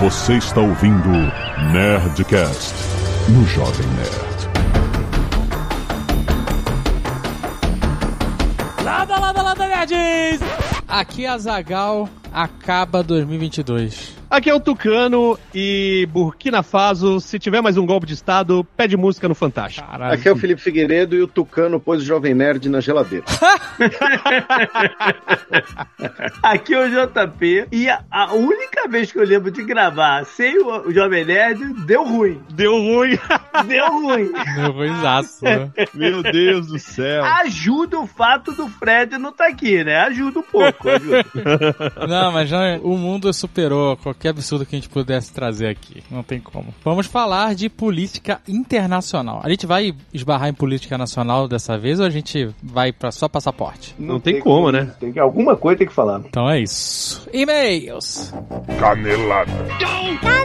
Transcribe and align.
Você 0.00 0.38
está 0.38 0.62
ouvindo 0.62 1.10
Nerdcast 1.74 2.72
no 3.28 3.44
Jovem 3.44 3.86
Nerd. 3.88 4.48
Lada, 8.82 9.18
lada, 9.18 9.42
lada, 9.42 9.68
nerds! 9.68 10.40
Aqui 10.88 11.26
é 11.26 11.28
a 11.28 11.36
Zagal, 11.36 12.08
acaba 12.32 13.02
2022. 13.02 14.20
Aqui 14.30 14.48
é 14.48 14.54
o 14.54 14.60
Tucano 14.60 15.36
e 15.52 16.06
Burkina 16.12 16.62
Faso, 16.62 17.20
se 17.20 17.36
tiver 17.36 17.60
mais 17.60 17.76
um 17.76 17.84
golpe 17.84 18.06
de 18.06 18.14
estado, 18.14 18.64
pede 18.76 18.96
música 18.96 19.26
no 19.26 19.34
Fantástico. 19.34 19.84
Caralho. 19.84 20.14
Aqui 20.14 20.28
é 20.28 20.32
o 20.32 20.36
Felipe 20.36 20.62
Figueiredo 20.62 21.16
e 21.16 21.22
o 21.22 21.26
Tucano 21.26 21.80
pôs 21.80 22.00
o 22.00 22.04
Jovem 22.04 22.32
Nerd 22.32 22.68
na 22.68 22.80
geladeira. 22.80 23.24
Aqui 26.40 26.74
é 26.74 26.78
o 26.78 26.88
JP 26.88 27.66
e 27.72 27.88
a, 27.88 28.04
a, 28.08 28.32
única 28.34 28.86
vez 28.88 29.10
que 29.10 29.18
eu 29.18 29.24
lembro 29.24 29.50
de 29.50 29.64
gravar 29.64 30.24
sem 30.24 30.60
o, 30.60 30.88
o 30.88 30.92
Jovem 30.92 31.24
Nerd, 31.24 31.60
deu 31.84 32.04
ruim. 32.04 32.40
Deu 32.52 32.78
ruim. 32.78 33.18
Deu 33.66 33.86
ruim. 33.90 34.30
Deu 34.54 34.72
ruimzaço, 34.72 35.44
né? 35.44 35.72
Meu 35.92 36.22
Deus 36.22 36.68
do 36.68 36.78
céu. 36.78 37.24
Ajuda 37.24 37.98
o 37.98 38.06
fato 38.06 38.52
do 38.52 38.68
Fred 38.68 39.18
não 39.18 39.30
estar 39.30 39.46
tá 39.46 39.50
aqui, 39.50 39.82
né? 39.82 39.96
Ajuda 40.02 40.38
um 40.38 40.42
pouco, 40.42 40.88
ajuda. 40.88 41.24
Não, 42.08 42.19
mas 42.32 42.48
já, 42.48 42.78
o 42.82 42.96
mundo 42.96 43.32
superou 43.32 43.96
qualquer 43.96 44.30
absurdo 44.30 44.66
que 44.66 44.74
a 44.74 44.78
gente 44.78 44.88
pudesse 44.88 45.32
trazer 45.32 45.68
aqui. 45.68 46.02
Não 46.10 46.22
tem 46.22 46.40
como. 46.40 46.74
Vamos 46.84 47.06
falar 47.06 47.54
de 47.54 47.68
política 47.68 48.40
internacional. 48.48 49.40
A 49.42 49.48
gente 49.48 49.66
vai 49.66 49.94
esbarrar 50.12 50.48
em 50.48 50.54
política 50.54 50.98
nacional 50.98 51.46
dessa 51.46 51.78
vez 51.78 52.00
ou 52.00 52.06
a 52.06 52.10
gente 52.10 52.50
vai 52.62 52.92
para 52.92 53.10
só 53.10 53.28
passaporte? 53.28 53.94
Não, 53.98 54.14
não 54.14 54.20
tem, 54.20 54.34
tem, 54.34 54.42
como, 54.42 54.70
né? 54.70 54.92
Tem 54.98 55.12
que, 55.12 55.18
alguma 55.18 55.56
coisa 55.56 55.78
tem 55.78 55.86
que 55.86 55.92
falar. 55.92 56.20
Então 56.26 56.48
é 56.48 56.60
isso. 56.60 57.28
E-mails. 57.32 58.32
Canelada. 58.78 59.50
Canelada. 59.78 60.40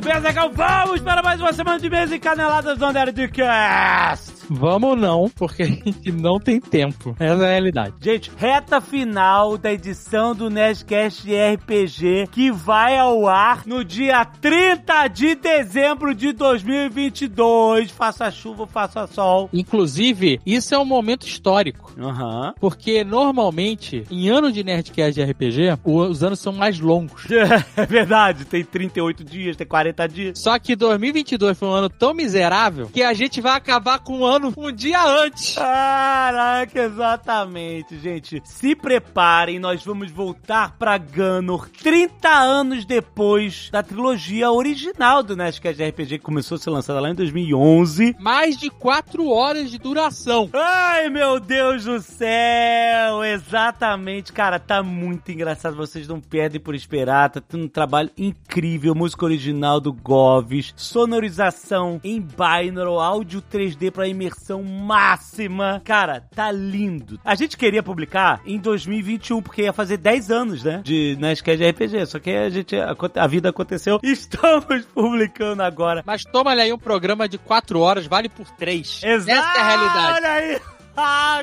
Zegal, 0.00 0.50
vamos 0.50 1.00
para 1.02 1.22
mais 1.22 1.38
uma 1.40 1.52
semana 1.52 1.78
de 1.78 1.90
mesa 1.90 2.16
e 2.16 2.18
caneladas 2.18 2.78
do 2.78 2.90
Nerdcast. 2.90 4.39
Vamos 4.52 4.98
não, 4.98 5.30
porque 5.36 5.62
a 5.62 5.66
gente 5.66 6.10
não 6.10 6.40
tem 6.40 6.60
tempo. 6.60 7.14
Essa 7.20 7.44
é 7.44 7.46
a 7.46 7.50
realidade. 7.50 7.94
Gente, 8.00 8.32
reta 8.36 8.80
final 8.80 9.56
da 9.56 9.72
edição 9.72 10.34
do 10.34 10.50
Nerdcast 10.50 11.24
RPG 11.32 12.28
que 12.32 12.50
vai 12.50 12.98
ao 12.98 13.28
ar 13.28 13.62
no 13.64 13.84
dia 13.84 14.24
30 14.24 15.06
de 15.06 15.36
dezembro 15.36 16.12
de 16.14 16.32
2022. 16.32 17.92
Faça 17.92 18.28
chuva, 18.30 18.66
faça 18.66 19.06
sol. 19.06 19.48
Inclusive, 19.52 20.40
isso 20.44 20.74
é 20.74 20.78
um 20.78 20.84
momento 20.84 21.26
histórico. 21.26 21.92
Uhum. 21.96 22.52
Porque 22.58 23.04
normalmente, 23.04 24.04
em 24.10 24.28
ano 24.28 24.50
de 24.50 24.64
Nerdcast 24.64 25.14
de 25.14 25.22
RPG, 25.22 25.78
os 25.84 26.24
anos 26.24 26.40
são 26.40 26.52
mais 26.52 26.80
longos. 26.80 27.26
É 27.76 27.86
verdade, 27.86 28.44
tem 28.44 28.64
38 28.64 29.24
dias, 29.24 29.56
tem 29.56 29.66
40 29.66 30.08
dias. 30.08 30.38
Só 30.38 30.58
que 30.58 30.74
2022 30.74 31.58
foi 31.58 31.68
um 31.68 31.72
ano 31.72 31.88
tão 31.88 32.12
miserável 32.12 32.88
que 32.92 33.02
a 33.02 33.12
gente 33.12 33.40
vai 33.40 33.56
acabar 33.56 33.98
com 34.00 34.18
um 34.18 34.24
ano 34.24 34.39
ano 34.40 34.54
um 34.56 34.72
dia 34.72 35.02
antes. 35.02 35.54
Caraca, 35.54 36.82
exatamente, 36.82 37.98
gente. 37.98 38.40
Se 38.44 38.74
preparem, 38.74 39.58
nós 39.58 39.84
vamos 39.84 40.10
voltar 40.10 40.76
pra 40.78 40.96
Ganor 40.96 41.68
30 41.68 42.28
anos 42.28 42.84
depois 42.86 43.68
da 43.70 43.82
trilogia 43.82 44.50
original 44.50 45.22
do 45.22 45.36
Nerdcast 45.36 45.82
RPG, 45.82 46.18
que 46.18 46.24
começou 46.24 46.56
a 46.56 46.58
ser 46.58 46.70
lançada 46.70 47.00
lá 47.00 47.10
em 47.10 47.14
2011. 47.14 48.16
Mais 48.18 48.56
de 48.56 48.70
4 48.70 49.28
horas 49.28 49.70
de 49.70 49.78
duração. 49.78 50.48
Ai, 50.54 51.10
meu 51.10 51.38
Deus 51.38 51.84
do 51.84 52.00
céu! 52.00 53.22
Exatamente, 53.22 54.32
cara, 54.32 54.58
tá 54.58 54.82
muito 54.82 55.30
engraçado. 55.30 55.76
Vocês 55.76 56.08
não 56.08 56.20
perdem 56.20 56.60
por 56.60 56.74
esperar. 56.74 57.30
Tá 57.30 57.40
tendo 57.40 57.64
um 57.64 57.68
trabalho 57.68 58.10
incrível. 58.16 58.94
Música 58.94 59.26
original 59.26 59.80
do 59.80 59.92
Goves, 59.92 60.72
sonorização 60.76 62.00
em 62.02 62.20
binaural, 62.20 63.00
áudio 63.00 63.42
3D 63.42 63.90
pra 63.90 64.08
imersão 64.08 64.29
imersão 64.30 64.62
máxima. 64.62 65.82
Cara, 65.84 66.20
tá 66.34 66.50
lindo. 66.50 67.18
A 67.24 67.34
gente 67.34 67.56
queria 67.56 67.82
publicar 67.82 68.40
em 68.46 68.58
2021, 68.58 69.42
porque 69.42 69.62
ia 69.62 69.72
fazer 69.72 69.96
10 69.96 70.30
anos, 70.30 70.64
né? 70.64 70.80
De 70.84 71.16
Nerdcast 71.18 71.64
RPG. 71.64 72.06
Só 72.06 72.18
que 72.18 72.30
a 72.30 72.48
gente, 72.48 72.76
a, 72.76 72.94
a 73.16 73.26
vida 73.26 73.50
aconteceu. 73.50 73.98
Estamos 74.02 74.84
publicando 74.86 75.62
agora. 75.62 76.02
Mas 76.06 76.24
toma 76.24 76.52
aí 76.52 76.72
um 76.72 76.78
programa 76.78 77.28
de 77.28 77.38
4 77.38 77.80
horas, 77.80 78.06
vale 78.06 78.28
por 78.28 78.48
3. 78.52 79.02
Exato. 79.02 79.30
Essa 79.30 79.58
é 79.58 79.60
a 79.60 79.68
realidade. 79.68 80.14
Olha 80.14 80.32
aí. 80.32 80.79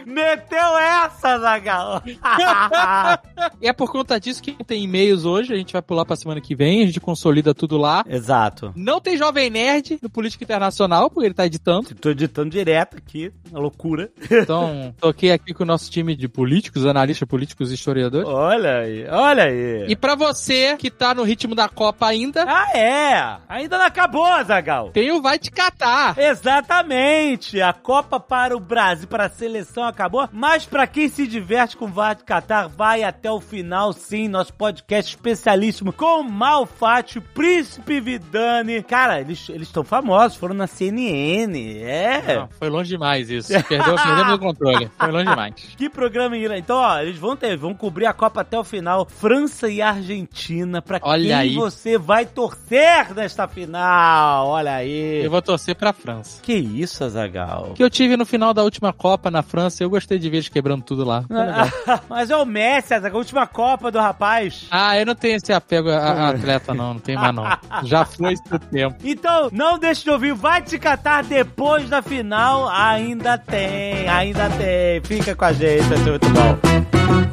Meteu 0.05 0.77
essa, 0.77 1.39
Zagal! 1.39 2.01
e 3.61 3.67
é 3.67 3.73
por 3.73 3.91
conta 3.91 4.19
disso 4.19 4.41
que 4.41 4.51
tem 4.63 4.83
e-mails 4.83 5.25
hoje, 5.25 5.53
a 5.53 5.57
gente 5.57 5.73
vai 5.73 5.81
pular 5.81 6.05
pra 6.05 6.15
semana 6.15 6.39
que 6.39 6.55
vem, 6.55 6.83
a 6.83 6.85
gente 6.85 6.99
consolida 6.99 7.53
tudo 7.53 7.77
lá. 7.77 8.03
Exato. 8.07 8.71
Não 8.75 9.01
tem 9.01 9.17
Jovem 9.17 9.49
Nerd 9.49 9.99
no 10.01 10.09
Política 10.09 10.43
Internacional, 10.43 11.09
porque 11.09 11.27
ele 11.27 11.33
tá 11.33 11.45
editando. 11.45 11.93
Tô 11.95 12.09
editando 12.09 12.49
direto 12.49 12.97
aqui, 12.97 13.31
a 13.53 13.59
loucura. 13.59 14.09
Então, 14.31 14.93
toquei 14.99 15.31
aqui 15.31 15.53
com 15.53 15.63
o 15.63 15.67
nosso 15.67 15.89
time 15.89 16.15
de 16.15 16.27
políticos, 16.27 16.85
analistas 16.85 17.27
políticos 17.27 17.71
e 17.71 17.75
historiadores. 17.75 18.27
Olha 18.27 18.79
aí, 18.79 19.07
olha 19.09 19.43
aí. 19.43 19.85
E 19.87 19.95
pra 19.95 20.15
você 20.15 20.75
que 20.77 20.89
tá 20.89 21.13
no 21.13 21.23
ritmo 21.23 21.55
da 21.55 21.67
Copa 21.67 22.07
ainda... 22.07 22.45
Ah, 22.47 22.77
é! 22.77 23.37
Ainda 23.49 23.77
não 23.77 23.85
acabou, 23.85 24.43
Zagal. 24.43 24.91
Tem 24.91 25.11
o 25.11 25.21
Vai 25.21 25.39
Te 25.39 25.51
Catar. 25.51 26.17
Exatamente! 26.17 27.61
A 27.61 27.73
Copa 27.73 28.19
para 28.19 28.55
o 28.55 28.59
Brasil, 28.59 29.07
para 29.07 29.29
seleção 29.47 29.85
acabou, 29.85 30.27
mas 30.31 30.65
para 30.65 30.85
quem 30.85 31.07
se 31.07 31.25
diverte 31.25 31.77
com 31.77 31.85
o 31.85 31.87
VAR 31.87 32.15
de 32.15 32.23
Qatar, 32.25 32.67
vai 32.67 33.03
até 33.03 33.31
o 33.31 33.39
final 33.39 33.93
sim, 33.93 34.27
nosso 34.27 34.53
podcast 34.53 35.15
especialíssimo 35.15 35.93
com 35.93 36.21
Malfátio, 36.21 37.21
Príncipe 37.21 38.01
Vidani. 38.01 38.83
Cara, 38.83 39.21
eles 39.21 39.47
estão 39.49 39.85
famosos, 39.85 40.37
foram 40.37 40.53
na 40.53 40.67
CNN, 40.67 41.79
é. 41.81 42.39
Não, 42.39 42.49
foi 42.59 42.69
longe 42.69 42.89
demais 42.89 43.29
isso, 43.29 43.47
perdeu, 43.69 43.95
perdeu 43.95 44.35
o 44.35 44.39
controle, 44.39 44.91
foi 44.99 45.11
longe 45.11 45.29
demais. 45.29 45.53
Que 45.77 45.89
programa. 45.89 46.35
Então, 46.57 46.77
ó, 46.77 46.99
eles 46.99 47.17
vão 47.17 47.35
ter, 47.35 47.55
vão 47.55 47.73
cobrir 47.73 48.05
a 48.05 48.13
Copa 48.13 48.41
até 48.41 48.59
o 48.59 48.63
final, 48.63 49.05
França 49.05 49.69
e 49.69 49.81
Argentina, 49.81 50.81
pra 50.81 50.99
Olha 51.01 51.23
quem 51.23 51.33
aí. 51.33 51.55
você 51.55 51.97
vai 51.97 52.25
torcer 52.25 53.13
nesta 53.15 53.47
final, 53.47 54.47
olha 54.47 54.73
aí. 54.73 55.23
Eu 55.23 55.31
vou 55.31 55.41
torcer 55.41 55.75
pra 55.75 55.93
França. 55.93 56.41
Que 56.41 56.53
isso, 56.53 57.03
Azagal? 57.03 57.73
Que 57.75 57.83
eu 57.83 57.89
tive 57.89 58.17
no 58.17 58.25
final 58.25 58.53
da 58.53 58.63
última 58.63 58.91
Copa 58.91 59.26
Copa 59.27 59.31
na 59.31 59.43
França, 59.43 59.83
eu 59.83 59.89
gostei 59.89 60.17
de 60.17 60.29
ver 60.29 60.37
eles 60.37 60.49
quebrando 60.49 60.83
tudo 60.83 61.03
lá. 61.03 61.23
Mas 62.09 62.29
é 62.29 62.35
o 62.35 62.45
Messi, 62.45 62.93
a 62.93 62.99
última 63.13 63.45
Copa 63.45 63.91
do 63.91 63.99
rapaz. 63.99 64.67
Ah, 64.71 64.97
eu 64.97 65.05
não 65.05 65.15
tenho 65.15 65.35
esse 65.35 65.51
apego 65.51 65.89
a, 65.89 65.97
a 65.97 66.29
atleta, 66.29 66.73
não. 66.73 66.93
Não 66.93 66.99
tem 66.99 67.15
mais, 67.15 67.35
não. 67.35 67.45
Já 67.83 68.05
foi 68.05 68.33
esse 68.33 68.59
tempo. 68.71 68.95
Então, 69.03 69.49
não 69.51 69.77
deixe 69.77 70.03
de 70.03 70.09
ouvir. 70.09 70.33
Vai 70.33 70.61
te 70.61 70.79
catar 70.79 71.23
depois 71.23 71.89
da 71.89 72.01
final. 72.01 72.69
Ainda 72.69 73.37
tem, 73.37 74.07
ainda 74.07 74.49
tem. 74.51 75.01
Fica 75.03 75.35
com 75.35 75.45
a 75.45 75.53
gente, 75.53 75.83
ser 75.83 75.99
muito 75.99 76.29
bom. 76.29 77.26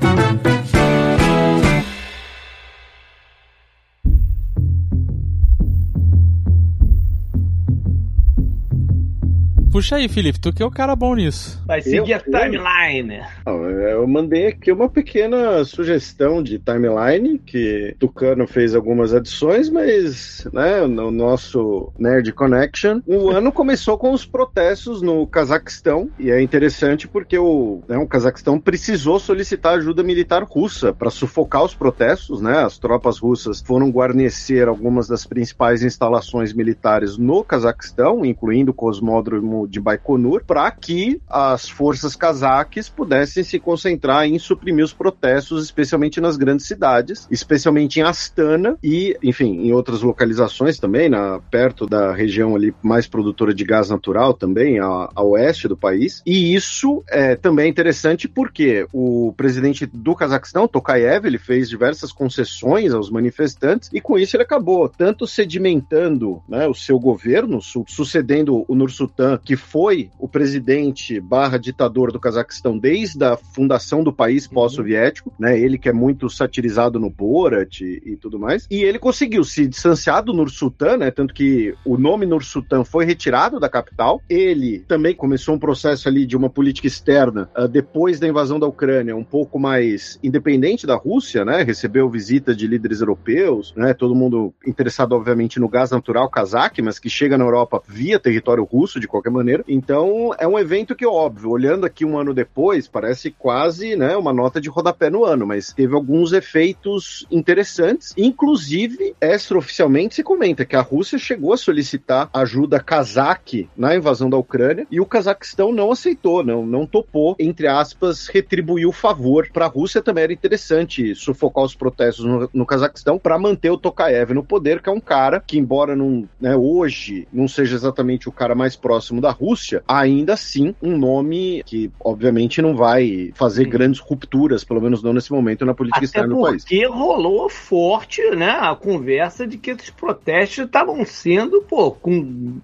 Puxa 9.74 9.96
aí, 9.96 10.08
Felipe, 10.08 10.38
tu 10.38 10.52
que 10.52 10.62
é 10.62 10.64
o 10.64 10.70
cara 10.70 10.94
bom 10.94 11.16
nisso. 11.16 11.60
Vai 11.66 11.82
seguir 11.82 12.12
eu, 12.12 12.16
a 12.16 12.20
timeline. 12.20 13.20
Eu, 13.44 13.70
eu 13.80 14.06
mandei 14.06 14.46
aqui 14.46 14.70
uma 14.70 14.88
pequena 14.88 15.64
sugestão 15.64 16.40
de 16.40 16.60
timeline, 16.60 17.40
que 17.40 17.96
Tucano 17.98 18.46
fez 18.46 18.72
algumas 18.76 19.12
adições, 19.12 19.68
mas 19.68 20.46
né, 20.52 20.86
no 20.86 21.10
nosso 21.10 21.92
Nerd 21.98 22.32
Connection, 22.34 23.00
o 23.04 23.30
ano 23.34 23.50
começou 23.50 23.98
com 23.98 24.12
os 24.12 24.24
protestos 24.24 25.02
no 25.02 25.26
Cazaquistão, 25.26 26.08
e 26.20 26.30
é 26.30 26.40
interessante 26.40 27.08
porque 27.08 27.36
o, 27.36 27.82
né, 27.88 27.98
o 27.98 28.06
Cazaquistão 28.06 28.60
precisou 28.60 29.18
solicitar 29.18 29.74
ajuda 29.74 30.04
militar 30.04 30.44
russa 30.44 30.92
para 30.92 31.10
sufocar 31.10 31.64
os 31.64 31.74
protestos, 31.74 32.40
né? 32.40 32.60
As 32.60 32.78
tropas 32.78 33.18
russas 33.18 33.60
foram 33.60 33.90
guarnecer 33.90 34.68
algumas 34.68 35.08
das 35.08 35.26
principais 35.26 35.82
instalações 35.82 36.52
militares 36.52 37.18
no 37.18 37.42
Cazaquistão, 37.42 38.24
incluindo 38.24 38.70
o 38.70 38.74
cosmódromo 38.74 39.63
de 39.68 39.80
Baikonur, 39.80 40.44
para 40.44 40.70
que 40.70 41.20
as 41.28 41.68
forças 41.68 42.16
cazaques 42.16 42.88
pudessem 42.88 43.42
se 43.42 43.58
concentrar 43.58 44.26
em 44.26 44.38
suprimir 44.38 44.84
os 44.84 44.92
protestos, 44.92 45.64
especialmente 45.64 46.20
nas 46.20 46.36
grandes 46.36 46.66
cidades, 46.66 47.26
especialmente 47.30 48.00
em 48.00 48.02
Astana 48.02 48.76
e, 48.82 49.16
enfim, 49.22 49.66
em 49.66 49.72
outras 49.72 50.02
localizações 50.02 50.78
também, 50.78 51.08
na, 51.08 51.40
perto 51.50 51.86
da 51.86 52.12
região 52.12 52.54
ali 52.54 52.74
mais 52.82 53.06
produtora 53.06 53.54
de 53.54 53.64
gás 53.64 53.90
natural 53.90 54.34
também, 54.34 54.78
a, 54.78 55.08
a 55.14 55.22
oeste 55.22 55.68
do 55.68 55.76
país. 55.76 56.22
E 56.26 56.54
isso 56.54 57.02
é 57.08 57.36
também 57.36 57.70
interessante 57.70 58.28
porque 58.28 58.86
o 58.92 59.32
presidente 59.36 59.86
do 59.86 60.14
Cazaquistão, 60.14 60.68
Tokayev, 60.68 61.26
ele 61.26 61.38
fez 61.38 61.68
diversas 61.68 62.12
concessões 62.12 62.92
aos 62.92 63.10
manifestantes 63.10 63.90
e 63.92 64.00
com 64.00 64.18
isso 64.18 64.36
ele 64.36 64.42
acabou 64.42 64.88
tanto 64.88 65.26
sedimentando 65.26 66.42
né, 66.48 66.66
o 66.66 66.74
seu 66.74 66.98
governo, 66.98 67.60
su 67.60 67.84
sucedendo 67.86 68.64
o 68.66 68.74
Nursultan, 68.74 69.38
que 69.42 69.53
que 69.54 69.56
foi 69.56 70.10
o 70.18 70.26
presidente 70.26 71.20
barra 71.20 71.56
ditador 71.56 72.10
do 72.10 72.18
Cazaquistão 72.18 72.76
desde 72.76 73.24
a 73.24 73.36
fundação 73.36 74.02
do 74.02 74.12
país 74.12 74.48
pós-soviético, 74.48 75.32
né? 75.38 75.56
Ele 75.56 75.78
que 75.78 75.88
é 75.88 75.92
muito 75.92 76.28
satirizado 76.28 76.98
no 76.98 77.08
Borat 77.08 77.80
e, 77.80 78.02
e 78.04 78.16
tudo 78.16 78.36
mais. 78.36 78.66
E 78.68 78.82
ele 78.82 78.98
conseguiu 78.98 79.44
se 79.44 79.68
distanciar 79.68 80.24
do 80.24 80.32
Nur-Sultan, 80.32 80.96
né? 80.96 81.10
Tanto 81.12 81.32
que 81.32 81.72
o 81.84 81.96
nome 81.96 82.26
Nur-Sultan 82.26 82.82
foi 82.82 83.04
retirado 83.04 83.60
da 83.60 83.68
capital. 83.68 84.20
Ele 84.28 84.80
também 84.88 85.14
começou 85.14 85.54
um 85.54 85.58
processo 85.58 86.08
ali 86.08 86.26
de 86.26 86.36
uma 86.36 86.50
política 86.50 86.88
externa 86.88 87.48
uh, 87.56 87.68
depois 87.68 88.18
da 88.18 88.26
invasão 88.26 88.58
da 88.58 88.66
Ucrânia, 88.66 89.14
um 89.14 89.22
pouco 89.22 89.56
mais 89.56 90.18
independente 90.20 90.84
da 90.84 90.96
Rússia, 90.96 91.44
né? 91.44 91.62
Recebeu 91.62 92.10
visita 92.10 92.56
de 92.56 92.66
líderes 92.66 93.00
europeus, 93.00 93.72
né? 93.76 93.94
Todo 93.94 94.16
mundo 94.16 94.52
interessado, 94.66 95.12
obviamente, 95.12 95.60
no 95.60 95.68
gás 95.68 95.92
natural 95.92 96.28
cazaque, 96.28 96.82
mas 96.82 96.98
que 96.98 97.08
chega 97.08 97.38
na 97.38 97.44
Europa 97.44 97.80
via 97.86 98.18
território 98.18 98.64
russo, 98.64 98.98
de 98.98 99.06
qualquer 99.06 99.30
maneira. 99.30 99.43
Então, 99.68 100.30
é 100.38 100.46
um 100.46 100.58
evento 100.58 100.94
que, 100.94 101.06
óbvio, 101.06 101.50
olhando 101.50 101.84
aqui 101.86 102.04
um 102.04 102.18
ano 102.18 102.32
depois, 102.32 102.88
parece 102.88 103.30
quase, 103.30 103.96
né, 103.96 104.16
uma 104.16 104.32
nota 104.32 104.60
de 104.60 104.68
rodapé 104.68 105.10
no 105.10 105.24
ano, 105.24 105.46
mas 105.46 105.72
teve 105.72 105.94
alguns 105.94 106.32
efeitos 106.32 107.26
interessantes. 107.30 108.14
Inclusive, 108.16 109.14
extraoficialmente 109.20 110.14
se 110.14 110.22
comenta 110.22 110.64
que 110.64 110.76
a 110.76 110.80
Rússia 110.80 111.18
chegou 111.18 111.52
a 111.52 111.56
solicitar 111.56 112.28
ajuda 112.32 112.80
cazaque 112.80 113.68
na 113.76 113.94
invasão 113.94 114.30
da 114.30 114.36
Ucrânia 114.36 114.86
e 114.90 115.00
o 115.00 115.06
Cazaquistão 115.06 115.72
não 115.72 115.90
aceitou, 115.90 116.44
não, 116.44 116.64
não 116.64 116.86
topou, 116.86 117.36
entre 117.38 117.66
aspas, 117.66 118.26
retribuir 118.26 118.86
o 118.86 118.92
favor. 118.92 119.48
Para 119.52 119.66
a 119.66 119.68
Rússia 119.68 120.02
também 120.02 120.24
era 120.24 120.32
interessante 120.32 121.14
sufocar 121.14 121.64
os 121.64 121.74
protestos 121.74 122.24
no, 122.24 122.48
no 122.52 122.66
Cazaquistão 122.66 123.18
para 123.18 123.38
manter 123.38 123.70
o 123.70 123.78
Tokayev 123.78 124.32
no 124.32 124.44
poder, 124.44 124.80
que 124.80 124.88
é 124.88 124.92
um 124.92 125.00
cara 125.00 125.42
que, 125.44 125.58
embora 125.58 125.96
não, 125.96 126.28
né, 126.40 126.56
hoje 126.56 127.26
não 127.32 127.48
seja 127.48 127.74
exatamente 127.74 128.28
o 128.28 128.32
cara 128.32 128.54
mais 128.54 128.76
próximo 128.76 129.20
da 129.20 129.30
Rússia, 129.34 129.82
ainda 129.86 130.34
assim 130.34 130.74
um 130.82 130.96
nome 130.96 131.62
que, 131.64 131.90
obviamente, 132.00 132.62
não 132.62 132.74
vai 132.74 133.32
fazer 133.34 133.64
Sim. 133.64 133.70
grandes 133.70 134.00
rupturas, 134.00 134.64
pelo 134.64 134.80
menos 134.80 135.02
não 135.02 135.12
nesse 135.12 135.32
momento, 135.32 135.64
na 135.64 135.74
política 135.74 135.98
Até 135.98 136.06
externa 136.06 136.34
do 136.34 136.40
país. 136.40 136.62
Porque 136.62 136.86
rolou 136.86 137.48
forte 137.48 138.22
né, 138.30 138.50
a 138.60 138.74
conversa 138.74 139.46
de 139.46 139.58
que 139.58 139.70
esses 139.70 139.90
protestos 139.90 140.64
estavam 140.64 141.04
sendo, 141.04 141.62
pô, 141.62 141.90
com 141.90 142.60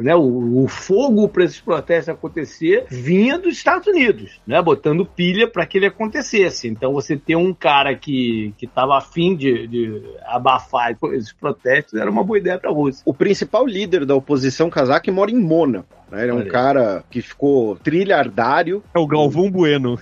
né, 0.00 0.14
o, 0.14 0.64
o 0.64 0.68
fogo 0.68 1.28
para 1.28 1.44
esses 1.44 1.60
protestos 1.60 2.08
acontecer 2.08 2.86
vinha 2.88 3.38
dos 3.38 3.54
Estados 3.54 3.86
Unidos, 3.86 4.40
né, 4.46 4.60
botando 4.62 5.06
pilha 5.06 5.48
para 5.48 5.66
que 5.66 5.78
ele 5.78 5.86
acontecesse. 5.86 6.68
Então 6.68 6.92
você 6.92 7.16
ter 7.16 7.36
um 7.36 7.52
cara 7.52 7.94
que 7.94 8.54
estava 8.60 8.96
afim 8.98 9.36
de, 9.36 9.66
de 9.66 10.02
abafar 10.26 10.96
esses 11.12 11.32
protestos 11.32 11.94
era 11.94 12.10
uma 12.10 12.24
boa 12.24 12.38
ideia 12.38 12.58
para 12.58 12.70
a 12.70 12.72
Rússia. 12.72 13.02
O 13.04 13.14
principal 13.14 13.66
líder 13.66 14.04
da 14.04 14.14
oposição 14.14 14.70
cazaque 14.70 15.10
mora 15.10 15.30
em 15.30 15.38
Mônaco. 15.38 15.94
Né? 16.14 16.22
Ele 16.22 16.30
é 16.30 16.34
um 16.34 16.38
Olha. 16.38 16.50
cara 16.50 17.04
que 17.10 17.20
ficou 17.20 17.76
trilhardário. 17.76 18.82
É 18.94 18.98
o 18.98 19.06
Galvão 19.06 19.50
Bueno. 19.50 19.98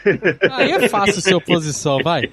Aí 0.52 0.72
é 0.72 0.88
fácil 0.88 1.20
ser 1.20 1.34
oposição, 1.34 1.98
vai. 2.02 2.30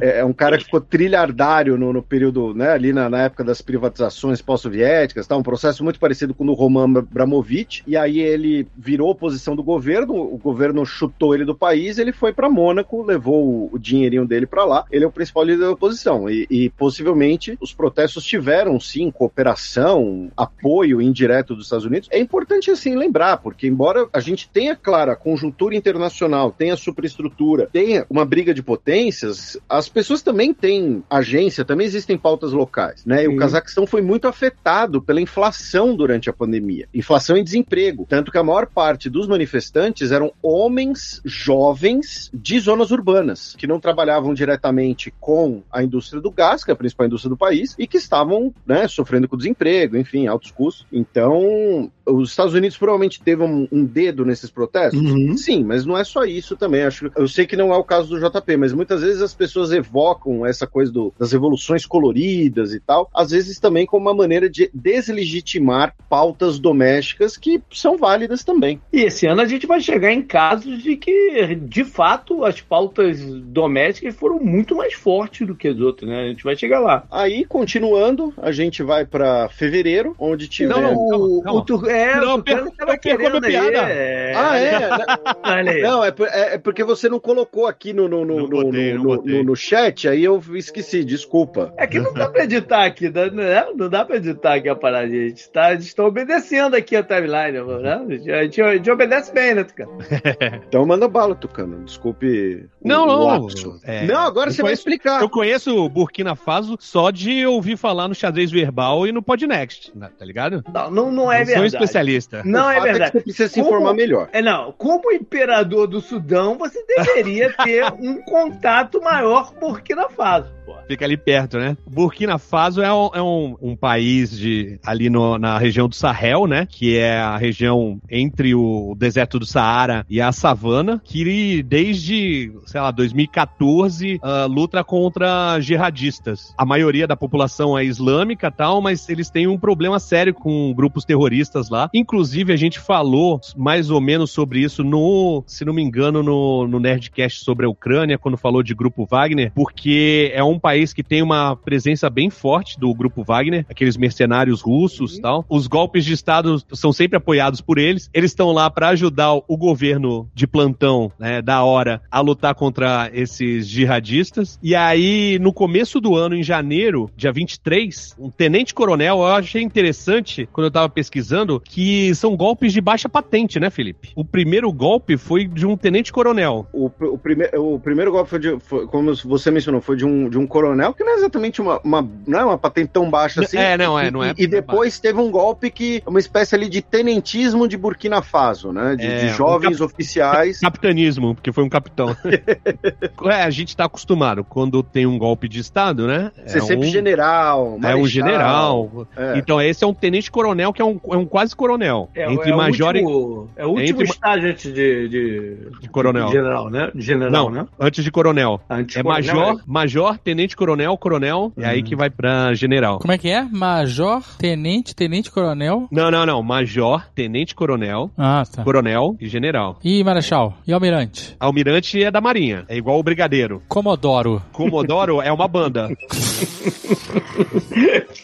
É, 0.00 0.20
é, 0.20 0.24
um 0.24 0.32
cara 0.32 0.58
que 0.58 0.64
ficou 0.64 0.80
trilhardário 0.80 1.78
no, 1.78 1.92
no 1.92 2.02
período, 2.02 2.54
né, 2.54 2.70
ali 2.70 2.92
na, 2.92 3.08
na 3.08 3.22
época 3.22 3.42
das 3.42 3.60
privatizações 3.62 4.42
pós-soviéticas, 4.42 5.26
tá? 5.26 5.36
um 5.36 5.42
processo 5.42 5.82
muito 5.82 5.98
parecido 5.98 6.34
com 6.34 6.44
o 6.44 6.46
do 6.50 6.54
Roman 6.54 6.98
Abramovich, 6.98 7.82
e 7.86 7.96
aí 7.96 8.18
ele 8.18 8.66
virou 8.76 9.10
oposição 9.10 9.54
do 9.54 9.62
governo, 9.62 10.14
o 10.14 10.36
governo 10.36 10.84
chutou 10.84 11.34
ele 11.34 11.44
do 11.44 11.54
país, 11.54 11.98
ele 11.98 12.12
foi 12.12 12.32
para 12.32 12.50
Mônaco, 12.50 13.02
levou 13.02 13.46
o, 13.46 13.70
o, 13.72 13.78
dinheirinho 13.78 14.26
dele 14.26 14.46
para 14.46 14.64
lá, 14.64 14.84
ele 14.90 15.04
é 15.04 15.06
o 15.06 15.12
principal 15.12 15.44
líder 15.44 15.60
da 15.60 15.70
oposição, 15.70 16.28
e, 16.28 16.46
e 16.50 16.70
possivelmente 16.70 17.56
os 17.60 17.72
protestos 17.72 18.24
tiveram, 18.24 18.80
sim, 18.80 19.10
cooperação, 19.10 20.30
apoio 20.36 21.00
indireto 21.00 21.54
dos 21.54 21.66
Estados 21.66 21.84
Unidos. 21.84 22.08
É 22.10 22.18
importante, 22.30 22.70
assim, 22.70 22.94
lembrar, 22.94 23.38
porque 23.38 23.66
embora 23.66 24.08
a 24.12 24.20
gente 24.20 24.48
tenha, 24.48 24.76
claro, 24.76 25.10
a 25.10 25.16
conjuntura 25.16 25.74
internacional, 25.74 26.52
tenha 26.52 26.76
superestrutura, 26.76 27.68
tenha 27.72 28.06
uma 28.08 28.24
briga 28.24 28.54
de 28.54 28.62
potências, 28.62 29.58
as 29.68 29.88
pessoas 29.88 30.22
também 30.22 30.54
têm 30.54 31.02
agência, 31.10 31.64
também 31.64 31.86
existem 31.86 32.16
pautas 32.16 32.52
locais, 32.52 33.04
né? 33.04 33.24
E 33.24 33.28
o 33.28 33.36
Cazaquistão 33.36 33.84
foi 33.84 34.00
muito 34.00 34.28
afetado 34.28 35.02
pela 35.02 35.20
inflação 35.20 35.96
durante 35.96 36.30
a 36.30 36.32
pandemia. 36.32 36.88
Inflação 36.94 37.36
e 37.36 37.42
desemprego. 37.42 38.06
Tanto 38.08 38.30
que 38.30 38.38
a 38.38 38.44
maior 38.44 38.66
parte 38.66 39.10
dos 39.10 39.26
manifestantes 39.26 40.12
eram 40.12 40.32
homens 40.40 41.20
jovens 41.24 42.30
de 42.32 42.60
zonas 42.60 42.92
urbanas, 42.92 43.56
que 43.58 43.66
não 43.66 43.80
trabalhavam 43.80 44.32
diretamente 44.32 45.12
com 45.18 45.62
a 45.72 45.82
indústria 45.82 46.22
do 46.22 46.30
gás, 46.30 46.62
que 46.62 46.70
é 46.70 46.74
a 46.74 46.76
principal 46.76 47.06
indústria 47.06 47.30
do 47.30 47.36
país, 47.36 47.74
e 47.76 47.88
que 47.88 47.96
estavam, 47.96 48.54
né, 48.64 48.86
sofrendo 48.86 49.26
com 49.26 49.36
desemprego, 49.36 49.96
enfim, 49.96 50.28
altos 50.28 50.52
custos. 50.52 50.86
Então, 50.92 51.90
os 52.20 52.30
Estados 52.30 52.54
Unidos 52.54 52.76
provavelmente 52.76 53.20
teve 53.22 53.42
um, 53.42 53.66
um 53.70 53.84
dedo 53.84 54.24
nesses 54.24 54.50
protestos? 54.50 55.00
Uhum. 55.00 55.36
Sim, 55.36 55.64
mas 55.64 55.84
não 55.84 55.96
é 55.96 56.04
só 56.04 56.24
isso 56.24 56.56
também. 56.56 56.82
Acho, 56.82 57.10
eu 57.16 57.28
sei 57.28 57.46
que 57.46 57.56
não 57.56 57.72
é 57.72 57.76
o 57.76 57.84
caso 57.84 58.08
do 58.08 58.20
JP, 58.20 58.56
mas 58.56 58.72
muitas 58.72 59.00
vezes 59.02 59.22
as 59.22 59.34
pessoas 59.34 59.72
evocam 59.72 60.44
essa 60.46 60.66
coisa 60.66 60.92
do, 60.92 61.12
das 61.18 61.32
revoluções 61.32 61.86
coloridas 61.86 62.72
e 62.74 62.80
tal, 62.80 63.10
às 63.14 63.30
vezes 63.30 63.58
também 63.58 63.86
como 63.86 64.06
uma 64.06 64.14
maneira 64.14 64.48
de 64.48 64.70
deslegitimar 64.72 65.94
pautas 66.08 66.58
domésticas 66.58 67.36
que 67.36 67.62
são 67.72 67.96
válidas 67.96 68.44
também. 68.44 68.80
E 68.92 69.02
esse 69.02 69.26
ano 69.26 69.40
a 69.40 69.46
gente 69.46 69.66
vai 69.66 69.80
chegar 69.80 70.12
em 70.12 70.22
casos 70.22 70.82
de 70.82 70.96
que, 70.96 71.56
de 71.56 71.84
fato, 71.84 72.44
as 72.44 72.60
pautas 72.60 73.20
domésticas 73.20 74.14
foram 74.14 74.38
muito 74.38 74.76
mais 74.76 74.94
fortes 74.94 75.46
do 75.46 75.54
que 75.54 75.68
as 75.68 75.78
outras, 75.78 76.08
né? 76.08 76.24
A 76.24 76.28
gente 76.28 76.44
vai 76.44 76.56
chegar 76.56 76.80
lá. 76.80 77.04
Aí, 77.10 77.44
continuando, 77.44 78.32
a 78.36 78.52
gente 78.52 78.82
vai 78.82 79.04
para 79.04 79.48
fevereiro, 79.48 80.14
onde 80.18 80.48
tiver. 80.48 80.80
Não, 80.80 80.94
o, 80.94 81.42
calma, 81.42 81.64
calma. 81.64 81.86
o, 81.86 81.90
é, 81.90 82.09
não, 82.16 82.40
per 82.40 82.70
tava 82.72 82.96
querendo 82.96 83.36
a 83.36 83.40
piada. 83.40 83.78
É... 83.78 84.32
Ah, 84.34 84.58
é? 84.58 85.80
não, 85.82 86.04
é, 86.04 86.08
é, 86.08 86.54
é, 86.54 86.58
porque 86.58 86.84
você 86.84 87.08
não 87.08 87.20
colocou 87.20 87.66
aqui 87.66 87.92
no, 87.92 88.08
no, 88.08 88.24
no, 88.24 88.48
no, 88.48 88.62
no, 88.72 89.22
no, 89.22 89.44
no, 89.44 89.56
chat, 89.56 90.08
aí 90.08 90.24
eu 90.24 90.42
esqueci, 90.54 91.04
desculpa. 91.04 91.72
É 91.76 91.86
que 91.86 91.98
não 91.98 92.12
dá 92.12 92.28
pra 92.28 92.44
editar 92.44 92.84
aqui, 92.84 93.10
né? 93.10 93.66
não 93.76 93.88
dá 93.88 94.04
pra 94.04 94.16
editar 94.16 94.54
aqui 94.54 94.68
a 94.68 94.76
parada, 94.76 95.08
gente. 95.08 95.50
Tá, 95.50 95.72
estão 95.74 96.06
obedecendo 96.06 96.74
aqui 96.74 96.96
a 96.96 97.02
timeline, 97.02 97.58
né? 97.82 97.94
A 98.34 98.42
gente, 98.44 98.62
a 98.62 98.74
gente 98.74 98.90
obedece 98.90 99.32
bem, 99.32 99.54
né, 99.54 99.64
Tucano? 99.64 99.98
então 100.68 100.86
manda 100.86 101.08
bala, 101.08 101.34
Tucano. 101.34 101.84
Desculpe. 101.84 102.68
Não, 102.82 103.06
não. 103.06 103.48
É, 103.84 104.06
não, 104.06 104.20
agora 104.20 104.50
você 104.50 104.62
conheço, 104.62 104.62
vai 104.62 104.72
explicar. 104.72 105.20
Eu 105.20 105.28
conheço 105.28 105.88
Burkina 105.88 106.34
Faso 106.34 106.76
só 106.80 107.10
de 107.10 107.46
ouvir 107.46 107.76
falar 107.76 108.08
no 108.08 108.14
xadrez 108.14 108.50
verbal 108.50 109.06
e 109.06 109.12
no 109.12 109.22
Podnext, 109.22 109.92
tá 110.18 110.24
ligado? 110.24 110.62
Não, 110.72 110.90
não, 110.90 111.12
não 111.12 111.32
é 111.32 111.44
verdade 111.44 111.76
especialista. 112.00 112.42
Não 112.44 112.70
é 112.70 112.80
verdade. 112.80 113.16
É 113.16 113.20
você 113.20 113.20
precisa 113.20 113.48
se 113.48 113.60
informar 113.60 113.94
melhor. 113.94 114.28
É, 114.32 114.40
não. 114.42 114.72
Como 114.72 115.12
imperador 115.12 115.86
do 115.86 116.00
Sudão, 116.00 116.56
você 116.56 116.84
deveria 116.86 117.52
ter 117.64 117.84
um 117.92 118.20
contato 118.22 119.00
maior 119.00 119.52
com 119.52 119.60
Burkina 119.60 120.08
Faso. 120.08 120.50
Fica 120.86 121.04
ali 121.04 121.16
perto, 121.16 121.58
né? 121.58 121.76
Burkina 121.88 122.38
Faso 122.38 122.82
é 122.82 122.92
um, 122.92 123.10
é 123.14 123.22
um, 123.22 123.56
um 123.60 123.76
país 123.76 124.36
de, 124.36 124.78
ali 124.84 125.08
no, 125.08 125.38
na 125.38 125.58
região 125.58 125.88
do 125.88 125.94
Sahel, 125.94 126.46
né? 126.46 126.66
Que 126.68 126.96
é 126.96 127.18
a 127.18 127.36
região 127.36 128.00
entre 128.10 128.54
o 128.54 128.94
deserto 128.96 129.38
do 129.38 129.46
Saara 129.46 130.04
e 130.08 130.20
a 130.20 130.32
savana, 130.32 131.00
que 131.04 131.62
desde, 131.62 132.52
sei 132.66 132.80
lá, 132.80 132.90
2014 132.90 134.16
uh, 134.16 134.18
ah, 134.22 134.46
luta 134.46 134.82
contra 134.84 135.60
jihadistas. 135.60 136.54
A 136.56 136.64
maioria 136.64 137.06
da 137.06 137.16
população 137.16 137.78
é 137.78 137.84
islâmica 137.84 138.50
tal, 138.50 138.80
mas 138.80 139.08
eles 139.08 139.30
têm 139.30 139.46
um 139.46 139.58
problema 139.58 139.98
sério 139.98 140.34
com 140.34 140.72
grupos 140.74 141.04
terroristas 141.04 141.68
lá. 141.68 141.88
Inclusive, 141.92 142.52
a 142.52 142.56
gente 142.56 142.78
falou 142.78 143.40
mais 143.56 143.90
ou 143.90 144.00
menos 144.00 144.30
sobre 144.30 144.60
isso 144.60 144.84
no, 144.84 145.42
se 145.46 145.64
não 145.64 145.72
me 145.72 145.82
engano, 145.82 146.22
no, 146.22 146.66
no 146.66 146.78
Nerdcast 146.78 147.44
sobre 147.44 147.66
a 147.66 147.68
Ucrânia, 147.68 148.18
quando 148.18 148.36
falou 148.36 148.62
de 148.62 148.74
Grupo 148.74 149.06
Wagner, 149.08 149.52
porque 149.54 150.30
é 150.34 150.42
um 150.42 150.58
país 150.60 150.92
que 150.92 151.02
tem 151.02 151.22
uma 151.22 151.56
presença 151.56 152.08
bem 152.08 152.30
forte 152.30 152.78
do 152.78 152.94
grupo 152.94 153.24
Wagner, 153.24 153.66
aqueles 153.68 153.96
mercenários 153.96 154.60
russos 154.60 155.16
e 155.16 155.20
tal. 155.20 155.44
Os 155.48 155.66
golpes 155.66 156.04
de 156.04 156.12
Estado 156.12 156.62
são 156.72 156.92
sempre 156.92 157.16
apoiados 157.16 157.60
por 157.60 157.78
eles. 157.78 158.10
Eles 158.12 158.30
estão 158.30 158.52
lá 158.52 158.70
para 158.70 158.88
ajudar 158.88 159.34
o 159.34 159.56
governo 159.56 160.28
de 160.34 160.46
plantão, 160.46 161.10
né, 161.18 161.42
da 161.42 161.62
hora, 161.64 162.02
a 162.10 162.20
lutar 162.20 162.54
contra 162.54 163.10
esses 163.12 163.66
jihadistas. 163.66 164.58
E 164.62 164.74
aí, 164.74 165.38
no 165.40 165.52
começo 165.52 166.00
do 166.00 166.16
ano, 166.16 166.34
em 166.34 166.42
janeiro, 166.42 167.10
dia 167.16 167.32
23, 167.32 168.16
um 168.18 168.30
tenente-coronel, 168.30 169.18
eu 169.18 169.26
achei 169.26 169.62
interessante, 169.62 170.48
quando 170.52 170.66
eu 170.66 170.70
tava 170.70 170.88
pesquisando, 170.88 171.60
que 171.60 172.14
são 172.14 172.36
golpes 172.36 172.72
de 172.72 172.80
baixa 172.80 173.08
patente, 173.08 173.58
né, 173.58 173.70
Felipe? 173.70 174.10
O 174.14 174.24
primeiro 174.24 174.72
golpe 174.72 175.16
foi 175.16 175.46
de 175.46 175.66
um 175.66 175.76
tenente-coronel. 175.76 176.66
O, 176.72 176.86
o, 176.86 177.18
prime 177.18 177.46
o 177.56 177.78
primeiro 177.78 178.12
golpe 178.12 178.30
foi, 178.30 178.38
de, 178.38 178.58
foi, 178.60 178.86
como 178.86 179.14
você 179.14 179.50
mencionou, 179.50 179.80
foi 179.80 179.96
de 179.96 180.04
um, 180.04 180.28
de 180.28 180.38
um 180.38 180.46
coronel, 180.50 180.92
que 180.92 181.02
não 181.02 181.12
é 181.12 181.16
exatamente 181.16 181.62
uma, 181.62 181.80
uma 181.82 182.06
não 182.26 182.38
é 182.40 182.44
uma 182.44 182.58
patente 182.58 182.90
tão 182.92 183.08
baixa 183.10 183.40
assim. 183.42 183.56
É, 183.56 183.78
não 183.78 183.98
é, 183.98 184.10
não 184.10 184.22
é. 184.22 184.34
E, 184.36 184.42
e 184.42 184.46
depois 184.46 184.98
teve 185.00 185.18
um 185.18 185.30
golpe 185.30 185.70
que 185.70 186.02
uma 186.06 186.18
espécie 186.18 186.54
ali 186.54 186.68
de 186.68 186.82
tenentismo 186.82 187.66
de 187.66 187.76
Burkina 187.78 188.20
Faso, 188.20 188.72
né? 188.72 188.96
De, 188.96 189.06
É, 189.06 189.18
de 189.20 189.26
um 189.26 189.28
jovens 189.36 189.78
cap- 189.78 189.84
oficiais. 189.92 190.60
Capitanismo, 190.60 191.34
porque 191.34 191.52
foi 191.52 191.64
um 191.64 191.68
capitão. 191.68 192.14
é, 193.30 193.42
a 193.42 193.50
gente 193.50 193.76
tá 193.76 193.84
acostumado. 193.84 194.44
Quando 194.44 194.82
tem 194.82 195.06
um 195.06 195.18
golpe 195.18 195.48
de 195.48 195.60
Estado, 195.60 196.06
né? 196.06 196.30
Ser 196.46 196.58
é 196.58 196.60
sempre 196.60 196.88
um, 196.88 196.90
general, 196.90 197.66
É 197.66 197.68
um 197.68 197.78
marechal. 197.78 198.06
general. 198.06 199.06
É. 199.16 199.38
Então, 199.38 199.60
esse 199.60 199.84
é 199.84 199.86
um 199.86 199.94
tenente-coronel 199.94 200.72
que 200.72 200.82
é 200.82 200.84
um, 200.84 200.98
é 201.10 201.16
um 201.16 201.24
quase 201.26 201.54
coronel. 201.54 202.08
É, 202.14 202.30
entre 202.32 202.50
é 202.50 202.56
major 202.56 202.94
o 202.94 202.98
e. 202.98 203.02
último, 203.02 203.50
é 203.56 203.66
o 203.66 203.68
último 203.70 204.02
entre- 204.02 204.04
estágio 204.14 204.50
antes 204.50 204.72
de, 204.72 205.08
de, 205.08 205.56
De 205.80 205.88
coronel. 205.88 206.26
de 206.26 206.32
general, 206.32 206.70
né? 206.70 206.90
De 206.94 207.02
general, 207.02 207.30
Não, 207.30 207.50
né? 207.50 207.66
antes 207.78 208.02
de 208.04 208.10
coronel. 208.10 208.60
Antes 208.68 208.96
É 208.96 209.02
coronel, 209.02 209.34
major, 209.34 209.62
major, 209.66 210.18
tenente 210.30 210.54
coronel, 210.56 210.96
coronel, 210.96 211.52
e 211.56 211.64
aí 211.64 211.82
que 211.82 211.96
vai 211.96 212.08
pra 212.08 212.54
general. 212.54 213.00
Como 213.00 213.12
é 213.12 213.18
que 213.18 213.28
é? 213.28 213.42
Major, 213.42 214.22
tenente, 214.38 214.94
tenente 214.94 215.28
coronel. 215.30 215.88
Não, 215.90 216.08
não, 216.08 216.24
não. 216.24 216.40
Major, 216.42 217.04
tenente 217.14 217.52
coronel, 217.52 218.08
Ah, 218.16 218.44
tá. 218.50 218.62
coronel 218.62 219.16
e 219.20 219.26
general. 219.28 219.78
E 219.82 220.04
marechal? 220.04 220.56
E 220.66 220.72
almirante? 220.72 221.36
Almirante 221.40 222.02
é 222.04 222.10
da 222.12 222.20
Marinha, 222.20 222.64
é 222.68 222.76
igual 222.76 222.98
o 222.98 223.02
brigadeiro. 223.02 223.60
Comodoro. 223.68 224.40
Comodoro 224.52 225.20
é 225.20 225.32
uma 225.32 225.48
banda. 225.48 225.88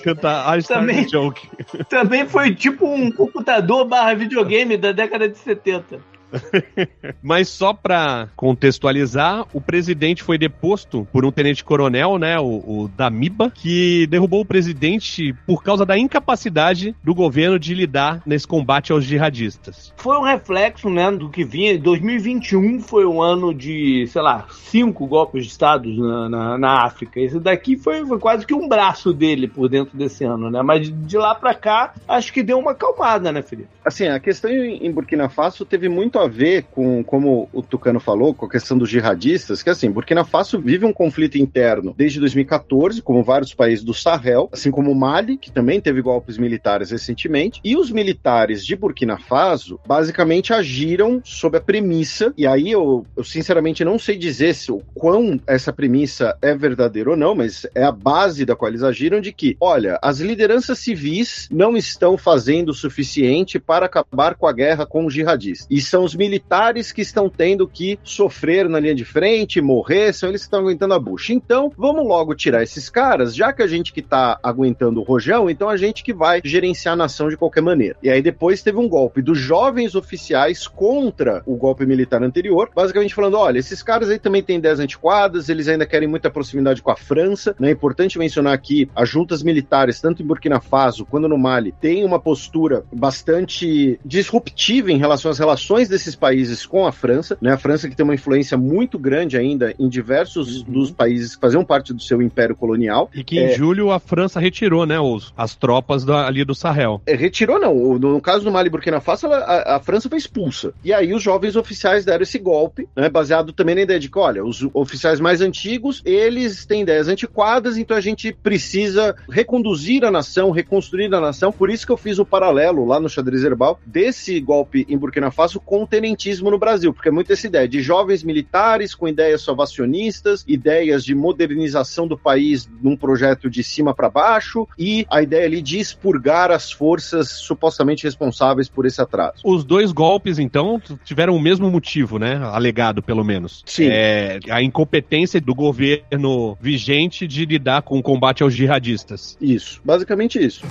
Canta 0.05 0.57
I 0.57 0.63
Também. 0.63 1.09
Joke. 1.09 1.49
Também 1.89 2.27
foi 2.27 2.55
tipo 2.55 2.87
um 2.87 3.11
computador 3.11 3.85
barra 3.85 4.15
videogame 4.15 4.77
da 4.77 4.93
década 4.93 5.29
de 5.29 5.37
70. 5.39 5.99
Mas 7.23 7.49
só 7.49 7.73
pra 7.73 8.28
contextualizar, 8.37 9.47
o 9.52 9.61
presidente 9.61 10.23
foi 10.23 10.38
deposto 10.38 11.07
por 11.12 11.25
um 11.25 11.33
tenente-coronel, 11.33 12.19
né, 12.19 12.38
o, 12.38 12.45
o 12.45 12.90
Damiba, 12.97 13.50
que 13.50 14.07
derrubou 14.07 14.40
o 14.40 14.47
presidente 14.47 15.35
por 15.47 15.62
causa 15.62 15.85
da 15.85 15.99
incapacidade 15.99 16.95
do 17.02 17.14
governo 17.14 17.59
de 17.59 17.75
lidar 17.75 18.23
nesse 18.25 18.47
combate 18.47 18.93
aos 18.93 19.05
jihadistas. 19.05 19.93
Foi 19.97 20.16
um 20.16 20.23
reflexo, 20.23 20.88
né, 20.88 21.11
do 21.11 21.28
que 21.28 21.45
vinha. 21.45 21.78
2021 21.78 22.81
foi 22.81 23.05
um 23.05 23.21
ano 23.21 23.52
de, 23.52 24.07
sei 24.09 24.23
lá, 24.23 24.47
cinco 24.50 25.07
golpes 25.07 25.45
de 25.45 25.50
estados 25.50 25.99
na, 25.99 26.28
na, 26.28 26.59
na 26.59 26.85
África. 26.85 27.21
Esse 27.21 27.38
daqui 27.38 27.76
foi, 27.76 28.05
foi 28.07 28.19
quase 28.19 28.47
que 28.47 28.55
um 28.55 28.69
braço 28.69 29.12
dele 29.12 29.49
por 29.49 29.69
dentro 29.69 29.97
desse 29.97 30.25
ano, 30.25 30.50
né? 30.50 30.62
Mas 30.62 30.90
de 30.90 31.19
lá 31.19 31.35
pra 31.35 31.55
cá, 31.55 31.95
acho 32.07 32.33
que 32.33 32.43
deu 32.43 32.59
uma 32.59 32.73
acalmada, 32.73 33.33
né, 33.33 33.43
Felipe? 33.43 33.69
Assim, 33.85 34.07
a 34.07 34.19
questão 34.21 34.50
em 34.50 34.87
em 34.87 34.93
Burkina 34.93 35.28
Faso 35.28 35.64
teve 35.64 35.88
muito 35.88 36.19
a 36.19 36.25
ver 36.28 36.64
com, 36.64 37.02
como 37.02 37.49
o 37.52 37.62
Tucano 37.62 38.00
falou, 38.00 38.35
com 38.35 38.47
a 38.47 38.50
questão 38.50 38.76
dos 38.76 38.90
jihadistas, 38.90 39.62
que 39.62 39.71
assim, 39.71 39.90
Burkina 39.90 40.25
Faso 40.25 40.61
vive 40.61 40.85
um 40.85 40.92
conflito 40.92 41.38
interno 41.38 41.95
desde 41.97 42.21
2014, 42.21 43.02
como 43.02 43.23
vários 43.23 43.54
países 43.54 43.85
do 43.85 43.95
Sahel, 43.95 44.49
assim 44.52 44.71
como 44.71 44.90
o 44.90 44.95
Mali, 44.95 45.37
que 45.37 45.50
também 45.50 45.80
teve 45.80 46.02
golpes 46.02 46.38
militares 46.38 46.90
recentemente, 46.90 47.61
e 47.64 47.76
os 47.76 47.90
militares 47.90 48.64
de 48.64 48.76
Burkina 48.76 49.18
Faso 49.18 49.80
basicamente 49.87 50.52
agiram 50.52 51.21
sob 51.25 51.59
a 51.59 51.61
premissa, 51.61 52.33
e 52.37 52.47
aí 52.47 52.71
eu, 52.71 53.06
eu 53.16 53.25
sinceramente 53.25 53.85
não 53.85 53.99
sei 53.99 54.16
dizer 54.16 54.54
se 54.54 54.73
o 54.73 54.83
quão 54.95 55.40
essa 55.47 55.73
premissa 55.73 56.37
é 56.40 56.54
verdadeira 56.54 57.11
ou 57.11 57.16
não, 57.16 57.35
mas 57.35 57.66
é 57.75 57.83
a 57.83 57.92
base 57.92 58.45
da 58.45 58.56
qual 58.56 58.71
eles 58.71 58.83
agiram 58.83 59.21
de 59.21 59.33
que, 59.33 59.56
olha, 59.61 59.99
as 60.02 60.21
lideranças 60.21 60.78
civis 60.78 61.49
não 61.50 61.76
estão 61.76 62.16
fazendo 62.16 62.71
o 62.71 62.75
suficiente 62.75 63.59
para 63.59 63.87
acabar 63.87 64.35
com 64.35 64.47
a 64.47 64.52
guerra 64.52 64.87
com 64.87 65.04
os 65.06 65.12
jihadistas. 65.12 65.66
E 65.71 65.80
são 65.80 66.04
os 66.07 66.15
militares 66.15 66.93
que 66.93 67.03
estão 67.03 67.29
tendo 67.29 67.69
que 67.69 67.99
sofrer 68.03 68.69
na 68.69 68.81
linha 68.81 68.95
de 68.95 69.05
frente, 69.05 69.61
morrer, 69.61 70.13
são 70.13 70.29
eles 70.29 70.43
que 70.43 70.47
estão 70.47 70.61
aguentando 70.61 70.95
a 70.95 70.99
bucha. 70.99 71.33
Então, 71.33 71.71
vamos 71.77 72.07
logo 72.07 72.35
tirar 72.35 72.63
esses 72.63 72.89
caras, 72.89 73.35
já 73.35 73.53
que 73.53 73.63
a 73.63 73.67
gente 73.67 73.93
que 73.93 74.01
tá 74.01 74.39
aguentando 74.43 75.01
o 75.01 75.03
rojão, 75.03 75.51
então 75.51 75.69
a 75.69 75.77
gente 75.77 76.03
que 76.03 76.15
vai 76.15 76.41
gerenciar 76.45 76.95
a 76.95 76.97
nação 76.97 77.29
de 77.29 77.37
qualquer 77.37 77.61
maneira. 77.61 77.97
E 78.03 78.09
aí 78.09 78.23
depois 78.23 78.63
teve 78.63 78.79
um 78.79 78.89
golpe 78.89 79.21
dos 79.21 79.39
jovens 79.39 79.95
oficiais 79.95 80.67
contra 80.67 81.43
o 81.45 81.57
golpe 81.57 81.85
militar 81.85 82.23
anterior, 82.23 82.71
basicamente 82.75 83.15
falando, 83.15 83.37
olha, 83.37 83.59
esses 83.59 83.83
caras 83.83 84.09
aí 84.09 84.19
também 84.19 84.43
têm 84.43 84.59
ideias 84.59 84.81
antiquadas, 84.81 85.49
eles 85.49 85.69
ainda 85.69 85.85
querem 85.85 86.09
muita 86.09 86.31
proximidade 86.31 86.81
com 86.83 86.91
a 86.91 86.97
França, 86.97 87.55
né? 87.59 87.69
É 87.69 87.73
importante 87.73 88.19
mencionar 88.19 88.53
aqui, 88.53 88.89
as 88.95 89.09
juntas 89.09 89.43
militares, 89.43 90.01
tanto 90.01 90.23
em 90.23 90.27
Burkina 90.27 90.61
Faso 90.61 91.05
quanto 91.05 91.29
no 91.29 91.37
Mali, 91.37 91.73
têm 91.81 92.05
uma 92.05 92.21
postura 92.21 92.85
bastante 92.93 93.99
disruptiva 94.05 94.93
em 94.93 94.99
relação 94.99 95.31
às 95.31 95.39
relações 95.39 95.89
desses 95.97 96.15
países 96.15 96.67
com 96.67 96.87
a 96.87 96.93
França, 96.93 97.37
né? 97.41 97.53
A 97.53 97.57
França 97.59 97.88
que 97.88 97.97
tem 97.97 98.05
uma 98.05 98.15
influência 98.15 98.57
muito 98.59 98.99
grande 98.99 99.37
ainda 99.37 99.75
em 99.79 99.88
diversos 99.88 100.62
dos 100.62 100.91
países 100.91 101.35
que 101.35 101.41
faziam 101.41 101.65
parte 101.65 101.93
do 101.95 102.00
seu 102.03 102.21
império 102.21 102.55
colonial. 102.55 103.11
E 103.15 103.25
que 103.25 103.38
em 103.41 103.53
julho 103.55 103.91
a 103.91 103.99
França 103.99 104.38
retirou, 104.38 104.85
né, 104.87 105.00
os, 105.00 105.33
as 105.37 105.55
tropas 105.55 106.05
da- 106.05 106.26
ali 106.26 106.45
do 106.45 106.55
Sahel. 106.55 107.00
É, 107.07 107.15
retirou 107.15 107.59
não, 107.59 107.75
O- 107.76 107.99
no 107.99 108.21
caso 108.21 108.45
do 108.45 108.53
Mali 108.53 108.69
e 108.69 108.71
Burkina 108.71 109.00
Faso, 109.00 109.26
ela- 109.26 109.38
a, 109.38 109.76
a 109.76 109.81
França 109.81 110.09
foi 110.09 110.19
expulsa. 110.19 110.73
E 110.85 110.93
aí 110.93 111.15
os 111.15 111.23
jovens 111.23 111.57
oficiais 111.57 112.05
deram 112.05 112.23
esse 112.23 112.38
golpe, 112.38 112.87
né, 112.95 113.09
baseado 113.09 113.53
também 113.53 113.75
na 113.75 113.81
ideia 113.83 113.99
de 113.99 114.11
que, 114.11 114.19
olha, 114.19 114.45
os 114.45 114.67
oficiais 114.75 115.19
mais 115.21 115.41
antigos, 115.41 116.03
eles 116.05 116.67
têm 116.67 116.83
ideias 116.83 117.09
antiquadas, 117.09 117.79
então 117.79 117.97
a 117.97 118.00
gente 118.00 118.33
precisa 118.33 119.15
reconduzir 119.31 120.05
a 120.05 120.11
nação, 120.11 120.50
reconstruir 120.50 121.12
a 121.15 121.21
nação. 121.21 121.50
Por 121.53 121.71
isso 121.71 121.87
que 121.87 121.93
eu 121.93 121.97
fiz 121.97 122.19
o 122.19 122.25
paralelo 122.25 122.85
lá 122.85 122.99
no 123.00 123.09
xadrez 123.09 123.43
herbal 123.45 123.79
desse 123.87 124.38
golpe 124.41 124.85
em 124.88 124.99
Burkina 124.99 125.31
Faso 125.31 125.61
com 125.61 125.86
tenentismo 125.87 126.50
no 126.50 126.59
Brasil, 126.59 126.93
porque 126.93 127.09
é 127.09 127.12
muito 127.12 127.33
essa 127.33 127.47
ideia 127.47 127.69
de 127.69 127.81
jovens 127.81 128.23
militares 128.23 128.95
com 128.95 129.09
ideias 129.09 129.43
salvacionistas, 129.43 130.45
ideias 130.47 131.05
de 131.05 131.14
modernização 131.14 132.07
do 132.07 132.16
país 132.16 132.69
num 132.83 132.97
projeto 132.97 133.49
de 133.49 133.62
cima 133.62 133.95
para 133.95 134.11
baixo 134.11 134.66
e 134.78 135.07
a 135.11 135.23
ideia 135.23 135.47
ali 135.47 135.62
de 135.62 135.78
expurgar 135.78 136.50
as 136.50 136.71
forças 136.71 137.31
supostamente 137.31 138.05
responsáveis 138.05 138.69
por 138.69 138.87
esse 138.87 139.00
atraso. 139.00 139.43
Os 139.45 139.64
dois 139.64 139.93
golpes, 139.93 140.38
então, 140.38 140.81
tiveram 141.05 141.37
o 141.37 141.40
mesmo 141.40 141.71
motivo, 141.71 142.19
né? 142.19 142.37
Alegado, 142.37 143.02
pelo 143.02 143.25
menos. 143.25 143.62
Sim. 143.66 143.88
É 143.90 144.38
a 144.50 144.62
incompetência 144.62 145.40
do 145.40 145.55
governo 145.55 146.57
vigente 146.61 147.26
de 147.26 147.45
lidar 147.45 147.83
com 147.83 147.99
o 147.99 148.02
combate 148.02 148.43
aos 148.43 148.55
jihadistas. 148.55 149.37
Isso, 149.40 149.81
basicamente 149.85 150.45
isso. 150.45 150.64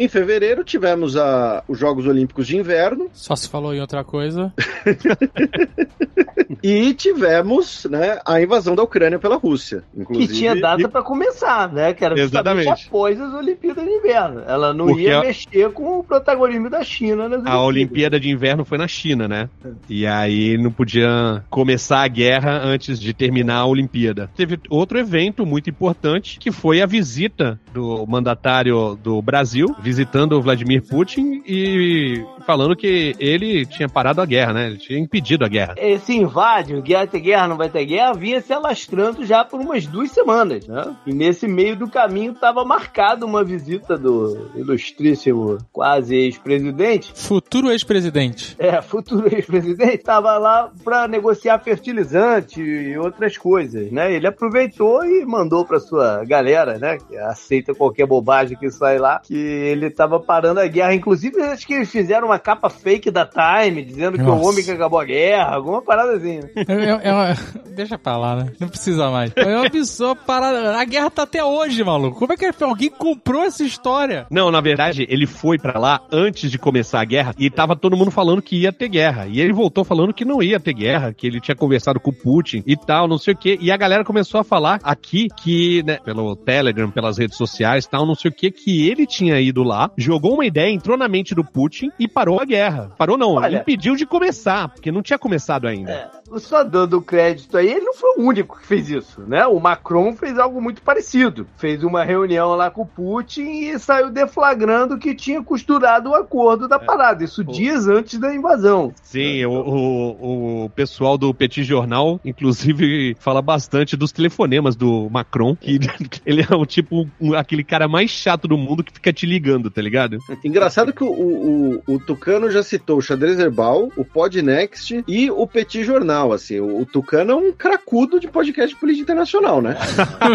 Em 0.00 0.08
fevereiro 0.08 0.64
tivemos 0.64 1.14
a, 1.14 1.62
os 1.68 1.78
Jogos 1.78 2.06
Olímpicos 2.06 2.46
de 2.46 2.56
Inverno 2.56 3.10
Só 3.12 3.36
se 3.36 3.50
falou 3.50 3.74
em 3.74 3.82
outra 3.82 4.02
coisa. 4.02 4.50
e 6.62 6.94
tivemos 6.94 7.86
né, 7.90 8.18
a 8.24 8.40
invasão 8.40 8.74
da 8.74 8.82
Ucrânia 8.82 9.18
pela 9.18 9.36
Rússia. 9.36 9.84
Que 9.94 10.00
Inclusive, 10.00 10.34
tinha 10.34 10.56
data 10.56 10.88
pra 10.88 11.02
começar, 11.02 11.70
né? 11.70 11.92
Que 11.92 12.02
era 12.02 12.16
justamente 12.16 12.60
Exatamente. 12.60 12.86
após 12.88 13.20
as 13.20 13.34
Olimpíadas 13.34 13.84
de 13.84 13.90
Inverno. 13.90 14.42
Ela 14.46 14.72
não 14.72 14.86
Porque 14.86 15.02
ia 15.02 15.18
a- 15.18 15.22
mexer 15.22 15.70
com 15.72 15.98
o 15.98 16.02
protagonismo 16.02 16.70
da 16.70 16.82
China 16.82 17.28
nas 17.28 17.44
A 17.44 17.60
Olimpíada 17.60 18.18
de 18.18 18.30
Inverno 18.30 18.64
foi 18.64 18.78
na 18.78 18.88
China, 18.88 19.28
né? 19.28 19.50
E 19.86 20.06
aí 20.06 20.56
não 20.56 20.72
podia 20.72 21.44
começar 21.50 22.00
a 22.02 22.08
guerra 22.08 22.62
antes 22.64 22.98
de 22.98 23.12
terminar 23.12 23.56
a 23.56 23.66
Olimpíada. 23.66 24.30
Teve 24.34 24.58
outro 24.70 24.98
evento 24.98 25.44
muito 25.44 25.68
importante, 25.68 26.38
que 26.38 26.50
foi 26.50 26.80
a 26.80 26.86
visita 26.86 27.60
do 27.72 28.06
mandatário 28.06 28.98
do 29.02 29.20
Brasil, 29.20 29.66
visitando 29.90 30.34
o 30.34 30.40
Vladimir 30.42 30.82
Putin 30.86 31.42
e 31.44 32.24
falando 32.46 32.76
que 32.76 33.14
ele 33.18 33.66
tinha 33.66 33.88
parado 33.88 34.20
a 34.20 34.26
guerra, 34.26 34.52
né? 34.52 34.66
Ele 34.68 34.78
tinha 34.78 34.98
impedido 34.98 35.44
a 35.44 35.48
guerra. 35.48 35.74
Esse 35.76 36.14
invade, 36.16 36.80
guerra 36.80 37.08
ter 37.08 37.18
guerra, 37.18 37.48
não 37.48 37.56
vai 37.56 37.68
ter 37.68 37.84
guerra, 37.84 38.12
vinha 38.12 38.40
se 38.40 38.52
alastrando 38.52 39.26
já 39.26 39.44
por 39.44 39.60
umas 39.60 39.84
duas 39.86 40.12
semanas, 40.12 40.66
né? 40.68 40.94
E 41.04 41.12
nesse 41.12 41.48
meio 41.48 41.74
do 41.74 41.88
caminho 41.88 42.30
estava 42.32 42.64
marcada 42.64 43.26
uma 43.26 43.42
visita 43.42 43.98
do 43.98 44.48
ilustríssimo 44.54 45.58
quase 45.72 46.14
ex-presidente, 46.14 47.12
Futuro 47.14 47.70
ex-presidente. 47.72 48.54
é, 48.58 48.80
futuro 48.80 49.28
ex-presidente, 49.34 49.96
estava 49.96 50.38
lá 50.38 50.70
para 50.84 51.08
negociar 51.08 51.58
fertilizante 51.58 52.60
e 52.60 52.96
outras 52.96 53.36
coisas, 53.36 53.90
né? 53.90 54.12
Ele 54.12 54.26
aproveitou 54.28 55.04
e 55.04 55.24
mandou 55.26 55.64
para 55.64 55.80
sua 55.80 56.24
galera, 56.24 56.78
né? 56.78 56.96
Que 56.98 57.16
aceita 57.18 57.74
qualquer 57.74 58.06
bobagem 58.06 58.56
que 58.56 58.70
sai 58.70 58.98
lá, 58.98 59.18
que 59.20 59.34
ele 59.70 59.86
estava 59.86 60.18
parando 60.20 60.60
a 60.60 60.66
guerra. 60.66 60.94
Inclusive, 60.94 61.40
acho 61.42 61.66
que 61.66 61.74
eles 61.74 61.90
fizeram 61.90 62.28
uma 62.28 62.38
capa 62.38 62.68
fake 62.68 63.10
da 63.10 63.26
Time, 63.26 63.82
dizendo 63.84 64.18
que 64.18 64.24
Nossa. 64.24 64.42
o 64.42 64.48
homem 64.48 64.64
que 64.64 64.70
acabou 64.70 64.98
a 65.00 65.04
guerra, 65.04 65.54
alguma 65.54 65.82
parada 65.82 66.12
assim. 66.12 66.40
né? 66.40 66.48
É- 66.68 67.08
é 67.08 67.12
uma- 67.12 67.34
Deixa 67.74 67.96
pra 67.98 68.16
lá, 68.16 68.36
né? 68.36 68.52
Não 68.60 68.68
precisa 68.68 69.10
mais. 69.10 69.32
É 69.36 69.56
uma 69.56 69.66
absurda 69.66 70.16
parada. 70.26 70.76
A 70.78 70.84
guerra 70.84 71.10
tá 71.10 71.22
até 71.22 71.42
hoje, 71.42 71.82
maluco. 71.82 72.18
Como 72.18 72.32
é 72.32 72.36
que 72.36 72.50
alguém 72.64 72.90
comprou 72.90 73.42
essa 73.42 73.62
história? 73.64 74.26
Não, 74.30 74.50
na 74.50 74.60
verdade, 74.60 75.06
ele 75.08 75.26
foi 75.26 75.58
pra 75.58 75.78
lá 75.78 76.00
antes 76.12 76.50
de 76.50 76.58
começar 76.58 77.00
a 77.00 77.04
guerra 77.04 77.34
e 77.38 77.48
tava 77.50 77.74
todo 77.76 77.96
mundo 77.96 78.10
falando 78.10 78.42
que 78.42 78.60
ia 78.62 78.72
ter 78.72 78.88
guerra. 78.88 79.26
E 79.26 79.40
ele 79.40 79.52
voltou 79.52 79.84
falando 79.84 80.12
que 80.12 80.24
não 80.24 80.42
ia 80.42 80.60
ter 80.60 80.72
guerra, 80.74 81.12
que 81.12 81.26
ele 81.26 81.40
tinha 81.40 81.54
conversado 81.54 81.98
com 82.00 82.10
o 82.10 82.14
Putin 82.14 82.62
e 82.66 82.76
tal, 82.76 83.08
não 83.08 83.18
sei 83.18 83.34
o 83.34 83.36
quê. 83.36 83.58
E 83.60 83.70
a 83.70 83.76
galera 83.76 84.04
começou 84.04 84.40
a 84.40 84.44
falar 84.44 84.78
aqui 84.82 85.28
que, 85.42 85.82
né, 85.84 85.98
pelo 86.04 86.36
Telegram, 86.36 86.90
pelas 86.90 87.18
redes 87.18 87.36
sociais 87.36 87.84
e 87.84 87.90
tal, 87.90 88.04
não 88.06 88.14
sei 88.14 88.30
o 88.30 88.34
quê, 88.34 88.50
que 88.50 88.88
ele 88.88 89.06
tinha 89.06 89.40
ido 89.40 89.59
lá, 89.62 89.90
jogou 89.96 90.34
uma 90.34 90.46
ideia, 90.46 90.70
entrou 90.70 90.96
na 90.96 91.08
mente 91.08 91.34
do 91.34 91.44
Putin 91.44 91.90
e 91.98 92.08
parou 92.08 92.40
a 92.40 92.44
guerra. 92.44 92.90
Parou 92.96 93.16
não, 93.16 93.34
Olha- 93.34 93.58
impediu 93.58 93.96
de 93.96 94.06
começar, 94.06 94.68
porque 94.68 94.90
não 94.92 95.02
tinha 95.02 95.18
começado 95.18 95.66
ainda. 95.66 95.90
É, 95.90 96.10
só 96.38 96.62
dando 96.64 97.00
crédito 97.02 97.56
aí, 97.56 97.68
ele 97.70 97.80
não 97.84 97.94
foi 97.94 98.10
o 98.18 98.22
único 98.22 98.58
que 98.58 98.66
fez 98.66 98.88
isso, 98.88 99.22
né? 99.22 99.46
O 99.46 99.58
Macron 99.60 100.14
fez 100.14 100.38
algo 100.38 100.60
muito 100.60 100.82
parecido. 100.82 101.46
Fez 101.56 101.82
uma 101.82 102.04
reunião 102.04 102.54
lá 102.54 102.70
com 102.70 102.82
o 102.82 102.86
Putin 102.86 103.42
e 103.42 103.78
saiu 103.78 104.10
deflagrando 104.10 104.98
que 104.98 105.14
tinha 105.14 105.42
costurado 105.42 106.10
o 106.10 106.14
acordo 106.14 106.68
da 106.68 106.78
parada. 106.78 107.24
Isso 107.24 107.42
dias 107.44 107.88
antes 107.88 108.18
da 108.18 108.34
invasão. 108.34 108.92
Sim, 109.02 109.44
o, 109.44 109.52
o, 109.52 110.64
o 110.64 110.70
pessoal 110.70 111.18
do 111.18 111.32
Petit 111.34 111.64
Jornal, 111.64 112.20
inclusive, 112.24 113.16
fala 113.20 113.42
bastante 113.42 113.96
dos 113.96 114.12
telefonemas 114.12 114.76
do 114.76 115.08
Macron, 115.10 115.56
que 115.56 115.78
ele 116.24 116.44
é 116.48 116.54
o 116.54 116.64
tipo, 116.64 117.08
aquele 117.36 117.64
cara 117.64 117.88
mais 117.88 118.10
chato 118.10 118.46
do 118.46 118.56
mundo 118.56 118.84
que 118.84 118.92
fica 118.92 119.12
te 119.12 119.26
ligando, 119.26 119.49
tá 119.70 119.80
ligado? 119.82 120.18
Engraçado 120.44 120.92
que 120.92 121.02
o, 121.02 121.10
o, 121.10 121.82
o, 121.94 121.98
Tucano 121.98 122.50
já 122.50 122.62
citou 122.62 122.98
o 122.98 123.02
Xadrez 123.02 123.38
Herbal, 123.38 123.90
o 123.96 124.04
Podnext 124.04 125.02
e 125.08 125.30
o 125.30 125.46
Petit 125.46 125.82
Jornal, 125.82 126.32
assim. 126.32 126.60
O, 126.60 126.82
o 126.82 126.86
Tucano 126.86 127.32
é 127.32 127.34
um 127.34 127.52
cracudo 127.52 128.20
de 128.20 128.28
podcast 128.28 128.74
de 128.74 128.80
política 128.80 129.02
internacional, 129.04 129.60
né? 129.60 129.76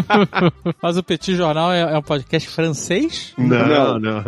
Mas 0.82 0.98
o 0.98 1.04
Petit 1.04 1.36
Jornal 1.36 1.72
é, 1.72 1.82
é 1.82 1.98
um 1.98 2.02
podcast 2.02 2.50
francês? 2.50 3.34
Não. 3.38 4.00
não. 4.00 4.24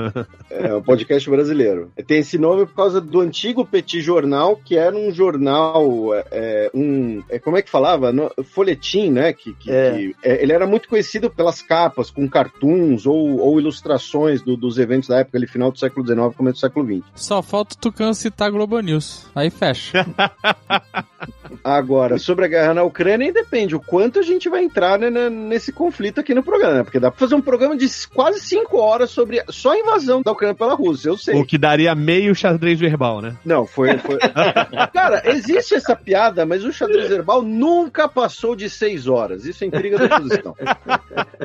É, 0.50 0.74
o 0.74 0.82
podcast 0.82 1.30
brasileiro. 1.30 1.92
Tem 2.06 2.20
esse 2.20 2.38
nome 2.38 2.66
por 2.66 2.76
causa 2.76 3.02
do 3.02 3.20
antigo 3.20 3.66
Petit 3.66 4.02
Jornal, 4.02 4.56
que 4.64 4.78
era 4.78 4.96
um 4.96 5.12
jornal, 5.12 6.14
é, 6.14 6.26
é, 6.32 6.72
um... 6.74 7.22
é, 7.30 7.40
como 7.40 7.58
é 7.58 7.62
que 7.62 7.70
falava? 7.70 8.12
No, 8.12 8.32
folhetim, 8.44 9.12
né? 9.12 9.34
Que, 9.34 9.54
que- 9.54 9.72
É. 9.72 9.92
que- 9.92 10.16
é, 10.24 10.42
ele 10.44 10.54
era 10.54 10.66
muito 10.66 10.88
conhecido 10.88 11.30
pelas 11.30 11.62
capas, 11.62 12.10
com 12.10 12.28
cartoons 12.30 13.06
ou, 13.06 13.40
ou 13.40 13.60
ilustrações 13.60 14.42
do- 14.42 14.56
dos 14.58 14.77
eventos 14.78 15.10
da 15.10 15.20
época, 15.20 15.38
ali, 15.38 15.48
final 15.48 15.72
do 15.72 15.80
século 15.80 16.06
XIX, 16.06 16.36
começo 16.36 16.58
do 16.58 16.60
século 16.60 16.86
XX. 16.86 17.06
Só 17.16 17.42
falta 17.42 17.76
o 17.76 17.78
Tucano 17.78 18.14
citar 18.14 18.52
Globo 18.52 18.80
News. 18.80 19.28
Aí 19.36 19.50
fecha. 19.50 20.06
Agora, 21.64 22.18
sobre 22.18 22.46
a 22.46 22.48
guerra 22.48 22.74
na 22.74 22.84
Ucrânia, 22.84 23.32
depende 23.32 23.76
o 23.76 23.80
quanto 23.80 24.20
a 24.20 24.22
gente 24.22 24.48
vai 24.50 24.64
entrar 24.64 24.98
né, 24.98 25.10
né, 25.10 25.30
nesse 25.30 25.72
conflito 25.72 26.20
aqui 26.20 26.34
no 26.34 26.44
programa, 26.44 26.76
né? 26.76 26.84
porque 26.84 27.00
dá 27.00 27.10
pra 27.12 27.20
fazer 27.20 27.36
um 27.36 27.42
programa 27.42 27.76
de 27.76 27.88
quase 28.14 28.40
cinco 28.40 28.78
horas 28.78 29.10
sobre 29.10 29.44
só 29.50 29.74
a 29.74 29.78
invasão 29.78 30.22
da 30.22 30.32
Ucrânia 30.32 30.56
pela 30.56 30.76
Rússia, 30.76 31.10
eu 31.10 31.18
sei. 31.18 31.36
O 31.36 31.46
que 31.46 31.58
daria 31.58 31.94
meio 31.96 32.34
xadrez 32.36 32.80
verbal, 32.80 33.22
né? 33.22 33.36
Não, 33.44 33.66
foi. 33.66 33.98
foi... 33.98 34.18
Cara, 34.94 35.24
existe 35.26 35.76
essa 35.76 35.96
piada, 35.96 36.46
mas 36.46 36.64
o 36.64 36.72
xadrez 36.72 37.10
verbal 37.10 37.42
nunca 37.42 38.08
passou 38.08 38.56
de 38.56 38.70
seis 38.70 39.08
horas. 39.08 39.46
Isso 39.46 39.64
é 39.64 39.68
intriga 39.68 39.98
da 39.98 40.06
oposição. 40.06 40.56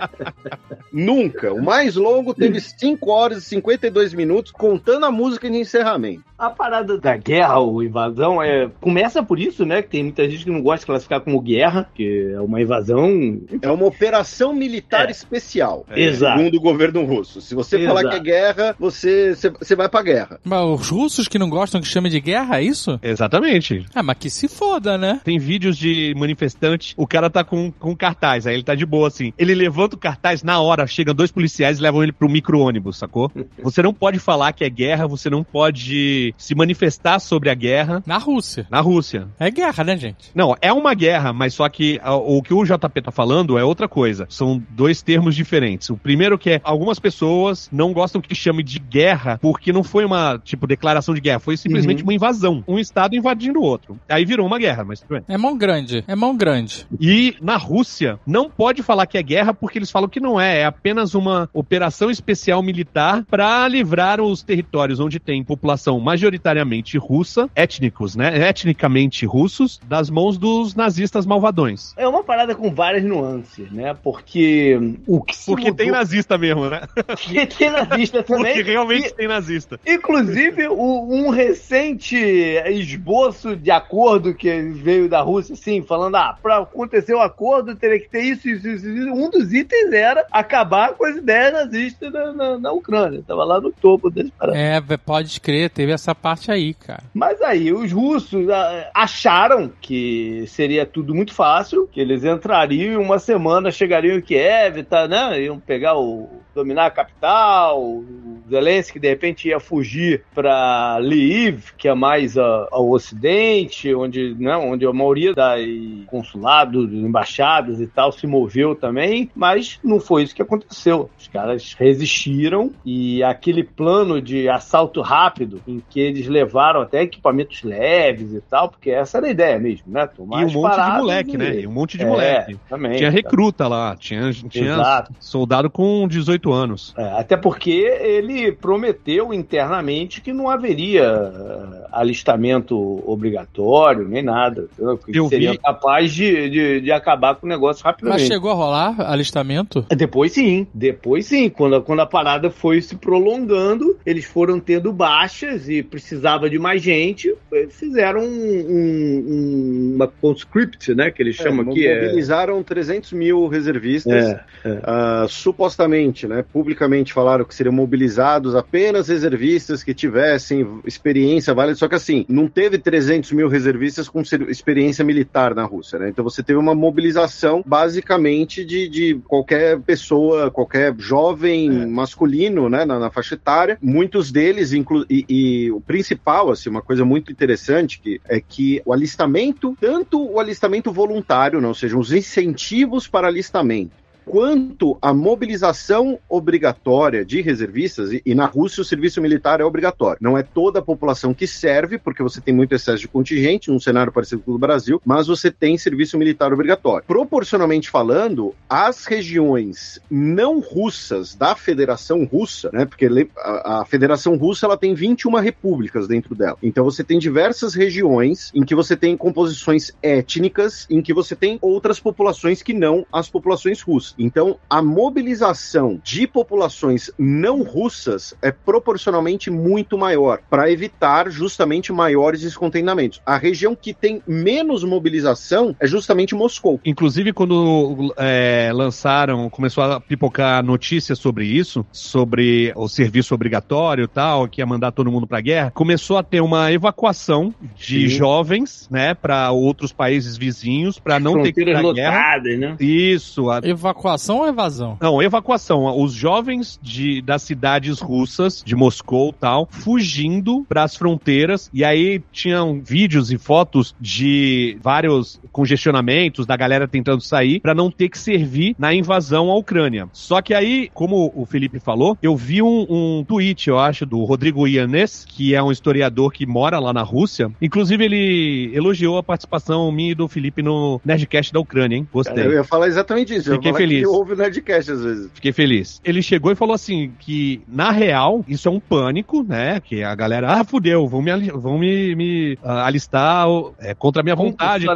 nunca. 0.93 1.53
O 1.53 1.63
mais 1.63 1.97
longo 1.97 2.35
teve 2.35 2.61
5 2.61 3.11
horas 3.11 3.22
e 3.31 3.41
52 3.41 4.13
minutos, 4.15 4.51
contando 4.53 5.07
a 5.07 5.11
música 5.11 5.49
de 5.51 5.57
encerramento. 5.59 6.23
A 6.39 6.51
parada 6.51 6.99
da 6.99 7.17
guerra 7.17 7.59
ou 7.59 7.83
invasão 7.83 8.43
é, 8.43 8.69
começa 8.81 9.23
por 9.23 9.39
isso, 9.39 9.65
né? 9.65 9.81
Que 9.83 9.89
tem 9.91 10.03
muita 10.03 10.29
gente 10.29 10.45
que 10.45 10.51
não 10.51 10.61
gosta 10.61 10.81
de 10.81 10.87
classificar 10.87 11.21
como 11.21 11.41
guerra, 11.41 11.89
que 11.95 12.33
é 12.35 12.41
uma 12.41 12.61
invasão. 12.61 13.41
É 13.61 13.71
uma 13.71 13.87
operação 13.87 14.53
militar 14.53 15.09
É. 15.09 15.13
especial. 15.13 15.87
Exato. 15.95 16.39
Segundo 16.39 16.57
o 16.57 16.61
governo 16.61 17.05
russo. 17.05 17.41
Se 17.41 17.55
você 17.55 17.85
falar 17.87 18.01
Exato. 18.01 18.15
que 18.15 18.21
é 18.21 18.33
guerra, 18.33 18.77
você, 18.79 19.35
você, 19.37 19.51
você 19.51 19.77
vai 19.77 19.89
pra 19.89 20.03
guerra. 20.03 20.41
Mas 20.43 20.61
os 20.81 20.89
russos 20.89 21.29
que 21.29 21.39
não 21.39 21.49
gostam 21.49 21.81
que 21.81 21.87
chame 21.87 22.09
de 22.11 22.21
guerra, 22.21 22.59
é 22.59 22.65
isso? 22.65 22.99
Exatamente. 23.03 23.87
Ah, 23.95 24.03
mas 24.03 24.17
que 24.19 24.29
se 24.31 24.49
foda, 24.49 24.99
né? 24.99 25.21
Tem 25.23 25.39
vídeos 25.39 25.77
de 25.77 26.13
manifestante, 26.17 26.95
o 26.97 27.07
cara 27.07 27.31
tá 27.31 27.45
com, 27.45 27.71
com 27.71 27.95
cartaz, 27.95 28.47
aí 28.47 28.55
ele 28.55 28.63
tá 28.65 28.75
de 28.75 28.85
boa 28.87 29.09
assim. 29.09 29.33
Ele 29.39 29.55
levanta 29.55 29.95
o 29.95 29.99
cartaz, 29.99 30.43
na 30.43 30.61
hora 30.61 30.87
chegam 30.87 31.15
dois 31.15 31.31
policiais 31.31 31.79
e 31.79 31.83
levam 31.83 32.03
ele 32.03 32.13
pro 32.13 32.29
micro-ônibus, 32.29 32.97
sacou? 33.13 33.31
Você 33.63 33.83
não 33.83 33.93
pode 33.93 34.19
falar 34.19 34.53
que 34.53 34.65
é 34.65 34.71
guerra, 34.71 35.07
você 35.07 35.29
não 35.29 35.45
pode 35.45 36.35
se 36.39 36.55
manifestar 36.55 37.19
sobre 37.19 37.51
a 37.51 37.55
guerra 37.55 38.03
Na 38.07 38.17
Rússia. 38.17 38.67
na 38.71 38.81
Rússia. 38.81 39.29
É 39.39 39.51
guerra, 39.51 39.85
né, 39.85 39.97
gente? 39.97 40.31
Não, 40.35 40.57
é 40.61 40.73
uma 40.73 40.95
guerra, 40.95 41.33
mas 41.33 41.55
só 41.55 41.69
que 41.69 42.01
o 42.05 42.43
que 42.43 42.55
o 42.55 42.65
JP 42.65 43.03
tá 43.03 43.11
falando 43.11 43.59
é 43.59 43.65
outra 43.65 43.87
coisa. 43.87 44.27
São 44.29 44.63
dois 44.71 45.03
termos 45.03 45.35
diferentes. 45.35 45.91
O 45.91 45.97
primeiro 45.97 46.39
que 46.39 46.51
é 46.51 46.61
algumas 46.65 46.99
pessoas 46.99 47.69
não 47.71 47.93
gostam 47.93 48.21
que 48.21 48.35
chame 48.35 48.63
de 48.63 48.79
guerra 48.79 49.39
porque 49.41 49.73
não 49.73 49.83
foi 49.83 50.05
uma, 50.05 50.41
tipo, 50.43 50.67
declaração 50.67 51.15
de 51.15 51.21
guerra, 51.21 51.39
foi 51.41 51.57
simplesmente 51.57 52.03
uma 52.03 52.15
invasão. 52.15 52.65
Um 52.67 52.79
estado 52.79 53.15
invadindo 53.15 53.61
o 53.61 53.63
outro. 53.63 53.99
Aí 54.09 54.25
virou 54.25 54.47
uma 54.47 54.59
guerra, 54.59 54.85
mas 54.85 55.01
tudo 55.01 55.11
bem. 55.11 55.25
É 55.29 55.37
mão 55.37 55.57
grande. 55.57 56.05
É 56.07 56.15
mão 56.15 56.37
grande. 56.37 56.87
E 57.01 57.37
na 57.41 57.57
Rússia, 57.57 58.19
não 58.27 58.49
pode 58.49 58.83
falar 58.83 59.07
que 59.07 59.19
é 59.19 59.23
guerra 59.23 59.53
porque 59.53 59.79
eles 59.79 59.91
falam 59.91 60.09
que 60.09 60.21
não 60.21 60.41
é. 60.41 60.61
É 60.61 60.65
apenas 60.65 61.15
uma 61.15 61.49
operação 61.53 62.11
especial 62.11 62.63
militar 62.63 63.02
para 63.31 63.67
livrar 63.69 64.21
os 64.21 64.43
territórios 64.43 65.01
onde 65.01 65.19
tem 65.19 65.43
população 65.45 65.99
majoritariamente 66.01 66.97
russa, 66.99 67.49
étnicos, 67.55 68.15
né? 68.17 68.49
Etnicamente 68.49 69.25
russos, 69.27 69.81
das 69.89 70.09
mãos 70.11 70.37
dos 70.39 70.75
nazistas 70.75 71.27
malvadões. 71.27 71.93
É 71.97 72.07
uma 72.07 72.23
parada 72.23 72.55
com 72.55 72.73
várias 72.75 73.05
nuances, 73.05 73.71
né? 73.71 73.95
Porque 74.03 74.79
o 75.07 75.23
que 75.23 75.37
se 75.37 75.47
Porque 75.47 75.65
mudou- 75.71 75.77
tem 75.77 75.91
nazista 75.91 76.37
mesmo, 76.39 76.69
né? 76.69 76.81
Porque 77.07 77.47
tem 77.47 77.71
nazista 77.71 78.23
também. 78.25 78.55
Porque 78.55 78.71
realmente 78.71 79.09
E- 79.09 79.15
tem 79.15 79.29
nazista. 79.29 79.79
Inclusive, 79.87 80.69
o- 80.69 81.09
um 81.13 81.31
recente 81.31 82.17
esboço 82.17 83.57
de 83.57 83.71
acordo 83.71 84.35
que 84.35 84.51
veio 84.63 85.09
da 85.09 85.21
Rússia, 85.21 85.55
assim, 85.55 85.83
falando, 85.83 86.17
ah, 86.17 86.37
pra 86.43 86.59
acontecer 86.59 87.15
o 87.15 87.21
acordo 87.21 87.75
teria 87.75 87.99
que 88.01 88.09
ter 88.09 88.23
isso, 88.23 88.49
isso, 88.49 88.69
isso, 88.69 88.89
isso. 88.89 89.09
Um 89.13 89.31
dos 89.31 89.53
itens 89.53 89.93
era 89.93 90.27
acabar 90.31 90.93
com 90.95 91.05
as 91.05 91.17
ideias 91.17 91.53
nazistas 91.53 92.13
na, 92.13 92.33
na, 92.33 92.59
na 92.59 92.73
Ucrânia. 92.73 92.92
Tava 93.27 93.45
lá 93.45 93.61
no 93.61 93.73
topo 93.73 94.11
desse 94.11 94.31
parada. 94.33 94.59
É, 94.59 94.81
pode 94.97 95.41
crer, 95.41 95.71
teve 95.71 95.93
essa 95.93 96.15
parte 96.15 96.51
aí, 96.51 96.75
cara. 96.75 97.03
Mas 97.15 97.41
aí, 97.43 97.73
os 97.73 97.93
russos 97.93 98.49
ah, 98.49 98.91
acharam 98.95 99.71
que 99.81 100.45
seria 100.47 100.85
tudo 100.85 101.15
muito 101.15 101.33
fácil, 101.33 101.89
que 101.91 102.01
eles 102.01 102.25
entrariam 102.25 102.95
em 102.95 103.05
uma 103.05 103.19
semana, 103.19 103.71
chegariam 103.71 104.17
em 104.17 104.21
Kiev, 104.21 104.83
tá, 104.85 105.09
né? 105.09 105.43
Iam 105.43 105.59
pegar 105.59 105.97
o. 105.97 106.42
dominar 106.55 106.87
a 106.87 106.91
capital, 106.91 107.81
o 107.83 108.43
Zelensky 108.49 108.99
de 108.99 109.09
repente 109.09 109.49
ia 109.49 109.59
fugir 109.61 110.23
para 110.35 110.99
Lviv, 110.99 111.73
que 111.79 111.89
é 111.89 111.95
mais 111.95 112.37
a- 112.37 112.69
ao 112.71 112.91
ocidente, 112.91 113.95
onde, 113.95 114.35
né, 114.39 114.57
onde 114.57 114.85
a 114.87 114.93
maioria 114.93 115.33
das 115.35 115.61
consulados, 116.07 116.93
embaixadas 116.93 117.81
e 117.81 117.87
tal 117.87 118.13
se 118.13 118.27
moveu 118.27 118.75
também, 118.75 119.31
mas 119.35 119.79
não 119.83 119.99
foi 120.01 120.23
isso 120.25 120.35
que 120.35 120.43
aconteceu. 120.43 121.11
Os 121.19 121.29
caras 121.29 121.75
resistiram 121.79 122.71
e 122.85 123.23
aquele 123.23 123.63
plano 123.65 124.21
de 124.21 124.49
assalto 124.49 125.01
rápido 125.01 125.61
em 125.67 125.81
que 125.91 126.01
eles 126.01 126.27
levaram 126.27 126.81
até 126.83 127.03
equipamentos 127.03 127.63
leves 127.63 128.33
e 128.33 128.41
tal, 128.41 128.69
porque 128.69 128.91
essa 128.91 129.19
era 129.19 129.27
a 129.27 129.31
ideia 129.31 129.59
mesmo, 129.59 129.93
né? 129.93 130.07
Tomar 130.07 130.43
E 130.43 130.45
um 130.47 130.53
monte 130.53 130.75
de 130.81 130.99
moleque, 130.99 131.35
e- 131.35 131.39
né? 131.39 131.61
E 131.61 131.67
um 131.67 131.73
monte 131.73 131.97
de 131.99 132.05
É, 132.05 132.07
moleque. 132.09 132.57
Também. 132.69 132.97
Tinha 132.97 133.11
recruta 133.11 133.67
lá, 133.69 133.97
tinha, 133.97 134.31
tinha 134.33 134.65
Exato. 134.75 135.13
soldado 135.21 135.71
com 135.71 136.07
18 136.09 136.42
anos. 136.51 136.95
É, 136.97 137.03
até 137.13 137.37
porque 137.37 137.71
ele 137.71 138.51
prometeu 138.53 139.35
internamente 139.35 140.23
que 140.23 140.33
não 140.33 140.49
haveria 140.49 141.03
eh, 141.03 141.87
alistamento 141.93 143.03
obrigatório, 143.07 144.09
nem 144.09 144.23
nada. 144.23 144.67
Que 145.05 145.19
Eu 145.19 145.29
seria 145.29 145.53
vi- 145.53 145.59
capaz 145.59 146.13
de, 146.13 146.49
de, 146.49 146.81
de 146.81 146.91
acabar 146.93 147.35
com 147.35 147.47
o 147.47 147.49
negócio 147.49 147.83
Mas 147.85 147.93
rapidamente. 147.93 148.27
chegou 148.27 148.51
a 148.51 148.55
rolar 148.55 149.01
alistamento? 149.11 149.85
Depois 149.91 150.33
sim, 150.33 150.67
depois 150.73 151.27
sim. 151.27 151.51
Quando, 151.51 151.77
a- 151.77 151.83
quando 151.83 152.01
a 152.01 152.07
parada 152.07 152.51
foi 152.51 152.81
se 152.81 152.97
prolongando, 152.97 153.99
eles 154.07 154.25
foram 154.25 154.59
tendo 154.59 154.93
baixas 154.93 155.69
e 155.69 155.83
precisava 155.83 156.49
de 156.49 156.59
mais 156.59 156.81
gente. 156.83 157.35
eles 157.53 157.75
Fizeram 157.83 158.21
um, 158.21 158.25
um- 158.27 159.25
um- 159.29 159.93
uma 159.97 160.07
conscript, 160.09 160.95
né? 160.95 161.11
Que 161.11 161.23
eles 161.23 161.37
chamam 161.37 161.67
É, 161.67 161.71
aqui. 161.71 161.87
É, 161.87 162.03
mobilizaram 162.07 162.63
300 162.63 163.13
mil 163.13 163.47
reservistas. 163.49 164.13
é, 164.25 164.41
é. 164.65 164.81
Ah, 164.85 165.27
supostamente, 165.29 166.27
né, 166.27 166.32
publicamente 166.41 167.13
falaram 167.13 167.45
que 167.45 167.55
seriam 167.55 167.75
mobilizados 167.75 168.55
apenas 168.55 169.09
reservistas 169.09 169.83
que 169.83 169.93
tivessem 169.93 170.81
experiência 170.87 171.53
válida, 171.53 171.77
só 171.77 171.89
que 171.89 171.97
assim, 171.97 172.25
não 172.29 172.47
teve 172.49 172.79
300 172.79 173.33
mil 173.33 173.49
reservistas 173.49 174.09
com 174.09 174.23
experiência 174.49 175.05
militar 175.05 175.55
na 175.55 175.65
Rússia, 175.65 175.99
né? 175.99 176.09
Então 176.09 176.25
você 176.25 176.43
teve 176.43 176.59
uma 176.59 176.75
mobilização 176.75 177.63
basicamente 177.67 178.65
de, 178.65 178.89
de 178.89 179.21
qualquer 179.27 179.81
pessoa, 179.81 180.51
qualquer 180.51 180.95
jovem 180.99 181.89
masculino, 181.89 182.69
né, 182.69 182.85
na, 182.85 182.99
na 182.99 183.11
faixa 183.11 183.35
etária, 183.35 183.77
muitos 183.83 184.31
deles, 184.31 184.73
inclu 184.73 185.05
e, 185.11 185.25
e 185.29 185.71
o 185.73 185.81
principal, 185.81 186.51
assim, 186.51 186.71
uma 186.71 186.83
coisa 186.83 187.05
muito 187.05 187.33
interessante 187.33 188.01
que 188.01 188.21
é 188.29 188.41
que 188.41 188.81
o 188.85 188.93
alistamento, 188.93 189.77
tanto 189.81 190.23
o 190.25 190.39
alistamento 190.39 190.93
voluntário, 190.93 191.61
não, 191.61 191.71
ou 191.71 191.75
seja, 191.75 191.99
os 191.99 192.13
incentivos 192.13 193.09
para 193.09 193.27
alistamento, 193.27 193.93
quanto 194.25 194.99
à 195.01 195.13
mobilização 195.13 196.19
obrigatória 196.29 197.25
de 197.25 197.41
reservistas, 197.41 198.13
e, 198.13 198.23
e 198.25 198.35
na 198.35 198.47
Rússia 198.47 198.83
o 198.83 198.85
serviço 198.85 199.21
militar 199.21 199.61
é 199.61 199.65
obrigatório. 199.65 200.19
Não 200.21 200.37
é 200.37 200.43
toda 200.43 200.79
a 200.79 200.83
população 200.83 201.35
que 201.35 201.47
serve, 201.47 201.99
porque 201.99 202.23
você 202.23 202.41
tem 202.41 202.55
muito 202.55 202.75
excesso 202.75 203.01
de 203.01 203.09
contingente, 203.09 203.71
num 203.71 203.81
cenário 203.81 204.13
parecido 204.13 204.43
com 204.43 204.53
o 204.53 204.55
do 204.55 204.59
Brasil, 204.59 205.01
mas 205.05 205.27
você 205.27 205.51
tem 205.51 205.77
serviço 205.77 206.19
militar 206.19 206.53
obrigatório. 206.53 207.05
Proporcionalmente 207.07 207.91
falando, 207.91 208.55
as 208.69 209.05
regiões 209.05 210.01
não 210.11 210.61
russas 210.61 211.35
da 211.35 211.55
Federação 211.55 212.25
Russa, 212.25 212.71
né, 212.73 212.85
porque 212.85 213.09
a, 213.37 213.81
a 213.81 213.85
Federação 213.85 214.37
Russa 214.37 214.67
ela 214.67 214.77
tem 214.77 214.95
21 214.95 215.33
repúblicas 215.37 216.07
dentro 216.07 216.35
dela. 216.35 216.57
Então 216.63 216.85
você 216.85 217.03
tem 217.03 217.19
diversas 217.19 217.75
regiões 217.75 218.51
em 218.55 218.65
que 218.65 218.75
você 218.75 218.97
tem 218.97 219.17
composições 219.17 219.93
étnicas, 220.03 220.87
em 220.91 221.03
que 221.03 221.15
você 221.15 221.35
tem 221.35 221.59
outras 221.61 222.01
populações 222.01 222.63
que 222.63 222.73
não 222.73 223.07
as 223.13 223.29
populações 223.29 223.81
russas. 223.81 224.12
Então 224.19 224.57
a 224.69 224.83
mobilização 224.83 226.01
de 226.03 226.27
populações 226.27 227.11
não 227.19 227.63
russas 227.63 228.35
é 228.43 228.51
proporcionalmente 228.51 229.51
muito 229.51 229.97
maior 229.99 230.41
para 230.49 230.71
evitar 230.71 231.31
justamente 231.31 231.93
maiores 231.93 232.41
descontentamentos. 232.41 233.21
A 233.25 233.37
região 233.37 233.75
que 233.75 233.93
tem 233.93 234.23
menos 234.27 234.85
mobilização 234.85 235.75
é 235.81 235.87
justamente 235.87 236.35
Moscou. 236.35 236.81
Inclusive 236.85 237.33
quando 237.33 238.15
é, 238.17 238.71
lançaram, 238.75 239.49
começou 239.49 239.85
a 239.85 240.01
pipocar 240.01 240.63
notícias 240.63 241.19
sobre 241.19 241.47
isso, 241.47 241.85
sobre 241.91 242.73
o 242.77 242.89
serviço 242.89 243.35
obrigatório 243.35 244.05
e 244.05 244.09
tal, 244.09 244.47
que 244.49 244.61
ia 244.61 244.67
mandar 244.67 244.93
todo 244.93 245.11
mundo 245.11 245.27
pra 245.27 245.41
guerra, 245.41 245.71
começou 245.71 246.19
a 246.19 246.23
ter 246.23 246.41
uma 246.41 246.71
evacuação 246.73 247.55
de 247.75 248.09
Sim. 248.09 248.17
jovens, 248.17 248.89
né, 248.91 249.15
para 249.15 249.51
outros 249.51 249.93
países 249.93 250.37
vizinhos, 250.37 250.99
para 250.99 251.19
não 251.19 251.43
ter 251.43 251.53
que 251.53 251.61
ir 251.63 251.65
pra 251.65 251.93
guerra. 251.93 252.39
Né? 252.43 252.77
Isso. 252.79 253.51
A... 253.51 253.61
Evacuação 253.63 254.02
ou 254.39 254.49
evasão? 254.49 254.97
Não, 255.01 255.23
evacuação. 255.23 255.85
Os 256.01 256.13
jovens 256.13 256.79
de, 256.83 257.23
das 257.23 257.43
cidades 257.43 258.01
russas, 258.01 258.63
de 258.65 258.75
Moscou 258.75 259.31
e 259.31 259.41
tal, 259.41 259.69
fugindo 259.71 260.65
para 260.69 260.83
as 260.83 260.97
fronteiras, 260.97 261.71
e 261.73 261.85
aí 261.85 262.23
tinham 262.33 262.81
vídeos 262.83 263.31
e 263.31 263.39
fotos 263.39 263.95
de 264.01 264.77
vários 264.83 265.41
congestionamentos 265.51 266.47
da 266.47 266.57
galera 266.57 266.89
tentando 266.89 267.21
sair 267.21 267.61
para 267.61 267.75
não 267.75 267.91
ter 267.91 268.09
que 268.09 268.19
servir 268.19 268.75
na 268.79 268.95
invasão 268.95 269.51
à 269.51 269.57
Ucrânia. 269.57 270.09
Só 270.13 270.41
que 270.41 270.55
aí, 270.55 270.91
como 270.93 271.33
o 271.35 271.47
Felipe 271.47 271.79
falou, 271.79 272.17
eu 272.23 272.37
vi 272.37 272.63
um, 272.63 272.87
um 272.89 273.25
tweet, 273.25 273.69
eu 273.69 273.79
acho, 273.79 274.05
do 274.05 274.23
Rodrigo 274.25 274.67
Ianes, 274.67 275.25
que 275.29 275.55
é 275.55 275.63
um 275.63 275.71
historiador 275.71 276.33
que 276.33 276.47
mora 276.47 276.79
lá 276.79 276.93
na 276.93 277.03
Rússia. 277.03 277.51
Inclusive, 277.61 278.05
ele 278.05 278.71
elogiou 278.75 279.19
a 279.19 279.23
participação 279.23 279.91
minha 279.93 280.13
e 280.13 280.15
do 280.15 280.29
Felipe 280.29 280.63
no 280.63 281.01
Nerdcast 281.05 281.53
da 281.53 281.61
Ucrânia, 281.61 281.97
hein? 281.97 282.09
Gostei. 282.13 282.45
Eu 282.45 282.53
ia 282.53 282.65
falar 282.65 282.89
exatamente 282.89 283.35
isso. 283.35 283.51
Fiquei 283.53 283.73
feliz. 283.73 283.92
Ouve 284.07 284.33
o 284.33 284.37
Nerdcast 284.37 284.93
às 284.93 285.03
vezes. 285.03 285.31
Fiquei 285.35 285.53
feliz. 285.53 286.01
Ele 286.05 286.23
chegou 286.23 286.53
e 286.53 286.55
falou 286.55 286.75
assim 286.75 287.13
que, 287.19 287.61
na 287.69 287.91
real, 287.91 288.45
isso 288.49 288.69
é 288.69 288.71
um 288.71 288.81
pânico, 288.81 289.43
né? 289.43 289.81
Que 289.81 290.03
a 290.03 290.15
galera, 290.15 290.53
ah, 290.53 290.65
fudeu, 290.65 291.07
vão 291.07 291.23
me, 291.23 291.51
vão 291.51 291.79
me, 291.79 292.15
me 292.15 292.55
uh, 292.63 292.69
alistar 292.69 293.47
é, 293.79 293.95
contra 293.95 294.21
a 294.21 294.25
minha 294.25 294.37
vontade. 294.37 294.87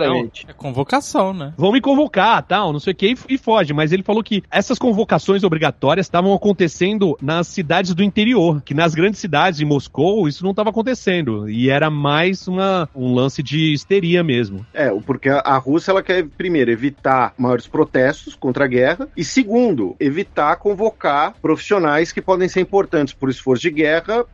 É 0.49 0.53
convocação, 0.53 1.33
né? 1.33 1.53
Vão 1.57 1.73
me 1.73 1.81
convocar, 1.81 2.43
tal, 2.43 2.73
não 2.73 2.81
sei 2.81 2.93
o 2.93 2.97
que, 2.97 3.09
e, 3.09 3.35
e 3.35 3.39
foge. 3.39 3.73
Mas 3.73 3.93
ele 3.93 4.03
falou 4.03 4.23
que 4.23 4.43
essas 4.51 4.79
convocações 4.79 5.45
obrigatórias 5.45 6.07
estavam 6.07 6.33
acontecendo 6.33 7.17
nas 7.21 7.49
cidades 7.49 7.95
do 7.95 8.03
interior, 8.03 8.63
que 8.63 8.75
nas 8.75 8.95
grandes 8.95 9.21
cidades 9.21 9.59
de 9.59 9.65
Moscou 9.65 10.29
isso 10.29 10.45
não 10.45 10.51
estava 10.51 10.71
acontecendo. 10.71 11.49
E 11.49 11.69
era 11.71 11.91
mais 11.91 12.47
uma, 12.49 12.89
um 12.95 13.15
lance 13.15 13.43
de 13.43 13.73
histeria 13.73 14.23
mesmo. 14.23 14.65
É, 14.73 14.91
porque 15.05 15.29
a 15.29 15.57
Rússia 15.59 15.91
ela 15.91 16.03
quer, 16.03 16.27
primeiro, 16.37 16.71
evitar 16.71 17.35
maiores 17.37 17.67
protestos 17.67 18.35
contra 18.35 18.65
a 18.65 18.69
guerra, 18.69 18.86
e 19.17 19.25
segundo, 19.25 19.97
evitar 19.99 20.57
convocar 20.57 21.35
profissionais 21.41 22.13
que 22.13 22.21
podem 22.21 22.49
ser 22.49 22.61
importantes 22.61 23.15
por 23.15 23.29
esforço 23.29 23.63
de 23.63 23.71
guerra 23.71 24.25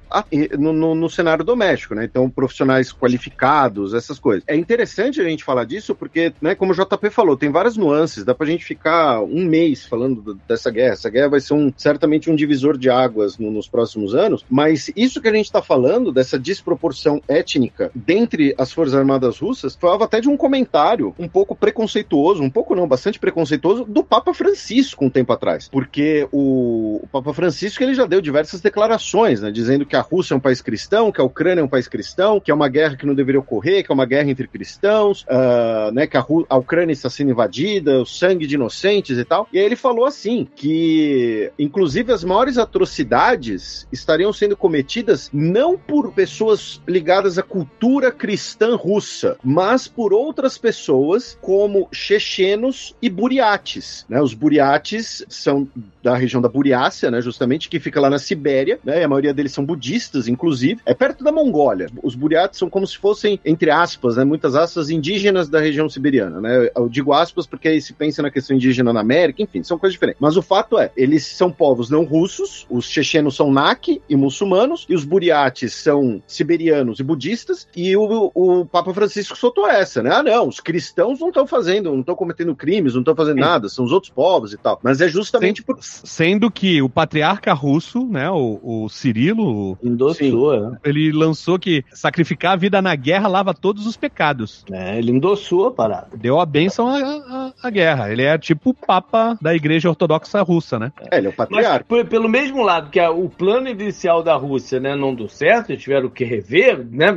no, 0.59 0.73
no, 0.73 0.95
no 0.95 1.09
cenário 1.09 1.45
doméstico, 1.45 1.95
né? 1.95 2.05
Então, 2.05 2.29
profissionais 2.29 2.93
qualificados, 2.93 3.95
essas 3.95 4.19
coisas. 4.19 4.45
É 4.47 4.57
interessante 4.57 5.21
a 5.21 5.25
gente 5.25 5.45
falar 5.45 5.65
disso 5.65 5.95
porque, 5.95 6.33
né, 6.41 6.55
como 6.55 6.73
o 6.73 6.75
JP 6.75 7.11
falou, 7.11 7.37
tem 7.37 7.51
várias 7.51 7.77
nuances, 7.77 8.25
dá 8.25 8.35
pra 8.35 8.47
gente 8.47 8.65
ficar 8.65 9.21
um 9.21 9.45
mês 9.45 9.87
falando 9.87 10.39
dessa 10.47 10.71
guerra. 10.71 10.93
Essa 10.93 11.11
guerra 11.11 11.31
vai 11.31 11.41
ser 11.41 11.55
um, 11.55 11.73
certamente 11.77 12.31
um 12.31 12.35
divisor 12.35 12.77
de 12.77 12.91
águas 12.91 13.39
no, 13.39 13.51
nos 13.51 13.69
próximos 13.69 14.15
anos, 14.15 14.45
mas 14.51 14.91
isso 14.97 15.21
que 15.21 15.29
a 15.29 15.35
gente 15.35 15.47
está 15.47 15.63
falando, 15.63 16.13
dessa 16.13 16.39
desproporção 16.39 17.23
étnica 17.29 17.91
dentre 17.95 18.55
as 18.59 18.73
Forças 18.73 18.95
Armadas 18.95 19.39
Russas, 19.39 19.77
falava 19.77 20.05
até 20.05 20.21
de 20.21 20.29
um 20.29 20.37
comentário 20.37 21.15
um 21.19 21.29
pouco 21.29 21.55
preconceituoso, 21.55 22.43
um 22.43 22.51
pouco 22.51 22.75
não, 22.75 22.87
bastante 22.87 23.19
preconceituoso, 23.19 23.85
do 23.85 24.03
Papa 24.03 24.35
Francisco 24.43 25.05
um 25.05 25.11
tempo 25.11 25.33
atrás. 25.33 25.69
Porque 25.69 26.27
o, 26.33 27.01
o 27.03 27.07
Papa 27.07 27.33
Francisco 27.33 27.83
ele 27.83 27.95
já 27.95 28.07
deu 28.07 28.21
diversas 28.21 28.61
declarações, 28.61 29.41
né, 29.41 29.51
dizendo 29.51 29.87
que 29.87 29.95
a 29.95 30.01
Rússia 30.01 30.35
é 30.35 30.37
um 30.37 30.41
país 30.41 30.61
cristão, 30.61 31.13
que 31.13 31.21
a 31.21 31.25
Ucrânia 31.25 31.61
é 31.61 31.65
um 31.65 31.69
país 31.69 31.87
cristão, 31.87 32.41
que 32.41 32.51
é 32.51 32.55
uma 32.55 32.69
guerra 32.69 32.97
que 32.97 33.07
não 33.07 33.15
deveria 33.15 33.41
ocorrer, 33.41 33.85
que 33.85 33.93
é 33.93 33.95
uma 33.95 34.07
guerra 34.07 34.31
entre 34.31 34.49
cristãos, 34.49 35.23
uh, 35.23 35.93
né, 35.93 36.07
que 36.07 36.17
a, 36.17 36.25
a 36.49 36.57
Ucrânia 36.57 36.93
está 36.93 37.09
sendo 37.09 37.31
invadida, 37.31 38.01
o 38.01 38.07
sangue 38.07 38.47
de 38.47 38.57
inocentes 38.57 39.17
e 39.19 39.25
tal. 39.25 39.49
E 39.53 39.59
aí 39.59 39.65
ele 39.65 39.77
falou 39.77 40.05
assim, 40.05 40.47
que 40.57 41.51
inclusive 41.59 42.13
as 42.13 42.25
maiores 42.25 42.59
atrocidades 42.59 43.87
estariam 43.93 44.33
sendo 44.33 44.57
cometidas 44.57 45.31
não 45.33 45.79
por 45.79 46.13
pessoas 46.13 46.81
ligadas 46.87 47.39
à 47.39 47.43
cultura 47.43 48.11
cristã 48.11 48.77
russa, 48.77 49.37
mas 49.43 49.87
por 49.87 50.13
outras 50.13 50.59
pessoas 50.59 51.39
como 51.41 51.89
chechenos 51.93 52.95
e 53.01 53.09
buriates. 53.09 54.05
Né? 54.09 54.21
Os 54.21 54.32
buriates 54.35 55.25
são 55.29 55.69
da 56.03 56.17
região 56.17 56.43
da 56.43 56.49
Buriácia, 56.49 57.11
né, 57.11 57.21
justamente, 57.21 57.69
que 57.69 57.81
fica 57.81 58.01
lá 58.01 58.11
na 58.11 58.19
Sibéria, 58.19 58.79
né, 58.85 59.01
e 59.01 59.05
a 59.05 59.09
maioria 59.09 59.33
deles 59.33 59.53
são 59.53 59.65
budistas, 59.65 60.29
inclusive. 60.29 60.81
É 60.85 60.95
perto 60.95 61.23
da 61.23 61.33
Mongólia. 61.33 61.89
Os 62.03 62.15
buriates 62.15 62.59
são 62.59 62.69
como 62.69 62.87
se 62.87 62.99
fossem, 62.99 63.39
entre 63.45 63.71
aspas, 63.71 64.17
né, 64.17 64.25
muitas 64.25 64.55
aspas, 64.55 64.91
indígenas 64.91 65.49
da 65.49 65.61
região 65.61 65.89
siberiana, 65.89 66.41
né? 66.41 66.71
Eu 66.77 66.89
digo 66.89 67.13
aspas 67.13 67.47
porque 67.47 67.69
aí 67.69 67.81
se 67.81 67.93
pensa 67.93 68.23
na 68.23 68.31
questão 68.31 68.57
indígena 68.57 68.93
na 68.93 69.01
América, 69.01 69.43
enfim, 69.43 69.63
são 69.63 69.79
coisas 69.79 69.95
diferentes. 69.95 70.21
Mas 70.21 70.37
o 70.37 70.43
fato 70.43 70.79
é, 70.79 70.91
eles 70.97 71.27
são 71.27 71.51
povos 71.51 71.91
não 71.91 72.05
russos, 72.05 72.67
os 72.71 72.87
chechenos 72.87 73.37
são 73.37 73.53
naki 73.53 74.03
e 74.09 74.17
muçulmanos, 74.17 74.87
e 74.89 74.95
os 74.95 75.05
buriates 75.05 75.75
são 75.75 76.23
siberianos 76.27 77.01
e 77.01 77.03
budistas, 77.03 77.69
e 77.77 77.97
o, 77.97 78.31
o 78.35 78.67
Papa 78.67 78.93
Francisco 78.93 79.37
soltou 79.37 79.69
essa, 79.69 80.03
né? 80.03 80.11
Ah, 80.13 80.23
não, 80.23 80.49
os 80.49 80.61
cristãos 80.61 81.21
não 81.21 81.29
estão 81.29 81.47
fazendo, 81.47 81.91
não 81.91 82.01
estão 82.01 82.15
cometendo 82.15 82.55
crimes, 82.55 82.95
não 82.95 83.01
estão 83.01 83.15
fazendo 83.15 83.39
nada, 83.39 83.69
são 83.69 83.85
os 83.85 83.93
outros 83.93 84.13
povos 84.13 84.53
e 84.53 84.57
tal. 84.57 84.81
Mas 84.83 85.01
é 85.01 85.09
justamente 85.09 85.59
Sem, 85.59 85.67
por. 85.67 85.79
Sendo 86.05 86.51
que 86.51 86.81
o 86.81 86.89
patriarca 86.89 87.53
russo, 87.53 88.07
né, 88.07 88.31
o, 88.31 88.61
o 88.63 88.89
Cirilo. 88.89 89.79
Endossou, 89.83 90.61
né? 90.61 90.79
Ele 90.85 91.13
lançou 91.13 91.59
que 91.59 91.85
sacrificar 91.93 92.53
a 92.53 92.57
vida 92.57 92.81
na 92.81 92.95
guerra 92.95 93.29
lava 93.29 93.55
todos 93.55 93.87
os 93.87 93.97
pecados. 93.97 94.65
É, 94.71 94.99
ele 94.99 95.13
endossou 95.13 95.67
a 95.67 95.71
parada. 95.71 96.09
Deu 96.17 96.41
a 96.41 96.47
bênção 96.47 96.89
à, 96.89 96.99
à, 96.99 97.53
à 97.63 97.71
guerra. 97.71 98.11
Ele 98.11 98.23
é 98.23 98.37
tipo 98.39 98.71
o 98.71 98.75
papa 98.75 99.37
da 99.41 99.55
igreja 99.55 99.89
ortodoxa 99.89 100.43
russa, 100.43 100.79
né? 100.79 100.93
É, 101.11 101.19
ele 101.19 101.29
é 101.29 101.31
o 101.31 101.33
patriarca. 101.33 101.87
Mas, 101.89 102.09
pelo 102.09 102.29
mesmo 102.29 102.63
lado 102.63 102.91
que 102.91 103.01
a, 103.01 103.11
o 103.11 103.29
plano 103.29 103.69
inicial 103.69 104.23
da 104.23 104.35
Rússia 104.35 104.81
né, 104.81 104.95
não 104.95 105.15
deu 105.15 105.29
certo, 105.29 105.71
eles 105.71 105.83
tiveram 105.83 106.09
que 106.09 106.25
rever, 106.25 106.87
né? 106.91 107.09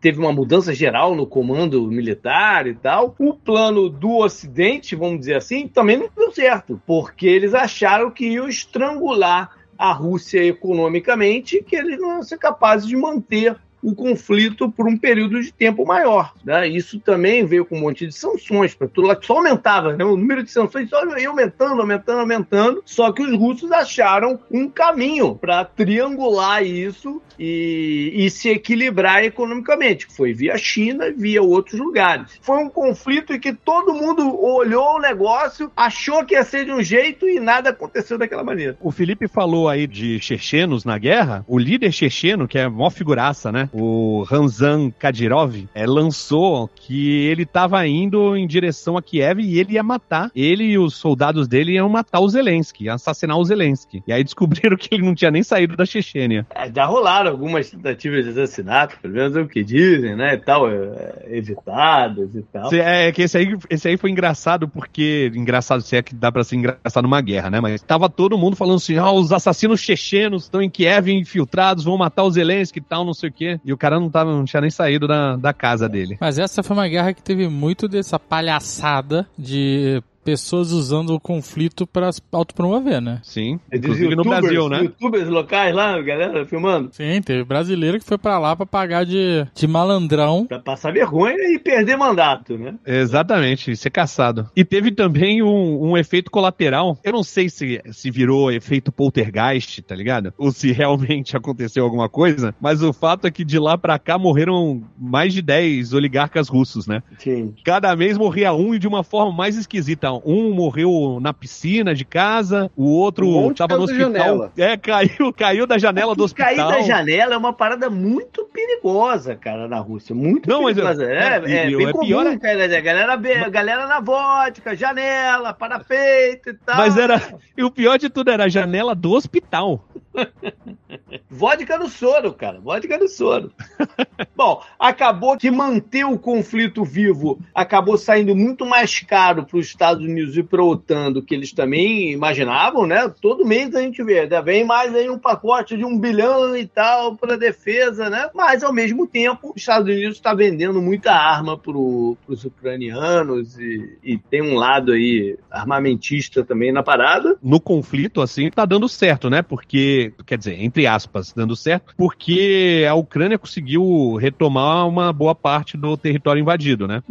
Teve 0.00 0.18
uma 0.18 0.32
mudança 0.32 0.74
geral 0.74 1.14
no 1.14 1.26
comando 1.26 1.82
militar 1.86 2.66
e 2.66 2.74
tal. 2.74 3.14
O 3.18 3.34
plano 3.34 3.88
do 3.88 4.18
Ocidente, 4.18 4.96
vamos 4.96 5.20
dizer 5.20 5.36
assim, 5.36 5.68
também 5.68 5.96
não 5.96 6.08
deu 6.16 6.32
certo, 6.32 6.80
porque 6.86 7.26
eles 7.26 7.54
acharam 7.54 8.10
que 8.10 8.23
iam 8.26 8.48
estrangular 8.48 9.50
a 9.76 9.92
Rússia 9.92 10.44
economicamente, 10.44 11.62
que 11.62 11.76
eles 11.76 11.98
não 11.98 12.12
iam 12.12 12.22
ser 12.22 12.38
capazes 12.38 12.86
de 12.86 12.96
manter 12.96 13.56
o 13.84 13.94
conflito 13.94 14.70
por 14.70 14.88
um 14.88 14.96
período 14.96 15.40
de 15.42 15.52
tempo 15.52 15.84
maior. 15.84 16.32
Né? 16.42 16.66
Isso 16.66 16.98
também 16.98 17.44
veio 17.44 17.66
com 17.66 17.76
um 17.76 17.80
monte 17.80 18.06
de 18.06 18.12
sanções 18.12 18.74
para 18.74 18.88
tudo 18.88 19.08
lá, 19.08 19.14
que 19.14 19.26
só 19.26 19.36
aumentava, 19.36 19.94
né? 19.94 20.02
o 20.02 20.16
número 20.16 20.42
de 20.42 20.50
sanções 20.50 20.88
só 20.88 21.04
ia 21.18 21.28
aumentando, 21.28 21.78
aumentando, 21.80 22.20
aumentando. 22.20 22.82
Só 22.86 23.12
que 23.12 23.22
os 23.22 23.38
russos 23.38 23.70
acharam 23.70 24.40
um 24.50 24.70
caminho 24.70 25.34
para 25.34 25.66
triangular 25.66 26.64
isso 26.64 27.20
e, 27.38 28.12
e, 28.14 28.30
se 28.30 28.48
equilibrar 28.48 29.24
economicamente, 29.24 30.06
foi 30.08 30.32
via 30.32 30.56
China 30.56 31.12
via 31.14 31.42
outros 31.42 31.78
lugares. 31.78 32.38
Foi 32.40 32.58
um 32.58 32.70
conflito 32.70 33.34
em 33.34 33.40
que 33.40 33.52
todo 33.52 33.92
mundo 33.92 34.40
olhou 34.42 34.96
o 34.96 35.00
negócio, 35.00 35.70
achou 35.76 36.24
que 36.24 36.34
ia 36.34 36.44
ser 36.44 36.64
de 36.64 36.72
um 36.72 36.82
jeito 36.82 37.28
e 37.28 37.40
nada 37.40 37.70
aconteceu 37.70 38.16
daquela 38.16 38.44
maneira. 38.44 38.76
O 38.80 38.90
Felipe 38.90 39.28
falou 39.28 39.68
aí 39.68 39.86
de 39.86 40.20
chechenos 40.20 40.84
na 40.84 40.96
guerra. 40.96 41.44
O 41.46 41.58
líder 41.58 41.92
checheno, 41.92 42.46
que 42.46 42.56
é 42.56 42.68
mó 42.68 42.88
figuraça, 42.88 43.50
né? 43.50 43.68
O 43.74 44.22
Ramzan 44.22 44.90
Kadyrov, 44.90 45.66
é, 45.74 45.84
lançou 45.84 46.68
que 46.68 47.26
ele 47.26 47.42
estava 47.42 47.84
indo 47.86 48.36
em 48.36 48.46
direção 48.46 48.96
a 48.96 49.02
Kiev 49.02 49.40
e 49.40 49.58
ele 49.58 49.74
ia 49.74 49.82
matar. 49.82 50.30
Ele 50.34 50.64
e 50.64 50.78
os 50.78 50.94
soldados 50.94 51.48
dele 51.48 51.72
iam 51.72 51.88
matar 51.88 52.20
o 52.20 52.28
Zelensky, 52.28 52.88
assassinar 52.88 53.36
o 53.36 53.44
Zelensky. 53.44 54.02
E 54.06 54.12
aí 54.12 54.22
descobriram 54.22 54.76
que 54.78 54.94
ele 54.94 55.02
não 55.02 55.14
tinha 55.14 55.30
nem 55.30 55.42
saído 55.42 55.76
da 55.76 55.84
Chechênia. 55.84 56.46
É, 56.54 56.72
já 56.72 56.84
rolaram 56.84 57.30
algumas 57.30 57.68
tentativas 57.68 58.24
de 58.24 58.30
assassinato, 58.30 58.96
pelo 59.00 59.14
menos 59.14 59.36
é 59.36 59.40
o 59.40 59.48
que 59.48 59.64
dizem, 59.64 60.14
né? 60.14 60.34
E 60.34 60.38
tal, 60.38 60.70
é, 60.70 61.26
evitadas 61.30 62.32
e 62.34 62.42
tal. 62.42 62.72
É, 62.72 63.08
é 63.08 63.12
que 63.12 63.22
esse 63.22 63.36
aí, 63.36 63.56
esse 63.68 63.88
aí 63.88 63.96
foi 63.96 64.10
engraçado 64.10 64.68
porque. 64.68 65.32
Engraçado, 65.34 65.82
se 65.82 65.96
é 65.96 66.02
que 66.02 66.14
dá 66.14 66.30
pra 66.30 66.44
ser 66.44 66.56
engraçado 66.56 67.02
numa 67.02 67.20
guerra, 67.20 67.50
né? 67.50 67.60
Mas 67.60 67.82
tava 67.82 68.08
todo 68.08 68.38
mundo 68.38 68.54
falando 68.54 68.76
assim: 68.76 68.96
ah, 68.96 69.10
os 69.10 69.32
assassinos 69.32 69.80
chechenos 69.80 70.44
estão 70.44 70.62
em 70.62 70.70
Kiev 70.70 71.08
infiltrados, 71.08 71.84
vão 71.84 71.98
matar 71.98 72.22
o 72.22 72.30
Zelensky 72.30 72.78
e 72.78 72.82
tal, 72.82 73.04
não 73.04 73.14
sei 73.14 73.30
o 73.30 73.32
quê. 73.32 73.53
E 73.64 73.72
o 73.72 73.76
cara 73.76 73.98
não, 73.98 74.10
tava, 74.10 74.32
não 74.32 74.44
tinha 74.44 74.60
nem 74.60 74.70
saído 74.70 75.06
da, 75.06 75.36
da 75.36 75.52
casa 75.52 75.88
dele. 75.88 76.16
Mas 76.20 76.38
essa 76.38 76.62
foi 76.62 76.76
uma 76.76 76.88
guerra 76.88 77.12
que 77.12 77.22
teve 77.22 77.48
muito 77.48 77.88
dessa 77.88 78.18
palhaçada 78.18 79.26
de 79.38 80.02
pessoas 80.24 80.72
usando 80.72 81.10
o 81.10 81.20
conflito 81.20 81.86
pra 81.86 82.10
autopromover, 82.32 83.00
né? 83.00 83.20
Sim. 83.22 83.60
É 83.70 83.76
Inclusive 83.76 84.16
no 84.16 84.24
Brasil, 84.24 84.68
né? 84.68 84.82
Youtubers 84.82 85.28
locais 85.28 85.74
lá, 85.74 86.00
galera, 86.00 86.46
filmando. 86.46 86.90
Sim, 86.92 87.20
teve 87.22 87.44
brasileiro 87.44 87.98
que 87.98 88.04
foi 88.04 88.18
pra 88.18 88.38
lá 88.38 88.56
pra 88.56 88.66
pagar 88.66 89.04
de, 89.04 89.46
de 89.54 89.66
malandrão. 89.66 90.46
Pra 90.46 90.58
passar 90.58 90.92
vergonha 90.92 91.36
e 91.52 91.58
perder 91.58 91.96
mandato, 91.96 92.56
né? 92.56 92.74
Exatamente, 92.86 93.76
ser 93.76 93.90
caçado. 93.90 94.48
E 94.56 94.64
teve 94.64 94.90
também 94.90 95.42
um, 95.42 95.90
um 95.90 95.96
efeito 95.96 96.30
colateral. 96.30 96.98
Eu 97.04 97.12
não 97.12 97.22
sei 97.22 97.48
se, 97.48 97.80
se 97.92 98.10
virou 98.10 98.50
efeito 98.50 98.90
poltergeist, 98.90 99.82
tá 99.82 99.94
ligado? 99.94 100.32
Ou 100.38 100.50
se 100.50 100.72
realmente 100.72 101.36
aconteceu 101.36 101.84
alguma 101.84 102.08
coisa, 102.08 102.54
mas 102.60 102.82
o 102.82 102.92
fato 102.92 103.26
é 103.26 103.30
que 103.30 103.44
de 103.44 103.58
lá 103.58 103.76
pra 103.76 103.98
cá 103.98 104.18
morreram 104.18 104.82
mais 104.98 105.34
de 105.34 105.42
10 105.42 105.92
oligarcas 105.92 106.48
russos, 106.48 106.86
né? 106.86 107.02
Sim. 107.18 107.54
Cada 107.64 107.94
mês 107.94 108.16
morria 108.16 108.54
um 108.54 108.74
e 108.74 108.78
de 108.78 108.88
uma 108.88 109.02
forma 109.04 109.32
mais 109.32 109.56
esquisita. 109.56 110.08
Um 110.24 110.52
morreu 110.52 111.18
na 111.20 111.32
piscina 111.32 111.94
de 111.94 112.04
casa, 112.04 112.70
o 112.76 112.84
outro 112.90 113.26
Um 113.26 113.32
monte 113.32 113.58
tava 113.58 113.76
no 113.78 113.86
caiu 113.86 113.98
da 113.98 114.04
hospital. 114.06 114.26
janela. 114.26 114.52
É, 114.56 114.76
caiu, 114.76 115.32
caiu 115.32 115.66
da 115.66 115.78
janela 115.78 116.14
do 116.14 116.24
hospital. 116.24 116.54
Cair 116.54 116.68
da 116.68 116.80
janela 116.82 117.34
é 117.34 117.36
uma 117.36 117.52
parada 117.52 117.88
muito 117.90 118.44
perigosa, 118.52 119.34
cara, 119.36 119.66
na 119.68 119.78
Rússia. 119.78 120.14
Muito 120.14 120.48
Não, 120.48 120.62
mas 120.62 120.74
perigosa. 120.76 121.04
é- 121.04 121.16
é, 121.16 121.42
é- 121.46 121.72
é, 121.72 121.76
bem 121.76 121.92
comum, 121.92 122.06
pior 122.06 122.26
é- 122.26 122.36
cara. 122.38 122.64
A 122.64 122.80
galera, 122.80 123.12
a 123.14 123.48
galera 123.48 123.86
na 123.86 124.00
vodka, 124.00 124.74
janela, 124.76 125.52
parapeito 125.52 126.50
e 126.50 126.54
tal. 126.54 126.76
Mas 126.76 126.96
era. 126.96 127.20
E 127.56 127.62
o 127.64 127.70
pior 127.70 127.98
de 127.98 128.08
tudo 128.08 128.30
era 128.30 128.44
a 128.44 128.48
janela 128.48 128.94
do 128.94 129.12
hospital. 129.12 129.84
Vodka 131.28 131.78
no 131.78 131.88
soro, 131.88 132.32
cara. 132.32 132.60
Vodka 132.60 132.96
no 132.98 133.08
soro. 133.08 133.52
Bom, 134.36 134.62
acabou 134.78 135.36
que 135.36 135.50
manter 135.50 136.04
o 136.04 136.18
conflito 136.18 136.84
vivo 136.84 137.40
acabou 137.54 137.98
saindo 137.98 138.34
muito 138.34 138.64
mais 138.64 139.00
caro 139.00 139.44
para 139.44 139.58
os 139.58 139.66
Estados 139.66 140.04
Unidos 140.04 140.36
e 140.36 140.42
para 140.42 140.60
a 140.60 140.64
OTAN 140.64 141.12
do 141.12 141.22
que 141.22 141.34
eles 141.34 141.52
também 141.52 142.12
imaginavam, 142.12 142.86
né? 142.86 143.12
Todo 143.20 143.44
mês 143.44 143.74
a 143.74 143.80
gente 143.80 144.02
vê, 144.02 144.26
né? 144.26 144.40
vem 144.42 144.64
mais 144.64 144.94
aí 144.94 145.08
um 145.10 145.18
pacote 145.18 145.76
de 145.76 145.84
um 145.84 145.98
bilhão 145.98 146.56
e 146.56 146.66
tal 146.66 147.16
para 147.16 147.36
defesa, 147.36 148.08
né? 148.08 148.28
Mas 148.34 148.62
ao 148.62 148.72
mesmo 148.72 149.06
tempo, 149.06 149.52
os 149.54 149.60
Estados 149.60 149.88
Unidos 149.88 150.16
está 150.16 150.34
vendendo 150.34 150.80
muita 150.80 151.12
arma 151.12 151.58
para 151.58 151.76
os 151.76 152.44
ucranianos 152.44 153.58
e, 153.58 153.98
e 154.02 154.18
tem 154.18 154.42
um 154.42 154.54
lado 154.54 154.92
aí 154.92 155.36
armamentista 155.50 156.44
também 156.44 156.72
na 156.72 156.82
parada. 156.82 157.36
no 157.42 157.60
conflito, 157.60 158.20
assim, 158.20 158.50
tá 158.50 158.64
dando 158.64 158.88
certo, 158.88 159.30
né? 159.30 159.42
Porque, 159.42 160.03
quer 160.26 160.38
dizer, 160.38 160.62
entre 160.62 160.86
aspas, 160.86 161.32
dando 161.32 161.56
certo, 161.56 161.94
porque 161.96 162.86
a 162.88 162.94
Ucrânia 162.94 163.38
conseguiu 163.38 164.16
retomar 164.16 164.86
uma 164.88 165.12
boa 165.12 165.34
parte 165.34 165.76
do 165.76 165.96
território 165.96 166.40
invadido, 166.40 166.86
né? 166.86 167.02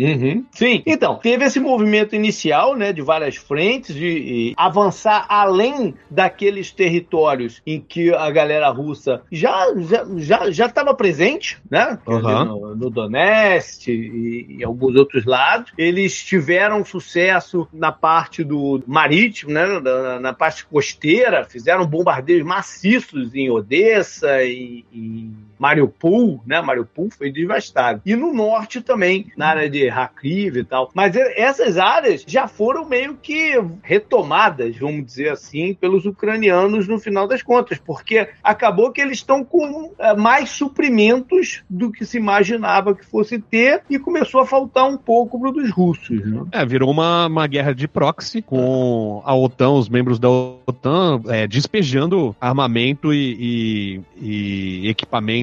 Sim. 0.52 0.84
Então, 0.86 1.16
teve 1.16 1.46
esse 1.46 1.60
movimento 1.60 2.16
inicial, 2.16 2.76
né, 2.76 2.92
de 2.94 3.02
várias 3.02 3.36
frentes, 3.36 3.96
de, 3.96 4.08
e 4.08 4.54
avançar 4.58 5.26
além 5.30 5.94
daqueles 6.10 6.72
territórios 6.72 7.62
em 7.66 7.80
que 7.80 8.14
a 8.14 8.30
galera 8.32 8.70
russa 8.70 9.22
já 9.32 9.68
já 9.82 10.06
já 10.18 10.52
já 10.52 10.66
estava 10.66 10.94
presente, 10.94 11.58
né? 11.70 12.00
Dizer, 12.08 12.28
Aham. 12.28 12.46
No, 12.46 12.76
no 12.76 12.90
Donetsk 12.90 13.88
e, 13.88 14.58
e 14.60 14.64
alguns 14.64 14.96
outros 14.96 15.26
lados. 15.26 15.72
Eles 15.78 16.24
tiveram 16.24 16.84
sucesso 16.86 17.68
na 17.74 17.92
parte 17.92 18.44
do 18.44 18.84
marítimo, 18.88 19.52
né, 19.52 19.66
na, 19.80 20.20
na 20.20 20.34
parte 20.34 20.66
costeira, 20.66 21.46
fizeram 21.46 21.86
bombardeios 21.86 22.46
maciços 22.84 23.34
em 23.34 23.50
Odessa 23.50 24.44
e 24.44 24.84
em 24.94 25.34
Mariupol, 25.60 26.42
né? 26.46 26.62
Mariupol 26.62 27.10
foi 27.18 27.32
devastado. 27.32 28.02
E 28.06 28.16
no 28.16 28.34
norte 28.34 28.82
também, 28.82 29.28
na 29.38 29.48
área 29.48 29.70
de 29.70 29.88
Kharkiv 29.88 30.58
e 30.58 30.64
tal. 30.64 30.92
Mas 30.94 31.16
essas 31.16 31.78
áreas 31.78 32.24
já 32.28 32.48
foram 32.48 32.88
meio 32.88 33.16
que 33.22 33.54
retomadas, 33.82 34.76
vamos 34.78 35.06
dizer 35.06 35.30
assim, 35.30 35.74
pelos 35.74 36.06
ucranianos 36.06 36.88
no 36.88 37.00
final 37.00 37.28
das 37.28 37.42
contas, 37.42 37.78
porque 37.78 38.28
acabou 38.44 38.92
que 38.92 39.02
eles 39.02 39.18
estão 39.20 39.44
com 39.44 39.92
eh, 39.98 40.16
mais 40.16 40.50
suprimentos 40.50 41.64
do 41.70 41.92
que 41.92 42.06
se 42.06 42.18
imaginava 42.18 42.96
que 42.96 43.06
fosse 43.06 43.40
ter 43.40 43.82
e 43.90 43.98
começou 43.98 44.42
a 44.42 44.46
faltar 44.46 44.88
um 44.88 44.98
pouco 44.98 45.40
pro 45.40 45.52
dos 45.52 45.70
russos, 45.72 46.26
né? 46.26 46.44
É, 46.52 46.66
virou 46.66 46.90
uma, 46.90 47.28
uma 47.28 47.48
guerra 47.48 47.74
de 47.74 47.88
proxy 47.88 48.42
com 48.42 49.22
a 49.24 49.36
OTAN, 49.36 49.72
os 49.72 49.88
membros 49.88 50.18
da 50.20 50.30
OTAN, 50.30 51.22
é, 51.28 51.48
despejando 51.48 52.36
armamento 52.42 53.14
e, 53.14 54.02
e- 54.20 54.82
e 54.84 54.90
equipamento 54.90 55.43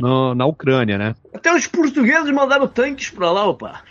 na, 0.00 0.34
na 0.34 0.46
Ucrânia, 0.46 0.98
né? 0.98 1.14
Até 1.34 1.54
os 1.54 1.66
portugueses 1.66 2.30
mandaram 2.30 2.66
tanques 2.66 3.10
pra 3.10 3.30
lá, 3.30 3.46
opa. 3.46 3.82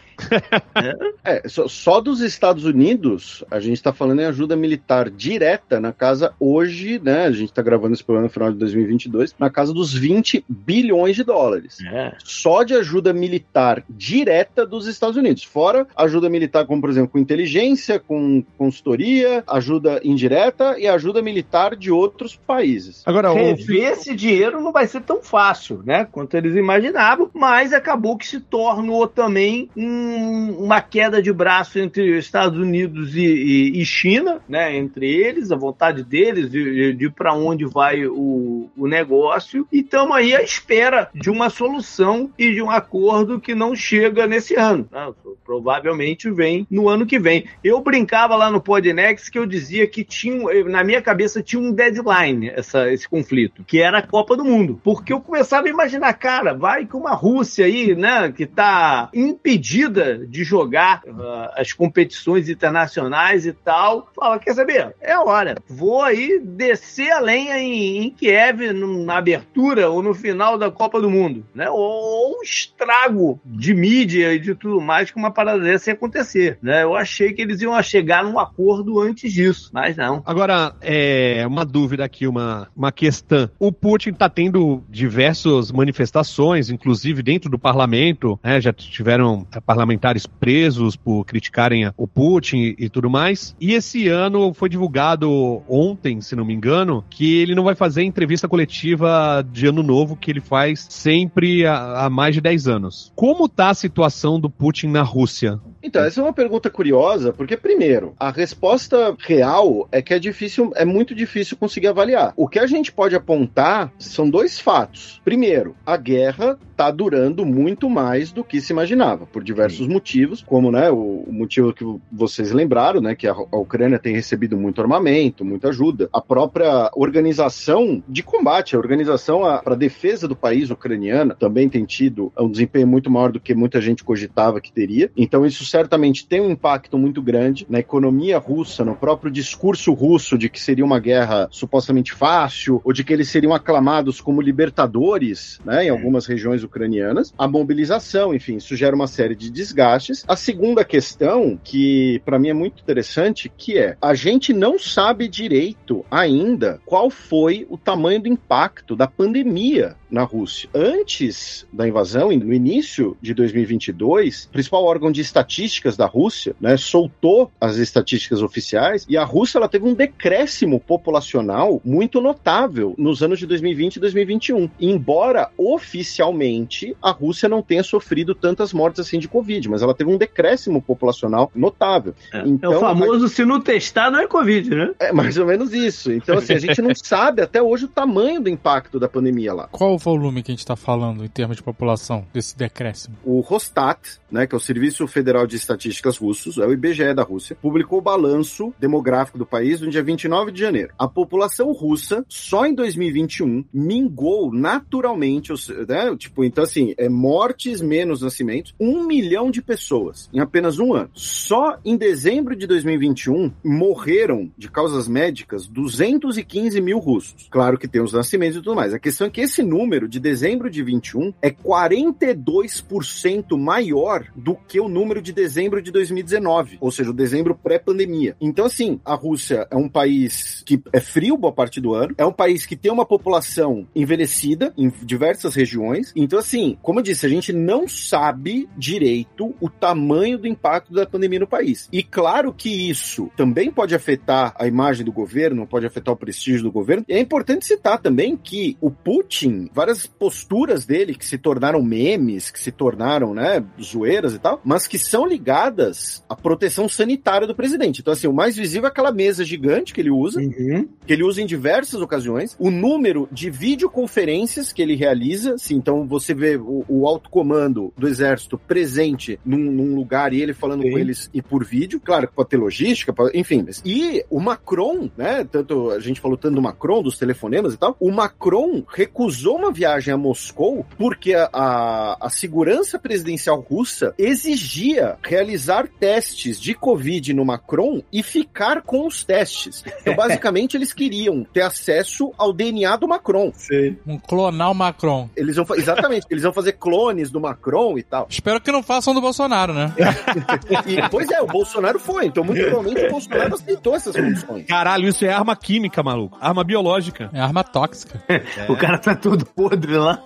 É, 1.24 1.48
só, 1.48 1.68
só 1.68 2.00
dos 2.00 2.22
Estados 2.22 2.66
Unidos, 2.66 3.44
a 3.50 3.60
gente 3.60 3.78
está 3.78 3.92
falando 3.92 4.22
em 4.22 4.26
ajuda 4.26 4.56
militar 4.56 5.10
direta 5.10 5.80
na 5.80 5.92
casa 5.92 6.34
hoje, 6.40 7.00
né? 7.04 7.26
A 7.26 7.32
gente 7.32 7.50
está 7.50 7.62
gravando 7.62 7.94
esse 7.94 8.04
programa 8.04 8.28
no 8.28 8.34
final 8.34 8.52
de 8.52 8.58
2022, 8.60 9.36
na 9.40 9.50
casa 9.50 9.74
dos 9.74 9.94
20 9.94 10.46
bilhões 10.48 11.16
de 11.16 11.24
dólares. 11.24 11.78
É. 11.92 12.14
Só 12.24 12.64
de 12.64 12.74
ajuda 12.76 13.12
militar 13.14 13.84
direta 13.90 14.66
dos 14.66 14.88
Estados 14.88 15.18
Unidos. 15.18 15.44
Fora 15.44 15.88
ajuda 15.96 16.30
militar, 16.30 16.66
como 16.66 16.82
por 16.82 16.90
exemplo, 16.90 17.10
com 17.10 17.20
inteligência, 17.20 18.00
com 18.00 18.44
consultoria, 18.58 19.44
ajuda 19.48 20.00
indireta 20.04 20.78
e 20.80 20.88
ajuda 20.88 21.22
militar 21.22 21.76
de 21.76 21.92
outros 21.92 22.36
países. 22.36 23.02
Agora, 23.06 23.32
o, 23.32 23.36
Rever 23.36 23.94
esse 23.94 24.16
dinheiro 24.16 24.62
não 24.62 24.72
vai 24.72 24.88
ser 24.88 25.02
tão 25.02 25.22
fácil, 25.22 25.82
né? 25.84 26.08
Quanto 26.12 26.36
eles 26.36 26.56
imaginavam, 26.56 27.30
mas 27.34 27.74
acabou 27.74 28.18
que 28.18 28.28
se 28.28 28.40
tornou 28.40 29.08
também 29.08 29.70
um- 29.76 30.05
uma 30.06 30.82
queda 30.82 31.22
de 31.22 31.32
braço 31.32 31.80
entre 31.80 32.18
Estados 32.18 32.58
Unidos 32.60 33.16
e, 33.16 33.26
e- 33.26 33.82
e 33.82 33.86
China, 33.86 34.40
né? 34.48 34.76
Entre 34.76 35.06
eles, 35.10 35.52
a 35.52 35.56
vontade 35.56 36.04
deles 36.04 36.50
de, 36.50 36.94
de 36.94 37.10
para 37.10 37.34
onde 37.34 37.66
vai 37.66 38.06
o, 38.06 38.70
o 38.78 38.88
negócio. 38.88 39.68
E 39.72 39.80
estamos 39.80 40.16
aí 40.16 40.36
à 40.36 40.42
espera 40.42 41.10
de 41.14 41.30
uma 41.30 41.50
solução 41.50 42.30
e 42.38 42.54
de 42.54 42.62
um 42.62 42.70
acordo 42.70 43.40
que 43.40 43.56
não 43.56 43.76
chega 43.76 44.28
nesse 44.28 44.56
ano. 44.56 44.88
né? 44.92 45.12
Provavelmente 45.46 46.30
vem 46.32 46.66
no 46.70 46.90
ano 46.90 47.06
que 47.06 47.20
vem. 47.20 47.46
Eu 47.64 47.80
brincava 47.82 48.36
lá 48.36 48.50
no 48.52 48.60
Podnext 48.62 49.30
que 49.32 49.38
eu 49.40 49.46
dizia 49.46 49.88
que 49.88 50.04
tinha, 50.04 50.64
na 50.66 50.84
minha 50.84 51.02
cabeça 51.02 51.42
tinha 51.42 51.62
um 51.62 51.72
deadline 51.72 52.50
essa, 52.50 52.92
esse 52.92 53.08
conflito, 53.08 53.64
que 53.66 53.80
era 53.80 54.00
a 54.00 54.06
Copa 54.08 54.36
do 54.36 54.44
Mundo. 54.44 54.80
Porque 54.84 55.14
eu 55.14 55.22
começava 55.22 55.68
a 55.68 55.70
imaginar, 55.70 56.14
cara, 56.14 56.54
vai 56.54 56.86
que 56.86 56.96
uma 56.96 57.14
Rússia 57.14 57.66
aí, 57.66 57.96
né, 57.96 58.32
que 58.36 58.46
tá 58.46 59.10
impedida 59.14 59.95
de 60.28 60.44
jogar 60.44 61.02
ah, 61.08 61.54
as 61.58 61.74
competições 61.74 62.50
internacionais 62.50 63.46
e 63.46 63.54
tal, 63.54 64.10
fala, 64.16 64.40
quer 64.40 64.54
saber? 64.54 64.96
É 65.02 65.18
hora. 65.18 65.56
Vou 65.68 66.02
aí 66.02 66.40
descer 66.40 67.12
a 67.12 67.20
lenha 67.20 67.58
em, 67.60 68.06
em 68.06 68.10
Kiev 68.10 68.74
na 68.74 69.18
abertura 69.18 69.90
ou 69.90 70.02
no 70.02 70.14
final 70.14 70.58
da 70.58 70.72
Copa 70.72 71.02
do 71.02 71.10
Mundo, 71.10 71.46
né? 71.54 71.70
Ou 71.70 72.40
um 72.40 72.44
estrago 72.44 73.40
de 73.46 73.74
mídia 73.74 74.34
e 74.34 74.40
de 74.40 74.56
tudo 74.56 74.82
mais 74.82 75.12
que 75.12 75.18
uma 75.18 75.32
parada 75.32 75.60
dessa 75.60 75.90
ia 75.90 75.94
acontecer, 75.94 76.58
né? 76.62 76.84
Eu 76.84 76.96
achei 76.96 77.34
que 77.34 77.42
eles 77.42 77.62
iam 77.62 77.82
chegar 77.84 78.24
num 78.24 78.40
acordo 78.40 79.00
antes 79.00 79.32
disso, 79.32 79.70
mas 79.74 79.96
não. 79.96 80.24
Agora, 80.26 80.76
é 80.82 81.46
uma 81.48 81.66
dúvida 81.66 82.04
aqui, 82.04 82.28
uma, 82.28 82.68
uma 82.76 82.92
questão. 82.92 83.50
O 83.60 83.72
Putin 83.72 84.10
está 84.10 84.30
tendo 84.30 84.84
diversas 84.90 85.72
manifestações, 85.72 86.70
inclusive 86.70 87.22
dentro 87.22 87.50
do 87.50 87.60
parlamento, 87.60 88.40
né, 88.44 88.60
já 88.62 88.74
tiveram 88.74 89.46
eh, 89.54 89.60
parlamentares 89.86 90.26
presos 90.26 90.96
por 90.96 91.24
criticarem 91.26 91.92
o 91.96 92.08
Putin 92.08 92.76
e 92.78 92.90
tudo 92.90 93.10
mais. 93.10 93.56
E 93.62 93.74
esse 93.74 94.08
ano 94.08 94.54
foi 94.54 94.68
divulgado 94.68 95.62
ontem, 95.70 96.20
se 96.22 96.36
não 96.36 96.44
me 96.44 96.54
engano, 96.54 97.06
que 97.10 97.38
ele 97.38 97.54
não 97.54 97.64
vai 97.64 97.76
fazer 97.76 98.04
entrevista 98.04 98.48
coletiva 98.48 99.46
de 99.52 99.68
ano 99.68 99.84
novo 99.84 100.16
que 100.16 100.32
ele 100.32 100.42
faz 100.42 100.88
sempre 100.90 101.66
há 101.68 102.10
mais 102.10 102.34
de 102.34 102.42
10 102.42 102.68
anos. 102.68 103.12
Como 103.16 103.48
tá 103.48 103.70
a 103.70 103.76
situação 103.76 104.40
do 104.40 104.50
Putin 104.50 104.88
na 104.88 105.04
Rússia? 105.04 105.60
Então, 105.86 106.04
essa 106.04 106.20
é 106.20 106.24
uma 106.24 106.34
pergunta 106.34 106.68
curiosa, 106.68 107.32
porque, 107.32 107.56
primeiro, 107.56 108.16
a 108.20 108.32
resposta 108.32 109.16
real 109.20 109.88
é 109.92 110.02
que 110.02 110.16
é 110.16 110.20
difícil, 110.20 110.72
é 110.76 110.84
muito 110.84 111.14
difícil 111.14 111.56
conseguir 111.56 111.88
avaliar. 111.88 112.34
O 112.36 112.48
que 112.48 112.58
a 112.58 112.66
gente 112.66 112.92
pode 112.92 113.16
apontar 113.16 113.94
são 114.00 114.28
dois 114.28 114.60
fatos. 114.60 115.22
Primeiro, 115.24 115.76
a 115.86 115.96
guerra 115.96 116.58
está 116.72 116.90
durando 116.90 117.46
muito 117.46 117.88
mais 117.88 118.32
do 118.32 118.44
que 118.44 118.60
se 118.60 118.74
imaginava, 118.74 119.28
por 119.28 119.44
diversos 119.44 119.88
motivos, 119.88 120.44
como 120.46 120.72
né, 120.72 120.90
o, 120.90 121.24
o 121.28 121.32
motivo 121.32 121.72
que 121.72 121.86
vocês 122.12 122.52
lembraram, 122.52 123.00
né, 123.00 123.16
que 123.16 123.28
a, 123.28 123.32
a 123.32 123.58
Ucrânia 123.58 124.00
tem 124.00 124.14
recebido 124.14 124.58
muito 124.58 124.82
armamento, 124.82 125.46
muita 125.46 125.70
ajuda. 125.70 126.10
A 126.12 126.20
própria 126.20 126.90
organização 126.96 128.04
de 128.10 128.24
combate, 128.24 128.76
a 128.76 128.80
organização 128.80 129.42
para 129.64 129.74
a 129.74 129.78
defesa 129.78 130.28
do 130.28 130.36
país 130.36 130.70
ucraniana 130.72 131.36
também 131.36 131.70
tem 131.70 131.86
tido 131.86 132.34
um 132.38 132.50
desempenho 132.50 132.88
muito 132.88 133.10
maior 133.10 133.32
do 133.32 133.40
que 133.40 133.54
muita 133.54 133.80
gente 133.80 134.04
cogitava 134.04 134.60
que 134.60 134.72
teria. 134.72 135.12
Então 135.16 135.46
isso 135.46 135.64
certamente 135.76 136.26
tem 136.26 136.40
um 136.40 136.50
impacto 136.50 136.98
muito 136.98 137.22
grande 137.22 137.66
na 137.70 137.80
economia 137.80 138.38
russa, 138.38 138.86
no 138.86 138.96
próprio 138.96 139.30
discurso 139.30 139.92
russo 139.92 140.38
de 140.38 140.48
que 140.48 140.58
seria 140.58 140.86
uma 140.86 141.02
guerra 141.02 141.50
supostamente 141.52 142.14
fácil, 142.14 142.80
ou 142.86 142.94
de 142.94 143.04
que 143.04 143.12
eles 143.12 143.28
seriam 143.28 143.54
aclamados 143.54 144.22
como 144.22 144.40
libertadores, 144.40 145.60
né, 145.66 145.84
em 145.84 145.90
algumas 145.90 146.26
regiões 146.26 146.64
ucranianas, 146.64 147.34
a 147.38 147.46
mobilização, 147.46 148.34
enfim, 148.34 148.56
isso 148.56 148.74
gera 148.74 148.96
uma 148.96 149.06
série 149.06 149.36
de 149.36 149.52
desgastes. 149.52 150.24
A 150.30 150.38
segunda 150.38 150.86
questão, 150.86 151.60
que 151.62 152.22
para 152.24 152.40
mim 152.40 152.48
é 152.48 152.54
muito 152.54 152.82
interessante, 152.82 153.52
que 153.58 153.78
é 153.78 153.98
a 154.02 154.14
gente 154.14 154.54
não 154.54 154.80
sabe 154.80 155.28
direito 155.28 156.06
ainda 156.10 156.80
qual 156.86 157.10
foi 157.10 157.68
o 157.70 157.78
tamanho 157.78 158.22
do 158.22 158.30
impacto 158.30 158.96
da 158.96 159.08
pandemia 159.08 159.98
na 160.10 160.24
Rússia. 160.24 160.70
Antes 160.74 161.68
da 161.74 161.86
invasão, 161.86 162.30
no 162.30 162.54
início 162.54 163.18
de 163.22 163.34
2022, 163.34 164.46
o 164.46 164.50
principal 164.50 164.86
órgão 164.86 165.12
de 165.12 165.20
estatísticas 165.56 165.96
da 165.96 166.06
Rússia, 166.06 166.56
né, 166.60 166.76
soltou 166.78 167.52
as 167.60 167.78
estatísticas 167.78 168.42
oficiais 168.42 169.06
e 169.08 169.18
a 169.18 169.24
Rússia 169.24 169.58
ela 169.58 169.70
teve 169.70 169.86
um 169.86 169.94
decréscimo 169.94 170.80
populacional 170.80 171.82
muito 171.84 172.20
notável 172.20 172.94
nos 172.98 173.24
anos 173.24 173.40
de 173.40 173.46
2020 173.46 173.96
e 173.96 174.00
2021. 174.00 174.70
Embora 174.80 175.50
oficialmente 175.58 176.96
a 177.02 177.12
Rússia 177.12 177.48
não 177.48 177.62
tenha 177.62 177.84
sofrido 177.84 178.36
tantas 178.36 178.74
mortes 178.74 179.00
assim 179.00 179.20
de 179.20 179.28
Covid, 179.28 179.70
mas 179.70 179.82
ela 179.82 179.94
teve 179.94 180.12
um 180.12 180.18
decréscimo 180.18 180.82
populacional 180.82 181.52
notável. 181.56 182.14
É, 182.34 182.44
então, 182.46 182.74
é 182.74 182.78
o 182.78 182.80
famoso 182.80 183.30
se 183.30 183.46
não 183.46 183.62
testar 183.62 184.12
não 184.12 184.20
é 184.20 184.28
Covid, 184.28 184.70
né? 184.70 184.94
É 185.00 185.14
mais 185.14 185.38
ou 185.38 185.46
menos 185.46 185.74
isso. 185.74 186.12
Então, 186.12 186.38
assim, 186.38 186.54
a 186.54 186.60
gente 186.60 186.82
não 186.82 186.94
sabe 186.96 187.42
até 187.42 187.62
hoje 187.62 187.86
o 187.86 187.88
tamanho 187.88 188.42
do 188.42 188.50
impacto 188.50 189.00
da 189.00 189.08
pandemia 189.08 189.54
lá. 189.54 189.68
Qual 189.72 189.94
o 189.94 189.98
volume 189.98 190.44
que 190.44 190.52
a 190.52 190.54
gente 190.54 190.60
está 190.60 190.76
falando 190.76 191.24
em 191.24 191.28
termos 191.28 191.58
de 191.58 191.64
população 191.64 192.26
desse 192.34 192.58
decréscimo? 192.58 193.16
O 193.24 193.40
Rostat, 193.40 194.20
né, 194.32 194.46
que 194.46 194.54
é 194.54 194.58
o 194.58 194.60
Serviço 194.60 195.08
Federal 195.08 195.45
de 195.48 195.56
Estatísticas 195.56 196.18
Russos, 196.18 196.58
é 196.58 196.66
o 196.66 196.74
IBGE 196.74 197.14
da 197.14 197.24
Rússia, 197.24 197.58
publicou 197.60 198.00
o 198.00 198.02
balanço 198.02 198.74
demográfico 198.80 199.38
do 199.38 199.46
país 199.46 199.82
no 199.82 199.90
dia 199.90 200.04
29 200.04 200.52
de 200.52 200.60
janeiro. 200.60 200.94
A 200.98 201.08
população 201.08 201.72
russa, 201.72 202.26
só 202.28 202.66
em 202.66 202.74
2021, 202.74 203.66
mingou 203.74 204.54
naturalmente, 204.54 205.52
né, 205.88 206.16
tipo, 206.18 206.44
então 206.44 206.64
assim, 206.64 206.94
é 206.98 207.10
mortes 207.10 207.82
menos 207.82 208.22
nascimentos, 208.22 208.74
um 208.80 209.06
milhão 209.06 209.52
de 209.52 209.62
pessoas 209.62 210.30
em 210.34 210.40
apenas 210.40 210.80
um 210.80 210.94
ano. 210.94 211.10
Só 211.14 211.78
em 211.84 211.98
dezembro 211.98 212.56
de 212.56 212.68
2021 212.68 213.52
morreram 213.64 214.52
de 214.58 214.70
causas 214.70 215.08
médicas 215.08 215.68
215 215.68 216.82
mil 216.82 217.00
russos. 217.00 217.48
Claro 217.50 217.78
que 217.78 217.88
tem 217.88 218.02
os 218.02 218.14
nascimentos 218.14 218.58
e 218.58 218.62
tudo 218.62 218.76
mais. 218.76 218.94
A 218.94 219.00
questão 219.00 219.28
é 219.28 219.30
que 219.30 219.42
esse 219.42 219.64
número 219.64 220.08
de 220.08 220.20
dezembro 220.20 220.70
de 220.70 220.84
21 220.84 221.34
é 221.42 221.50
42% 221.50 223.58
maior 223.58 224.26
do 224.36 224.56
que 224.56 224.80
o 224.80 224.90
número 224.90 225.22
de 225.22 225.34
dezembro 225.36 225.82
de 225.82 225.92
2019, 225.92 226.78
ou 226.82 226.90
seja, 226.90 227.12
o 227.12 227.14
dezembro 227.14 227.54
pré-pandemia. 227.54 228.36
Então, 228.42 228.66
assim, 228.66 229.00
a 229.06 229.14
Rússia 229.14 229.68
é 229.70 229.76
um 229.76 229.90
país 229.90 230.64
que 230.66 230.82
é 230.92 231.00
frio 231.00 231.38
boa 231.38 231.54
parte 231.54 231.80
do 231.80 231.94
ano, 231.94 232.16
é 232.18 232.26
um 232.26 232.32
país 232.32 232.66
que 232.66 232.76
tem 232.76 232.92
uma 232.92 233.06
população 233.06 233.88
envelhecida 233.96 234.74
em 234.78 234.92
diversas 235.04 235.54
regiões. 235.54 236.12
Então, 236.16 236.40
assim, 236.40 236.78
como 236.82 237.00
eu 237.00 237.04
disse, 237.04 237.26
a 237.26 237.30
gente 237.30 237.52
não 237.52 237.88
sabe 237.88 238.68
direito 238.78 239.54
o 239.60 239.70
tamanho 239.70 240.38
do 240.38 240.48
impacto 240.48 240.94
da 240.94 241.06
pandemia 241.06 241.42
no 241.42 241.48
país. 241.48 241.90
E 241.92 242.02
claro 242.02 242.54
que 242.54 242.90
isso 242.90 243.30
também 243.36 243.70
pode 243.70 243.94
afetar 243.94 244.56
a 244.58 244.66
imagem 244.66 245.06
do 245.06 245.12
governo, 245.12 245.68
pode 245.68 245.86
afetar 245.86 246.14
o 246.14 246.18
prestígio 246.18 246.64
do 246.64 246.72
governo. 246.72 247.06
E 247.08 247.14
é 247.14 247.20
importante 247.20 247.66
citar 247.66 248.00
também 248.00 248.38
que 248.38 248.78
o 248.80 248.90
Putin, 248.90 249.70
várias 249.74 250.06
posturas 250.06 250.86
dele 250.86 251.16
que 251.16 251.26
se 251.26 251.38
tornaram 251.38 251.84
memes, 251.84 252.50
que 252.50 252.60
se 252.60 252.72
tornaram, 252.72 253.34
né, 253.34 253.64
zoeiras 253.82 254.34
e 254.34 254.40
tal, 254.40 254.62
mas 254.64 254.88
que 254.88 254.98
são 254.98 255.25
ligadas 255.26 256.24
à 256.30 256.36
proteção 256.36 256.88
sanitária 256.88 257.48
do 257.48 257.56
presidente. 257.56 258.02
Então, 258.02 258.14
assim, 258.14 258.28
o 258.28 258.34
mais 258.34 258.56
visível 258.56 258.88
é 258.88 258.92
aquela 258.92 259.12
mesa 259.12 259.44
gigante 259.44 259.94
que 259.94 260.02
ele 260.02 260.12
usa, 260.12 260.40
uhum. 260.40 260.88
que 261.06 261.14
ele 261.14 261.24
usa 261.24 261.42
em 261.42 261.46
diversas 261.46 262.02
ocasiões, 262.02 262.56
o 262.60 262.70
número 262.70 263.28
de 263.32 263.50
videoconferências 263.50 264.72
que 264.72 264.82
ele 264.82 264.96
realiza, 264.96 265.56
assim, 265.56 265.76
então 265.76 266.06
você 266.06 266.34
vê 266.34 266.56
o, 266.58 266.86
o 266.88 267.08
alto 267.08 267.30
comando 267.30 267.94
do 267.98 268.08
exército 268.08 268.58
presente 268.58 269.40
num, 269.46 269.58
num 269.58 269.96
lugar 269.96 270.34
e 270.34 270.42
ele 270.42 270.54
falando 270.54 270.84
Sim. 270.84 270.92
com 270.92 270.98
eles 270.98 271.30
e 271.34 271.42
por 271.42 271.64
vídeo, 271.64 272.00
claro, 272.00 272.30
pode 272.34 272.50
ter 272.50 272.58
logística, 272.58 273.14
enfim. 273.34 273.66
E 273.84 274.24
o 274.30 274.40
Macron, 274.40 275.10
né, 275.18 275.48
tanto 275.50 275.92
a 275.92 276.00
gente 276.00 276.20
falou 276.20 276.38
tanto 276.38 276.56
do 276.56 276.62
Macron, 276.62 277.02
dos 277.02 277.18
telefonemas 277.18 277.74
e 277.74 277.78
tal, 277.78 277.96
o 278.00 278.12
Macron 278.12 278.84
recusou 278.88 279.58
uma 279.58 279.72
viagem 279.72 280.14
a 280.14 280.18
Moscou 280.18 280.86
porque 280.98 281.34
a, 281.34 281.50
a, 281.52 282.18
a 282.28 282.30
segurança 282.30 283.00
presidencial 283.00 283.60
russa 283.60 284.14
exigia 284.18 285.15
realizar 285.24 285.88
testes 285.88 286.60
de 286.60 286.74
Covid 286.74 287.34
no 287.34 287.46
Macron 287.46 288.02
e 288.12 288.24
ficar 288.24 288.82
com 288.82 289.08
os 289.08 289.24
testes. 289.24 289.84
Então, 290.02 290.16
basicamente, 290.16 290.78
eles 290.78 290.94
queriam 290.94 291.44
ter 291.44 291.62
acesso 291.62 292.32
ao 292.38 292.54
DNA 292.54 292.96
do 292.98 293.08
Macron. 293.08 293.52
Sim. 293.54 293.98
Um 294.06 294.18
clonar 294.18 294.72
o 294.72 294.76
Macron. 294.76 295.30
Eles 295.36 295.56
vão, 295.56 295.66
exatamente, 295.76 296.26
eles 296.30 296.44
vão 296.44 296.54
fazer 296.54 296.74
clones 296.74 297.30
do 297.30 297.40
Macron 297.40 297.98
e 297.98 298.04
tal. 298.04 298.28
Espero 298.30 298.62
que 298.62 298.72
não 298.72 298.84
façam 298.84 299.14
do 299.14 299.22
Bolsonaro, 299.22 299.74
né? 299.74 299.94
e, 300.88 301.10
pois 301.10 301.30
é, 301.30 301.42
o 301.42 301.48
Bolsonaro 301.48 302.00
foi. 302.00 302.26
Então, 302.26 302.44
muito 302.44 302.62
provavelmente, 302.62 303.06
o 303.06 303.12
Bolsonaro 303.12 303.56
aceitou 303.56 303.96
essas 303.96 304.16
funções. 304.16 304.66
Caralho, 304.66 305.08
isso 305.08 305.26
é 305.26 305.32
arma 305.32 305.56
química, 305.56 306.04
maluco. 306.04 306.38
Arma 306.42 306.64
biológica. 306.64 307.30
É 307.34 307.40
arma 307.40 307.64
tóxica. 307.64 308.24
É. 308.58 308.72
O 308.72 308.76
cara 308.76 308.98
tá 308.98 309.16
todo 309.16 309.46
podre 309.46 309.98
lá. 309.98 310.22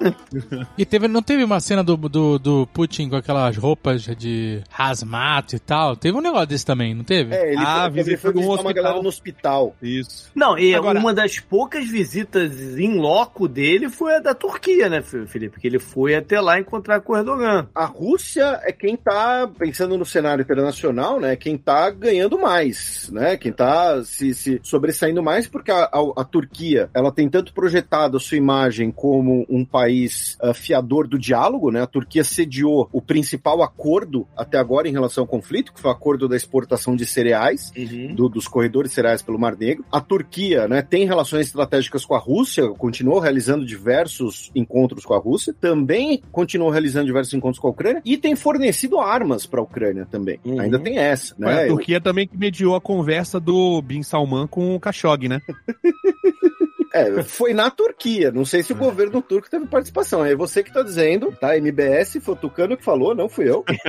E 0.77 0.85
teve, 0.85 1.07
não 1.07 1.21
teve 1.21 1.43
uma 1.43 1.59
cena 1.59 1.83
do, 1.83 1.95
do, 1.95 2.39
do 2.39 2.67
Putin 2.73 3.09
com 3.09 3.15
aquelas 3.15 3.55
roupas 3.55 4.03
de 4.03 4.61
hazmat 4.79 5.53
e 5.53 5.59
tal? 5.59 5.95
Teve 5.95 6.17
um 6.17 6.21
negócio 6.21 6.47
desse 6.47 6.65
também, 6.65 6.95
não 6.95 7.03
teve? 7.03 7.35
É, 7.35 7.51
ele 7.51 7.57
ah, 7.57 7.89
foi, 7.91 7.99
ele 7.99 8.17
foi 8.17 8.33
visitar 8.33 8.61
uma 8.61 8.73
galera 8.73 9.01
no 9.01 9.09
hospital. 9.09 9.75
Isso. 9.81 10.31
Não, 10.33 10.57
e 10.57 10.73
Agora... 10.73 10.97
uma 10.97 11.13
das 11.13 11.39
poucas 11.39 11.87
visitas 11.89 12.77
em 12.77 12.97
loco 12.97 13.47
dele 13.47 13.89
foi 13.89 14.15
a 14.15 14.19
da 14.19 14.33
Turquia, 14.33 14.87
né, 14.87 15.01
Felipe? 15.01 15.59
Que 15.59 15.67
ele 15.67 15.79
foi 15.79 16.15
até 16.15 16.39
lá 16.39 16.59
encontrar 16.59 17.01
com 17.01 17.13
o 17.13 17.17
Erdogan. 17.17 17.67
A 17.75 17.85
Rússia 17.85 18.59
é 18.63 18.71
quem 18.71 18.95
tá, 18.95 19.49
pensando 19.57 19.97
no 19.97 20.05
cenário 20.05 20.43
internacional, 20.43 21.19
né, 21.19 21.35
quem 21.35 21.57
tá 21.57 21.89
ganhando 21.89 22.39
mais, 22.39 23.09
né, 23.11 23.35
quem 23.35 23.51
tá 23.51 24.01
se, 24.03 24.33
se 24.33 24.59
sobressaindo 24.63 25.21
mais, 25.21 25.47
porque 25.47 25.71
a, 25.71 25.83
a, 25.83 26.21
a 26.21 26.23
Turquia, 26.23 26.89
ela 26.93 27.11
tem 27.11 27.27
tanto 27.27 27.53
projetado 27.53 28.17
a 28.17 28.19
sua 28.19 28.37
imagem 28.37 28.91
como 28.91 29.45
um 29.49 29.65
país 29.65 30.37
uh, 30.41 30.53
fiador 30.53 31.07
do 31.07 31.17
diálogo, 31.17 31.71
né? 31.71 31.81
A 31.81 31.87
Turquia 31.87 32.23
sediou 32.23 32.89
o 32.91 33.01
principal 33.01 33.61
acordo 33.61 34.27
até 34.37 34.57
agora 34.57 34.68
em 34.85 34.91
relação 34.91 35.23
ao 35.23 35.27
conflito, 35.27 35.73
que 35.73 35.79
foi 35.79 35.89
o 35.89 35.93
acordo 35.93 36.27
da 36.27 36.35
exportação 36.35 36.95
de 36.95 37.05
cereais, 37.05 37.71
uhum. 37.75 38.13
do, 38.13 38.29
dos 38.29 38.47
corredores 38.47 38.91
de 38.91 38.95
cereais 38.95 39.21
pelo 39.21 39.39
Mar 39.39 39.55
Negro. 39.57 39.85
A 39.91 40.01
Turquia, 40.01 40.67
né, 40.67 40.81
tem 40.81 41.05
relações 41.05 41.47
estratégicas 41.47 42.05
com 42.05 42.15
a 42.15 42.19
Rússia, 42.19 42.67
continuou 42.69 43.19
realizando 43.19 43.65
diversos 43.65 44.51
encontros 44.55 45.05
com 45.05 45.13
a 45.13 45.19
Rússia, 45.19 45.53
também 45.59 46.21
continuou 46.31 46.69
realizando 46.69 47.05
diversos 47.05 47.33
encontros 47.33 47.59
com 47.59 47.67
a 47.67 47.71
Ucrânia 47.71 48.01
e 48.05 48.17
tem 48.17 48.35
fornecido 48.35 48.99
armas 48.99 49.45
para 49.45 49.59
a 49.59 49.63
Ucrânia 49.63 50.05
também. 50.09 50.39
Uhum. 50.45 50.59
Ainda 50.59 50.79
tem 50.79 50.97
essa, 50.97 51.35
né? 51.37 51.63
a 51.63 51.67
Turquia 51.67 52.01
também 52.01 52.27
que 52.27 52.37
mediou 52.37 52.75
a 52.75 52.81
conversa 52.81 53.39
do 53.39 53.81
Bin 53.81 54.03
Salman 54.03 54.47
com 54.47 54.75
o 54.75 54.79
Khashoggi, 54.79 55.27
né? 55.27 55.41
É, 56.93 57.23
foi 57.23 57.53
na 57.53 57.69
Turquia. 57.69 58.31
Não 58.31 58.45
sei 58.45 58.63
se 58.63 58.73
o 58.73 58.75
é. 58.75 58.79
governo 58.79 59.21
turco 59.21 59.49
teve 59.49 59.65
participação. 59.67 60.25
É 60.25 60.35
você 60.35 60.63
que 60.63 60.73
tá 60.73 60.81
dizendo, 60.81 61.31
tá? 61.39 61.57
MBS, 61.57 62.19
foi 62.21 62.33
o 62.33 62.37
Tucano 62.37 62.77
que 62.77 62.83
falou, 62.83 63.15
não 63.15 63.29
fui 63.29 63.49
eu. 63.49 63.63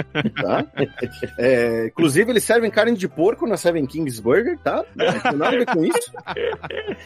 Tá? 0.40 0.64
É, 1.38 1.86
inclusive, 1.86 2.30
eles 2.30 2.44
servem 2.44 2.70
carne 2.70 2.96
de 2.96 3.08
porco 3.08 3.46
na 3.46 3.56
Seven 3.56 3.84
Kings 3.86 4.22
Burger, 4.22 4.58
tá? 4.58 4.84
Não 4.94 5.20
tem 5.20 5.32
nada 5.32 5.56
a 5.56 5.58
ver 5.58 5.66
com 5.66 5.84
isso. 5.84 6.12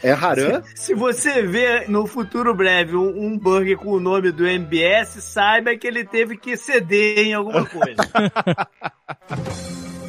É 0.03 0.13
Haran. 0.13 0.63
Se, 0.75 0.87
se 0.87 0.95
você 0.95 1.43
vê 1.43 1.87
no 1.89 2.07
futuro 2.07 2.55
breve 2.55 2.97
um, 2.97 3.27
um 3.27 3.39
burger 3.39 3.79
com 3.79 3.93
o 3.93 4.01
nome 4.01 4.31
do 4.31 4.47
MBS, 4.47 5.23
saiba 5.23 5.77
que 5.77 5.87
ele 5.87 6.05
teve 6.05 6.37
que 6.37 6.57
ceder 6.57 7.19
em 7.19 7.35
alguma 7.35 7.67
coisa. 7.67 7.97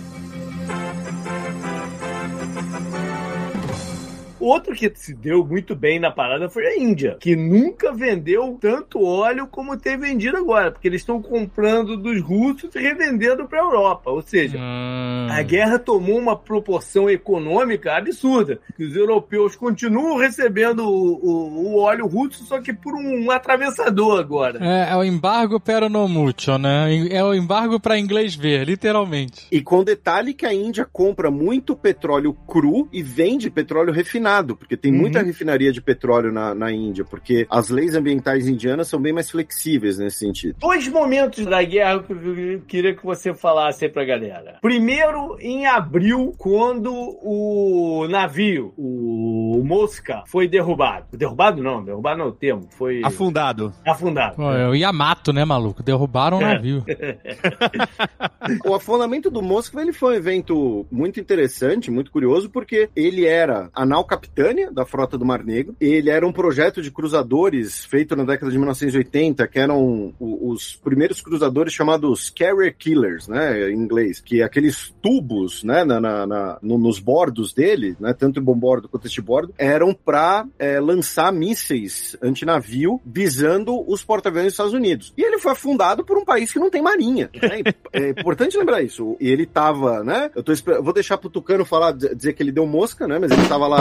Outro 4.40 4.74
que 4.76 4.92
se 4.96 5.14
deu 5.14 5.46
muito 5.46 5.76
bem 5.76 6.00
na 6.00 6.12
parada 6.12 6.50
foi 6.50 6.66
a 6.68 6.78
Índia, 6.78 7.18
que 7.20 7.36
nunca 7.36 7.92
vendeu 7.94 8.58
tanto 8.60 9.04
óleo 9.04 9.48
como 9.48 9.78
tem 9.78 9.98
vendido 9.98 10.38
agora, 10.38 10.72
porque 10.72 10.88
eles 10.88 11.02
estão 11.02 11.22
comprando 11.22 11.96
dos 11.98 12.22
russos 12.22 12.74
e 12.76 12.80
revendendo 12.80 13.48
para 13.48 13.60
a 13.62 13.64
Europa. 13.64 14.12
Ou 14.12 14.22
seja, 14.22 14.58
Hum. 14.60 15.28
a 15.30 15.42
guerra 15.42 15.80
tomou 15.80 16.18
uma 16.18 16.36
proporção 16.36 17.10
econômica 17.10 17.96
absurda. 17.96 18.60
Os 18.80 18.96
europeus 18.96 19.56
continuam 19.56 20.18
recebendo 20.18 20.80
o, 20.88 21.14
o- 21.16 21.76
o 21.76 21.80
óleo 21.80 22.06
russo, 22.08 22.44
só 22.46 22.60
que 22.62 22.74
por 22.74 22.94
um 22.94 23.32
atravessador 23.32 24.20
agora. 24.20 24.60
É, 24.62 24.92
é 24.92 24.96
o 24.96 25.04
embargo 25.04 25.60
pero 25.60 25.88
no 25.90 26.08
mucho, 26.08 26.58
né? 26.58 27.08
É 27.10 27.24
o 27.24 27.34
embargo 27.34 27.80
pra 27.80 27.98
inglês 27.98 28.36
ver, 28.36 28.66
literalmente. 28.66 29.48
E 29.52 29.62
com 29.62 29.84
detalhe 29.84 30.34
que 30.34 30.46
a 30.46 30.54
Índia 30.54 30.88
compra 30.92 31.32
muito 31.32 31.76
petróleo 31.76 32.34
cru 32.48 32.88
e 32.92 33.02
vende 33.02 33.50
petróleo 33.50 33.94
refinado, 33.94 34.25
porque 34.56 34.76
tem 34.78 34.92
muita 34.92 35.22
refinaria 35.22 35.72
de 35.72 35.82
petróleo 35.82 36.32
na, 36.32 36.54
na 36.56 36.72
Índia, 36.72 37.04
porque 37.06 37.46
as 37.50 37.70
leis 37.70 37.96
ambientais 37.96 38.48
indianas 38.48 38.88
são 38.88 39.00
bem 39.00 39.14
mais 39.14 39.30
flexíveis 39.30 39.98
nesse 39.98 40.18
sentido. 40.20 40.56
Dois 40.60 40.88
momentos 40.88 41.46
da 41.46 41.62
guerra 41.64 42.02
que 42.04 42.12
eu 42.12 42.62
queria 42.68 42.96
que 42.96 43.06
você 43.06 43.34
falasse 43.34 43.86
aí 43.86 43.92
pra 43.92 44.04
galera. 44.06 44.58
Primeiro, 44.62 45.38
em 45.40 45.66
abril, 45.66 46.34
quando 46.38 46.92
o 46.94 48.08
navio, 48.10 48.74
o 48.78 49.62
Mosca, 49.66 50.24
foi 50.28 50.48
derrubado. 50.48 51.06
Derrubado 51.18 51.62
não, 51.64 51.84
derrubado 51.84 52.18
não 52.20 52.26
é 52.26 52.30
o 52.30 52.32
termo, 52.32 52.68
foi 52.78 53.02
Afundado. 53.04 53.74
afundado. 53.86 54.36
Pô, 54.36 54.52
é 54.52 54.68
o 54.70 54.76
Yamato, 54.76 55.32
né, 55.34 55.44
maluco? 55.46 55.84
Derrubaram 55.84 56.38
o 56.38 56.42
É. 56.42 56.54
navio. 56.54 56.84
O 58.66 58.76
afundamento 58.76 59.30
do 59.32 59.42
Moskva 59.42 59.82
ele 59.82 59.92
foi 59.94 60.14
um 60.14 60.18
evento 60.18 60.86
muito 60.92 61.20
interessante, 61.20 61.90
muito 61.90 62.12
curioso, 62.12 62.50
porque 62.50 62.90
ele 62.96 63.26
era 63.26 63.70
a 63.74 63.86
nau 63.86 64.04
capitânia 64.16 64.72
da 64.72 64.86
frota 64.86 65.18
do 65.18 65.26
Mar 65.26 65.44
Negro. 65.44 65.76
Ele 65.80 66.10
era 66.10 66.26
um 66.26 66.32
projeto 66.32 66.82
de 66.82 66.90
cruzadores 66.92 67.84
feito 67.86 68.16
na 68.16 68.24
década 68.24 68.52
de 68.52 68.58
1980, 68.58 69.48
que 69.48 69.60
eram 69.60 70.14
os 70.20 70.76
primeiros 70.76 71.22
cruzadores 71.22 71.74
chamados 71.74 72.30
Carrier 72.30 72.76
Killers, 72.78 73.28
né, 73.28 73.70
em 73.70 73.76
inglês, 73.76 74.20
que 74.22 74.42
é 74.42 74.44
aqueles 74.46 74.94
tubos, 75.02 75.64
né, 75.64 75.84
na, 75.84 76.00
na- 76.00 76.26
na- 76.28 76.58
no- 76.62 76.78
nos 76.78 77.00
bordos 77.00 77.54
dele, 77.54 77.96
né, 78.00 78.14
tanto 78.14 78.42
bombordo 78.42 78.88
quanto 78.90 79.08
este 79.08 79.22
bordo, 79.22 79.54
eram 79.58 79.94
para 79.94 80.46
lançar 80.82 81.32
mísseis 81.32 82.16
antinavio 82.22 83.00
visando 83.06 83.84
os 83.90 84.04
porta-aviões 84.04 84.46
dos 84.48 84.54
Estados 84.54 84.74
Unidos. 84.74 85.14
E 85.18 85.22
ele 85.24 85.40
foi 85.40 85.52
afundado 85.52 86.04
por 86.06 86.18
um 86.18 86.26
país 86.26 86.52
que 86.52 86.60
não 86.60 86.70
tem 86.70 86.82
marinha. 86.82 87.30
né? 87.42 87.62
É 87.94 88.10
importante 88.10 88.58
lembrar 88.58 88.82
isso. 88.82 89.16
E 89.20 89.30
ele 89.30 89.46
tava, 89.46 90.04
né? 90.04 90.30
Eu 90.36 90.44
tô 90.44 90.54
vou 90.82 90.94
deixar 90.94 91.18
pro 91.18 91.30
Tucano 91.30 91.66
falar, 91.66 91.92
dizer 91.92 92.34
que 92.34 92.42
ele 92.42 92.52
deu 92.52 92.66
mosca, 92.66 93.08
né? 93.08 93.20
Mas 93.20 93.32
ele 93.32 93.48
tava 93.48 93.68
lá 93.68 93.80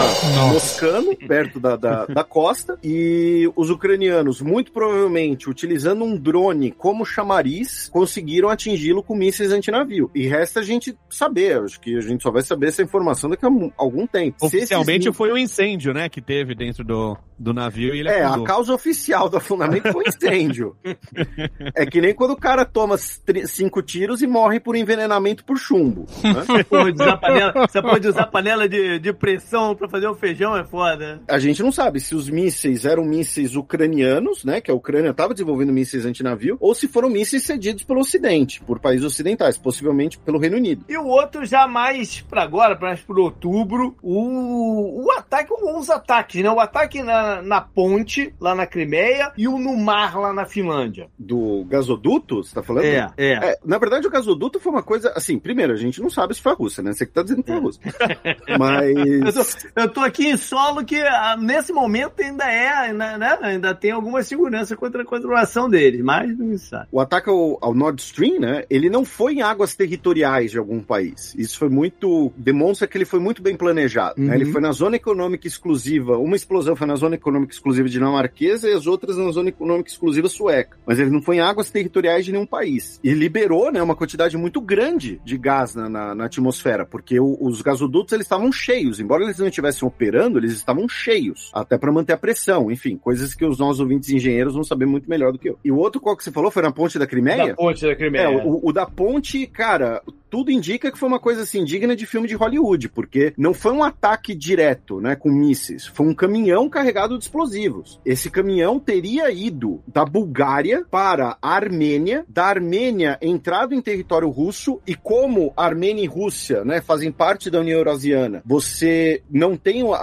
moscando, 0.53 1.16
perto 1.16 1.61
da, 1.61 1.77
da, 1.77 2.07
da 2.07 2.25
costa. 2.25 2.79
E 2.83 3.51
os 3.57 3.70
ucranianos, 3.70 4.41
muito 4.41 4.72
provavelmente, 4.72 5.49
utilizando 5.49 6.05
um 6.05 6.16
drone 6.16 6.70
como 6.70 7.05
chamariz, 7.05 7.89
conseguiram 7.93 8.49
atingi-lo 8.49 9.03
com 9.03 9.14
mísseis 9.16 9.53
antinavio. 9.53 10.11
E 10.14 10.27
resta 10.27 10.61
a 10.61 10.62
gente 10.62 10.97
saber. 11.11 11.59
Acho 11.61 11.81
que 11.81 11.97
a 11.97 12.01
gente 12.01 12.22
só 12.22 12.31
vai 12.31 12.43
saber 12.43 12.68
essa 12.68 12.83
informação 12.83 13.29
daqui 13.31 13.45
a 13.47 13.51
algum 13.77 14.07
tempo. 14.07 14.37
Oficialmente 14.45 15.12
foi 15.12 15.33
um 15.33 15.39
incêndio, 15.39 15.93
né, 15.93 16.09
que 16.09 16.20
teve 16.20 16.55
dentro 16.55 16.85
do, 16.85 17.16
do 17.39 17.53
navio 17.53 17.95
e 17.95 18.01
ele 18.01 18.09
É, 18.09 18.22
a 18.22 18.29
afundou. 18.29 18.45
causa 18.47 18.75
oficial 18.75 19.29
do 19.29 19.37
afundamento 19.37 19.91
foi 19.93 20.05
incêndio. 20.07 20.77
é 21.75 21.87
que 21.87 22.01
nem 22.01 22.14
quando 22.14 22.33
o 22.33 22.37
cara 22.37 22.64
toma 22.64 22.97
cinco 22.99 23.83
tiros 23.83 24.22
e 24.22 24.27
morre 24.27 24.61
por 24.61 24.77
envenenamento 24.77 25.45
por 25.45 25.57
chumbo. 25.59 26.07
né? 26.22 26.64
Porra 26.64 26.93
de 26.93 27.03
usar 27.03 27.16
panela, 27.16 27.53
essa 27.64 27.83
porra 27.83 28.01
de 28.01 28.09
usar 28.09 28.27
panela 28.27 28.68
de, 28.68 28.99
de 28.99 29.12
pressão 29.12 29.75
pra 29.75 29.89
fazer 29.89 30.07
o 30.07 30.14
feijão 30.15 30.57
é 30.57 30.65
foda. 30.65 31.21
A 31.29 31.39
gente 31.39 31.62
não 31.62 31.73
sabe 31.73 32.01
se 32.01 32.15
os 32.15 32.29
mísseis 32.29 32.85
eram 32.85 33.05
mísseis 33.05 33.57
ucranianos, 33.57 34.45
né? 34.45 34.61
Que 34.61 34.71
a 34.71 34.75
Ucrânia 34.75 35.11
estava 35.11 35.33
desenvolvendo 35.35 35.73
mísseis 35.73 36.07
antinavio, 36.07 36.57
ou 36.61 36.75
se 36.75 36.89
foram 36.89 37.09
mísseis 37.09 37.45
cedidos 37.45 37.85
pelo 37.85 38.01
Ocidente, 38.01 38.61
por 38.61 38.79
países 38.79 39.05
ocidentais, 39.05 39.57
possivelmente 39.57 40.19
pelo 40.19 40.39
Reino 40.39 40.57
Unido. 40.57 40.85
E 40.89 40.97
o 40.97 41.07
outro 41.07 41.45
já 41.45 41.67
mais 41.67 42.21
pra 42.21 42.43
agora, 42.43 42.79
mais 42.79 43.01
pro 43.01 43.23
outubro, 43.23 43.97
o, 44.03 45.05
o 45.05 45.11
ataque, 45.12 45.53
ou 45.53 45.79
os 45.79 45.91
ataques, 45.91 46.43
né? 46.43 46.51
O 46.51 46.61
ataque 46.61 47.03
na, 47.03 47.43
na 47.43 47.61
ponte, 47.61 48.35
lá 48.41 48.55
na 48.55 48.67
Crimeia, 48.67 49.33
e 49.37 49.49
o 49.49 49.59
no 49.59 49.77
mar, 49.77 50.19
lá 50.19 50.33
na 50.33 50.45
Finlândia. 50.45 51.09
Do 51.19 51.65
gasoduto, 51.65 52.43
você 52.43 52.55
tá 52.55 52.62
falando? 52.62 52.85
é. 52.85 53.12
É, 53.17 53.59
na 53.65 53.79
verdade, 53.79 54.07
o 54.07 54.11
gasoduto 54.11 54.61
foi 54.61 54.73
uma 54.73 54.83
coisa. 54.83 55.12
Assim, 55.17 55.39
primeiro, 55.39 55.73
a 55.73 55.77
gente 55.77 56.01
não 56.01 56.11
sabe 56.11 56.35
se 56.35 56.41
foi 56.41 56.53
a 56.53 56.55
Rússia, 56.55 56.83
né? 56.83 56.93
Você 56.93 57.07
que 57.07 57.12
tá 57.12 57.23
dizendo 57.23 57.43
que 57.43 57.51
foi 57.51 57.59
a 57.59 57.62
Rússia. 57.62 57.83
Eu 58.47 58.59
Mas. 58.59 59.35
tô, 59.35 59.81
eu 59.81 59.89
tô 59.89 60.01
aqui 60.05 60.29
em 60.29 60.37
solo 60.37 60.85
que 60.85 61.01
ah, 61.01 61.37
nesse 61.39 61.73
momento 61.73 62.21
ainda 62.21 62.45
é, 62.45 62.69
ainda, 62.69 63.19
né? 63.19 63.39
ainda 63.43 63.75
tem 63.75 63.91
alguma 63.91 64.23
segurança 64.23 64.77
contra 64.77 65.03
a 65.03 65.05
continuação 65.05 65.69
dele, 65.69 66.03
mas 66.03 66.37
não 66.39 66.57
se 66.57 66.67
sabe. 66.67 66.87
O 66.93 67.01
ataque 67.01 67.29
ao, 67.31 67.59
ao 67.61 67.75
Nord 67.75 68.01
Stream, 68.03 68.39
né? 68.41 68.65
Ele 68.71 68.89
não 68.91 69.05
foi 69.05 69.35
em 69.35 69.43
águas 69.43 69.75
territoriais 69.75 70.51
de 70.51 70.59
algum 70.59 70.81
país. 70.81 71.35
Isso 71.37 71.59
foi 71.59 71.69
muito. 71.69 72.33
demonstra 72.37 72.87
que 72.87 72.97
ele 72.97 73.05
foi 73.05 73.21
muito 73.21 73.43
bem 73.43 73.57
planejado. 73.57 74.15
né? 74.21 74.29
Uhum. 74.29 74.35
Ele 74.35 74.53
foi 74.53 74.61
na 74.61 74.73
zona 74.73 74.97
econômica 74.97 75.47
exclusiva. 75.47 76.19
Uma 76.19 76.37
explosão 76.37 76.77
foi 76.77 76.87
na 76.87 76.97
zona 76.97 77.15
econômica 77.15 77.53
exclusiva 77.53 77.89
dinamarquesa 77.89 78.69
e 78.69 78.73
as 78.73 78.87
outras 78.87 79.17
na 79.17 79.31
zona 79.31 79.49
econômica 79.49 79.89
exclusiva 79.91 80.29
sueca. 80.29 80.77
Mas 80.87 80.99
ele 80.99 81.11
não 81.11 81.23
foi 81.23 81.37
em 81.37 81.41
águas 81.41 81.71
territoriais 81.71 82.25
de 82.25 82.33
nenhum 82.33 82.47
país. 82.47 83.01
E 83.03 83.13
liberou, 83.13 83.73
né, 83.73 83.83
uma 83.83 83.97
quantidade 83.97 84.37
muito 84.37 84.61
grande 84.61 85.21
de 85.25 85.37
gás 85.39 85.75
na, 85.75 85.89
na, 85.89 86.15
na 86.15 86.25
atmosfera, 86.27 86.85
porque 86.85 87.19
o- 87.19 87.37
os 87.41 87.63
gasodutos 87.63 88.13
eles 88.13 88.25
estavam 88.27 88.51
cheios. 88.53 89.01
Embora 89.01 89.25
eles 89.25 89.39
não 89.39 89.47
estivessem 89.47 89.87
operando, 89.95 90.38
eles 90.38 90.53
estavam 90.53 90.88
cheios. 90.88 91.51
Até 91.53 91.78
para 91.78 91.92
manter 91.92 92.12
a 92.12 92.18
pressão. 92.18 92.70
Enfim, 92.70 92.97
coisas 92.97 93.34
que 93.34 93.45
os 93.45 93.59
nossos 93.59 93.80
ouvintes 93.80 94.11
engenheiros 94.11 94.55
vão 94.55 94.64
saber 94.64 94.86
muito 94.86 95.09
melhor 95.09 95.32
do 95.32 95.38
que 95.38 95.49
eu. 95.49 95.59
E 95.64 95.70
o 95.70 95.76
outro, 95.76 96.01
qual 96.01 96.16
que 96.16 96.24
você 96.24 96.32
falou? 96.32 96.51
Foi 96.51 96.62
na 96.62 96.72
ponte 96.72 96.99
da 96.99 97.07
Crimeia? 97.07 97.49
Da 97.49 97.55
ponte 97.55 97.86
da 97.86 97.95
Crimeia. 97.95 98.24
É, 98.24 98.28
o, 98.28 98.61
o 98.62 98.72
da 98.72 98.86
ponte, 98.86 99.47
cara, 99.47 100.03
tudo 100.35 100.51
indica 100.51 100.91
que 100.91 100.99
foi 100.99 101.09
uma 101.09 101.20
coisa 101.20 101.43
assim, 101.43 101.64
digna 101.64 101.95
de 101.95 102.07
filme 102.07 102.26
de 102.26 102.35
Hollywood, 102.35 102.89
porque 102.89 103.32
não 103.39 103.55
foi 103.55 103.70
um 103.70 103.85
ataque 103.85 104.35
direto, 104.35 105.01
né, 105.01 105.14
com 105.14 105.30
mísseis, 105.30 105.87
foi 105.87 106.05
um 106.09 106.12
caminhão 106.12 106.68
carregado 106.68 107.16
de 107.16 107.22
explosivos. 107.22 108.01
Esse 108.05 108.28
caminhão 108.28 108.80
teria 108.80 109.30
ido 109.30 109.80
da 109.87 110.05
Bulgária 110.05 110.85
para 110.91 111.39
a 111.41 111.55
Armênia, 111.55 112.24
da 112.28 112.47
Armênia 112.47 113.16
entrado 113.22 113.74
em 113.76 113.80
território 113.80 114.28
russo, 114.28 114.80
e 114.85 114.97
como 114.97 115.53
Armênia 115.57 116.03
e 116.03 116.09
Rússia, 116.09 116.64
né, 116.64 116.80
fazem 116.80 117.12
parte 117.12 117.49
da 117.49 117.61
União 117.61 117.78
Eurasiana, 117.78 118.43
você 118.45 119.22
não 119.30 119.57
tem 119.57 119.82
a, 119.93 119.95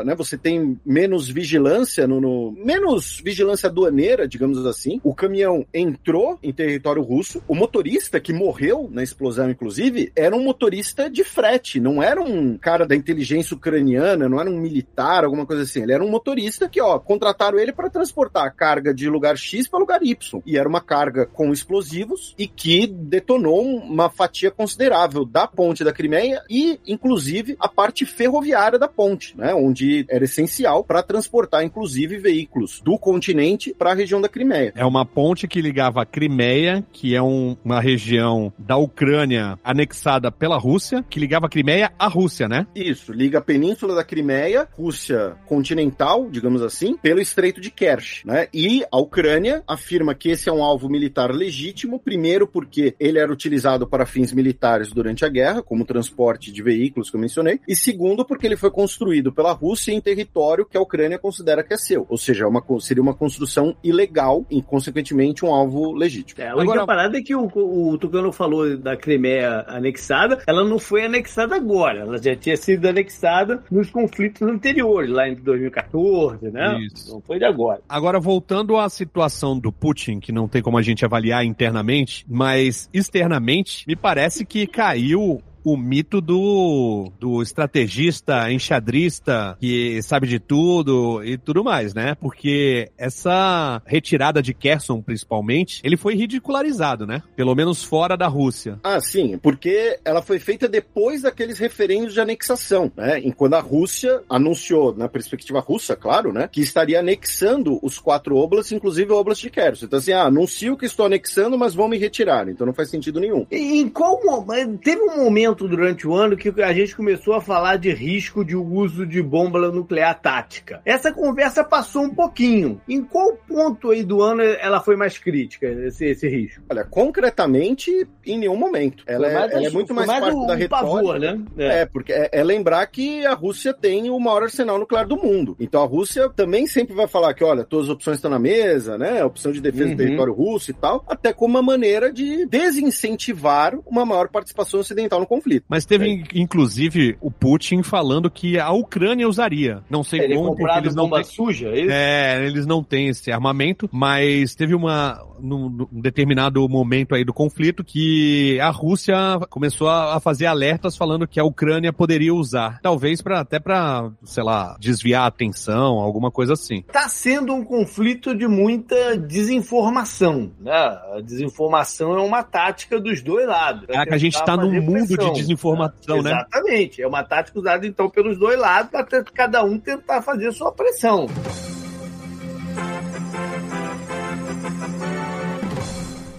a- 0.00 0.04
né, 0.04 0.16
você 0.16 0.36
tem 0.36 0.76
menos 0.84 1.28
vigilância 1.28 2.04
no, 2.08 2.20
no- 2.20 2.50
menos 2.50 3.20
vigilância 3.24 3.68
aduaneira, 3.68 4.26
digamos 4.26 4.66
assim. 4.66 5.00
O 5.04 5.14
caminhão 5.14 5.64
entrou 5.72 6.36
em 6.42 6.52
território 6.52 7.00
russo. 7.00 7.40
O 7.46 7.54
motorista 7.54 8.18
que 8.18 8.32
morreu 8.32 8.88
na 8.90 9.04
explosão, 9.04 9.48
inclusive, 9.48 9.67
era 10.16 10.34
um 10.34 10.42
motorista 10.42 11.10
de 11.10 11.24
frete, 11.24 11.80
não 11.80 12.02
era 12.02 12.20
um 12.22 12.56
cara 12.56 12.86
da 12.86 12.94
inteligência 12.94 13.56
ucraniana, 13.56 14.28
não 14.28 14.40
era 14.40 14.50
um 14.50 14.58
militar, 14.58 15.24
alguma 15.24 15.46
coisa 15.46 15.62
assim. 15.62 15.82
Ele 15.82 15.92
era 15.92 16.04
um 16.04 16.10
motorista 16.10 16.68
que, 16.68 16.80
ó, 16.80 16.98
contrataram 16.98 17.58
ele 17.58 17.72
para 17.72 17.90
transportar 17.90 18.46
a 18.46 18.50
carga 18.50 18.94
de 18.94 19.08
lugar 19.08 19.36
X 19.36 19.68
para 19.68 19.78
lugar 19.78 20.02
Y. 20.02 20.42
E 20.46 20.56
era 20.56 20.68
uma 20.68 20.80
carga 20.80 21.26
com 21.26 21.52
explosivos 21.52 22.34
e 22.38 22.46
que 22.46 22.86
detonou 22.86 23.64
uma 23.64 24.08
fatia 24.10 24.50
considerável 24.50 25.24
da 25.24 25.46
ponte 25.46 25.84
da 25.84 25.92
Crimeia 25.92 26.42
e, 26.48 26.78
inclusive, 26.86 27.56
a 27.58 27.68
parte 27.68 28.04
ferroviária 28.04 28.78
da 28.78 28.88
ponte, 28.88 29.36
né, 29.36 29.54
onde 29.54 30.06
era 30.08 30.24
essencial 30.24 30.84
para 30.84 31.02
transportar, 31.02 31.64
inclusive, 31.64 32.18
veículos 32.18 32.80
do 32.84 32.98
continente 32.98 33.74
para 33.76 33.92
a 33.92 33.94
região 33.94 34.20
da 34.20 34.28
Crimeia. 34.28 34.72
É 34.74 34.84
uma 34.84 35.04
ponte 35.04 35.48
que 35.48 35.60
ligava 35.60 36.02
a 36.02 36.06
Crimeia, 36.06 36.84
que 36.92 37.14
é 37.14 37.22
um- 37.22 37.56
uma 37.64 37.80
região 37.80 38.52
da 38.58 38.76
Ucrânia 38.76 39.57
anexada 39.62 40.30
pela 40.30 40.56
Rússia, 40.58 41.04
que 41.08 41.20
ligava 41.20 41.46
a 41.46 41.48
Crimeia 41.48 41.92
à 41.98 42.06
Rússia, 42.06 42.48
né? 42.48 42.66
Isso, 42.74 43.12
liga 43.12 43.38
a 43.38 43.42
península 43.42 43.94
da 43.94 44.04
Crimeia, 44.04 44.68
Rússia 44.72 45.36
continental, 45.46 46.28
digamos 46.30 46.62
assim, 46.62 46.96
pelo 46.96 47.20
Estreito 47.20 47.60
de 47.60 47.70
Kerch, 47.70 48.26
né? 48.26 48.48
E 48.52 48.84
a 48.90 48.98
Ucrânia 48.98 49.62
afirma 49.66 50.14
que 50.14 50.30
esse 50.30 50.48
é 50.48 50.52
um 50.52 50.62
alvo 50.62 50.88
militar 50.88 51.30
legítimo, 51.32 51.98
primeiro 51.98 52.46
porque 52.46 52.94
ele 52.98 53.18
era 53.18 53.32
utilizado 53.32 53.86
para 53.86 54.06
fins 54.06 54.32
militares 54.32 54.92
durante 54.92 55.24
a 55.24 55.28
guerra, 55.28 55.62
como 55.62 55.84
transporte 55.84 56.52
de 56.52 56.62
veículos 56.62 57.10
que 57.10 57.16
eu 57.16 57.20
mencionei, 57.20 57.60
e 57.66 57.74
segundo 57.76 58.24
porque 58.24 58.46
ele 58.46 58.56
foi 58.56 58.70
construído 58.70 59.32
pela 59.32 59.52
Rússia 59.52 59.92
em 59.92 60.00
território 60.00 60.66
que 60.66 60.76
a 60.76 60.80
Ucrânia 60.80 61.18
considera 61.18 61.62
que 61.62 61.74
é 61.74 61.76
seu, 61.76 62.06
ou 62.08 62.16
seja, 62.16 62.44
é 62.44 62.46
uma, 62.48 62.62
seria 62.80 63.02
uma 63.02 63.14
construção 63.14 63.76
ilegal 63.82 64.44
e, 64.50 64.62
consequentemente, 64.62 65.44
um 65.44 65.52
alvo 65.54 65.92
legítimo. 65.92 66.42
É, 66.42 66.48
a 66.48 66.56
única 66.56 66.72
Agora- 66.72 66.86
parada 66.86 67.18
é 67.18 67.22
que 67.22 67.34
o, 67.34 67.48
o 67.54 67.98
Tucano 67.98 68.32
falou 68.32 68.76
da 68.76 68.96
Crimeia 68.96 69.47
anexada, 69.66 70.42
ela 70.46 70.64
não 70.64 70.78
foi 70.78 71.04
anexada 71.04 71.56
agora, 71.56 72.00
ela 72.00 72.22
já 72.22 72.34
tinha 72.36 72.56
sido 72.56 72.86
anexada 72.86 73.62
nos 73.70 73.90
conflitos 73.90 74.42
anteriores, 74.42 75.10
lá 75.10 75.28
em 75.28 75.34
2014, 75.34 76.50
né? 76.50 76.78
Isso. 76.80 77.12
Não 77.12 77.20
foi 77.20 77.38
de 77.38 77.44
agora. 77.44 77.80
Agora, 77.88 78.20
voltando 78.20 78.76
à 78.76 78.88
situação 78.88 79.58
do 79.58 79.72
Putin, 79.72 80.20
que 80.20 80.32
não 80.32 80.48
tem 80.48 80.62
como 80.62 80.78
a 80.78 80.82
gente 80.82 81.04
avaliar 81.04 81.44
internamente, 81.44 82.24
mas 82.28 82.88
externamente, 82.92 83.84
me 83.86 83.96
parece 83.96 84.44
que 84.44 84.66
caiu 84.66 85.40
o 85.72 85.76
mito 85.76 86.20
do, 86.20 87.10
do 87.18 87.42
estrategista, 87.42 88.50
enxadrista, 88.50 89.56
que 89.60 90.00
sabe 90.02 90.26
de 90.26 90.38
tudo 90.38 91.22
e 91.24 91.36
tudo 91.36 91.62
mais, 91.64 91.94
né? 91.94 92.14
Porque 92.20 92.90
essa 92.96 93.82
retirada 93.86 94.42
de 94.42 94.54
Kherson, 94.54 95.00
principalmente, 95.02 95.80
ele 95.84 95.96
foi 95.96 96.14
ridicularizado, 96.14 97.06
né? 97.06 97.22
Pelo 97.36 97.54
menos 97.54 97.82
fora 97.82 98.16
da 98.16 98.26
Rússia. 98.26 98.78
Ah, 98.82 99.00
sim, 99.00 99.38
porque 99.38 99.98
ela 100.04 100.22
foi 100.22 100.38
feita 100.38 100.68
depois 100.68 101.22
daqueles 101.22 101.58
referendos 101.58 102.14
de 102.14 102.20
anexação, 102.20 102.90
né? 102.96 103.20
Enquanto 103.24 103.54
a 103.54 103.60
Rússia 103.60 104.22
anunciou, 104.28 104.94
na 104.94 105.08
perspectiva 105.08 105.60
russa, 105.60 105.94
claro, 105.96 106.32
né? 106.32 106.48
Que 106.50 106.60
estaria 106.60 107.00
anexando 107.00 107.78
os 107.82 107.98
quatro 107.98 108.36
oblasts, 108.36 108.72
inclusive 108.72 109.12
o 109.12 109.16
oblast 109.16 109.42
de 109.42 109.50
Kherson. 109.50 109.86
Então, 109.86 109.98
assim, 109.98 110.12
ah, 110.12 110.22
anuncio 110.24 110.76
que 110.76 110.86
estou 110.86 111.06
anexando, 111.06 111.58
mas 111.58 111.74
vão 111.74 111.88
me 111.88 111.98
retirar. 111.98 112.48
Então 112.48 112.66
não 112.66 112.74
faz 112.74 112.90
sentido 112.90 113.20
nenhum. 113.20 113.46
E 113.50 113.78
Em 113.80 113.88
qual 113.88 114.20
mo- 114.24 114.46
teve 114.82 115.00
um 115.02 115.16
momento 115.24 115.57
durante 115.66 116.06
o 116.06 116.14
ano 116.14 116.36
que 116.36 116.52
a 116.62 116.72
gente 116.72 116.94
começou 116.94 117.34
a 117.34 117.40
falar 117.40 117.76
de 117.76 117.90
risco 117.92 118.44
de 118.44 118.54
uso 118.54 119.06
de 119.06 119.22
bomba 119.22 119.58
nuclear 119.72 120.20
tática. 120.20 120.80
Essa 120.84 121.10
conversa 121.12 121.64
passou 121.64 122.02
um 122.02 122.14
pouquinho. 122.14 122.80
Em 122.88 123.02
qual 123.02 123.34
ponto 123.48 123.90
aí 123.90 124.02
do 124.04 124.22
ano 124.22 124.42
ela 124.42 124.80
foi 124.80 124.94
mais 124.94 125.16
crítica, 125.16 125.66
esse, 125.66 126.04
esse 126.04 126.28
risco? 126.28 126.62
Olha, 126.70 126.84
concretamente, 126.84 128.06
em 128.26 128.38
nenhum 128.38 128.56
momento. 128.56 129.02
Ela, 129.06 129.26
é, 129.28 129.32
ela 129.54 129.66
é 129.66 129.70
muito 129.70 129.94
mais, 129.94 130.06
parte 130.06 130.46
da 130.46 130.54
retórica. 130.54 130.68
pavor, 130.68 131.18
né? 131.18 131.40
É, 131.56 131.86
porque 131.86 132.12
é, 132.12 132.28
é 132.32 132.44
lembrar 132.44 132.86
que 132.86 133.24
a 133.24 133.34
Rússia 133.34 133.72
tem 133.72 134.10
o 134.10 134.20
maior 134.20 134.42
arsenal 134.42 134.78
nuclear 134.78 135.06
do 135.06 135.16
mundo. 135.16 135.56
Então 135.58 135.82
a 135.82 135.86
Rússia 135.86 136.28
também 136.28 136.66
sempre 136.66 136.94
vai 136.94 137.06
falar 137.08 137.32
que, 137.34 137.42
olha, 137.42 137.64
todas 137.64 137.86
as 137.86 137.90
opções 137.90 138.18
estão 138.18 138.30
na 138.30 138.38
mesa, 138.38 138.98
né? 138.98 139.20
A 139.22 139.26
opção 139.26 139.50
de 139.50 139.60
defesa 139.60 139.78
Uhum. 139.88 139.94
do 139.94 139.96
território 139.96 140.32
russo 140.34 140.70
e 140.70 140.74
tal, 140.74 141.04
até 141.08 141.32
como 141.32 141.54
uma 141.54 141.62
maneira 141.62 142.12
de 142.12 142.44
desincentivar 142.46 143.78
uma 143.86 144.04
maior 144.04 144.28
participação 144.28 144.80
ocidental 144.80 145.20
no 145.20 145.26
conflito. 145.26 145.47
Mas 145.68 145.84
teve, 145.84 146.24
inclusive, 146.34 147.16
o 147.20 147.30
Putin 147.30 147.82
falando 147.82 148.30
que 148.30 148.58
a 148.58 148.70
Ucrânia 148.70 149.28
usaria. 149.28 149.82
Não 149.88 150.02
sei 150.02 150.20
Ele 150.20 150.34
como, 150.34 150.56
porque 150.56 150.78
eles 150.78 150.94
não 150.94 151.04
bomba 151.04 151.22
têm. 151.22 151.24
suja, 151.24 151.68
é? 151.68 151.86
É, 151.88 152.46
eles 152.46 152.66
não 152.66 152.82
têm 152.82 153.08
esse 153.08 153.30
armamento, 153.30 153.88
mas 153.92 154.54
teve 154.54 154.74
uma 154.74 155.18
num, 155.40 155.68
num 155.68 156.00
determinado 156.00 156.66
momento 156.68 157.14
aí 157.14 157.24
do 157.24 157.32
conflito 157.32 157.84
que 157.84 158.58
a 158.60 158.70
Rússia 158.70 159.16
começou 159.48 159.88
a, 159.88 160.18
fazer 160.20 160.46
alertas 160.46 160.96
falando 160.96 161.28
que 161.28 161.38
a 161.38 161.44
Ucrânia 161.44 161.92
poderia 161.92 162.34
usar, 162.34 162.80
talvez 162.82 163.22
para 163.22 163.40
até 163.40 163.60
para, 163.60 164.10
sei 164.24 164.42
lá, 164.42 164.76
desviar 164.80 165.22
a 165.22 165.26
atenção, 165.26 165.98
alguma 165.98 166.30
coisa 166.30 166.54
assim. 166.54 166.82
Tá 166.92 167.08
sendo 167.08 167.54
um 167.54 167.64
conflito 167.64 168.34
de 168.34 168.46
muita 168.46 169.16
desinformação, 169.16 170.52
né? 170.58 170.72
A 170.72 171.20
desinformação 171.22 172.18
é 172.18 172.20
uma 172.20 172.42
tática 172.42 173.00
dos 173.00 173.22
dois 173.22 173.46
lados. 173.46 173.86
pra 173.86 173.94
Caraca, 173.94 174.14
a 174.14 174.18
gente 174.18 174.44
tá 174.44 174.56
num 174.56 174.80
mundo 174.82 175.16
de 175.16 175.27
pressão, 175.28 175.42
desinformação, 175.42 176.22
né? 176.22 176.30
Exatamente. 176.30 177.02
É 177.02 177.06
uma 177.06 177.22
tática 177.22 177.58
usada 177.58 177.86
então 177.86 178.08
pelos 178.10 178.38
dois 178.38 178.58
lados 178.58 178.90
para 178.90 179.24
cada 179.24 179.62
um 179.62 179.78
tentar 179.78 180.22
fazer 180.22 180.52
sua 180.52 180.72
pressão. 180.72 181.26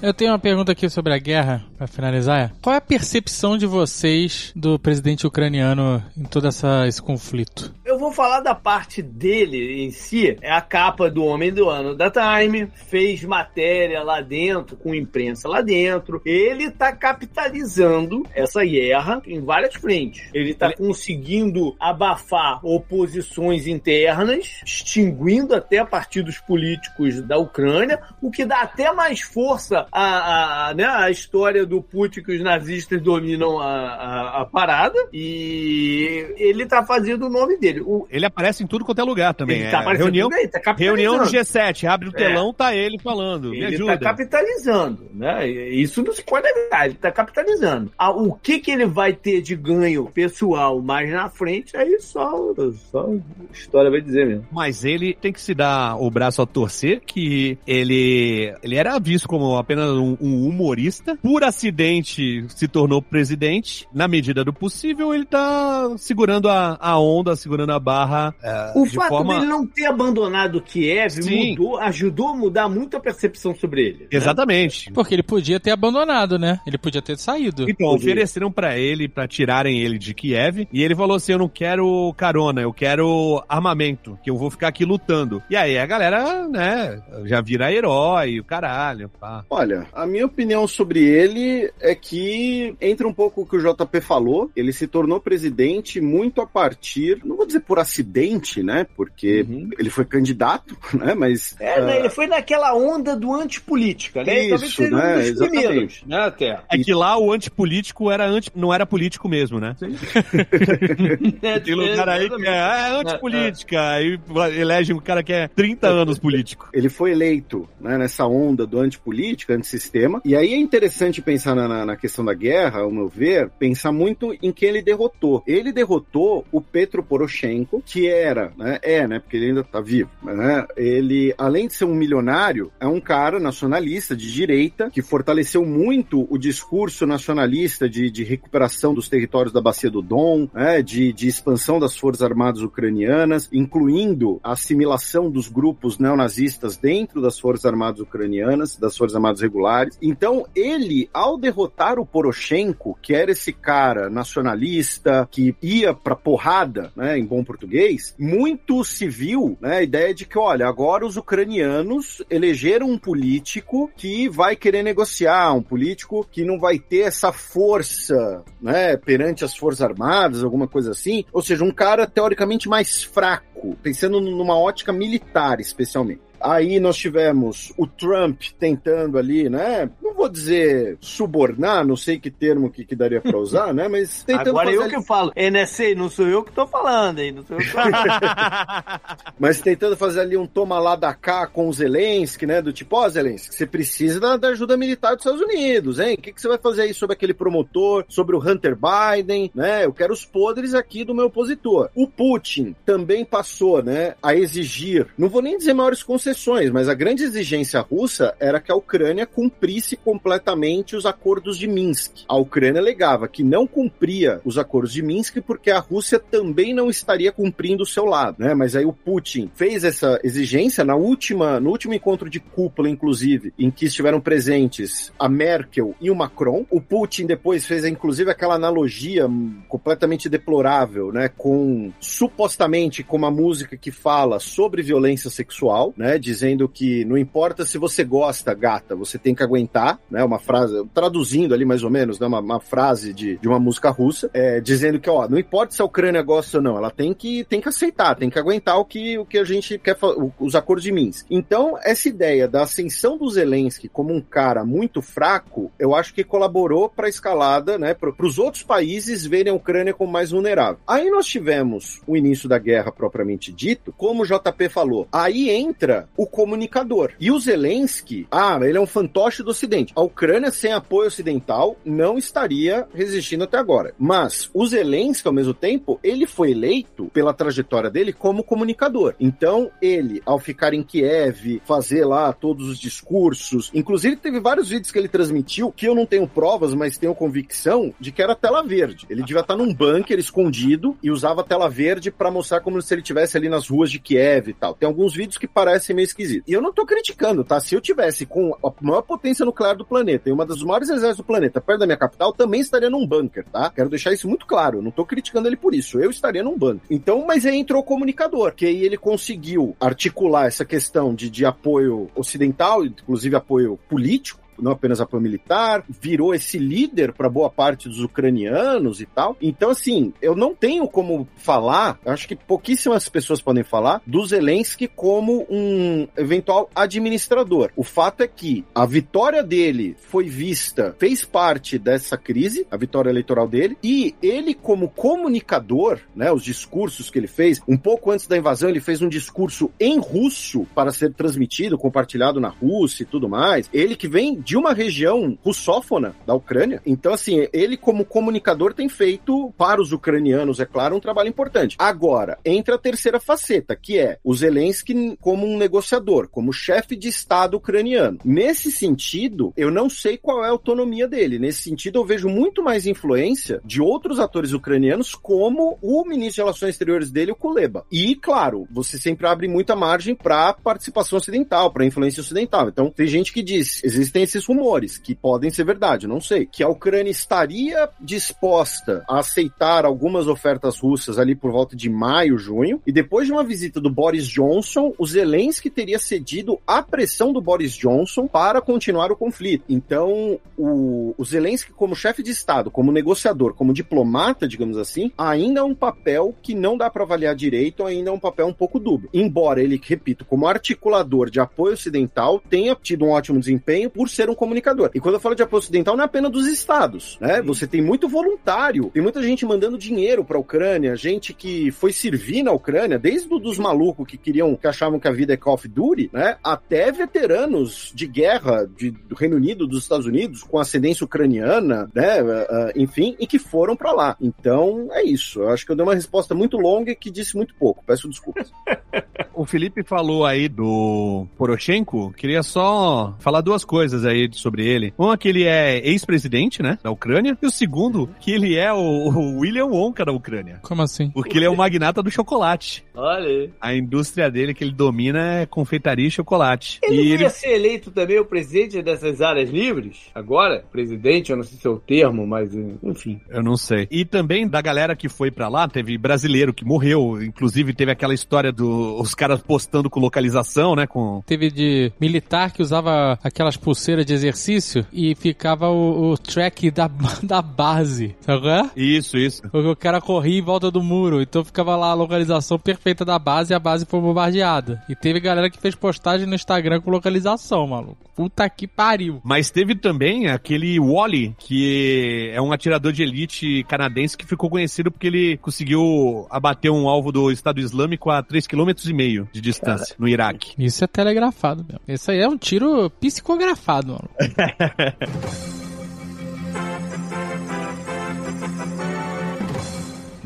Eu 0.01 0.13
tenho 0.13 0.31
uma 0.31 0.39
pergunta 0.39 0.71
aqui 0.71 0.89
sobre 0.89 1.13
a 1.13 1.17
guerra, 1.17 1.65
pra 1.77 1.85
finalizar. 1.85 2.53
Qual 2.61 2.73
é 2.73 2.77
a 2.77 2.81
percepção 2.81 3.57
de 3.57 3.65
vocês 3.65 4.53
do 4.55 4.79
presidente 4.79 5.27
ucraniano 5.27 6.03
em 6.17 6.23
todo 6.23 6.47
essa, 6.47 6.87
esse 6.87 7.01
conflito? 7.01 7.73
Eu 7.85 7.97
vou 7.99 8.13
falar 8.13 8.39
da 8.39 8.55
parte 8.55 9.01
dele 9.01 9.83
em 9.83 9.91
si. 9.91 10.37
É 10.41 10.51
a 10.51 10.61
capa 10.61 11.09
do 11.09 11.25
Homem 11.25 11.53
do 11.53 11.69
Ano 11.69 11.95
da 11.95 12.09
Time. 12.09 12.71
Fez 12.87 13.23
matéria 13.23 14.03
lá 14.03 14.21
dentro, 14.21 14.77
com 14.77 14.95
imprensa 14.95 15.49
lá 15.49 15.61
dentro. 15.61 16.21
Ele 16.25 16.71
tá 16.71 16.93
capitalizando 16.93 18.23
essa 18.33 18.63
guerra 18.63 19.21
em 19.25 19.41
várias 19.41 19.75
frentes. 19.75 20.29
Ele 20.33 20.53
tá 20.53 20.73
conseguindo 20.73 21.75
abafar 21.77 22.65
oposições 22.65 23.67
internas, 23.67 24.61
extinguindo 24.65 25.55
até 25.55 25.83
partidos 25.83 26.37
políticos 26.39 27.21
da 27.21 27.37
Ucrânia, 27.37 28.01
o 28.21 28.31
que 28.31 28.45
dá 28.45 28.61
até 28.61 28.91
mais 28.93 29.21
força 29.21 29.87
à, 29.91 30.69
à, 30.69 30.73
né, 30.73 30.85
à 30.85 31.09
história 31.09 31.65
do 31.65 31.81
Putin 31.81 32.21
que 32.21 32.35
os 32.35 32.41
nazistas 32.41 33.01
dominam 33.01 33.59
a, 33.59 33.67
a, 33.69 34.41
a 34.41 34.45
parada. 34.45 34.97
E 35.13 36.33
ele 36.37 36.65
tá 36.65 36.83
fazendo 36.85 37.25
o 37.27 37.29
nome 37.29 37.57
dele. 37.57 37.81
O, 37.81 38.07
Ele 38.09 38.25
aparece 38.25 38.63
em 38.63 38.67
tudo 38.67 38.85
quanto 38.85 38.99
é 39.01 39.03
lugar 39.03 39.33
também. 39.33 39.57
ele 39.59 39.67
é, 39.67 39.71
tá 39.71 39.79
aparecendo 39.79 40.05
reunião, 40.05 40.29
aí, 40.33 40.47
tá 40.47 40.73
reunião 40.73 41.17
no 41.17 41.23
G7, 41.23 41.85
abre 41.87 42.09
o 42.09 42.11
É. 42.11 42.13
telão, 42.13 42.53
tá 42.53 42.75
ele 42.75 42.97
falando. 42.99 43.49
Me 43.51 43.57
Ele 43.57 43.75
ajuda. 43.75 43.97
tá 43.97 44.05
capitalizando, 44.05 45.07
né? 45.13 45.47
Isso 45.47 46.03
não 46.03 46.13
se 46.13 46.23
pode 46.23 46.47
negar, 46.51 46.85
ele 46.85 46.95
tá 46.95 47.11
capitalizando. 47.11 47.91
Ah, 47.97 48.11
o 48.11 48.33
que 48.33 48.59
que 48.59 48.71
ele 48.71 48.85
vai 48.85 49.13
ter 49.13 49.41
de 49.41 49.55
ganho 49.55 50.05
pessoal 50.13 50.81
mais 50.81 51.09
na 51.11 51.29
frente, 51.29 51.75
aí 51.77 51.99
só, 51.99 52.53
só 52.91 53.07
a 53.09 53.53
história 53.53 53.89
vai 53.91 54.01
dizer 54.01 54.25
mesmo. 54.27 54.47
Mas 54.51 54.83
ele 54.83 55.13
tem 55.13 55.31
que 55.31 55.41
se 55.41 55.53
dar 55.53 55.95
o 56.01 56.09
braço 56.09 56.41
a 56.41 56.45
torcer 56.45 57.01
que 57.05 57.57
ele, 57.65 58.53
ele 58.63 58.75
era 58.75 58.97
visto 58.99 59.27
como 59.27 59.57
apenas 59.57 59.78
um, 59.86 60.17
um 60.19 60.47
humorista. 60.47 61.17
Por 61.21 61.43
acidente 61.43 62.45
se 62.49 62.67
tornou 62.67 63.01
presidente. 63.01 63.88
Na 63.93 64.07
medida 64.07 64.43
do 64.43 64.53
possível, 64.53 65.13
ele 65.13 65.25
tá 65.25 65.89
segurando 65.97 66.49
a, 66.49 66.77
a 66.80 66.99
onda, 66.99 67.36
segurando 67.36 67.71
a 67.71 67.80
barra 67.80 68.34
é, 68.43 68.73
O 68.75 68.86
de 68.86 68.95
fato 68.95 69.09
forma... 69.09 69.36
dele 69.36 69.47
não 69.47 69.65
ter 69.65 69.86
abandonado 69.86 70.61
Kiev 70.61 71.21
Sim. 71.23 71.51
mudou, 71.51 71.77
ajudou 71.80 72.27
a 72.30 72.36
mudar 72.36 72.69
muito 72.69 72.97
a 72.97 72.99
percepção 72.99 73.55
sobre 73.55 73.82
ele. 73.88 73.99
né? 74.01 74.07
Exatamente. 74.11 74.91
Porque 74.91 75.13
ele 75.15 75.23
podia 75.23 75.59
ter 75.59 75.71
abandonado, 75.71 76.38
né? 76.38 76.59
Ele 76.65 76.77
podia 76.77 77.01
ter 77.01 77.17
saído. 77.17 77.63
Então, 77.69 77.89
Podia. 77.91 78.11
ofereceram 78.11 78.51
pra 78.51 78.77
ele, 78.77 79.07
pra 79.07 79.27
tirarem 79.27 79.80
ele 79.80 79.97
de 79.97 80.13
Kiev, 80.13 80.67
e 80.71 80.84
ele 80.84 80.95
falou 80.95 81.15
assim, 81.17 81.32
eu 81.34 81.38
não 81.39 81.49
quero 81.49 82.13
carona, 82.17 82.61
eu 82.61 82.73
quero 82.73 83.43
armamento, 83.47 84.17
que 84.23 84.30
eu 84.30 84.38
vou 84.38 84.49
ficar 84.49 84.67
aqui 84.69 84.86
lutando. 84.86 85.41
E 85.49 85.55
aí 85.55 85.77
a 85.77 85.86
galera, 85.86 86.47
né, 86.47 87.01
já 87.25 87.41
vira 87.41 87.71
herói, 87.71 88.39
o 88.39 88.43
caralho, 88.43 89.09
pá. 89.19 89.43
Olha, 89.49 89.68
a 89.93 90.05
minha 90.05 90.26
opinião 90.26 90.67
sobre 90.67 91.03
ele 91.03 91.72
é 91.80 91.93
que 91.95 92.76
entra 92.82 93.07
um 93.07 93.13
pouco 93.13 93.41
o 93.41 93.45
que 93.45 93.55
o 93.57 93.59
JP 93.61 94.01
falou. 94.01 94.51
Ele 94.55 94.72
se 94.74 94.88
tornou 94.88 95.20
presidente 95.20 95.99
muito 96.01 96.41
a 96.41 96.47
partir, 96.47 97.20
não 97.24 97.36
vou 97.38 97.45
dizer 97.45 97.61
por 97.61 97.80
acidente, 97.80 98.61
né? 98.63 98.86
Porque 98.95 99.45
Uhum. 99.49 99.70
ele 99.80 99.89
foi 99.89 100.05
candidato, 100.05 100.78
né? 100.93 101.13
Mas 101.13 101.55
É, 101.59 101.82
né, 101.82 101.93
ah, 101.93 101.99
ele 101.99 102.09
foi 102.09 102.28
naquela 102.28 102.74
onda 102.76 103.15
do 103.15 103.34
antipolítica, 103.34 104.24
né? 104.24 104.45
E 104.45 104.49
talvez 104.49 104.72
Isso, 104.72 104.82
seja 104.84 104.95
um 104.95 104.97
né? 104.97 105.15
dos 105.17 105.28
Exatamente. 105.30 105.61
primeiros, 105.67 106.03
né, 106.05 106.17
até. 106.17 106.59
É 106.72 106.78
que 106.78 106.93
lá 106.93 107.17
o 107.17 107.32
antipolítico 107.32 108.09
era 108.11 108.28
anti, 108.28 108.51
não 108.55 108.74
era 108.74 108.86
político 108.86 109.28
mesmo, 109.30 109.59
né? 109.59 109.76
É, 111.41 111.59
Tem 111.59 111.76
lugar 111.76 112.09
aí 112.09 112.30
que 112.30 112.47
é, 112.47 112.49
é 112.49 112.99
antipolítica, 112.99 113.89
aí 113.91 114.20
elege 114.57 114.93
um 114.93 114.99
cara 114.99 115.24
que 115.24 115.34
é 115.34 115.47
30 115.47 115.88
anos 115.88 116.17
político. 116.20 116.70
ele 116.74 116.89
foi 116.89 117.11
eleito 117.11 117.67
né, 117.80 117.97
nessa 117.97 118.26
onda 118.26 118.65
do 118.65 118.80
antipolítica, 118.80 119.55
antissistema. 119.60 120.22
E 120.26 120.36
aí 120.36 120.53
é 120.53 120.57
interessante 120.57 121.22
pensar 121.22 121.55
na, 121.55 121.86
na- 121.86 121.95
questão 121.99 122.24
da 122.24 122.34
guerra, 122.34 122.80
ao 122.80 122.91
meu 122.91 123.10
ver, 123.10 123.49
pensar 123.60 123.91
muito 123.91 124.34
em 124.41 124.51
quem 124.53 124.70
ele 124.70 124.82
derrotou. 124.82 125.43
Ele 125.45 125.72
derrotou 125.74 126.45
o 126.51 126.62
Petro 126.62 127.03
Poroshenko, 127.03 127.84
que 127.86 128.07
era, 128.07 128.53
né, 128.57 128.80
é, 128.82 129.05
né, 129.07 129.20
porque 129.20 129.36
ele 129.36 129.47
ainda 129.47 129.64
tá 129.64 129.82
vivo, 129.82 130.10
né, 130.24 130.66
ele, 130.78 131.34
além 131.38 131.68
de 131.68 131.74
ser 131.74 131.84
um 131.86 131.93
milionário, 131.93 132.72
é 132.80 132.88
um 132.88 133.01
cara 133.01 133.38
nacionalista 133.39 134.16
de 134.16 134.32
direita, 134.32 134.89
que 134.89 135.01
fortaleceu 135.01 135.66
muito 135.66 136.26
o 136.30 136.38
discurso 136.38 137.05
nacionalista 137.05 137.89
de, 137.89 138.10
de 138.10 138.24
recuperação 138.24 138.93
dos 138.93 139.10
territórios 139.10 139.51
da 139.51 139.60
Bacia 139.62 139.89
do 139.91 140.01
Dom, 140.01 140.47
né, 140.53 140.82
de, 140.82 141.12
de 141.12 141.28
expansão 141.28 141.80
das 141.80 141.97
forças 141.97 142.22
armadas 142.24 142.62
ucranianas, 142.62 143.49
incluindo 143.51 144.39
a 144.43 144.53
assimilação 144.53 145.30
dos 145.30 145.49
grupos 145.49 145.97
neonazistas 145.99 146.78
dentro 146.78 147.22
das 147.22 147.38
forças 147.38 147.66
armadas 147.66 147.99
ucranianas, 147.99 148.78
das 148.78 148.95
forças 148.95 149.16
armadas 149.16 149.41
regulares. 149.49 149.97
Então, 150.01 150.45
ele, 150.55 151.09
ao 151.13 151.37
derrotar 151.37 151.99
o 151.99 152.05
Poroshenko, 152.05 152.97
que 153.01 153.13
era 153.13 153.31
esse 153.31 153.51
cara 153.51 154.09
nacionalista 154.09 155.27
que 155.29 155.55
ia 155.61 155.93
pra 155.93 156.15
porrada, 156.15 156.91
né, 156.95 157.17
em 157.17 157.25
bom 157.25 157.43
português, 157.43 158.15
muito 158.17 158.83
se 158.83 159.07
viu, 159.07 159.57
né, 159.59 159.77
a 159.77 159.83
ideia 159.83 160.13
de 160.13 160.25
que, 160.25 160.37
olha, 160.37 160.67
agora 160.67 161.05
os 161.05 161.17
ucranianos 161.17 162.23
elegeram 162.29 162.87
um 162.87 162.97
político 162.97 163.91
que 163.97 164.29
vai 164.29 164.55
querer 164.55 164.83
negociar, 164.83 165.53
um 165.53 165.63
político 165.63 166.25
que 166.31 166.45
não 166.45 166.59
vai 166.59 166.77
ter 166.77 167.01
essa 167.01 167.31
força, 167.31 168.43
né, 168.61 168.95
perante 168.95 169.43
as 169.43 169.55
forças 169.55 169.81
armadas, 169.81 170.43
alguma 170.43 170.67
coisa 170.67 170.91
assim. 170.91 171.25
Ou 171.33 171.41
seja, 171.41 171.63
um 171.63 171.71
cara 171.71 172.05
teoricamente 172.05 172.69
mais 172.69 173.03
fraco, 173.03 173.75
pensando 173.81 174.21
numa 174.21 174.57
ótica 174.57 174.93
militar, 174.93 175.59
especialmente. 175.59 176.28
Aí 176.41 176.79
nós 176.79 176.97
tivemos 176.97 177.73
o 177.77 177.85
Trump 177.85 178.41
tentando 178.59 179.17
ali, 179.17 179.49
né? 179.49 179.89
Não 180.01 180.13
vou 180.13 180.29
dizer 180.29 180.97
subornar, 181.01 181.85
não 181.85 181.95
sei 181.95 182.19
que 182.19 182.29
termo 182.29 182.69
que, 182.69 182.85
que 182.85 182.95
daria 182.95 183.21
pra 183.21 183.37
usar, 183.37 183.73
né? 183.73 183.87
Mas 183.87 184.23
tentando 184.27 184.49
Agora 184.49 184.71
eu 184.71 184.81
fazer 184.81 184.95
que 184.95 185.03
falo. 185.03 185.31
NSA, 185.35 185.95
não 185.95 186.09
sou 186.09 186.27
eu 186.27 186.43
que 186.43 186.51
tô 186.51 186.67
falando, 186.67 187.19
hein? 187.19 187.31
Não 187.31 187.43
sou 187.45 187.57
eu 187.57 187.65
que. 187.65 187.69
Mas 189.39 189.61
tentando 189.61 189.95
fazer 189.95 190.21
ali 190.21 190.37
um 190.37 190.45
toma 190.45 190.79
lá 190.79 190.95
da 190.95 191.13
cá 191.13 191.47
com 191.47 191.67
o 191.67 191.73
Zelensky, 191.73 192.45
né? 192.45 192.61
Do 192.61 192.73
tipo, 192.73 192.95
ó, 192.95 193.07
Zelensky, 193.09 193.55
você 193.55 193.65
precisa 193.65 194.19
da, 194.19 194.37
da 194.37 194.49
ajuda 194.49 194.77
militar 194.77 195.15
dos 195.15 195.25
Estados 195.25 195.41
Unidos, 195.41 195.99
hein? 195.99 196.15
O 196.15 196.21
que, 196.21 196.33
que 196.33 196.41
você 196.41 196.47
vai 196.47 196.57
fazer 196.57 196.83
aí 196.83 196.93
sobre 196.93 197.13
aquele 197.13 197.33
promotor, 197.33 198.05
sobre 198.09 198.35
o 198.35 198.39
Hunter 198.39 198.75
Biden, 198.75 199.51
né? 199.53 199.85
Eu 199.85 199.93
quero 199.93 200.13
os 200.13 200.25
podres 200.25 200.73
aqui 200.73 201.03
do 201.03 201.13
meu 201.13 201.25
opositor. 201.25 201.89
O 201.95 202.07
Putin 202.07 202.75
também 202.85 203.23
passou, 203.23 203.81
né, 203.83 204.15
a 204.21 204.35
exigir, 204.35 205.07
não 205.17 205.29
vou 205.29 205.41
nem 205.41 205.57
dizer 205.57 205.73
maiores 205.73 206.03
concessões, 206.30 206.69
mas 206.69 206.88
a 206.88 206.93
grande 206.93 207.23
exigência 207.23 207.80
russa 207.82 208.36
era 208.39 208.59
que 208.59 208.71
a 208.71 208.75
Ucrânia 208.75 209.25
cumprisse 209.25 209.97
completamente 209.97 210.95
os 210.95 211.05
acordos 211.05 211.57
de 211.57 211.67
Minsk. 211.67 212.23
A 212.27 212.38
Ucrânia 212.38 212.80
alegava 212.80 213.27
que 213.27 213.43
não 213.43 213.65
cumpria 213.65 214.39
os 214.45 214.57
acordos 214.57 214.93
de 214.93 215.01
Minsk 215.01 215.38
porque 215.41 215.71
a 215.71 215.80
Rússia 215.80 216.19
também 216.19 216.73
não 216.73 216.89
estaria 216.89 217.32
cumprindo 217.32 217.84
o 217.84 217.86
seu 217.86 218.05
lado, 218.05 218.38
né? 218.39 218.53
Mas 218.53 218.75
aí 218.75 218.86
o 218.86 218.93
Putin 218.93 219.49
fez 219.55 219.84
essa 219.84 220.19
exigência 220.23 220.84
na 220.84 220.95
última, 220.95 221.59
no 221.59 221.71
último 221.71 221.93
encontro 221.93 222.30
de 222.30 222.39
cúpula, 222.39 222.89
inclusive, 222.89 223.53
em 223.57 223.71
que 223.71 223.86
estiveram 223.86 224.21
presentes 224.21 225.11
a 225.17 225.27
Merkel 225.27 225.95
e 225.99 226.11
o 226.11 226.15
Macron. 226.15 226.65
O 226.69 226.80
Putin 226.80 227.25
depois 227.25 227.65
fez, 227.65 227.86
inclusive, 227.86 228.30
aquela 228.30 228.55
analogia 228.55 229.27
completamente 229.67 230.30
deplorável, 230.30 231.11
né? 231.11 231.30
Com 231.30 231.91
supostamente 231.99 233.03
com 233.03 233.17
uma 233.17 233.32
música 233.32 233.75
que 233.75 233.91
fala 233.91 234.39
sobre 234.39 234.84
violência 234.84 235.30
sexual, 235.30 235.93
né? 235.97 236.18
Dizendo 236.20 236.67
que 236.67 237.05
não 237.05 237.17
importa 237.17 237.65
se 237.65 237.78
você 237.78 238.03
gosta, 238.03 238.53
gata, 238.53 238.95
você 238.95 239.17
tem 239.17 239.34
que 239.34 239.43
aguentar, 239.43 239.99
né? 240.09 240.24
Uma 240.24 240.39
frase, 240.39 240.86
traduzindo 240.93 241.53
ali 241.53 241.65
mais 241.65 241.84
ou 241.84 241.89
menos, 241.89 242.20
né? 242.20 242.28
Uma, 242.28 242.39
uma 242.39 242.59
frase 242.59 243.13
de, 243.13 243.38
de 243.38 243.47
uma 243.47 243.59
música 243.59 243.89
russa, 243.89 244.30
é, 244.34 244.59
dizendo 244.59 244.99
que, 244.99 245.09
ó, 245.09 245.28
não 245.28 245.38
importa 245.38 245.74
se 245.74 245.82
a 245.82 245.86
Ucrânia 245.86 246.22
gosta 246.22 246.57
ou 246.57 246.63
não, 246.63 246.78
ela 246.78 246.91
tem 246.91 247.13
que, 247.13 247.43
tem 247.45 247.61
que 247.61 247.70
aceitar, 247.70 248.15
tem 248.15 248.30
que 248.30 248.39
aguentar 248.39 248.78
o 248.78 248.86
que, 248.86 249.17
o 249.17 249.26
que 249.26 249.38
a 249.38 249.43
gente 249.43 249.78
quer, 249.78 249.97
os 250.39 250.55
acordos 250.55 250.84
de 250.84 250.91
Minsk. 250.91 251.26
Então, 251.30 251.78
essa 251.84 252.09
ideia 252.09 252.47
da 252.47 252.63
ascensão 252.63 253.17
do 253.17 253.30
Zelensky 253.30 253.88
como 253.88 254.13
um 254.13 254.22
cara 254.22 254.65
muito 254.65 255.01
fraco, 255.01 255.72
eu 255.80 255.95
acho 255.95 256.13
que 256.13 256.24
colaborou 256.24 256.89
para 256.89 257.07
a 257.07 257.09
escalada, 257.09 257.78
né? 257.78 257.93
Para 257.93 258.13
os 258.26 258.38
outros 258.38 258.63
países 258.63 259.26
verem 259.26 259.51
a 259.51 259.55
Ucrânia 259.55 259.93
como 259.93 260.11
mais 260.11 260.32
vulnerável. 260.32 260.80
Aí 260.88 261.09
nós 261.09 261.26
tivemos 261.26 262.01
o 262.05 262.17
início 262.17 262.49
da 262.49 262.57
guerra 262.57 262.91
propriamente 262.91 263.51
dito, 263.51 263.93
como 263.97 264.24
o 264.24 264.26
JP 264.26 264.70
falou. 264.70 265.07
Aí 265.11 265.49
entra 265.49 266.09
o 266.16 266.26
comunicador. 266.28 267.14
E 267.20 267.32
o 267.32 267.39
Zelensky, 267.39 268.28
ah, 268.32 268.60
ele 268.62 268.78
é 268.78 268.82
um 268.82 268.88
fantoche 268.88 269.43
do 269.43 269.51
Ocidente. 269.51 269.93
A 269.95 270.01
Ucrânia 270.01 270.51
sem 270.51 270.72
apoio 270.72 271.07
ocidental 271.07 271.78
não 271.86 272.18
estaria 272.18 272.88
resistindo 272.93 273.43
até 273.43 273.57
agora. 273.57 273.93
Mas 273.97 274.49
o 274.53 274.66
Zelensky, 274.66 275.28
ao 275.28 275.34
mesmo 275.34 275.53
tempo, 275.53 275.99
ele 276.03 276.26
foi 276.26 276.51
eleito 276.51 277.05
pela 277.14 277.34
trajetória 277.34 277.89
dele 277.89 278.14
como 278.14 278.43
comunicador. 278.43 279.16
Então, 279.20 279.72
ele, 279.82 280.22
ao 280.26 280.39
ficar 280.39 280.74
em 280.74 280.84
Kiev, 280.84 281.62
fazer 281.66 282.05
lá 282.05 282.32
todos 282.34 282.68
os 282.68 282.80
discursos, 282.80 283.72
inclusive 283.74 284.16
teve 284.16 284.39
vários 284.39 284.70
vídeos 284.70 284.91
que 284.91 284.99
ele 284.99 285.07
transmitiu 285.07 285.72
que 285.72 285.88
eu 285.88 285.95
não 285.95 286.05
tenho 286.05 286.28
provas, 286.28 286.74
mas 286.74 286.97
tenho 286.97 287.16
convicção 287.16 287.93
de 287.99 288.12
que 288.12 288.22
era 288.22 288.36
tela 288.36 288.64
verde. 288.64 289.05
Ele 289.10 289.24
devia 289.24 289.41
estar 289.41 289.55
num 289.55 289.74
bunker 289.74 290.20
escondido 290.20 290.97
e 291.01 291.12
usava 291.12 291.43
tela 291.43 291.70
verde 291.70 292.12
para 292.12 292.32
mostrar 292.32 292.62
como 292.62 292.82
se 292.82 292.93
ele 292.93 293.01
estivesse 293.01 293.38
ali 293.38 293.49
nas 293.49 293.68
ruas 293.68 293.91
de 293.91 293.99
Kiev 293.99 294.49
e 294.49 294.53
tal. 294.53 294.74
Tem 294.74 294.88
alguns 294.88 295.14
vídeos 295.14 295.38
que 295.38 295.47
parecem 295.47 295.95
meio 295.99 296.05
esquisitos. 296.05 296.47
E 296.47 296.53
eu 296.53 296.61
não 296.61 296.73
tô 296.73 296.85
criticando, 296.85 297.43
tá? 297.43 297.59
Se 297.59 297.75
eu 297.75 297.81
tivesse 297.81 298.25
com 298.25 298.55
a 298.63 298.71
maior 298.81 299.01
potência 299.01 299.45
nuclear 299.45 299.75
do 299.75 299.85
planeta 299.85 300.29
e 300.29 300.31
uma 300.31 300.45
das 300.45 300.61
maiores 300.61 300.89
exércitos 300.89 301.17
do 301.17 301.23
planeta 301.23 301.59
perto 301.59 301.79
da 301.79 301.85
minha 301.85 301.97
capital, 301.97 302.31
também 302.33 302.61
estaria 302.61 302.89
num 302.89 303.05
bunker, 303.05 303.45
tá? 303.51 303.69
Quero 303.69 303.89
deixar 303.89 304.13
isso 304.13 304.27
muito 304.27 304.45
claro. 304.45 304.81
Não 304.81 304.91
tô 304.91 305.05
criticando 305.05 305.47
ele 305.47 305.57
por 305.57 305.75
isso. 305.75 305.99
Eu 305.99 306.09
estaria 306.09 306.43
num 306.43 306.57
bunker. 306.57 306.81
Então, 306.89 307.25
mas 307.25 307.45
aí 307.45 307.57
entrou 307.57 307.81
o 307.81 307.85
comunicador, 307.85 308.53
que 308.53 308.65
aí 308.65 308.83
ele 308.83 308.97
conseguiu 308.97 309.75
articular 309.79 310.47
essa 310.47 310.63
questão 310.63 311.13
de, 311.13 311.29
de 311.29 311.45
apoio 311.45 312.09
ocidental, 312.15 312.85
inclusive 312.85 313.35
apoio 313.35 313.77
político, 313.89 314.39
não 314.62 314.72
apenas 314.72 315.01
apoio 315.01 315.22
militar, 315.22 315.84
virou 315.88 316.34
esse 316.34 316.57
líder 316.57 317.14
para 317.14 317.30
boa 317.30 317.49
parte 317.49 317.88
dos 317.88 318.01
ucranianos 318.01 319.01
e 319.01 319.05
tal. 319.05 319.36
Então, 319.41 319.70
assim, 319.70 320.14
eu 320.22 320.36
não 320.36 320.53
tenho 320.53 320.88
como 320.88 321.28
falar, 321.36 321.99
acho 322.05 322.28
que 322.28 322.36
pouquíssimas 322.36 323.07
pessoas 323.10 323.41
podem 323.41 323.64
falar, 323.64 324.01
do 324.05 324.26
Zelensky 324.26 324.88
como 324.88 325.45
um 325.49 326.07
eventual 326.18 326.70
administrador. 326.76 327.72
O 327.76 327.84
fato 327.84 328.22
é 328.22 328.28
que 328.28 328.66
a 328.74 328.86
vitória 328.86 329.43
dele 329.43 329.95
foi 329.99 330.26
vista, 330.26 330.95
fez 330.99 331.26
parte 331.26 331.78
dessa 331.78 332.18
crise, 332.18 332.66
a 332.70 332.78
vitória 332.78 333.10
eleitoral 333.10 333.47
dele, 333.47 333.78
e 333.84 334.16
ele, 334.22 334.53
como 334.53 334.89
comunicador, 334.89 335.99
né, 336.16 336.32
os 336.32 336.43
discursos 336.43 337.10
que 337.10 337.18
ele 337.18 337.28
fez, 337.28 337.62
um 337.68 337.78
pouco 337.78 338.12
antes 338.12 338.28
da 338.28 338.38
invasão, 338.38 338.70
ele 338.70 338.80
fez 338.80 339.01
um 339.01 339.10
discurso 339.10 339.72
em 339.80 339.99
russo 339.99 340.66
para 340.76 340.91
ser 340.91 341.14
transmitido, 341.14 341.78
compartilhado 341.78 342.39
na 342.39 342.49
Rússia 342.49 343.03
e 343.03 343.05
tudo 343.05 343.30
mais. 343.30 343.70
Ele 343.74 343.95
que 343.95 344.07
vem 344.07 344.39
de 344.49 344.57
uma 344.57 344.73
região 344.73 345.37
russófona 345.43 346.15
da 346.25 346.33
Ucrânia. 346.33 346.81
Então, 346.83 347.13
assim, 347.13 347.47
ele 347.53 347.77
como 347.77 348.03
comunicador 348.03 348.73
tem 348.73 348.89
feito 348.89 349.53
para 349.55 349.79
os 349.79 349.93
ucranianos, 349.93 350.59
é 350.59 350.65
claro, 350.65 350.95
um 350.95 350.99
trabalho 350.99 351.29
importante. 351.29 351.75
Agora, 351.77 352.39
entra 352.43 352.73
a 352.73 352.79
terceira 352.79 353.19
faceta, 353.19 353.75
que 353.75 353.99
é 353.99 354.17
o 354.23 354.33
Zelensky 354.33 355.15
como 355.21 355.45
um 355.45 355.55
negociador, 355.55 356.27
como 356.29 356.51
chefe 356.51 356.95
de 356.95 357.07
Estado 357.07 357.57
ucraniano. 357.57 358.17
Nesse 358.25 358.71
sentido, 358.71 359.53
eu 359.55 359.69
não 359.69 359.87
sei 359.87 360.17
qual 360.17 360.43
é 360.43 360.47
a 360.47 360.51
autonomia 360.51 361.07
dele. 361.07 361.37
Nesse 361.37 361.61
sentido, 361.61 361.99
eu 361.99 362.05
vejo 362.05 362.27
muito 362.27 362.63
mais 362.63 362.87
influência 362.87 363.61
de 363.63 363.79
outros 363.79 364.19
atores 364.19 364.51
ucranianos, 364.51 365.13
como 365.13 365.77
o 365.79 366.03
ministro 366.03 366.33
de 366.33 366.41
Relações 366.41 366.69
Exteriores 366.71 367.11
dele, 367.11 367.33
o 367.33 367.35
Kuleba. 367.35 367.85
E, 367.91 368.15
claro, 368.15 368.67
você 368.71 368.97
sempre 368.97 369.27
abre 369.27 369.47
muita 369.47 369.75
margem 369.75 370.15
para 370.15 370.53
participação 370.53 371.19
ocidental, 371.19 371.71
para 371.71 371.85
influência 371.85 372.21
ocidental. 372.21 372.67
Então, 372.67 372.89
tem 372.89 373.05
gente 373.05 373.31
que 373.31 373.43
diz, 373.43 373.83
existem 373.83 374.23
esses 374.23 374.38
rumores, 374.45 374.97
que 374.97 375.15
podem 375.15 375.49
ser 375.49 375.63
verdade, 375.63 376.07
não 376.07 376.21
sei, 376.21 376.45
que 376.45 376.63
a 376.63 376.69
Ucrânia 376.69 377.11
estaria 377.11 377.89
disposta 377.99 379.03
a 379.07 379.19
aceitar 379.19 379.85
algumas 379.85 380.27
ofertas 380.27 380.79
russas 380.79 381.17
ali 381.17 381.35
por 381.35 381.51
volta 381.51 381.75
de 381.75 381.89
maio, 381.89 382.37
junho, 382.37 382.81
e 382.85 382.91
depois 382.91 383.27
de 383.27 383.33
uma 383.33 383.43
visita 383.43 383.79
do 383.79 383.89
Boris 383.89 384.27
Johnson, 384.27 384.93
o 384.97 385.05
Zelensky 385.05 385.69
teria 385.69 385.99
cedido 385.99 386.59
à 386.65 386.81
pressão 386.81 387.31
do 387.31 387.41
Boris 387.41 387.73
Johnson 387.73 388.27
para 388.27 388.61
continuar 388.61 389.11
o 389.11 389.15
conflito. 389.15 389.65
Então, 389.69 390.39
o, 390.57 391.13
o 391.17 391.25
Zelensky, 391.25 391.71
como 391.71 391.95
chefe 391.95 392.23
de 392.23 392.31
Estado, 392.31 392.71
como 392.71 392.91
negociador, 392.91 393.53
como 393.53 393.73
diplomata, 393.73 394.47
digamos 394.47 394.77
assim, 394.77 395.11
ainda 395.17 395.61
é 395.61 395.63
um 395.63 395.75
papel 395.75 396.35
que 396.41 396.55
não 396.55 396.77
dá 396.77 396.89
para 396.89 397.03
avaliar 397.03 397.35
direito, 397.35 397.85
ainda 397.85 398.09
é 398.09 398.13
um 398.13 398.19
papel 398.19 398.47
um 398.47 398.53
pouco 398.53 398.79
dúbio. 398.79 399.09
Embora 399.13 399.61
ele, 399.61 399.79
repito, 399.83 400.25
como 400.25 400.47
articulador 400.47 401.29
de 401.29 401.39
apoio 401.39 401.73
ocidental, 401.73 402.41
tenha 402.49 402.75
tido 402.75 403.05
um 403.05 403.11
ótimo 403.11 403.39
desempenho 403.39 403.89
por 403.89 404.09
ser 404.09 404.28
um 404.32 404.36
comunicador. 404.36 404.91
E 404.93 404.99
quando 404.99 405.15
eu 405.15 405.19
falo 405.19 405.36
de 405.36 405.43
apoio 405.43 405.59
ocidental, 405.59 405.95
não 405.95 406.03
é 406.03 406.05
apenas 406.05 406.32
dos 406.32 406.47
estados, 406.47 407.17
né? 407.19 407.41
Você 407.41 407.67
tem 407.67 407.82
muito 407.82 408.07
voluntário, 408.07 408.89
tem 408.93 409.01
muita 409.01 409.21
gente 409.21 409.45
mandando 409.45 409.77
dinheiro 409.77 410.23
pra 410.23 410.39
Ucrânia, 410.39 410.95
gente 410.95 411.34
que 411.34 411.71
foi 411.71 411.91
servir 411.91 412.43
na 412.43 412.51
Ucrânia, 412.51 412.99
desde 412.99 413.30
os 413.34 413.57
malucos 413.57 414.07
que 414.07 414.17
queriam, 414.17 414.55
que 414.55 414.67
achavam 414.67 414.99
que 414.99 415.07
a 415.07 415.11
vida 415.11 415.34
é 415.34 415.38
Call 415.38 415.53
of 415.53 415.67
Duty, 415.67 416.09
né? 416.13 416.38
Até 416.43 416.91
veteranos 416.91 417.91
de 417.93 418.07
guerra 418.07 418.65
de, 418.65 418.91
do 418.91 419.15
Reino 419.15 419.36
Unido, 419.36 419.67
dos 419.67 419.84
Estados 419.84 420.05
Unidos, 420.05 420.43
com 420.43 420.59
ascendência 420.59 421.03
ucraniana, 421.03 421.89
né? 421.93 422.21
Uh, 422.21 422.71
enfim, 422.75 423.15
e 423.19 423.27
que 423.27 423.39
foram 423.39 423.75
pra 423.75 423.91
lá. 423.91 424.15
Então, 424.21 424.88
é 424.91 425.03
isso. 425.03 425.41
Eu 425.41 425.49
acho 425.49 425.65
que 425.65 425.71
eu 425.71 425.75
dei 425.75 425.86
uma 425.86 425.95
resposta 425.95 426.34
muito 426.34 426.57
longa 426.57 426.91
e 426.91 426.95
que 426.95 427.11
disse 427.11 427.36
muito 427.36 427.53
pouco. 427.55 427.84
Peço 427.86 428.09
desculpas. 428.09 428.51
O 429.39 429.45
Felipe 429.45 429.84
falou 429.84 430.25
aí 430.25 430.49
do 430.49 431.25
Poroshenko, 431.38 432.11
queria 432.11 432.43
só 432.43 433.15
falar 433.19 433.39
duas 433.39 433.63
coisas 433.63 434.03
aí 434.03 434.18
sobre 434.32 434.65
ele. 434.65 434.93
Uma 434.97 435.17
que 435.17 435.28
ele 435.28 435.43
é 435.43 435.78
ex-presidente, 435.88 436.61
né, 436.61 436.78
da 436.84 436.91
Ucrânia, 436.91 437.38
e 437.41 437.45
o 437.45 437.51
segundo 437.51 438.09
que 438.20 438.32
ele 438.32 438.55
é 438.55 438.74
o, 438.74 438.78
o 438.78 439.39
William 439.39 439.67
Wonka 439.67 440.03
da 440.03 440.11
Ucrânia. 440.11 440.59
Como 440.61 440.82
assim? 440.82 441.09
Porque 441.11 441.38
ele 441.38 441.45
é 441.45 441.49
o 441.49 441.55
magnata 441.55 442.01
do 442.03 442.11
chocolate. 442.11 442.84
Olha 442.95 443.28
aí. 443.28 443.49
A 443.61 443.74
indústria 443.74 444.30
dele 444.30 444.53
que 444.53 444.63
ele 444.63 444.72
domina 444.72 445.41
é 445.41 445.45
confeitaria 445.45 446.07
e 446.07 446.11
chocolate. 446.11 446.80
Ele 446.84 447.01
e 447.01 447.07
ia 447.09 447.13
ele 447.15 447.30
ser 447.30 447.51
eleito 447.51 447.91
também 447.91 448.20
o 448.20 448.26
presidente 448.26 448.82
dessas 448.82 449.22
áreas 449.22 449.49
livres? 449.49 450.09
Agora? 450.13 450.63
Presidente, 450.72 451.32
eu 451.32 451.38
não 451.38 451.43
sei 451.43 451.57
se 451.57 451.67
é 451.67 451.70
o 451.70 451.80
termo, 451.80 452.26
mas 452.28 452.53
enfim. 452.84 453.20
Eu 453.30 453.43
não 453.43 453.55
sei. 453.55 453.88
E 453.91 454.05
também 454.05 454.47
da 454.47 454.61
galera 454.61 454.95
que 454.95 455.07
foi 455.07 455.32
pra 455.32 455.47
lá, 455.47 455.67
teve 455.67 455.97
brasileiro 455.97 456.53
que 456.53 456.65
morreu, 456.65 457.22
inclusive 457.22 457.74
teve 457.74 457.91
aquela 457.91 458.13
história 458.13 458.51
dos 458.51 459.13
caras 459.13 459.41
postando 459.41 459.89
com 459.89 459.99
localização, 459.99 460.76
né, 460.76 460.88
com 460.88 461.22
Teve 461.26 461.51
de 461.51 461.91
militar 461.99 462.51
que 462.51 462.61
usava 462.61 463.17
aquelas 463.24 463.57
pulseiras 463.57 463.98
de 464.03 464.13
exercício 464.13 464.85
e 464.91 465.15
ficava 465.15 465.69
o, 465.69 466.11
o 466.11 466.17
track 466.17 466.71
da, 466.71 466.89
da 467.23 467.41
base, 467.41 468.15
sabe 468.21 468.41
qual 468.41 468.53
é? 468.53 468.69
Isso, 468.75 469.17
isso. 469.17 469.41
Porque 469.49 469.67
o 469.67 469.75
cara 469.75 470.01
corria 470.01 470.39
em 470.39 470.43
volta 470.43 470.71
do 470.71 470.81
muro, 470.81 471.21
então 471.21 471.43
ficava 471.43 471.75
lá 471.75 471.91
a 471.91 471.93
localização 471.93 472.57
perfeita 472.57 473.03
da 473.03 473.17
base 473.17 473.53
e 473.53 473.55
a 473.55 473.59
base 473.59 473.85
foi 473.85 473.99
bombardeada. 473.99 474.81
E 474.89 474.95
teve 474.95 475.19
galera 475.19 475.49
que 475.49 475.59
fez 475.59 475.75
postagem 475.75 476.27
no 476.27 476.35
Instagram 476.35 476.81
com 476.81 476.91
localização, 476.91 477.67
maluco. 477.67 477.97
Puta 478.15 478.49
que 478.49 478.67
pariu. 478.67 479.21
Mas 479.23 479.49
teve 479.49 479.75
também 479.75 480.27
aquele 480.27 480.79
Wally, 480.79 481.35
que 481.39 482.31
é 482.33 482.41
um 482.41 482.51
atirador 482.51 482.91
de 482.91 483.01
elite 483.01 483.63
canadense 483.67 484.17
que 484.17 484.25
ficou 484.25 484.49
conhecido 484.49 484.91
porque 484.91 485.07
ele 485.07 485.37
conseguiu 485.37 486.27
abater 486.29 486.69
um 486.71 486.89
alvo 486.89 487.11
do 487.11 487.31
Estado 487.31 487.59
Islâmico 487.59 488.09
a 488.09 488.21
3,5 488.21 488.47
km 488.49 489.27
de 489.31 489.41
distância, 489.41 489.95
no 489.97 490.07
Iraque. 490.07 490.53
Isso 490.57 490.83
é 490.83 490.87
telegrafado 490.87 491.63
mesmo. 491.63 491.81
Isso 491.87 492.11
aí 492.11 492.19
é 492.19 492.27
um 492.27 492.37
tiro 492.37 492.89
psicografado, 492.99 493.88
mano. 493.89 495.49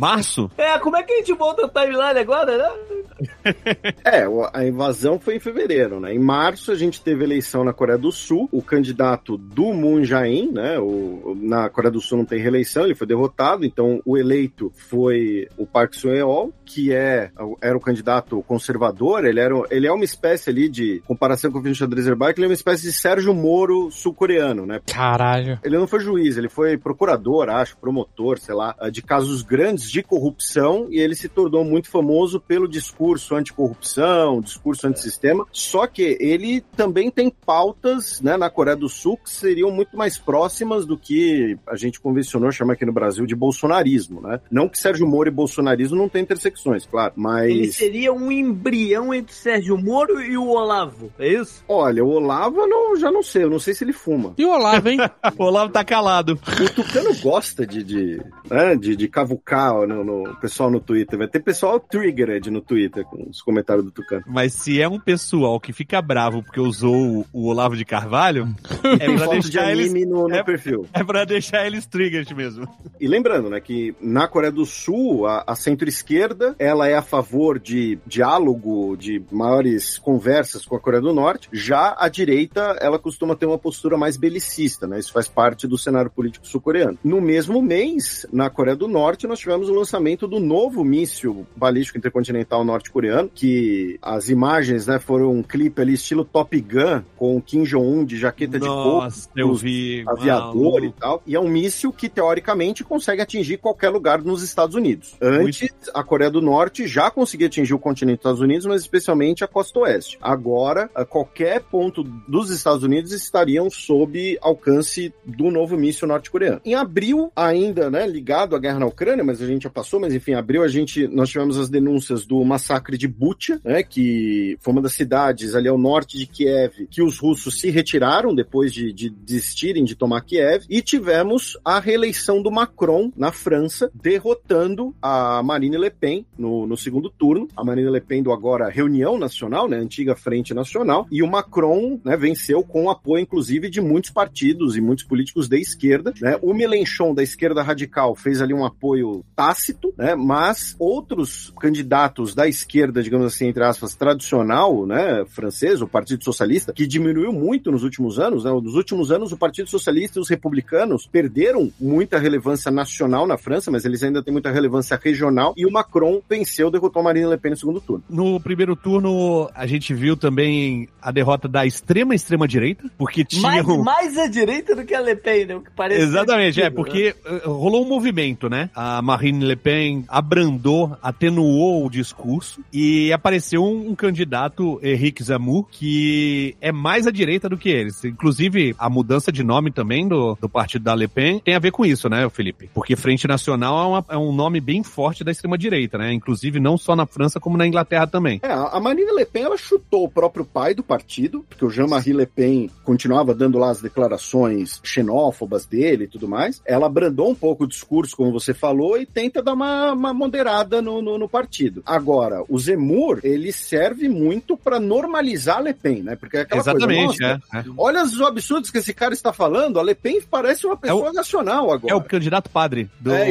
Março? 0.03 0.51
É, 0.57 0.77
como 0.79 0.97
é 0.97 1.03
que 1.03 1.13
a 1.13 1.17
gente 1.17 1.33
volta 1.33 1.65
a 1.65 1.69
timeline 1.69 2.19
agora, 2.19 2.57
né? 2.57 2.69
É, 4.03 4.27
o- 4.27 4.47
a 4.53 4.65
invasão 4.65 5.19
foi 5.19 5.35
em 5.35 5.39
fevereiro, 5.39 5.99
né? 5.99 6.13
Em 6.13 6.19
março 6.19 6.71
a 6.71 6.75
gente 6.75 7.01
teve 7.01 7.23
eleição 7.23 7.63
na 7.63 7.71
Coreia 7.71 7.97
do 7.97 8.11
Sul. 8.11 8.49
O 8.51 8.61
candidato 8.61 9.37
do 9.37 9.73
Moon 9.73 10.03
Jae-in, 10.03 10.51
né? 10.51 10.77
O, 10.79 10.83
o- 10.83 11.37
na 11.41 11.69
Coreia 11.69 11.91
do 11.91 12.01
Sul 12.01 12.17
não 12.17 12.25
tem 12.25 12.39
reeleição, 12.41 12.83
ele 12.83 12.95
foi 12.95 13.07
derrotado. 13.07 13.65
Então 13.65 14.01
o 14.05 14.17
eleito 14.17 14.71
foi 14.89 15.47
o 15.57 15.65
Park 15.65 15.93
Seo-yeol, 15.93 16.53
que 16.65 16.91
é 16.93 17.31
era 17.61 17.77
o 17.77 17.79
candidato 17.79 18.43
conservador. 18.47 19.23
Ele 19.25 19.39
era 19.39 19.53
ele 19.69 19.87
é 19.87 19.91
uma 19.91 20.03
espécie 20.03 20.49
ali 20.49 20.67
de 20.67 21.01
comparação 21.07 21.51
com 21.51 21.59
o 21.59 21.63
Finch 21.63 21.83
Adrezerbach, 21.83 22.33
ele 22.37 22.45
é 22.45 22.49
uma 22.49 22.53
espécie 22.53 22.83
de 22.83 22.91
Sérgio 22.93 23.33
Moro 23.33 23.89
sul-coreano, 23.91 24.65
né? 24.65 24.81
Caralho. 24.91 25.59
Ele 25.63 25.77
não 25.77 25.87
foi 25.87 25.99
juiz, 26.01 26.37
ele 26.37 26.49
foi 26.49 26.77
procurador, 26.77 27.49
acho, 27.49 27.77
promotor, 27.77 28.37
sei 28.39 28.55
lá, 28.55 28.75
de 28.91 29.01
casos 29.01 29.41
grandes 29.43 29.89
de 29.93 30.01
corrupção 30.01 30.87
e 30.89 30.99
ele 30.99 31.13
se 31.13 31.29
tornou 31.29 31.63
muito 31.63 31.87
famoso 31.87 32.39
pelo 32.39 32.67
discurso 32.67 33.35
anticorrupção, 33.35 34.41
discurso 34.41 34.87
antissistema. 34.87 35.45
Só 35.51 35.85
que 35.85 36.17
ele 36.19 36.61
também 36.75 37.11
tem 37.11 37.29
pautas, 37.29 38.19
né, 38.19 38.35
na 38.35 38.49
Coreia 38.49 38.75
do 38.75 38.89
Sul 38.89 39.17
que 39.17 39.29
seriam 39.29 39.69
muito 39.69 39.95
mais 39.95 40.17
próximas 40.17 40.87
do 40.87 40.97
que 40.97 41.55
a 41.67 41.75
gente 41.75 41.99
convencionou 41.99 42.51
chamar 42.51 42.73
aqui 42.73 42.85
no 42.85 42.91
Brasil 42.91 43.27
de 43.27 43.35
bolsonarismo, 43.35 44.19
né? 44.19 44.39
Não 44.49 44.67
que 44.67 44.79
Sérgio 44.79 45.07
Moro 45.07 45.29
e 45.29 45.31
bolsonarismo 45.31 45.95
não 45.95 46.09
tem 46.09 46.23
intersecções, 46.23 46.87
claro, 46.87 47.13
Ele 47.15 47.21
mas 47.21 47.75
seria 47.75 48.11
um 48.11 48.31
embrião 48.31 49.13
entre 49.13 49.35
Sérgio 49.35 49.77
Moro 49.77 50.19
e 50.21 50.35
o 50.35 50.47
Olavo, 50.47 51.11
é 51.19 51.27
isso? 51.27 51.63
olha, 51.67 52.03
o 52.03 52.09
Olavo 52.09 52.61
eu 52.61 52.67
não, 52.67 52.95
já 52.95 53.11
não 53.11 53.21
sei, 53.21 53.43
eu 53.43 53.49
não 53.49 53.59
sei 53.59 53.75
se 53.75 53.83
ele 53.83 53.93
fuma. 53.93 54.33
E 54.39 54.45
o 54.45 54.49
Olavo, 54.49 54.89
hein? 54.89 54.97
O 55.37 55.43
Olavo 55.43 55.71
tá 55.71 55.83
calado. 55.83 56.33
O 56.33 56.69
Tucano 56.73 57.15
gosta 57.21 57.65
de, 57.65 57.83
de, 57.83 58.21
né, 58.49 58.75
de, 58.75 58.95
de 58.95 59.07
cavucar 59.07 59.72
no, 59.87 60.03
no- 60.03 60.35
pessoal 60.37 60.69
no 60.69 60.79
Twitter. 60.79 61.17
Vai 61.17 61.27
ter 61.27 61.39
pessoal 61.41 61.79
triggered 61.79 62.49
no 62.49 62.61
Twitter 62.61 63.03
com 63.05 63.27
os 63.29 63.41
comentários 63.41 63.85
do 63.85 63.91
Tucano. 63.91 64.23
Mas 64.27 64.53
se 64.53 64.81
é 64.81 64.87
um 64.87 64.99
pessoal 64.99 65.59
que 65.59 65.73
fica 65.73 66.01
bravo 66.01 66.43
porque 66.43 66.59
usou 66.59 67.25
o, 67.31 67.47
Olavo 67.47 67.75
de 67.75 67.85
Carvalho, 67.85 68.47
é 68.99 69.05
pra 69.05 69.25
foto 69.25 69.39
de 69.39 69.51
deixar 69.51 69.71
eles. 69.71 69.93
no, 70.07 70.27
no 70.27 70.35
é- 70.35 70.43
perfil. 70.43 70.85
É 70.93 71.03
pra 71.03 71.25
deixar 71.25 71.65
eles 71.65 71.85
triggered 71.85 72.33
mesmo. 72.33 72.67
E 72.99 73.07
lembrando, 73.07 73.49
né, 73.49 73.59
que 73.59 73.95
na 74.01 74.27
Coreia 74.27 74.51
do 74.51 74.65
Sul, 74.65 75.25
a, 75.27 75.43
a 75.47 75.55
centro-esquerda, 75.55 76.55
ela 76.59 76.87
é 76.87 76.95
a 76.95 77.01
favor 77.01 77.59
de 77.59 77.97
diálogo, 78.05 78.95
de 78.97 79.21
maiores 79.31 79.97
conversas 79.97 80.65
com 80.65 80.75
a 80.75 80.79
Coreia 80.79 81.01
do 81.01 81.13
Norte. 81.13 81.49
Já 81.51 81.95
a 81.97 82.07
direita, 82.09 82.77
ela 82.81 82.97
costuma 82.97 83.35
ter 83.35 83.45
uma 83.45 83.57
postura 83.57 83.97
mais 83.97 84.17
belicista, 84.17 84.87
né? 84.87 84.99
Isso 84.99 85.11
faz 85.13 85.27
parte 85.27 85.67
do 85.67 85.77
cenário 85.77 86.09
político 86.09 86.47
sul-coreano. 86.47 86.97
No 87.03 87.21
mesmo 87.21 87.61
mês, 87.61 88.25
na 88.31 88.49
Coreia 88.49 88.75
do 88.75 88.87
Norte, 88.87 89.27
nós 89.27 89.39
tivemos 89.39 89.62
o 89.69 89.73
lançamento 89.73 90.27
do 90.27 90.39
novo 90.39 90.83
míssil 90.83 91.45
balístico 91.55 91.97
intercontinental 91.97 92.63
norte-coreano, 92.63 93.29
que 93.33 93.97
as 94.01 94.29
imagens, 94.29 94.87
né, 94.87 94.99
foram 94.99 95.31
um 95.31 95.43
clipe 95.43 95.81
ali 95.81 95.93
estilo 95.93 96.25
Top 96.25 96.59
Gun, 96.59 97.01
com 97.17 97.37
o 97.37 97.41
Kim 97.41 97.63
Jong-un 97.63 98.05
de 98.05 98.17
jaqueta 98.17 98.59
de 98.59 98.67
couro, 98.67 99.03
Nossa, 99.03 99.29
eu 99.35 99.53
vi. 99.53 100.03
aviador 100.07 100.79
e 100.79 100.81
maluco. 100.81 100.99
tal. 100.99 101.23
E 101.25 101.35
é 101.35 101.39
um 101.39 101.47
míssil 101.47 101.91
que, 101.91 102.09
teoricamente, 102.09 102.83
consegue 102.83 103.21
atingir 103.21 103.57
qualquer 103.57 103.89
lugar 103.89 104.21
nos 104.21 104.41
Estados 104.43 104.75
Unidos. 104.75 105.15
Antes, 105.21 105.69
a 105.93 106.03
Coreia 106.03 106.31
do 106.31 106.41
Norte 106.41 106.87
já 106.87 107.09
conseguia 107.11 107.47
atingir 107.47 107.73
o 107.73 107.79
continente 107.79 108.17
dos 108.17 108.21
Estados 108.21 108.41
Unidos, 108.41 108.65
mas 108.65 108.81
especialmente 108.81 109.43
a 109.43 109.47
costa 109.47 109.79
oeste. 109.79 110.17
Agora, 110.21 110.89
a 110.95 111.05
qualquer 111.05 111.61
ponto 111.61 112.03
dos 112.27 112.49
Estados 112.49 112.83
Unidos 112.83 113.11
estariam 113.11 113.69
sob 113.69 114.37
alcance 114.41 115.13
do 115.25 115.51
novo 115.51 115.77
míssil 115.77 116.07
norte-coreano. 116.07 116.61
Em 116.65 116.75
abril, 116.75 117.31
ainda, 117.35 117.89
né, 117.89 118.07
ligado 118.07 118.55
à 118.55 118.59
guerra 118.59 118.79
na 118.79 118.85
Ucrânia, 118.85 119.23
mas 119.23 119.41
a 119.41 119.45
gente 119.45 119.52
já 119.61 119.69
passou, 119.69 119.99
mas 119.99 120.13
enfim, 120.13 120.33
abril 120.33 120.63
a 120.63 120.67
gente, 120.67 121.07
nós 121.07 121.29
tivemos 121.29 121.57
as 121.57 121.69
denúncias 121.69 122.25
do 122.25 122.43
massacre 122.43 122.97
de 122.97 123.07
Bucha, 123.07 123.59
né, 123.63 123.83
que 123.83 124.57
foi 124.59 124.73
uma 124.73 124.81
das 124.81 124.93
cidades 124.93 125.55
ali 125.55 125.67
ao 125.67 125.77
norte 125.77 126.17
de 126.17 126.25
Kiev, 126.25 126.87
que 126.89 127.01
os 127.01 127.19
russos 127.19 127.59
se 127.59 127.69
retiraram 127.69 128.33
depois 128.33 128.73
de, 128.73 128.91
de 128.91 129.09
desistirem 129.09 129.83
de 129.83 129.95
tomar 129.95 130.21
Kiev, 130.21 130.65
e 130.69 130.81
tivemos 130.81 131.57
a 131.63 131.79
reeleição 131.79 132.41
do 132.41 132.51
Macron 132.51 133.11
na 133.15 133.31
França, 133.31 133.91
derrotando 133.93 134.95
a 135.01 135.41
Marine 135.43 135.77
Le 135.77 135.89
Pen 135.89 136.25
no, 136.37 136.67
no 136.67 136.77
segundo 136.77 137.09
turno. 137.09 137.47
A 137.55 137.63
Marine 137.63 137.89
Le 137.89 138.01
Pen 138.01 138.23
do 138.23 138.31
agora 138.31 138.69
Reunião 138.69 139.17
Nacional, 139.17 139.67
né, 139.67 139.77
antiga 139.77 140.15
Frente 140.15 140.53
Nacional, 140.53 141.07
e 141.11 141.21
o 141.21 141.27
Macron 141.27 141.99
né, 142.03 142.15
venceu 142.17 142.63
com 142.63 142.89
apoio, 142.89 143.21
inclusive, 143.23 143.69
de 143.69 143.81
muitos 143.81 144.11
partidos 144.11 144.75
e 144.75 144.81
muitos 144.81 145.03
políticos 145.03 145.47
da 145.47 145.57
esquerda. 145.57 146.13
Né? 146.21 146.37
O 146.41 146.53
Mélenchon, 146.53 147.13
da 147.13 147.23
esquerda 147.23 147.61
radical, 147.61 148.15
fez 148.15 148.41
ali 148.41 148.53
um 148.53 148.65
apoio 148.65 149.23
tácito, 149.43 149.93
né, 149.97 150.15
mas 150.15 150.73
outros 150.79 151.51
candidatos 151.59 152.33
da 152.33 152.47
esquerda, 152.47 153.03
digamos 153.03 153.27
assim, 153.27 153.47
entre 153.47 153.63
aspas, 153.63 153.93
tradicional, 153.93 154.85
né, 154.85 155.25
francês, 155.27 155.81
o 155.81 155.87
Partido 155.87 156.23
Socialista, 156.23 156.71
que 156.71 156.87
diminuiu 156.87 157.33
muito 157.33 157.69
nos 157.69 157.83
últimos 157.83 158.19
anos, 158.19 158.45
né, 158.45 158.51
nos 158.51 158.75
últimos 158.75 159.11
anos 159.11 159.33
o 159.33 159.37
Partido 159.37 159.69
Socialista 159.69 160.17
e 160.17 160.21
os 160.21 160.29
republicanos 160.29 161.05
perderam 161.05 161.69
muita 161.77 162.17
relevância 162.17 162.71
nacional 162.71 163.27
na 163.27 163.37
França, 163.37 163.69
mas 163.69 163.83
eles 163.83 164.01
ainda 164.01 164.23
têm 164.23 164.31
muita 164.31 164.49
relevância 164.49 164.97
regional, 165.01 165.53
e 165.57 165.65
o 165.65 165.71
Macron 165.71 166.21
venceu, 166.29 166.71
derrotou 166.71 167.03
Marine 167.03 167.27
Le 167.27 167.37
Pen 167.37 167.51
no 167.51 167.57
segundo 167.57 167.81
turno. 167.81 168.03
No 168.09 168.39
primeiro 168.39 168.77
turno, 168.77 169.49
a 169.53 169.67
gente 169.67 169.93
viu 169.93 170.15
também 170.15 170.87
a 171.01 171.11
derrota 171.11 171.49
da 171.49 171.65
extrema 171.65 172.15
extrema 172.15 172.47
direita, 172.47 172.89
porque 172.97 173.25
tinha 173.25 173.41
Mais, 173.41 173.67
um... 173.67 173.83
mais 173.83 174.17
à 174.17 174.27
direita 174.27 174.73
do 174.73 174.85
que 174.85 174.95
a 174.95 175.01
Le 175.01 175.17
Pen, 175.17 175.45
né? 175.47 175.55
O 175.55 175.61
que 175.61 175.71
parece 175.71 176.01
Exatamente, 176.01 176.61
é, 176.61 176.65
sentido, 176.65 176.69
né? 176.69 176.75
porque 176.75 177.15
eh, 177.25 177.41
rolou 177.45 177.83
um 177.83 177.89
movimento, 177.89 178.49
né? 178.49 178.69
A 178.73 179.01
Marine 179.01 179.32
Le 179.39 179.55
Pen 179.55 180.05
abrandou, 180.07 180.95
atenuou 181.01 181.85
o 181.85 181.89
discurso 181.89 182.61
e 182.71 183.11
apareceu 183.13 183.63
um, 183.63 183.89
um 183.91 183.95
candidato, 183.95 184.79
Henrique 184.83 185.23
Zamur, 185.23 185.65
que 185.69 186.55
é 186.61 186.71
mais 186.71 187.07
à 187.07 187.11
direita 187.11 187.47
do 187.49 187.57
que 187.57 187.69
eles. 187.69 188.03
Inclusive, 188.03 188.75
a 188.77 188.89
mudança 188.89 189.31
de 189.31 189.43
nome 189.43 189.71
também 189.71 190.07
do, 190.07 190.37
do 190.39 190.49
partido 190.49 190.83
da 190.83 190.93
Le 190.95 191.07
Pen 191.07 191.39
tem 191.39 191.55
a 191.55 191.59
ver 191.59 191.71
com 191.71 191.85
isso, 191.85 192.09
né, 192.09 192.27
Felipe? 192.29 192.69
Porque 192.73 192.95
Frente 192.95 193.27
Nacional 193.27 193.83
é, 193.83 193.87
uma- 193.87 194.05
é 194.09 194.17
um 194.17 194.33
nome 194.33 194.59
bem 194.59 194.83
forte 194.83 195.23
da 195.23 195.31
extrema-direita, 195.31 195.97
né? 195.97 196.13
Inclusive, 196.13 196.59
não 196.59 196.77
só 196.77 196.95
na 196.95 197.05
França, 197.05 197.39
como 197.39 197.57
na 197.57 197.67
Inglaterra 197.67 198.07
também. 198.07 198.39
É, 198.43 198.51
a 198.51 198.79
Marine 198.79 199.11
Le 199.11 199.25
Pen 199.25 199.43
ela 199.43 199.57
chutou 199.57 200.03
o 200.05 200.09
próprio 200.09 200.45
pai 200.45 200.73
do 200.73 200.83
partido, 200.83 201.45
porque 201.47 201.65
o 201.65 201.69
Jean-Marie 201.69 202.13
Le 202.13 202.25
Pen 202.25 202.69
continuava 202.83 203.33
dando 203.33 203.57
lá 203.57 203.69
as 203.69 203.81
declarações 203.81 204.79
xenófobas 204.83 205.65
dele 205.65 206.05
e 206.05 206.07
tudo 206.07 206.27
mais. 206.27 206.61
Ela 206.65 206.87
abrandou 206.87 207.29
um 207.29 207.35
pouco 207.35 207.63
o 207.63 207.67
discurso, 207.67 208.15
como 208.15 208.31
você 208.31 208.53
falou, 208.53 208.97
e 208.97 209.05
tenta 209.23 209.41
dar 209.41 209.53
uma, 209.53 209.93
uma 209.93 210.13
moderada 210.13 210.81
no, 210.81 211.01
no, 211.01 211.17
no 211.17 211.29
partido. 211.29 211.81
Agora, 211.85 212.43
o 212.49 212.59
Zemmour, 212.59 213.21
ele 213.23 213.53
serve 213.53 214.09
muito 214.09 214.57
para 214.57 214.81
normalizar 214.81 215.57
a 215.57 215.61
Le 215.61 215.73
Pen, 215.73 216.03
né? 216.03 216.17
Porque 216.17 216.37
é 216.37 216.41
aquela 216.41 216.59
Exatamente, 216.59 217.17
coisa, 217.19 217.41
nossa, 217.51 217.57
é, 217.57 217.59
é. 217.59 217.73
Olha 217.77 218.03
os 218.03 218.21
absurdos 218.21 218.69
que 218.69 218.79
esse 218.79 218.93
cara 218.93 219.13
está 219.13 219.31
falando. 219.31 219.79
A 219.79 219.83
Le 219.83 219.95
Pen 219.95 220.21
parece 220.29 220.65
uma 220.65 220.75
pessoa 220.75 221.13
racional 221.15 221.71
agora. 221.71 221.93
É 221.93 221.95
o 221.95 222.01
candidato 222.01 222.49
padre 222.49 222.89
do... 222.99 223.13
É, 223.13 223.29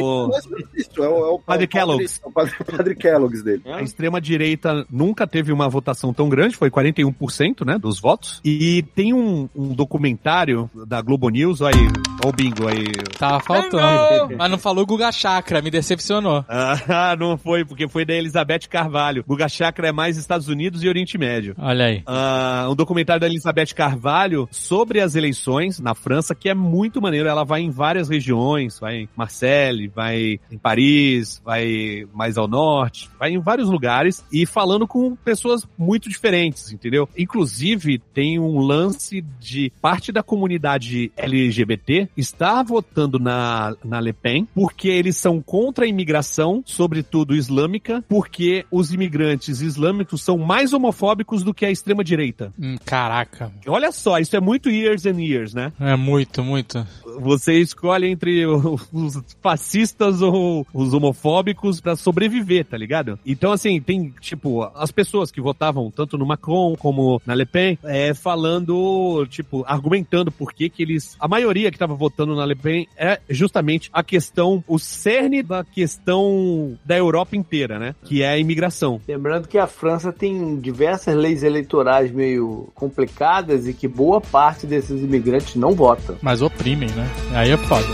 isso, 0.75 1.03
é 1.03 1.07
o, 1.07 1.25
é 1.25 1.29
o 1.29 1.39
Padre 1.39 1.67
Kellogg. 1.67 2.05
O 2.23 2.31
padre, 2.31 2.53
padre 2.65 2.95
Kellogg's 2.95 3.43
dele. 3.43 3.61
A 3.65 3.81
extrema-direita 3.81 4.85
nunca 4.89 5.27
teve 5.27 5.51
uma 5.51 5.69
votação 5.69 6.11
tão 6.11 6.27
grande, 6.27 6.55
foi 6.55 6.71
41%, 6.71 7.65
né, 7.65 7.77
dos 7.77 7.99
votos. 7.99 8.41
E 8.43 8.81
tem 8.95 9.13
um, 9.13 9.47
um 9.55 9.75
documentário 9.75 10.69
da 10.87 11.01
Globo 11.01 11.29
News, 11.29 11.61
olha 11.61 11.75
aí, 11.75 11.85
olha 11.85 12.29
o 12.29 12.31
bingo 12.31 12.67
aí. 12.67 12.85
Tava 13.19 13.39
faltando. 13.39 14.35
Mas 14.35 14.49
não 14.49 14.57
falou 14.57 14.85
Guga 14.85 15.11
Chakra, 15.11 15.61
me 15.61 15.69
decepcionou. 15.83 16.43
Ah, 16.95 17.15
não 17.17 17.37
foi, 17.37 17.65
porque 17.65 17.87
foi 17.87 18.05
da 18.05 18.13
Elizabeth 18.13 18.67
Carvalho. 18.69 19.23
Guga 19.27 19.47
Chakra 19.47 19.89
é 19.89 19.91
mais 19.91 20.17
Estados 20.17 20.47
Unidos 20.47 20.83
e 20.83 20.87
Oriente 20.87 21.17
Médio. 21.17 21.55
Olha 21.57 21.85
aí. 21.85 22.03
Ah, 22.05 22.67
um 22.69 22.75
documentário 22.75 23.19
da 23.19 23.27
Elizabeth 23.27 23.73
Carvalho 23.75 24.47
sobre 24.51 24.99
as 25.01 25.15
eleições 25.15 25.79
na 25.79 25.93
França, 25.93 26.33
que 26.33 26.49
é 26.49 26.53
muito 26.53 27.01
maneiro. 27.01 27.27
Ela 27.27 27.43
vai 27.43 27.61
em 27.61 27.69
várias 27.69 28.09
regiões, 28.09 28.79
vai 28.79 29.01
em 29.01 29.09
Marseille, 29.15 29.87
vai 29.87 30.39
em 30.51 30.57
Paris, 30.57 31.41
vai 31.43 32.05
mais 32.13 32.37
ao 32.37 32.47
norte, 32.47 33.09
vai 33.19 33.31
em 33.31 33.39
vários 33.39 33.69
lugares 33.69 34.23
e 34.31 34.45
falando 34.45 34.87
com 34.87 35.15
pessoas 35.15 35.67
muito 35.77 36.09
diferentes, 36.09 36.71
entendeu? 36.71 37.09
Inclusive, 37.17 37.99
tem 38.13 38.39
um 38.39 38.59
lance 38.59 39.21
de 39.39 39.71
parte 39.81 40.11
da 40.11 40.23
comunidade 40.23 41.11
LGBT 41.17 42.09
está 42.15 42.61
votando 42.63 43.19
na, 43.19 43.75
na 43.83 43.99
Le 43.99 44.13
Pen 44.13 44.47
porque 44.53 44.87
eles 44.87 45.17
são 45.17 45.41
contra 45.41 45.72
a 45.81 45.87
imigração, 45.87 46.63
sobretudo 46.65 47.35
islâmica, 47.35 48.03
porque 48.07 48.65
os 48.71 48.93
imigrantes 48.93 49.61
islâmicos 49.61 50.21
são 50.21 50.37
mais 50.37 50.73
homofóbicos 50.73 51.43
do 51.43 51.53
que 51.53 51.65
a 51.65 51.71
extrema-direita. 51.71 52.53
Hum, 52.59 52.75
caraca. 52.85 53.51
Olha 53.67 53.91
só, 53.91 54.19
isso 54.19 54.35
é 54.35 54.39
muito 54.39 54.69
years 54.69 55.05
and 55.05 55.21
years, 55.21 55.53
né? 55.53 55.71
É 55.79 55.95
muito, 55.95 56.43
muito. 56.43 56.85
Você 57.19 57.59
escolhe 57.59 58.07
entre 58.07 58.45
os 58.45 59.23
fascistas 59.41 60.21
ou 60.21 60.65
os 60.73 60.93
homofóbicos 60.93 61.79
para 61.81 61.95
sobreviver, 61.95 62.65
tá 62.65 62.77
ligado? 62.77 63.19
Então, 63.25 63.51
assim, 63.51 63.79
tem, 63.81 64.13
tipo, 64.19 64.63
as 64.75 64.91
pessoas 64.91 65.31
que 65.31 65.41
votavam 65.41 65.91
tanto 65.91 66.17
no 66.17 66.25
Macron 66.25 66.75
como 66.77 67.21
na 67.25 67.33
Le 67.33 67.45
Pen, 67.45 67.77
é, 67.83 68.13
falando, 68.13 69.25
tipo, 69.29 69.63
argumentando 69.67 70.31
por 70.31 70.53
que 70.53 70.69
que 70.69 70.83
eles... 70.83 71.15
A 71.19 71.27
maioria 71.27 71.71
que 71.71 71.77
tava 71.77 71.95
votando 71.95 72.35
na 72.35 72.45
Le 72.45 72.55
Pen 72.55 72.87
é 72.97 73.19
justamente 73.29 73.89
a 73.93 74.03
questão, 74.03 74.63
o 74.67 74.79
cerne 74.79 75.43
da 75.43 75.63
questão 75.63 76.77
da 76.85 76.97
Europa 76.97 77.35
inteira, 77.35 77.79
né? 77.79 77.95
Que 78.03 78.23
é 78.23 78.29
a 78.29 78.37
imigração. 78.37 79.01
Lembrando 79.07 79.47
que 79.47 79.57
a 79.57 79.67
França 79.67 80.11
tem 80.11 80.59
diversas 80.59 81.15
leis 81.15 81.43
eleitorais 81.43 82.11
meio 82.11 82.69
complicadas 82.73 83.67
e 83.67 83.73
que 83.73 83.87
boa 83.87 84.21
parte 84.21 84.65
desses 84.65 85.01
imigrantes 85.01 85.55
não 85.55 85.73
vota. 85.73 86.17
Mas 86.21 86.41
oprimem, 86.41 86.89
né? 86.91 87.02
Aí 87.33 87.51
é 87.51 87.57
foda. 87.57 87.87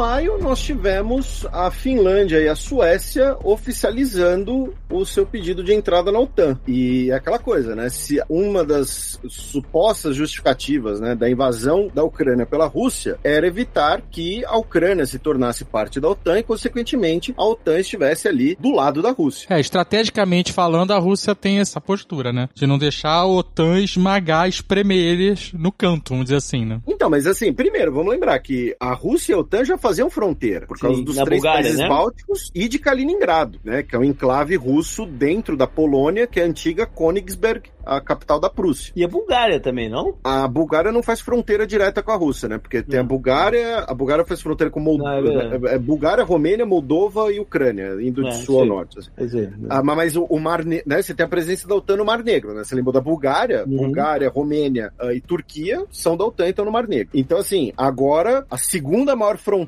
Maio, 0.00 0.38
nós 0.38 0.62
tivemos 0.62 1.46
a 1.52 1.70
Finlândia 1.70 2.40
e 2.40 2.48
a 2.48 2.56
Suécia 2.56 3.36
oficializando 3.44 4.74
o 4.88 5.04
seu 5.04 5.26
pedido 5.26 5.62
de 5.62 5.74
entrada 5.74 6.10
na 6.10 6.18
OTAN. 6.18 6.58
E 6.66 7.10
é 7.10 7.14
aquela 7.14 7.38
coisa, 7.38 7.76
né? 7.76 7.90
Se 7.90 8.18
uma 8.26 8.64
das 8.64 9.20
supostas 9.28 10.16
justificativas 10.16 11.00
né, 11.00 11.14
da 11.14 11.28
invasão 11.28 11.90
da 11.94 12.02
Ucrânia 12.02 12.46
pela 12.46 12.66
Rússia 12.66 13.18
era 13.22 13.46
evitar 13.46 14.00
que 14.10 14.42
a 14.46 14.56
Ucrânia 14.56 15.04
se 15.04 15.18
tornasse 15.18 15.66
parte 15.66 16.00
da 16.00 16.08
OTAN 16.08 16.38
e, 16.38 16.42
consequentemente, 16.44 17.34
a 17.36 17.44
OTAN 17.44 17.78
estivesse 17.78 18.26
ali 18.26 18.56
do 18.58 18.74
lado 18.74 19.02
da 19.02 19.10
Rússia. 19.10 19.48
É, 19.50 19.60
estrategicamente 19.60 20.50
falando, 20.50 20.92
a 20.92 20.98
Rússia 20.98 21.34
tem 21.34 21.58
essa 21.58 21.78
postura, 21.78 22.32
né? 22.32 22.48
De 22.54 22.66
não 22.66 22.78
deixar 22.78 23.16
a 23.16 23.26
OTAN 23.26 23.78
esmagar, 23.80 24.48
espremer 24.48 24.96
eles 24.96 25.52
no 25.52 25.70
canto, 25.70 26.14
vamos 26.14 26.24
dizer 26.24 26.36
assim, 26.36 26.64
né? 26.64 26.80
Então, 26.88 27.10
mas 27.10 27.26
assim, 27.26 27.52
primeiro, 27.52 27.92
vamos 27.92 28.10
lembrar 28.10 28.38
que 28.38 28.74
a 28.80 28.94
Rússia 28.94 29.32
e 29.32 29.34
a 29.34 29.38
OTAN 29.38 29.62
já 29.62 29.76
faziam 29.76 29.89
fronteira, 30.10 30.66
por 30.66 30.78
causa 30.78 30.98
Sim, 30.98 31.04
dos 31.04 31.16
três 31.16 31.40
Bulgária, 31.42 31.62
países 31.62 31.78
né? 31.78 31.88
bálticos 31.88 32.50
e 32.54 32.68
de 32.68 32.78
Kaliningrado, 32.78 33.58
né? 33.64 33.82
Que 33.82 33.96
é 33.96 33.98
um 33.98 34.04
enclave 34.04 34.56
russo 34.56 35.06
dentro 35.06 35.56
da 35.56 35.66
Polônia, 35.66 36.26
que 36.26 36.38
é 36.40 36.44
a 36.44 36.46
antiga 36.46 36.86
Königsberg, 36.86 37.70
a 37.84 38.00
capital 38.00 38.38
da 38.38 38.48
Prússia. 38.50 38.92
E 38.94 39.02
a 39.04 39.08
Bulgária 39.08 39.58
também, 39.58 39.88
não? 39.88 40.14
A 40.22 40.46
Bulgária 40.46 40.92
não 40.92 41.02
faz 41.02 41.20
fronteira 41.20 41.66
direta 41.66 42.02
com 42.02 42.12
a 42.12 42.16
Rússia, 42.16 42.48
né? 42.48 42.58
Porque 42.58 42.82
tem 42.82 43.00
a 43.00 43.02
Bulgária, 43.02 43.78
a 43.80 43.94
Bulgária 43.94 44.24
faz 44.24 44.40
fronteira 44.40 44.70
com 44.70 44.78
Moldova, 44.80 45.10
é 45.16 45.22
verdade. 45.22 45.66
é, 45.66 45.74
é 45.74 45.78
Bulgária, 45.78 46.22
Romênia, 46.24 46.64
Moldova 46.66 47.32
e 47.32 47.40
Ucrânia, 47.40 47.96
indo 48.00 48.26
É, 48.26 48.30
de 48.30 48.36
sul 48.44 48.60
ao 48.60 48.66
norte. 48.66 48.98
assim. 48.98 49.08
Quer 49.16 49.24
dizer, 49.24 49.52
Ah, 49.68 49.82
mas- 49.82 50.14
o, 50.16 50.24
o 50.24 50.38
Mar 50.38 50.64
Ne- 50.64 50.82
né? 50.86 51.00
Você 51.02 51.14
tem 51.14 51.24
a 51.24 51.28
presença 51.28 51.66
da 51.66 51.74
OTAN 51.74 51.96
no 51.96 52.04
Mar 52.04 52.22
Negro, 52.22 52.52
né? 52.54 52.62
Você 52.64 52.74
lembrou 52.74 52.92
da 52.92 53.00
Bulgária, 53.00 53.64
Uhum. 53.66 53.76
Bulgária, 53.78 54.28
Romênia 54.28 54.92
ah, 54.98 55.12
e 55.14 55.20
Turquia 55.20 55.84
são 55.90 56.16
da 56.16 56.24
OTAN, 56.24 56.48
então 56.48 56.64
no 56.64 56.70
Mar 56.72 56.86
Negro. 56.86 57.10
Então, 57.14 57.38
assim, 57.38 57.72
agora 57.76 58.44
a 58.50 58.58
segunda 58.58 59.16
maior 59.16 59.36
fronteira 59.38 59.60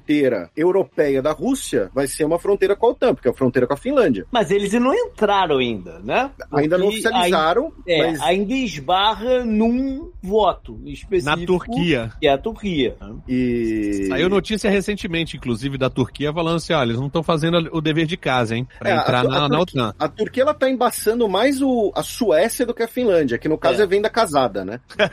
europeia 0.57 1.21
da 1.23 1.33
Rússia 1.33 1.91
vai 1.95 2.07
ser 2.07 2.25
uma 2.25 2.39
fronteira 2.39 2.75
com 2.77 2.87
a 2.87 2.91
OTAN, 2.91 3.15
porque 3.15 3.29
é 3.29 3.31
a 3.31 3.35
fronteira 3.35 3.67
com 3.67 3.75
a 3.75 3.77
Finlândia. 3.77 4.27
Mas 4.31 4.51
eles 4.51 4.73
não 4.75 4.95
entraram 4.95 5.59
ainda, 5.59 5.99
né? 6.01 6.31
Ainda 6.53 6.77
não 6.79 6.87
Porque 6.87 7.01
oficializaram, 7.01 7.73
É, 7.87 7.99
mas 8.07 8.21
ainda 8.23 8.53
esbarra 8.55 9.45
num 9.45 10.11
voto 10.23 10.81
específico. 10.87 11.41
Na 11.41 11.47
Turquia. 11.47 12.13
Que 12.21 12.27
é 12.29 12.33
a 12.33 12.39
Turquia. 12.39 12.97
e... 13.29 14.07
Saiu 14.09 14.29
notícia 14.29 14.71
recentemente, 14.71 15.37
inclusive, 15.37 15.77
da 15.79 15.89
Turquia, 15.91 16.33
falando 16.33 16.57
assim: 16.57 16.73
olha, 16.73 16.87
eles 16.89 16.99
não 16.99 17.07
estão 17.07 17.23
fazendo 17.23 17.69
o 17.73 17.81
dever 17.81 18.07
de 18.07 18.17
casa, 18.17 18.57
hein? 18.57 18.67
Pra 18.79 18.91
É, 18.91 18.93
a 18.93 19.01
entrar 19.03 19.23
Tu- 19.23 19.29
na, 19.31 19.37
a 19.37 19.49
na 19.49 19.57
Turquia- 19.59 19.83
OTAN. 19.83 19.95
A 19.99 20.09
Turquia 20.09 20.43
ela 20.43 20.55
tá 20.55 20.69
embaçando 20.71 21.29
mais 21.29 21.61
o, 21.63 21.93
a 21.95 22.03
Suécia 22.03 22.67
do 22.67 22.75
que 22.75 22.83
a 22.83 22.89
Finlândia, 22.89 23.39
que 23.39 23.49
no 23.49 23.59
caso 23.59 23.81
É. 23.81 23.85
é, 23.85 23.87
venda 23.87 24.11
casada, 24.11 24.65
né? 24.65 24.81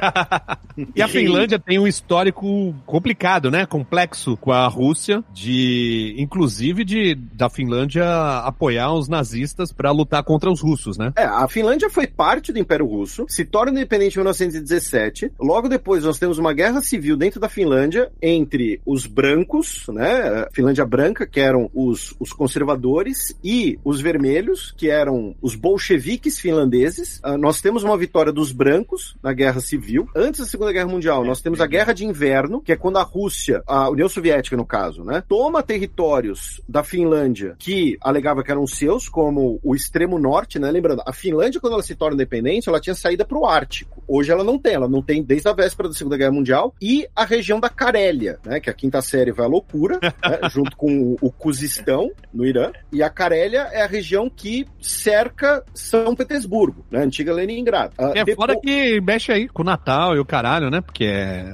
E 0.96 1.02
a 1.02 1.08
Finlândia 1.10 1.60
tem 1.60 1.78
um 1.78 1.86
histórico 1.88 2.74
complicado, 2.86 3.52
né? 3.52 3.66
Complexo 3.66 4.38
com 4.38 4.52
a 4.52 4.66
Rússia, 4.68 4.89
de 5.34 6.16
inclusive 6.18 6.84
de 6.84 7.16
da 7.16 7.50
Finlândia 7.50 8.06
apoiar 8.40 8.94
os 8.94 9.08
nazistas 9.08 9.72
pra 9.72 9.92
lutar 9.92 10.24
contra 10.24 10.52
os 10.52 10.62
russos, 10.62 10.98
né? 10.98 11.14
É, 11.16 11.24
a 11.24 11.48
Finlândia 11.48 11.90
foi 11.90 12.08
parte 12.08 12.52
do 12.52 12.60
Império 12.60 12.86
Russo, 12.86 13.26
se 13.28 13.46
torna 13.46 13.72
independente 13.72 14.16
em 14.16 14.20
1917. 14.20 15.32
Logo 15.40 15.70
depois 15.70 16.04
nós 16.04 16.20
temos 16.20 16.38
uma 16.38 16.54
guerra 16.54 16.82
civil 16.82 17.16
dentro 17.16 17.40
da 17.40 17.50
Finlândia 17.50 18.12
entre 18.22 18.82
os 18.86 19.06
brancos, 19.06 19.86
né? 19.90 20.48
Finlândia 20.52 20.86
branca, 20.86 21.26
que 21.26 21.40
eram 21.40 21.70
os, 21.74 22.16
os 22.20 22.34
conservadores, 22.34 23.36
e 23.44 23.80
os 23.84 24.02
vermelhos, 24.02 24.74
que 24.78 24.90
eram 24.90 25.36
os 25.42 25.56
bolcheviques 25.56 26.40
finlandeses. 26.40 27.20
Ah, 27.24 27.38
nós 27.38 27.62
temos 27.62 27.84
uma 27.84 27.98
vitória 27.98 28.32
dos 28.32 28.52
brancos 28.52 29.18
na 29.22 29.34
guerra 29.34 29.60
civil. 29.60 30.08
Antes 30.16 30.42
da 30.42 30.46
Segunda 30.46 30.72
Guerra 30.72 30.88
Mundial, 30.88 31.24
nós 31.24 31.42
temos 31.42 31.62
a 31.62 31.68
Guerra 31.68 31.94
de 31.94 32.06
Inverno, 32.06 32.62
que 32.62 32.72
é 32.72 32.76
quando 32.76 32.98
a 32.98 33.04
Rússia, 33.04 33.64
a 33.68 33.90
União 33.90 34.10
Soviética 34.10 34.58
no 34.58 34.66
caso, 34.70 35.04
né? 35.04 35.24
Toma 35.28 35.64
territórios 35.64 36.62
da 36.70 36.84
Finlândia 36.84 37.56
que 37.60 37.98
alegava 38.02 38.44
que 38.44 38.52
eram 38.52 38.66
seus, 38.68 39.10
como 39.10 39.60
o 39.64 39.76
extremo 39.76 40.20
norte, 40.20 40.60
né? 40.60 40.70
Lembrando, 40.72 41.02
a 41.06 41.12
Finlândia, 41.12 41.60
quando 41.60 41.74
ela 41.74 41.84
se 41.84 41.96
torna 41.96 42.14
independente, 42.16 42.70
ela 42.70 42.80
tinha 42.80 42.94
saída 42.96 43.26
para 43.26 43.38
o 43.38 43.46
Ártico. 43.46 44.02
Hoje 44.08 44.32
ela 44.32 44.44
não 44.44 44.58
tem, 44.58 44.74
ela 44.76 44.88
não 44.88 45.02
tem 45.02 45.24
desde 45.24 45.48
a 45.50 45.54
véspera 45.54 45.90
da 45.90 45.96
Segunda 45.96 46.16
Guerra 46.18 46.32
Mundial. 46.32 46.74
E 46.82 47.08
a 47.16 47.26
região 47.26 47.60
da 47.60 47.70
Carélia, 47.70 48.40
né? 48.46 48.60
Que 48.60 48.70
a 48.70 48.74
quinta 48.74 49.02
série 49.02 49.32
vai 49.32 49.46
à 49.46 49.50
loucura, 49.50 50.00
né, 50.02 50.12
junto 50.52 50.78
com 50.78 50.92
o, 51.14 51.18
o 51.22 51.32
Cuzistão, 51.32 52.12
no 52.34 52.46
Irã. 52.46 52.72
E 52.92 53.02
a 53.02 53.10
Carélia 53.10 53.68
é 53.72 53.82
a 53.82 53.88
região 53.88 54.30
que 54.30 54.66
cerca 54.80 55.64
São 55.74 56.16
Petersburgo, 56.16 56.86
né? 56.92 57.04
Antiga 57.04 57.34
Leningrado. 57.34 57.94
Ah, 57.98 58.12
É 58.16 58.24
depois- 58.24 58.36
foda 58.36 58.60
que 58.62 59.02
mexe 59.02 59.32
aí 59.32 59.48
com 59.48 59.62
o 59.62 59.66
Natal 59.66 60.16
e 60.16 60.20
o 60.20 60.26
caralho, 60.26 60.70
né? 60.70 60.82
Porque 60.82 61.08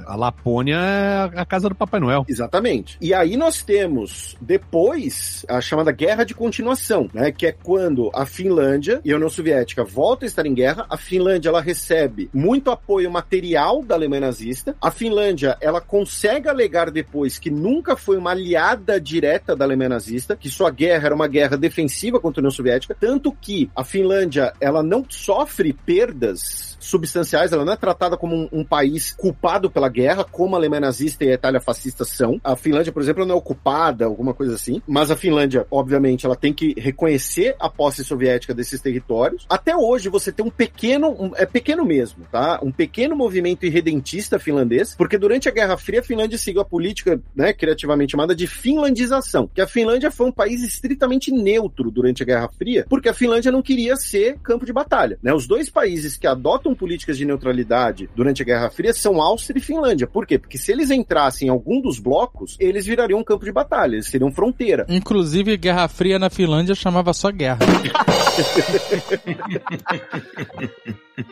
a 0.06 0.14
Lapônia 0.16 0.76
é 0.76 1.40
a 1.40 1.44
casa 1.46 1.68
do 1.68 1.74
Papai 1.74 2.00
Noel. 2.00 2.24
Exatamente. 2.28 2.96
E 3.06 3.14
aí 3.14 3.36
nós 3.36 3.62
temos 3.62 4.36
depois 4.40 5.46
a 5.48 5.60
chamada 5.60 5.92
guerra 5.92 6.24
de 6.24 6.34
continuação, 6.34 7.08
né? 7.14 7.30
Que 7.30 7.46
é 7.46 7.52
quando 7.52 8.10
a 8.12 8.26
Finlândia 8.26 9.00
e 9.04 9.12
a 9.12 9.14
União 9.14 9.30
Soviética 9.30 9.84
voltam 9.84 10.26
a 10.26 10.28
estar 10.28 10.44
em 10.44 10.52
guerra. 10.52 10.86
A 10.90 10.96
Finlândia 10.96 11.50
ela 11.50 11.60
recebe 11.60 12.28
muito 12.34 12.68
apoio 12.68 13.08
material 13.08 13.80
da 13.80 13.94
Alemanha 13.94 14.22
nazista. 14.22 14.74
A 14.82 14.90
Finlândia 14.90 15.56
ela 15.60 15.80
consegue 15.80 16.48
alegar 16.48 16.90
depois 16.90 17.38
que 17.38 17.48
nunca 17.48 17.94
foi 17.94 18.16
uma 18.18 18.32
aliada 18.32 19.00
direta 19.00 19.54
da 19.54 19.64
Alemanha 19.64 19.90
nazista, 19.90 20.34
que 20.34 20.50
sua 20.50 20.72
guerra 20.72 21.06
era 21.06 21.14
uma 21.14 21.28
guerra 21.28 21.56
defensiva 21.56 22.18
contra 22.18 22.40
a 22.40 22.42
União 22.42 22.50
Soviética, 22.50 22.96
tanto 22.98 23.30
que 23.30 23.70
a 23.76 23.84
Finlândia 23.84 24.52
ela 24.60 24.82
não 24.82 25.06
sofre 25.08 25.72
perdas 25.72 26.75
substanciais, 26.86 27.52
ela 27.52 27.64
não 27.64 27.72
é 27.72 27.76
tratada 27.76 28.16
como 28.16 28.34
um, 28.34 28.48
um 28.52 28.64
país 28.64 29.12
culpado 29.12 29.70
pela 29.70 29.88
guerra, 29.88 30.24
como 30.24 30.54
a 30.54 30.58
Alemanha 30.58 30.80
nazista 30.80 31.24
e 31.24 31.30
a 31.30 31.34
Itália 31.34 31.60
fascista 31.60 32.04
são. 32.04 32.40
A 32.42 32.54
Finlândia, 32.56 32.92
por 32.92 33.02
exemplo, 33.02 33.24
não 33.24 33.34
é 33.34 33.38
ocupada, 33.38 34.04
alguma 34.04 34.32
coisa 34.34 34.54
assim, 34.54 34.80
mas 34.86 35.10
a 35.10 35.16
Finlândia, 35.16 35.66
obviamente, 35.70 36.26
ela 36.26 36.36
tem 36.36 36.52
que 36.52 36.74
reconhecer 36.78 37.56
a 37.58 37.68
posse 37.68 38.04
soviética 38.04 38.54
desses 38.54 38.80
territórios. 38.80 39.46
Até 39.48 39.76
hoje 39.76 40.08
você 40.08 40.30
tem 40.30 40.44
um 40.44 40.50
pequeno, 40.50 41.08
um- 41.10 41.32
é 41.36 41.44
pequeno 41.46 41.84
mesmo, 41.84 42.24
tá? 42.30 42.60
Um 42.62 42.70
pequeno 42.70 43.16
movimento 43.16 43.66
irredentista 43.66 44.38
finlandês, 44.38 44.94
porque 44.94 45.18
durante 45.18 45.48
a 45.48 45.52
Guerra 45.52 45.76
Fria 45.76 46.00
a 46.00 46.02
Finlândia 46.02 46.38
seguiu 46.38 46.60
a 46.60 46.64
política, 46.64 47.20
né, 47.34 47.52
criativamente 47.52 48.12
chamada 48.12 48.34
de 48.34 48.46
finlandização, 48.46 49.50
que 49.52 49.60
a 49.60 49.66
Finlândia 49.66 50.10
foi 50.10 50.26
um 50.28 50.32
país 50.32 50.62
estritamente 50.62 51.32
neutro 51.32 51.90
durante 51.90 52.22
a 52.22 52.26
Guerra 52.26 52.48
Fria, 52.48 52.86
porque 52.88 53.08
a 53.08 53.14
Finlândia 53.14 53.50
não 53.50 53.62
queria 53.62 53.96
ser 53.96 54.38
campo 54.38 54.64
de 54.64 54.72
batalha, 54.72 55.18
né? 55.22 55.34
Os 55.34 55.46
dois 55.46 55.68
países 55.68 56.16
que 56.16 56.26
adotam 56.26 56.74
políticas 56.76 57.16
de 57.18 57.24
neutralidade 57.24 58.08
durante 58.14 58.42
a 58.42 58.44
Guerra 58.44 58.70
Fria 58.70 58.92
são 58.92 59.20
Áustria 59.20 59.58
e 59.58 59.62
Finlândia. 59.62 60.06
Por 60.06 60.26
quê? 60.26 60.38
Porque 60.38 60.58
se 60.58 60.70
eles 60.72 60.90
entrassem 60.90 61.48
em 61.48 61.50
algum 61.50 61.80
dos 61.80 61.98
blocos, 61.98 62.56
eles 62.60 62.86
virariam 62.86 63.18
um 63.20 63.24
campo 63.24 63.44
de 63.44 63.52
batalha, 63.52 63.94
eles 63.94 64.06
seriam 64.08 64.30
fronteira. 64.30 64.84
Inclusive, 64.88 65.56
Guerra 65.56 65.88
Fria 65.88 66.18
na 66.18 66.30
Finlândia 66.30 66.74
chamava 66.74 67.12
só 67.12 67.30
guerra. 67.30 67.58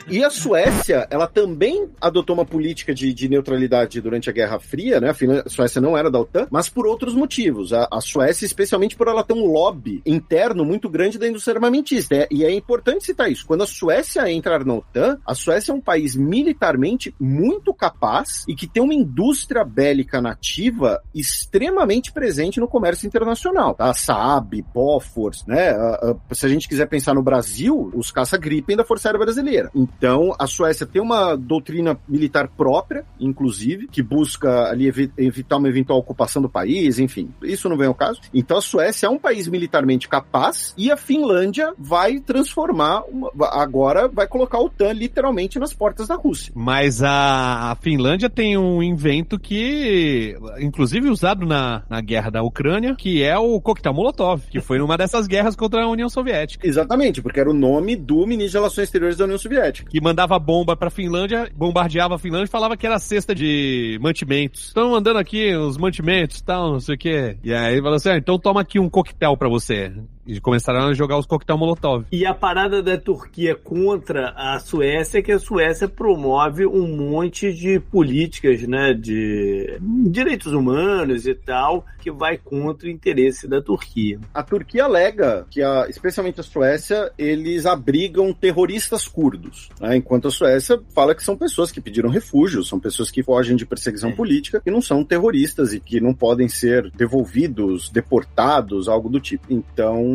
E 0.08 0.24
a 0.24 0.30
Suécia, 0.30 1.06
ela 1.10 1.26
também 1.26 1.88
adotou 2.00 2.34
uma 2.34 2.44
política 2.44 2.94
de, 2.94 3.12
de 3.12 3.28
neutralidade 3.28 4.00
durante 4.00 4.30
a 4.30 4.32
Guerra 4.32 4.58
Fria, 4.58 4.98
né? 4.98 5.10
A, 5.10 5.14
Finlândia- 5.14 5.42
a 5.46 5.50
Suécia 5.50 5.80
não 5.80 5.96
era 5.96 6.10
da 6.10 6.18
OTAN, 6.18 6.46
mas 6.50 6.70
por 6.70 6.86
outros 6.86 7.14
motivos. 7.14 7.72
A, 7.72 7.86
a 7.90 8.00
Suécia, 8.00 8.46
especialmente 8.46 8.96
por 8.96 9.08
ela 9.08 9.22
ter 9.22 9.34
um 9.34 9.44
lobby 9.46 10.00
interno 10.06 10.64
muito 10.64 10.88
grande 10.88 11.18
da 11.18 11.28
indústria 11.28 11.56
armamentista. 11.56 12.14
É- 12.14 12.28
e 12.30 12.44
é 12.44 12.52
importante 12.54 13.04
citar 13.04 13.30
isso. 13.30 13.46
Quando 13.46 13.62
a 13.62 13.66
Suécia 13.66 14.30
entrar 14.30 14.64
na 14.64 14.74
OTAN, 14.74 15.18
a 15.26 15.34
Suécia 15.34 15.72
é 15.72 15.74
um 15.74 15.80
país 15.80 16.14
militarmente 16.16 17.14
muito 17.18 17.72
capaz 17.72 18.44
e 18.48 18.54
que 18.54 18.66
tem 18.66 18.82
uma 18.82 18.94
indústria 18.94 19.64
bélica 19.64 20.20
nativa 20.20 21.00
extremamente 21.14 22.12
presente 22.12 22.60
no 22.60 22.68
comércio 22.68 23.06
internacional. 23.06 23.74
Tá? 23.74 23.92
Saab, 23.94 24.62
Bofors, 24.74 25.44
né? 25.46 25.70
A- 25.70 26.16
a- 26.30 26.34
se 26.34 26.46
a 26.46 26.48
gente 26.48 26.68
quiser 26.68 26.86
pensar 26.86 27.14
no 27.14 27.22
Brasil, 27.22 27.90
os 27.94 28.10
caça-gripen 28.10 28.76
da 28.76 28.84
Força 28.84 29.08
Aérea 29.08 29.20
Brasileira. 29.20 29.70
Então, 29.74 30.34
a 30.38 30.46
Suécia 30.46 30.86
tem 30.86 31.00
uma 31.00 31.36
doutrina 31.36 31.98
militar 32.08 32.48
própria, 32.48 33.04
inclusive, 33.18 33.88
que 33.88 34.02
busca 34.02 34.70
ali 34.70 34.86
evi 34.86 35.12
evitar 35.16 35.56
uma 35.56 35.68
eventual 35.68 35.98
ocupação 35.98 36.40
do 36.42 36.48
país, 36.48 36.98
enfim, 36.98 37.30
isso 37.42 37.68
não 37.68 37.76
vem 37.76 37.86
ao 37.88 37.94
caso. 37.94 38.20
Então, 38.32 38.56
a 38.58 38.62
Suécia 38.62 39.06
é 39.06 39.10
um 39.10 39.18
país 39.18 39.48
militarmente 39.48 40.08
capaz 40.08 40.74
e 40.76 40.90
a 40.90 40.96
Finlândia 40.96 41.72
vai 41.78 42.20
transformar, 42.20 43.02
uma, 43.08 43.30
agora 43.52 44.08
vai 44.08 44.26
colocar 44.26 44.58
a 44.58 44.62
OTAN 44.62 44.92
literalmente 45.14 45.58
nas 45.58 45.72
portas 45.72 46.08
da 46.08 46.16
Rússia. 46.16 46.52
Mas 46.56 47.02
a, 47.02 47.76
Finlândia 47.80 48.28
tem 48.28 48.58
um 48.58 48.82
invento 48.82 49.38
que, 49.38 50.36
inclusive 50.58 51.08
usado 51.08 51.46
na, 51.46 51.84
na 51.88 52.00
guerra 52.00 52.30
da 52.30 52.42
Ucrânia, 52.42 52.94
que 52.96 53.22
é 53.22 53.38
o 53.38 53.60
coquetel 53.60 53.94
Molotov, 53.94 54.42
que 54.50 54.60
foi 54.60 54.78
numa 54.78 54.96
dessas 54.96 55.26
guerras 55.26 55.54
contra 55.54 55.84
a 55.84 55.88
União 55.88 56.08
Soviética. 56.08 56.66
Exatamente, 56.66 57.22
porque 57.22 57.38
era 57.38 57.50
o 57.50 57.54
nome 57.54 57.94
do 57.94 58.26
ministro 58.26 58.52
de 58.52 58.58
Relações 58.58 58.84
Exteriores 58.84 59.16
da 59.16 59.24
União 59.24 59.38
Soviética. 59.38 59.90
Que 59.90 60.00
mandava 60.00 60.38
bomba 60.38 60.76
pra 60.76 60.90
Finlândia, 60.90 61.50
bombardeava 61.54 62.16
a 62.16 62.18
Finlândia 62.18 62.46
e 62.46 62.50
falava 62.50 62.76
que 62.76 62.86
era 62.86 62.98
cesta 62.98 63.34
de 63.34 63.98
mantimentos. 64.00 64.68
Estão 64.68 64.90
mandando 64.90 65.18
aqui 65.18 65.54
os 65.54 65.76
mantimentos 65.76 66.38
e 66.38 66.44
tal, 66.44 66.72
não 66.72 66.80
sei 66.80 66.94
o 66.94 66.98
quê. 66.98 67.36
E 67.44 67.52
aí 67.54 67.80
falou 67.80 67.94
assim: 67.94 68.10
ah, 68.10 68.16
então 68.16 68.38
toma 68.38 68.60
aqui 68.60 68.78
um 68.78 68.88
coquetel 68.88 69.36
pra 69.36 69.48
você. 69.48 69.92
E 70.26 70.40
começaram 70.40 70.88
a 70.88 70.94
jogar 70.94 71.18
os 71.18 71.26
coquetel 71.26 71.58
Molotov. 71.58 72.06
E 72.10 72.24
a 72.24 72.32
parada 72.32 72.82
da 72.82 72.96
Turquia 72.96 73.54
contra 73.54 74.30
a 74.30 74.58
Suécia 74.58 75.18
é 75.18 75.22
que 75.22 75.32
a 75.32 75.38
Suécia 75.38 75.88
promove 75.88 76.66
um 76.66 76.86
monte 76.96 77.52
de 77.52 77.78
políticas, 77.78 78.62
né, 78.62 78.94
de 78.94 79.78
direitos 79.80 80.52
humanos 80.52 81.26
e 81.26 81.34
tal, 81.34 81.84
que 82.00 82.10
vai 82.10 82.38
contra 82.38 82.88
o 82.88 82.90
interesse 82.90 83.46
da 83.46 83.60
Turquia. 83.60 84.18
A 84.32 84.42
Turquia 84.42 84.84
alega 84.84 85.46
que, 85.50 85.62
a, 85.62 85.86
especialmente 85.88 86.40
a 86.40 86.42
Suécia, 86.42 87.12
eles 87.18 87.66
abrigam 87.66 88.32
terroristas 88.32 89.06
curdos, 89.06 89.68
né, 89.80 89.96
enquanto 89.96 90.28
a 90.28 90.30
Suécia 90.30 90.80
fala 90.94 91.14
que 91.14 91.22
são 91.22 91.36
pessoas 91.36 91.70
que 91.70 91.80
pediram 91.80 92.08
refúgio, 92.08 92.64
são 92.64 92.80
pessoas 92.80 93.10
que 93.10 93.22
fogem 93.22 93.56
de 93.56 93.66
perseguição 93.66 94.10
é. 94.10 94.14
política, 94.14 94.60
que 94.60 94.70
não 94.70 94.80
são 94.80 95.04
terroristas 95.04 95.72
e 95.72 95.80
que 95.80 96.00
não 96.00 96.14
podem 96.14 96.48
ser 96.48 96.90
devolvidos, 96.90 97.90
deportados, 97.90 98.88
algo 98.88 99.08
do 99.08 99.20
tipo. 99.20 99.46
Então, 99.50 100.13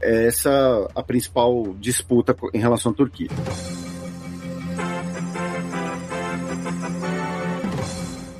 é 0.00 0.26
essa 0.26 0.88
a 0.94 1.02
principal 1.02 1.74
disputa 1.78 2.36
em 2.52 2.58
relação 2.58 2.92
à 2.92 2.94
Turquia. 2.94 3.28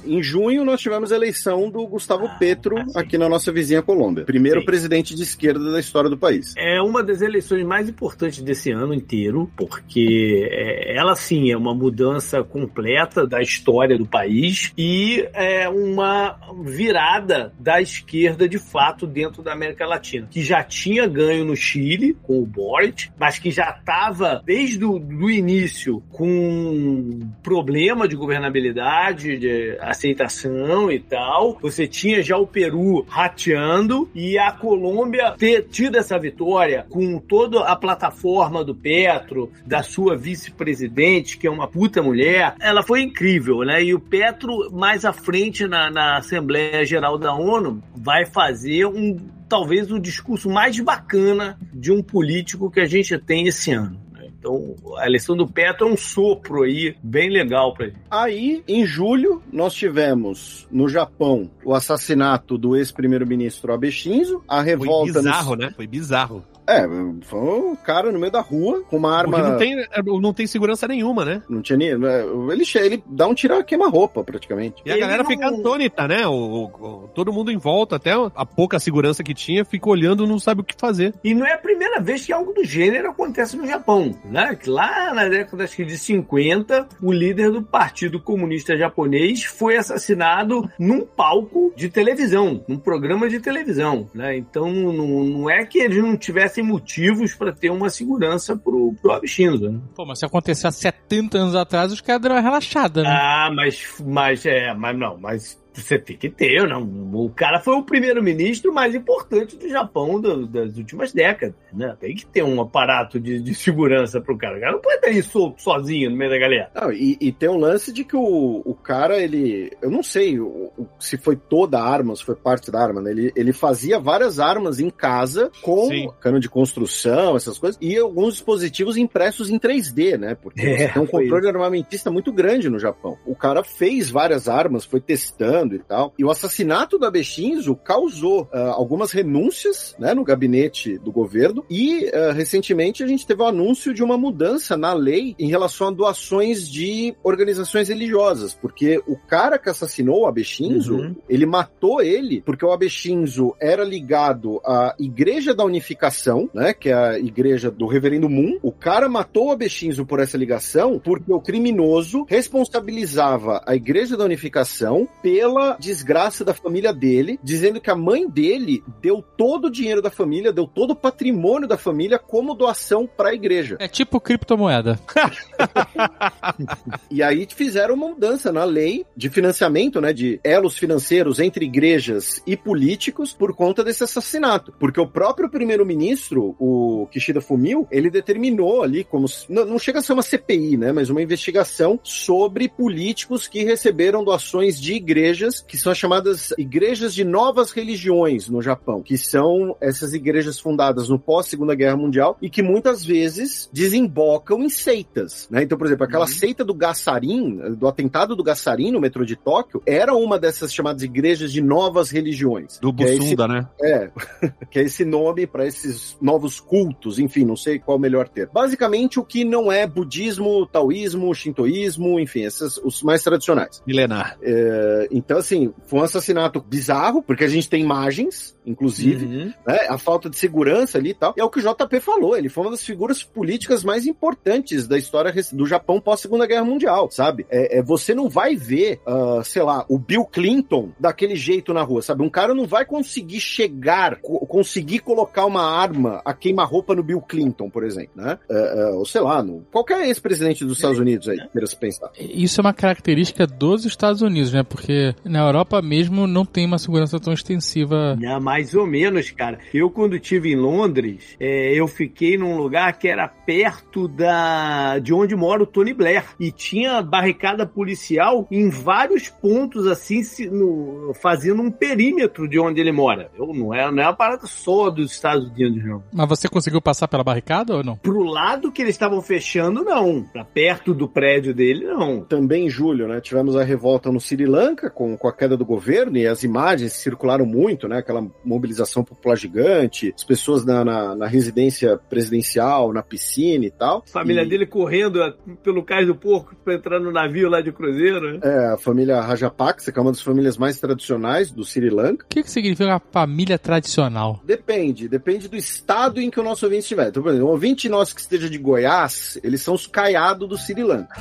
Em 0.06 0.22
junho, 0.22 0.64
nós 0.64 0.80
tivemos 0.80 1.10
a 1.10 1.16
eleição 1.16 1.68
do 1.68 1.86
Gustavo 1.86 2.26
ah, 2.26 2.36
Petro 2.38 2.78
ah, 2.78 3.00
aqui 3.00 3.18
na 3.18 3.28
nossa 3.28 3.50
vizinha 3.52 3.82
Colômbia. 3.82 4.24
Primeiro 4.24 4.60
sim. 4.60 4.66
presidente 4.66 5.14
de 5.14 5.22
esquerda 5.22 5.72
da 5.72 5.80
história 5.80 6.08
do 6.08 6.16
país. 6.16 6.54
É 6.56 6.80
uma 6.80 7.02
das 7.02 7.20
eleições 7.20 7.64
mais 7.64 7.88
importantes 7.88 8.40
desse 8.42 8.70
ano 8.70 8.94
inteiro, 8.94 9.50
porque 9.56 10.48
é, 10.50 10.96
ela 10.96 11.16
sim 11.16 11.50
é 11.50 11.56
uma 11.56 11.74
mudança 11.74 12.42
completa 12.44 13.26
da 13.26 13.42
história 13.42 13.98
do 13.98 14.06
país 14.06 14.72
e 14.78 15.26
é 15.32 15.68
uma 15.68 16.38
virada 16.62 17.52
da 17.58 17.80
esquerda 17.80 18.48
de 18.48 18.58
fato 18.58 19.06
dentro 19.06 19.42
da 19.42 19.52
América 19.52 19.86
Latina, 19.86 20.28
que 20.30 20.42
já 20.42 20.62
tinha 20.62 21.06
ganho 21.06 21.44
no 21.44 21.56
Chile 21.56 22.16
com 22.22 22.40
o 22.40 22.46
Boric, 22.46 23.10
mas 23.18 23.38
que 23.38 23.50
já 23.50 23.70
estava 23.70 24.42
desde 24.44 24.84
o 24.84 25.30
início 25.30 26.02
com 26.10 27.20
problema 27.42 28.06
de 28.06 28.14
governabilidade, 28.14 29.38
de 29.38 29.76
aceitação 29.96 30.90
e 30.92 31.00
tal. 31.00 31.58
Você 31.60 31.86
tinha 31.86 32.22
já 32.22 32.36
o 32.36 32.46
Peru 32.46 33.04
rateando 33.08 34.08
e 34.14 34.38
a 34.38 34.52
Colômbia 34.52 35.34
ter 35.36 35.62
tido 35.62 35.96
essa 35.96 36.18
vitória 36.18 36.86
com 36.88 37.18
toda 37.18 37.60
a 37.64 37.74
plataforma 37.74 38.62
do 38.62 38.74
Petro, 38.74 39.50
da 39.64 39.82
sua 39.82 40.16
vice-presidente, 40.16 41.38
que 41.38 41.46
é 41.46 41.50
uma 41.50 41.66
puta 41.66 42.02
mulher, 42.02 42.54
ela 42.60 42.82
foi 42.82 43.02
incrível, 43.02 43.60
né? 43.60 43.82
E 43.82 43.94
o 43.94 44.00
Petro, 44.00 44.70
mais 44.72 45.04
à 45.04 45.12
frente 45.12 45.66
na, 45.66 45.90
na 45.90 46.18
Assembleia 46.18 46.84
Geral 46.84 47.18
da 47.18 47.34
ONU, 47.34 47.82
vai 47.94 48.26
fazer 48.26 48.86
um 48.86 49.16
talvez 49.48 49.90
o 49.92 49.98
discurso 49.98 50.50
mais 50.50 50.78
bacana 50.80 51.56
de 51.72 51.92
um 51.92 52.02
político 52.02 52.70
que 52.70 52.80
a 52.80 52.86
gente 52.86 53.16
tem 53.18 53.46
esse 53.46 53.72
ano. 53.72 54.05
Então, 54.46 54.76
a 54.98 55.06
eleição 55.06 55.36
do 55.36 55.44
Petro 55.44 55.88
é 55.88 55.90
um 55.92 55.96
sopro 55.96 56.62
aí 56.62 56.94
bem 57.02 57.28
legal 57.28 57.74
pra 57.74 57.86
gente. 57.86 57.98
Aí, 58.08 58.62
em 58.68 58.86
julho, 58.86 59.42
nós 59.52 59.74
tivemos 59.74 60.68
no 60.70 60.88
Japão 60.88 61.50
o 61.64 61.74
assassinato 61.74 62.56
do 62.56 62.76
ex-primeiro-ministro 62.76 63.72
Abe 63.72 63.90
Shinzo, 63.90 64.44
a 64.46 64.62
revolta... 64.62 65.14
Foi 65.14 65.22
bizarro, 65.22 65.56
no... 65.56 65.62
né? 65.62 65.72
Foi 65.74 65.86
bizarro. 65.88 66.44
É, 66.66 66.86
foi 67.22 67.40
um 67.40 67.76
cara 67.76 68.10
no 68.10 68.18
meio 68.18 68.32
da 68.32 68.40
rua 68.40 68.82
com 68.88 68.96
uma 68.96 69.16
arma. 69.16 69.38
Porque 69.38 69.50
não 69.50 69.58
tem, 69.58 69.80
é, 69.80 70.02
não 70.02 70.32
tem 70.32 70.46
segurança 70.46 70.88
nenhuma, 70.88 71.24
né? 71.24 71.42
Não 71.48 71.62
tinha 71.62 71.76
nem. 71.76 71.90
É, 71.90 72.24
ele, 72.52 72.64
ele 72.76 73.04
dá 73.06 73.26
um 73.26 73.34
tiro 73.34 73.62
queima-roupa, 73.64 74.24
praticamente. 74.24 74.82
E 74.84 74.90
a 74.90 74.98
galera 74.98 75.22
não... 75.22 75.30
fica 75.30 75.46
atônita, 75.48 76.08
né? 76.08 76.26
O, 76.26 76.64
o, 76.64 77.10
todo 77.14 77.32
mundo 77.32 77.50
em 77.50 77.56
volta, 77.56 77.96
até 77.96 78.12
a 78.12 78.44
pouca 78.44 78.78
segurança 78.78 79.22
que 79.22 79.34
tinha, 79.34 79.64
fica 79.64 79.88
olhando 79.88 80.26
não 80.26 80.38
sabe 80.38 80.60
o 80.60 80.64
que 80.64 80.74
fazer. 80.78 81.14
E 81.22 81.34
não 81.34 81.46
é 81.46 81.54
a 81.54 81.58
primeira 81.58 82.00
vez 82.00 82.24
que 82.24 82.32
algo 82.32 82.52
do 82.52 82.64
gênero 82.64 83.10
acontece 83.10 83.56
no 83.56 83.66
Japão, 83.66 84.14
né? 84.24 84.54
Que 84.54 84.68
lá 84.68 85.14
na 85.14 85.28
década 85.28 85.66
de 85.66 85.98
50, 85.98 86.88
o 87.02 87.12
líder 87.12 87.50
do 87.50 87.62
Partido 87.62 88.20
Comunista 88.20 88.76
Japonês 88.76 89.44
foi 89.44 89.76
assassinado 89.76 90.68
num 90.78 91.04
palco 91.04 91.72
de 91.76 91.88
televisão, 91.88 92.64
num 92.68 92.78
programa 92.78 93.28
de 93.28 93.40
televisão, 93.40 94.08
né? 94.14 94.36
Então 94.36 94.72
não, 94.72 95.24
não 95.24 95.50
é 95.50 95.64
que 95.64 95.78
eles 95.78 96.02
não 96.02 96.16
tivessem 96.16 96.55
tivessem 96.56 96.64
motivos 96.64 97.34
para 97.34 97.52
ter 97.52 97.70
uma 97.70 97.90
segurança 97.90 98.56
pro, 98.56 98.94
pro 99.00 99.12
Abshinzo. 99.12 99.70
Né? 99.70 99.80
Pô, 99.94 100.04
mas 100.06 100.18
se 100.18 100.24
acontecer 100.24 100.66
há 100.66 100.70
70 100.70 101.38
anos 101.38 101.54
atrás, 101.54 101.92
os 101.92 102.00
caras 102.00 102.22
deram 102.22 102.36
uma 102.36 102.40
relaxada, 102.40 103.02
né? 103.02 103.10
Ah, 103.10 103.50
mas, 103.54 103.94
mas 104.04 104.46
é, 104.46 104.74
mas 104.74 104.98
não, 104.98 105.18
mas 105.18 105.58
você 105.80 105.98
tem 105.98 106.16
que 106.16 106.28
ter, 106.28 106.66
não. 106.66 106.82
O 107.14 107.30
cara 107.30 107.60
foi 107.60 107.74
o 107.74 107.82
primeiro-ministro 107.82 108.72
mais 108.72 108.94
importante 108.94 109.56
do 109.56 109.68
Japão 109.68 110.20
do, 110.20 110.46
das 110.46 110.76
últimas 110.76 111.12
décadas, 111.12 111.54
né? 111.72 111.96
Tem 112.00 112.14
que 112.14 112.26
ter 112.26 112.42
um 112.42 112.60
aparato 112.60 113.20
de, 113.20 113.40
de 113.40 113.54
segurança 113.54 114.20
pro 114.20 114.36
cara. 114.36 114.56
O 114.56 114.60
cara 114.60 114.72
não 114.72 114.80
pode 114.80 114.96
estar 114.96 115.08
aí 115.08 115.22
solto, 115.22 115.62
sozinho 115.62 116.10
no 116.10 116.16
meio 116.16 116.30
da 116.30 116.38
galera. 116.38 116.70
Não, 116.74 116.92
e, 116.92 117.16
e, 117.20 117.32
tem 117.32 117.48
um 117.48 117.58
lance 117.58 117.92
de 117.92 118.04
que 118.04 118.16
o, 118.16 118.62
o 118.64 118.74
cara, 118.74 119.18
ele. 119.18 119.70
Eu 119.82 119.90
não 119.90 120.02
sei 120.02 120.38
o, 120.38 120.72
o, 120.76 120.88
se 120.98 121.16
foi 121.16 121.36
toda 121.36 121.78
a 121.78 121.88
arma, 121.88 122.16
se 122.16 122.24
foi 122.24 122.34
parte 122.34 122.70
da 122.70 122.80
arma, 122.80 123.00
né? 123.00 123.10
Ele, 123.10 123.32
ele 123.36 123.52
fazia 123.52 123.98
várias 123.98 124.38
armas 124.38 124.80
em 124.80 124.90
casa 124.90 125.50
com 125.62 125.88
Sim. 125.88 126.08
cano 126.20 126.40
de 126.40 126.48
construção, 126.48 127.36
essas 127.36 127.58
coisas, 127.58 127.78
e 127.80 127.96
alguns 127.96 128.34
dispositivos 128.34 128.96
impressos 128.96 129.50
em 129.50 129.58
3D, 129.58 130.18
né? 130.18 130.34
Porque 130.34 130.60
é, 130.60 130.88
tem 130.88 131.02
um 131.02 131.06
controle 131.06 131.48
armamentista 131.48 132.10
muito 132.10 132.32
grande 132.32 132.68
no 132.68 132.78
Japão. 132.78 133.18
O 133.26 133.34
cara 133.34 133.62
fez 133.62 134.10
várias 134.10 134.48
armas, 134.48 134.84
foi 134.84 135.00
testando 135.00 135.65
e 135.74 135.78
tal. 135.78 136.12
E 136.18 136.24
o 136.24 136.30
assassinato 136.30 136.98
da 136.98 137.10
Bechinzo 137.10 137.74
causou 137.74 138.42
uh, 138.42 138.72
algumas 138.72 139.10
renúncias 139.10 139.96
né, 139.98 140.14
no 140.14 140.24
gabinete 140.24 140.98
do 140.98 141.10
governo 141.10 141.64
e 141.68 142.06
uh, 142.06 142.32
recentemente 142.32 143.02
a 143.02 143.06
gente 143.06 143.26
teve 143.26 143.42
o 143.42 143.46
anúncio 143.46 143.92
de 143.92 144.02
uma 144.02 144.16
mudança 144.16 144.76
na 144.76 144.92
lei 144.92 145.34
em 145.38 145.48
relação 145.48 145.88
a 145.88 145.90
doações 145.90 146.68
de 146.68 147.14
organizações 147.22 147.88
religiosas, 147.88 148.54
porque 148.54 149.02
o 149.06 149.16
cara 149.16 149.58
que 149.58 149.68
assassinou 149.68 150.22
o 150.22 150.26
Abexinzo, 150.26 150.96
uhum. 150.96 151.16
ele 151.28 151.46
matou 151.46 152.02
ele 152.02 152.42
porque 152.42 152.64
o 152.64 152.72
Abexinzo 152.72 153.54
era 153.60 153.84
ligado 153.84 154.60
à 154.64 154.94
Igreja 154.98 155.54
da 155.54 155.64
Unificação, 155.64 156.48
né, 156.52 156.72
que 156.72 156.88
é 156.88 156.94
a 156.94 157.18
igreja 157.18 157.70
do 157.70 157.86
Reverendo 157.86 158.28
Moon. 158.28 158.58
O 158.62 158.72
cara 158.72 159.08
matou 159.08 159.46
o 159.46 159.50
Abexinzo 159.50 160.04
por 160.04 160.20
essa 160.20 160.36
ligação 160.36 160.98
porque 160.98 161.32
o 161.32 161.40
criminoso 161.40 162.24
responsabilizava 162.28 163.62
a 163.66 163.74
Igreja 163.74 164.16
da 164.16 164.24
Unificação 164.24 165.08
pela 165.22 165.55
pela 165.56 165.76
desgraça 165.80 166.44
da 166.44 166.52
família 166.52 166.92
dele, 166.92 167.40
dizendo 167.42 167.80
que 167.80 167.90
a 167.90 167.96
mãe 167.96 168.28
dele 168.28 168.84
deu 169.00 169.24
todo 169.36 169.66
o 169.66 169.70
dinheiro 169.70 170.02
da 170.02 170.10
família, 170.10 170.52
deu 170.52 170.66
todo 170.66 170.90
o 170.90 170.96
patrimônio 170.96 171.66
da 171.66 171.78
família 171.78 172.18
como 172.18 172.54
doação 172.54 173.06
para 173.06 173.30
a 173.30 173.34
igreja. 173.34 173.76
É 173.80 173.88
tipo 173.88 174.20
criptomoeda. 174.20 175.00
e 177.10 177.22
aí 177.22 177.46
fizeram 177.50 177.94
uma 177.94 178.08
mudança 178.08 178.52
na 178.52 178.64
lei 178.64 179.06
de 179.16 179.30
financiamento, 179.30 179.98
né, 179.98 180.12
de 180.12 180.38
elos 180.44 180.76
financeiros 180.76 181.40
entre 181.40 181.64
igrejas 181.64 182.42
e 182.46 182.54
políticos 182.54 183.32
por 183.32 183.54
conta 183.54 183.82
desse 183.82 184.04
assassinato, 184.04 184.74
porque 184.78 185.00
o 185.00 185.06
próprio 185.06 185.48
primeiro-ministro, 185.48 186.54
o 186.58 187.08
Kishida 187.10 187.40
Fumio, 187.40 187.88
ele 187.90 188.10
determinou 188.10 188.82
ali 188.82 189.04
como 189.04 189.26
não, 189.48 189.64
não 189.64 189.78
chega 189.78 190.00
a 190.00 190.02
ser 190.02 190.12
uma 190.12 190.22
CPI, 190.22 190.76
né, 190.76 190.92
mas 190.92 191.08
uma 191.08 191.22
investigação 191.22 191.98
sobre 192.02 192.68
políticos 192.68 193.46
que 193.46 193.64
receberam 193.64 194.22
doações 194.22 194.78
de 194.78 194.94
igrejas 194.94 195.45
igrejas 195.46 195.60
que 195.66 195.76
são 195.78 195.92
as 195.92 195.98
chamadas 195.98 196.52
igrejas 196.58 197.14
de 197.14 197.24
novas 197.24 197.70
religiões 197.70 198.48
no 198.48 198.60
Japão, 198.60 199.02
que 199.02 199.16
são 199.16 199.76
essas 199.80 200.12
igrejas 200.12 200.58
fundadas 200.58 201.08
no 201.08 201.18
pós-Segunda 201.18 201.74
Guerra 201.74 201.96
Mundial 201.96 202.36
e 202.42 202.50
que 202.50 202.62
muitas 202.62 203.04
vezes 203.04 203.68
desembocam 203.72 204.62
em 204.62 204.68
seitas, 204.68 205.48
né? 205.50 205.62
Então, 205.62 205.76
por 205.78 205.86
exemplo, 205.86 206.04
aquela 206.04 206.24
Uhum. 206.26 206.30
seita 206.32 206.64
do 206.64 206.74
Gassarin, 206.74 207.74
do 207.76 207.86
atentado 207.86 208.34
do 208.34 208.42
Gassarin 208.42 208.90
no 208.92 209.00
metrô 209.00 209.24
de 209.24 209.36
Tóquio, 209.36 209.82
era 209.86 210.14
uma 210.14 210.38
dessas 210.38 210.72
chamadas 210.72 211.02
igrejas 211.02 211.52
de 211.52 211.62
novas 211.62 212.10
religiões. 212.10 212.78
Do 212.80 212.92
Que 212.92 213.04
é 213.04 213.14
esse- 213.16 213.36
né? 213.36 213.68
é, 213.82 214.10
que 214.70 214.78
é 214.78 214.82
esse 214.82 215.04
nome 215.04 215.46
para 215.46 215.66
esses 215.66 216.16
novos 216.20 216.58
cultos, 216.60 217.18
enfim, 217.18 217.44
não 217.44 217.56
sei 217.56 217.78
qual 217.78 217.96
o 217.96 218.00
melhor 218.00 218.28
termo. 218.28 218.52
Basicamente, 218.52 219.20
o 219.20 219.24
que 219.24 219.44
não 219.44 219.70
é 219.70 219.86
budismo, 219.86 220.66
taoísmo, 220.66 221.32
shintoísmo, 221.34 222.18
enfim, 222.18 222.42
esses 222.42 222.76
os 222.78 223.02
mais 223.02 223.22
tradicionais. 223.22 223.82
Milenar. 223.86 224.36
É, 224.42 225.08
então, 225.26 225.36
assim, 225.38 225.74
foi 225.86 226.00
um 226.00 226.02
assassinato 226.04 226.60
bizarro, 226.60 227.20
porque 227.22 227.44
a 227.44 227.48
gente 227.48 227.68
tem 227.68 227.82
imagens, 227.82 228.56
inclusive, 228.64 229.26
Uhum. 229.26 229.52
né, 229.66 229.78
a 229.88 229.98
falta 229.98 230.30
de 230.30 230.38
segurança 230.38 230.96
ali 230.98 231.10
e 231.10 231.14
tal. 231.14 231.34
E 231.36 231.40
é 231.40 231.44
o 231.44 231.50
que 231.50 231.58
o 231.58 231.62
JP 231.62 232.00
falou, 232.00 232.36
ele 232.36 232.48
foi 232.48 232.64
uma 232.64 232.70
das 232.70 232.82
figuras 232.84 233.22
políticas 233.24 233.82
mais 233.84 234.06
importantes 234.06 234.86
da 234.86 234.96
história 234.96 235.34
do 235.52 235.66
Japão 235.66 236.00
pós-Segunda 236.00 236.46
Guerra 236.46 236.64
Mundial, 236.64 237.10
sabe? 237.10 237.44
É, 237.50 237.78
é, 237.78 237.82
você 237.82 238.14
não 238.14 238.28
vai 238.28 238.54
ver, 238.56 239.00
ah, 239.06 239.40
sei 239.44 239.62
lá, 239.62 239.84
o 239.88 239.98
Bill 239.98 240.24
Clinton 240.24 240.92
daquele 240.98 241.34
jeito 241.34 241.74
na 241.74 241.82
rua, 241.82 242.02
sabe? 242.02 242.22
Um 242.22 242.30
cara 242.30 242.54
não 242.54 242.66
vai 242.66 242.84
conseguir 242.86 243.40
chegar, 243.40 244.20
co- 244.20 244.46
conseguir 244.46 245.00
colocar 245.00 245.44
uma 245.44 245.62
arma 245.62 246.22
a 246.24 246.32
queima-roupa 246.32 246.94
no 246.94 247.02
Bill 247.02 247.20
Clinton, 247.20 247.68
por 247.68 247.82
exemplo, 247.84 248.12
né? 248.14 248.38
É, 248.48 248.80
é, 248.82 248.86
ou 248.90 249.04
sei 249.04 249.20
lá, 249.22 249.42
no, 249.42 249.62
qualquer 249.72 250.06
ex-presidente 250.06 250.64
dos 250.64 250.76
Estados 250.78 250.98
Unidos 251.00 251.28
aí, 251.28 251.38
queira 251.52 251.66
se 251.66 251.76
pensar. 251.76 252.10
Isso 252.18 252.60
é 252.60 252.62
uma 252.62 252.72
característica 252.74 253.46
dos 253.46 253.84
Estados 253.84 254.22
Unidos, 254.22 254.52
né? 254.52 254.62
Porque 254.62 255.14
na 255.24 255.40
Europa 255.40 255.80
mesmo 255.82 256.26
não 256.26 256.44
tem 256.44 256.66
uma 256.66 256.78
segurança 256.78 257.18
tão 257.20 257.32
extensiva. 257.32 258.16
É, 258.20 258.38
mais 258.38 258.74
ou 258.74 258.86
menos, 258.86 259.30
cara. 259.30 259.58
Eu, 259.72 259.90
quando 259.90 260.16
estive 260.16 260.52
em 260.52 260.56
Londres, 260.56 261.36
é, 261.40 261.72
eu 261.74 261.86
fiquei 261.88 262.36
num 262.36 262.56
lugar 262.56 262.98
que 262.98 263.08
era 263.08 263.28
perto 263.28 264.08
da 264.08 264.98
de 264.98 265.12
onde 265.12 265.34
mora 265.36 265.62
o 265.62 265.66
Tony 265.66 265.92
Blair. 265.92 266.24
E 266.38 266.50
tinha 266.50 267.02
barricada 267.02 267.66
policial 267.66 268.46
em 268.50 268.68
vários 268.68 269.28
pontos, 269.28 269.86
assim, 269.86 270.22
se- 270.22 270.48
no- 270.48 271.12
fazendo 271.20 271.62
um 271.62 271.70
perímetro 271.70 272.48
de 272.48 272.58
onde 272.58 272.80
ele 272.80 272.92
mora. 272.92 273.30
Eu, 273.38 273.46
não, 273.54 273.72
é, 273.74 273.90
não 273.90 274.02
é 274.02 274.06
uma 274.06 274.14
parada 274.14 274.46
só 274.46 274.90
dos 274.90 275.12
Estados 275.12 275.48
Unidos, 275.50 275.84
não. 275.84 276.02
Mas 276.12 276.28
você 276.28 276.48
conseguiu 276.48 276.80
passar 276.80 277.08
pela 277.08 277.24
barricada 277.24 277.76
ou 277.76 277.84
não? 277.84 277.96
Pro 277.96 278.22
lado 278.22 278.70
que 278.72 278.82
eles 278.82 278.94
estavam 278.94 279.20
fechando, 279.22 279.82
não. 279.84 280.22
Pra 280.32 280.44
perto 280.44 280.94
do 280.94 281.08
prédio 281.08 281.54
dele, 281.54 281.84
não. 281.86 282.22
Também 282.24 282.66
em 282.66 282.70
julho, 282.70 283.06
né? 283.08 283.20
Tivemos 283.20 283.56
a 283.56 283.62
revolta 283.64 284.10
no 284.10 284.20
Sri 284.20 284.46
Lanka 284.46 284.90
com, 284.90 285.05
com 285.14 285.28
a 285.28 285.32
queda 285.32 285.54
do 285.58 285.64
governo 285.66 286.16
e 286.16 286.26
as 286.26 286.42
imagens 286.42 286.94
circularam 286.94 287.44
muito, 287.44 287.86
né? 287.86 287.98
Aquela 287.98 288.26
mobilização 288.42 289.04
popular 289.04 289.36
gigante, 289.36 290.14
as 290.16 290.24
pessoas 290.24 290.64
na, 290.64 290.82
na, 290.82 291.14
na 291.14 291.26
residência 291.26 291.98
presidencial, 292.08 292.92
na 292.94 293.02
piscina 293.02 293.66
e 293.66 293.70
tal. 293.70 294.02
A 294.08 294.10
família 294.10 294.42
E- 294.42 294.48
dele 294.48 294.64
correndo 294.66 295.22
é, 295.22 295.34
pelo 295.62 295.82
cais 295.84 296.06
do 296.06 296.14
porco 296.14 296.56
pra 296.64 296.74
entrar 296.74 296.98
no 296.98 297.12
navio 297.12 297.50
lá 297.50 297.60
de 297.60 297.70
cruzeiro, 297.72 298.32
né? 298.32 298.40
É, 298.42 298.72
a 298.72 298.78
família 298.78 299.20
Rajapaksa, 299.20 299.92
que 299.92 299.98
é 299.98 300.02
uma 300.02 300.12
das 300.12 300.22
famílias 300.22 300.56
mais 300.56 300.80
tradicionais 300.80 301.50
do 301.50 301.62
Sri 301.64 301.90
Lanka. 301.90 302.24
O 302.24 302.28
que, 302.28 302.42
que 302.42 302.50
significa 302.50 302.88
uma 302.88 303.02
família 303.12 303.58
tradicional? 303.58 304.40
Depende, 304.44 305.08
depende 305.08 305.48
do 305.48 305.56
estado 305.56 306.20
em 306.20 306.30
que 306.30 306.40
o 306.40 306.42
nosso 306.42 306.64
ouvinte 306.64 306.82
estiver. 306.84 307.08
Então, 307.08 307.22
por 307.22 307.28
exemplo, 307.30 307.48
um 307.48 307.50
ouvinte 307.50 307.88
nosso 307.88 308.14
que 308.14 308.20
esteja 308.22 308.48
de 308.48 308.56
Goiás, 308.56 309.38
eles 309.44 309.60
são 309.60 309.74
os 309.74 309.86
caiados 309.86 310.48
do 310.48 310.56
Sri 310.56 310.82
Lanka. 310.82 311.14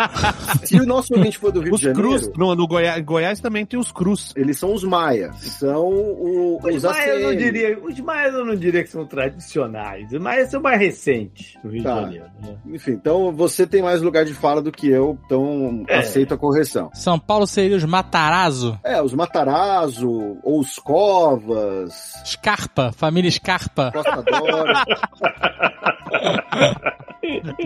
Se 0.64 0.76
o 0.80 0.86
nosso 0.86 1.14
ouvinte 1.14 1.36
for 1.38 1.50
do 1.52 1.60
Rio 1.60 1.74
Os 1.74 1.80
de 1.80 1.86
Janeiro, 1.86 2.08
Cruz. 2.08 2.30
No, 2.36 2.54
no 2.54 2.66
Goiás, 2.66 3.04
Goiás 3.04 3.27
também 3.40 3.64
tem 3.66 3.78
os 3.78 3.92
Cruz. 3.92 4.32
eles 4.36 4.58
são 4.58 4.72
os 4.74 4.82
Maia. 4.84 5.32
São 5.34 5.86
o- 5.88 6.58
Os 6.62 6.76
os 6.76 6.82
maias 6.84 7.20
eu 7.20 7.28
não 7.28 7.36
diria, 7.36 7.78
os 7.78 8.00
maias 8.00 8.34
eu 8.34 8.44
não 8.44 8.54
diria 8.56 8.82
que 8.82 8.90
são 8.90 9.06
tradicionais. 9.06 10.12
Os 10.12 10.20
maias 10.20 10.50
são 10.50 10.60
mais 10.60 10.78
recentes 10.80 11.56
no 11.62 11.70
Rio 11.70 11.82
Tá. 11.82 11.94
de 11.96 12.00
Janeiro. 12.02 12.24
né? 12.42 12.56
Enfim, 12.66 12.92
então 12.92 13.32
você 13.32 13.66
tem 13.66 13.82
mais 13.82 14.00
lugar 14.02 14.24
de 14.24 14.34
fala 14.34 14.62
do 14.62 14.72
que 14.72 14.88
eu, 14.88 15.18
então 15.26 15.84
É. 15.88 15.98
aceito 15.98 16.34
a 16.34 16.38
correção. 16.38 16.90
São 16.94 17.18
Paulo 17.18 17.46
seria 17.46 17.76
os 17.76 17.84
Matarazzo? 17.84 18.78
É, 18.84 19.00
os 19.02 19.12
Matarazzo, 19.14 20.38
ou 20.42 20.60
os 20.60 20.76
Covas, 20.78 21.92
Scarpa, 22.24 22.92
família 22.92 23.30
Scarpa. 23.30 23.90
Costa 23.92 24.22
Dora. 24.22 24.84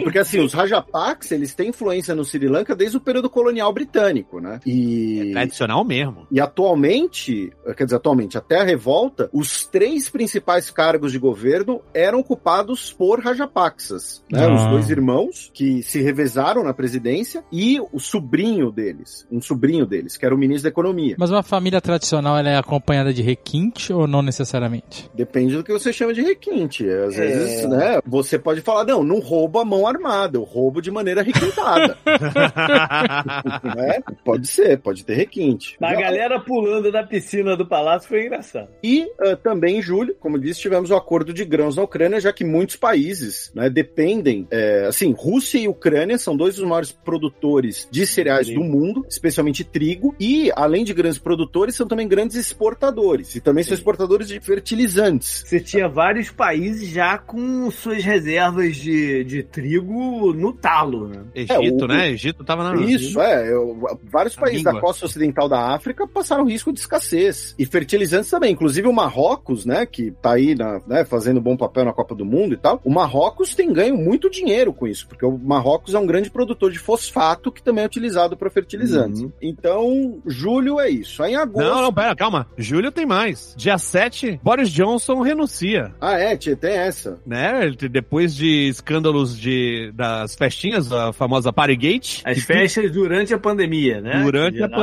Porque 0.03 0.19
assim, 0.19 0.41
os 0.41 0.53
Rajapaks, 0.53 1.31
eles 1.31 1.55
têm 1.55 1.69
influência 1.69 2.15
no 2.15 2.25
Sri 2.25 2.49
Lanka 2.49 2.75
desde 2.75 2.97
o 2.97 3.01
período 3.01 3.31
colonial 3.31 3.73
britânico, 3.73 4.41
né? 4.41 4.59
E... 4.67 5.33
Tradicional 5.53 5.85
mesmo. 5.85 6.27
E 6.31 6.41
atualmente, 6.41 7.53
quer 7.77 7.85
dizer, 7.85 7.97
atualmente, 7.97 8.39
até 8.39 8.61
a 8.61 8.65
revolta, 8.65 9.29
os 9.33 9.67
três 9.67 10.09
principais 10.09 10.71
cargos 10.71 11.13
de 11.13 11.19
governo 11.19 11.83
eram 11.93 12.21
ocupados 12.21 12.91
por 12.93 13.21
Rajapaksas, 13.21 14.25
né? 14.31 14.47
Ah. 14.47 14.55
Os 14.55 14.71
dois 14.71 14.91
irmãos 14.91 15.51
que 15.53 15.83
se 15.83 16.01
revezaram 16.01 16.65
na 16.65 16.73
presidência 16.73 17.45
e 17.53 17.79
o 17.93 18.01
sobrinho 18.01 18.71
deles, 18.73 19.27
um 19.31 19.41
sobrinho 19.41 19.85
deles, 19.85 20.17
que 20.17 20.25
era 20.25 20.35
o 20.35 20.39
ministro 20.39 20.65
da 20.65 20.69
Economia. 20.71 21.17
Mas 21.19 21.31
uma 21.31 21.43
família 21.43 21.81
tradicional 21.81 22.39
ela 22.39 22.49
é 22.49 22.57
acompanhada 22.57 23.13
de 23.13 23.21
requinte 23.23 23.93
ou 23.93 24.07
não 24.07 24.23
necessariamente? 24.23 25.11
Depende 25.15 25.55
do 25.57 25.63
que 25.63 25.73
você 25.73 25.93
chama 25.93 26.15
de 26.15 26.23
requinte. 26.23 26.89
Às 26.89 27.19
É. 27.19 27.27
vezes, 27.27 27.69
né, 27.69 28.01
você 28.07 28.39
pode 28.39 28.63
falar, 28.63 28.85
não, 28.85 29.05
não 29.05 29.21
roubo 29.21 29.59
a 29.59 29.65
mão 29.65 29.87
armada, 29.87 30.39
eu 30.39 30.43
roubo 30.45 30.81
de 30.81 30.91
maneira 30.91 31.23
requintada. 31.23 31.99
né? 33.77 34.01
Pode 34.25 34.47
ser, 34.47 34.79
pode 34.79 35.05
ter 35.05 35.15
requinte. 35.15 35.41
A 35.80 35.95
Já- 35.95 36.01
galera 36.01 36.40
pulando 36.40 36.90
da 36.93 37.03
piscina 37.05 37.57
do 37.57 37.66
palácio 37.66 38.09
foi 38.09 38.26
engraçado. 38.26 38.68
E 38.82 39.07
ah, 39.20 39.36
também 39.36 39.78
em 39.78 39.82
julho, 39.82 40.14
como 40.20 40.38
disse, 40.38 40.61
tivemos 40.61 40.90
o 40.90 40.97
acordo 40.97 41.32
de 41.32 41.45
grãos 41.45 41.76
na 41.76 41.82
Ucrânia, 41.82 42.20
já 42.20 42.32
que 42.32 42.45
muitos 42.45 42.76
países 42.76 43.51
né, 43.55 43.68
dependem. 43.70 44.47
é, 44.51 44.86
assim, 44.86 45.12
Rússia 45.16 45.59
e 45.59 45.68
Ucrânia 45.68 46.18
são 46.18 46.36
dois 46.36 46.57
dos 46.57 46.64
maiores 46.66 46.93
produtores 46.93 47.88
de 47.90 48.07
cereais 48.07 48.47
Trigo. 48.47 48.62
do 48.62 48.68
mundo, 48.68 49.05
especialmente 49.09 49.64
trigo. 49.64 50.14
E, 50.18 50.51
além 50.55 50.84
de 50.84 50.93
grandes 50.95 51.18
produtores, 51.18 51.74
são 51.74 51.86
também 51.86 52.07
grandes 52.09 52.36
exportadores. 52.36 53.34
E 53.34 53.40
também 53.40 53.62
são 53.64 53.70
Sim. 53.76 53.80
exportadores 53.80 54.28
de 54.28 54.40
fertilizantes. 54.40 55.45
Você 55.47 55.61
tinha 55.61 55.88
vários 55.88 56.30
países 56.30 56.88
já 56.88 57.18
com 57.18 57.70
suas 57.70 58.03
reservas 58.05 58.76
de, 58.76 59.24
de 59.24 59.43
trigo 59.43 60.32
no 60.32 60.53
talo, 60.53 61.09
né? 61.09 61.22
Egito, 61.34 61.53
É, 61.53 61.84
o- 61.84 61.88
né? 61.88 62.11
Egito 62.11 62.45
tava 62.45 62.64
na. 62.72 62.82
Isso, 62.84 63.20
é. 63.20 63.53
eu- 63.53 63.78
vários 64.05 64.36
A 64.36 64.40
países 64.40 64.59
língua. 64.61 64.74
da 64.74 64.80
costa 64.80 65.07
ocidental 65.07 65.32
da 65.49 65.74
África 65.74 66.07
passaram 66.07 66.45
risco 66.45 66.72
de 66.72 66.80
escassez. 66.80 67.55
E 67.59 67.66
fertilizantes 67.66 68.30
também. 68.30 68.53
Inclusive 68.53 68.87
o 68.89 68.93
Marrocos, 68.93 69.64
né, 69.64 69.87
que 69.87 70.11
tá 70.22 70.33
aí 70.35 70.55
na, 70.55 70.80
né, 70.87 71.05
fazendo 71.05 71.41
bom 71.41 71.57
papel 71.57 71.85
na 71.85 71.93
Copa 71.93 72.14
do 72.14 72.24
Mundo 72.24 72.55
e 72.55 72.57
tal. 72.57 72.80
O 72.85 72.91
Marrocos 72.91 73.55
tem 73.55 73.72
ganho 73.72 73.97
muito 73.97 74.30
dinheiro 74.30 74.72
com 74.72 74.87
isso, 74.87 75.07
porque 75.09 75.24
o 75.24 75.39
Marrocos 75.39 75.95
é 75.95 75.99
um 75.99 76.07
grande 76.07 76.30
produtor 76.30 76.70
de 76.70 76.78
fosfato 76.78 77.51
que 77.51 77.62
também 77.62 77.85
é 77.85 77.87
utilizado 77.87 78.37
para 78.37 78.51
fertilizantes. 78.51 79.20
Uhum. 79.22 79.33
Então, 79.41 80.20
julho 80.26 80.80
é 80.80 80.89
isso. 80.91 81.22
Aí 81.22 81.33
em 81.33 81.37
agosto. 81.37 81.68
Não, 81.68 81.83
não, 81.83 81.93
pera, 81.93 82.14
calma. 82.14 82.47
Julho 82.57 82.91
tem 82.93 83.07
mais. 83.07 83.55
Dia 83.57 83.78
7, 83.78 84.41
Boris 84.43 84.70
Johnson 84.70 85.20
renuncia. 85.20 85.95
Ah, 86.01 86.18
é, 86.18 86.37
tia, 86.37 86.57
tem 86.57 86.72
essa. 86.72 87.18
Né? 87.26 87.66
Ele- 87.66 87.89
Depois 87.89 88.35
de 88.35 88.68
escândalos 88.68 89.39
de, 89.39 89.93
das 89.95 90.35
festinhas, 90.35 90.91
a 90.93 91.12
famosa 91.12 91.53
Partygate. 91.53 92.22
As 92.24 92.37
que 92.39 92.43
festas 92.43 92.91
durante 92.91 93.33
a 93.35 93.39
pandemia, 93.39 94.01
né? 94.01 94.22
Durante 94.24 94.57
a 94.57 94.66
geraram 94.66 94.78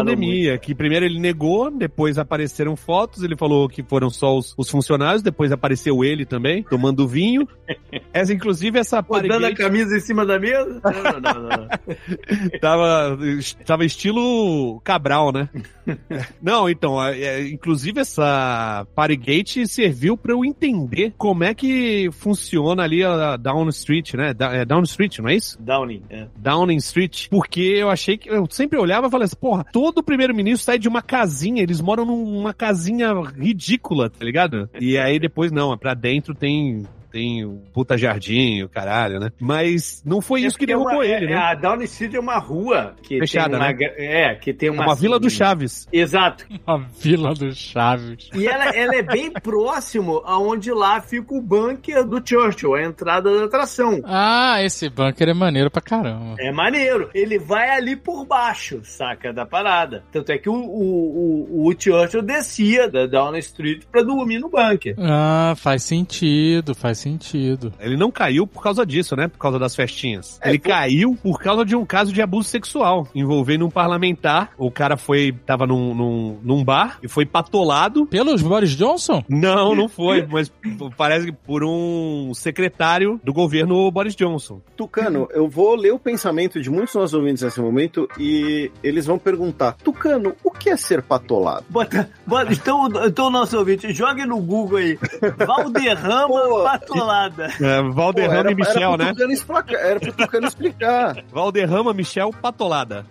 que 0.61 0.75
primeiro 0.75 1.05
ele 1.05 1.19
negou, 1.19 1.71
depois 1.71 2.17
apareceram 2.17 2.75
fotos, 2.75 3.23
ele 3.23 3.35
falou 3.35 3.67
que 3.67 3.83
foram 3.83 4.09
só 4.09 4.37
os, 4.37 4.53
os 4.57 4.69
funcionários, 4.69 5.21
depois 5.21 5.51
apareceu 5.51 6.03
ele 6.03 6.25
também, 6.25 6.63
tomando 6.63 7.07
vinho. 7.07 7.47
Essa, 8.13 8.33
inclusive, 8.33 8.79
essa 8.79 9.01
Botando 9.01 9.45
a 9.45 9.53
camisa 9.53 9.95
em 9.95 9.99
cima 9.99 10.25
da 10.25 10.39
mesa? 10.39 10.81
Não, 10.99 11.21
não, 11.21 11.41
não, 11.41 11.49
não. 11.49 12.59
tava, 12.59 13.17
tava 13.65 13.85
estilo 13.85 14.79
Cabral, 14.83 15.31
né? 15.31 15.49
Não, 16.41 16.69
então, 16.69 17.03
é, 17.03 17.19
é, 17.19 17.49
inclusive 17.49 17.99
essa 17.99 18.85
Partygate 18.95 19.67
serviu 19.67 20.15
pra 20.17 20.33
eu 20.33 20.43
entender 20.45 21.13
como 21.17 21.43
é 21.43 21.53
que 21.53 22.09
funciona 22.11 22.83
ali 22.83 23.03
a 23.03 23.37
Down 23.37 23.69
Street, 23.69 24.13
né? 24.13 24.33
Da- 24.33 24.53
É 24.53 24.65
Down 24.65 24.83
Street, 24.83 25.19
não 25.19 25.29
é 25.29 25.35
isso? 25.35 25.57
Downing, 25.61 26.03
é. 26.09 26.27
Downing 26.37 26.77
Street, 26.77 27.27
porque 27.29 27.61
eu 27.61 27.89
achei 27.89 28.17
que 28.17 28.29
eu 28.29 28.45
sempre 28.49 28.77
olhava 28.79 29.07
e 29.07 29.09
falava 29.11 29.25
assim, 29.25 29.35
porra, 29.39 29.65
todo 29.71 30.03
primeiro-ministro 30.03 30.65
sai 30.65 30.79
de 30.79 30.87
uma 30.87 31.01
casinha, 31.01 31.61
eles 31.63 31.81
moram 31.81 32.05
numa 32.05 32.53
casinha 32.53 33.13
ridícula, 33.21 34.09
tá 34.09 34.23
ligado? 34.25 34.69
E 34.79 34.97
aí 34.97 35.19
depois 35.19 35.51
não, 35.51 35.77
pra 35.77 35.93
dentro 35.93 36.33
tem 36.33 36.85
tem 37.11 37.45
um 37.45 37.61
puta 37.73 37.97
jardim, 37.97 38.61
o 38.63 38.69
caralho, 38.69 39.19
né? 39.19 39.29
Mas 39.39 40.01
não 40.05 40.21
foi 40.21 40.41
isso 40.41 40.57
que 40.57 40.63
É 40.65 40.67
derrubou 40.67 40.93
uma- 40.95 41.05
ele, 41.05 41.25
é, 41.25 41.29
né? 41.29 41.35
A 41.35 41.55
Down 41.55 41.81
Street 41.83 42.13
é 42.13 42.19
uma 42.19 42.37
rua 42.37 42.95
que 43.01 43.19
Fechada, 43.19 43.57
tem 43.57 43.59
uma, 43.59 43.67
né? 43.73 43.93
É, 43.97 44.35
que 44.35 44.53
tem 44.53 44.69
É 44.69 44.71
uma... 44.71 44.83
uma 44.83 44.95
vila 44.95 45.19
do 45.19 45.29
Chaves. 45.29 45.87
Exato. 45.91 46.45
A 46.67 46.77
Vila 46.77 47.33
do 47.33 47.51
Chaves. 47.53 48.29
E 48.35 48.47
ela, 48.47 48.65
ela 48.75 48.95
é 48.95 49.01
bem 49.01 49.31
próximo 49.41 50.21
aonde 50.25 50.71
lá 50.71 51.01
fica 51.01 51.33
o 51.33 51.41
bunker 51.41 52.05
do 52.05 52.21
Churchill, 52.23 52.75
a 52.75 52.83
entrada 52.83 53.37
da 53.37 53.45
atração. 53.45 54.01
Ah, 54.05 54.61
esse 54.63 54.89
bunker 54.89 55.29
é 55.29 55.33
maneiro 55.33 55.71
pra 55.71 55.81
caramba. 55.81 56.35
É 56.39 56.51
maneiro. 56.51 57.09
Ele 57.13 57.39
vai 57.39 57.69
ali 57.69 57.95
por 57.95 58.25
baixo, 58.25 58.81
saca, 58.83 59.33
da 59.33 59.45
parada. 59.45 60.03
Tanto 60.11 60.31
é 60.31 60.37
que 60.37 60.49
o, 60.49 60.53
o, 60.53 61.65
o, 61.65 61.67
o 61.69 61.75
Churchill 61.79 62.21
descia 62.21 62.89
da 62.89 63.05
Down 63.07 63.35
Street 63.37 63.83
pra 63.91 64.01
dormir 64.03 64.39
no 64.39 64.49
bunker. 64.49 64.95
Ah, 64.99 65.53
faz 65.57 65.83
sentido, 65.83 66.75
faz 66.75 66.98
sentido. 66.99 67.73
Ele 67.79 67.97
não 67.97 68.11
caiu 68.11 68.45
por 68.45 68.61
causa 68.61 68.85
disso, 68.85 69.15
né? 69.15 69.27
Por 69.27 69.37
causa 69.37 69.57
das 69.57 69.75
festinhas. 69.75 70.39
É, 70.41 70.49
ele 70.49 70.59
caiu 70.59 71.15
por 71.21 71.39
causa 71.39 71.65
de 71.65 71.75
um 71.75 71.85
caso 71.85 72.11
de 72.11 72.21
abuso 72.21 72.49
sexual 72.49 73.07
envolvendo 73.13 73.65
um 73.65 73.69
parlamentar. 73.69 74.51
O 74.57 74.71
cara 74.71 74.97
foi, 74.97 75.33
tava 75.45 75.65
num, 75.65 75.93
num, 75.93 76.39
num 76.43 76.63
bar 76.63 76.99
e 77.01 77.07
foi 77.07 77.25
patolado. 77.25 78.05
Pelos 78.05 78.41
Boris 78.41 78.71
Johnson? 78.71 79.23
Não, 79.27 79.75
não 79.75 79.87
foi, 79.87 80.25
mas 80.25 80.51
parece 80.97 81.27
que 81.27 81.31
por 81.31 81.63
um 81.63 82.33
secretário 82.33 83.19
do 83.23 83.33
governo 83.33 83.89
Boris 83.91 84.15
Johnson. 84.15 84.61
Tucano, 84.75 85.27
eu 85.31 85.47
vou 85.47 85.75
ler 85.75 85.93
o 85.93 85.99
pensamento 85.99 86.61
de 86.61 86.69
muitos 86.69 86.95
nossos 86.95 87.13
ouvintes 87.13 87.43
nesse 87.43 87.59
momento 87.59 88.07
e 88.17 88.71
eles 88.83 89.05
vão 89.05 89.17
perguntar: 89.17 89.73
Tucano, 89.83 90.35
o 90.43 90.51
que 90.51 90.69
é 90.69 90.77
ser 90.77 91.01
patolado? 91.01 91.65
Bota, 91.69 92.09
bota, 92.25 92.51
então, 92.53 92.87
então, 93.05 93.29
nosso 93.29 93.57
ouvinte, 93.57 93.93
jogue 93.93 94.25
no 94.25 94.39
Google 94.41 94.77
aí. 94.77 94.99
Valderrama 95.45 96.27
Pô, 96.27 96.88
patolada. 96.89 97.45
É, 97.61 97.81
Valderrama 97.91 98.33
Pô, 98.33 98.39
era- 98.39 98.51
e 98.51 98.55
Michel, 98.55 98.93
era 98.93 98.97
né? 99.05 99.09
Tucano 99.11 99.33
explicar, 99.33 99.73
era 99.79 99.99
pro 99.99 100.11
Tucano 100.13 100.47
explicar. 100.47 101.23
Valderrama, 101.31 101.93
Michel, 101.93 102.31
patolada. 102.41 103.05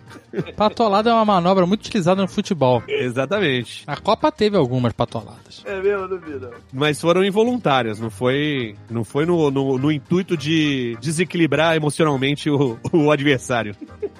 Patolada 0.55 1.09
é 1.09 1.13
uma 1.13 1.25
manobra 1.25 1.65
muito 1.65 1.81
utilizada 1.81 2.21
no 2.21 2.27
futebol. 2.27 2.83
Exatamente. 2.87 3.83
A 3.87 3.95
Copa 3.97 4.31
teve 4.31 4.55
algumas 4.57 4.93
patoladas. 4.93 5.63
É 5.65 5.81
mesmo, 5.81 6.07
duvido. 6.07 6.49
Mas 6.71 6.99
foram 7.01 7.23
involuntárias, 7.23 7.99
não 7.99 8.09
foi, 8.09 8.75
não 8.89 9.03
foi 9.03 9.25
no, 9.25 9.49
no, 9.49 9.77
no 9.77 9.91
intuito 9.91 10.37
de 10.37 10.97
desequilibrar 11.01 11.75
emocionalmente 11.75 12.49
o, 12.49 12.77
o 12.93 13.11
adversário. 13.11 13.75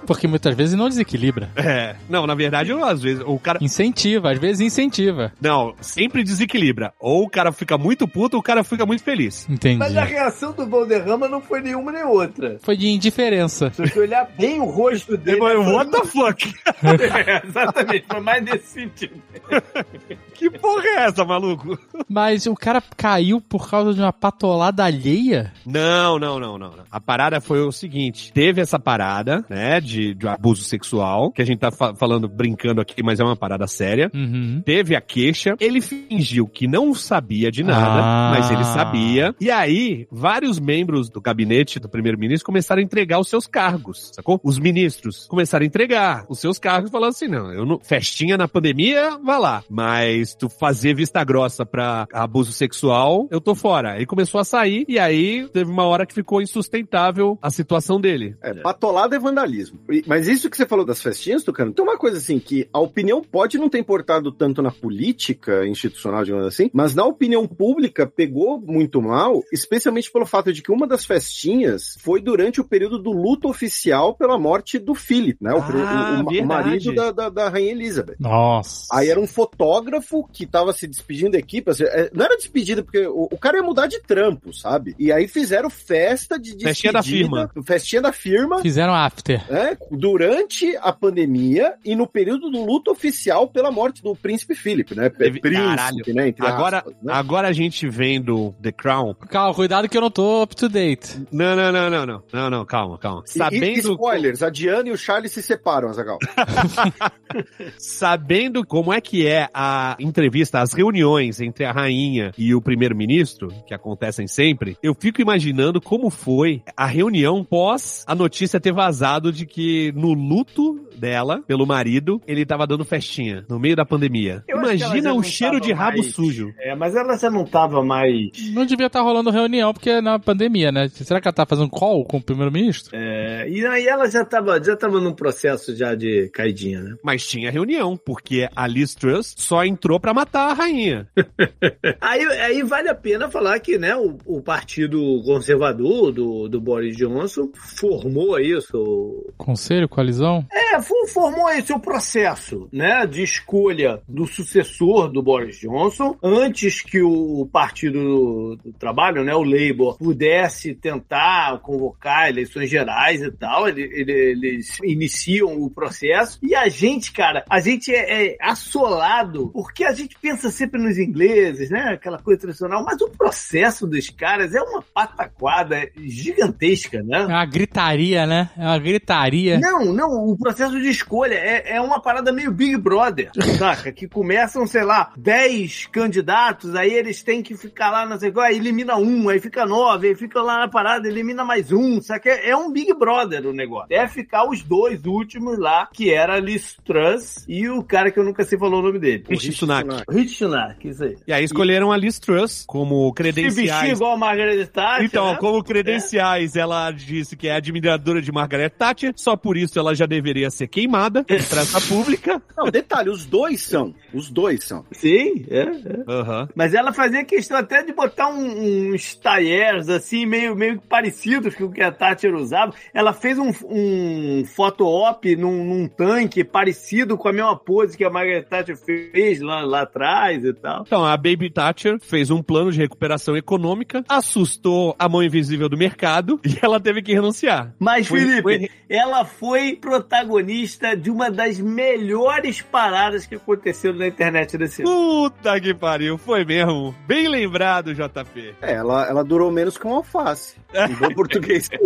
Porque 0.05 0.27
muitas 0.27 0.55
vezes 0.55 0.75
não 0.75 0.89
desequilibra. 0.89 1.49
É. 1.55 1.95
Não, 2.09 2.25
na 2.25 2.33
verdade, 2.33 2.71
às 2.71 3.01
vezes, 3.01 3.23
o 3.25 3.37
cara. 3.37 3.59
Incentiva, 3.61 4.31
às 4.31 4.39
vezes 4.39 4.61
incentiva. 4.61 5.31
Não, 5.39 5.75
sempre 5.81 6.23
desequilibra. 6.23 6.93
Ou 6.99 7.23
o 7.25 7.29
cara 7.29 7.51
fica 7.51 7.77
muito 7.77 8.07
puto 8.07 8.37
ou 8.37 8.39
o 8.39 8.43
cara 8.43 8.63
fica 8.63 8.85
muito 8.85 9.03
feliz. 9.03 9.47
Entendi. 9.49 9.77
Mas 9.77 9.97
a 9.97 10.03
reação 10.03 10.51
do 10.51 10.67
Valderrama 10.67 11.27
não 11.27 11.41
foi 11.41 11.59
nenhuma 11.61 11.91
nem 11.91 12.03
outra. 12.03 12.57
Foi 12.61 12.77
de 12.77 12.87
indiferença. 12.87 13.71
Se 13.71 13.81
você 13.81 13.99
olhar 13.99 14.29
bem 14.37 14.59
o 14.59 14.65
rosto 14.65 15.17
dele. 15.17 15.39
What 15.39 15.91
the 15.91 16.05
fuck? 16.05 16.53
É, 17.29 17.45
exatamente, 17.45 18.05
foi 18.07 18.19
mais 18.19 18.43
nesse 18.43 18.67
sentido. 18.67 19.21
Que 20.39 20.49
porra 20.49 20.83
é 20.85 20.95
essa, 21.05 21.25
maluco? 21.25 21.77
Mas 22.07 22.45
o 22.45 22.55
cara 22.55 22.81
caiu 22.95 23.41
por 23.41 23.69
causa 23.69 23.93
de 23.93 23.99
uma 24.01 24.13
patolada 24.13 24.83
alheia? 24.85 25.53
Não, 25.65 26.17
não, 26.17 26.39
não, 26.39 26.57
não. 26.57 26.73
A 26.89 26.99
parada 26.99 27.41
foi 27.41 27.59
o 27.61 27.71
seguinte: 27.71 28.31
teve 28.33 28.61
essa 28.61 28.79
parada, 28.79 29.45
né, 29.49 29.79
de, 29.81 30.13
de 30.15 30.27
abuso 30.27 30.63
sexual, 30.63 31.31
que 31.31 31.41
a 31.41 31.45
gente 31.45 31.59
tá 31.59 31.71
fa- 31.71 31.93
falando, 31.93 32.27
brincando 32.27 32.79
aqui, 32.81 33.03
mas 33.03 33.19
é 33.19 33.23
uma 33.23 33.35
parada 33.35 33.67
séria. 33.67 34.09
Uhum. 34.13 34.61
Teve 34.65 34.95
a 34.95 35.01
queixa, 35.01 35.55
ele 35.59 35.81
fingiu 35.81 36.47
que 36.47 36.67
não 36.67 36.93
sabia 36.93 37.51
de 37.51 37.63
nada, 37.63 38.01
Ah. 38.01 38.31
mas 38.33 38.49
ele 38.49 38.63
sabia. 38.63 39.35
E 39.39 39.51
aí, 39.51 40.07
vários 40.11 40.59
membros 40.59 41.09
do 41.09 41.19
gabinete 41.21 41.79
do 41.79 41.89
primeiro-ministro 41.89 42.45
começaram 42.45 42.79
a 42.81 42.83
entregar 42.83 43.19
os 43.19 43.27
seus 43.27 43.45
cargos, 43.45 44.11
sacou? 44.13 44.39
Os 44.43 44.57
ministros 44.57 45.27
começaram 45.27 45.63
a 45.63 45.67
entregar 45.67 46.25
os 46.29 46.39
seus 46.39 46.57
cargos, 46.57 46.89
falando 46.89 47.09
assim: 47.09 47.27
não, 47.27 47.51
eu 47.51 47.65
não. 47.65 47.79
Festinha 47.79 48.37
na 48.37 48.47
pandemia, 48.47 49.17
vá 49.23 49.37
lá. 49.37 49.63
Mas 49.69 50.28
tu 50.37 50.49
fazer 50.49 50.93
vista 50.95 51.23
grossa 51.23 51.65
pra 51.65 52.07
abuso 52.13 52.51
sexual, 52.51 53.27
eu 53.31 53.39
tô 53.41 53.55
fora. 53.55 53.95
Ele 53.95 54.05
começou 54.05 54.39
a 54.39 54.43
sair, 54.43 54.85
e 54.87 54.97
aí 54.99 55.47
teve 55.49 55.69
uma 55.69 55.85
hora 55.85 56.05
que 56.05 56.13
ficou 56.13 56.41
insustentável 56.41 57.37
a 57.41 57.49
situação 57.49 57.99
dele. 57.99 58.35
É, 58.41 58.53
patolada 58.53 59.15
é 59.15 59.19
vandalismo. 59.19 59.79
Mas 60.07 60.27
isso 60.27 60.49
que 60.49 60.57
você 60.57 60.65
falou 60.65 60.85
das 60.85 61.01
festinhas, 61.01 61.43
Tucano, 61.43 61.71
tem 61.73 61.83
uma 61.83 61.97
coisa 61.97 62.17
assim, 62.17 62.39
que 62.39 62.67
a 62.73 62.79
opinião 62.79 63.21
pode 63.21 63.57
não 63.57 63.69
ter 63.69 63.79
importado 63.79 64.31
tanto 64.31 64.61
na 64.61 64.71
política 64.71 65.65
institucional, 65.67 66.23
digamos 66.23 66.45
assim, 66.45 66.69
mas 66.73 66.93
na 66.95 67.05
opinião 67.05 67.47
pública 67.47 68.05
pegou 68.07 68.59
muito 68.59 69.01
mal, 69.01 69.41
especialmente 69.51 70.11
pelo 70.11 70.25
fato 70.25 70.51
de 70.53 70.61
que 70.61 70.71
uma 70.71 70.87
das 70.87 71.05
festinhas 71.05 71.95
foi 72.01 72.21
durante 72.21 72.59
o 72.61 72.63
período 72.63 72.97
do 72.99 73.11
luto 73.11 73.49
oficial 73.49 74.13
pela 74.15 74.37
morte 74.37 74.77
do 74.79 74.93
Philip, 74.93 75.37
né? 75.41 75.53
O, 75.53 75.57
Ah, 75.57 75.59
o- 75.59 76.17
o- 76.19 76.27
o 76.27 76.29
verdade. 76.29 76.41
marido 76.45 76.93
da, 76.95 77.11
da, 77.11 77.29
da 77.29 77.49
Rainha 77.49 77.71
Elizabeth. 77.71 78.15
Nossa. 78.19 78.87
Aí 78.91 79.09
era 79.09 79.19
um 79.19 79.27
fotógrafo 79.27 80.18
que 80.27 80.45
tava 80.45 80.73
se 80.73 80.87
despedindo 80.87 81.31
da 81.31 81.37
equipe. 81.39 81.69
assim, 81.69 81.83
é, 81.85 82.09
não 82.13 82.25
era 82.25 82.35
despedida, 82.37 82.83
porque 82.83 83.05
o, 83.07 83.27
o 83.31 83.37
cara 83.37 83.57
ia 83.57 83.63
mudar 83.63 83.87
de 83.87 83.99
trampo, 84.01 84.53
sabe? 84.53 84.95
E 84.99 85.11
aí 85.11 85.27
fizeram 85.27 85.69
festa 85.69 86.37
de 86.37 86.55
despedida. 86.55 86.69
Festinha 86.69 86.93
da 86.93 87.03
firma. 87.03 87.51
Festinha 87.65 88.01
da 88.01 88.11
firma. 88.11 88.59
Fizeram 88.61 88.93
after. 88.95 89.41
né, 89.51 89.77
durante 89.91 90.75
a 90.77 90.91
pandemia 90.91 91.75
e 91.85 91.95
no 91.95 92.07
período 92.07 92.49
do 92.49 92.63
luto 92.65 92.91
oficial 92.91 93.47
pela 93.47 93.71
morte 93.71 94.01
do 94.01 94.15
príncipe 94.15 94.55
Philip, 94.55 94.95
né? 94.95 95.09
Teve- 95.09 95.39
príncipe, 95.39 95.65
caralho. 95.65 96.03
né? 96.07 96.27
Entre 96.29 96.45
Agora, 96.45 96.77
aspas, 96.79 96.93
né? 97.01 97.13
agora 97.13 97.47
a 97.47 97.53
gente 97.53 97.87
vendo 97.87 98.53
The 98.61 98.71
Crown. 98.71 99.13
Calma, 99.29 99.53
cuidado 99.53 99.87
que 99.89 99.97
eu 99.97 100.01
não 100.01 100.11
tô 100.11 100.43
up 100.43 100.55
to 100.55 100.67
date. 100.69 101.25
Não, 101.31 101.55
não, 101.55 101.71
não, 101.71 101.89
não, 101.89 102.05
não. 102.05 102.23
Não, 102.31 102.49
não, 102.49 102.65
calma, 102.65 102.97
calma. 102.97 103.23
E- 103.25 103.29
e, 103.29 103.37
Sabendo, 103.37 103.91
spoilers, 103.93 104.43
a 104.43 104.49
Diana 104.49 104.89
e 104.89 104.91
o 104.91 104.97
Charlie 104.97 105.29
se 105.29 105.41
separam, 105.41 105.89
Azagal. 105.89 106.17
sabendo 107.77 108.65
como 108.65 108.93
é 108.93 109.01
que 109.01 109.27
é 109.27 109.47
a 109.53 109.95
entrevista, 110.09 110.59
as 110.59 110.73
reuniões 110.73 111.39
entre 111.41 111.65
a 111.65 111.71
rainha 111.71 112.31
e 112.37 112.53
o 112.53 112.61
primeiro-ministro, 112.61 113.49
que 113.67 113.73
acontecem 113.73 114.27
sempre, 114.27 114.77
eu 114.81 114.93
fico 114.93 115.21
imaginando 115.21 115.79
como 115.81 116.09
foi 116.09 116.61
a 116.75 116.85
reunião 116.85 117.43
pós 117.43 118.03
a 118.07 118.15
notícia 118.15 118.59
ter 118.59 118.71
vazado 118.73 119.31
de 119.31 119.45
que 119.45 119.91
no 119.95 120.13
luto 120.13 120.87
dela, 120.95 121.41
pelo 121.47 121.65
marido, 121.65 122.21
ele 122.27 122.45
tava 122.45 122.67
dando 122.67 122.83
festinha, 122.83 123.45
no 123.49 123.59
meio 123.59 123.75
da 123.75 123.85
pandemia. 123.85 124.43
Eu 124.47 124.57
Imagina 124.57 125.13
o 125.13 125.23
cheiro 125.23 125.59
de 125.59 125.71
rabo 125.71 125.97
mais- 125.99 126.13
sujo. 126.13 126.53
É, 126.59 126.75
mas 126.75 126.95
ela 126.95 127.17
já 127.17 127.29
não 127.29 127.45
tava 127.45 127.83
mais. 127.83 128.29
Não 128.51 128.65
devia 128.65 128.87
estar 128.87 129.01
rolando 129.01 129.29
reunião, 129.31 129.73
porque 129.73 129.89
é 129.89 130.01
na 130.01 130.19
pandemia, 130.19 130.71
né? 130.71 130.87
Será 130.89 131.21
que 131.21 131.27
ela 131.27 131.33
tá 131.33 131.45
fazendo 131.45 131.69
call 131.69 132.03
com 132.05 132.17
o 132.17 132.21
primeiro-ministro? 132.21 132.91
É, 132.93 133.47
e 133.49 133.65
aí 133.65 133.87
ela 133.87 134.09
já 134.09 134.25
tava, 134.25 134.61
já 134.63 134.75
tava 134.75 134.99
num 134.99 135.13
processo 135.13 135.75
já 135.75 135.95
de 135.95 136.29
caidinha, 136.33 136.81
né? 136.81 136.95
Mas 137.03 137.25
tinha 137.25 137.49
reunião, 137.51 137.95
porque 137.97 138.49
a 138.55 138.67
Liz 138.67 138.93
Truss 138.93 139.33
só 139.37 139.63
entrou 139.63 139.98
pra 139.99 140.13
matar 140.13 140.49
a 140.49 140.53
rainha. 140.53 141.07
Aí, 142.01 142.23
aí 142.23 142.63
vale 142.63 142.89
a 142.89 142.95
pena 142.95 143.29
falar 143.29 143.59
que 143.59 143.77
né, 143.77 143.95
o, 143.95 144.17
o 144.25 144.41
partido 144.41 144.99
conservador 145.23 146.11
do, 146.11 146.47
do 146.47 146.59
Boris 146.61 146.95
Johnson 146.95 147.49
formou 147.55 148.39
isso. 148.39 149.25
Conselho, 149.37 149.87
coalizão? 149.89 150.45
É, 150.51 150.81
fo- 150.81 151.07
formou 151.07 151.47
aí 151.47 151.61
seu 151.61 151.79
processo 151.79 152.67
né, 152.71 153.05
de 153.05 153.23
escolha 153.23 154.01
do 154.07 154.25
sucessor 154.27 155.09
do 155.11 155.21
Boris 155.21 155.57
Johnson 155.59 156.15
antes 156.23 156.81
que 156.81 157.01
o 157.01 157.47
Partido 157.51 157.99
do, 157.99 158.55
do 158.65 158.73
Trabalho, 158.73 159.23
né, 159.23 159.33
o 159.35 159.43
Labour, 159.43 159.97
pudesse 159.97 160.73
tentar 160.73 161.59
convocar 161.61 162.29
eleições 162.29 162.69
gerais 162.69 163.21
e 163.21 163.31
tal. 163.31 163.67
Ele- 163.67 163.81
ele- 163.93 164.11
eles 164.31 164.77
iniciam 164.83 165.59
o 165.61 165.69
processo. 165.69 166.39
E 166.41 166.55
a 166.55 166.67
gente, 166.69 167.11
cara, 167.11 167.43
a 167.49 167.59
gente 167.59 167.93
é, 167.93 168.33
é 168.33 168.37
assolado 168.41 169.49
porque 169.53 169.78
a 169.83 169.93
gente 169.93 170.17
pensa 170.21 170.49
sempre 170.49 170.81
nos 170.81 170.97
ingleses, 170.97 171.69
né? 171.69 171.93
Aquela 171.93 172.19
coisa 172.19 172.41
tradicional. 172.41 172.83
Mas 172.83 173.01
o 173.01 173.09
processo 173.09 173.87
dos 173.87 174.09
caras 174.09 174.53
é 174.53 174.61
uma 174.61 174.81
pataquada 174.81 175.89
gigantesca, 175.97 177.01
né? 177.03 177.21
É 177.21 177.25
uma 177.25 177.45
gritaria, 177.45 178.25
né? 178.25 178.49
É 178.57 178.63
uma 178.63 178.79
gritaria. 178.79 179.59
Não, 179.59 179.85
não, 179.93 180.09
o 180.29 180.37
processo 180.37 180.79
de 180.79 180.89
escolha 180.89 181.35
é, 181.35 181.75
é 181.75 181.81
uma 181.81 182.01
parada 182.01 182.31
meio 182.31 182.51
Big 182.51 182.77
Brother, 182.77 183.31
saca? 183.57 183.91
Que 183.91 184.07
começam, 184.07 184.65
sei 184.65 184.83
lá, 184.83 185.11
10 185.17 185.87
candidatos, 185.87 186.75
aí 186.75 186.93
eles 186.93 187.23
têm 187.23 187.41
que 187.41 187.55
ficar 187.55 187.91
lá, 187.91 188.05
não 188.05 188.19
sei 188.19 188.31
qual, 188.31 188.45
aí 188.45 188.57
elimina 188.57 188.97
um, 188.97 189.29
aí 189.29 189.39
fica 189.39 189.65
nove, 189.65 190.09
aí 190.09 190.15
fica 190.15 190.41
lá 190.41 190.59
na 190.59 190.67
parada, 190.67 191.07
elimina 191.07 191.43
mais 191.43 191.71
um, 191.71 192.01
saca? 192.01 192.29
É, 192.29 192.49
é 192.49 192.57
um 192.57 192.71
Big 192.71 192.93
Brother 192.93 193.45
o 193.45 193.53
negócio. 193.53 193.87
É 193.89 194.07
ficar 194.07 194.47
os 194.49 194.61
dois 194.63 195.05
últimos 195.05 195.57
lá, 195.57 195.87
que 195.91 196.11
era 196.13 196.35
a 196.35 196.39
Liz 196.39 196.77
Truss 196.85 197.45
e 197.47 197.69
o 197.69 197.83
cara 197.83 198.11
que 198.11 198.19
eu 198.19 198.23
nunca 198.23 198.43
sei 198.43 198.57
falar 198.57 198.77
o 198.77 198.81
nome 198.81 198.99
dele. 198.99 199.23
Isso 199.29 199.65
Sunak. 199.69 200.03
Rishi 200.09 200.35
Sunak, 200.35 200.87
isso 200.87 201.03
aí. 201.03 201.17
E 201.27 201.33
aí 201.33 201.43
escolheram 201.43 201.91
a 201.91 201.97
Liz 201.97 202.19
Truss 202.19 202.63
como 202.67 203.13
Se 203.15 203.23
vestir 203.23 203.33
credenciais. 203.33 203.91
igual 203.97 204.13
a 204.13 204.17
Margaret 204.17 204.65
Thatcher, 204.67 205.05
Então, 205.05 205.31
né? 205.31 205.37
como 205.39 205.63
credenciais, 205.63 206.55
ela 206.55 206.91
disse 206.91 207.35
que 207.35 207.47
é 207.47 207.55
admiradora 207.55 208.21
de 208.21 208.31
Margaret 208.31 208.69
Thatcher, 208.69 209.13
só 209.15 209.35
por 209.35 209.57
isso 209.57 209.77
ela 209.79 209.93
já 209.95 210.05
deveria 210.05 210.49
ser 210.49 210.67
queimada 210.67 211.21
em 211.29 211.37
praça 211.43 211.79
pública. 211.81 212.41
Não, 212.57 212.65
detalhe, 212.69 213.09
os 213.09 213.25
dois 213.25 213.61
são. 213.61 213.93
Os 214.13 214.29
dois 214.29 214.63
são. 214.63 214.85
Sim, 214.91 215.45
é, 215.49 215.61
é. 215.61 216.03
Aham. 216.07 216.47
Mas 216.55 216.73
ela 216.73 216.91
fazia 216.93 217.23
questão 217.23 217.57
até 217.57 217.83
de 217.83 217.93
botar 217.93 218.27
um- 218.29 218.93
uns 218.93 219.15
talheres, 219.15 219.89
assim, 219.89 220.25
meio, 220.25 220.55
meio 220.55 220.79
parecidos 220.81 221.55
com 221.55 221.65
o 221.65 221.71
que 221.71 221.81
a 221.81 221.91
Thatcher 221.91 222.33
usava. 222.35 222.73
Ela 222.93 223.13
fez 223.13 223.37
um, 223.37 223.51
um 223.69 224.43
foto-op 224.45 225.35
num, 225.35 225.63
num 225.63 225.87
tanque 225.87 226.43
parecido 226.43 227.17
com 227.17 227.27
a 227.27 227.33
mesma 227.33 227.57
pose 227.57 227.97
que 227.97 228.03
a 228.03 228.09
Margaret 228.09 228.43
Thatcher 228.43 228.77
fez 228.77 229.41
lá, 229.41 229.58
lá 229.65 229.81
atrás 229.81 230.43
e 230.43 230.53
tal. 230.53 230.83
Então, 230.85 231.03
a 231.05 231.15
Baby 231.17 231.49
Thatcher 231.49 231.99
fez 232.01 232.29
um 232.31 232.41
plano 232.41 232.71
de 232.71 232.77
recuperação 232.79 233.35
econômica, 233.37 234.03
assustou 234.09 234.95
a 234.97 235.07
mão 235.09 235.23
invisível 235.23 235.67
do 235.69 235.77
mercado 235.77 236.39
e 236.45 236.57
ela 236.61 236.79
teve 236.79 237.01
que 237.01 237.13
renunciar. 237.13 237.73
Mas, 237.79 238.07
Foi- 238.07 238.19
Felipe, 238.19 238.41
foi- 238.41 238.69
ela 238.89 239.23
foi 239.25 239.75
protagonista 239.75 240.95
de 240.95 241.09
uma 241.11 241.29
das 241.29 241.59
melhores 241.59 242.61
paradas 242.61 243.25
que 243.25 243.35
aconteceram 243.35 243.95
na 243.97 244.07
internet 244.07 244.57
desse 244.57 244.81
ano. 244.81 244.91
Puta 244.91 245.59
que 245.61 245.73
pariu, 245.73 246.17
foi 246.17 246.43
mesmo. 246.43 246.95
Bem 247.07 247.27
lembrado, 247.27 247.93
JP. 247.93 248.55
É, 248.61 248.73
ela, 248.73 249.07
ela 249.07 249.23
durou 249.23 249.51
menos 249.51 249.77
que 249.77 249.85
um 249.87 249.93
alface. 249.95 250.55
Em 250.73 250.93
bom 250.95 251.09
português. 251.13 251.69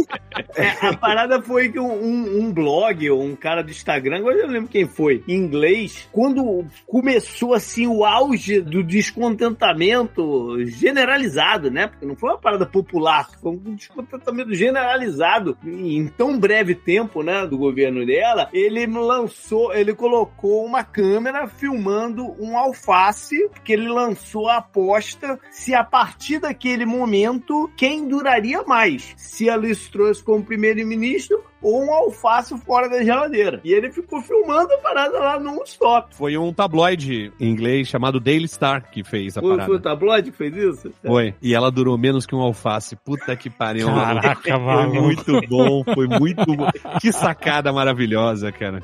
É, 0.56 0.88
a 0.88 0.95
parada 0.98 1.41
foi 1.41 1.70
que 1.70 1.80
um, 1.80 1.91
um- 1.91 2.41
um 2.44 2.52
blog, 2.52 3.08
ou 3.10 3.24
um 3.24 3.36
cara 3.36 3.64
do 3.64 3.70
Instagram, 3.72 4.18
agora 4.18 4.36
eu 4.38 4.48
não 4.48 4.54
lembro 4.54 4.70
quem 4.70 4.88
foi, 4.88 5.24
em 5.28 5.36
inglês, 5.36 6.08
quando 6.12 6.66
começou 6.88 7.54
assim 7.64 7.88
o 7.88 8.03
auge 8.03 8.60
do 8.60 8.84
descontentamento 8.84 10.57
generalizado, 10.65 11.72
né? 11.72 11.88
Porque 11.88 12.06
não 12.06 12.15
foi 12.15 12.31
uma 12.31 12.38
parada 12.38 12.65
popular, 12.65 13.30
foi 13.41 13.52
um 13.52 13.76
descontentamento 13.76 14.53
generalizado 14.53 15.57
em 15.65 16.07
tão 16.07 16.38
breve 16.38 16.76
tempo, 16.76 17.23
né, 17.23 17.48
do 17.48 17.57
governo 17.57 18.06
dela, 18.06 18.49
ele 18.52 18.85
lançou, 18.85 19.73
ele 19.73 19.94
colocou 19.94 20.65
uma 20.65 20.84
câmera 20.84 21.48
filmando 21.48 22.35
um 22.40 22.57
alface, 22.57 23.49
que 23.64 23.73
ele 23.73 23.88
lançou 23.88 24.49
a 24.49 24.57
aposta 24.57 25.40
se 25.49 25.73
a 25.73 25.84
partir 25.84 26.40
daquele 26.40 26.85
momento 26.85 27.72
quem 27.77 28.07
duraria 28.07 28.64
mais, 28.64 29.14
se 29.15 29.49
a 29.49 29.56
Liz 29.56 29.88
Truss 29.90 30.22
como 30.22 30.44
primeiro-ministro 30.44 31.44
ou 31.64 31.84
um 31.85 31.91
alface 31.94 32.56
fora 32.60 32.88
da 32.90 33.03
geladeira. 33.03 33.60
E 33.64 33.72
ele 33.73 33.91
ficou 33.91 34.22
filmando 34.22 34.72
a 34.73 34.77
parada 34.77 35.18
lá 35.18 35.40
no 35.40 35.64
stop. 35.64 36.14
Foi 36.15 36.38
um 36.38 36.52
tabloide 36.53 37.31
em 37.40 37.49
inglês 37.49 37.88
chamado 37.88 38.19
Daily 38.19 38.48
Star 38.48 38.91
que 38.91 39.03
fez 39.03 39.38
a 39.38 39.41
Foi, 39.41 39.49
parada. 39.52 39.65
foi 39.68 39.76
o 39.77 39.80
tabloide 39.80 40.31
que 40.31 40.38
fez 40.38 40.56
isso? 40.56 40.91
Foi. 41.06 41.34
E 41.41 41.56
ela 41.56 41.72
durou 41.72 41.98
menos 41.98 42.26
que 42.26 42.35
um 42.35 42.41
alface. 42.41 42.95
Puta 42.98 43.35
que 43.35 43.49
pariu. 43.49 43.90
mano. 43.90 44.22
Caraca, 44.22 44.41
Foi 44.41 44.60
maluco. 44.60 45.02
muito 45.02 45.41
bom, 45.48 45.84
foi 45.94 46.07
muito 46.07 46.45
bom. 46.45 46.68
Que 46.99 47.11
sacada 47.11 47.72
maravilhosa, 47.72 48.52
cara. 48.52 48.81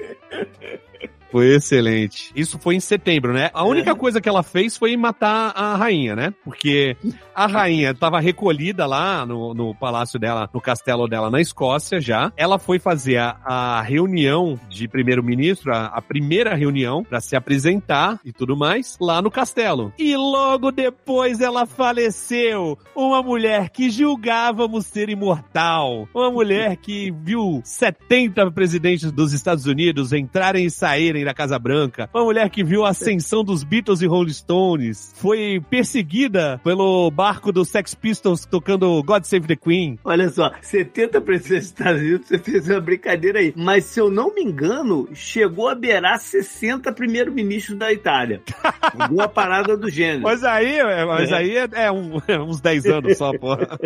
Foi 1.31 1.53
excelente. 1.53 2.31
Isso 2.35 2.57
foi 2.57 2.73
em 2.76 2.80
setembro, 2.80 3.34
né? 3.34 3.51
A 3.53 3.64
única 3.64 3.93
coisa 3.93 4.19
que 4.19 4.27
ela 4.27 4.41
fez 4.41 4.76
foi 4.76 4.97
matar 4.97 5.51
a 5.56 5.76
rainha, 5.76 6.15
né? 6.15 6.34
Porque 6.43 6.97
a 7.40 7.48
rainha 7.48 7.91
estava 7.91 8.20
recolhida 8.20 8.86
lá 8.86 9.26
no, 9.26 9.53
no 9.53 9.74
palácio 9.74 10.20
dela, 10.20 10.49
no 10.53 10.60
castelo 10.60 11.07
dela 11.07 11.32
na 11.32 11.40
Escócia 11.40 12.02
já. 12.02 12.34
Ela 12.36 12.60
foi 12.60 12.80
fazer 12.80 13.16
a, 13.16 13.38
a 13.45 13.82
reunião 13.82 14.60
de 14.68 14.90
primeiro-ministro, 14.90 15.74
a, 15.74 15.86
a 15.86 16.02
primeira 16.02 16.53
reunião, 16.53 17.02
para 17.02 17.22
se 17.22 17.38
apresentar 17.38 18.20
e 18.26 18.34
tudo 18.34 18.57
mais, 18.57 18.98
lá 18.99 19.22
no 19.22 19.32
castelo. 19.32 19.94
E 19.98 20.18
logo 20.18 20.70
depois 20.70 21.40
ela 21.40 21.66
faleceu. 21.66 22.78
Uma 22.94 23.24
mulher 23.24 23.70
que 23.70 23.90
julgávamos 23.90 24.88
ser 24.88 25.07
imortal. 25.07 26.10
Uma 26.14 26.30
mulher 26.30 26.76
que 26.76 27.10
viu 27.10 27.61
70 27.64 28.52
presidentes 28.52 29.14
dos 29.14 29.32
Estados 29.32 29.66
Unidos 29.66 30.11
entrarem 30.11 30.66
e 30.66 30.70
saírem 30.70 31.24
da 31.24 31.34
Casa 31.34 31.57
Branca. 31.57 32.10
Uma 32.14 32.26
mulher 32.26 32.49
que 32.49 32.66
viu 32.66 32.84
a 32.84 32.90
ascensão 32.90 33.45
dos 33.45 33.64
Beatles 33.64 34.02
e 34.02 34.07
Rolling 34.07 34.34
Stones. 34.34 35.14
Foi 35.16 35.61
perseguida 35.70 36.60
pelo 36.66 37.10
barco 37.30 37.51
dos 37.51 37.69
Sex 37.69 37.93
Pistols 37.93 38.43
tocando 38.43 39.03
God 39.03 39.23
Save 39.23 39.45
the 39.45 39.56
Queen. 39.56 39.99
Olha 40.03 40.30
só, 40.30 40.51
70 40.64 41.22
presidentes 41.22 41.72
dos 41.72 41.80
Estados 41.80 42.01
Unidos, 42.01 42.27
você 42.27 42.39
fez 42.39 42.68
uma 42.68 42.81
brincadeira 42.81 43.38
aí. 43.38 43.53
Mas 43.56 43.85
se 43.85 43.99
eu 43.99 44.10
não 44.10 44.34
me 44.34 44.41
engano, 44.41 45.07
chegou 45.14 45.69
a 45.69 45.76
beirar 45.76 46.18
60 46.19 46.91
primeiro-ministros 46.91 47.77
da 47.77 47.93
Itália. 47.93 48.41
Alguma 48.97 49.27
parada 49.30 49.77
do 49.77 49.91
gênero. 49.91 50.23
Mas 50.23 50.43
aí, 50.43 50.80
é, 50.80 51.06
mas 51.06 51.31
aí 51.31 51.56
é, 51.56 51.68
é 51.73 51.91
um- 51.91 52.19
é 52.27 52.39
uns 52.39 52.60
10 52.61 52.85
anos 52.88 53.15
só, 53.15 53.31
porra. 53.38 53.77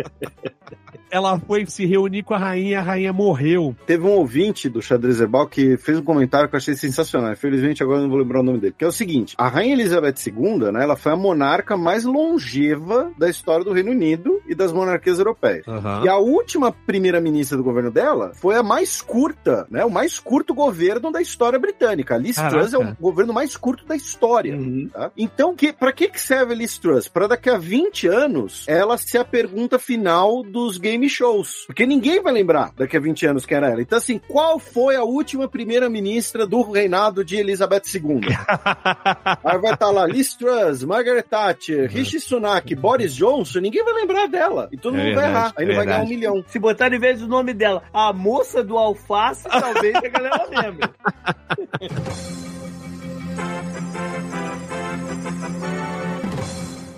Ela 1.10 1.38
foi 1.38 1.64
se 1.66 1.86
reunir 1.86 2.24
com 2.24 2.34
a 2.34 2.38
rainha, 2.38 2.80
a 2.80 2.82
rainha 2.82 3.12
morreu. 3.12 3.76
Teve 3.86 4.04
um 4.04 4.10
ouvinte 4.10 4.68
do 4.68 4.82
Xadrez 4.82 5.20
Herbal 5.20 5.46
que 5.46 5.76
fez 5.76 5.96
um 5.98 6.02
comentário 6.02 6.48
que 6.48 6.56
eu 6.56 6.58
achei 6.58 6.74
sensacional. 6.74 7.32
Infelizmente, 7.32 7.82
agora 7.84 7.98
eu 7.98 8.02
não 8.04 8.10
vou 8.10 8.18
lembrar 8.18 8.40
o 8.40 8.42
nome 8.42 8.58
dele. 8.58 8.74
Que 8.76 8.84
é 8.84 8.88
o 8.88 8.92
seguinte: 8.92 9.34
a 9.38 9.46
Rainha 9.48 9.74
Elizabeth 9.74 10.14
II, 10.26 10.72
né, 10.72 10.82
ela 10.82 10.96
foi 10.96 11.12
a 11.12 11.16
monarca 11.16 11.76
mais 11.76 12.04
longeva 12.04 13.12
da 13.16 13.30
história 13.34 13.64
do 13.64 13.72
Reino 13.72 13.90
Unido 13.90 14.40
e 14.46 14.54
das 14.54 14.72
monarquias 14.72 15.18
europeias. 15.18 15.66
E 16.04 16.08
a 16.08 16.16
última 16.16 16.72
primeira-ministra 16.72 17.56
do 17.56 17.64
governo 17.64 17.90
dela 17.90 18.32
foi 18.34 18.56
a 18.56 18.62
mais 18.62 19.00
curta, 19.00 19.66
né? 19.70 19.84
O 19.84 19.90
mais 19.90 20.18
curto 20.18 20.54
governo 20.54 21.10
da 21.10 21.20
história 21.20 21.58
britânica. 21.58 22.14
A 22.14 22.18
Liz 22.18 22.36
Caraca. 22.36 22.56
Truss 22.56 22.74
é 22.74 22.78
o 22.78 22.94
governo 23.00 23.32
mais 23.32 23.56
curto 23.56 23.84
da 23.84 23.96
história. 23.96 24.54
Uhum. 24.54 24.88
tá? 24.92 25.10
Então, 25.16 25.54
que, 25.54 25.72
para 25.72 25.92
que, 25.92 26.08
que 26.08 26.20
serve 26.20 26.52
a 26.52 26.56
Liz 26.56 26.78
Truss? 26.78 27.08
Para 27.08 27.26
daqui 27.26 27.50
a 27.50 27.58
20 27.58 28.06
anos 28.06 28.64
ela 28.66 28.96
ser 28.96 29.18
a 29.18 29.24
pergunta 29.24 29.78
final 29.78 30.42
dos 30.42 30.78
game 30.78 31.08
shows. 31.08 31.64
Porque 31.66 31.86
ninguém 31.86 32.22
vai 32.22 32.32
lembrar 32.32 32.72
daqui 32.76 32.96
a 32.96 33.00
20 33.00 33.26
anos 33.26 33.46
quem 33.46 33.56
era 33.56 33.70
ela. 33.70 33.82
Então, 33.82 33.98
assim, 33.98 34.20
qual 34.28 34.58
foi 34.58 34.96
a 34.96 35.02
última 35.02 35.48
primeira-ministra 35.48 36.46
do 36.46 36.62
reinado 36.62 37.24
de 37.24 37.36
Elizabeth 37.36 37.82
II? 37.94 38.20
Aí 39.44 39.58
vai 39.58 39.74
estar 39.74 39.90
lá 39.90 40.06
Liz 40.06 40.34
Truss, 40.34 40.84
Margaret 40.84 41.22
Thatcher, 41.22 41.90
Rishi 41.90 42.20
Sunak, 42.20 42.74
Boris 42.74 43.14
Johnson, 43.14 43.23
ninguém 43.60 43.84
vai 43.84 43.94
lembrar 43.94 44.26
dela. 44.28 44.68
E 44.72 44.76
todo 44.76 44.96
É 44.96 44.98
mundo 44.98 45.14
vai 45.14 45.24
verdade, 45.24 45.36
errar. 45.36 45.54
Aí 45.56 45.64
é 45.64 45.68
não 45.68 45.74
vai 45.76 45.86
ganhar 45.86 46.02
um 46.02 46.08
milhão. 46.08 46.44
Se 46.48 46.58
botar 46.58 46.92
em 46.92 46.98
vez 46.98 47.20
do 47.20 47.28
nome 47.28 47.52
dela, 47.54 47.82
a 47.92 48.12
moça 48.12 48.62
do 48.62 48.76
alface, 48.78 49.48
talvez 49.48 49.94
a 49.94 50.08
galera 50.08 50.46
lembre. 50.48 50.88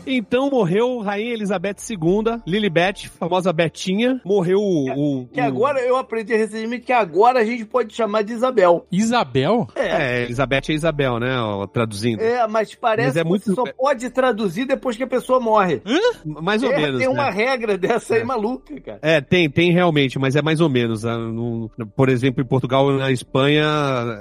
Então 0.07 0.49
morreu 0.51 0.99
Rainha 1.01 1.33
Elizabeth 1.35 1.77
II, 1.91 2.41
Lilibet, 2.47 3.09
famosa 3.09 3.53
Betinha. 3.53 4.21
Morreu 4.25 4.59
o. 4.59 5.23
o- 5.23 5.27
Que 5.29 5.41
agora 5.41 5.81
eu 5.81 5.97
aprendi 5.97 6.35
recentemente 6.37 6.87
que 6.87 6.93
agora 6.93 7.41
a 7.41 7.45
gente 7.45 7.65
pode 7.65 7.95
chamar 7.95 8.23
de 8.23 8.33
Isabel. 8.33 8.87
Isabel? 8.91 9.67
É, 9.75 10.23
Elizabeth 10.25 10.63
é 10.69 10.73
Isabel, 10.73 11.19
né? 11.19 11.35
Traduzindo. 11.73 12.21
É, 12.21 12.47
mas 12.47 12.75
parece 12.75 13.09
Mas 13.09 13.17
é 13.17 13.23
que 13.23 13.29
muito- 13.29 13.45
você 13.47 13.55
só 13.55 13.65
pode 13.77 14.11
traduzir 14.11 14.65
depois 14.67 14.97
que 14.97 15.03
a 15.03 15.07
pessoa 15.07 15.41
morre. 15.41 15.83
Mais 16.25 16.63
ou 16.63 16.71
É, 16.73 16.77
menos. 16.77 16.99
tem 17.01 17.09
uma 17.09 17.25
né? 17.25 17.31
regra 17.31 17.77
dessa 17.77 18.15
aí 18.15 18.25
maluca, 18.25 18.81
cara. 18.81 18.99
É, 19.03 19.21
tem, 19.21 19.51
tem 19.51 19.73
realmente, 19.73 20.19
mas 20.19 20.37
é 20.37 20.43
mais 20.43 20.61
ou 20.61 20.69
menos. 20.69 21.03
no- 21.05 21.71
por 21.97 22.09
exemplo, 22.09 22.43
em 22.43 22.47
Portugal 22.47 22.91
e 22.93 22.99
na 22.99 23.11
Espanha 23.11 23.65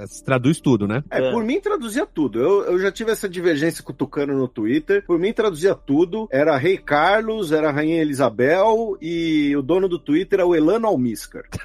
se 0.06 0.24
traduz 0.24 0.60
tudo, 0.60 0.86
né? 0.88 1.02
É, 1.10 1.28
É. 1.28 1.30
por 1.30 1.44
mim 1.44 1.60
traduzia 1.60 2.06
tudo. 2.06 2.40
Eu, 2.40 2.64
eu 2.64 2.78
já 2.78 2.90
tive 2.90 3.10
essa 3.12 3.28
divergência 3.28 3.82
com 3.82 3.92
o 3.92 3.94
Tucano 3.94 4.36
no 4.36 4.48
Twitter. 4.48 5.04
Por 5.06 5.18
mim 5.18 5.32
traduzia 5.32 5.75
tudo. 5.76 6.28
Era 6.30 6.56
Rei 6.56 6.78
Carlos, 6.78 7.52
era 7.52 7.70
Rainha 7.70 8.00
Elizabel 8.00 8.96
e 9.00 9.54
o 9.56 9.62
dono 9.62 9.88
do 9.88 9.98
Twitter 9.98 10.40
era 10.40 10.46
o 10.48 10.54
Elano 10.54 10.86
Almíscar. 10.86 11.44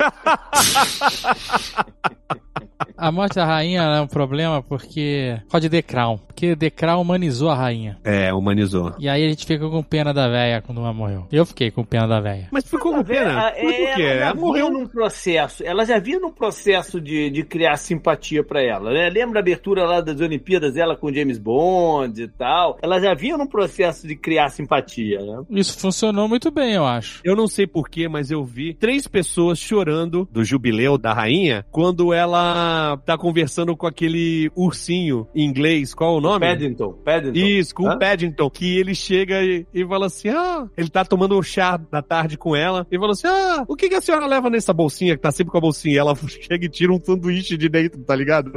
A 2.98 3.12
morte 3.12 3.36
da 3.36 3.46
rainha 3.46 3.82
é 3.82 4.02
um 4.02 4.08
problema 4.08 4.62
porque. 4.62 5.40
Pode 5.50 5.70
The 5.70 5.82
Crown. 5.82 6.18
Porque 6.18 6.56
The 6.56 6.70
Crown 6.70 7.02
humanizou 7.02 7.50
a 7.50 7.56
rainha. 7.56 7.98
É, 8.04 8.32
humanizou. 8.34 8.94
E 9.00 9.08
aí 9.10 9.24
a 9.26 9.30
gente 9.30 9.46
fica 9.46 9.68
com 9.68 9.82
pena 9.84 10.14
da 10.14 10.28
véia 10.28 10.62
quando 10.62 10.80
uma 10.80 10.94
morreu. 10.94 11.26
Eu 11.32 11.46
fiquei 11.46 11.72
com 11.72 11.84
pena 11.84 12.08
da 12.08 12.20
véia. 12.20 12.48
Mas 12.52 12.68
ficou 12.68 12.94
com 12.94 13.04
pena. 13.04 13.50
É, 13.56 13.62
Por 13.62 13.74
quê? 13.74 13.84
ela 13.86 13.96
já 13.98 14.26
Ela 14.26 14.34
morreu. 14.36 14.68
vinha 14.68 14.80
num 14.80 14.88
processo, 14.88 15.64
ela 15.66 15.84
já 15.86 16.00
vinha 16.00 16.20
num 16.20 16.32
processo 16.32 17.00
de, 17.02 17.30
de 17.32 17.44
criar 17.44 17.78
simpatia 17.78 18.44
pra 18.44 18.62
ela, 18.62 18.92
né? 18.92 19.10
Lembra 19.10 19.40
a 19.40 19.42
abertura 19.42 19.84
lá 19.86 20.02
das 20.02 20.20
Olimpíadas, 20.20 20.76
ela 20.78 20.96
com 20.96 21.12
James 21.14 21.38
Bond 21.40 22.22
e 22.22 22.28
tal? 22.28 22.78
Ela 22.84 23.00
já 23.00 23.14
vinha 23.16 23.38
num 23.38 23.48
processo 23.48 24.01
de 24.08 24.16
criar 24.16 24.50
simpatia, 24.50 25.20
né? 25.20 25.44
Isso 25.50 25.78
funcionou 25.78 26.28
muito 26.28 26.52
bem, 26.52 26.74
eu 26.74 26.86
acho. 26.86 27.22
Eu 27.24 27.36
não 27.36 27.48
sei 27.48 27.68
porquê, 27.68 28.08
mas 28.08 28.32
eu 28.32 28.44
vi 28.44 28.74
três 28.74 29.08
pessoas 29.08 29.60
chorando 29.60 30.28
do 30.32 30.44
jubileu 30.44 30.98
da 30.98 31.14
rainha 31.14 31.66
quando 31.72 32.14
ela 32.14 32.98
tá 33.06 33.18
conversando 33.18 33.76
com 33.76 33.88
aquele 33.88 34.52
ursinho 34.56 35.28
em 35.36 35.46
inglês, 35.46 35.94
qual 35.94 36.16
é 36.16 36.18
o 36.18 36.22
nome? 36.22 36.46
Paddington, 36.46 36.94
Paddington. 36.94 37.40
Isso, 37.40 37.76
com 37.76 37.88
Hã? 37.88 37.96
o 37.96 38.00
Paddington, 38.00 38.50
que 38.50 38.78
ele 38.78 38.96
chega 38.96 39.44
e, 39.44 39.66
e 39.74 39.86
fala 39.86 40.08
assim: 40.08 40.30
Ah, 40.30 40.68
ele 40.78 40.90
tá 40.90 41.04
tomando 41.06 41.38
o 41.38 41.44
chá 41.44 41.78
da 41.78 42.02
tarde 42.02 42.38
com 42.38 42.56
ela, 42.56 42.86
e 42.92 42.98
fala 42.98 43.12
assim: 43.12 43.28
Ah, 43.28 43.64
o 43.68 43.76
que, 43.76 43.90
que 43.90 43.96
a 43.96 44.02
senhora 44.02 44.26
leva 44.26 44.50
nessa 44.50 44.74
bolsinha, 44.74 45.16
que 45.16 45.22
tá 45.22 45.32
sempre 45.32 45.52
com 45.52 45.58
a 45.58 45.62
bolsinha? 45.62 45.96
E 45.96 45.98
ela 45.98 46.16
chega 46.28 46.66
e 46.66 46.70
tira 46.70 46.94
um 46.94 47.00
sanduíche 47.00 47.58
de 47.58 47.70
dentro, 47.70 48.02
tá 48.04 48.16
ligado? 48.16 48.52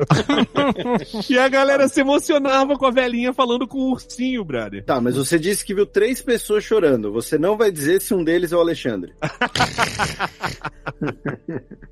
e 1.28 1.38
a 1.38 1.48
galera 1.48 1.88
se 1.88 2.00
emocionava 2.00 2.76
com 2.76 2.86
a 2.86 2.90
velhinha 2.90 3.32
falando 3.32 3.66
com 3.66 3.78
o 3.78 3.92
ursinho, 3.92 4.44
brother. 4.44 4.84
Tá, 4.84 5.00
mas 5.00 5.16
você 5.16 5.33
disse 5.38 5.64
que 5.64 5.74
viu 5.74 5.86
três 5.86 6.20
pessoas 6.20 6.64
chorando. 6.64 7.12
Você 7.12 7.38
não 7.38 7.56
vai 7.56 7.70
dizer 7.70 8.00
se 8.00 8.12
um 8.14 8.24
deles 8.24 8.52
é 8.52 8.56
o 8.56 8.60
Alexandre. 8.60 9.12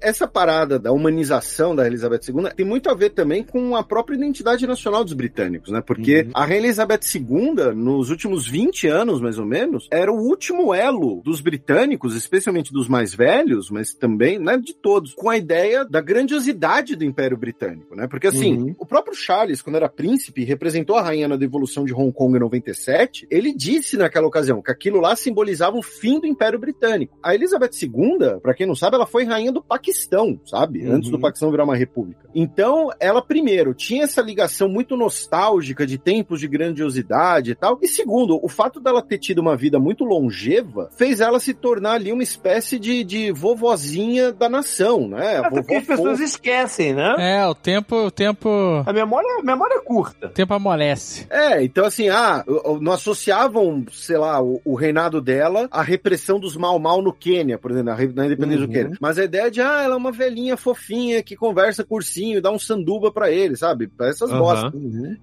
Essa 0.00 0.26
parada 0.26 0.78
da 0.78 0.92
humanização 0.92 1.74
da 1.74 1.86
Elizabeth 1.86 2.20
II 2.28 2.50
tem 2.56 2.66
muito 2.66 2.90
a 2.90 2.94
ver 2.94 3.10
também 3.10 3.44
com 3.44 3.76
a 3.76 3.84
própria 3.84 4.16
identidade 4.16 4.66
nacional 4.66 5.04
dos 5.04 5.12
britânicos, 5.12 5.70
né? 5.70 5.80
Porque 5.80 6.26
a 6.34 6.44
Rainha 6.44 6.62
Elizabeth 6.62 7.00
II, 7.14 7.74
nos 7.74 8.10
últimos 8.10 8.46
20 8.48 8.86
anos, 8.88 9.20
mais 9.20 9.38
ou 9.38 9.46
menos, 9.46 9.86
era 9.90 10.12
o 10.12 10.16
último 10.16 10.74
elo 10.74 11.20
dos 11.24 11.40
britânicos, 11.40 12.16
especialmente 12.16 12.72
dos 12.72 12.88
mais 12.88 13.14
velhos, 13.14 13.70
mas 13.70 13.94
também, 13.94 14.38
né, 14.38 14.56
de 14.58 14.74
todos, 14.74 15.14
com 15.14 15.30
a 15.30 15.36
ideia 15.36 15.84
da 15.84 16.00
grandiosidade 16.00 16.96
do 16.96 17.04
Império 17.04 17.36
Britânico, 17.36 17.94
né? 17.94 18.06
Porque 18.08 18.26
assim, 18.26 18.56
Uhum. 18.56 18.74
o 18.78 18.86
próprio 18.86 19.14
Charles, 19.14 19.62
quando 19.62 19.76
era 19.76 19.88
príncipe 19.88 20.44
representou 20.44 20.96
a 20.96 21.02
rainha 21.02 21.28
na 21.28 21.36
devolução 21.36 21.84
de 21.84 21.94
Hong 21.94 22.12
Kong 22.12 22.36
em 22.36 22.40
97, 22.40 23.26
ele 23.34 23.52
disse 23.54 23.96
naquela 23.96 24.26
ocasião 24.26 24.60
que 24.62 24.70
aquilo 24.70 25.00
lá 25.00 25.16
simbolizava 25.16 25.76
o 25.76 25.82
fim 25.82 26.20
do 26.20 26.26
Império 26.26 26.58
Britânico. 26.58 27.18
A 27.22 27.34
Elizabeth 27.34 27.70
II, 27.82 28.40
pra 28.42 28.54
quem 28.54 28.66
não 28.66 28.74
sabe, 28.74 28.96
ela 28.96 29.06
foi 29.06 29.24
rainha 29.24 29.52
do 29.52 29.62
Paquistão, 29.62 30.38
sabe? 30.46 30.86
Uhum. 30.86 30.94
Antes 30.96 31.10
do 31.10 31.18
Paquistão 31.18 31.50
virar 31.50 31.64
uma 31.64 31.76
república. 31.76 32.22
Então, 32.34 32.88
ela 33.00 33.22
primeiro 33.22 33.74
tinha 33.74 34.04
essa 34.04 34.20
ligação 34.22 34.68
muito 34.68 34.96
nostálgica 34.96 35.86
de 35.86 35.98
tempos 35.98 36.40
de 36.40 36.48
grandiosidade 36.48 37.50
e 37.50 37.54
tal. 37.54 37.78
E 37.82 37.88
segundo, 37.88 38.38
o 38.42 38.48
fato 38.48 38.80
dela 38.80 39.02
ter 39.02 39.18
tido 39.18 39.38
uma 39.40 39.56
vida 39.56 39.78
muito 39.78 40.04
longeva 40.04 40.88
fez 40.96 41.20
ela 41.20 41.38
se 41.40 41.54
tornar 41.54 41.92
ali 41.92 42.12
uma 42.12 42.22
espécie 42.22 42.78
de, 42.78 43.04
de 43.04 43.32
vovozinha 43.32 44.32
da 44.32 44.48
nação, 44.48 45.08
né? 45.08 45.36
Vovó 45.42 45.50
porque 45.62 45.74
as 45.74 45.86
pessoas 45.86 46.20
esquecem, 46.20 46.94
né? 46.94 47.14
É, 47.18 47.46
o 47.46 47.54
tempo, 47.54 47.96
o 48.06 48.10
tempo, 48.10 48.48
A 48.86 48.92
memória, 48.92 49.28
a 49.38 49.42
memória 49.42 49.74
é 49.76 49.80
curta. 49.80 50.26
o 50.26 50.30
tempo 50.30 50.54
amolece. 50.54 51.26
É, 51.30 51.62
então 51.62 51.84
assim, 51.84 52.08
ah, 52.08 52.44
o- 52.46 52.72
o- 52.74 52.80
não 52.80 52.92
associavam, 53.12 53.84
sei 53.92 54.16
lá, 54.16 54.42
o, 54.42 54.60
o 54.64 54.74
reinado 54.74 55.20
dela 55.20 55.68
à 55.70 55.82
repressão 55.82 56.40
dos 56.40 56.56
mal 56.56 56.78
mal 56.78 57.00
no 57.02 57.12
Quênia, 57.12 57.58
por 57.58 57.70
exemplo, 57.70 57.94
na, 58.14 58.26
independência 58.26 58.66
do 58.66 58.66
Uhum. 58.66 58.72
Quênia. 58.72 58.98
Mas 59.00 59.18
a 59.18 59.24
ideia 59.24 59.50
de, 59.50 59.60
ah, 59.60 59.82
ela 59.82 59.94
é 59.94 59.96
uma 59.96 60.12
velhinha 60.12 60.56
fofinha 60.56 61.22
que 61.22 61.36
conversa 61.36 61.84
com 61.84 61.94
o 61.94 61.98
ursinho 61.98 62.38
e 62.38 62.40
dá 62.40 62.50
um 62.50 62.58
sanduba 62.58 63.10
pra 63.12 63.30
ele, 63.30 63.56
sabe? 63.56 63.86
Pra 63.86 64.08
essas 64.08 64.30
Aham. 64.30 64.38
bostas. 64.38 64.72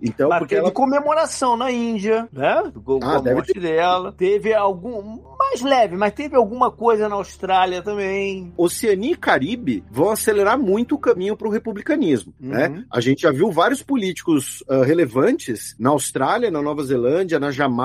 Então, 0.01 0.29
Mas 0.29 0.39
porque 0.39 0.55
teve 0.55 0.67
ela... 0.67 0.71
comemoração 0.73 1.57
na 1.57 1.71
Índia, 1.71 2.27
né? 2.31 2.71
Com 2.83 2.99
Ah, 3.01 3.17
a 3.17 3.21
deve 3.21 3.35
morte 3.35 3.59
dela. 3.59 4.13
Teve 4.13 4.53
algum. 4.53 5.19
Mais 5.39 5.61
leve, 5.61 5.95
mas 5.95 6.13
teve 6.13 6.35
alguma 6.35 6.69
coisa 6.69 7.07
na 7.09 7.15
Austrália 7.15 7.81
também. 7.81 8.53
Oceania 8.57 9.13
e 9.13 9.15
Caribe 9.15 9.83
vão 9.89 10.09
acelerar 10.11 10.59
muito 10.59 10.95
o 10.95 10.99
caminho 10.99 11.35
para 11.35 11.47
o 11.47 11.51
republicanismo. 11.51 12.33
Uhum. 12.41 12.49
Né? 12.49 12.83
A 12.91 12.99
gente 12.99 13.21
já 13.21 13.31
viu 13.31 13.49
vários 13.51 13.81
políticos 13.81 14.63
ah, 14.69 14.83
relevantes 14.83 15.75
na 15.79 15.89
Austrália, 15.89 16.51
na 16.51 16.61
Nova 16.61 16.83
Zelândia, 16.83 17.39
na 17.39 17.51
Jamaica, 17.51 17.78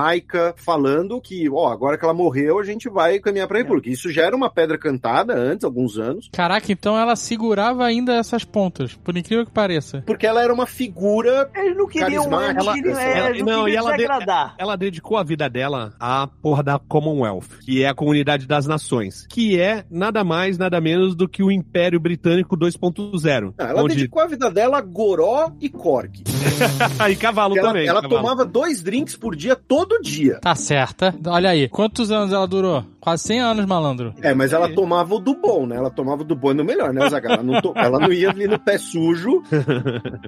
falando 0.57 1.21
que, 1.21 1.49
ó, 1.51 1.69
agora 1.69 1.97
que 1.99 2.05
ela 2.05 2.15
morreu, 2.15 2.59
a 2.59 2.65
gente 2.65 2.89
vai 2.89 3.19
caminhar 3.19 3.47
para 3.49 3.59
a 3.59 3.63
república. 3.63 3.89
Isso 3.91 4.11
já 4.13 4.23
era 4.25 4.35
uma 4.37 4.51
pedra 4.51 4.77
cantada 4.79 5.35
antes, 5.35 5.65
alguns 5.65 5.99
anos, 5.99 6.29
Caraca, 6.33 6.71
então 6.73 6.97
ela 6.99 7.17
segurava 7.17 7.85
ainda 7.85 8.15
essas 8.15 8.45
pontas, 8.45 8.95
por 8.95 9.17
incrível 9.17 9.45
que 9.45 9.53
pareça. 9.53 10.03
porque 10.07 10.27
ela 10.27 10.43
era 10.43 10.53
uma 10.53 10.67
figura. 10.67 11.51
Eles 11.55 11.77
não 11.77 11.87
queriam, 11.87 12.25
Carismática, 12.29 12.73
queriam, 12.75 12.99
é, 12.99 13.19
ela- 13.19 13.39
não, 13.39 13.45
não, 13.45 13.69
e 13.69 13.77
ela 13.77 13.91
de- 13.93 13.97
desagradar. 13.99 14.55
Ela 14.59 14.77
dedicou 14.77 15.17
a 15.17 15.23
vida 15.23 15.49
dela 15.49 15.93
à 15.99 16.27
porra 16.27 16.63
da 16.63 16.79
Commonwealth, 16.79 17.59
que 17.65 17.83
é 17.83 17.89
a 17.89 17.95
comunidade 17.95 18.47
das 18.47 18.67
nações, 18.67 19.27
que 19.29 19.61
é 19.61 19.85
nada 19.91 20.25
mais, 20.25 20.59
nada 20.59 20.81
menos 20.81 21.15
do 21.15 21.29
que 21.29 21.43
o 21.43 21.51
Império 21.51 22.01
Britânico 22.01 22.57
2.0. 22.57 23.55
Ah, 23.59 23.65
ela 23.69 23.83
onde... 23.83 23.95
dedicou 23.97 24.23
a 24.23 24.27
vida 24.27 24.51
dela 24.51 24.79
a 24.79 24.81
goró 24.81 25.53
e 25.61 25.69
cork. 25.69 26.23
e 27.11 27.17
cavalo 27.17 27.57
Ela, 27.59 27.69
também. 27.69 27.87
ela 27.87 28.03
cavalo. 28.03 28.21
tomava 28.23 28.45
dois 28.45 28.83
drinks 28.83 29.17
por 29.17 29.35
dia, 29.37 29.57
todo 29.57 29.84
dia. 30.03 30.39
Tá 30.41 30.55
certa. 30.55 31.15
Olha 31.27 31.51
aí, 31.51 31.69
quantos 31.69 32.11
anos 32.11 32.33
ela 32.33 32.47
durou? 32.47 32.85
Quase 33.01 33.23
100 33.25 33.41
anos, 33.41 33.67
malandro. 33.67 34.15
É, 34.23 34.33
mas 34.33 34.53
ela 34.55 34.73
tomava 34.75 35.15
o 35.15 35.19
do 35.19 35.35
bom, 35.35 35.67
né? 35.67 35.77
Ela 35.77 35.91
tomava 35.91 36.23
o 36.23 36.25
do 36.25 36.35
bom 36.35 36.53
e 36.53 36.55
do 36.55 36.65
melhor, 36.65 36.91
né, 36.93 37.07
Zagal? 37.11 37.35
Ela 37.35 37.43
não, 37.43 37.61
to- 37.61 37.73
ela 37.77 37.99
não 37.99 38.11
ia 38.11 38.31
ali 38.31 38.47
no 38.49 38.59
pé 38.59 38.79
sujo. 38.79 39.43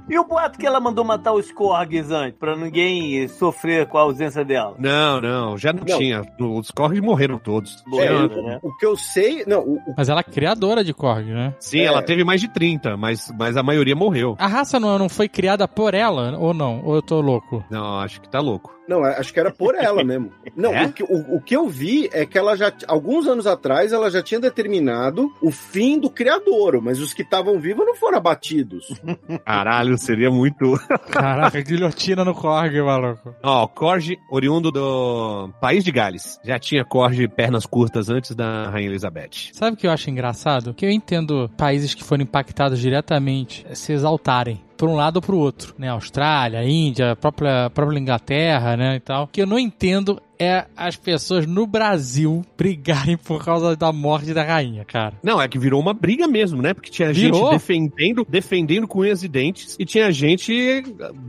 E 0.08 0.18
o 0.18 0.24
boato 0.24 0.58
que 0.58 0.66
ela 0.66 0.78
mandou 0.80 1.04
matar 1.04 1.32
os 1.32 1.50
Korgs 1.52 2.10
antes, 2.12 2.38
pra 2.38 2.54
ninguém 2.56 3.26
sofrer 3.28 3.86
com 3.86 3.98
a 3.98 4.02
ausência 4.02 4.44
dela? 4.44 4.74
Não, 4.78 5.20
não, 5.20 5.56
já 5.58 5.72
não, 5.72 5.82
Não. 5.86 5.98
tinha. 5.98 6.22
Os 6.38 6.70
corres 6.70 7.00
morreram 7.00 7.38
todos. 7.38 7.82
Morreram, 7.86 8.28
Tinha- 8.28 8.42
né? 8.42 8.58
O 8.62 8.76
que 8.76 8.86
eu 8.86 8.96
sei. 8.96 9.44
Não, 9.46 9.60
o, 9.60 9.74
o- 9.76 9.94
Mas 9.96 10.08
ela 10.08 10.20
é 10.20 10.22
criadora 10.22 10.84
de 10.84 10.92
Korg, 10.94 11.24
né? 11.32 11.54
Sim, 11.58 11.80
É. 11.80 11.84
ela 11.86 12.02
teve 12.02 12.24
mais 12.24 12.40
de 12.40 12.48
30, 12.48 12.96
mas, 12.96 13.32
mas 13.38 13.56
a 13.56 13.62
maioria 13.62 13.96
morreu. 13.96 14.36
A 14.38 14.46
raça 14.46 14.78
não, 14.78 14.98
não 14.98 15.08
foi 15.08 15.28
criada 15.28 15.66
por 15.66 15.94
ela, 15.94 16.36
ou 16.38 16.52
não? 16.54 16.82
Ou 16.84 16.94
eu 16.96 17.02
tô 17.02 17.20
louco? 17.20 17.64
Não, 17.70 17.98
acho 18.00 18.20
que 18.20 18.28
tá 18.28 18.38
louco. 18.40 18.74
não, 18.88 19.02
acho 19.02 19.32
que 19.32 19.40
era 19.40 19.45
por 19.50 19.74
ela 19.74 20.02
mesmo. 20.04 20.32
Não, 20.54 20.72
É? 20.74 20.86
o, 20.86 20.92
que, 20.92 21.02
o, 21.02 21.36
o 21.36 21.40
que 21.40 21.56
eu 21.56 21.68
vi 21.68 22.08
é 22.12 22.24
que 22.26 22.38
ela 22.38 22.56
já. 22.56 22.72
Alguns 22.86 23.26
anos 23.26 23.46
atrás, 23.46 23.92
ela 23.92 24.10
já 24.10 24.22
tinha 24.22 24.40
determinado 24.40 25.32
o 25.40 25.50
fim 25.50 25.98
do 25.98 26.10
criadouro, 26.10 26.80
mas 26.82 27.00
os 27.00 27.12
que 27.12 27.22
estavam 27.22 27.58
vivos 27.58 27.86
não 27.86 27.94
foram 27.94 28.18
abatidos. 28.18 28.86
Caralho, 29.44 29.96
seria 29.98 30.30
muito. 30.30 30.74
Caraca, 31.10 31.60
guilhotina 31.60 32.24
no 32.24 32.34
Korg, 32.34 32.80
maluco. 32.82 33.34
Ó, 33.42 33.66
Corge, 33.66 34.18
oriundo 34.30 34.70
do 34.70 35.50
País 35.60 35.84
de 35.84 35.92
Gales. 35.92 36.38
Já 36.44 36.58
tinha 36.58 36.84
Corge 36.84 37.28
pernas 37.28 37.66
curtas 37.66 38.08
antes 38.08 38.34
da 38.34 38.70
Rainha 38.70 38.88
Elizabeth. 38.88 39.50
Sabe 39.52 39.74
o 39.74 39.76
que 39.78 39.86
eu 39.86 39.90
acho 39.90 40.10
engraçado? 40.10 40.74
Que 40.74 40.86
eu 40.86 40.90
entendo 40.90 41.50
países 41.56 41.94
que 41.94 42.04
foram 42.04 42.22
impactados 42.22 42.78
diretamente 42.78 43.66
se 43.74 43.92
exaltarem. 43.92 44.60
Por 44.76 44.88
um 44.88 44.94
lado 44.94 45.16
ou 45.16 45.22
pro 45.22 45.38
outro, 45.38 45.74
né? 45.78 45.88
Austrália, 45.88 46.62
Índia, 46.64 47.16
própria, 47.16 47.70
própria 47.70 47.98
Inglaterra, 47.98 48.76
né? 48.76 48.96
E 48.96 49.00
tal. 49.00 49.24
O 49.24 49.26
que 49.26 49.40
eu 49.40 49.46
não 49.46 49.58
entendo 49.58 50.20
é 50.38 50.66
as 50.76 50.96
pessoas 50.96 51.46
no 51.46 51.66
Brasil 51.66 52.42
brigarem 52.56 53.16
por 53.16 53.44
causa 53.44 53.76
da 53.76 53.92
morte 53.92 54.32
da 54.34 54.42
rainha, 54.44 54.84
cara. 54.84 55.14
Não, 55.22 55.40
é 55.40 55.48
que 55.48 55.58
virou 55.58 55.80
uma 55.80 55.94
briga 55.94 56.26
mesmo, 56.28 56.60
né? 56.62 56.74
Porque 56.74 56.90
tinha 56.90 57.12
Virou? 57.12 57.40
gente 57.44 57.52
defendendo, 57.52 58.26
defendendo 58.28 58.86
com 58.88 59.00
unhas 59.00 59.22
e 59.22 59.28
dentes 59.28 59.76
e 59.78 59.84
tinha 59.84 60.10
gente, 60.12 60.82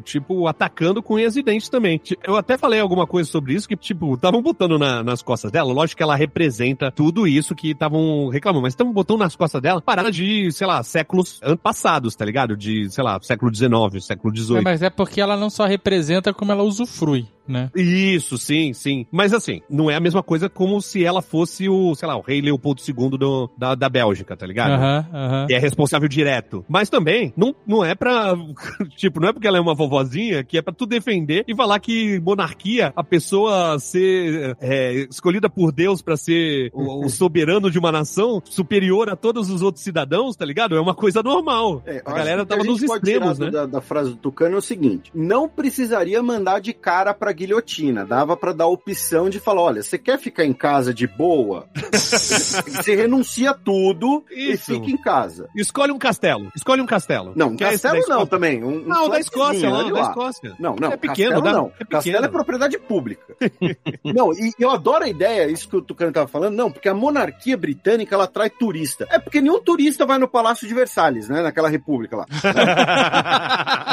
tipo, 0.04 0.48
atacando 0.48 1.02
com 1.02 1.16
unhas 1.16 1.36
e 1.36 1.44
dentes 1.44 1.70
também. 1.70 2.02
Eu 2.24 2.36
até 2.36 2.58
falei 2.58 2.80
alguma 2.80 3.06
coisa 3.08 3.30
sobre 3.30 3.54
isso, 3.54 3.68
que, 3.68 3.76
tipo, 3.76 4.16
estavam 4.16 4.42
botando 4.42 4.78
na- 4.78 5.04
nas 5.04 5.22
costas 5.22 5.52
dela. 5.52 5.72
Lógico 5.74 5.98
que 5.98 6.04
ela 6.04 6.16
representa 6.16 6.92
tudo 6.92 7.28
isso 7.28 7.56
que 7.56 7.72
estavam 7.72 8.30
reclamando, 8.30 8.64
mas 8.64 8.74
estavam 8.74 8.94
botando 8.94 9.20
nas 9.20 9.36
costas 9.36 9.62
dela 9.62 9.82
parada 9.82 10.12
de, 10.12 10.52
sei 10.52 10.68
lá, 10.68 10.82
séculos 10.84 11.40
passados, 11.62 12.16
tá 12.16 12.26
ligado? 12.26 12.56
De, 12.56 12.90
sei 12.90 13.04
lá, 13.04 13.20
século 13.22 13.54
XIX, 13.54 14.04
século 14.06 14.34
É, 14.34 14.38
XVIII. 14.38 14.62
mas 14.64 14.82
é 14.82 14.90
porque 14.90 15.22
ela 15.22 15.38
não 15.38 15.50
só 15.50 15.66
representa, 15.66 16.34
como 16.34 16.52
ela 16.52 16.64
usufrui, 16.64 17.28
né? 17.48 17.70
Isso, 17.76 18.38
sim, 18.38 18.74
sim. 18.74 19.06
Mas 19.12 19.34
assim, 19.34 19.62
não 19.70 19.90
é 19.90 19.96
a 19.96 20.00
mesma 20.00 20.24
coisa 20.24 20.50
como 20.50 20.82
se 20.82 21.04
ela 21.04 21.22
fosse 21.22 21.70
o, 21.70 21.96
sei 21.96 22.08
lá, 22.08 22.18
o 22.18 22.22
rei 22.22 22.42
Leopoldo 22.42 22.82
II 22.86 23.18
do, 23.18 23.50
da, 23.58 23.76
da 23.76 23.90
Bélgica, 23.90 24.36
tá 24.36 24.46
ligado? 24.46 24.72
Aham, 24.72 25.06
aham. 25.14 25.48
E 25.50 25.54
é 25.54 25.60
responsável 25.60 26.08
direto. 26.08 26.66
Mas 26.68 26.90
também, 26.90 27.34
não, 27.36 27.56
não 27.66 27.84
é 27.84 27.96
pra. 27.96 28.34
Tipo, 28.96 29.20
não 29.20 29.30
é 29.30 29.34
porque 29.34 29.48
ela 29.48 29.58
é 29.58 29.62
uma 29.62 29.76
vovozinha 29.76 30.44
que 30.44 30.58
é 30.58 30.62
pra 30.62 30.74
tu 30.74 30.86
defender 30.86 31.44
e 31.48 31.56
falar 31.56 31.80
que 31.80 32.20
monarquia, 32.20 32.92
a 32.96 33.04
pessoa 33.04 33.78
ser 33.80 34.56
é, 34.60 35.08
escolhida 35.10 35.50
por 35.50 35.72
Deus 35.72 36.02
pra 36.02 36.18
ser 36.18 36.72
o, 36.74 37.06
o 37.06 37.10
soberano 37.10 37.70
de 37.70 37.78
uma 37.78 37.92
nação 37.92 38.42
superior 38.46 39.10
a 39.10 39.16
todos 39.16 39.50
os 39.50 39.62
outros 39.62 39.84
cidadãos, 39.84 40.36
tá 40.36 40.46
ligado? 40.46 40.76
É 40.76 40.82
uma 40.82 40.96
coisa 40.96 41.22
normal. 41.22 41.82
É, 41.86 42.02
a 42.06 42.14
galera 42.14 42.46
tava 42.46 42.64
gente 42.64 42.72
nos 42.72 42.84
extremos, 42.84 43.40
né? 43.40 43.52
Da, 43.52 43.66
da 43.66 43.82
frase 43.82 44.12
do 44.12 44.18
Tucano 44.18 44.56
é 44.56 44.58
o 44.58 44.62
seguinte: 44.62 45.12
não 45.14 45.48
precisaria 45.48 46.22
mandar 46.22 46.60
de 46.60 46.74
cara 46.74 47.14
pra 47.14 47.32
guilhotina. 47.38 48.06
Dava 48.06 48.36
pra 48.36 48.52
dar 48.52 48.66
a 48.66 48.68
opção 48.68 49.30
de 49.30 49.40
falar: 49.40 49.62
olha, 49.62 49.84
você 49.84 49.98
quer 49.98 50.18
ficar 50.20 50.44
em 50.46 50.54
casa 50.54 50.94
de 50.94 51.06
boa? 51.08 51.68
você 51.94 52.96
renuncia 52.96 53.54
tudo 53.54 54.24
e 54.32 54.54
Isso. 54.54 54.74
fica 54.74 54.90
em 54.92 54.98
casa. 54.98 55.48
Escolhe 55.56 55.92
um 55.92 55.98
castelo. 56.00 56.52
Escolhe 56.56 56.82
um 56.82 56.86
castelo. 56.86 57.34
Não, 57.36 57.56
Quer 57.56 57.74
esse 57.74 57.84
castelo 57.84 58.06
não 58.08 58.26
também. 58.26 58.64
Um, 58.64 58.78
um 58.84 58.88
Não, 58.88 59.10
da 59.10 59.20
Escócia, 59.20 59.70
lá, 59.70 59.80
olha 59.80 59.94
da. 59.94 60.02
Escócia. 60.02 60.56
Não, 60.60 60.76
não, 60.76 60.92
É 60.92 60.98
pequeno, 60.98 61.32
castelo 61.32 61.42
dá- 61.42 61.52
não. 61.54 61.66
é 61.68 61.70
pequeno. 61.70 61.90
Castelo 61.90 62.26
é 62.26 62.28
propriedade 62.28 62.78
pública. 62.80 63.36
não, 64.04 64.34
e 64.34 64.52
eu 64.60 64.72
adoro 64.72 65.04
a 65.06 65.08
ideia, 65.10 65.50
isso 65.50 65.70
que 65.70 65.76
o 65.78 65.82
Tucano 65.82 66.12
tava 66.12 66.28
falando, 66.28 66.56
não, 66.56 66.72
porque 66.72 66.90
a 66.90 66.94
monarquia 66.94 67.56
britânica, 67.58 68.16
ela 68.16 68.24
atrai 68.26 68.50
turista. 68.50 69.08
É 69.10 69.20
porque 69.20 69.40
nenhum 69.42 69.62
turista 69.62 70.06
vai 70.06 70.18
no 70.18 70.28
Palácio 70.28 70.68
de 70.68 70.74
Versalhes, 70.74 71.30
né, 71.30 71.42
naquela 71.42 71.70
república 71.70 72.16
lá. 72.18 72.26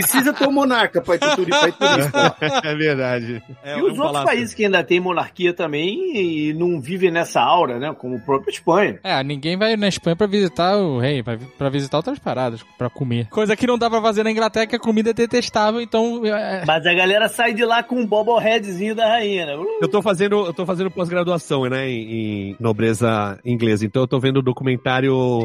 Precisa 0.00 0.32
ter 0.32 0.46
um 0.48 0.52
monarca 0.52 1.00
pra 1.00 1.14
ir 1.14 1.18
ir 1.22 1.36
turista. 1.36 2.36
É 2.64 2.74
verdade. 2.74 3.42
É 3.62 3.72
e 3.78 3.82
um 3.82 3.84
os 3.84 3.90
outros 3.90 4.06
palácio. 4.06 4.26
países 4.26 4.54
que 4.54 4.64
ainda 4.64 4.82
têm 4.84 5.00
monarquia 5.00 5.52
também 5.52 6.16
e 6.16 6.52
não 6.54 6.80
vivem 6.80 7.10
nessa 7.10 7.40
aura, 7.40 7.78
né? 7.78 7.94
Como 7.98 8.16
o 8.16 8.20
próprio 8.20 8.50
Espanha. 8.50 8.98
É, 9.02 9.22
ninguém 9.22 9.56
vai 9.56 9.76
na 9.76 9.88
Espanha 9.88 10.16
pra 10.16 10.26
visitar 10.26 10.76
o 10.76 10.98
rei, 10.98 11.22
vai 11.22 11.38
pra 11.58 11.68
visitar 11.68 11.96
outras 11.98 12.18
paradas, 12.18 12.64
pra 12.76 12.88
comer. 12.90 13.28
Coisa 13.28 13.56
que 13.56 13.66
não 13.66 13.78
dá 13.78 13.88
pra 13.90 14.00
fazer 14.00 14.22
na 14.22 14.30
Inglaterra, 14.30 14.66
que 14.66 14.76
a 14.76 14.80
comida 14.80 15.10
é 15.10 15.12
detestável, 15.14 15.80
então... 15.80 16.24
é, 16.24 16.64
Mas 16.66 16.86
a 16.86 16.94
galera 16.94 17.28
sai 17.28 17.52
de 17.54 17.64
lá 17.64 17.82
com 17.82 17.96
um 17.96 18.06
bobbleheadzinho 18.06 18.94
da 18.94 19.06
rainha, 19.08 19.46
né? 19.46 19.54
Eu 19.80 19.88
tô 19.88 20.00
fazendo, 20.02 20.46
eu 20.46 20.52
tô 20.52 20.64
fazendo 20.66 20.90
pós-graduação, 20.90 21.64
né, 21.64 21.88
em, 21.88 22.50
em 22.50 22.56
nobreza 22.60 23.38
inglesa. 23.44 23.84
Então 23.84 24.02
eu 24.02 24.08
tô 24.08 24.18
vendo 24.20 24.38
o 24.38 24.42
documentário 24.42 25.42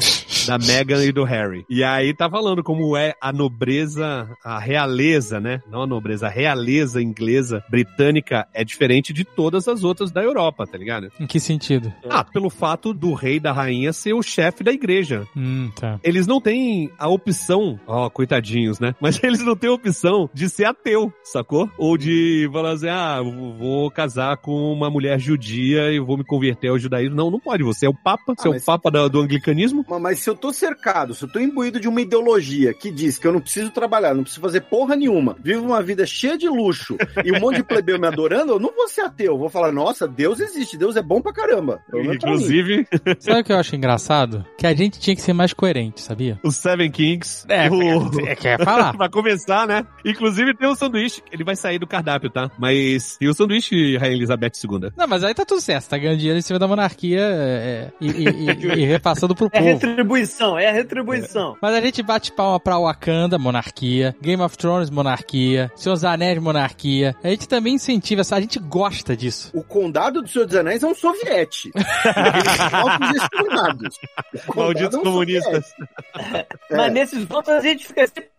da 0.47 0.57
Meghan 0.57 1.03
e 1.03 1.11
do 1.11 1.23
Harry. 1.23 1.65
E 1.69 1.83
aí 1.83 2.13
tá 2.13 2.29
falando 2.29 2.63
como 2.63 2.95
é 2.97 3.13
a 3.21 3.31
nobreza, 3.31 4.27
a 4.43 4.59
realeza, 4.59 5.39
né? 5.39 5.61
Não 5.69 5.83
a 5.83 5.87
nobreza, 5.87 6.27
a 6.27 6.29
realeza 6.29 7.01
inglesa, 7.01 7.63
britânica 7.69 8.47
é 8.53 8.63
diferente 8.63 9.13
de 9.13 9.23
todas 9.23 9.67
as 9.67 9.83
outras 9.83 10.11
da 10.11 10.21
Europa, 10.23 10.65
tá 10.67 10.77
ligado? 10.77 11.11
Em 11.19 11.25
que 11.27 11.39
sentido? 11.39 11.93
Ah, 12.09 12.23
pelo 12.23 12.49
fato 12.49 12.93
do 12.93 13.13
rei 13.13 13.35
e 13.35 13.39
da 13.39 13.51
rainha 13.51 13.93
ser 13.93 14.13
o 14.13 14.21
chefe 14.21 14.63
da 14.63 14.71
igreja. 14.71 15.25
Hum, 15.35 15.71
tá. 15.79 15.99
Eles 16.03 16.27
não 16.27 16.41
têm 16.41 16.89
a 16.97 17.07
opção, 17.09 17.79
ó, 17.87 18.09
coitadinhos, 18.09 18.79
né? 18.79 18.95
Mas 18.99 19.19
eles 19.23 19.43
não 19.43 19.55
têm 19.55 19.69
a 19.69 19.73
opção 19.73 20.29
de 20.33 20.49
ser 20.49 20.65
ateu, 20.65 21.11
sacou? 21.23 21.69
Ou 21.77 21.97
de 21.97 22.49
falar 22.51 22.71
assim, 22.71 22.89
ah, 22.89 23.21
vou 23.21 23.89
casar 23.91 24.37
com 24.37 24.71
uma 24.73 24.89
mulher 24.89 25.19
judia 25.19 25.91
e 25.91 25.99
vou 25.99 26.17
me 26.17 26.23
converter 26.23 26.69
ao 26.69 26.79
judaísmo. 26.79 27.15
Não, 27.15 27.31
não 27.31 27.39
pode. 27.39 27.63
Você 27.63 27.85
é 27.85 27.89
o 27.89 27.93
papa, 27.93 28.33
você 28.37 28.47
é 28.47 28.51
mas- 28.51 28.63
o 28.63 28.65
papa 28.65 28.89
da- 28.91 29.07
do 29.07 29.19
anglicanismo. 29.21 29.85
Mas- 29.89 30.01
Mas 30.01 30.19
se 30.19 30.29
eu 30.29 30.35
tô 30.35 30.51
cercado, 30.51 31.13
se 31.13 31.23
eu 31.23 31.29
tô 31.29 31.39
imbuído 31.39 31.79
de 31.79 31.87
uma 31.87 32.01
ideologia 32.01 32.73
que 32.73 32.91
diz 32.91 33.17
que 33.17 33.25
eu 33.25 33.31
não 33.31 33.39
preciso 33.39 33.71
trabalhar, 33.71 34.13
não 34.13 34.23
preciso 34.23 34.32
fazer 34.39 34.61
porra 34.61 34.95
nenhuma, 34.95 35.35
vivo 35.43 35.65
uma 35.65 35.81
vida 35.81 36.05
cheia 36.05 36.37
de 36.37 36.47
luxo 36.47 36.95
e 37.23 37.31
um 37.31 37.39
monte 37.39 37.57
de 37.57 37.63
plebeu 37.63 37.99
me 37.99 38.07
adorando, 38.07 38.53
eu 38.53 38.59
não 38.59 38.73
vou 38.73 38.87
ser 38.87 39.01
ateu. 39.01 39.33
Eu 39.33 39.37
vou 39.37 39.49
falar, 39.49 39.71
nossa, 39.71 40.07
Deus 40.07 40.39
existe, 40.39 40.77
Deus 40.77 40.95
é 40.95 41.01
bom 41.01 41.21
pra 41.21 41.33
caramba. 41.33 41.81
Menos 41.91 42.17
pra. 42.17 42.31
Inclusive, 42.31 42.87
Sabe 43.19 43.41
o 43.41 43.43
que 43.43 43.51
eu 43.53 43.57
acho 43.57 43.75
engraçado? 43.75 44.45
Que 44.57 44.67
a 44.67 44.73
gente 44.73 44.99
tinha 44.99 45.15
que 45.15 45.21
ser 45.21 45.33
mais 45.33 45.53
coerente, 45.53 46.01
sabia? 46.01 46.39
os 46.43 46.55
Seven 46.55 46.91
Kings. 46.91 47.45
É, 47.49 47.69
o... 47.69 48.27
é, 48.27 48.35
quer 48.35 48.63
falar. 48.63 48.93
pra 48.97 49.09
começar, 49.09 49.67
né? 49.67 49.85
Inclusive 50.05 50.55
tem 50.55 50.67
um 50.69 50.75
sanduíche, 50.75 51.21
ele 51.31 51.43
vai 51.43 51.55
sair 51.55 51.79
do 51.79 51.87
cardápio, 51.87 52.29
tá? 52.29 52.49
Mas 52.57 53.17
tem 53.17 53.27
o 53.29 53.33
sanduíche 53.33 53.97
Rainha 53.97 54.15
Elizabeth 54.15 54.51
II. 54.63 54.91
Não, 54.97 55.07
mas 55.07 55.23
aí 55.23 55.33
tá 55.33 55.45
tudo 55.45 55.61
certo, 55.61 55.83
você 55.83 55.89
tá 55.89 55.97
ganhando 55.97 56.17
dinheiro 56.17 56.39
em 56.39 56.41
cima 56.41 56.59
da 56.59 56.67
monarquia 56.67 57.21
é, 57.21 57.91
e, 57.99 58.07
e- 58.07 58.23
e- 58.23 58.81
e 58.81 58.85
repassando 58.85 59.33
pro 59.35 59.47
É 59.51 59.59
povo. 59.59 59.65
retribuição, 59.65 60.57
é 60.57 60.71
retribuição. 60.71 61.55
Mas 61.61 61.73
a 61.75 61.81
gente 61.81 62.01
bate 62.03 62.31
palma 62.31 62.59
pra 62.59 62.77
Wakanda, 62.79 63.37
monarquia. 63.37 64.15
Game 64.23 64.41
of 64.41 64.57
Thrones, 64.57 64.89
monarquia. 64.89 65.71
Seus 65.75 66.03
Anéis, 66.03 66.39
monarquia. 66.41 67.15
A 67.23 67.27
gente 67.29 67.47
também 67.47 67.75
incentiva, 67.75 68.21
essa- 68.21 68.37
a 68.37 68.41
gente 68.41 68.57
gosta 68.57 69.15
disso. 69.15 69.51
O 69.53 69.63
condado 69.63 70.21
do 70.21 70.27
Senhor 70.27 70.45
dos 70.45 70.55
Anéis 70.55 70.81
é 70.81 70.87
um 70.87 70.95
soviete. 70.95 71.71
Malditos 74.55 74.95
é 74.95 74.99
um 74.99 75.03
comunistas. 75.03 75.65
soviete. 75.67 76.47
Mas 76.71 76.79
É. 76.79 76.89
nesses 76.89 77.29
outros 77.29 77.55
a 77.55 77.61
gente 77.61 77.85
fica 77.87 78.07
sempre 78.07 78.32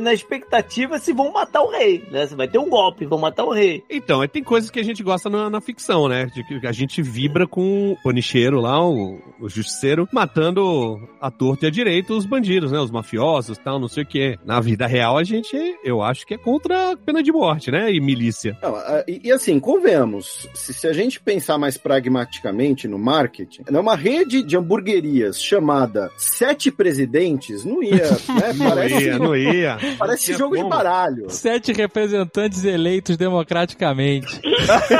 na 0.00 0.12
expectativa 0.12 0.98
se 0.98 1.12
vão 1.12 1.32
matar 1.32 1.62
o 1.62 1.70
rei, 1.70 2.04
né? 2.10 2.26
Se 2.26 2.34
vai 2.34 2.46
ter 2.48 2.58
um 2.58 2.68
golpe, 2.68 3.06
vão 3.06 3.18
matar 3.18 3.44
o 3.44 3.52
rei. 3.52 3.82
Então, 3.88 4.22
é, 4.22 4.28
tem 4.28 4.42
coisas 4.42 4.70
que 4.70 4.78
a 4.78 4.84
gente 4.84 5.02
gosta 5.02 5.28
na, 5.30 5.48
na 5.48 5.60
ficção, 5.60 6.08
né? 6.08 6.26
De 6.26 6.44
que 6.44 6.66
a 6.66 6.72
gente 6.72 7.00
vibra 7.02 7.46
com 7.46 7.92
o 7.92 7.96
ponicheiro 8.02 8.60
lá, 8.60 8.84
o, 8.86 9.18
o 9.40 9.48
justiceiro, 9.48 10.08
matando 10.12 10.98
a 11.20 11.30
torta 11.30 11.64
e 11.66 11.68
a 11.68 11.70
direito 11.70 12.16
os 12.16 12.26
bandidos, 12.26 12.70
né? 12.72 12.78
Os 12.78 12.90
mafiosos 12.90 13.58
tal, 13.58 13.78
não 13.78 13.88
sei 13.88 14.02
o 14.02 14.06
quê. 14.06 14.38
Na 14.44 14.60
vida 14.60 14.86
real, 14.86 15.16
a 15.16 15.24
gente, 15.24 15.56
eu 15.84 16.02
acho 16.02 16.26
que 16.26 16.34
é 16.34 16.38
contra 16.38 16.92
a 16.92 16.96
pena 16.96 17.22
de 17.22 17.32
morte, 17.32 17.70
né? 17.70 17.92
E 17.92 18.00
milícia. 18.00 18.56
Não, 18.62 18.74
a- 18.76 19.04
e, 19.08 19.20
e 19.24 19.32
assim, 19.32 19.58
convenhamos, 19.58 20.48
se, 20.54 20.74
se 20.74 20.86
a 20.86 20.92
gente 20.92 21.20
pensar 21.20 21.58
mais 21.58 21.76
pragmaticamente 21.76 22.86
no 22.88 22.98
marketing, 22.98 23.62
né, 23.70 23.78
uma 23.80 23.96
rede 23.96 24.42
de 24.42 24.56
hamburguerias 24.56 25.40
chamada 25.42 26.10
Sete 26.16 26.70
Presidentes 26.70 27.64
não 27.64 27.82
ia, 27.82 28.10
né? 28.28 28.52
Não 28.54 28.66
Parece, 28.68 29.04
ia, 29.04 29.18
não 29.18 29.29
ia. 29.36 29.78
parece 29.98 30.32
jogo 30.34 30.54
de 30.56 30.62
como. 30.62 30.70
baralho. 30.74 31.30
Sete 31.30 31.72
representantes 31.72 32.64
eleitos 32.64 33.16
democraticamente. 33.16 34.40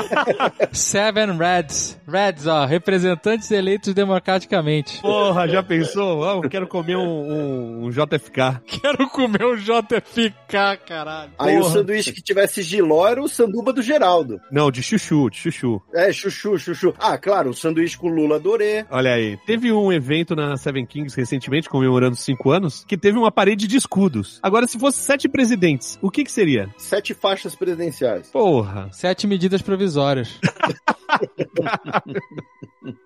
Seven 0.72 1.36
Reds. 1.36 1.98
Reds, 2.06 2.46
ó, 2.46 2.64
representantes 2.64 3.50
eleitos 3.50 3.94
democraticamente. 3.94 5.00
Porra, 5.00 5.48
já 5.48 5.62
pensou? 5.62 6.24
Ah, 6.28 6.34
eu 6.42 6.48
quero 6.48 6.66
comer 6.66 6.96
um, 6.96 7.02
um- 7.02 7.84
um 7.86 7.90
JFK. 7.90 8.60
Quero 8.66 9.08
comer 9.10 9.44
um 9.44 9.56
JFK, 9.56 10.76
caralho. 10.86 11.30
Aí 11.38 11.56
o 11.56 11.60
Porra. 11.60 11.72
sanduíche 11.74 12.12
que 12.12 12.22
tivesse 12.22 12.62
giló 12.62 13.06
era 13.06 13.22
o 13.22 13.28
sanduba 13.28 13.72
do 13.72 13.82
Geraldo. 13.82 14.40
Não, 14.50 14.70
de 14.70 14.82
chuchu, 14.82 15.30
de 15.30 15.36
chuchu. 15.38 15.80
É, 15.94 16.12
chuchu, 16.12 16.58
chuchu. 16.58 16.94
Ah, 16.98 17.16
claro, 17.18 17.50
o 17.50 17.54
sanduíche 17.54 17.96
com 17.96 18.08
Lula 18.08 18.36
adorei. 18.36 18.84
Olha 18.90 19.12
aí, 19.14 19.36
teve 19.46 19.72
um 19.72 19.92
evento 19.92 20.34
na 20.34 20.56
Seven 20.56 20.84
Kings 20.86 21.16
recentemente, 21.16 21.68
comemorando 21.68 22.16
cinco 22.16 22.50
anos, 22.50 22.84
que 22.86 22.96
teve 22.96 23.18
uma 23.18 23.30
parede 23.30 23.66
de 23.66 23.76
escudos. 24.20 24.40
Agora, 24.42 24.66
se 24.66 24.78
fosse 24.78 24.98
sete 24.98 25.28
presidentes, 25.28 25.98
o 26.02 26.10
que 26.10 26.24
que 26.24 26.32
seria? 26.32 26.68
Sete 26.76 27.14
faixas 27.14 27.54
presidenciais. 27.54 28.28
Porra, 28.30 28.88
Sete 28.92 29.26
medidas 29.26 29.62
provisórias. 29.62 30.38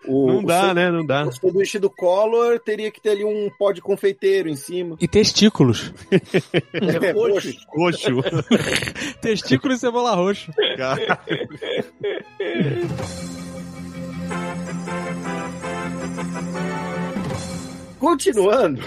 O, 0.06 0.28
não 0.28 0.44
dá, 0.44 0.72
né? 0.72 0.90
Não 0.90 1.04
dá. 1.04 1.24
O 1.24 1.32
sanduíche 1.32 1.80
do 1.80 1.90
Collor 1.90 2.60
teria 2.60 2.90
que 2.90 3.00
ter 3.00 3.10
ali 3.10 3.24
um 3.24 3.50
pó 3.58 3.72
de 3.72 3.80
confeiteiro 3.80 4.48
em 4.48 4.54
cima. 4.54 4.96
E 5.00 5.08
testículos. 5.08 5.92
É, 6.72 7.10
roxo. 7.12 7.52
poxa. 7.72 8.12
Coxo. 8.12 8.44
Testículos 9.20 9.78
e 9.78 9.80
cebola 9.80 10.14
roxa. 10.14 10.52
Continuando. 18.04 18.80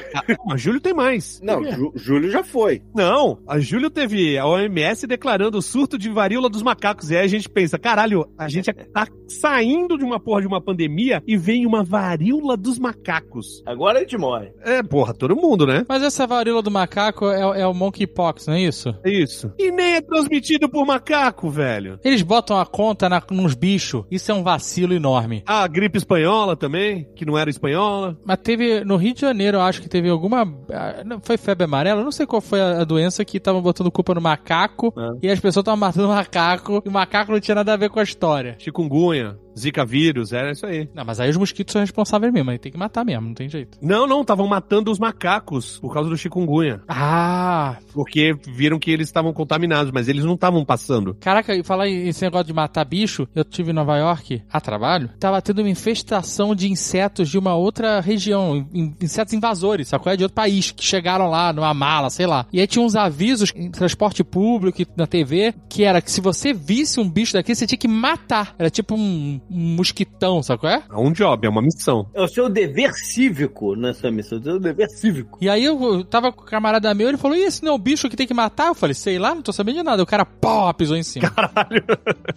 Mas 0.45 0.61
Júlio 0.61 0.79
tem 0.79 0.93
mais. 0.93 1.39
Não, 1.43 1.63
Jú- 1.63 1.91
Júlio 1.95 2.29
já 2.31 2.43
foi. 2.43 2.81
Não, 2.95 3.39
a 3.47 3.59
Júlio 3.59 3.89
teve 3.89 4.37
a 4.37 4.45
OMS 4.45 5.07
declarando 5.07 5.57
o 5.57 5.61
surto 5.61 5.97
de 5.97 6.09
varíola 6.09 6.49
dos 6.49 6.61
macacos. 6.61 7.09
E 7.09 7.17
aí 7.17 7.23
a 7.25 7.27
gente 7.27 7.49
pensa, 7.49 7.77
caralho, 7.79 8.27
a 8.37 8.47
gente 8.47 8.71
tá 8.71 9.07
saindo 9.27 9.97
de 9.97 10.03
uma 10.05 10.19
porra 10.19 10.41
de 10.41 10.47
uma 10.47 10.61
pandemia 10.61 11.21
e 11.27 11.35
vem 11.35 11.65
uma 11.65 11.83
varíola 11.83 12.55
dos 12.55 12.77
macacos. 12.79 13.61
Agora 13.65 13.97
a 13.97 14.01
gente 14.01 14.17
morre. 14.17 14.51
É, 14.63 14.81
porra, 14.83 15.13
todo 15.13 15.35
mundo, 15.35 15.65
né? 15.65 15.85
Mas 15.87 16.03
essa 16.03 16.25
varíola 16.27 16.61
do 16.61 16.71
macaco 16.71 17.27
é, 17.29 17.61
é 17.61 17.67
o 17.67 17.73
monkeypox, 17.73 18.47
não 18.47 18.53
é 18.53 18.61
isso? 18.61 18.95
É 19.03 19.09
isso. 19.11 19.51
E 19.57 19.71
nem 19.71 19.95
é 19.95 20.01
transmitido 20.01 20.69
por 20.69 20.85
macaco, 20.85 21.49
velho. 21.49 21.99
Eles 22.03 22.21
botam 22.21 22.59
a 22.59 22.65
conta 22.65 23.09
na, 23.09 23.21
nos 23.31 23.53
bichos. 23.55 24.03
Isso 24.11 24.31
é 24.31 24.35
um 24.35 24.43
vacilo 24.43 24.93
enorme. 24.93 25.43
A 25.45 25.67
gripe 25.67 25.97
espanhola 25.97 26.55
também, 26.55 27.07
que 27.15 27.25
não 27.25 27.37
era 27.37 27.49
espanhola. 27.49 28.17
Mas 28.25 28.37
teve, 28.43 28.83
no 28.83 28.95
Rio 28.95 29.06
de 29.13 29.21
Janeiro, 29.21 29.57
eu 29.57 29.61
acho 29.61 29.81
que 29.81 29.89
teve 29.89 30.09
alguma. 30.09 30.41
ah, 30.71 31.19
foi 31.21 31.37
febre 31.37 31.65
amarela? 31.65 32.03
Não 32.03 32.11
sei 32.11 32.25
qual 32.25 32.41
foi 32.41 32.61
a, 32.61 32.81
a 32.81 32.83
doença 32.83 33.23
que 33.25 33.37
estavam 33.37 33.61
botando 33.61 33.91
culpa 33.91 34.13
no 34.13 34.21
macaco. 34.21 34.93
E 35.21 35.29
as 35.29 35.39
pessoas 35.39 35.63
estavam 35.63 35.79
matando 35.79 36.07
o 36.07 36.11
macaco. 36.11 36.81
E 36.85 36.89
o 36.89 36.91
macaco 36.91 37.31
não 37.31 37.39
tinha 37.39 37.55
nada 37.55 37.73
a 37.73 37.77
ver 37.77 37.89
com 37.89 37.99
a 37.99 38.03
história. 38.03 38.55
Chikungunya, 38.59 39.37
Zika 39.57 39.85
vírus, 39.85 40.31
era 40.33 40.51
isso 40.51 40.65
aí. 40.65 40.89
Não, 40.93 41.03
mas 41.05 41.19
aí 41.19 41.29
os 41.29 41.37
mosquitos 41.37 41.71
são 41.73 41.81
responsáveis 41.81 42.31
mesmo. 42.33 42.49
Aí 42.51 42.57
tem 42.59 42.71
que 42.71 42.77
matar 42.77 43.03
mesmo, 43.05 43.27
não 43.27 43.33
tem 43.33 43.49
jeito. 43.49 43.77
Não, 43.81 44.05
não, 44.07 44.21
estavam 44.21 44.47
matando 44.47 44.91
os 44.91 44.99
macacos 44.99 45.79
por 45.79 45.93
causa 45.93 46.09
do 46.09 46.17
chikungunya. 46.17 46.81
Ah! 46.87 47.77
Porque 47.93 48.33
viram 48.47 48.79
que 48.79 48.91
eles 48.91 49.07
estavam 49.07 49.33
contaminados, 49.33 49.91
mas 49.91 50.07
eles 50.07 50.23
não 50.23 50.33
estavam 50.35 50.63
passando. 50.65 51.15
Caraca, 51.19 51.55
e 51.55 51.63
falar 51.63 51.87
em- 51.87 52.07
esse 52.07 52.23
negócio 52.23 52.47
de 52.47 52.53
matar 52.53 52.85
bicho, 52.85 53.27
eu 53.35 53.43
tive 53.43 53.71
em 53.71 53.73
Nova 53.73 53.97
York 53.97 54.41
a 54.51 54.61
trabalho, 54.61 55.09
tava 55.19 55.41
tendo 55.41 55.59
uma 55.61 55.69
infestação 55.69 56.53
de 56.55 56.69
insetos 56.71 57.29
de 57.29 57.37
uma 57.37 57.55
outra 57.55 57.99
região, 57.99 58.67
in- 58.73 58.93
insetos 59.01 59.33
invasores, 59.33 59.87
sacou? 59.87 60.11
É 60.11 60.17
de 60.17 60.23
outro 60.23 60.35
país, 60.35 60.71
que 60.71 60.83
chegaram 60.83 61.27
lá 61.29 61.51
numa 61.53 61.73
mala, 61.73 62.09
sei 62.09 62.25
lá. 62.25 62.45
E 62.51 62.59
aí 62.59 62.67
tinha 62.67 62.83
uns 62.83 62.95
avisos 62.95 63.51
em 63.55 63.69
transporte 63.71 64.23
público 64.23 64.83
na 64.95 65.07
TV, 65.07 65.53
que 65.69 65.83
era 65.83 66.01
que 66.01 66.11
se 66.11 66.21
você 66.21 66.53
visse 66.53 66.99
um 66.99 67.09
bicho 67.09 67.33
daqui, 67.33 67.53
você 67.55 67.65
tinha 67.65 67.77
que 67.77 67.87
matar. 67.87 68.55
Era 68.59 68.69
tipo 68.69 68.95
um, 68.95 69.39
um 69.49 69.75
mosquitão, 69.75 70.41
sacou? 70.41 70.69
É? 70.69 70.83
É 70.89 70.95
um 70.95 71.11
job, 71.11 71.45
é 71.45 71.49
uma 71.49 71.61
missão. 71.61 72.07
É 72.13 72.21
o 72.21 72.27
seu 72.27 72.49
dever 72.49 72.93
cívico 72.93 73.75
nessa 73.75 74.09
missão, 74.11 74.37
é 74.37 74.41
o 74.41 74.43
seu 74.43 74.59
dever 74.59 74.89
cívico. 74.89 75.37
E 75.41 75.49
aí 75.49 75.63
eu, 75.63 76.03
tava 76.03 76.31
com 76.31 76.41
o 76.41 76.45
camarada 76.45 76.93
meu, 76.93 77.09
ele 77.09 77.17
falou, 77.17 77.37
e 77.37 77.43
esse 77.43 77.63
não 77.63 77.73
é 77.73 77.75
o 77.75 77.79
bicho 77.79 78.09
que 78.09 78.15
tem 78.15 78.27
que 78.27 78.33
matar? 78.33 78.67
Eu 78.67 78.75
falei, 78.75 78.93
sei 78.93 79.19
lá, 79.19 79.33
não 79.33 79.41
tô 79.41 79.51
sabendo 79.51 79.77
de 79.77 79.83
nada. 79.83 80.03
O 80.03 80.05
cara, 80.05 80.25
pó, 80.25 80.71
pisou 80.73 80.95
em 80.95 81.03
cima. 81.03 81.31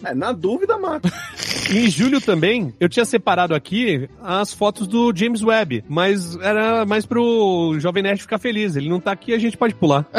É, 0.02 0.14
na 0.14 0.32
dúvida, 0.32 0.78
mata. 0.78 1.12
E 1.70 1.78
em 1.78 1.90
julho 1.90 2.20
também, 2.20 2.72
eu 2.80 2.88
tinha 2.88 3.04
separado 3.04 3.54
aqui 3.54 4.08
as 4.22 4.52
fotos 4.52 4.86
do 4.86 5.12
James 5.14 5.42
Webb, 5.42 5.84
mas 5.88 6.36
era 6.36 6.86
mais 6.86 7.04
pro 7.04 7.76
Jovem 7.78 8.02
Nerd 8.02 8.22
ficar 8.22 8.38
feliz. 8.38 8.76
Ele 8.76 8.88
não 8.88 8.98
tá 8.98 9.12
aqui, 9.12 9.34
a 9.34 9.38
gente 9.38 9.56
pode 9.56 9.74
pular. 9.74 10.06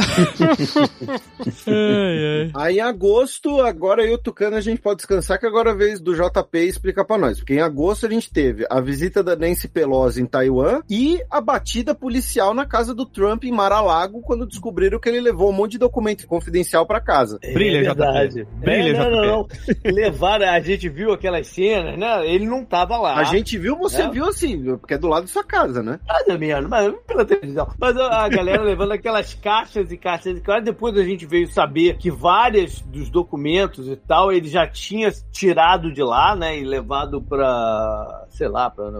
ai, 1.67 2.51
ai. 2.51 2.51
Aí 2.53 2.77
em 2.77 2.79
agosto, 2.79 3.61
agora 3.61 4.05
eu 4.05 4.11
o 4.15 4.17
Tucano 4.17 4.55
a 4.55 4.61
gente 4.61 4.81
pode 4.81 4.97
descansar, 4.97 5.39
que 5.39 5.45
agora 5.45 5.69
é 5.69 5.73
a 5.73 5.75
vez 5.75 5.99
do 5.99 6.13
JP 6.13 6.67
explicar 6.81 7.05
pra 7.05 7.17
nós. 7.17 7.37
Porque 7.37 7.53
em 7.53 7.61
agosto 7.61 8.05
a 8.05 8.09
gente 8.09 8.31
teve 8.31 8.65
a 8.69 8.81
visita 8.81 9.23
da 9.23 9.35
Nancy 9.35 9.67
Pelosi 9.67 10.21
em 10.21 10.25
Taiwan 10.25 10.81
e 10.89 11.21
a 11.29 11.39
batida 11.39 11.93
policial 11.93 12.53
na 12.53 12.65
casa 12.65 12.93
do 12.93 13.05
Trump 13.05 13.43
em 13.43 13.51
Mar-a-Lago 13.51 14.21
quando 14.21 14.45
descobriram 14.47 14.99
que 14.99 15.07
ele 15.07 15.21
levou 15.21 15.49
um 15.49 15.53
monte 15.53 15.73
de 15.73 15.77
documento 15.77 16.25
confidencial 16.27 16.85
pra 16.85 16.99
casa. 16.99 17.39
Brilha, 17.53 17.77
é 17.77 17.81
verdade. 17.83 18.43
JP. 18.43 18.47
Brilha, 18.59 18.89
É, 18.91 18.93
não, 18.93 19.11
não, 19.11 19.25
não. 19.25 19.47
Levaram, 19.85 20.49
a 20.49 20.59
gente 20.59 20.89
viu 20.89 21.11
aquelas 21.11 21.47
cenas, 21.47 21.97
né? 21.97 22.27
Ele 22.27 22.45
não 22.45 22.65
tava 22.65 22.97
lá. 22.97 23.15
A 23.17 23.23
gente 23.23 23.57
viu, 23.57 23.77
você 23.77 24.01
É. 24.03 24.09
viu 24.09 24.25
assim, 24.25 24.63
porque 24.77 24.95
é 24.95 24.97
do 24.97 25.07
lado 25.07 25.23
da 25.23 25.27
sua 25.27 25.43
casa, 25.43 25.83
né? 25.83 25.99
Ou 26.27 26.39
menos, 26.39 26.69
mas 26.69 26.93
pela 27.07 27.25
televisão. 27.25 27.67
Mas 27.79 27.95
a 27.97 28.21
a 28.21 28.29
galera 28.29 28.61
levando 28.61 28.91
aquelas 28.91 29.33
caixas 29.33 29.91
e 29.91 29.97
caixas 29.97 30.37
e 30.37 30.41
caixas. 30.41 30.65
Depois 30.65 30.95
a 30.97 31.03
gente 31.03 31.25
veio 31.25 31.47
saber 31.47 31.97
que 31.97 32.11
vários 32.11 32.81
dos 32.81 33.09
documentos 33.09 33.87
e 33.87 33.95
tal, 33.95 34.31
ele 34.31 34.47
já 34.47 34.67
tinha 34.67 35.11
tirado 35.31 35.91
de 35.91 36.03
lá, 36.03 36.35
né? 36.35 36.57
Levado 36.63 37.21
pra, 37.21 38.25
sei 38.29 38.47
lá, 38.47 38.69
pra 38.69 38.91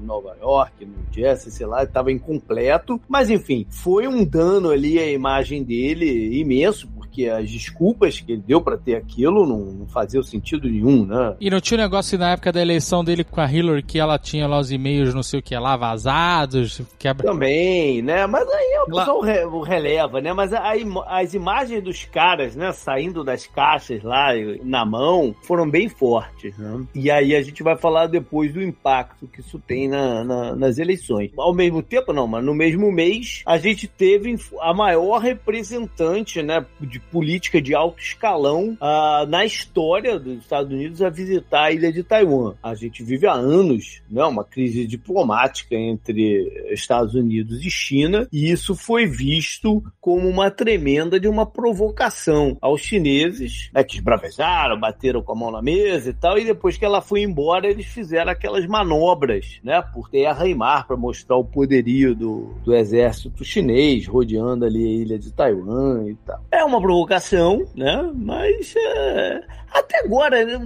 Nova 0.00 0.36
York, 0.40 0.84
no 0.84 0.94
Jersey, 1.12 1.52
sei 1.52 1.66
lá, 1.66 1.82
estava 1.84 2.10
incompleto. 2.12 3.00
Mas 3.08 3.30
enfim, 3.30 3.66
foi 3.70 4.06
um 4.06 4.24
dano 4.24 4.70
ali 4.70 4.98
à 4.98 5.10
imagem 5.10 5.62
dele 5.62 6.38
imenso, 6.38 6.88
porque 7.12 7.28
as 7.28 7.50
desculpas 7.50 8.18
que 8.20 8.32
ele 8.32 8.42
deu 8.46 8.58
pra 8.62 8.78
ter 8.78 8.94
aquilo 8.96 9.46
não, 9.46 9.58
não 9.58 9.86
faziam 9.86 10.22
sentido 10.22 10.66
nenhum, 10.66 11.04
né? 11.04 11.36
E 11.38 11.50
não 11.50 11.60
tinha 11.60 11.78
um 11.78 11.82
negócio 11.82 12.18
na 12.18 12.30
época 12.30 12.50
da 12.50 12.62
eleição 12.62 13.04
dele 13.04 13.22
com 13.22 13.38
a 13.38 13.52
Hillary 13.52 13.82
que 13.82 13.98
ela 13.98 14.18
tinha 14.18 14.46
lá 14.46 14.58
os 14.58 14.72
e-mails, 14.72 15.12
não 15.14 15.22
sei 15.22 15.40
o 15.40 15.42
que 15.42 15.54
lá, 15.54 15.76
vazados, 15.76 16.80
quebra. 16.98 17.26
Também, 17.26 18.00
né? 18.00 18.26
Mas 18.26 18.48
aí 18.48 18.78
pessoal 18.86 19.20
re- 19.20 19.44
o 19.44 19.60
releva, 19.60 20.20
né? 20.22 20.32
Mas 20.32 20.52
a 20.54 20.72
as 21.06 21.34
imagens 21.34 21.82
dos 21.84 22.04
caras, 22.06 22.56
né, 22.56 22.72
saindo 22.72 23.22
das 23.22 23.46
caixas 23.46 24.02
lá 24.02 24.28
na 24.64 24.86
mão, 24.86 25.34
foram 25.42 25.68
bem 25.68 25.88
fortes, 25.90 26.56
né? 26.56 26.82
E 26.94 27.10
aí 27.10 27.36
a 27.36 27.42
gente 27.42 27.62
vai 27.62 27.76
falar 27.76 28.06
depois 28.06 28.54
do 28.54 28.62
impacto 28.62 29.26
que 29.26 29.40
isso 29.40 29.58
tem 29.58 29.86
na- 29.86 30.24
na- 30.24 30.56
nas 30.56 30.78
eleições. 30.78 31.30
Ao 31.36 31.52
mesmo 31.52 31.82
tempo, 31.82 32.12
não, 32.12 32.26
mas 32.26 32.42
no 32.42 32.54
mesmo 32.54 32.90
mês, 32.90 33.42
a 33.44 33.58
gente 33.58 33.86
teve 33.86 34.34
a 34.60 34.72
maior 34.72 35.18
representante, 35.18 36.42
né, 36.42 36.64
de 36.80 37.01
política 37.10 37.60
de 37.60 37.74
alto 37.74 38.00
escalão 38.00 38.76
ah, 38.80 39.26
na 39.28 39.44
história 39.44 40.18
dos 40.18 40.38
Estados 40.38 40.72
Unidos 40.72 41.02
a 41.02 41.10
visitar 41.10 41.64
a 41.64 41.72
ilha 41.72 41.92
de 41.92 42.02
Taiwan. 42.02 42.54
A 42.62 42.74
gente 42.74 43.02
vive 43.02 43.26
há 43.26 43.32
anos, 43.32 44.02
né, 44.10 44.24
uma 44.24 44.44
crise 44.44 44.86
diplomática 44.86 45.74
entre 45.74 46.68
Estados 46.70 47.14
Unidos 47.14 47.64
e 47.64 47.70
China, 47.70 48.26
e 48.32 48.50
isso 48.50 48.74
foi 48.74 49.06
visto 49.06 49.82
como 50.00 50.28
uma 50.28 50.50
tremenda 50.50 51.18
de 51.18 51.28
uma 51.28 51.46
provocação 51.46 52.56
aos 52.60 52.80
chineses, 52.80 53.70
né, 53.72 53.84
que 53.84 53.96
esbravejaram, 53.96 54.78
bateram 54.78 55.22
com 55.22 55.32
a 55.32 55.36
mão 55.36 55.50
na 55.50 55.62
mesa 55.62 56.10
e 56.10 56.14
tal, 56.14 56.38
e 56.38 56.44
depois 56.44 56.76
que 56.76 56.84
ela 56.84 57.00
foi 57.00 57.22
embora, 57.22 57.66
eles 57.66 57.86
fizeram 57.86 58.32
aquelas 58.32 58.66
manobras, 58.66 59.60
né, 59.62 59.82
por 59.92 60.08
terra 60.08 60.46
e 60.46 60.54
mar 60.54 60.86
para 60.86 60.96
mostrar 60.96 61.36
o 61.36 61.44
poderio 61.44 62.14
do, 62.14 62.54
do 62.64 62.74
exército 62.74 63.44
chinês 63.44 64.06
rodeando 64.06 64.64
ali 64.64 64.84
a 64.84 65.02
ilha 65.02 65.18
de 65.18 65.32
Taiwan 65.32 66.08
e 66.08 66.14
tal. 66.16 66.44
É 66.50 66.64
uma 66.64 66.80
provocação, 66.92 67.66
né, 67.74 68.10
mas 68.14 68.74
é, 68.76 69.40
até 69.72 70.00
agora, 70.04 70.44
né, 70.44 70.60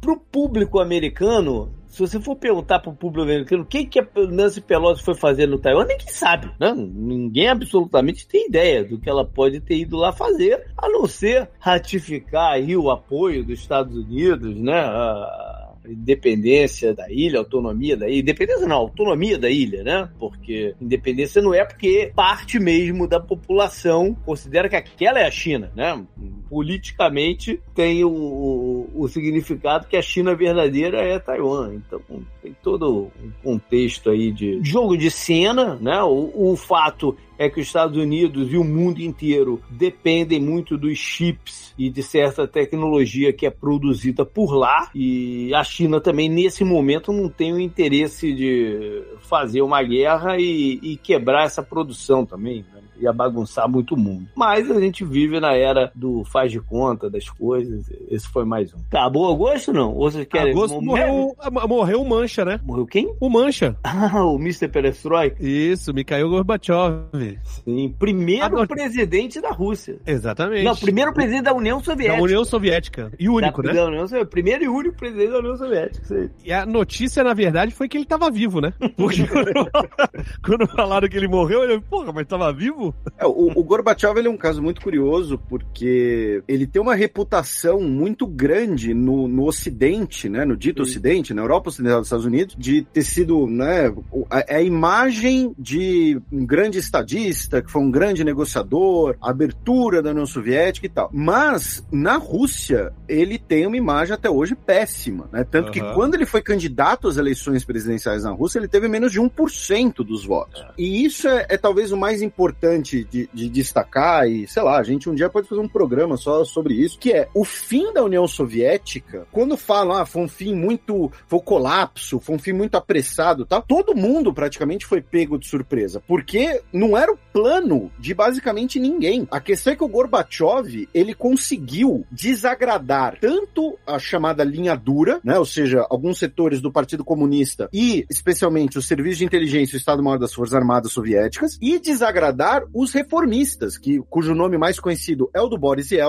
pro 0.00 0.18
público 0.18 0.80
americano, 0.80 1.72
se 1.86 2.00
você 2.00 2.20
for 2.20 2.34
perguntar 2.34 2.80
pro 2.80 2.92
público 2.92 3.22
americano 3.22 3.62
o 3.62 3.66
que, 3.66 3.84
que 3.84 4.00
a 4.00 4.06
Nancy 4.28 4.60
Pelosi 4.60 5.04
foi 5.04 5.14
fazer 5.14 5.46
no 5.46 5.58
Taiwan, 5.58 5.86
ninguém 5.86 6.08
sabe, 6.08 6.50
né? 6.60 6.72
Ninguém 6.76 7.48
absolutamente 7.48 8.26
tem 8.26 8.46
ideia 8.46 8.84
do 8.84 8.98
que 8.98 9.08
ela 9.08 9.24
pode 9.24 9.60
ter 9.60 9.78
ido 9.78 9.96
lá 9.96 10.12
fazer, 10.12 10.66
a 10.76 10.88
não 10.88 11.06
ser 11.06 11.48
ratificar 11.58 12.52
aí 12.52 12.76
o 12.76 12.90
apoio 12.90 13.44
dos 13.44 13.58
Estados 13.58 13.96
Unidos, 13.96 14.54
né? 14.56 14.78
A 14.78 15.57
independência 15.88 16.94
da 16.94 17.10
ilha, 17.10 17.38
autonomia 17.38 17.96
da 17.96 18.08
ilha. 18.08 18.20
Independência 18.20 18.66
não, 18.66 18.76
autonomia 18.76 19.38
da 19.38 19.50
ilha, 19.50 19.82
né? 19.82 20.08
Porque 20.18 20.74
independência 20.80 21.42
não 21.42 21.54
é 21.54 21.64
porque 21.64 22.12
parte 22.14 22.58
mesmo 22.58 23.06
da 23.06 23.20
população 23.20 24.14
considera 24.24 24.68
que 24.68 24.76
aquela 24.76 25.20
é 25.20 25.26
a 25.26 25.30
China, 25.30 25.72
né? 25.74 26.04
Politicamente 26.48 27.60
tem 27.74 28.04
o, 28.04 28.10
o, 28.10 28.90
o 28.94 29.08
significado 29.08 29.86
que 29.86 29.96
a 29.96 30.02
China 30.02 30.34
verdadeira 30.34 31.00
é 31.00 31.18
Taiwan. 31.18 31.74
Então 31.74 32.00
tem 32.42 32.56
todo 32.62 33.10
um 33.22 33.30
contexto 33.42 34.10
aí 34.10 34.32
de 34.32 34.60
jogo 34.62 34.96
de 34.96 35.10
cena, 35.10 35.78
né? 35.80 36.02
O, 36.02 36.52
o 36.52 36.56
fato 36.56 37.16
é 37.38 37.48
que 37.48 37.60
os 37.60 37.66
Estados 37.68 37.96
Unidos 37.96 38.52
e 38.52 38.56
o 38.56 38.64
mundo 38.64 39.00
inteiro 39.00 39.62
dependem 39.70 40.40
muito 40.40 40.76
dos 40.76 40.98
chips 40.98 41.72
e 41.78 41.88
de 41.88 42.02
certa 42.02 42.48
tecnologia 42.48 43.32
que 43.32 43.46
é 43.46 43.50
produzida 43.50 44.26
por 44.26 44.52
lá. 44.52 44.90
E 44.92 45.54
a 45.54 45.62
China 45.62 46.00
também, 46.00 46.28
nesse 46.28 46.64
momento, 46.64 47.12
não 47.12 47.28
tem 47.28 47.52
o 47.52 47.60
interesse 47.60 48.34
de 48.34 49.04
fazer 49.20 49.62
uma 49.62 49.80
guerra 49.82 50.36
e, 50.36 50.80
e 50.82 50.96
quebrar 50.96 51.44
essa 51.44 51.62
produção 51.62 52.26
também. 52.26 52.64
Né? 52.74 52.80
Ia 53.00 53.12
bagunçar 53.12 53.68
muito 53.68 53.94
o 53.94 53.98
mundo. 53.98 54.28
Mas 54.34 54.68
a 54.68 54.80
gente 54.80 55.04
vive 55.04 55.38
na 55.38 55.54
era 55.54 55.92
do 55.94 56.24
faz 56.38 56.52
de 56.52 56.60
conta 56.60 57.10
das 57.10 57.28
coisas. 57.28 57.90
Esse 58.08 58.28
foi 58.28 58.44
mais 58.44 58.72
um. 58.72 58.78
Acabou 58.88 59.32
agosto 59.32 59.72
não? 59.72 59.92
Ou 59.92 60.08
vocês 60.08 60.24
querem. 60.26 60.52
Agosto 60.52 60.80
morreu, 60.80 61.34
morreu 61.68 62.00
o 62.00 62.08
Mancha, 62.08 62.44
né? 62.44 62.60
Morreu 62.64 62.86
quem? 62.86 63.12
O 63.20 63.28
Mancha. 63.28 63.76
Ah, 64.10 64.24
o 64.24 64.36
Mr. 64.36 64.68
Perestroika. 64.68 65.36
Isso, 65.44 65.92
Mikhail 65.92 66.28
Gorbachev. 66.28 67.38
Sim, 67.42 67.92
primeiro 67.98 68.44
Agora- 68.44 68.66
presidente 68.68 69.40
da 69.40 69.50
Rússia. 69.50 69.98
Exatamente. 70.06 70.62
Não, 70.62 70.76
primeiro 70.76 71.12
presidente 71.12 71.42
da 71.44 71.52
União 71.52 71.82
Soviética. 71.82 72.16
Da 72.16 72.22
União 72.22 72.44
Soviética. 72.44 73.12
E 73.18 73.28
único, 73.28 73.60
Da- 73.62 73.70
né? 73.70 73.74
da 73.74 73.86
União 73.86 74.06
Soviética. 74.06 74.30
Primeiro 74.30 74.64
e 74.64 74.68
único 74.68 74.96
presidente 74.96 75.30
da 75.32 75.38
União 75.40 75.56
Soviética. 75.56 76.30
E 76.44 76.52
a 76.52 76.64
notícia, 76.64 77.24
na 77.24 77.34
verdade, 77.34 77.74
foi 77.74 77.88
que 77.88 77.96
ele 77.98 78.04
tava 78.06 78.30
vivo, 78.30 78.60
né? 78.60 78.72
Porque 78.96 79.26
quando, 79.26 79.50
quando 80.44 80.66
falaram 80.68 81.08
que 81.08 81.16
ele 81.16 81.28
morreu, 81.28 81.64
ele, 81.64 81.80
porra, 81.80 82.12
mas 82.12 82.26
tava 82.26 82.52
vivo? 82.52 82.94
É, 83.18 83.26
o, 83.26 83.52
o 83.56 83.64
Gorbachev 83.64 84.16
ele 84.18 84.28
é 84.28 84.30
um 84.30 84.36
caso 84.36 84.62
muito 84.62 84.80
curioso 84.80 85.38
porque 85.48 86.27
ele 86.46 86.66
tem 86.66 86.80
uma 86.80 86.94
reputação 86.94 87.80
muito 87.80 88.26
grande 88.26 88.94
no, 88.94 89.28
no 89.28 89.46
Ocidente, 89.46 90.28
né, 90.28 90.44
no 90.44 90.56
dito 90.56 90.82
Ocidente, 90.82 91.34
na 91.34 91.42
Europa 91.42 91.68
Ocidental 91.68 92.00
dos 92.00 92.08
Estados 92.08 92.26
Unidos, 92.26 92.56
de 92.58 92.82
ter 92.82 93.02
sido, 93.02 93.46
né, 93.46 93.92
a, 94.30 94.56
a 94.56 94.62
imagem 94.62 95.54
de 95.58 96.20
um 96.32 96.44
grande 96.44 96.78
estadista, 96.78 97.62
que 97.62 97.70
foi 97.70 97.82
um 97.82 97.90
grande 97.90 98.24
negociador, 98.24 99.16
abertura 99.20 100.02
da 100.02 100.10
União 100.10 100.26
Soviética 100.26 100.86
e 100.86 100.90
tal. 100.90 101.10
Mas 101.12 101.86
na 101.90 102.16
Rússia 102.16 102.92
ele 103.08 103.38
tem 103.38 103.66
uma 103.66 103.76
imagem 103.76 104.14
até 104.14 104.28
hoje 104.28 104.54
péssima, 104.54 105.28
né? 105.32 105.44
Tanto 105.44 105.70
que 105.70 105.80
Aham. 105.80 105.94
quando 105.94 106.14
ele 106.14 106.26
foi 106.26 106.42
candidato 106.42 107.08
às 107.08 107.16
eleições 107.16 107.64
presidenciais 107.64 108.24
na 108.24 108.30
Rússia, 108.30 108.58
ele 108.58 108.68
teve 108.68 108.88
menos 108.88 109.12
de 109.12 109.20
1% 109.20 110.04
dos 110.04 110.24
votos. 110.24 110.64
E 110.76 111.04
isso 111.04 111.26
é, 111.28 111.46
é 111.48 111.56
talvez 111.56 111.92
o 111.92 111.96
mais 111.96 112.22
importante 112.22 113.04
de, 113.04 113.28
de 113.32 113.48
destacar, 113.48 114.28
e 114.28 114.46
sei 114.46 114.62
lá, 114.62 114.78
a 114.78 114.82
gente 114.82 115.08
um 115.08 115.14
dia 115.14 115.30
pode 115.30 115.48
fazer 115.48 115.60
um 115.60 115.68
programa 115.68 116.16
só 116.18 116.44
sobre 116.44 116.74
isso, 116.74 116.98
que 116.98 117.12
é 117.12 117.28
o 117.32 117.44
fim 117.44 117.92
da 117.92 118.04
União 118.04 118.26
Soviética, 118.28 119.26
quando 119.32 119.56
falam, 119.56 119.96
ah, 119.96 120.04
foi 120.04 120.22
um 120.22 120.28
fim 120.28 120.54
muito, 120.54 121.10
foi 121.26 121.38
o 121.38 121.42
colapso, 121.42 122.20
foi 122.20 122.36
um 122.36 122.38
fim 122.38 122.52
muito 122.52 122.74
apressado, 122.74 123.46
tá? 123.46 123.60
Todo 123.60 123.94
mundo 123.94 124.32
praticamente 124.34 124.84
foi 124.84 125.00
pego 125.00 125.38
de 125.38 125.46
surpresa, 125.46 126.02
porque 126.06 126.60
não 126.72 126.96
era 126.96 127.12
o 127.12 127.18
plano 127.32 127.90
de 127.98 128.12
basicamente 128.12 128.78
ninguém. 128.78 129.26
A 129.30 129.40
questão 129.40 129.72
é 129.72 129.76
que 129.76 129.84
o 129.84 129.88
Gorbachev, 129.88 130.88
ele 130.92 131.14
conseguiu 131.14 132.04
desagradar 132.10 133.18
tanto 133.20 133.78
a 133.86 133.98
chamada 133.98 134.44
linha 134.44 134.76
dura, 134.76 135.20
né, 135.22 135.38
ou 135.38 135.46
seja, 135.46 135.86
alguns 135.88 136.18
setores 136.18 136.60
do 136.60 136.72
Partido 136.72 137.04
Comunista 137.04 137.68
e 137.72 138.04
especialmente 138.10 138.78
o 138.78 138.82
Serviço 138.82 139.18
de 139.18 139.24
Inteligência 139.24 139.74
e 139.74 139.78
o 139.78 139.78
Estado-Maior 139.78 140.18
das 140.18 140.34
Forças 140.34 140.54
Armadas 140.54 140.92
Soviéticas, 140.92 141.58
e 141.60 141.78
desagradar 141.78 142.64
os 142.74 142.92
reformistas, 142.92 143.78
que, 143.78 144.00
cujo 144.10 144.34
nome 144.34 144.58
mais 144.58 144.80
conhecido 144.80 145.30
é 145.34 145.40
o 145.40 145.48
do 145.48 145.58
Boris 145.58 145.90
Yeltsin, 145.90 146.07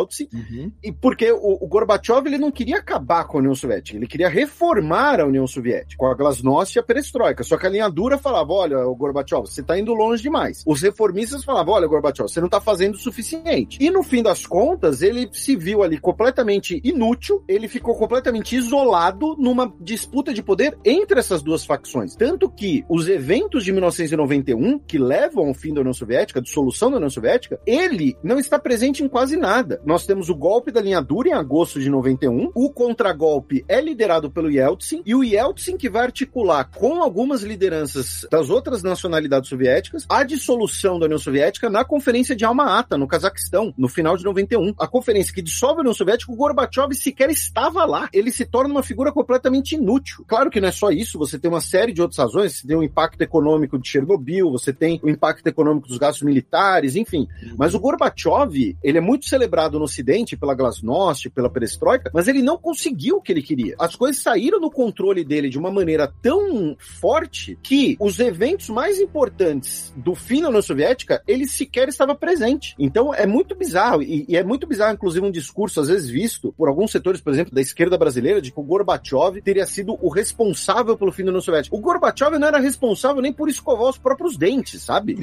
e 0.84 0.92
porque 0.92 1.32
o, 1.32 1.64
o 1.64 1.68
Gorbachev 1.68 2.28
ele 2.28 2.38
não 2.38 2.52
queria 2.52 2.78
acabar 2.78 3.26
com 3.26 3.38
a 3.38 3.42
União 3.42 3.56
Soviética, 3.56 3.98
ele 3.98 4.08
queria 4.08 4.30
reformar 4.30 5.20
a 5.20 5.26
União 5.26 5.48
Soviética, 5.48 5.96
com 5.98 6.08
a 6.08 6.14
Glasnost 6.14 6.76
e 6.76 6.80
a 6.80 6.84
Perestroika. 6.84 7.44
Só 7.44 7.58
que 7.58 7.66
a 7.66 7.70
linha 7.70 7.90
dura 7.90 8.18
falava: 8.18 8.54
olha, 8.54 8.80
o 8.88 8.96
Gorbachev, 8.96 9.42
você 9.42 9.64
tá 9.64 9.78
indo 9.78 9.94
longe 9.94 10.22
demais. 10.22 10.64
Os 10.66 10.82
reformistas 10.82 11.44
falavam: 11.44 11.74
olha, 11.74 11.88
Gorbachev, 11.88 12.30
você 12.30 12.42
não 12.42 12.50
tá 12.50 12.62
fazendo 12.62 12.96
o 12.96 13.00
suficiente. 13.00 13.78
E 13.82 13.90
no 13.90 14.04
fim 14.04 14.24
das 14.24 14.46
contas, 14.46 15.02
ele 15.02 15.30
se 15.32 15.56
viu 15.56 15.84
ali 15.84 15.98
completamente 15.98 16.80
inútil, 16.84 17.44
ele 17.48 17.68
ficou 17.68 17.96
completamente 17.96 18.56
isolado 18.56 19.36
numa 19.38 19.74
disputa 19.80 20.34
de 20.34 20.44
poder 20.44 20.78
entre 20.84 21.20
essas 21.20 21.42
duas 21.42 21.66
facções. 21.66 22.16
Tanto 22.16 22.50
que 22.50 22.84
os 22.90 23.08
eventos 23.08 23.64
de 23.64 23.72
1991, 23.72 24.80
que 24.80 24.98
levam 24.98 25.48
ao 25.48 25.54
fim 25.54 25.74
da 25.74 25.82
União 25.82 25.94
Soviética, 25.94 26.40
a 26.40 26.44
dissolução 26.44 26.90
da 26.90 26.98
União 26.98 27.10
Soviética, 27.10 27.60
ele 27.66 28.16
não 28.24 28.40
está 28.40 28.58
presente 28.58 29.04
em 29.04 29.08
quase 29.08 29.38
nada. 29.38 29.82
Nós 29.90 30.06
temos 30.06 30.30
o 30.30 30.36
golpe 30.36 30.72
da 30.72 30.82
linha 30.82 31.02
dura 31.02 31.30
em 31.30 31.34
agosto 31.34 31.80
de 31.80 31.90
91. 31.90 32.52
O 32.54 32.70
contragolpe 32.70 33.66
é 33.68 33.82
liderado 33.82 34.30
pelo 34.30 34.52
Yeltsin 34.52 35.02
e 35.04 35.16
o 35.16 35.24
Yeltsin 35.24 35.78
que 35.78 35.90
vai 35.90 36.04
articular 36.04 36.66
com 36.66 37.02
algumas 37.02 37.42
lideranças 37.42 38.24
das 38.30 38.52
outras 38.52 38.84
nacionalidades 38.84 39.50
soviéticas 39.50 40.06
a 40.08 40.24
dissolução 40.24 41.00
da 41.00 41.08
União 41.08 41.18
Soviética 41.18 41.72
na 41.72 41.84
Conferência 41.84 42.36
de 42.36 42.46
Alma-Ata, 42.46 43.00
no 43.00 43.08
Cazaquistão, 43.08 43.74
no 43.76 43.90
final 43.90 44.16
de 44.16 44.24
91. 44.24 44.76
A 44.78 44.88
conferência 44.88 45.34
que 45.34 45.42
dissolve 45.42 45.78
a 45.78 45.80
União 45.80 45.94
Soviética, 45.96 46.32
o 46.32 46.36
Gorbachev 46.36 46.94
sequer 46.94 47.32
estava 47.32 47.84
lá. 47.84 48.08
Ele 48.14 48.32
se 48.32 48.46
torna 48.46 48.72
uma 48.72 48.84
figura 48.84 49.12
completamente 49.12 49.74
inútil. 49.74 50.24
Claro 50.28 50.52
que 50.52 50.62
não 50.62 50.68
é 50.68 50.72
só 50.72 50.92
isso, 50.92 51.18
você 51.18 51.40
tem 51.40 51.50
uma 51.50 51.62
série 51.62 51.94
de 51.94 52.02
outras 52.04 52.20
razões, 52.20 52.60
você 52.60 52.68
tem 52.68 52.78
o 52.78 52.84
impacto 52.84 53.24
econômico 53.24 53.80
de 53.80 53.90
Chernobyl, 53.90 54.52
você 54.52 54.72
tem 54.72 55.00
o 55.02 55.10
impacto 55.10 55.48
econômico 55.48 55.88
dos 55.88 55.98
gastos 55.98 56.22
militares, 56.22 56.96
enfim. 56.96 57.28
Mas 57.58 57.74
o 57.74 57.80
Gorbachev, 57.80 58.78
ele 58.84 59.00
é 59.00 59.02
muito 59.02 59.26
celebrado 59.26 59.79
no 59.80 59.86
Ocidente 59.86 60.38
pela 60.38 60.54
Glasnost, 60.54 61.30
pela 61.30 61.50
Perestroika, 61.50 62.12
mas 62.14 62.28
ele 62.28 62.42
não 62.42 62.58
conseguiu 62.58 63.18
o 63.18 63.22
que 63.22 63.32
ele 63.32 63.42
queria. 63.42 63.76
As 63.80 63.96
coisas 63.96 64.22
saíram 64.22 64.60
do 64.60 64.70
controle 64.70 65.24
dele 65.24 65.50
de 65.50 65.58
uma 65.58 65.72
maneira 65.72 66.14
tão 66.22 66.76
forte 66.78 67.58
que 67.64 67.98
os 68.00 68.20
eventos 68.20 68.70
mais 68.70 69.00
importantes 69.00 69.94
do 69.96 70.14
fim 70.14 70.42
da 70.42 70.50
União 70.50 70.62
Soviética, 70.62 71.24
ele 71.28 71.48
sequer 71.48 71.88
estava 71.90 72.14
presente. 72.14 72.76
Então 72.78 73.14
é 73.14 73.26
muito 73.26 73.56
bizarro, 73.56 74.04
e, 74.04 74.26
e 74.28 74.38
é 74.38 74.44
muito 74.44 74.68
bizarro, 74.68 74.94
inclusive, 74.94 75.26
um 75.26 75.32
discurso, 75.32 75.80
às 75.80 75.88
vezes 75.88 76.10
visto 76.10 76.54
por 76.58 76.68
alguns 76.68 76.92
setores, 76.92 77.22
por 77.22 77.34
exemplo, 77.34 77.54
da 77.54 77.62
esquerda 77.62 77.98
brasileira, 77.98 78.42
de 78.42 78.52
que 78.52 78.60
o 78.60 78.64
Gorbachev 78.64 79.42
teria 79.42 79.66
sido 79.66 79.98
o 80.02 80.10
responsável 80.10 80.98
pelo 80.98 81.12
fim 81.12 81.24
da 81.24 81.30
União 81.30 81.42
Soviética. 81.42 81.76
O 81.76 81.80
Gorbachev 81.80 82.38
não 82.38 82.48
era 82.48 82.60
responsável 82.60 83.22
nem 83.22 83.34
por 83.34 83.50
escovar 83.50 83.90
os 83.90 83.98
próprios 83.98 84.38
dentes, 84.38 84.82
sabe? 84.82 85.18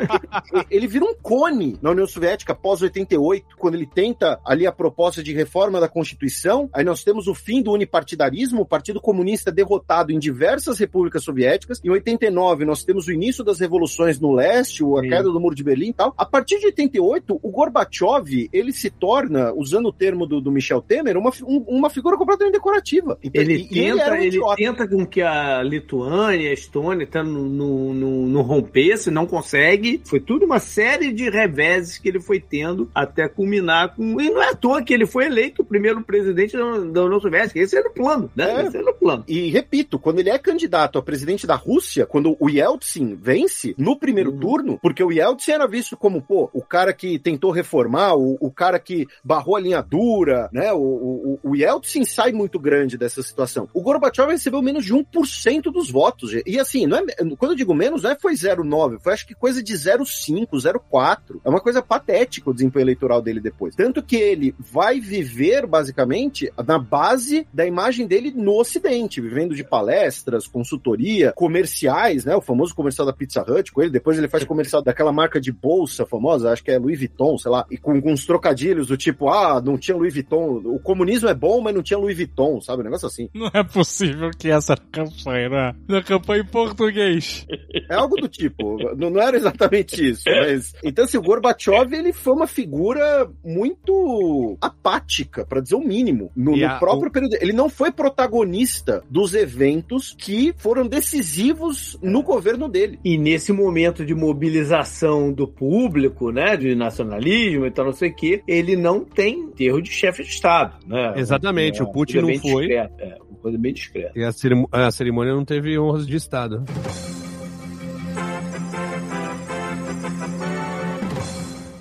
ele 0.70 0.86
vira 0.86 1.04
um 1.04 1.14
cone 1.14 1.78
na 1.82 1.90
União 1.90 2.06
Soviética 2.06 2.54
pós 2.54 2.82
88, 2.82 3.56
quando 3.56 3.69
ele 3.76 3.86
tenta 3.86 4.40
ali 4.44 4.66
a 4.66 4.72
proposta 4.72 5.22
de 5.22 5.32
reforma 5.32 5.80
da 5.80 5.88
Constituição. 5.88 6.68
Aí 6.72 6.84
nós 6.84 7.02
temos 7.04 7.26
o 7.26 7.34
fim 7.34 7.62
do 7.62 7.72
unipartidarismo, 7.72 8.62
o 8.62 8.66
Partido 8.66 9.00
Comunista 9.00 9.50
derrotado 9.50 10.12
em 10.12 10.18
diversas 10.18 10.78
repúblicas 10.78 11.22
soviéticas. 11.22 11.80
Em 11.84 11.90
89 11.90 12.64
nós 12.64 12.84
temos 12.84 13.06
o 13.06 13.12
início 13.12 13.44
das 13.44 13.60
revoluções 13.60 14.20
no 14.20 14.32
leste, 14.32 14.82
a 14.84 15.02
queda 15.02 15.24
do 15.24 15.40
Muro 15.40 15.54
de 15.54 15.64
Berlim 15.64 15.90
e 15.90 15.92
tal. 15.94 16.14
A 16.16 16.24
partir 16.24 16.58
de 16.58 16.66
88, 16.66 17.40
o 17.42 17.50
Gorbachev, 17.50 18.48
ele 18.52 18.72
se 18.72 18.90
torna, 18.90 19.52
usando 19.54 19.86
o 19.86 19.92
termo 19.92 20.26
do, 20.26 20.40
do 20.40 20.50
Michel 20.50 20.80
Temer, 20.80 21.16
uma, 21.16 21.30
um, 21.42 21.64
uma 21.68 21.90
figura 21.90 22.16
completamente 22.16 22.54
decorativa. 22.54 23.18
Ele 23.22 23.54
e, 23.54 23.68
tenta, 23.68 24.16
ele, 24.18 24.40
um 24.40 24.52
ele 24.52 24.56
tenta 24.56 24.88
com 24.88 25.06
que 25.06 25.22
a 25.22 25.62
Lituânia, 25.62 26.50
a 26.50 26.54
Estônia, 26.54 27.06
tá 27.06 27.22
no, 27.22 27.44
no, 27.48 27.94
no, 27.94 28.26
no 28.26 28.42
rompesse, 28.42 29.10
não 29.10 29.26
consegue. 29.26 30.00
Foi 30.04 30.20
tudo 30.20 30.44
uma 30.44 30.58
série 30.58 31.12
de 31.12 31.28
reveses 31.28 31.98
que 31.98 32.08
ele 32.08 32.20
foi 32.20 32.40
tendo 32.40 32.90
até 32.94 33.28
culminar 33.28 33.59
com. 33.88 34.20
E 34.20 34.30
não 34.30 34.42
é 34.42 34.50
à 34.50 34.54
toa 34.54 34.82
que 34.82 34.92
ele 34.92 35.06
foi 35.06 35.26
eleito 35.26 35.62
o 35.62 35.64
primeiro 35.64 36.02
presidente 36.02 36.56
da, 36.56 36.78
da 36.78 37.04
União 37.04 37.20
Soviética. 37.20 37.58
Esse 37.58 37.76
era 37.76 37.88
o 37.88 37.92
plano, 37.92 38.30
né? 38.34 38.62
É. 38.62 38.66
Esse 38.66 38.76
era 38.76 38.90
o 38.90 38.94
plano. 38.94 39.24
E 39.26 39.50
repito, 39.50 39.98
quando 39.98 40.20
ele 40.20 40.30
é 40.30 40.38
candidato 40.38 40.98
a 40.98 41.02
presidente 41.02 41.46
da 41.46 41.54
Rússia, 41.54 42.06
quando 42.06 42.36
o 42.38 42.48
Yeltsin 42.48 43.14
vence 43.14 43.74
no 43.76 43.96
primeiro 43.96 44.32
uhum. 44.32 44.38
turno, 44.38 44.78
porque 44.80 45.02
o 45.02 45.12
Yeltsin 45.12 45.52
era 45.52 45.66
visto 45.66 45.96
como, 45.96 46.22
pô, 46.22 46.50
o 46.52 46.62
cara 46.62 46.92
que 46.92 47.18
tentou 47.18 47.50
reformar, 47.50 48.14
o, 48.14 48.36
o 48.40 48.50
cara 48.50 48.78
que 48.78 49.06
barrou 49.24 49.56
a 49.56 49.60
linha 49.60 49.82
dura, 49.82 50.48
né? 50.52 50.72
O, 50.72 50.78
o, 50.78 51.40
o 51.42 51.56
Yeltsin 51.56 52.04
sai 52.04 52.32
muito 52.32 52.58
grande 52.58 52.96
dessa 52.96 53.22
situação. 53.22 53.68
O 53.74 53.82
Gorbachev 53.82 54.30
recebeu 54.30 54.62
menos 54.62 54.84
de 54.84 54.94
1% 54.94 55.62
dos 55.72 55.90
votos. 55.90 56.32
E 56.46 56.58
assim, 56.58 56.86
não 56.86 56.98
é, 56.98 57.04
quando 57.36 57.52
eu 57.52 57.56
digo 57.56 57.74
menos, 57.74 58.02
não 58.02 58.10
é 58.10 58.16
foi 58.16 58.34
0,9, 58.34 59.00
foi 59.00 59.12
acho 59.12 59.26
que 59.26 59.34
coisa 59.34 59.62
de 59.62 59.72
0,5, 59.72 60.48
0,4. 60.52 61.40
É 61.44 61.48
uma 61.48 61.60
coisa 61.60 61.82
patética 61.82 62.50
o 62.50 62.54
desempenho 62.54 62.84
eleitoral 62.84 63.22
dele 63.22 63.40
depois. 63.50 63.74
Tanto 63.74 64.02
que 64.02 64.16
ele 64.16 64.54
vai 64.58 65.00
viver, 65.00 65.66
basicamente, 65.66 66.50
na 66.66 66.78
base 66.78 67.46
da 67.52 67.66
imagem 67.66 68.06
dele 68.06 68.32
no 68.34 68.58
Ocidente, 68.58 69.20
vivendo 69.20 69.54
de 69.54 69.64
palestras, 69.64 70.46
consultoria, 70.46 71.32
comerciais, 71.32 72.24
né? 72.24 72.34
O 72.34 72.40
famoso 72.40 72.74
comercial 72.74 73.06
da 73.06 73.12
Pizza 73.12 73.42
Hut 73.42 73.72
com 73.72 73.82
ele. 73.82 73.90
Depois 73.90 74.18
ele 74.18 74.28
faz 74.28 74.44
comercial 74.44 74.82
daquela 74.82 75.12
marca 75.12 75.40
de 75.40 75.52
bolsa 75.52 76.06
famosa, 76.06 76.52
acho 76.52 76.62
que 76.62 76.70
é 76.70 76.78
Louis 76.78 76.98
Vuitton, 76.98 77.36
sei 77.38 77.50
lá, 77.50 77.66
e 77.70 77.76
com, 77.76 78.00
com 78.00 78.12
uns 78.12 78.24
trocadilhos 78.24 78.88
do 78.88 78.96
tipo, 78.96 79.28
ah, 79.28 79.60
não 79.60 79.76
tinha 79.76 79.96
Louis 79.96 80.12
Vuitton. 80.12 80.62
O 80.64 80.78
comunismo 80.78 81.28
é 81.28 81.34
bom, 81.34 81.60
mas 81.60 81.74
não 81.74 81.82
tinha 81.82 81.98
Louis 81.98 82.16
Vuitton, 82.16 82.60
sabe? 82.60 82.80
Um 82.80 82.84
negócio 82.84 83.06
assim. 83.06 83.28
Não 83.34 83.50
é 83.52 83.64
possível 83.64 84.30
que 84.38 84.50
essa 84.50 84.76
campanha, 84.76 85.48
né? 85.48 85.74
Na 85.88 86.02
campanha 86.02 86.42
em 86.42 86.46
português. 86.46 87.46
É 87.88 87.94
algo 87.94 88.16
do 88.16 88.28
tipo. 88.28 88.78
não, 88.96 89.10
não 89.10 89.20
era 89.20 89.36
exatamente 89.36 90.10
isso, 90.10 90.24
mas. 90.26 90.72
Então, 90.82 91.04
assim, 91.04 91.18
o 91.18 91.22
Gorbachev, 91.22 91.92
ele 91.92 92.12
foi 92.12 92.32
uma 92.34 92.46
figura 92.46 93.30
muito 93.44 94.56
apática, 94.60 95.44
para 95.44 95.60
dizer 95.60 95.74
o 95.74 95.80
mínimo, 95.80 96.30
no, 96.36 96.56
no 96.56 96.78
próprio 96.78 97.08
o... 97.08 97.12
período. 97.12 97.36
Ele 97.40 97.52
não 97.52 97.68
foi 97.68 97.90
protagonista 97.90 99.02
dos 99.08 99.34
eventos 99.34 100.14
que 100.16 100.52
foram 100.56 100.86
decisivos 100.86 101.98
no 102.02 102.22
governo 102.22 102.68
dele. 102.68 102.98
E 103.04 103.16
nesse 103.16 103.52
momento 103.52 104.04
de 104.04 104.14
mobilização 104.14 105.32
do 105.32 105.46
público, 105.46 106.30
né, 106.30 106.56
de 106.56 106.74
nacionalismo 106.74 107.66
e 107.66 107.70
tal, 107.70 107.86
não 107.86 107.92
sei 107.92 108.10
o 108.10 108.14
quê, 108.14 108.42
ele 108.46 108.76
não 108.76 109.04
tem 109.04 109.48
terro 109.48 109.80
de 109.80 109.90
chefe 109.90 110.22
de 110.22 110.30
Estado, 110.30 110.76
né? 110.86 111.14
Exatamente, 111.16 111.80
é, 111.80 111.84
o 111.84 111.90
Putin 111.90 112.18
não 112.18 112.38
foi. 112.38 112.66
Discreto, 112.66 112.94
é, 112.98 113.18
uma 113.28 113.38
coisa 113.40 113.58
bem 113.58 113.72
discreta. 113.72 114.12
E 114.18 114.24
a, 114.24 114.32
cerim 114.32 114.66
a 114.70 114.90
cerimônia 114.90 115.34
não 115.34 115.44
teve 115.44 115.78
honras 115.78 116.06
de 116.06 116.16
Estado. 116.16 116.64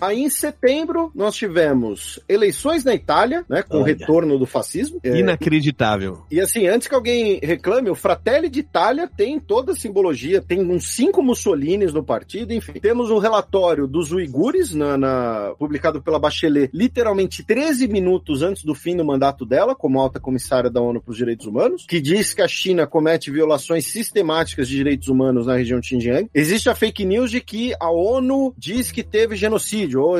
Aí 0.01 0.21
em 0.21 0.29
setembro 0.29 1.11
nós 1.13 1.35
tivemos 1.35 2.19
eleições 2.27 2.83
na 2.83 2.93
Itália, 2.93 3.45
né, 3.49 3.61
com 3.61 3.77
Olha. 3.77 3.83
o 3.83 3.85
retorno 3.85 4.39
do 4.39 4.45
fascismo. 4.45 4.99
É, 5.03 5.17
Inacreditável. 5.17 6.23
E, 6.31 6.35
e, 6.35 6.41
assim, 6.41 6.67
antes 6.67 6.87
que 6.87 6.95
alguém 6.95 7.39
reclame, 7.41 7.89
o 7.89 7.95
Fratelli 7.95 8.49
d'Italia 8.49 9.09
tem 9.15 9.39
toda 9.39 9.73
a 9.73 9.75
simbologia, 9.75 10.41
tem 10.41 10.61
uns 10.61 10.87
cinco 10.95 11.21
Mussolinis 11.21 11.93
no 11.93 12.03
partido, 12.03 12.53
enfim. 12.53 12.73
Temos 12.73 13.09
o 13.09 13.15
um 13.15 13.19
relatório 13.19 13.87
dos 13.87 14.11
uigures, 14.11 14.73
na, 14.73 14.97
na, 14.97 15.53
publicado 15.57 16.01
pela 16.01 16.19
Bachelet, 16.19 16.69
literalmente 16.73 17.43
13 17.43 17.87
minutos 17.87 18.41
antes 18.41 18.63
do 18.63 18.73
fim 18.73 18.95
do 18.95 19.05
mandato 19.05 19.45
dela, 19.45 19.75
como 19.75 19.99
alta 19.99 20.19
comissária 20.19 20.69
da 20.69 20.81
ONU 20.81 21.01
para 21.01 21.11
os 21.11 21.17
Direitos 21.17 21.45
Humanos, 21.45 21.85
que 21.87 21.99
diz 21.99 22.33
que 22.33 22.41
a 22.41 22.47
China 22.47 22.87
comete 22.87 23.31
violações 23.31 23.85
sistemáticas 23.87 24.67
de 24.67 24.75
direitos 24.75 25.07
humanos 25.07 25.47
na 25.47 25.55
região 25.55 25.79
de 25.79 25.87
Xinjiang. 25.87 26.29
Existe 26.33 26.69
a 26.69 26.75
fake 26.75 27.05
news 27.05 27.31
de 27.31 27.41
que 27.41 27.73
a 27.79 27.91
ONU 27.91 28.53
diz 28.57 28.91
que 28.91 29.03
teve 29.03 29.35
genocídio 29.35 29.88
genocídio, 29.89 30.01
ou, 30.01 30.17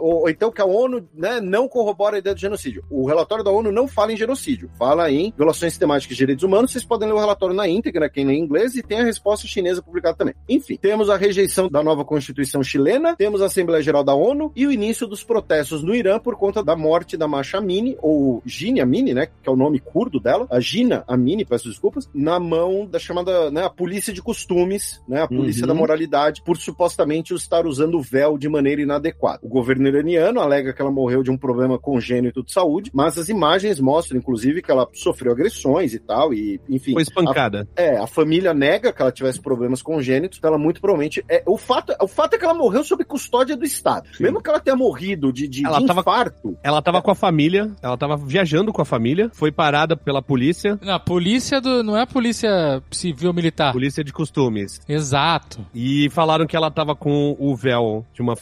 ou, 0.00 0.22
ou, 0.22 0.30
então 0.30 0.50
que 0.50 0.60
a 0.60 0.64
ONU 0.64 1.08
né, 1.14 1.40
não 1.40 1.68
corrobora 1.68 2.16
a 2.16 2.18
ideia 2.18 2.34
do 2.34 2.40
genocídio. 2.40 2.84
O 2.90 3.06
relatório 3.06 3.44
da 3.44 3.50
ONU 3.50 3.70
não 3.70 3.86
fala 3.86 4.12
em 4.12 4.16
genocídio, 4.16 4.70
fala 4.78 5.10
em 5.10 5.32
violações 5.36 5.72
sistemáticas 5.72 6.16
de 6.16 6.22
direitos 6.22 6.44
humanos. 6.44 6.72
Vocês 6.72 6.84
podem 6.84 7.08
ler 7.08 7.14
o 7.14 7.20
relatório 7.20 7.54
na 7.54 7.68
íntegra, 7.68 8.08
quem 8.08 8.26
lê 8.26 8.34
em 8.34 8.42
inglês, 8.42 8.74
e 8.74 8.82
tem 8.82 9.00
a 9.00 9.04
resposta 9.04 9.46
chinesa 9.46 9.82
publicada 9.82 10.16
também. 10.16 10.34
Enfim, 10.48 10.76
temos 10.76 11.08
a 11.08 11.16
rejeição 11.16 11.68
da 11.68 11.82
nova 11.82 12.04
Constituição 12.04 12.62
chilena, 12.62 13.16
temos 13.16 13.40
a 13.40 13.46
Assembleia 13.46 13.82
Geral 13.82 14.02
da 14.02 14.14
ONU 14.14 14.52
e 14.54 14.66
o 14.66 14.72
início 14.72 15.06
dos 15.06 15.22
protestos 15.22 15.82
no 15.82 15.94
Irã 15.94 16.18
por 16.18 16.36
conta 16.36 16.62
da 16.62 16.76
morte 16.76 17.16
da 17.16 17.28
Masha 17.28 17.58
Amini, 17.58 17.96
ou 18.00 18.42
Gina 18.44 18.82
Amini, 18.82 19.14
né, 19.14 19.26
que 19.26 19.48
é 19.48 19.50
o 19.50 19.56
nome 19.56 19.78
curdo 19.78 20.18
dela, 20.18 20.46
a 20.50 20.60
Gina 20.60 21.04
Amini, 21.06 21.44
peço 21.44 21.68
desculpas, 21.68 22.08
na 22.14 22.38
mão 22.38 22.86
da 22.86 22.98
chamada 22.98 23.50
né, 23.50 23.64
a 23.64 23.70
polícia 23.70 24.12
de 24.12 24.22
costumes, 24.22 25.02
né, 25.08 25.22
a 25.22 25.28
polícia 25.28 25.62
uhum. 25.62 25.68
da 25.68 25.74
moralidade, 25.74 26.42
por 26.42 26.56
supostamente 26.56 27.34
estar 27.34 27.66
usando 27.66 27.96
o 27.96 28.02
véu 28.02 28.36
de 28.36 28.48
maneira 28.48 28.82
inadequada 28.82 28.95
inadequado. 28.96 29.40
O 29.42 29.48
governo 29.48 29.86
iraniano 29.88 30.40
alega 30.40 30.72
que 30.72 30.80
ela 30.80 30.90
morreu 30.90 31.22
de 31.22 31.30
um 31.30 31.36
problema 31.36 31.78
congênito 31.78 32.42
de 32.42 32.52
saúde, 32.52 32.90
mas 32.92 33.18
as 33.18 33.28
imagens 33.28 33.80
mostram, 33.80 34.18
inclusive, 34.18 34.62
que 34.62 34.70
ela 34.70 34.88
sofreu 34.92 35.32
agressões 35.32 35.94
e 35.94 35.98
tal, 35.98 36.32
e 36.32 36.60
enfim. 36.68 36.92
Foi 36.92 37.02
espancada. 37.02 37.68
A, 37.76 37.82
é, 37.82 37.98
a 37.98 38.06
família 38.06 38.52
nega 38.52 38.92
que 38.92 39.00
ela 39.00 39.12
tivesse 39.12 39.40
problemas 39.40 39.82
congênitos, 39.82 40.38
então 40.38 40.48
ela 40.48 40.58
muito 40.58 40.80
provavelmente. 40.80 41.24
É, 41.28 41.42
o, 41.46 41.56
fato, 41.56 41.94
o 42.00 42.08
fato 42.08 42.34
é 42.34 42.38
que 42.38 42.44
ela 42.44 42.54
morreu 42.54 42.82
sob 42.84 43.04
custódia 43.04 43.56
do 43.56 43.64
Estado. 43.64 44.08
Sim. 44.12 44.24
Mesmo 44.24 44.42
que 44.42 44.48
ela 44.48 44.60
tenha 44.60 44.76
morrido 44.76 45.32
de, 45.32 45.46
de, 45.48 45.64
ela 45.64 45.78
de 45.78 45.86
tava, 45.86 46.00
infarto. 46.00 46.56
Ela 46.62 46.82
tava 46.82 46.98
é. 46.98 47.02
com 47.02 47.10
a 47.10 47.14
família, 47.14 47.70
ela 47.82 47.96
tava 47.96 48.16
viajando 48.16 48.72
com 48.72 48.82
a 48.82 48.84
família, 48.84 49.30
foi 49.32 49.52
parada 49.52 49.96
pela 49.96 50.22
polícia. 50.22 50.78
Não, 50.82 50.94
a 50.94 51.00
polícia 51.00 51.60
do, 51.60 51.82
não 51.82 51.96
é 51.96 52.02
a 52.02 52.06
polícia 52.06 52.82
civil 52.90 53.32
militar. 53.32 53.72
Polícia 53.72 54.02
de 54.02 54.12
costumes. 54.12 54.80
Exato. 54.88 55.64
E 55.74 56.08
falaram 56.10 56.46
que 56.46 56.56
ela 56.56 56.70
tava 56.70 56.94
com 56.94 57.36
o 57.38 57.54
véu 57.54 58.04
de 58.14 58.22
uma, 58.22 58.34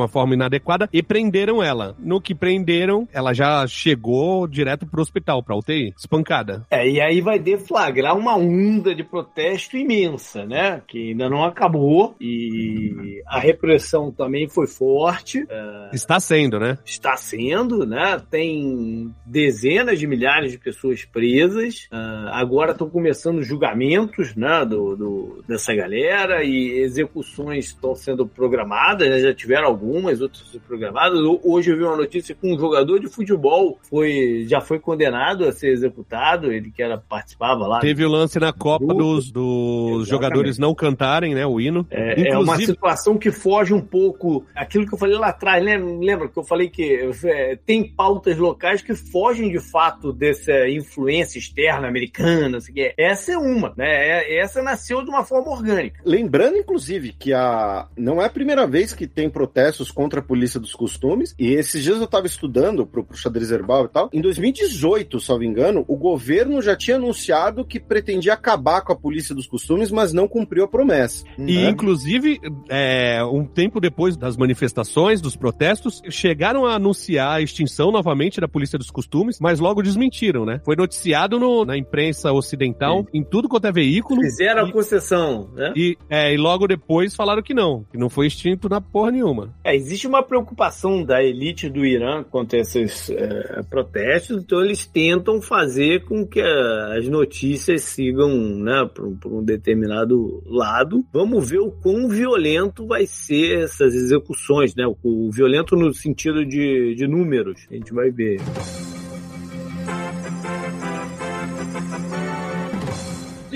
uma 0.00 0.08
forma 0.08 0.34
inadequada 0.34 0.88
e 0.92 1.02
prenderam 1.02 1.62
ela. 1.62 1.94
No 1.98 2.20
que 2.20 2.34
prenderam, 2.34 3.08
ela 3.12 3.32
já 3.32 3.66
chegou 3.66 4.46
direto 4.46 4.86
pro 4.86 5.02
hospital, 5.02 5.42
pra 5.42 5.56
UTI, 5.56 5.92
espancada. 5.96 6.64
É, 6.70 6.88
e 6.88 7.00
aí 7.00 7.20
vai 7.20 7.38
deflagrar 7.38 8.16
uma 8.16 8.36
onda 8.36 8.94
de 8.94 9.04
protesto 9.04 9.76
imensa, 9.76 10.44
né? 10.44 10.82
Que 10.86 11.10
ainda 11.10 11.28
não 11.28 11.44
acabou 11.44 12.14
e 12.20 13.22
a 13.26 13.38
repressão 13.38 14.10
também 14.10 14.48
foi 14.48 14.66
forte. 14.66 15.42
Uh, 15.42 15.94
está 15.94 16.18
sendo, 16.20 16.58
né? 16.58 16.78
Está 16.84 17.16
sendo, 17.16 17.86
né? 17.86 18.20
Tem 18.30 19.12
dezenas 19.24 19.98
de 19.98 20.06
milhares 20.06 20.52
de 20.52 20.58
pessoas 20.58 21.04
presas. 21.04 21.88
Uh, 21.92 22.28
agora 22.32 22.72
estão 22.72 22.88
começando 22.88 23.42
julgamentos, 23.42 24.34
né? 24.34 24.64
Do, 24.64 24.96
do, 24.96 25.44
dessa 25.46 25.74
galera 25.74 26.42
e 26.44 26.80
execuções 26.80 27.66
estão 27.66 27.94
sendo 27.94 28.26
programadas, 28.26 29.08
né? 29.08 29.18
já 29.18 29.34
tiveram 29.34 29.66
algumas 29.66 29.83
algumas, 29.84 30.20
outras 30.20 30.42
programadas. 30.66 31.20
Hoje 31.42 31.70
eu 31.70 31.76
vi 31.76 31.84
uma 31.84 31.96
notícia 31.96 32.34
que 32.34 32.46
um 32.46 32.58
jogador 32.58 32.98
de 32.98 33.08
futebol 33.08 33.78
foi, 33.82 34.46
já 34.48 34.60
foi 34.60 34.78
condenado 34.78 35.44
a 35.44 35.52
ser 35.52 35.68
executado, 35.68 36.50
ele 36.50 36.70
que 36.70 36.82
era, 36.82 36.96
participava 36.96 37.66
lá. 37.66 37.80
Teve 37.80 38.04
o 38.04 38.08
lance 38.08 38.38
na 38.40 38.52
Copa 38.52 38.94
dos, 38.94 39.30
dos 39.30 40.08
jogadores 40.08 40.58
não 40.58 40.74
cantarem, 40.74 41.34
né, 41.34 41.46
o 41.46 41.60
hino. 41.60 41.86
É, 41.90 42.12
Inclusive... 42.12 42.28
é 42.30 42.38
uma 42.38 42.56
situação 42.56 43.18
que 43.18 43.30
foge 43.30 43.74
um 43.74 43.80
pouco 43.80 44.44
aquilo 44.54 44.86
que 44.86 44.94
eu 44.94 44.98
falei 44.98 45.18
lá 45.18 45.28
atrás, 45.28 45.62
né? 45.62 45.76
Lembra 45.76 46.28
que 46.28 46.38
eu 46.38 46.44
falei 46.44 46.68
que 46.68 47.10
é, 47.24 47.56
tem 47.66 47.86
pautas 47.86 48.38
locais 48.38 48.80
que 48.80 48.94
fogem 48.94 49.50
de 49.50 49.60
fato 49.60 50.12
dessa 50.12 50.68
influência 50.68 51.38
externa 51.38 51.86
americana, 51.86 52.58
assim, 52.58 52.72
essa 52.96 53.32
é 53.32 53.38
uma, 53.38 53.74
né? 53.76 53.86
É, 53.86 54.38
essa 54.40 54.62
nasceu 54.62 55.02
de 55.02 55.10
uma 55.10 55.24
forma 55.24 55.50
orgânica. 55.50 56.00
Lembrando, 56.04 56.56
inclusive, 56.56 57.12
que 57.12 57.32
a 57.32 57.88
não 57.96 58.22
é 58.22 58.26
a 58.26 58.30
primeira 58.30 58.66
vez 58.66 58.94
que 58.94 59.06
tem 59.06 59.28
protestos 59.74 59.90
contra 59.90 60.20
a 60.20 60.22
polícia 60.22 60.60
dos 60.60 60.72
costumes, 60.72 61.34
e 61.38 61.48
esses 61.48 61.82
dias 61.82 61.98
eu 61.98 62.04
estava 62.04 62.26
estudando 62.26 62.86
pro, 62.86 63.04
pro 63.04 63.16
xadrez 63.16 63.50
herbal 63.50 63.86
e 63.86 63.88
tal. 63.88 64.08
Em 64.12 64.20
2018, 64.20 65.20
salvo 65.20 65.44
engano, 65.44 65.84
o 65.88 65.96
governo 65.96 66.62
já 66.62 66.76
tinha 66.76 66.96
anunciado 66.96 67.64
que 67.64 67.80
pretendia 67.80 68.34
acabar 68.34 68.82
com 68.82 68.92
a 68.92 68.96
polícia 68.96 69.34
dos 69.34 69.46
costumes, 69.46 69.90
mas 69.90 70.12
não 70.12 70.28
cumpriu 70.28 70.64
a 70.64 70.68
promessa. 70.68 71.24
E, 71.38 71.58
né? 71.58 71.70
inclusive, 71.70 72.40
é, 72.68 73.22
um 73.24 73.44
tempo 73.44 73.80
depois 73.80 74.16
das 74.16 74.36
manifestações, 74.36 75.20
dos 75.20 75.36
protestos, 75.36 76.00
chegaram 76.08 76.64
a 76.64 76.74
anunciar 76.74 77.36
a 77.36 77.40
extinção 77.40 77.90
novamente 77.90 78.40
da 78.40 78.48
polícia 78.48 78.78
dos 78.78 78.90
costumes, 78.90 79.38
mas 79.40 79.60
logo 79.60 79.82
desmentiram, 79.82 80.44
né? 80.44 80.60
Foi 80.64 80.76
noticiado 80.76 81.38
no, 81.38 81.64
na 81.64 81.76
imprensa 81.76 82.32
ocidental, 82.32 83.00
Sim. 83.00 83.18
em 83.18 83.24
tudo 83.24 83.48
quanto 83.48 83.66
é 83.66 83.72
veículo. 83.72 84.20
Fizeram 84.22 84.66
e, 84.66 84.70
a 84.70 84.72
concessão, 84.72 85.50
né? 85.54 85.72
E, 85.74 85.96
é, 86.08 86.32
e 86.32 86.36
logo 86.36 86.66
depois 86.66 87.14
falaram 87.14 87.42
que 87.42 87.54
não, 87.54 87.84
que 87.90 87.98
não 87.98 88.08
foi 88.08 88.26
extinto 88.26 88.68
na 88.68 88.80
porra 88.80 89.10
nenhuma. 89.10 89.54
É, 89.64 89.74
existe 89.74 90.06
uma 90.06 90.22
preocupação 90.22 91.02
da 91.02 91.24
elite 91.24 91.70
do 91.70 91.86
Irã 91.86 92.22
quanto 92.22 92.54
a 92.54 92.58
esses 92.58 93.08
é, 93.08 93.62
protestos, 93.62 94.42
então 94.42 94.62
eles 94.62 94.84
tentam 94.84 95.40
fazer 95.40 96.04
com 96.04 96.26
que 96.26 96.42
a, 96.42 96.98
as 96.98 97.08
notícias 97.08 97.82
sigam 97.82 98.28
né, 98.28 98.86
por, 98.94 99.32
um 99.32 99.42
determinado 99.42 100.42
lado. 100.44 101.02
Vamos 101.10 101.48
ver 101.48 101.60
o 101.60 101.70
quão 101.70 102.08
violento 102.10 102.86
vai 102.86 103.06
ser 103.06 103.62
essas 103.62 103.94
execuções, 103.94 104.74
né? 104.74 104.86
O, 104.86 105.28
o 105.28 105.30
violento 105.32 105.74
no 105.74 105.94
sentido 105.94 106.44
de, 106.44 106.94
de 106.94 107.08
números. 107.08 107.66
A 107.70 107.74
gente 107.74 107.94
vai 107.94 108.10
ver. 108.10 108.40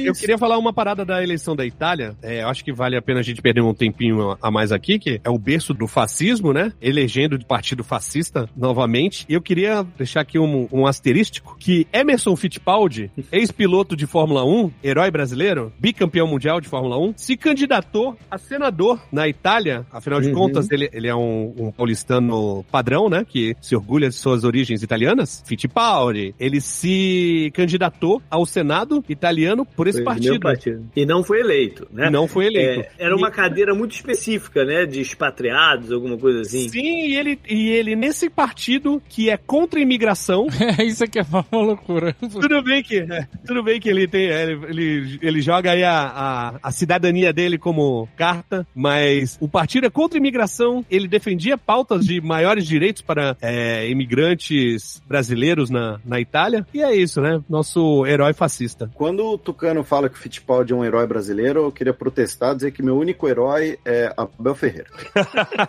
Eu 0.07 0.15
queria 0.15 0.39
falar 0.39 0.59
uma 0.59 0.73
parada 0.73 1.05
da 1.05 1.23
eleição 1.23 1.55
da 1.55 1.65
Itália. 1.65 2.17
É, 2.23 2.43
acho 2.43 2.65
que 2.65 2.73
vale 2.73 2.97
a 2.97 3.03
pena 3.03 3.21
a 3.21 3.23
gente 3.23 3.43
perder 3.43 3.63
um 3.63 3.75
tempinho 3.75 4.37
a 4.41 4.51
mais 4.51 4.73
aqui, 4.73 4.99
que 4.99 5.21
é 5.23 5.31
o 5.31 5.39
berço 5.39 5.75
do 5.75 5.87
fascismo, 5.87 6.53
né? 6.53 6.73
Elegendo 6.81 7.39
de 7.39 7.45
partido 7.45 7.83
fascista 7.83 8.49
novamente. 8.57 9.27
E 9.29 9.35
eu 9.35 9.43
queria 9.43 9.85
deixar 9.97 10.21
aqui 10.21 10.39
um, 10.39 10.69
um 10.73 10.87
asterístico 10.87 11.57
que 11.59 11.87
Emerson 11.93 12.37
Fittipaldi, 12.37 13.11
ex-piloto 13.33 13.97
de 13.97 14.07
Fórmula 14.07 14.45
1, 14.45 14.71
herói 14.83 15.11
brasileiro, 15.11 15.73
bicampeão 15.79 16.27
mundial 16.27 16.61
de 16.61 16.69
Fórmula 16.69 16.99
1, 16.99 17.15
se 17.17 17.37
candidatou 17.37 18.17
a 18.31 18.39
senador 18.39 19.01
na 19.11 19.29
Itália. 19.29 19.87
Afinal 19.91 20.21
de 20.21 20.29
uhum. 20.29 20.35
contas, 20.35 20.71
ele, 20.71 20.89
ele 20.93 21.09
é 21.09 21.15
um, 21.15 21.55
um, 21.59 21.73
paulistano 21.73 22.65
padrão, 22.71 23.09
né? 23.09 23.25
Que 23.29 23.57
se 23.61 23.75
orgulha 23.75 24.09
de 24.09 24.15
suas 24.15 24.45
origens 24.45 24.83
italianas. 24.83 25.43
Fittipaldi. 25.47 26.35
Ele 26.39 26.61
se 26.61 27.51
candidatou 27.55 28.23
ao 28.31 28.47
Senado 28.47 29.05
italiano 29.09 29.65
por 29.65 29.88
esse 29.89 30.03
partido. 30.03 30.41
partido. 30.41 30.89
E 30.95 31.05
não 31.05 31.23
foi 31.23 31.41
eleito, 31.41 31.87
né? 31.93 32.11
Não 32.11 32.27
foi 32.29 32.47
eleito. 32.47 32.81
É, 32.99 33.07
era 33.07 33.17
uma 33.17 33.29
e... 33.29 33.33
cadeira 33.33 33.75
muito 33.75 33.93
específica, 33.93 34.65
né? 34.65 34.87
De 34.87 35.01
expatriados, 35.01 35.93
alguma 35.93 36.17
coisa 36.17 36.41
assim. 36.41 36.69
Sim, 36.69 37.09
e 37.09 37.17
ele, 37.17 37.39
e 37.49 37.69
ele 37.69 37.97
nesse 37.97 38.29
partido 38.31 39.03
que 39.09 39.31
é 39.31 39.37
contra 39.37 39.79
a 39.79 39.83
imigração. 39.83 40.47
É, 40.79 40.85
isso 40.85 41.03
aqui 41.03 41.19
é 41.19 41.23
uma 41.23 41.45
loucura. 41.51 42.15
tudo 42.21 42.63
bem 42.63 42.83
que, 42.83 42.99
é, 42.99 43.27
tudo 43.47 43.63
bem 43.63 43.81
que 43.81 43.89
ele 43.89 44.07
tem, 44.07 44.27
é, 44.27 44.51
ele, 44.53 45.19
ele 45.23 45.41
joga 45.41 45.73
aí 45.73 45.83
a, 45.83 45.99
a, 45.99 46.55
a, 46.63 46.71
cidadania 46.71 47.33
dele 47.33 47.57
como 47.57 48.07
carta, 48.17 48.67
mas 48.75 49.39
o 49.41 49.49
partido 49.49 49.87
é 49.87 49.91
contra 49.91 50.19
a 50.19 50.21
imigração, 50.21 50.85
ele 50.91 51.09
defendia 51.09 51.57
pautas 51.57 52.05
de 52.05 52.21
maiores 52.21 52.67
direitos 52.67 53.01
para 53.01 53.37
é, 53.41 53.89
imigrantes 53.89 55.03
brasileiros 55.09 55.71
na, 55.71 55.99
na 56.05 56.21
Itália, 56.21 56.67
e 56.75 56.83
é 56.83 56.95
isso, 56.95 57.21
né? 57.21 57.41
Nosso 57.49 58.05
herói 58.07 58.35
fascista. 58.35 58.91
Quando 58.95 59.25
o 59.25 59.39
Tucano 59.39 59.78
fala 59.85 60.09
que 60.09 60.17
o 60.17 60.19
Fittipaldi 60.19 60.73
é 60.73 60.77
um 60.77 60.85
herói 60.85 61.07
brasileiro, 61.07 61.65
eu 61.65 61.73
queria 61.73 61.95
protestar, 61.95 62.55
dizer 62.55 62.73
que 62.73 62.83
meu 62.83 62.97
único 62.97 63.29
herói 63.29 63.79
é 63.85 64.13
Abel 64.17 64.55
Ferreira. 64.55 64.89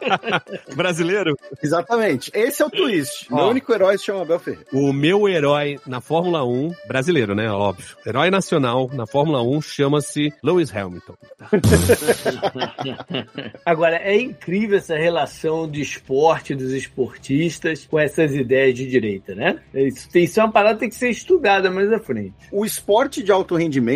brasileiro? 0.76 1.36
Exatamente. 1.62 2.32
Esse 2.34 2.62
é 2.62 2.66
o 2.66 2.70
twist. 2.70 3.28
Ó, 3.32 3.36
meu 3.36 3.46
único 3.48 3.74
herói 3.74 3.98
se 3.98 4.06
chama 4.06 4.22
Abel 4.22 4.40
Ferreira. 4.40 4.66
O 4.74 4.94
meu 4.94 5.28
herói 5.28 5.80
na 5.86 6.02
Fórmula 6.02 6.46
1, 6.46 6.72
brasileiro, 6.88 7.36
né? 7.36 7.52
Óbvio. 7.52 7.98
Herói 8.06 8.30
nacional 8.30 8.90
na 8.94 9.06
Fórmula 9.06 9.42
1 9.42 9.62
chama-se 9.62 10.34
Lewis 10.44 10.76
Hamilton. 10.76 11.16
Agora, 13.66 13.98
é 13.98 14.20
incrível 14.20 14.78
essa 14.78 14.96
relação 14.96 15.70
de 15.70 15.82
esporte 15.82 16.56
dos 16.56 16.74
esportistas 16.74 17.86
com 17.86 18.00
essas 18.00 18.34
ideias 18.34 18.76
de 18.76 18.88
direita, 18.88 19.36
né? 19.36 19.60
Isso, 19.74 20.08
isso 20.16 20.40
é 20.40 20.44
uma 20.44 20.52
parada 20.52 20.76
que 20.76 20.82
tem 20.82 20.90
que 20.90 20.96
ser 20.96 21.10
estudada 21.10 21.72
mais 21.72 21.92
à 21.92 22.00
frente. 22.00 22.34
O 22.52 22.66
esporte 22.66 23.24
de 23.24 23.32
alto 23.32 23.56
rendimento, 23.56 23.89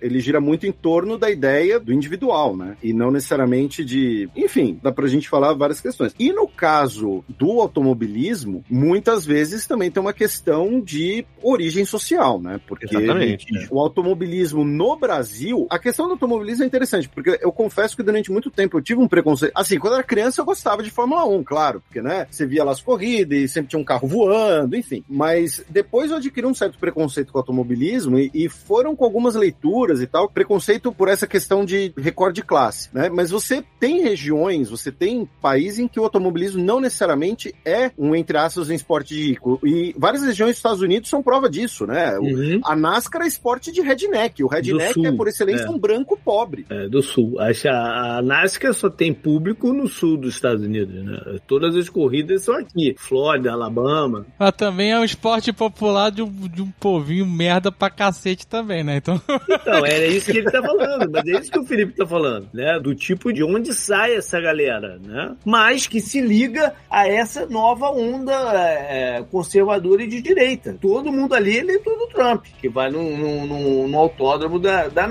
ele 0.00 0.20
gira 0.20 0.40
muito 0.40 0.66
em 0.66 0.72
torno 0.72 1.18
da 1.18 1.30
ideia 1.30 1.78
do 1.78 1.92
individual, 1.92 2.56
né? 2.56 2.76
E 2.82 2.92
não 2.92 3.10
necessariamente 3.10 3.84
de. 3.84 4.28
Enfim, 4.36 4.78
dá 4.82 4.92
pra 4.92 5.06
gente 5.06 5.28
falar 5.28 5.52
várias 5.54 5.80
questões. 5.80 6.14
E 6.18 6.32
no 6.32 6.48
caso 6.48 7.24
do 7.28 7.60
automobilismo, 7.60 8.64
muitas 8.70 9.24
vezes 9.24 9.66
também 9.66 9.90
tem 9.90 10.00
uma 10.00 10.12
questão 10.12 10.80
de 10.80 11.24
origem 11.42 11.84
social, 11.84 12.40
né? 12.40 12.60
Porque 12.66 12.86
Exatamente, 12.86 13.46
o 13.70 13.80
automobilismo 13.80 14.64
no 14.64 14.96
Brasil, 14.96 15.66
a 15.70 15.78
questão 15.78 16.06
do 16.06 16.12
automobilismo 16.12 16.64
é 16.64 16.66
interessante, 16.66 17.08
porque 17.08 17.38
eu 17.40 17.52
confesso 17.52 17.96
que 17.96 18.02
durante 18.02 18.30
muito 18.30 18.50
tempo 18.50 18.78
eu 18.78 18.82
tive 18.82 19.00
um 19.00 19.08
preconceito. 19.08 19.52
Assim, 19.54 19.78
quando 19.78 19.94
era 19.94 20.02
criança 20.02 20.40
eu 20.40 20.44
gostava 20.44 20.82
de 20.82 20.90
Fórmula 20.90 21.24
1, 21.24 21.44
claro, 21.44 21.80
porque, 21.80 22.00
né? 22.00 22.26
Você 22.30 22.46
via 22.46 22.64
lá 22.64 22.72
as 22.72 22.80
corridas 22.80 23.38
e 23.38 23.48
sempre 23.48 23.70
tinha 23.70 23.80
um 23.80 23.84
carro 23.84 24.08
voando, 24.08 24.76
enfim. 24.76 25.04
Mas 25.08 25.64
depois 25.68 26.10
eu 26.10 26.16
adquiri 26.16 26.46
um 26.46 26.54
certo 26.54 26.78
preconceito 26.78 27.32
com 27.32 27.38
o 27.38 27.40
automobilismo 27.40 28.18
e, 28.18 28.30
e 28.34 28.48
foram 28.48 28.94
com 28.96 29.04
algumas 29.04 29.27
leituras 29.34 30.00
e 30.00 30.06
tal, 30.06 30.28
preconceito 30.28 30.92
por 30.92 31.08
essa 31.08 31.26
questão 31.26 31.64
de 31.64 31.92
recorde 31.96 32.38
de 32.38 32.42
classe, 32.42 32.88
né? 32.92 33.08
Mas 33.08 33.30
você 33.30 33.64
tem 33.80 34.02
regiões, 34.02 34.70
você 34.70 34.92
tem 34.92 35.28
países 35.42 35.80
em 35.80 35.88
que 35.88 35.98
o 35.98 36.04
automobilismo 36.04 36.62
não 36.62 36.80
necessariamente 36.80 37.54
é 37.64 37.90
um, 37.98 38.14
entre 38.14 38.38
aspas, 38.38 38.68
um 38.68 38.74
esporte 38.74 39.14
rico. 39.14 39.58
E 39.64 39.94
várias 39.98 40.22
regiões 40.22 40.50
dos 40.50 40.58
Estados 40.58 40.80
Unidos 40.80 41.10
são 41.10 41.22
prova 41.22 41.50
disso, 41.50 41.86
né? 41.86 42.16
Uhum. 42.18 42.60
A 42.64 42.76
NASCAR 42.76 43.22
é 43.22 43.26
esporte 43.26 43.72
de 43.72 43.80
redneck. 43.80 44.42
O 44.44 44.46
redneck 44.46 45.04
é, 45.04 45.12
por 45.12 45.26
excelência, 45.26 45.64
é. 45.64 45.70
um 45.70 45.78
branco 45.78 46.18
pobre. 46.22 46.64
É, 46.70 46.88
do 46.88 47.02
sul. 47.02 47.36
A, 47.40 48.18
a 48.18 48.22
NASCAR 48.22 48.72
só 48.72 48.88
tem 48.88 49.12
público 49.12 49.72
no 49.72 49.88
sul 49.88 50.16
dos 50.16 50.34
Estados 50.34 50.62
Unidos, 50.62 50.94
né? 51.04 51.38
Todas 51.46 51.74
as 51.74 51.88
corridas 51.88 52.44
são 52.44 52.54
aqui. 52.54 52.94
Flórida, 52.96 53.52
Alabama. 53.52 54.26
Mas 54.38 54.52
também 54.52 54.92
é 54.92 54.98
um 54.98 55.04
esporte 55.04 55.52
popular 55.52 56.10
de 56.10 56.22
um, 56.22 56.30
de 56.30 56.62
um 56.62 56.70
povinho 56.70 57.26
merda 57.26 57.72
pra 57.72 57.90
cacete 57.90 58.46
também, 58.46 58.84
né? 58.84 58.96
Então... 58.96 59.17
então, 59.48 59.86
é 59.86 60.06
isso 60.06 60.30
que 60.30 60.38
ele 60.38 60.50
tá 60.50 60.62
falando. 60.62 61.10
Mas 61.10 61.26
é 61.26 61.40
isso 61.40 61.50
que 61.50 61.58
o 61.58 61.64
Felipe 61.64 61.92
tá 61.94 62.06
falando, 62.06 62.48
né? 62.52 62.78
Do 62.80 62.94
tipo 62.94 63.32
de 63.32 63.42
onde 63.42 63.72
sai 63.74 64.14
essa 64.14 64.40
galera, 64.40 64.98
né? 65.02 65.36
Mas 65.44 65.86
que 65.86 66.00
se 66.00 66.20
liga 66.20 66.74
a 66.90 67.08
essa 67.08 67.46
nova 67.46 67.90
onda 67.90 68.32
é, 68.54 69.24
conservadora 69.30 70.02
e 70.02 70.06
de 70.06 70.20
direita. 70.20 70.76
Todo 70.80 71.12
mundo 71.12 71.34
ali 71.34 71.56
ele 71.56 71.72
é 71.72 71.78
tudo 71.78 72.08
Trump, 72.08 72.44
que 72.60 72.68
vai 72.68 72.90
no, 72.90 73.16
no, 73.16 73.46
no, 73.46 73.88
no 73.88 73.98
autódromo 73.98 74.58
da, 74.58 74.88
da. 74.88 75.08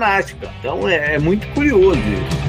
Então 0.60 0.88
é, 0.88 1.14
é 1.14 1.18
muito 1.18 1.46
curioso 1.54 1.98
isso. 1.98 2.47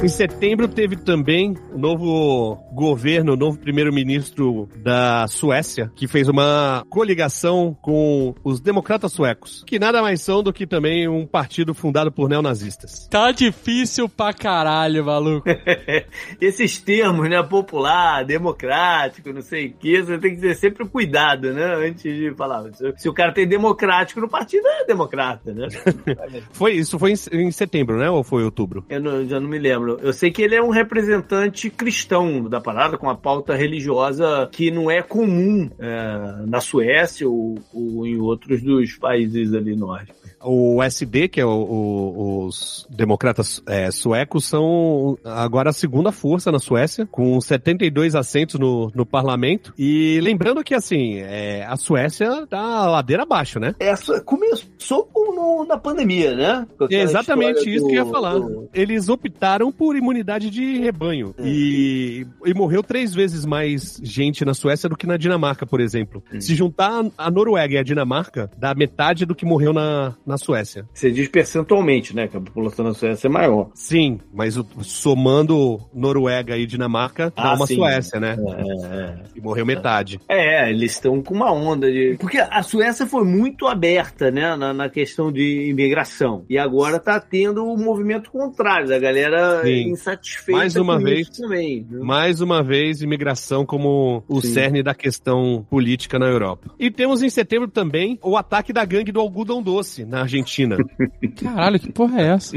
Em 0.00 0.06
setembro 0.06 0.68
teve 0.68 0.94
também 0.94 1.56
o 1.72 1.76
novo 1.76 2.56
governo, 2.72 3.32
o 3.32 3.36
novo 3.36 3.58
primeiro-ministro 3.58 4.68
da 4.76 5.26
Suécia, 5.26 5.90
que 5.96 6.06
fez 6.06 6.28
uma 6.28 6.84
coligação 6.88 7.76
com 7.82 8.32
os 8.44 8.60
democratas 8.60 9.10
suecos, 9.12 9.64
que 9.66 9.76
nada 9.76 10.00
mais 10.00 10.20
são 10.20 10.40
do 10.40 10.52
que 10.52 10.68
também 10.68 11.08
um 11.08 11.26
partido 11.26 11.74
fundado 11.74 12.12
por 12.12 12.28
neonazistas. 12.28 13.08
Tá 13.08 13.32
difícil 13.32 14.08
pra 14.08 14.32
caralho, 14.32 15.04
maluco. 15.04 15.48
Esses 16.40 16.78
termos, 16.78 17.28
né, 17.28 17.42
popular, 17.42 18.24
democrático, 18.24 19.32
não 19.32 19.42
sei 19.42 19.66
o 19.66 19.72
que, 19.72 20.00
você 20.00 20.16
tem 20.18 20.36
que 20.36 20.40
ter 20.40 20.54
sempre 20.54 20.86
cuidado, 20.86 21.52
né, 21.52 21.74
antes 21.74 22.02
de 22.02 22.32
falar. 22.36 22.70
Se 22.96 23.08
o 23.08 23.12
cara 23.12 23.32
tem 23.32 23.48
democrático 23.48 24.20
no 24.20 24.28
partido, 24.28 24.64
é 24.68 24.84
democrata, 24.84 25.52
né? 25.52 25.66
foi, 26.52 26.74
isso 26.74 27.00
foi 27.00 27.14
em, 27.14 27.46
em 27.46 27.50
setembro, 27.50 27.98
né, 27.98 28.08
ou 28.08 28.22
foi 28.22 28.44
outubro? 28.44 28.84
Eu 28.88 29.00
não, 29.00 29.26
já 29.26 29.40
não 29.40 29.48
me 29.48 29.58
lembro 29.58 29.87
lembro. 29.88 30.06
Eu 30.06 30.12
sei 30.12 30.30
que 30.30 30.42
ele 30.42 30.54
é 30.54 30.62
um 30.62 30.70
representante 30.70 31.70
cristão 31.70 32.48
da 32.48 32.60
parada, 32.60 32.98
com 32.98 33.08
a 33.08 33.16
pauta 33.16 33.54
religiosa 33.54 34.48
que 34.52 34.70
não 34.70 34.90
é 34.90 35.02
comum 35.02 35.70
é, 35.78 36.46
na 36.46 36.60
Suécia 36.60 37.28
ou, 37.28 37.58
ou 37.72 38.06
em 38.06 38.18
outros 38.18 38.62
dos 38.62 38.96
países 38.96 39.54
ali 39.54 39.74
nórdicos. 39.74 40.27
O 40.42 40.82
SD, 40.82 41.28
que 41.28 41.40
é 41.40 41.44
o, 41.44 41.50
o, 41.50 42.44
os 42.46 42.86
democratas 42.90 43.62
é, 43.66 43.90
suecos, 43.90 44.44
são 44.44 45.18
agora 45.24 45.70
a 45.70 45.72
segunda 45.72 46.12
força 46.12 46.52
na 46.52 46.58
Suécia, 46.58 47.06
com 47.06 47.40
72 47.40 48.14
assentos 48.14 48.58
no, 48.58 48.90
no 48.94 49.04
parlamento. 49.04 49.72
E 49.78 50.20
lembrando 50.22 50.62
que, 50.62 50.74
assim, 50.74 51.18
é, 51.18 51.64
a 51.64 51.76
Suécia 51.76 52.46
tá 52.46 52.86
ladeira 52.86 53.22
abaixo, 53.22 53.58
né? 53.58 53.74
Essa 53.78 54.20
começou 54.20 55.08
no, 55.14 55.64
na 55.64 55.76
pandemia, 55.76 56.34
né? 56.34 56.66
É 56.90 57.02
exatamente 57.02 57.68
isso 57.68 57.84
do, 57.84 57.90
que 57.90 57.96
eu 57.96 58.04
ia 58.04 58.10
falar. 58.10 58.38
Do... 58.38 58.68
Eles 58.72 59.08
optaram 59.08 59.72
por 59.72 59.96
imunidade 59.96 60.50
de 60.50 60.78
rebanho. 60.78 61.34
É. 61.38 61.42
E, 61.44 62.26
e 62.44 62.54
morreu 62.54 62.82
três 62.82 63.14
vezes 63.14 63.44
mais 63.44 64.00
gente 64.02 64.44
na 64.44 64.54
Suécia 64.54 64.88
do 64.88 64.96
que 64.96 65.06
na 65.06 65.16
Dinamarca, 65.16 65.66
por 65.66 65.80
exemplo. 65.80 66.22
Hum. 66.32 66.40
Se 66.40 66.54
juntar 66.54 67.04
a 67.16 67.30
Noruega 67.30 67.74
e 67.74 67.78
a 67.78 67.82
Dinamarca, 67.82 68.50
dá 68.56 68.74
metade 68.74 69.24
do 69.24 69.34
que 69.34 69.44
morreu 69.44 69.72
na, 69.72 70.14
na 70.28 70.36
Suécia. 70.36 70.86
Você 70.92 71.10
diz 71.10 71.26
percentualmente, 71.26 72.14
né? 72.14 72.28
Que 72.28 72.36
a 72.36 72.40
população 72.40 72.84
da 72.84 72.92
Suécia 72.92 73.28
é 73.28 73.30
maior. 73.30 73.70
Sim, 73.74 74.20
mas 74.32 74.60
somando 74.82 75.80
Noruega 75.92 76.56
e 76.56 76.66
Dinamarca, 76.66 77.32
ah, 77.34 77.42
dá 77.42 77.54
uma 77.54 77.66
sim. 77.66 77.76
Suécia, 77.76 78.20
né? 78.20 78.36
É, 78.38 78.86
é, 78.96 79.18
E 79.34 79.40
morreu 79.40 79.64
metade. 79.64 80.20
É, 80.28 80.70
eles 80.70 80.92
estão 80.92 81.22
com 81.22 81.34
uma 81.34 81.50
onda 81.50 81.90
de. 81.90 82.16
Porque 82.20 82.38
a 82.38 82.62
Suécia 82.62 83.06
foi 83.06 83.24
muito 83.24 83.66
aberta, 83.66 84.30
né? 84.30 84.54
Na, 84.54 84.74
na 84.74 84.88
questão 84.90 85.32
de 85.32 85.70
imigração. 85.70 86.44
E 86.48 86.58
agora 86.58 87.00
tá 87.00 87.18
tendo 87.18 87.64
o 87.64 87.74
um 87.74 87.82
movimento 87.82 88.30
contrário, 88.30 88.88
da 88.88 88.98
galera 88.98 89.62
sim. 89.62 89.90
insatisfeita 89.90 90.58
mais 90.58 90.76
uma 90.76 90.98
vez, 90.98 91.30
também. 91.30 91.86
Né? 91.90 92.00
Mais 92.02 92.40
uma 92.42 92.62
vez, 92.62 93.00
imigração 93.00 93.64
como 93.64 94.22
o 94.28 94.40
sim. 94.42 94.48
cerne 94.48 94.82
da 94.82 94.94
questão 94.94 95.66
política 95.70 96.18
na 96.18 96.26
Europa. 96.26 96.70
E 96.78 96.90
temos 96.90 97.22
em 97.22 97.30
setembro 97.30 97.68
também 97.68 98.18
o 98.22 98.36
ataque 98.36 98.72
da 98.72 98.84
gangue 98.84 99.10
do 99.10 99.20
algodão 99.20 99.62
doce 99.62 100.04
na 100.04 100.17
Argentina. 100.20 100.76
Caralho, 101.42 101.78
que 101.78 101.92
porra 101.92 102.20
é 102.20 102.28
essa? 102.28 102.56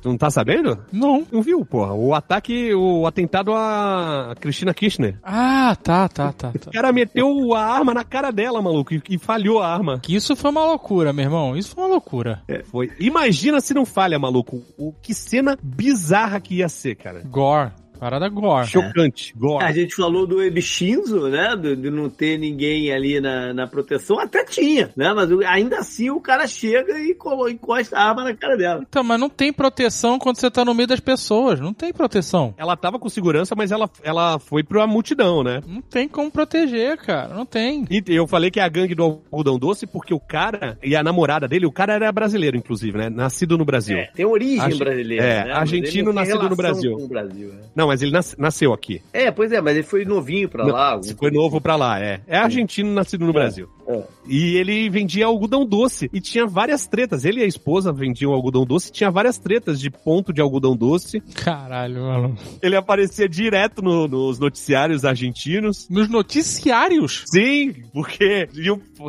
Tu 0.00 0.08
não 0.08 0.16
tá 0.16 0.30
sabendo? 0.30 0.78
Não. 0.92 1.26
Não 1.30 1.42
viu, 1.42 1.64
porra? 1.64 1.92
O 1.94 2.14
ataque, 2.14 2.74
o 2.74 3.06
atentado 3.06 3.52
a 3.54 4.34
Cristina 4.40 4.72
Kirchner. 4.72 5.18
Ah, 5.22 5.76
tá, 5.82 6.08
tá, 6.08 6.32
tá. 6.32 6.52
tá. 6.52 6.70
O 6.70 6.72
cara 6.72 6.92
meteu 6.92 7.54
a 7.54 7.62
arma 7.62 7.92
na 7.92 8.04
cara 8.04 8.30
dela, 8.30 8.62
maluco, 8.62 8.94
e, 8.94 9.02
e, 9.10 9.18
falhou 9.18 9.60
a 9.60 9.68
arma. 9.68 10.00
Que 10.00 10.14
isso 10.14 10.34
foi 10.36 10.50
uma 10.50 10.64
loucura, 10.64 11.12
meu 11.12 11.24
irmão. 11.24 11.56
Isso 11.56 11.74
foi 11.74 11.84
uma 11.84 11.90
loucura. 11.90 12.42
É, 12.48 12.62
foi. 12.62 12.90
Imagina 12.98 13.60
se 13.60 13.74
não 13.74 13.84
falha, 13.84 14.18
maluco. 14.18 14.62
O, 14.76 14.92
que 14.92 15.14
cena 15.14 15.56
bizarra 15.62 16.40
que 16.40 16.56
ia 16.56 16.68
ser, 16.68 16.94
cara. 16.96 17.22
Gore. 17.24 17.72
Parada 18.04 18.28
gore. 18.28 18.66
Chocante, 18.66 19.32
gore. 19.34 19.64
A 19.64 19.72
gente 19.72 19.94
falou 19.94 20.26
do 20.26 20.42
Ebishinzo, 20.42 21.26
né? 21.30 21.56
De, 21.56 21.74
de, 21.74 21.88
não 21.88 22.10
ter 22.10 22.38
ninguém 22.38 22.92
ali 22.92 23.18
na, 23.18 23.54
na 23.54 23.66
proteção. 23.66 24.20
Até 24.20 24.44
tinha, 24.44 24.90
né? 24.94 25.14
Mas 25.14 25.30
ainda 25.46 25.78
assim 25.78 26.10
o 26.10 26.20
cara 26.20 26.46
chega 26.46 26.98
e 26.98 27.14
colo, 27.14 27.48
encosta 27.48 27.96
a 27.96 28.10
arma 28.10 28.24
na 28.24 28.34
cara 28.34 28.58
dela. 28.58 28.84
Então, 28.86 29.02
mas 29.02 29.18
não 29.18 29.30
tem 29.30 29.54
proteção 29.54 30.18
quando 30.18 30.36
você 30.36 30.50
tá 30.50 30.66
no 30.66 30.74
meio 30.74 30.86
das 30.86 31.00
pessoas. 31.00 31.58
Não 31.58 31.72
tem 31.72 31.94
proteção. 31.94 32.52
Ela 32.58 32.76
tava 32.76 32.98
com 32.98 33.08
segurança, 33.08 33.54
mas 33.56 33.72
ela, 33.72 33.88
ela 34.02 34.38
foi 34.38 34.62
pra 34.62 34.86
multidão, 34.86 35.42
né? 35.42 35.62
Não 35.66 35.80
tem 35.80 36.06
como 36.06 36.30
proteger, 36.30 36.98
cara. 36.98 37.34
Não 37.34 37.46
tem. 37.46 37.86
E 37.90 38.02
eu 38.08 38.26
falei 38.26 38.50
que 38.50 38.60
é 38.60 38.64
a 38.64 38.68
gangue 38.68 38.94
do 38.94 39.02
algodão 39.02 39.58
doce 39.58 39.86
porque 39.86 40.12
o 40.12 40.20
cara 40.20 40.76
e 40.82 40.94
a 40.94 41.02
namorada 41.02 41.48
dele, 41.48 41.64
o 41.64 41.72
cara 41.72 41.94
era 41.94 42.12
brasileiro, 42.12 42.54
inclusive, 42.54 42.98
né? 42.98 43.08
Nascido 43.08 43.56
no 43.56 43.64
Brasil. 43.64 43.96
É, 43.96 44.10
tem 44.14 44.26
origem 44.26 44.76
brasileira. 44.76 45.24
É, 45.24 45.44
né? 45.46 45.52
argentino 45.52 46.12
nascido 46.12 46.50
no 46.50 46.54
Brasil. 46.54 47.08
Brasil 47.08 47.48
né? 47.48 47.62
Não, 47.74 47.93
mas 47.94 48.02
ele 48.02 48.10
nas, 48.10 48.36
nasceu 48.36 48.72
aqui. 48.72 49.00
É, 49.12 49.30
pois 49.30 49.52
é, 49.52 49.60
mas 49.60 49.74
ele 49.76 49.84
foi 49.84 50.04
novinho 50.04 50.48
pra 50.48 50.66
lá. 50.66 51.00
Foi 51.16 51.30
novo 51.30 51.60
pra 51.60 51.76
lá, 51.76 52.00
é. 52.00 52.20
É 52.26 52.36
argentino 52.36 52.92
nascido 52.92 53.24
no 53.24 53.30
é, 53.30 53.34
Brasil. 53.34 53.68
É. 53.86 54.02
E 54.26 54.56
ele 54.56 54.88
vendia 54.88 55.26
algodão 55.26 55.66
doce. 55.66 56.08
E 56.12 56.20
tinha 56.20 56.46
várias 56.46 56.86
tretas. 56.86 57.24
Ele 57.24 57.40
e 57.40 57.44
a 57.44 57.46
esposa 57.46 57.92
vendiam 57.92 58.32
algodão 58.32 58.64
doce. 58.64 58.90
Tinha 58.90 59.10
várias 59.10 59.38
tretas 59.38 59.78
de 59.78 59.90
ponto 59.90 60.32
de 60.32 60.40
algodão 60.40 60.76
doce. 60.76 61.20
Caralho, 61.34 62.02
mano. 62.02 62.36
Ele 62.62 62.76
aparecia 62.76 63.28
direto 63.28 63.82
no, 63.82 64.08
nos 64.08 64.38
noticiários 64.38 65.04
argentinos. 65.04 65.88
Nos 65.90 66.08
noticiários? 66.08 67.24
Sim, 67.26 67.74
porque, 67.92 68.48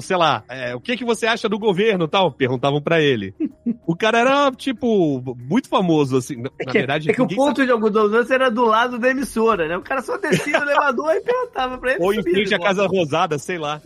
sei 0.01 0.17
lá, 0.17 0.43
é, 0.49 0.75
o 0.75 0.81
que, 0.81 0.97
que 0.97 1.05
você 1.05 1.25
acha 1.25 1.47
do 1.47 1.57
governo 1.57 2.07
tal? 2.07 2.31
Perguntavam 2.31 2.81
para 2.81 3.01
ele. 3.01 3.33
o 3.87 3.95
cara 3.95 4.19
era, 4.19 4.51
tipo, 4.51 5.21
muito 5.37 5.69
famoso, 5.69 6.17
assim. 6.17 6.35
Na, 6.35 6.49
é 6.59 6.65
que, 6.65 6.73
verdade, 6.73 7.09
é 7.09 7.13
que 7.13 7.21
o 7.21 7.27
ponto 7.27 7.57
sabe. 7.57 7.67
de 7.67 7.71
algodão 7.71 8.09
doce 8.09 8.33
era 8.33 8.51
do 8.51 8.65
lado 8.65 8.99
da 8.99 9.09
emissora, 9.09 9.67
né? 9.67 9.77
O 9.77 9.81
cara 9.81 10.01
só 10.01 10.17
descia 10.17 10.59
no 10.59 10.65
elevador 10.69 11.13
e 11.13 11.21
perguntava 11.21 11.77
pra 11.77 11.93
ele. 11.93 12.03
Ou 12.03 12.13
em 12.13 12.21
frente 12.21 12.53
à 12.53 12.59
Casa 12.59 12.85
Rosada, 12.85 13.37
sei 13.37 13.57
lá. 13.57 13.81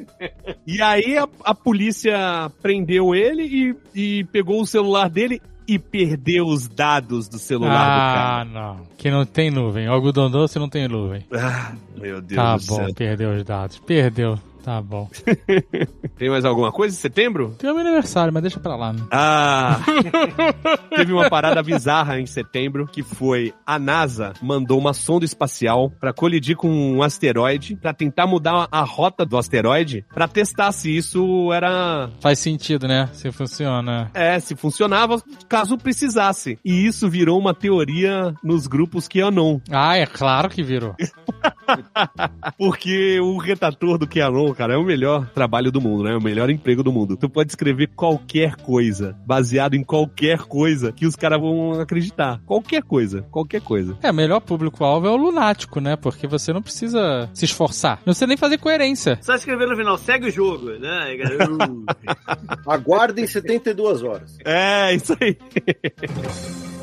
E 0.66 0.79
aí 0.82 1.18
a, 1.18 1.28
a 1.44 1.56
polícia 1.56 2.52
prendeu 2.62 3.14
ele 3.14 3.76
e, 3.94 4.20
e 4.20 4.24
pegou 4.26 4.62
o 4.62 4.66
celular 4.68 5.10
dele 5.10 5.42
e 5.68 5.78
perdeu 5.78 6.48
os 6.48 6.68
dados 6.68 7.28
do 7.28 7.38
celular 7.38 7.76
ah, 7.76 7.94
do 7.94 8.00
cara. 8.00 8.42
Ah, 8.42 8.46
não. 8.46 8.88
Que 8.98 9.12
não 9.12 9.24
tem 9.24 9.52
nuvem. 9.52 9.88
O 9.88 9.92
algodão 9.92 10.30
doce 10.30 10.58
não 10.58 10.68
tem 10.68 10.88
nuvem. 10.88 11.24
Ah, 11.32 11.74
meu 11.96 12.20
Deus 12.20 12.36
tá 12.36 12.58
do 12.58 12.66
bom, 12.66 12.86
céu. 12.86 12.94
perdeu 12.96 13.32
os 13.32 13.44
dados. 13.44 13.78
Perdeu. 13.80 14.40
Tá 14.70 14.84
bom. 14.84 15.10
Tem 16.16 16.30
mais 16.30 16.46
alguma 16.46 16.72
coisa 16.72 16.96
em 16.96 17.00
setembro? 17.00 17.56
Tem 17.58 17.72
o 17.72 17.74
meu 17.74 17.82
aniversário, 17.82 18.32
mas 18.32 18.44
deixa 18.44 18.60
pra 18.60 18.76
lá. 18.76 18.94
Né? 18.94 19.00
Ah! 19.10 19.80
Teve 20.96 21.12
uma 21.12 21.28
parada 21.28 21.64
bizarra 21.64 22.20
em 22.20 22.28
setembro 22.28 22.86
que 22.86 23.02
foi 23.02 23.52
a 23.66 23.80
NASA 23.80 24.34
mandou 24.44 24.78
uma 24.78 24.94
sonda 24.94 25.26
espacial 25.26 25.90
para 26.00 26.14
colidir 26.14 26.56
com 26.56 26.70
um 26.70 27.02
asteroide 27.02 27.78
para 27.78 27.96
tentar 27.96 28.28
mudar 28.28 28.68
a 28.72 28.82
rota 28.84 29.26
do 29.26 29.40
asteroide 29.40 30.06
para 30.14 30.28
testar 30.28 30.72
se 30.72 30.96
isso 30.96 31.52
era 31.52 32.12
faz 32.20 32.38
sentido, 32.38 32.88
né? 32.88 33.10
Se 33.12 33.32
funciona. 33.32 34.12
É, 34.14 34.40
se 34.40 34.56
funcionava 34.56 35.20
caso 35.48 35.80
precisasse. 35.80 36.60
E 36.64 36.86
isso 36.86 37.10
virou 37.10 37.40
uma 37.40 37.56
teoria 37.56 38.36
nos 38.44 38.68
grupos 38.68 39.08
QAnon. 39.08 39.60
Ah, 39.72 39.98
é 39.98 40.06
claro 40.06 40.48
que 40.48 40.62
virou. 40.62 40.96
Porque 42.56 43.20
o 43.20 43.38
redator 43.40 43.98
do 43.98 44.08
QAnon 44.08 44.54
cara, 44.60 44.74
é 44.74 44.78
o 44.78 44.84
melhor 44.84 45.26
trabalho 45.30 45.72
do 45.72 45.80
mundo, 45.80 46.04
né? 46.04 46.12
É 46.12 46.18
o 46.18 46.22
melhor 46.22 46.50
emprego 46.50 46.84
do 46.84 46.92
mundo. 46.92 47.16
Tu 47.16 47.30
pode 47.30 47.50
escrever 47.50 47.88
qualquer 47.96 48.58
coisa, 48.58 49.16
baseado 49.26 49.74
em 49.74 49.82
qualquer 49.86 50.40
coisa, 50.40 50.92
que 50.92 51.06
os 51.06 51.16
caras 51.16 51.40
vão 51.40 51.80
acreditar. 51.80 52.42
Qualquer 52.46 52.84
coisa, 52.84 53.22
qualquer 53.32 53.62
coisa. 53.62 53.98
É, 54.04 54.12
o 54.12 54.14
melhor 54.14 54.42
público-alvo 54.42 55.08
é 55.08 55.10
o 55.10 55.16
lunático, 55.16 55.80
né? 55.80 55.96
Porque 55.96 56.28
você 56.28 56.52
não 56.52 56.62
precisa 56.62 57.30
se 57.34 57.46
esforçar. 57.46 58.00
Não 58.00 58.12
precisa 58.12 58.28
nem 58.28 58.36
fazer 58.36 58.58
coerência. 58.58 59.18
Só 59.22 59.34
escrever 59.36 59.66
no 59.66 59.78
final, 59.78 59.98
segue 59.98 60.28
o 60.28 60.32
jogo, 60.32 60.72
né? 60.72 61.16
Aguardem 62.68 63.26
72 63.26 64.04
horas. 64.04 64.38
É, 64.44 64.94
isso 64.94 65.16
aí. 65.22 65.38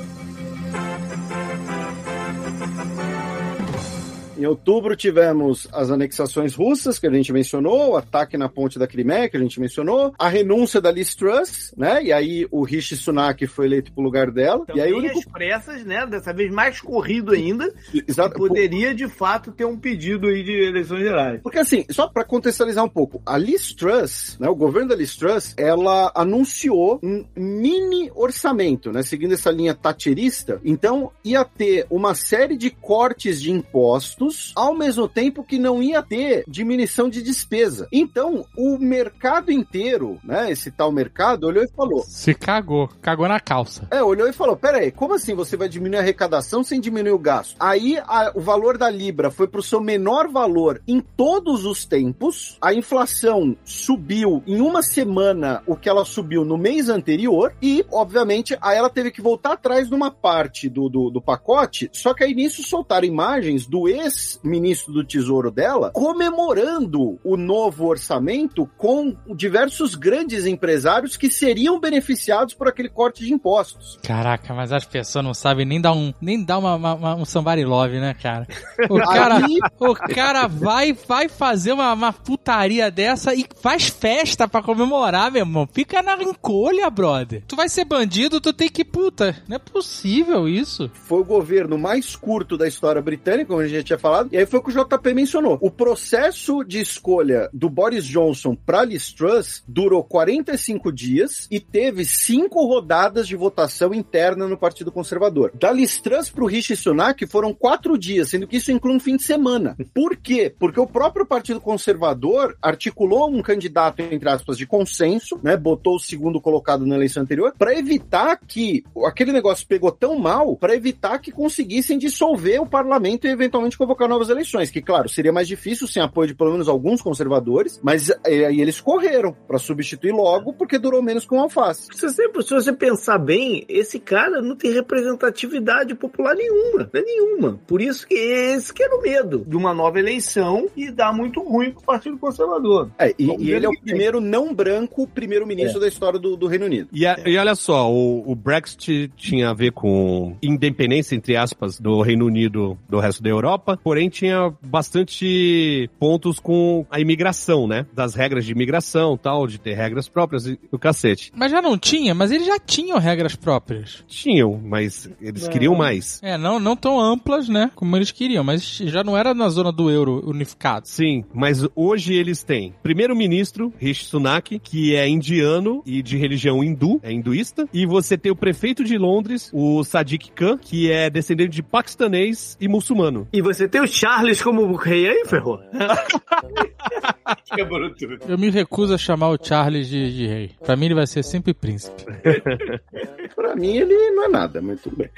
Em 4.36 4.44
outubro 4.44 4.94
tivemos 4.94 5.66
as 5.72 5.90
anexações 5.90 6.54
russas, 6.54 6.98
que 6.98 7.06
a 7.06 7.10
gente 7.10 7.32
mencionou, 7.32 7.92
o 7.92 7.96
ataque 7.96 8.36
na 8.36 8.48
ponte 8.48 8.78
da 8.78 8.86
Crimeia, 8.86 9.30
que 9.30 9.36
a 9.36 9.40
gente 9.40 9.58
mencionou, 9.58 10.12
a 10.18 10.28
renúncia 10.28 10.78
da 10.78 10.90
Liz 10.90 11.14
Truss, 11.14 11.72
né? 11.76 12.04
E 12.04 12.12
aí 12.12 12.46
o 12.50 12.62
Rishi 12.62 12.96
Sunak 12.96 13.46
foi 13.46 13.64
eleito 13.64 13.92
pro 13.92 14.04
lugar 14.04 14.30
dela. 14.30 14.66
Também 14.66 14.82
e 14.82 14.86
aí 14.86 14.92
o 14.92 14.98
único... 14.98 15.18
as 15.18 15.24
pressas, 15.24 15.84
né? 15.84 16.06
Dessa 16.06 16.34
vez 16.34 16.52
mais 16.52 16.80
corrido 16.80 17.32
ainda. 17.32 17.72
Exato. 18.06 18.36
Poderia, 18.36 18.94
de 18.94 19.08
fato, 19.08 19.52
ter 19.52 19.64
um 19.64 19.78
pedido 19.78 20.26
aí 20.26 20.42
de 20.42 20.52
eleições 20.52 21.00
gerais. 21.00 21.40
Porque 21.42 21.58
assim, 21.58 21.86
só 21.90 22.06
para 22.06 22.24
contextualizar 22.24 22.84
um 22.84 22.88
pouco, 22.88 23.22
a 23.24 23.38
Liz 23.38 23.72
Truss, 23.72 24.36
né? 24.38 24.48
O 24.48 24.54
governo 24.54 24.90
da 24.90 24.96
Liz 24.96 25.16
Truss, 25.16 25.54
ela 25.56 26.12
anunciou 26.14 27.00
um 27.02 27.24
mini 27.34 28.10
orçamento, 28.14 28.92
né? 28.92 29.02
Seguindo 29.02 29.32
essa 29.32 29.50
linha 29.50 29.74
tatirista. 29.74 30.60
Então, 30.62 31.10
ia 31.24 31.42
ter 31.44 31.86
uma 31.88 32.14
série 32.14 32.56
de 32.56 32.70
cortes 32.70 33.40
de 33.40 33.50
impostos 33.50 34.25
ao 34.54 34.74
mesmo 34.74 35.08
tempo 35.08 35.44
que 35.44 35.58
não 35.58 35.82
ia 35.82 36.02
ter 36.02 36.44
diminuição 36.48 37.08
de 37.08 37.22
despesa. 37.22 37.88
Então, 37.92 38.44
o 38.56 38.78
mercado 38.78 39.50
inteiro, 39.50 40.18
né, 40.24 40.50
esse 40.50 40.70
tal 40.70 40.92
mercado, 40.92 41.46
olhou 41.46 41.64
e 41.64 41.68
falou: 41.68 42.04
Se 42.06 42.34
cagou, 42.34 42.88
cagou 43.00 43.28
na 43.28 43.40
calça. 43.40 43.86
É, 43.90 44.02
olhou 44.02 44.28
e 44.28 44.32
falou: 44.32 44.56
pera 44.56 44.78
aí, 44.78 44.90
como 44.90 45.14
assim 45.14 45.34
você 45.34 45.56
vai 45.56 45.68
diminuir 45.68 45.98
a 45.98 46.00
arrecadação 46.00 46.62
sem 46.62 46.80
diminuir 46.80 47.12
o 47.12 47.18
gasto? 47.18 47.56
Aí 47.58 47.98
a, 47.98 48.32
o 48.34 48.40
valor 48.40 48.76
da 48.78 48.90
Libra 48.90 49.30
foi 49.30 49.46
pro 49.46 49.62
seu 49.62 49.80
menor 49.80 50.28
valor 50.28 50.82
em 50.86 51.00
todos 51.00 51.64
os 51.64 51.84
tempos, 51.84 52.56
a 52.60 52.72
inflação 52.72 53.56
subiu 53.64 54.42
em 54.46 54.60
uma 54.60 54.82
semana 54.82 55.62
o 55.66 55.76
que 55.76 55.88
ela 55.88 56.04
subiu 56.04 56.44
no 56.44 56.56
mês 56.56 56.88
anterior, 56.88 57.54
e, 57.60 57.84
obviamente, 57.90 58.56
aí 58.60 58.76
ela 58.76 58.90
teve 58.90 59.10
que 59.10 59.22
voltar 59.22 59.52
atrás 59.52 59.88
de 59.88 59.94
uma 59.94 60.10
parte 60.10 60.68
do, 60.68 60.88
do, 60.88 61.10
do 61.10 61.20
pacote, 61.20 61.88
só 61.92 62.14
que 62.14 62.24
aí 62.24 62.34
nisso 62.34 62.62
soltaram 62.62 63.06
imagens 63.06 63.66
do 63.66 63.88
ex 63.88 64.15
ex-ministro 64.16 64.92
do 64.92 65.04
Tesouro 65.04 65.50
dela, 65.50 65.90
comemorando 65.92 67.18
o 67.22 67.36
novo 67.36 67.86
orçamento 67.86 68.68
com 68.76 69.14
diversos 69.34 69.94
grandes 69.94 70.46
empresários 70.46 71.16
que 71.16 71.30
seriam 71.30 71.78
beneficiados 71.78 72.54
por 72.54 72.68
aquele 72.68 72.88
corte 72.88 73.24
de 73.24 73.32
impostos. 73.32 73.98
Caraca, 74.02 74.54
mas 74.54 74.72
as 74.72 74.84
pessoas 74.84 75.24
não 75.24 75.34
sabem 75.34 75.66
nem 75.66 75.80
dar 75.80 75.92
um, 75.92 76.12
nem 76.20 76.42
dar 76.42 76.58
uma, 76.58 76.74
uma- 76.74 76.94
uma- 76.94 77.14
um 77.16 77.24
somebody 77.24 77.64
love, 77.64 77.98
né, 78.00 78.14
cara? 78.14 78.46
O 78.88 78.98
cara, 79.00 79.36
Aí- 79.44 79.58
o 79.78 79.94
cara 79.94 80.46
vai, 80.46 80.92
vai 80.92 81.28
fazer 81.28 81.72
uma, 81.72 81.92
uma 81.92 82.12
putaria 82.12 82.90
dessa 82.90 83.34
e 83.34 83.44
faz 83.60 83.88
festa 83.88 84.48
pra 84.48 84.62
comemorar, 84.62 85.30
meu 85.30 85.40
irmão. 85.42 85.68
Fica 85.72 86.02
na 86.02 86.16
encolha, 86.22 86.88
brother. 86.90 87.42
Tu 87.46 87.54
vai 87.56 87.68
ser 87.68 87.84
bandido, 87.84 88.40
tu 88.40 88.52
tem 88.52 88.68
que, 88.68 88.84
puta, 88.84 89.36
não 89.48 89.56
é 89.56 89.58
possível 89.58 90.48
isso. 90.48 90.90
Foi 90.94 91.20
o 91.20 91.24
governo 91.24 91.76
mais 91.78 92.16
curto 92.16 92.56
da 92.56 92.66
história 92.66 93.02
britânica, 93.02 93.46
como 93.48 93.60
a 93.60 93.66
gente 93.66 93.76
já 93.78 93.82
tinha 93.82 93.98
falado, 94.06 94.28
e 94.32 94.36
aí 94.36 94.46
foi 94.46 94.60
o 94.60 94.62
que 94.62 94.70
o 94.70 94.84
JP 94.84 95.14
mencionou. 95.14 95.58
O 95.60 95.70
processo 95.70 96.62
de 96.62 96.78
escolha 96.80 97.50
do 97.52 97.68
Boris 97.68 98.04
Johnson 98.04 98.54
para 98.54 98.84
Liz 98.84 99.12
Truss 99.12 99.64
durou 99.66 100.04
45 100.04 100.92
dias 100.92 101.48
e 101.50 101.58
teve 101.58 102.04
cinco 102.04 102.64
rodadas 102.64 103.26
de 103.26 103.34
votação 103.34 103.92
interna 103.92 104.46
no 104.46 104.56
Partido 104.56 104.92
Conservador. 104.92 105.50
Da 105.54 105.72
Liz 105.72 106.00
Truss 106.00 106.30
pro 106.30 106.46
Rishi 106.46 106.76
Sunak 106.76 107.26
foram 107.26 107.52
quatro 107.52 107.98
dias, 107.98 108.30
sendo 108.30 108.46
que 108.46 108.58
isso 108.58 108.70
inclui 108.70 108.94
um 108.94 109.00
fim 109.00 109.16
de 109.16 109.24
semana. 109.24 109.76
Por 109.92 110.16
quê? 110.16 110.54
Porque 110.56 110.78
o 110.78 110.86
próprio 110.86 111.26
Partido 111.26 111.60
Conservador 111.60 112.56
articulou 112.62 113.28
um 113.28 113.42
candidato, 113.42 114.02
entre 114.02 114.28
aspas, 114.28 114.56
de 114.56 114.66
consenso, 114.66 115.40
né? 115.42 115.56
Botou 115.56 115.96
o 115.96 116.00
segundo 116.00 116.40
colocado 116.40 116.86
na 116.86 116.94
eleição 116.94 117.24
anterior, 117.24 117.52
para 117.58 117.76
evitar 117.76 118.38
que 118.46 118.84
aquele 119.04 119.32
negócio 119.32 119.66
pegou 119.66 119.90
tão 119.90 120.16
mal, 120.16 120.54
para 120.56 120.76
evitar 120.76 121.18
que 121.18 121.32
conseguissem 121.32 121.98
dissolver 121.98 122.60
o 122.60 122.66
parlamento 122.66 123.26
e 123.26 123.30
eventualmente 123.30 123.76
convocar 123.76 123.95
novas 124.08 124.28
eleições. 124.28 124.70
Que, 124.70 124.82
claro, 124.82 125.08
seria 125.08 125.32
mais 125.32 125.48
difícil 125.48 125.86
sem 125.86 126.02
apoio 126.02 126.28
de 126.28 126.34
pelo 126.34 126.52
menos 126.52 126.68
alguns 126.68 127.00
conservadores, 127.00 127.80
mas 127.82 128.10
aí 128.24 128.60
eles 128.60 128.80
correram 128.80 129.34
para 129.46 129.58
substituir 129.58 130.12
logo, 130.12 130.52
porque 130.52 130.78
durou 130.78 131.02
menos 131.02 131.24
que 131.26 131.34
um 131.34 131.40
alface. 131.40 131.88
Se 131.92 132.08
você, 132.08 132.24
se 132.42 132.54
você 132.54 132.72
pensar 132.72 133.18
bem, 133.18 133.64
esse 133.68 133.98
cara 133.98 134.40
não 134.42 134.56
tem 134.56 134.72
representatividade 134.72 135.94
popular 135.94 136.34
nenhuma, 136.34 136.90
né? 136.92 137.02
nenhuma. 137.04 137.58
Por 137.66 137.80
isso 137.80 138.06
que 138.06 138.14
esse 138.14 138.72
que 138.72 138.82
era 138.82 138.96
o 138.96 139.02
medo 139.02 139.44
de 139.46 139.56
uma 139.56 139.72
nova 139.72 139.98
eleição 139.98 140.68
e 140.76 140.90
dar 140.90 141.12
muito 141.12 141.40
ruim 141.42 141.70
pro 141.72 141.82
Partido 141.82 142.18
Conservador. 142.18 142.90
É, 142.98 143.14
e, 143.18 143.24
e 143.38 143.52
ele 143.52 143.64
é 143.66 143.68
o 143.68 143.72
o 143.76 143.80
primeiro 143.88 144.20
não 144.20 144.54
branco 144.54 145.06
primeiro-ministro 145.06 145.78
da 145.78 145.86
história 145.86 146.18
do, 146.18 146.34
do 146.36 146.46
Reino 146.46 146.64
Unido. 146.64 146.88
E, 146.92 147.06
a- 147.06 147.16
e 147.26 147.36
olha 147.36 147.54
só, 147.54 147.92
o, 147.92 148.30
o 148.30 148.34
Brexit 148.34 149.12
tinha 149.16 149.50
a 149.50 149.54
ver 149.54 149.70
com 149.72 150.36
independência, 150.42 151.14
entre 151.14 151.36
aspas, 151.36 151.78
do 151.78 152.00
Reino 152.00 152.24
Unido 152.26 152.76
do 152.88 152.98
resto 152.98 153.22
da 153.22 153.28
Europa, 153.28 153.78
porém 153.86 154.08
tinha 154.08 154.52
bastante 154.60 155.88
pontos 155.96 156.40
com 156.40 156.84
a 156.90 156.98
imigração, 156.98 157.68
né? 157.68 157.86
Das 157.94 158.16
regras 158.16 158.44
de 158.44 158.50
imigração 158.50 159.16
tal, 159.16 159.46
de 159.46 159.60
ter 159.60 159.74
regras 159.74 160.08
próprias 160.08 160.44
e 160.44 160.58
o 160.72 160.76
cacete. 160.76 161.30
Mas 161.36 161.52
já 161.52 161.62
não 161.62 161.78
tinha, 161.78 162.12
mas 162.12 162.32
eles 162.32 162.48
já 162.48 162.58
tinham 162.58 162.98
regras 162.98 163.36
próprias. 163.36 164.02
Tinham, 164.08 164.60
mas 164.60 165.08
eles 165.20 165.46
queriam 165.46 165.76
mais. 165.76 166.20
É, 166.20 166.36
não, 166.36 166.58
não 166.58 166.74
tão 166.74 166.98
amplas, 166.98 167.48
né, 167.48 167.70
como 167.76 167.96
eles 167.96 168.10
queriam, 168.10 168.42
mas 168.42 168.76
já 168.78 169.04
não 169.04 169.16
era 169.16 169.32
na 169.32 169.48
zona 169.48 169.70
do 169.70 169.88
euro 169.88 170.20
unificado. 170.28 170.88
Sim, 170.88 171.24
mas 171.32 171.64
hoje 171.76 172.12
eles 172.12 172.42
têm 172.42 172.74
primeiro-ministro, 172.82 173.72
Rishi 173.78 174.06
Sunak, 174.06 174.58
que 174.58 174.96
é 174.96 175.08
indiano 175.08 175.80
e 175.86 176.02
de 176.02 176.16
religião 176.16 176.64
hindu, 176.64 176.98
é 177.04 177.12
hinduísta, 177.12 177.68
e 177.72 177.86
você 177.86 178.18
tem 178.18 178.32
o 178.32 178.36
prefeito 178.36 178.82
de 178.82 178.98
Londres, 178.98 179.48
o 179.54 179.84
Sadiq 179.84 180.32
Khan, 180.32 180.58
que 180.58 180.90
é 180.90 181.08
descendente 181.08 181.50
de 181.50 181.62
paquistanês 181.62 182.58
e 182.60 182.66
muçulmano. 182.66 183.28
E 183.32 183.40
você 183.40 183.68
tem 183.75 183.75
o 183.80 183.86
Charles 183.86 184.42
como 184.42 184.74
rei 184.76 185.08
aí, 185.08 185.24
ferrou? 185.26 185.60
Quebrou 187.54 187.94
tudo. 187.94 188.18
Eu 188.28 188.38
me 188.38 188.50
recuso 188.50 188.94
a 188.94 188.98
chamar 188.98 189.30
o 189.30 189.38
Charles 189.40 189.88
de, 189.88 190.14
de 190.14 190.26
rei. 190.26 190.50
Pra 190.64 190.76
mim 190.76 190.86
ele 190.86 190.94
vai 190.94 191.06
ser 191.06 191.22
sempre 191.22 191.54
príncipe. 191.54 192.04
Pra 193.34 193.54
mim, 193.54 193.76
ele 193.76 194.10
não 194.12 194.24
é 194.24 194.28
nada, 194.28 194.62
mas 194.62 194.80
tudo 194.80 194.96
bem. 194.96 195.10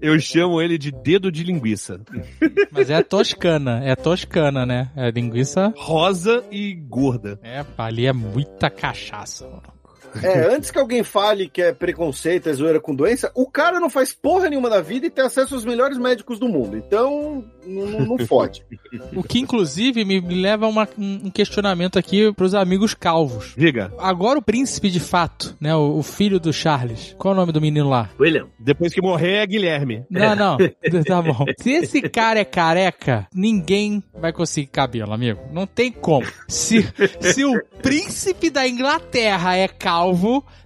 Eu 0.00 0.18
chamo 0.18 0.60
ele 0.60 0.78
de 0.78 0.90
dedo 0.90 1.30
de 1.30 1.44
linguiça. 1.44 2.00
Mas 2.70 2.88
é 2.88 3.02
toscana, 3.02 3.82
é 3.84 3.94
toscana, 3.94 4.64
né? 4.64 4.90
É 4.96 5.10
linguiça. 5.10 5.72
Rosa 5.76 6.42
e 6.50 6.72
gorda. 6.74 7.38
É, 7.42 7.62
pá, 7.62 7.86
ali 7.86 8.06
é 8.06 8.12
muita 8.12 8.70
cachaça, 8.70 9.46
mano. 9.46 9.62
É, 10.22 10.54
antes 10.54 10.70
que 10.70 10.78
alguém 10.78 11.02
fale 11.02 11.48
que 11.48 11.60
é 11.62 11.72
preconceito, 11.72 12.48
é 12.48 12.52
zoeira 12.52 12.80
com 12.80 12.94
doença, 12.94 13.30
o 13.34 13.48
cara 13.50 13.80
não 13.80 13.90
faz 13.90 14.12
porra 14.12 14.48
nenhuma 14.48 14.70
da 14.70 14.80
vida 14.80 15.06
e 15.06 15.10
tem 15.10 15.24
acesso 15.24 15.54
aos 15.54 15.64
melhores 15.64 15.98
médicos 15.98 16.38
do 16.38 16.48
mundo. 16.48 16.76
Então, 16.76 17.44
não, 17.66 17.86
não, 18.00 18.18
fode. 18.26 18.64
O 19.14 19.22
que 19.22 19.38
inclusive 19.40 20.04
me, 20.04 20.20
me 20.20 20.40
leva 20.40 20.66
a 20.66 20.68
uma- 20.68 20.88
um 20.98 21.30
questionamento 21.30 21.98
aqui 21.98 22.32
pros 22.32 22.54
amigos 22.54 22.94
calvos. 22.94 23.54
Diga, 23.56 23.92
Agora 23.98 24.38
o 24.38 24.42
príncipe 24.42 24.90
de 24.90 25.00
fato, 25.00 25.56
né? 25.60 25.74
O, 25.74 25.98
o 25.98 26.02
filho 26.02 26.38
do 26.38 26.52
Charles. 26.52 27.14
Qual 27.18 27.32
é 27.32 27.36
o 27.36 27.40
nome 27.40 27.52
do 27.52 27.60
menino 27.60 27.88
lá? 27.88 28.10
William. 28.20 28.46
depois 28.58 28.92
que 28.92 29.00
morrer 29.02 29.36
é 29.42 29.46
Guilherme. 29.46 30.04
Não, 30.10 30.34
não. 30.36 30.56
Tá 31.06 31.20
bom. 31.20 31.44
Se 31.58 31.70
esse 31.72 32.02
cara 32.02 32.40
é 32.40 32.44
careca, 32.44 33.26
ninguém 33.34 34.02
vai 34.18 34.32
conseguir 34.32 34.68
cabelo, 34.68 35.12
amigo. 35.12 35.40
Não 35.52 35.66
tem 35.66 35.90
como. 35.92 36.26
Se, 36.48 36.86
se 37.20 37.44
o 37.44 37.60
príncipe 37.82 38.48
da 38.50 38.66
Inglaterra 38.66 39.56
é 39.56 39.66
calvo, 39.68 40.03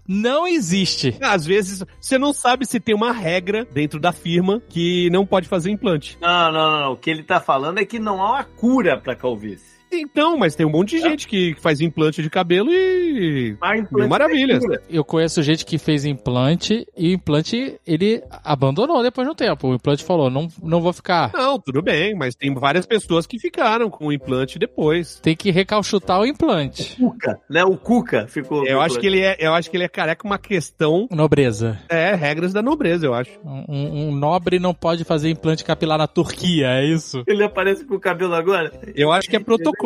não 0.06 0.46
existe. 0.46 1.16
Às 1.20 1.44
vezes, 1.44 1.84
você 2.00 2.18
não 2.18 2.32
sabe 2.32 2.66
se 2.66 2.80
tem 2.80 2.94
uma 2.94 3.12
regra 3.12 3.64
dentro 3.64 4.00
da 4.00 4.12
firma 4.12 4.62
que 4.68 5.08
não 5.10 5.26
pode 5.26 5.48
fazer 5.48 5.70
implante. 5.70 6.18
Não, 6.20 6.52
não, 6.52 6.70
não, 6.70 6.80
não. 6.80 6.92
O 6.92 6.96
que 6.96 7.10
ele 7.10 7.22
tá 7.22 7.40
falando 7.40 7.78
é 7.78 7.84
que 7.84 7.98
não 7.98 8.22
há 8.22 8.30
uma 8.32 8.44
cura 8.44 8.98
pra 8.98 9.14
calvície. 9.14 9.77
Então, 9.92 10.36
mas 10.36 10.54
tem 10.54 10.66
um 10.66 10.70
monte 10.70 10.96
de 10.96 11.00
gente 11.00 11.26
que 11.26 11.54
faz 11.60 11.80
implante 11.80 12.22
de 12.22 12.30
cabelo 12.30 12.70
e... 12.72 13.56
A 13.60 13.74
Mil 13.74 14.08
maravilhas. 14.08 14.62
Eu 14.88 15.04
conheço 15.04 15.42
gente 15.42 15.64
que 15.64 15.78
fez 15.78 16.04
implante 16.04 16.86
e 16.96 17.08
o 17.08 17.12
implante 17.12 17.78
ele 17.86 18.22
abandonou 18.44 19.02
depois 19.02 19.26
de 19.26 19.32
um 19.32 19.34
tempo. 19.34 19.68
O 19.68 19.74
implante 19.74 20.04
falou: 20.04 20.30
não, 20.30 20.48
não 20.62 20.80
vou 20.80 20.92
ficar. 20.92 21.30
Não, 21.32 21.58
tudo 21.58 21.82
bem, 21.82 22.14
mas 22.14 22.34
tem 22.34 22.52
várias 22.54 22.86
pessoas 22.86 23.26
que 23.26 23.38
ficaram 23.38 23.88
com 23.90 24.06
o 24.06 24.12
implante 24.12 24.58
depois. 24.58 25.20
Tem 25.20 25.36
que 25.36 25.50
recalchutar 25.50 26.20
o 26.20 26.26
implante. 26.26 26.96
Cuca, 26.96 27.40
né? 27.48 27.64
O 27.64 27.76
Cuca 27.76 28.26
ficou. 28.26 28.66
Eu 28.66 28.80
acho 28.80 28.98
que 28.98 29.06
ele 29.06 29.20
é, 29.20 29.36
eu 29.38 29.54
acho 29.54 29.70
que 29.70 29.76
ele 29.76 29.84
é 29.84 29.88
careca 29.88 30.26
uma 30.26 30.38
questão, 30.38 31.06
Nobreza. 31.10 31.78
é, 31.88 32.14
regras 32.14 32.52
da 32.52 32.62
nobreza, 32.62 33.06
eu 33.06 33.14
acho. 33.14 33.30
Um, 33.44 34.08
um 34.08 34.12
nobre 34.12 34.58
não 34.58 34.74
pode 34.74 35.04
fazer 35.04 35.30
implante 35.30 35.64
capilar 35.64 35.98
na 35.98 36.06
Turquia, 36.06 36.66
é 36.68 36.84
isso? 36.84 37.22
Ele 37.26 37.42
aparece 37.44 37.84
com 37.84 37.94
o 37.94 38.00
cabelo 38.00 38.34
agora. 38.34 38.72
Eu 38.94 39.12
acho 39.12 39.28
que 39.28 39.36
é 39.36 39.40
protocolo. 39.40 39.77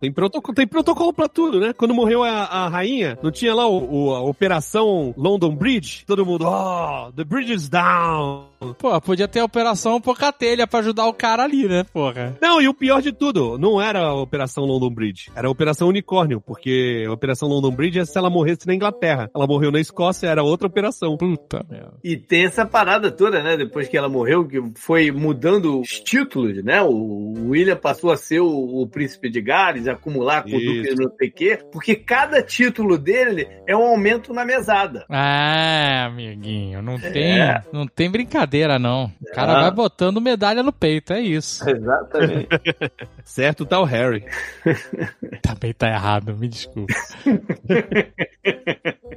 Tem 0.00 0.10
protocolo, 0.12 0.54
tem 0.54 0.66
protocolo 0.66 1.12
pra 1.12 1.28
tudo, 1.28 1.60
né? 1.60 1.72
Quando 1.72 1.94
morreu 1.94 2.22
a, 2.22 2.30
a 2.44 2.68
rainha, 2.68 3.18
não 3.22 3.30
tinha 3.30 3.54
lá 3.54 3.66
o, 3.66 4.08
o- 4.08 4.14
a 4.14 4.20
operação 4.22 5.14
London 5.16 5.54
Bridge? 5.54 6.04
Todo 6.06 6.24
mundo, 6.26 6.44
oh, 6.46 7.12
the 7.12 7.24
bridge 7.24 7.52
is 7.52 7.68
down. 7.68 8.46
Pô, 8.72 8.98
podia 9.00 9.28
ter 9.28 9.40
a 9.40 9.44
operação 9.44 10.00
Pocatelha 10.00 10.66
pra 10.66 10.80
ajudar 10.80 11.06
o 11.06 11.12
cara 11.12 11.42
ali, 11.42 11.68
né, 11.68 11.84
porra? 11.92 12.36
Não, 12.40 12.60
e 12.60 12.68
o 12.68 12.74
pior 12.74 13.02
de 13.02 13.12
tudo, 13.12 13.58
não 13.58 13.80
era 13.80 14.00
a 14.00 14.14
Operação 14.14 14.64
London 14.64 14.90
Bridge, 14.90 15.30
era 15.36 15.48
a 15.48 15.50
Operação 15.50 15.88
Unicórnio, 15.88 16.40
porque 16.40 17.04
a 17.06 17.12
Operação 17.12 17.48
London 17.48 17.70
Bridge 17.72 17.98
é 17.98 18.04
se 18.04 18.16
ela 18.16 18.30
morresse 18.30 18.66
na 18.66 18.74
Inglaterra. 18.74 19.30
Ela 19.34 19.46
morreu 19.46 19.70
na 19.70 19.80
Escócia, 19.80 20.26
era 20.28 20.42
outra 20.42 20.66
operação. 20.66 21.16
Puta 21.16 21.64
merda. 21.68 21.94
E 22.02 22.16
tem 22.16 22.44
essa 22.44 22.64
parada 22.64 23.10
toda, 23.10 23.42
né? 23.42 23.56
Depois 23.56 23.88
que 23.88 23.96
ela 23.96 24.08
morreu, 24.08 24.46
que 24.46 24.60
foi 24.76 25.10
mudando 25.10 25.80
os 25.80 26.00
títulos, 26.00 26.62
né? 26.64 26.80
O 26.82 27.48
William 27.50 27.76
passou 27.76 28.10
a 28.12 28.16
ser 28.16 28.40
o, 28.40 28.48
o 28.82 28.86
príncipe 28.86 29.28
de 29.28 29.40
Gales, 29.40 29.88
acumular 29.88 30.42
com 30.42 30.50
o 30.50 30.52
duque 30.52 30.88
Isso. 30.88 30.96
não 31.02 31.10
sei 31.16 31.28
o 31.28 31.32
quê, 31.32 31.58
porque 31.72 31.94
cada 31.96 32.42
título 32.42 32.96
dele 32.96 33.46
é 33.66 33.76
um 33.76 33.82
aumento 33.82 34.32
na 34.32 34.44
mesada. 34.44 35.04
Ah, 35.10 36.06
amiguinho, 36.06 36.80
não 36.82 36.98
tem, 36.98 37.40
É. 37.40 37.62
não 37.72 37.86
tem 37.86 38.10
brincadeira 38.10 38.53
não. 38.78 39.10
O 39.20 39.32
cara 39.34 39.58
Ah. 39.58 39.60
vai 39.62 39.70
botando 39.70 40.20
medalha 40.20 40.62
no 40.62 40.72
peito, 40.72 41.12
é 41.12 41.20
isso. 41.20 41.62
Exatamente. 41.68 42.48
Certo 43.24 43.66
tá 43.66 43.80
o 43.80 43.84
Harry. 43.84 44.24
Também 45.42 45.72
tá 45.72 45.88
errado, 45.88 46.34
me 46.36 46.46
desculpa. 46.48 46.92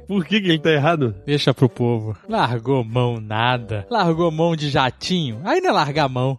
Por 0.06 0.24
que, 0.24 0.40
que 0.40 0.48
ele 0.48 0.58
tá 0.58 0.70
errado? 0.70 1.14
Deixa 1.26 1.52
pro 1.52 1.68
povo. 1.68 2.16
Largou 2.28 2.82
mão 2.82 3.20
nada. 3.20 3.86
Largou 3.90 4.30
mão 4.30 4.56
de 4.56 4.70
jatinho. 4.70 5.40
Aí 5.44 5.60
não 5.60 5.70
é 5.70 5.72
largar 5.72 6.08
mão. 6.08 6.36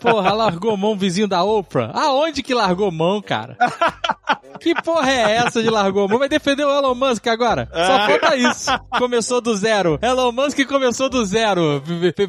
Porra, 0.00 0.32
largou 0.32 0.76
mão 0.76 0.96
vizinho 0.96 1.26
da 1.28 1.42
Oprah. 1.42 1.90
Aonde 1.94 2.42
que 2.42 2.54
largou 2.54 2.90
mão, 2.92 3.20
cara? 3.20 3.56
Que 4.60 4.74
porra 4.82 5.10
é 5.10 5.36
essa 5.36 5.62
de 5.62 5.68
largou 5.70 6.04
a 6.04 6.08
mão? 6.08 6.18
Vai 6.18 6.28
defender 6.28 6.64
o 6.64 6.70
Elon 6.70 6.94
Musk 6.94 7.26
agora? 7.26 7.68
Só 7.72 8.06
falta 8.06 8.36
isso. 8.36 8.70
Começou 8.98 9.40
do 9.40 9.54
zero. 9.56 9.98
Elon 10.02 10.32
Musk 10.32 10.64
começou 10.66 11.08
do 11.08 11.24
zero. 11.24 11.82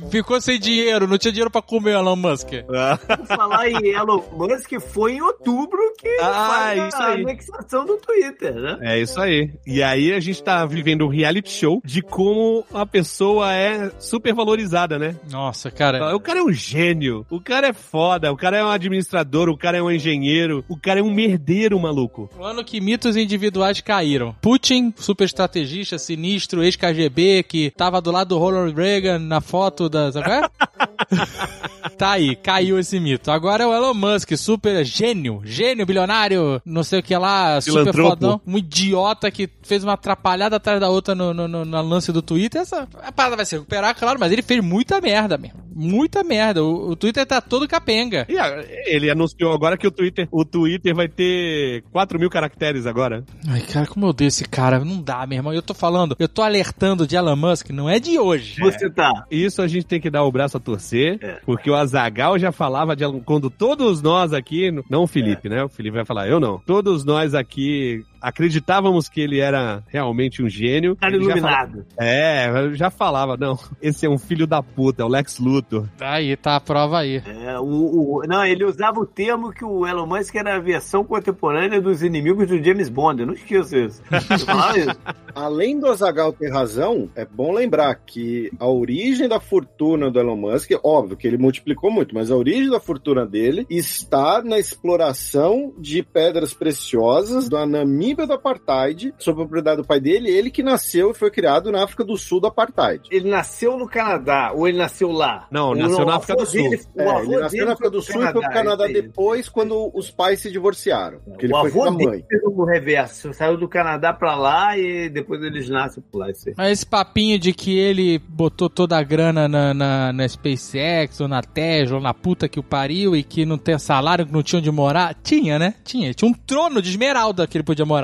Ficou 0.09 0.39
sem 0.41 0.59
dinheiro, 0.59 1.07
não 1.07 1.17
tinha 1.17 1.31
dinheiro 1.31 1.51
pra 1.51 1.61
comer 1.61 1.95
o 1.95 1.99
Elon 1.99 2.15
Musk. 2.15 2.47
Por 2.49 3.25
falar 3.27 3.69
em 3.69 3.87
Elon 3.89 4.21
Musk, 4.33 4.73
foi 4.91 5.13
em 5.13 5.21
outubro 5.21 5.79
que 5.97 6.07
Ah, 6.21 6.47
faz 6.49 6.87
isso 6.87 6.97
a 7.01 7.05
aí. 7.07 7.21
anexação 7.21 7.85
do 7.85 7.97
Twitter, 7.97 8.53
né? 8.55 8.77
É 8.81 8.99
isso 8.99 9.19
aí. 9.19 9.51
E 9.65 9.83
aí 9.83 10.13
a 10.13 10.19
gente 10.19 10.41
tá 10.41 10.65
vivendo 10.65 11.05
um 11.05 11.09
reality 11.09 11.49
show 11.51 11.81
de 11.85 12.01
como 12.01 12.65
a 12.73 12.85
pessoa 12.85 13.53
é 13.53 13.91
super 13.99 14.33
valorizada, 14.33 14.97
né? 14.97 15.15
Nossa, 15.29 15.69
cara. 15.69 16.15
O 16.15 16.19
cara 16.19 16.39
é 16.39 16.43
um 16.43 16.51
gênio, 16.51 17.25
o 17.29 17.39
cara 17.41 17.67
é 17.67 17.73
foda, 17.73 18.31
o 18.31 18.37
cara 18.37 18.57
é 18.57 18.63
um 18.63 18.69
administrador, 18.69 19.49
o 19.49 19.57
cara 19.57 19.77
é 19.77 19.81
um 19.81 19.91
engenheiro, 19.91 20.63
o 20.67 20.77
cara 20.79 20.99
é 20.99 21.03
um 21.03 21.13
merdeiro, 21.13 21.79
maluco. 21.79 22.29
O 22.37 22.43
ano 22.43 22.63
que 22.63 22.79
mitos 22.81 23.15
individuais 23.17 23.81
caíram. 23.81 24.35
Putin, 24.41 24.93
super 24.97 25.25
estrategista, 25.25 25.97
sinistro, 25.97 26.63
ex-KGB, 26.63 27.43
que 27.43 27.71
tava 27.71 28.01
do 28.01 28.11
lado 28.11 28.29
do 28.29 28.37
Ronald 28.37 28.73
Reagan 28.75 29.19
na 29.19 29.41
foto 29.41 29.88
da. 29.89 30.11
Sabe 30.11 30.25
qual 30.25 30.43
é? 30.43 31.89
tá 31.97 32.11
aí, 32.11 32.35
caiu 32.35 32.79
esse 32.79 32.99
mito. 32.99 33.31
Agora 33.31 33.63
é 33.63 33.67
o 33.67 33.73
Elon 33.73 33.93
Musk, 33.93 34.31
super 34.37 34.83
gênio, 34.85 35.41
gênio, 35.43 35.85
bilionário, 35.85 36.61
não 36.65 36.83
sei 36.83 36.99
o 36.99 37.03
que 37.03 37.15
lá, 37.17 37.59
super 37.61 37.93
fodão. 38.09 38.41
Um 38.47 38.57
idiota 38.57 39.29
que 39.31 39.49
fez 39.63 39.83
uma 39.83 39.93
atrapalhada 39.93 40.55
atrás 40.57 40.79
da 40.79 40.89
outra 40.89 41.13
no, 41.15 41.33
no, 41.33 41.47
no- 41.47 41.65
no 41.65 41.81
lance 41.81 42.11
do 42.11 42.21
Twitter. 42.21 42.61
Essa 42.61 42.87
a 43.03 43.11
parada 43.11 43.35
vai 43.35 43.45
se 43.45 43.55
recuperar, 43.55 43.95
claro, 43.95 44.19
mas 44.19 44.31
ele 44.31 44.41
fez 44.41 44.63
muita 44.63 44.99
merda 45.01 45.37
mesmo. 45.37 45.59
Muita 45.73 46.23
merda. 46.23 46.63
O, 46.63 46.89
o 46.91 46.95
Twitter 46.95 47.25
tá 47.25 47.39
todo 47.39 47.67
capenga. 47.67 48.25
E 48.27 48.37
ah, 48.37 48.63
ele 48.85 49.09
anunciou 49.09 49.53
agora 49.53 49.77
que 49.77 49.87
o 49.87 49.91
Twitter, 49.91 50.27
o 50.31 50.43
Twitter 50.43 50.93
vai 50.93 51.07
ter 51.07 51.83
4 51.91 52.19
mil 52.19 52.29
caracteres 52.29 52.85
agora. 52.85 53.23
Ai, 53.47 53.61
cara, 53.61 53.85
como 53.87 54.05
eu 54.05 54.09
odeio 54.09 54.27
esse 54.27 54.43
cara. 54.45 54.79
Não 54.83 55.01
dá, 55.01 55.25
meu 55.25 55.37
irmão. 55.37 55.53
Eu 55.53 55.61
tô 55.61 55.73
falando, 55.73 56.15
eu 56.19 56.27
tô 56.27 56.41
alertando 56.41 57.07
de 57.07 57.15
Elon 57.15 57.35
Musk, 57.35 57.69
não 57.69 57.89
é 57.89 57.97
de 57.99 58.19
hoje. 58.19 58.59
Você 58.59 58.89
tá. 58.89 59.25
Isso 59.31 59.61
a 59.61 59.67
gente 59.67 59.78
tem 59.85 59.99
que 59.99 60.09
dar 60.09 60.23
o 60.23 60.31
braço 60.31 60.57
a 60.57 60.59
torcer, 60.59 61.17
É. 61.21 61.39
porque 61.45 61.69
o 61.69 61.75
Azagal 61.75 62.37
já 62.39 62.51
falava 62.51 62.95
de 62.95 63.03
quando 63.25 63.49
todos 63.49 64.01
nós 64.01 64.33
aqui, 64.33 64.71
não 64.89 65.03
o 65.03 65.07
Felipe, 65.07 65.49
né? 65.49 65.63
O 65.63 65.69
Felipe 65.69 65.95
vai 65.95 66.05
falar, 66.05 66.27
eu 66.27 66.39
não. 66.39 66.59
Todos 66.65 67.03
nós 67.05 67.33
aqui 67.33 68.03
acreditávamos 68.21 69.07
que 69.09 69.21
ele 69.21 69.39
era 69.39 69.83
realmente 69.87 70.41
um 70.43 70.49
gênio. 70.49 70.95
Cara 70.95 71.15
Ele 71.15 71.25
já 71.25 71.31
iluminado. 71.31 71.85
É, 71.99 72.49
eu 72.49 72.73
já 72.75 72.89
falava, 72.89 73.37
não, 73.37 73.57
esse 73.81 74.05
é 74.05 74.09
um 74.09 74.17
filho 74.17 74.45
da 74.47 74.61
puta, 74.61 75.01
é 75.01 75.05
o 75.05 75.09
Lex 75.09 75.39
Luthor. 75.39 75.87
Aí, 75.99 76.35
tá 76.35 76.55
a 76.55 76.59
prova 76.59 76.99
aí. 76.99 77.21
É, 77.25 77.59
o, 77.59 77.63
o- 77.65 78.21
não, 78.27 78.45
ele 78.45 78.63
usava 78.65 78.99
o 78.99 79.05
termo 79.05 79.51
que 79.51 79.63
o 79.65 79.85
Elon 79.85 80.05
Musk 80.07 80.35
era 80.35 80.55
a 80.55 80.59
versão 80.59 81.03
contemporânea 81.03 81.81
dos 81.81 82.01
inimigos 82.03 82.47
do 82.47 82.61
James 82.63 82.89
Bond. 82.89 83.21
Eu 83.21 83.27
não 83.27 83.33
esqueço 83.33 83.75
isso. 83.77 84.01
Falava 84.45 84.77
isso. 84.77 84.89
Além 85.35 85.79
do 85.79 85.87
Azagal 85.87 86.33
ter 86.33 86.51
razão, 86.51 87.09
é 87.15 87.23
bom 87.25 87.51
lembrar 87.53 87.93
que 87.95 88.51
a 88.59 88.67
origem 88.67 89.27
da 89.27 89.39
fortuna 89.39 90.09
do 90.11 90.19
Elon 90.19 90.35
Musk, 90.35 90.71
óbvio 90.83 91.15
que 91.15 91.27
ele 91.27 91.37
multiplicou 91.37 91.91
muito, 91.91 92.13
mas 92.15 92.31
a 92.31 92.35
origem 92.35 92.69
da 92.69 92.79
fortuna 92.79 93.25
dele 93.25 93.65
está 93.69 94.41
na 94.43 94.57
exploração 94.57 95.71
de 95.77 96.01
pedras 96.03 96.53
preciosas 96.53 97.47
da 97.47 97.65
Namíbia 98.09 98.25
do 98.27 98.33
Apartheid, 98.33 99.13
sob 99.19 99.41
a 99.41 99.43
propriedade 99.45 99.81
do 99.81 99.87
pai 99.87 99.99
dele, 99.99 100.29
ele 100.29 100.49
que 100.49 100.63
nasceu 100.63 101.11
e 101.11 101.13
foi 101.13 101.29
criado 101.29 101.71
na 101.71 101.83
África 101.83 102.03
do 102.03 102.17
Sul 102.17 102.39
do 102.39 102.47
Apartheid. 102.47 103.03
Ele 103.11 103.29
nasceu 103.29 103.77
no 103.77 103.87
Canadá, 103.87 104.51
ou 104.53 104.67
ele 104.67 104.77
nasceu 104.77 105.11
lá? 105.11 105.47
Não, 105.51 105.69
Ou 105.69 105.75
nasceu 105.75 106.05
na 106.05 106.15
África 106.15 106.35
do 106.35 106.45
Sul. 106.45 106.69
dele- 106.69 106.81
o 106.95 107.01
É, 107.01 107.09
avô 107.09 107.31
ele 107.33 107.41
nasceu 107.41 107.65
na 107.65 107.73
África 107.73 107.89
do 107.91 108.01
Sul 108.01 108.15
e 108.21 108.23
foi 108.23 108.31
pro 108.31 108.41
Canadá 108.41 108.85
aí. 108.85 108.93
depois, 108.93 109.47
quando 109.49 109.91
os 109.93 110.09
pais 110.09 110.39
se 110.41 110.51
divorciaram. 110.51 111.19
Porque 111.25 111.45
ele 111.45 111.53
o 111.53 111.61
foi 111.61 111.71
com 111.71 111.83
avô 111.83 111.87
a 111.87 111.91
mãe. 111.91 112.25
dele 112.27 112.41
o 112.45 112.65
reverso. 112.65 113.33
Saiu 113.33 113.57
do 113.57 113.67
Canadá 113.67 114.11
pra 114.11 114.35
lá 114.35 114.77
e 114.77 115.07
depois 115.09 115.41
eles 115.43 115.69
nascem 115.69 116.03
por 116.11 116.19
lá. 116.19 116.31
Isso 116.31 116.49
aí. 116.49 116.55
Mas 116.57 116.71
esse 116.71 116.85
papinho 116.85 117.37
de 117.37 117.53
que 117.53 117.77
ele 117.77 118.17
botou 118.19 118.69
toda 118.69 118.97
a 118.97 119.03
grana 119.03 119.47
na, 119.47 119.73
na, 119.73 120.11
na 120.13 120.27
SpaceX, 120.27 121.21
ou 121.21 121.27
na 121.27 121.41
Tesla, 121.41 121.97
ou 121.97 122.01
na 122.01 122.13
puta 122.13 122.49
que 122.49 122.59
o 122.59 122.63
pariu, 122.63 123.15
e 123.15 123.23
que 123.23 123.45
não 123.45 123.57
tem 123.57 123.77
salário, 123.77 124.25
que 124.25 124.33
não 124.33 124.41
tinha 124.43 124.59
onde 124.59 124.71
morar. 124.71 125.13
Tinha, 125.23 125.59
né? 125.59 125.75
Tinha. 125.83 126.13
Tinha 126.13 126.29
um 126.29 126.33
trono 126.33 126.81
de 126.81 126.89
esmeralda 126.89 127.45
que 127.47 127.57
ele 127.57 127.63
podia 127.63 127.85
morar. 127.85 127.98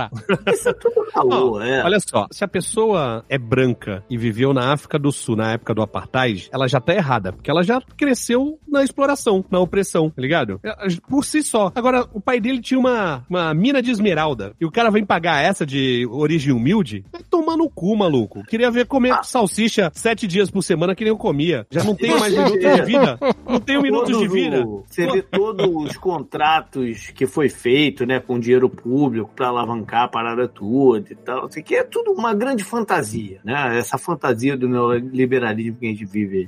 Isso 0.54 0.70
é 0.70 0.74
tudo 0.74 1.06
caô, 1.12 1.62
é. 1.62 1.84
Olha 1.84 2.00
só, 2.00 2.28
se 2.32 2.44
a 2.44 2.48
pessoa 2.48 3.24
é 3.30 3.38
branca 3.38 4.04
e 4.10 4.18
viveu 4.18 4.54
na 4.54 4.72
África 4.74 4.98
do 5.00 5.12
Sul 5.12 5.36
na 5.36 5.54
época 5.54 5.74
do 5.74 5.82
apartheid, 5.82 6.50
ela 6.52 6.68
já 6.68 6.80
tá 6.80 6.94
errada, 6.94 7.32
porque 7.34 7.50
ela 7.50 7.64
já 7.64 7.82
cresceu 7.96 8.60
na 8.68 8.84
exploração, 8.84 9.44
na 9.50 9.60
opressão, 9.60 10.10
tá 10.10 10.22
ligado? 10.22 10.60
É, 10.64 10.74
Por 11.10 11.24
si 11.26 11.42
só. 11.44 11.72
Agora, 11.76 12.06
o 12.14 12.20
pai 12.22 12.40
dele 12.40 12.62
tinha 12.62 12.80
uma, 12.80 13.24
uma 13.30 13.54
mina 13.54 13.82
de 13.82 13.92
esmeralda, 13.92 14.54
e 14.60 14.66
o 14.66 14.72
cara 14.72 14.90
vem 14.92 15.06
pagar 15.06 15.42
essa 15.44 15.66
de 15.66 16.08
origem 16.12 16.54
humilde? 16.54 17.04
Vai 17.12 17.24
tomar 17.24 17.58
no 17.58 17.70
cu, 17.70 17.96
maluco. 17.96 18.44
Queria 18.46 18.70
ver 18.72 18.86
comer 18.86 19.16
salsicha 19.24 19.92
sete 19.94 20.28
dias 20.28 20.50
por 20.52 20.62
semana 20.62 20.96
que 20.96 21.04
nem 21.04 21.12
eu 21.12 21.18
comia. 21.18 21.66
Já 21.72 21.84
não 21.84 21.96
tenho 21.96 22.20
mais 22.20 22.34
minutos 22.34 22.60
de 22.76 22.82
vida. 22.84 23.20
Não 23.48 23.60
tenho 23.60 23.82
minutos 23.82 24.18
de 24.18 24.28
vida. 24.28 24.66
o- 24.66 24.84
Você 24.88 25.06
vê 25.08 25.22
todos 25.22 25.66
os 25.92 25.98
contratos 25.98 27.08
que 27.14 27.26
foi 27.26 27.50
feito, 27.50 28.06
né, 28.06 28.20
com 28.20 28.40
dinheiro 28.40 28.70
público 28.70 29.32
pra 29.36 29.48
alavancar 29.48 29.85
a 29.94 30.08
parada 30.08 30.48
toda 30.48 31.12
e 31.12 31.16
tal. 31.16 31.48
Isso 31.48 31.60
aqui 31.60 31.76
é 31.76 31.84
tudo 31.84 32.12
uma 32.12 32.34
grande 32.34 32.64
fantasia, 32.64 33.40
né? 33.44 33.78
Essa 33.78 33.98
fantasia 33.98 34.58
do 34.58 34.68
neoliberalismo 34.68 35.78
que 35.78 35.86
a 35.86 35.90
gente 35.90 36.06
vive 36.06 36.38
aí. 36.38 36.48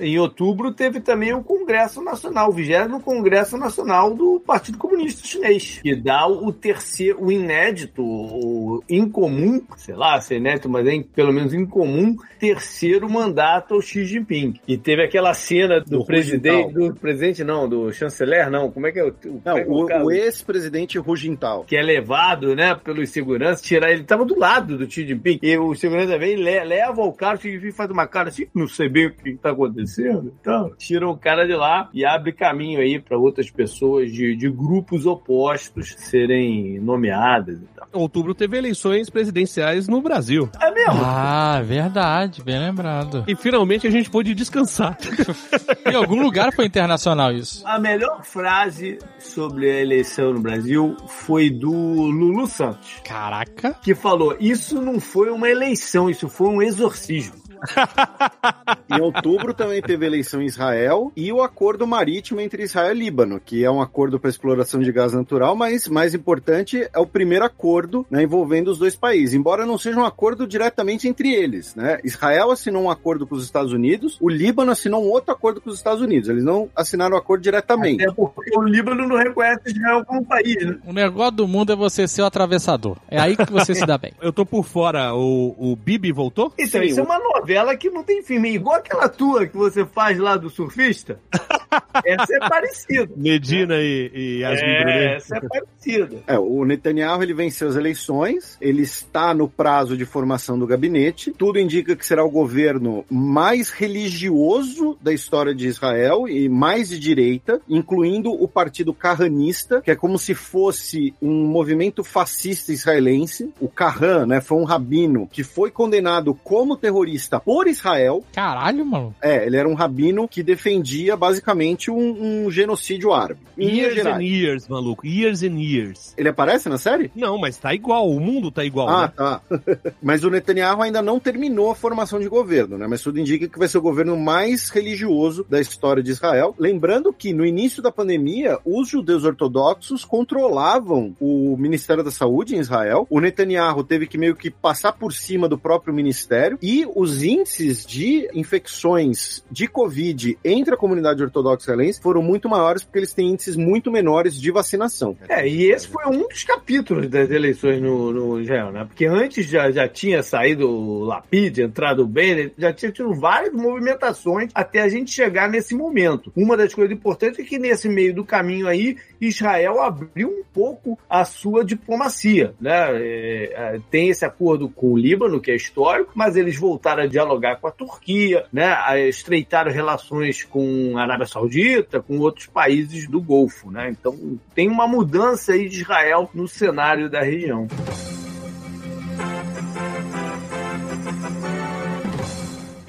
Em 0.00 0.16
outubro 0.18 0.72
teve 0.72 1.00
também 1.00 1.34
o 1.34 1.42
Congresso 1.68 2.02
Nacional, 2.02 2.48
o 2.48 2.52
20 2.52 3.02
Congresso 3.04 3.58
Nacional 3.58 4.14
do 4.14 4.40
Partido 4.40 4.78
Comunista 4.78 5.26
Chinês, 5.26 5.80
que 5.82 5.94
dá 5.94 6.26
o 6.26 6.50
terceiro, 6.50 7.22
o 7.22 7.30
inédito, 7.30 8.02
o 8.02 8.82
incomum, 8.88 9.60
sei 9.76 9.94
lá 9.94 10.18
se 10.18 10.32
é 10.34 10.38
inédito, 10.38 10.66
mas 10.68 10.86
é 10.86 11.02
pelo 11.14 11.30
menos 11.30 11.52
incomum, 11.52 12.16
terceiro 12.40 13.08
mandato 13.10 13.74
ao 13.74 13.82
Xi 13.82 14.06
Jinping. 14.06 14.54
E 14.66 14.78
teve 14.78 15.04
aquela 15.04 15.34
cena 15.34 15.78
do, 15.80 15.98
Do 15.98 16.04
presidente, 16.06 16.72
do 16.72 16.94
presidente 16.94 17.44
não, 17.44 17.68
do 17.68 17.92
chanceler 17.92 18.50
não, 18.50 18.70
como 18.70 18.86
é 18.86 18.92
que 18.92 18.98
é 19.00 19.04
o, 19.04 19.08
o, 19.26 19.42
Não, 19.44 19.56
o 19.66 19.84
o, 19.84 20.04
o 20.06 20.10
ex-presidente 20.10 20.98
Hu 20.98 21.16
Jintao. 21.16 21.64
que 21.64 21.76
é 21.76 21.82
levado, 21.82 22.56
né, 22.56 22.74
pelos 22.82 23.10
seguranças, 23.10 23.60
tirar 23.60 23.90
ele 23.92 24.04
tava 24.04 24.24
do 24.24 24.38
lado 24.38 24.78
do 24.78 24.90
Xi 24.90 25.06
Jinping, 25.06 25.38
e 25.42 25.58
o 25.58 25.74
segurança 25.74 26.16
vem, 26.18 26.36
le- 26.36 26.64
leva 26.64 27.02
o 27.02 27.12
cara, 27.12 27.36
o 27.36 27.40
Xi 27.40 27.50
Jinping 27.52 27.72
faz 27.72 27.90
uma 27.90 28.06
cara 28.06 28.30
assim, 28.30 28.46
não 28.54 28.66
sei 28.66 28.88
bem 28.88 29.06
o 29.08 29.12
que 29.14 29.34
tá 29.36 29.50
acontecendo, 29.50 30.32
então, 30.40 30.72
tira 30.78 31.06
o 31.06 31.16
cara 31.16 31.46
de 31.46 31.57
lá 31.58 31.90
e 31.92 32.04
abre 32.04 32.32
caminho 32.32 32.80
aí 32.80 32.98
para 32.98 33.18
outras 33.18 33.50
pessoas 33.50 34.10
de, 34.10 34.34
de 34.34 34.48
grupos 34.48 35.04
opostos 35.04 35.94
serem 35.98 36.80
nomeadas 36.80 37.58
e 37.60 37.66
tal. 37.76 37.88
Outubro 37.92 38.34
teve 38.34 38.56
eleições 38.56 39.10
presidenciais 39.10 39.88
no 39.88 40.00
Brasil. 40.00 40.48
É 40.60 40.70
mesmo? 40.70 41.00
Ah, 41.04 41.60
verdade, 41.62 42.42
bem 42.42 42.58
lembrado. 42.58 43.24
E 43.26 43.34
finalmente 43.34 43.86
a 43.86 43.90
gente 43.90 44.08
pôde 44.10 44.34
descansar. 44.34 44.96
Em 45.90 45.94
algum 45.94 46.22
lugar 46.22 46.52
foi 46.54 46.66
internacional 46.66 47.32
isso. 47.32 47.66
A 47.66 47.78
melhor 47.78 48.22
frase 48.24 48.98
sobre 49.18 49.70
a 49.70 49.80
eleição 49.80 50.32
no 50.32 50.40
Brasil 50.40 50.96
foi 51.06 51.50
do 51.50 51.70
Lulu 51.72 52.46
Santos, 52.46 53.00
Caraca. 53.04 53.74
que 53.82 53.94
falou: 53.94 54.36
Isso 54.38 54.80
não 54.80 55.00
foi 55.00 55.30
uma 55.30 55.48
eleição, 55.48 56.08
isso 56.08 56.28
foi 56.28 56.48
um 56.48 56.62
exorcismo. 56.62 57.47
Em 58.90 59.00
outubro 59.00 59.52
também 59.52 59.82
teve 59.82 60.06
eleição 60.06 60.40
em 60.40 60.46
Israel 60.46 61.12
e 61.14 61.30
o 61.30 61.42
acordo 61.42 61.86
marítimo 61.86 62.40
entre 62.40 62.62
Israel 62.62 62.94
e 62.94 62.98
Líbano, 62.98 63.38
que 63.38 63.64
é 63.64 63.70
um 63.70 63.82
acordo 63.82 64.18
para 64.18 64.30
exploração 64.30 64.80
de 64.80 64.90
gás 64.90 65.12
natural, 65.12 65.54
mas 65.54 65.88
mais 65.88 66.14
importante 66.14 66.88
é 66.92 66.98
o 66.98 67.06
primeiro 67.06 67.44
acordo 67.44 68.06
né, 68.10 68.22
envolvendo 68.22 68.68
os 68.68 68.78
dois 68.78 68.96
países, 68.96 69.34
embora 69.34 69.66
não 69.66 69.76
seja 69.76 69.98
um 69.98 70.04
acordo 70.04 70.46
diretamente 70.46 71.06
entre 71.06 71.32
eles. 71.32 71.74
Né? 71.74 71.98
Israel 72.02 72.50
assinou 72.50 72.82
um 72.82 72.90
acordo 72.90 73.26
com 73.26 73.34
os 73.34 73.44
Estados 73.44 73.72
Unidos, 73.72 74.16
o 74.20 74.28
Líbano 74.28 74.72
assinou 74.72 75.04
um 75.04 75.10
outro 75.10 75.32
acordo 75.32 75.60
com 75.60 75.68
os 75.70 75.76
Estados 75.76 76.00
Unidos. 76.00 76.28
Eles 76.28 76.44
não 76.44 76.68
assinaram 76.74 77.14
o 77.14 77.18
acordo 77.18 77.42
diretamente. 77.42 78.02
Até 78.02 78.14
porque 78.14 78.56
o 78.56 78.62
Líbano 78.62 79.06
não 79.06 79.16
reconhece 79.16 79.60
Israel 79.66 80.04
como 80.04 80.24
país, 80.24 80.64
né? 80.64 80.78
O 80.86 80.92
negócio 80.92 81.32
do 81.32 81.48
mundo 81.48 81.72
é 81.72 81.76
você 81.76 82.08
ser 82.08 82.22
o 82.22 82.26
atravessador. 82.26 82.96
É 83.08 83.20
aí 83.20 83.36
que 83.36 83.52
você 83.52 83.74
se 83.74 83.84
dá 83.84 83.98
bem. 83.98 84.12
Eu 84.20 84.32
tô 84.32 84.46
por 84.46 84.64
fora, 84.64 85.14
o, 85.14 85.54
o 85.58 85.76
Bibi 85.76 86.12
voltou? 86.12 86.52
Então, 86.58 86.80
Sim, 86.80 86.86
isso 86.86 87.00
é 87.00 87.02
uma 87.02 87.18
novela 87.48 87.74
que 87.74 87.88
não 87.88 88.04
tem 88.04 88.22
filme. 88.22 88.50
Igual 88.54 88.76
aquela 88.76 89.08
tua 89.08 89.46
que 89.46 89.56
você 89.56 89.84
faz 89.86 90.18
lá 90.18 90.36
do 90.36 90.50
surfista. 90.50 91.18
essa 92.04 92.34
é 92.34 92.48
parecida. 92.48 93.10
Medina 93.16 93.76
e, 93.76 94.10
e 94.14 94.38
Yasmin 94.40 94.68
É, 94.68 94.82
Brunet. 94.82 95.16
essa 95.16 95.36
é 95.36 95.40
parecida. 95.40 96.16
É, 96.26 96.38
o 96.38 96.64
Netanyahu 96.64 97.22
ele 97.22 97.32
venceu 97.32 97.68
as 97.68 97.76
eleições, 97.76 98.58
ele 98.60 98.82
está 98.82 99.32
no 99.32 99.48
prazo 99.48 99.96
de 99.96 100.04
formação 100.04 100.58
do 100.58 100.66
gabinete. 100.66 101.32
Tudo 101.36 101.58
indica 101.58 101.96
que 101.96 102.04
será 102.04 102.22
o 102.22 102.30
governo 102.30 103.04
mais 103.10 103.70
religioso 103.70 104.98
da 105.00 105.12
história 105.12 105.54
de 105.54 105.66
Israel 105.66 106.28
e 106.28 106.48
mais 106.50 106.90
de 106.90 106.98
direita, 106.98 107.60
incluindo 107.68 108.30
o 108.30 108.46
partido 108.46 108.92
Carranista, 108.92 109.80
que 109.80 109.90
é 109.90 109.96
como 109.96 110.18
se 110.18 110.34
fosse 110.34 111.14
um 111.22 111.46
movimento 111.46 112.04
fascista 112.04 112.72
israelense. 112.72 113.50
O 113.58 113.68
Carran, 113.68 114.26
né, 114.26 114.40
foi 114.42 114.58
um 114.58 114.64
rabino 114.64 115.26
que 115.26 115.42
foi 115.42 115.70
condenado 115.70 116.34
como 116.34 116.76
terrorista 116.76 117.37
feita 117.38 117.44
por 117.44 117.66
Israel. 117.66 118.24
Caralho, 118.32 118.84
mano. 118.84 119.14
É, 119.22 119.46
ele 119.46 119.56
era 119.56 119.68
um 119.68 119.74
rabino 119.74 120.26
que 120.28 120.42
defendia 120.42 121.16
basicamente 121.16 121.90
um, 121.90 122.44
um 122.46 122.50
genocídio 122.50 123.12
árabe. 123.12 123.40
Years 123.58 123.92
and 123.98 124.02
Gerais. 124.02 124.22
years, 124.30 124.68
maluco. 124.68 125.06
Years 125.06 125.42
and 125.42 125.58
years. 125.58 126.14
Ele 126.16 126.28
aparece 126.28 126.68
na 126.68 126.78
série? 126.78 127.10
Não, 127.14 127.38
mas 127.38 127.56
tá 127.56 127.74
igual. 127.74 128.08
O 128.08 128.20
mundo 128.20 128.50
tá 128.50 128.64
igual, 128.64 128.88
Ah, 128.88 129.02
né? 129.06 129.12
tá. 129.16 129.40
Mas 130.02 130.22
o 130.22 130.30
Netanyahu 130.30 130.80
ainda 130.82 131.02
não 131.02 131.18
terminou 131.18 131.70
a 131.70 131.74
formação 131.74 132.20
de 132.20 132.28
governo, 132.28 132.78
né? 132.78 132.86
Mas 132.86 133.02
tudo 133.02 133.18
indica 133.18 133.48
que 133.48 133.58
vai 133.58 133.66
ser 133.68 133.78
o 133.78 133.82
governo 133.82 134.16
mais 134.16 134.68
religioso 134.70 135.44
da 135.48 135.60
história 135.60 136.02
de 136.02 136.10
Israel. 136.10 136.54
Lembrando 136.58 137.12
que 137.12 137.32
no 137.32 137.44
início 137.44 137.82
da 137.82 137.90
pandemia, 137.90 138.58
os 138.64 138.88
judeus 138.88 139.24
ortodoxos 139.24 140.04
controlavam 140.04 141.16
o 141.20 141.56
Ministério 141.58 142.04
da 142.04 142.10
Saúde 142.10 142.54
em 142.54 142.60
Israel. 142.60 143.06
O 143.10 143.20
Netanyahu 143.20 143.82
teve 143.82 144.06
que 144.06 144.16
meio 144.16 144.36
que 144.36 144.50
passar 144.50 144.92
por 144.92 145.12
cima 145.12 145.48
do 145.48 145.58
próprio 145.58 145.92
ministério 145.92 146.58
e 146.62 146.86
os 146.94 147.22
índices 147.28 147.84
de 147.84 148.28
infecções 148.34 149.44
de 149.50 149.66
Covid 149.68 150.38
entre 150.44 150.74
a 150.74 150.76
comunidade 150.76 151.22
ortodoxa 151.22 151.64
israelense 151.64 152.00
foram 152.00 152.22
muito 152.22 152.48
maiores 152.48 152.82
porque 152.82 152.98
eles 152.98 153.12
têm 153.12 153.30
índices 153.30 153.56
muito 153.56 153.90
menores 153.90 154.40
de 154.40 154.50
vacinação. 154.50 155.16
É, 155.28 155.46
e 155.46 155.70
esse 155.70 155.88
foi 155.88 156.04
um 156.06 156.26
dos 156.26 156.44
capítulos 156.44 157.08
das 157.08 157.30
eleições 157.30 157.80
no, 157.80 158.12
no 158.12 158.40
Israel, 158.40 158.72
né? 158.72 158.84
Porque 158.84 159.06
antes 159.06 159.46
já, 159.46 159.70
já 159.70 159.88
tinha 159.88 160.22
saído 160.22 160.68
o 160.68 161.04
Lapid, 161.04 161.58
entrado 161.58 162.02
o 162.02 162.06
Bennett, 162.06 162.54
já 162.58 162.72
tinha 162.72 162.90
tido 162.90 163.14
várias 163.14 163.52
movimentações 163.52 164.50
até 164.54 164.82
a 164.82 164.88
gente 164.88 165.10
chegar 165.10 165.48
nesse 165.48 165.74
momento. 165.74 166.32
Uma 166.36 166.56
das 166.56 166.74
coisas 166.74 166.96
importantes 166.96 167.38
é 167.38 167.42
que 167.42 167.58
nesse 167.58 167.88
meio 167.88 168.14
do 168.14 168.24
caminho 168.24 168.66
aí, 168.66 168.96
Israel 169.20 169.80
abriu 169.82 170.28
um 170.28 170.44
pouco 170.52 170.98
a 171.08 171.24
sua 171.24 171.64
diplomacia, 171.64 172.54
né? 172.60 172.90
É, 172.92 173.52
é, 173.54 173.80
tem 173.90 174.08
esse 174.08 174.24
acordo 174.24 174.68
com 174.68 174.92
o 174.92 174.96
Líbano, 174.96 175.40
que 175.40 175.50
é 175.50 175.56
histórico, 175.56 176.12
mas 176.14 176.36
eles 176.36 176.56
voltaram 176.56 177.02
a 177.02 177.06
dialogar 177.06 177.56
com 177.56 177.66
a 177.66 177.72
Turquia, 177.72 178.46
né? 178.52 178.76
Estreitaram 179.08 179.72
relações 179.72 180.44
com 180.44 180.94
a 180.96 181.02
Arábia 181.02 181.26
Saudita, 181.26 182.00
com 182.00 182.18
outros 182.18 182.46
países 182.46 183.08
do 183.08 183.20
Golfo, 183.20 183.70
né? 183.70 183.90
Então 183.90 184.38
tem 184.54 184.68
uma 184.68 184.86
mudança 184.86 185.52
aí 185.52 185.68
de 185.68 185.82
Israel 185.82 186.30
no 186.34 186.46
cenário 186.46 187.10
da 187.10 187.22
região. 187.22 187.66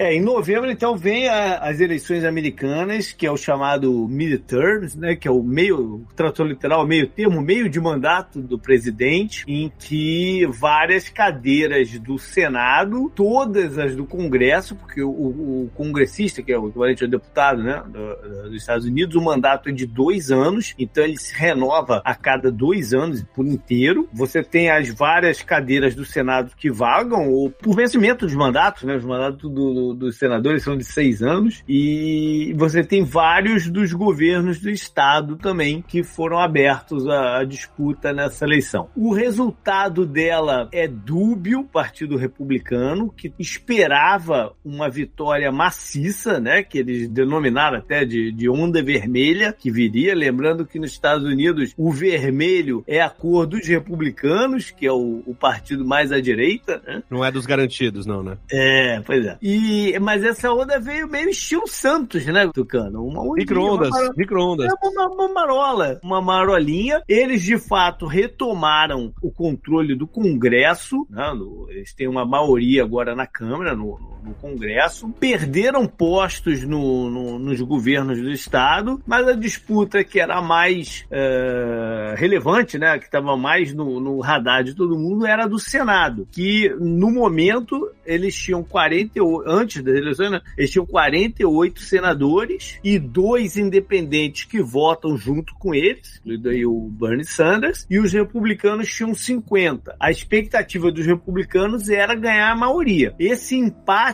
É, 0.02 0.14
em 0.14 0.20
novembro, 0.22 0.70
então, 0.70 0.96
vem 0.96 1.28
a- 1.28 1.58
as 1.58 1.78
eleições 1.78 2.24
americanas, 2.24 3.12
que 3.12 3.26
é 3.26 3.30
o 3.30 3.36
chamado 3.36 4.08
midterms, 4.08 4.96
né? 4.96 5.14
Que 5.14 5.28
é 5.28 5.30
o 5.30 5.42
meio, 5.42 6.06
tradução 6.16 6.46
literal, 6.46 6.86
meio 6.86 7.06
termo, 7.06 7.42
meio 7.42 7.68
de 7.68 7.78
mandato 7.78 8.40
do 8.40 8.58
presidente, 8.58 9.44
em 9.46 9.70
que 9.78 10.46
várias 10.46 11.10
cadeiras 11.10 11.98
do 11.98 12.18
Senado, 12.18 13.12
todas 13.14 13.76
as 13.78 13.94
do 13.94 14.06
Congresso, 14.06 14.74
porque 14.74 15.02
o, 15.02 15.10
o 15.10 15.70
congressista, 15.74 16.42
que 16.42 16.50
é 16.50 16.58
o 16.58 16.68
equivalente 16.70 17.04
ao 17.04 17.10
deputado, 17.10 17.62
né? 17.62 17.82
do- 17.86 18.48
dos 18.48 18.54
Estados 18.56 18.86
Unidos, 18.86 19.14
o 19.16 19.20
mandato 19.20 19.68
é 19.68 19.72
de 19.72 19.84
dois 19.84 20.30
anos, 20.30 20.74
então 20.78 21.04
ele 21.04 21.18
se 21.18 21.34
renova 21.36 22.00
a 22.06 22.14
cada 22.14 22.50
dois 22.50 22.94
anos 22.94 23.22
por 23.34 23.44
inteiro. 23.46 24.08
Você 24.14 24.42
tem 24.42 24.70
as 24.70 24.88
várias 24.88 25.42
cadeiras 25.42 25.94
do 25.94 26.06
Senado 26.06 26.52
que 26.56 26.70
vagam, 26.70 27.28
ou 27.28 27.50
por 27.50 27.76
vencimento 27.76 28.24
dos 28.24 28.34
mandatos, 28.34 28.84
né? 28.84 28.96
Os 28.96 29.04
mandatos 29.04 29.38
do- 29.42 29.50
do- 29.50 29.89
dos 29.94 30.16
senadores 30.16 30.62
são 30.62 30.76
de 30.76 30.84
seis 30.84 31.22
anos, 31.22 31.62
e 31.68 32.54
você 32.56 32.82
tem 32.82 33.04
vários 33.04 33.68
dos 33.68 33.92
governos 33.92 34.60
do 34.60 34.70
Estado 34.70 35.36
também 35.36 35.82
que 35.86 36.02
foram 36.02 36.38
abertos 36.38 37.06
à, 37.06 37.38
à 37.38 37.44
disputa 37.44 38.12
nessa 38.12 38.44
eleição. 38.44 38.88
O 38.96 39.12
resultado 39.12 40.06
dela 40.06 40.68
é 40.72 40.86
dúbio, 40.86 41.64
Partido 41.64 42.16
Republicano, 42.16 43.12
que 43.16 43.32
esperava 43.38 44.52
uma 44.64 44.88
vitória 44.88 45.50
maciça, 45.50 46.40
né? 46.40 46.62
Que 46.62 46.78
eles 46.78 47.08
denominaram 47.08 47.78
até 47.78 48.04
de, 48.04 48.32
de 48.32 48.48
onda 48.48 48.82
vermelha 48.82 49.52
que 49.52 49.70
viria. 49.70 50.14
Lembrando 50.14 50.66
que 50.66 50.78
nos 50.78 50.92
Estados 50.92 51.24
Unidos 51.24 51.74
o 51.76 51.90
vermelho 51.90 52.84
é 52.86 53.00
a 53.00 53.10
cor 53.10 53.46
dos 53.46 53.66
republicanos, 53.66 54.70
que 54.70 54.86
é 54.86 54.92
o, 54.92 55.22
o 55.26 55.34
partido 55.34 55.84
mais 55.84 56.12
à 56.12 56.20
direita, 56.20 56.82
né? 56.86 57.02
Não 57.10 57.24
é 57.24 57.30
dos 57.30 57.46
garantidos, 57.46 58.06
não, 58.06 58.22
né? 58.22 58.36
É, 58.50 59.00
pois 59.00 59.24
é. 59.24 59.36
E, 59.40 59.79
mas 60.00 60.22
essa 60.24 60.52
onda 60.52 60.78
veio 60.78 61.08
meio 61.08 61.30
estilo 61.30 61.66
Santos, 61.66 62.24
né, 62.26 62.48
Tucano? 62.52 63.04
Uma 63.04 63.20
ondinha, 63.22 63.34
Micro-ondas, 63.36 63.90
uma 63.90 64.12
micro-ondas. 64.16 64.72
é 64.72 64.86
uma, 64.88 65.08
uma 65.08 65.28
marola, 65.32 66.00
uma 66.02 66.20
marolinha. 66.20 67.02
Eles, 67.08 67.42
de 67.42 67.58
fato, 67.58 68.06
retomaram 68.06 69.12
o 69.22 69.30
controle 69.30 69.94
do 69.96 70.06
Congresso, 70.06 71.06
né? 71.08 71.32
eles 71.70 71.94
têm 71.94 72.08
uma 72.08 72.24
maioria 72.24 72.82
agora 72.82 73.14
na 73.14 73.26
Câmara, 73.26 73.74
no, 73.74 73.98
no- 73.98 74.19
no 74.24 74.34
Congresso. 74.34 75.08
Perderam 75.18 75.86
postos 75.86 76.62
no- 76.64 77.10
no- 77.10 77.38
nos 77.38 77.60
governos 77.60 78.18
do 78.20 78.30
Estado, 78.30 79.00
mas 79.06 79.26
a 79.26 79.32
disputa 79.32 80.02
que 80.04 80.20
era 80.20 80.40
mais 80.40 81.04
eh, 81.10 82.14
relevante, 82.16 82.78
né? 82.78 82.98
Que 82.98 83.04
estava 83.06 83.36
mais 83.36 83.72
no, 83.74 84.00
no 84.00 84.20
radar 84.20 84.62
de 84.64 84.74
todo 84.74 84.98
mundo, 84.98 85.26
era 85.26 85.46
do 85.46 85.58
Senado, 85.58 86.26
que 86.30 86.68
no 86.80 87.10
momento 87.10 87.90
eles 88.04 88.34
tinham 88.34 88.62
48, 88.62 89.48
antes 89.48 89.82
das 89.82 89.94
eleições, 89.94 90.30
né, 90.32 90.40
eles 90.56 90.70
tinham 90.70 90.86
48 90.86 91.80
senadores 91.80 92.78
e 92.82 92.98
dois 92.98 93.56
independentes 93.56 94.44
que 94.44 94.60
votam 94.62 95.16
junto 95.16 95.54
com 95.54 95.74
eles, 95.74 96.18
incluindo 96.20 96.48
aí 96.48 96.66
o 96.66 96.88
Bernie 96.90 97.24
Sanders, 97.24 97.86
e 97.88 97.98
os 97.98 98.12
republicanos 98.12 98.92
tinham 98.92 99.14
50. 99.14 99.94
A 100.00 100.10
expectativa 100.10 100.90
dos 100.90 101.06
republicanos 101.06 101.88
era 101.88 102.14
ganhar 102.14 102.50
a 102.50 102.56
maioria. 102.56 103.14
Esse 103.18 103.56
empate, 103.56 104.09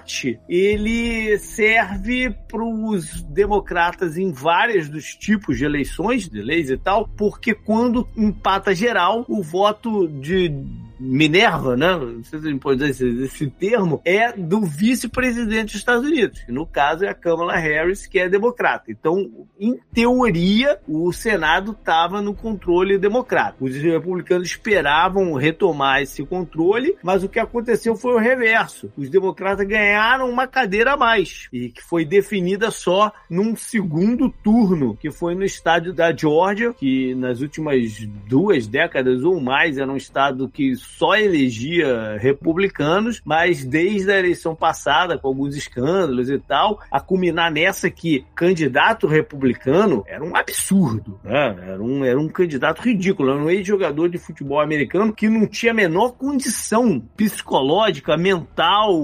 ele 0.48 1.38
serve 1.38 2.30
para 2.48 2.64
os 2.64 3.22
democratas 3.22 4.16
em 4.16 4.32
várias 4.32 4.88
dos 4.88 5.14
tipos 5.14 5.58
de 5.58 5.64
eleições, 5.64 6.28
de 6.28 6.40
leis 6.42 6.70
e 6.70 6.76
tal, 6.76 7.08
porque 7.16 7.54
quando 7.54 8.08
empata 8.16 8.74
geral, 8.74 9.24
o 9.28 9.42
voto 9.42 10.08
de 10.08 10.50
Minerva, 10.98 11.76
né? 11.76 11.96
Não 11.96 12.24
sei 12.24 12.40
se 12.40 12.46
a 12.46 12.50
gente 12.50 12.60
pode 12.60 12.78
dizer 12.78 12.90
esse, 12.90 13.22
esse 13.24 13.50
termo, 13.50 14.00
é 14.04 14.32
do 14.32 14.62
vice-presidente 14.62 15.66
dos 15.66 15.76
Estados 15.76 16.04
Unidos. 16.04 16.40
que 16.40 16.52
no 16.52 16.66
caso 16.66 17.04
é 17.04 17.08
a 17.08 17.14
Kamala 17.14 17.56
Harris, 17.56 18.06
que 18.06 18.18
é 18.18 18.28
democrata. 18.28 18.90
Então, 18.90 19.46
em 19.58 19.78
teoria, 19.92 20.78
o 20.86 21.12
Senado 21.12 21.72
estava 21.72 22.20
no 22.20 22.34
controle 22.34 22.98
democrata. 22.98 23.56
Os 23.60 23.74
republicanos 23.76 24.48
esperavam 24.48 25.34
retomar 25.34 26.02
esse 26.02 26.24
controle, 26.24 26.96
mas 27.02 27.22
o 27.22 27.28
que 27.28 27.38
aconteceu 27.38 27.96
foi 27.96 28.14
o 28.14 28.18
reverso. 28.18 28.90
Os 28.96 29.08
democratas 29.08 29.66
ganharam 29.66 30.28
uma 30.30 30.46
cadeira 30.46 30.94
a 30.94 30.96
mais, 30.96 31.48
e 31.52 31.70
que 31.70 31.82
foi 31.82 32.04
definida 32.04 32.70
só 32.70 33.12
num 33.28 33.56
segundo 33.56 34.30
turno, 34.42 34.96
que 34.96 35.10
foi 35.10 35.34
no 35.34 35.44
estádio 35.44 35.92
da 35.92 36.14
Georgia, 36.14 36.72
que 36.72 37.14
nas 37.14 37.40
últimas 37.40 38.06
duas 38.28 38.66
décadas 38.66 39.22
ou 39.22 39.40
mais 39.40 39.78
era 39.78 39.90
um 39.90 39.96
estado 39.96 40.48
que 40.48 40.74
só 40.96 41.14
elegia 41.16 42.16
republicanos, 42.18 43.20
mas 43.24 43.64
desde 43.64 44.10
a 44.10 44.18
eleição 44.18 44.54
passada, 44.54 45.18
com 45.18 45.28
alguns 45.28 45.54
escândalos 45.54 46.30
e 46.30 46.38
tal, 46.38 46.80
a 46.90 47.00
culminar 47.00 47.52
nessa 47.52 47.90
que 47.90 48.24
candidato 48.34 49.06
republicano 49.06 50.04
era 50.06 50.24
um 50.24 50.34
absurdo, 50.34 51.20
né? 51.22 51.56
Era 51.66 51.82
um, 51.82 52.04
era 52.04 52.18
um 52.18 52.28
candidato 52.28 52.80
ridículo, 52.80 53.30
era 53.30 53.38
um 53.38 53.50
ex-jogador 53.50 54.08
de 54.08 54.18
futebol 54.18 54.60
americano 54.60 55.12
que 55.12 55.28
não 55.28 55.46
tinha 55.46 55.72
a 55.72 55.74
menor 55.74 56.12
condição 56.12 57.00
psicológica, 57.16 58.16
mental, 58.16 58.94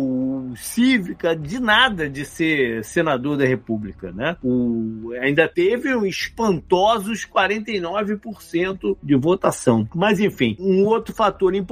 cívica, 0.57 1.37
de 1.37 1.61
nada 1.61 2.09
de 2.09 2.25
ser 2.25 2.85
senador 2.85 3.37
da 3.37 3.45
República, 3.45 4.13
né? 4.13 4.37
O, 4.43 5.13
ainda 5.21 5.47
teve 5.47 5.95
um 5.95 6.07
espantosos 6.07 7.27
49% 7.27 8.97
de 9.03 9.17
votação. 9.17 9.87
Mas 9.95 10.21
enfim, 10.21 10.57
um 10.59 10.87
outro 10.87 11.15
fator 11.15 11.55
importante 11.55 11.72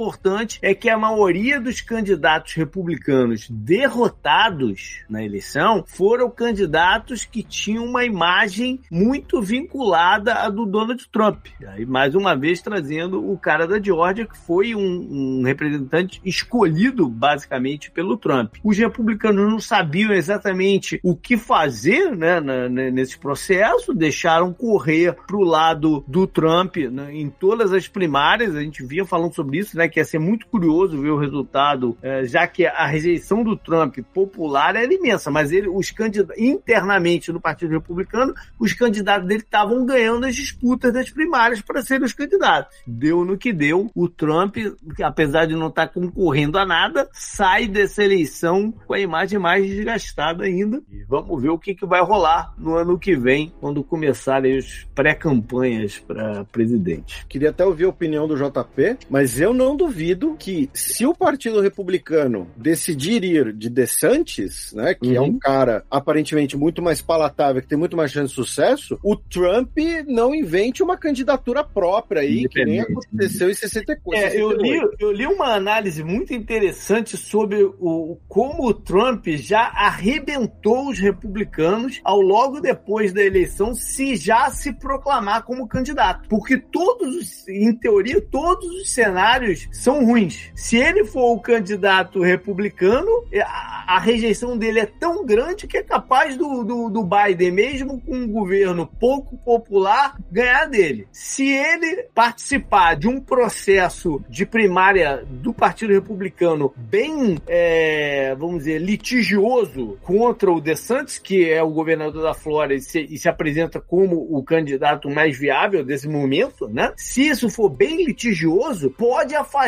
é 0.61 0.73
que 0.73 0.89
a 0.89 0.97
maioria 0.97 1.59
dos 1.59 1.81
candidatos 1.81 2.53
republicanos 2.53 3.47
derrotados 3.49 5.03
na 5.09 5.23
eleição 5.23 5.83
foram 5.87 6.29
candidatos 6.29 7.25
que 7.25 7.43
tinham 7.43 7.85
uma 7.85 8.03
imagem 8.03 8.79
muito 8.91 9.41
vinculada 9.41 10.33
à 10.35 10.49
do 10.49 10.65
Donald 10.65 11.07
Trump. 11.11 11.47
Aí, 11.67 11.85
mais 11.85 12.15
uma 12.15 12.35
vez, 12.35 12.61
trazendo 12.61 13.29
o 13.31 13.37
cara 13.37 13.67
da 13.67 13.81
Georgia, 13.81 14.25
que 14.25 14.37
foi 14.37 14.73
um, 14.75 15.39
um 15.39 15.43
representante 15.43 16.19
escolhido 16.25 17.07
basicamente 17.07 17.91
pelo 17.91 18.17
Trump. 18.17 18.55
Os 18.63 18.77
republicanos 18.77 19.49
não 19.49 19.59
sabiam 19.59 20.11
exatamente 20.11 20.99
o 21.03 21.15
que 21.15 21.37
fazer 21.37 22.15
né, 22.15 22.39
na- 22.39 22.69
nesse 22.69 23.17
processo, 23.17 23.93
deixaram 23.93 24.53
correr 24.53 25.15
para 25.27 25.37
o 25.37 25.43
lado 25.43 26.03
do 26.07 26.25
Trump 26.27 26.77
né, 26.77 27.13
em 27.13 27.29
todas 27.29 27.71
as 27.73 27.87
primárias. 27.87 28.55
A 28.55 28.61
gente 28.61 28.83
vinha 28.83 29.05
falando 29.05 29.33
sobre 29.33 29.59
isso, 29.59 29.77
né? 29.77 29.87
Que 29.91 29.99
ia 29.99 30.05
ser 30.05 30.19
muito 30.19 30.47
curioso 30.47 30.99
ver 30.99 31.09
o 31.09 31.17
resultado, 31.17 31.97
é, 32.01 32.23
já 32.25 32.47
que 32.47 32.65
a 32.65 32.85
rejeição 32.85 33.43
do 33.43 33.55
Trump 33.55 33.97
popular 34.13 34.75
era 34.75 34.93
imensa, 34.93 35.29
mas 35.29 35.51
ele, 35.51 35.67
os 35.67 35.91
candidatos, 35.91 36.41
internamente 36.41 37.31
no 37.31 37.41
Partido 37.41 37.71
Republicano, 37.71 38.33
os 38.59 38.73
candidatos 38.73 39.27
dele 39.27 39.41
estavam 39.41 39.85
ganhando 39.85 40.25
as 40.25 40.35
disputas 40.35 40.93
das 40.93 41.09
primárias 41.09 41.61
para 41.61 41.81
serem 41.81 42.05
os 42.05 42.13
candidatos. 42.13 42.75
Deu 42.87 43.25
no 43.25 43.37
que 43.37 43.51
deu. 43.51 43.89
O 43.95 44.07
Trump, 44.07 44.57
apesar 45.03 45.45
de 45.45 45.55
não 45.55 45.67
estar 45.67 45.87
concorrendo 45.87 46.57
a 46.57 46.65
nada, 46.65 47.09
sai 47.11 47.67
dessa 47.67 48.03
eleição 48.03 48.71
com 48.85 48.93
a 48.93 48.99
imagem 48.99 49.39
mais 49.39 49.65
desgastada 49.67 50.45
ainda. 50.45 50.81
E 50.91 51.03
vamos 51.03 51.41
ver 51.41 51.49
o 51.49 51.59
que, 51.59 51.75
que 51.75 51.85
vai 51.85 52.01
rolar 52.01 52.53
no 52.57 52.75
ano 52.75 52.97
que 52.97 53.15
vem, 53.15 53.53
quando 53.59 53.83
começarem 53.83 54.57
as 54.57 54.87
pré-campanhas 54.95 55.99
para 55.99 56.45
presidente. 56.45 57.25
Queria 57.27 57.49
até 57.49 57.65
ouvir 57.65 57.85
a 57.85 57.89
opinião 57.89 58.27
do 58.27 58.35
JP, 58.35 58.97
mas 59.09 59.39
eu 59.39 59.53
não 59.53 59.75
duvido 59.81 60.35
que 60.37 60.69
se 60.73 61.05
o 61.07 61.15
Partido 61.15 61.59
Republicano 61.59 62.47
decidir 62.55 63.23
ir 63.23 63.51
de 63.51 63.67
DeSantis, 63.67 64.71
né, 64.73 64.93
que 64.93 65.09
uhum. 65.09 65.15
é 65.15 65.21
um 65.21 65.39
cara 65.39 65.83
aparentemente 65.89 66.55
muito 66.55 66.81
mais 66.83 67.01
palatável, 67.01 67.61
que 67.61 67.67
tem 67.67 67.77
muito 67.77 67.97
mais 67.97 68.11
chance 68.11 68.29
de 68.29 68.35
sucesso, 68.35 68.99
o 69.03 69.15
Trump 69.15 69.75
não 70.07 70.35
invente 70.35 70.83
uma 70.83 70.95
candidatura 70.95 71.63
própria 71.63 72.21
aí, 72.21 72.47
que 72.47 72.63
nem 72.63 72.81
aconteceu 72.81 73.49
em 73.49 73.53
64. 73.53 74.21
É, 74.21 74.39
eu 74.39 74.51
li, 74.51 74.79
eu 74.99 75.11
li 75.11 75.25
uma 75.25 75.55
análise 75.55 76.03
muito 76.03 76.31
interessante 76.33 77.17
sobre 77.17 77.63
o, 77.63 78.19
como 78.27 78.67
o 78.67 78.73
Trump 78.73 79.27
já 79.29 79.61
arrebentou 79.61 80.89
os 80.89 80.99
republicanos 80.99 81.99
ao 82.03 82.21
logo 82.21 82.59
depois 82.59 83.11
da 83.13 83.23
eleição 83.23 83.73
se 83.73 84.15
já 84.15 84.49
se 84.51 84.73
proclamar 84.73 85.43
como 85.43 85.67
candidato. 85.67 86.29
Porque 86.29 86.57
todos, 86.57 87.47
em 87.47 87.73
teoria, 87.73 88.21
todos 88.21 88.69
os 88.81 88.93
cenários 88.93 89.70
são 89.71 90.05
ruins. 90.05 90.51
Se 90.53 90.77
ele 90.77 91.05
for 91.05 91.33
o 91.33 91.39
candidato 91.39 92.21
republicano, 92.21 93.09
a, 93.43 93.95
a 93.95 93.99
rejeição 93.99 94.57
dele 94.57 94.81
é 94.81 94.85
tão 94.85 95.25
grande 95.25 95.65
que 95.65 95.77
é 95.77 95.83
capaz 95.83 96.35
do, 96.35 96.63
do, 96.63 96.89
do 96.89 97.03
Biden, 97.03 97.51
mesmo 97.51 98.01
com 98.01 98.15
um 98.15 98.27
governo 98.27 98.85
pouco 98.99 99.37
popular, 99.37 100.17
ganhar 100.29 100.65
dele. 100.65 101.07
Se 101.11 101.47
ele 101.47 102.03
participar 102.13 102.95
de 102.95 103.07
um 103.07 103.19
processo 103.19 104.21
de 104.29 104.45
primária 104.45 105.23
do 105.25 105.53
Partido 105.53 105.93
Republicano 105.93 106.73
bem, 106.75 107.37
é, 107.47 108.35
vamos 108.35 108.59
dizer, 108.59 108.79
litigioso 108.79 109.97
contra 110.01 110.51
o 110.51 110.59
DeSantis, 110.59 111.17
que 111.17 111.49
é 111.49 111.63
o 111.63 111.71
governador 111.71 112.21
da 112.21 112.33
Flórida 112.33 112.75
e 112.75 112.81
se, 112.81 113.07
e 113.09 113.17
se 113.17 113.29
apresenta 113.29 113.79
como 113.79 114.27
o 114.29 114.43
candidato 114.43 115.09
mais 115.09 115.37
viável 115.37 115.83
desse 115.83 116.07
momento, 116.07 116.67
né? 116.67 116.93
Se 116.97 117.27
isso 117.27 117.49
for 117.49 117.69
bem 117.69 118.05
litigioso, 118.05 118.91
pode 118.91 119.33
afastar 119.33 119.60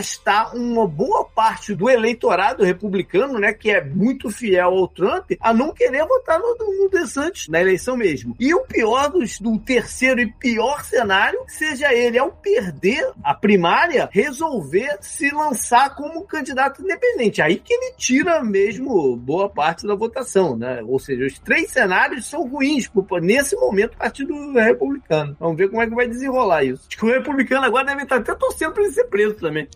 uma 0.54 0.88
boa 0.88 1.26
parte 1.26 1.74
do 1.76 1.90
eleitorado 1.90 2.64
republicano, 2.64 3.40
né, 3.40 3.54
que 3.54 3.70
é 3.70 3.84
muito 3.84 4.30
fiel 4.30 4.70
ao 4.70 4.88
Trump, 4.88 5.32
a 5.40 5.54
não 5.54 5.74
querer 5.74 6.06
votar 6.06 6.40
no, 6.40 6.56
no 6.58 6.90
DeSantis 6.90 7.48
na 7.48 7.62
eleição 7.62 7.96
mesmo. 7.96 8.36
E 8.40 8.54
o 8.54 8.62
pior 8.62 9.10
dos, 9.10 9.40
do 9.40 9.58
terceiro 9.60 10.20
e 10.22 10.32
pior 10.32 10.84
cenário 10.84 11.40
seja 11.48 11.94
ele, 11.94 12.18
ao 12.18 12.32
perder 12.32 13.12
a 13.24 13.34
primária, 13.34 14.10
resolver 14.12 14.98
se 15.02 15.30
lançar 15.32 15.96
como 15.96 16.26
candidato 16.26 16.82
independente. 16.82 17.42
Aí 17.42 17.58
que 17.58 17.74
ele 17.74 17.94
tira 17.98 18.44
mesmo 18.44 19.16
boa 19.16 19.50
parte 19.50 19.86
da 19.86 19.96
votação, 19.96 20.56
né? 20.58 20.82
Ou 20.88 21.00
seja, 21.00 21.26
os 21.26 21.40
três 21.40 21.72
cenários 21.72 22.26
são 22.26 22.48
ruins 22.48 22.90
nesse 23.22 23.56
momento 23.56 23.98
Partido 23.98 24.34
Republicano. 24.54 25.36
Vamos 25.40 25.58
ver 25.58 25.70
como 25.70 25.82
é 25.82 25.88
que 25.88 25.96
vai 25.96 26.08
desenrolar 26.08 26.64
isso. 26.64 26.86
Acho 26.88 26.98
que 26.98 27.06
o 27.06 27.10
republicano 27.10 27.66
agora 27.66 27.86
deve 27.86 28.04
estar 28.04 28.18
até 28.18 28.34
torcendo 28.36 28.74
para 28.74 28.84
ele 28.84 28.92
ser 28.94 29.06
preso 29.06 29.36
também. 29.36 29.68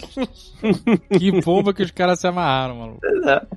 que 1.18 1.40
bomba 1.40 1.72
que 1.72 1.82
os 1.82 1.90
caras 1.90 2.20
se 2.20 2.26
amarraram, 2.26 2.76
mano. 2.76 2.98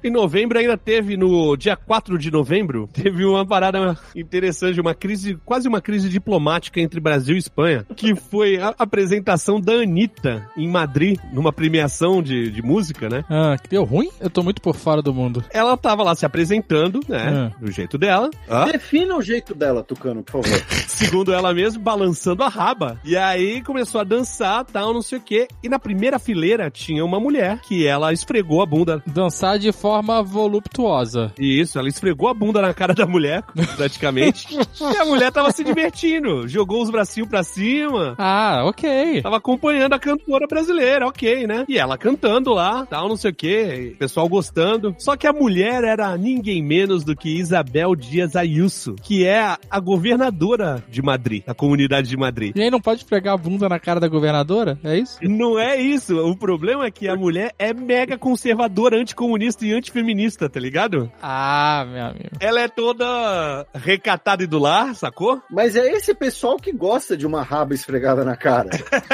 Em 0.03 0.11
novembro 0.11 0.57
ainda 0.57 0.77
teve, 0.77 1.17
no 1.17 1.55
dia 1.55 1.75
4 1.75 2.17
de 2.17 2.31
novembro, 2.31 2.87
teve 2.91 3.25
uma 3.25 3.45
parada 3.45 3.97
interessante, 4.15 4.79
uma 4.79 4.93
crise, 4.93 5.37
quase 5.45 5.67
uma 5.67 5.81
crise 5.81 6.09
diplomática 6.09 6.79
entre 6.79 6.99
Brasil 6.99 7.35
e 7.35 7.39
Espanha, 7.39 7.85
que 7.95 8.15
foi 8.15 8.57
a 8.57 8.73
apresentação 8.77 9.59
da 9.59 9.73
Anitta 9.73 10.47
em 10.57 10.67
Madrid, 10.67 11.19
numa 11.31 11.51
premiação 11.51 12.21
de, 12.21 12.49
de 12.49 12.61
música, 12.61 13.09
né? 13.09 13.23
Ah, 13.29 13.57
que 13.61 13.69
deu 13.69 13.83
ruim? 13.83 14.09
Eu 14.19 14.29
tô 14.29 14.43
muito 14.43 14.61
por 14.61 14.75
fora 14.75 15.01
do 15.01 15.13
mundo. 15.13 15.43
Ela 15.51 15.77
tava 15.77 16.03
lá 16.03 16.15
se 16.15 16.25
apresentando, 16.25 16.99
né? 17.07 17.51
Ah. 17.53 17.59
Do 17.59 17.71
jeito 17.71 17.97
dela. 17.97 18.29
Ah. 18.49 18.65
Defina 18.65 19.15
o 19.15 19.21
jeito 19.21 19.53
dela, 19.53 19.83
Tucano, 19.83 20.23
por 20.23 20.43
favor. 20.43 20.59
Segundo 20.87 21.33
ela 21.33 21.53
mesma, 21.53 21.81
balançando 21.81 22.43
a 22.43 22.49
raba. 22.49 22.99
E 23.03 23.15
aí 23.15 23.61
começou 23.61 24.01
a 24.01 24.03
dançar, 24.03 24.65
tal, 24.65 24.93
não 24.93 25.01
sei 25.01 25.17
o 25.17 25.21
quê. 25.21 25.47
E 25.63 25.69
na 25.69 25.79
primeira 25.79 26.19
fileira 26.27 26.69
tinha 26.69 27.05
uma 27.05 27.21
mulher 27.21 27.61
que 27.61 27.87
ela 27.87 28.11
esfregou 28.11 28.61
a 28.61 28.65
bunda. 28.65 29.01
Dançar 29.07 29.57
de 29.57 29.71
forma 29.71 30.21
voluptuosa. 30.21 31.31
Isso, 31.39 31.79
ela 31.79 31.87
esfregou 31.87 32.27
a 32.27 32.33
bunda 32.33 32.61
na 32.61 32.73
cara 32.73 32.93
da 32.93 33.07
mulher, 33.07 33.43
praticamente. 33.77 34.45
e 34.59 34.97
a 34.97 35.05
mulher 35.05 35.31
tava 35.31 35.49
se 35.51 35.63
divertindo, 35.63 36.45
jogou 36.45 36.83
os 36.83 36.89
bracinhos 36.89 37.29
pra 37.29 37.43
cima. 37.43 38.13
Ah, 38.17 38.65
ok. 38.65 39.21
Tava 39.21 39.37
acompanhando 39.37 39.93
a 39.93 39.99
cantora 39.99 40.45
brasileira, 40.47 41.07
ok, 41.07 41.47
né? 41.47 41.63
E 41.69 41.77
ela 41.77 41.97
cantando 41.97 42.51
lá, 42.51 42.85
tal, 42.85 43.07
não 43.07 43.15
sei 43.15 43.31
o 43.31 43.35
quê, 43.35 43.95
pessoal 43.97 44.27
gostando. 44.27 44.93
Só 44.99 45.15
que 45.15 45.27
a 45.27 45.31
mulher 45.31 45.85
era 45.85 46.17
ninguém 46.17 46.61
menos 46.61 47.05
do 47.05 47.15
que 47.15 47.37
Isabel 47.37 47.95
Dias 47.95 48.35
Ayuso, 48.35 48.95
que 49.01 49.25
é 49.25 49.55
a 49.69 49.79
governadora 49.79 50.83
de 50.89 51.01
Madrid, 51.01 51.45
da 51.45 51.53
comunidade 51.53 52.09
de 52.09 52.17
Madrid. 52.17 52.53
E 52.53 52.61
aí 52.61 52.69
não 52.69 52.81
pode 52.81 53.05
pegar 53.05 53.31
a 53.31 53.37
bunda 53.37 53.69
na 53.69 53.79
cara 53.79 54.01
da 54.01 54.09
governadora? 54.09 54.77
É 54.83 54.97
isso? 54.97 55.17
Não 55.21 55.57
é 55.57 55.79
isso. 55.79 56.06
O 56.13 56.35
problema 56.35 56.85
é 56.85 56.91
que 56.91 57.07
a 57.07 57.15
mulher 57.15 57.53
é 57.57 57.73
mega 57.73 58.17
conservadora, 58.17 58.97
anticomunista 58.97 59.65
e 59.65 59.73
antifeminista, 59.73 60.49
tá 60.49 60.59
ligado? 60.59 61.11
Ah, 61.21 61.85
meu 61.89 62.05
amigo. 62.05 62.29
Ela 62.39 62.61
é 62.61 62.67
toda 62.67 63.65
recatada 63.73 64.43
e 64.43 64.47
do 64.47 64.59
lar, 64.59 64.95
sacou? 64.95 65.41
Mas 65.49 65.75
é 65.75 65.87
esse 65.91 66.13
pessoal 66.13 66.57
que 66.57 66.71
gosta 66.71 67.17
de 67.17 67.25
uma 67.25 67.43
raba 67.43 67.73
esfregada 67.73 68.23
na 68.23 68.35
cara. 68.35 68.69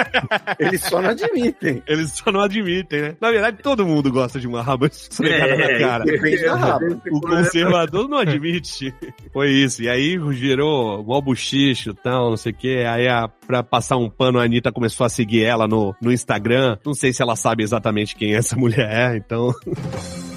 Eles 0.60 0.82
só 0.82 1.02
não 1.02 1.10
admitem. 1.10 1.82
Eles 1.88 2.12
só 2.12 2.32
não 2.32 2.42
admitem, 2.42 3.02
né? 3.02 3.16
Na 3.20 3.32
verdade, 3.32 3.58
todo 3.62 3.86
mundo 3.86 4.12
gosta 4.12 4.40
de 4.40 4.48
uma 4.48 4.62
raba 4.62 4.88
esfregada 4.88 5.54
é, 5.54 5.74
na 5.74 5.80
cara. 5.80 6.04
Depende 6.04 6.44
da 6.44 6.56
raba. 6.56 7.02
O 7.12 7.22
conservador 7.22 8.08
não 8.08 8.20
admite. 8.20 8.94
Foi 9.32 9.50
isso. 9.50 9.84
E 9.84 9.90
aí 9.90 10.20
gerou 10.34 11.04
mó 11.04 11.22
buchicho 11.22 11.92
e 11.92 11.94
tal, 11.94 12.30
não 12.30 12.38
sei 12.38 12.52
o 12.52 12.56
quê. 12.56 12.84
Aí, 12.88 13.08
a, 13.08 13.28
pra 13.28 13.64
passar 13.64 13.98
um 13.98 14.10
pano, 14.10 14.40
a 14.40 14.44
Anitta 14.44 14.72
começou 14.72 15.06
a 15.06 15.10
seguir 15.10 15.44
ela 15.44 15.68
no, 15.68 15.96
no 16.02 16.12
Instagram. 16.12 16.78
Não 16.86 16.94
sei 16.94 17.14
se 17.14 17.22
ela 17.22 17.36
sabe 17.36 17.64
exatamente 17.64 18.16
quem 18.16 18.36
essa 18.36 18.56
mulher 18.56 19.14
é, 19.14 19.18
então. 19.18 19.54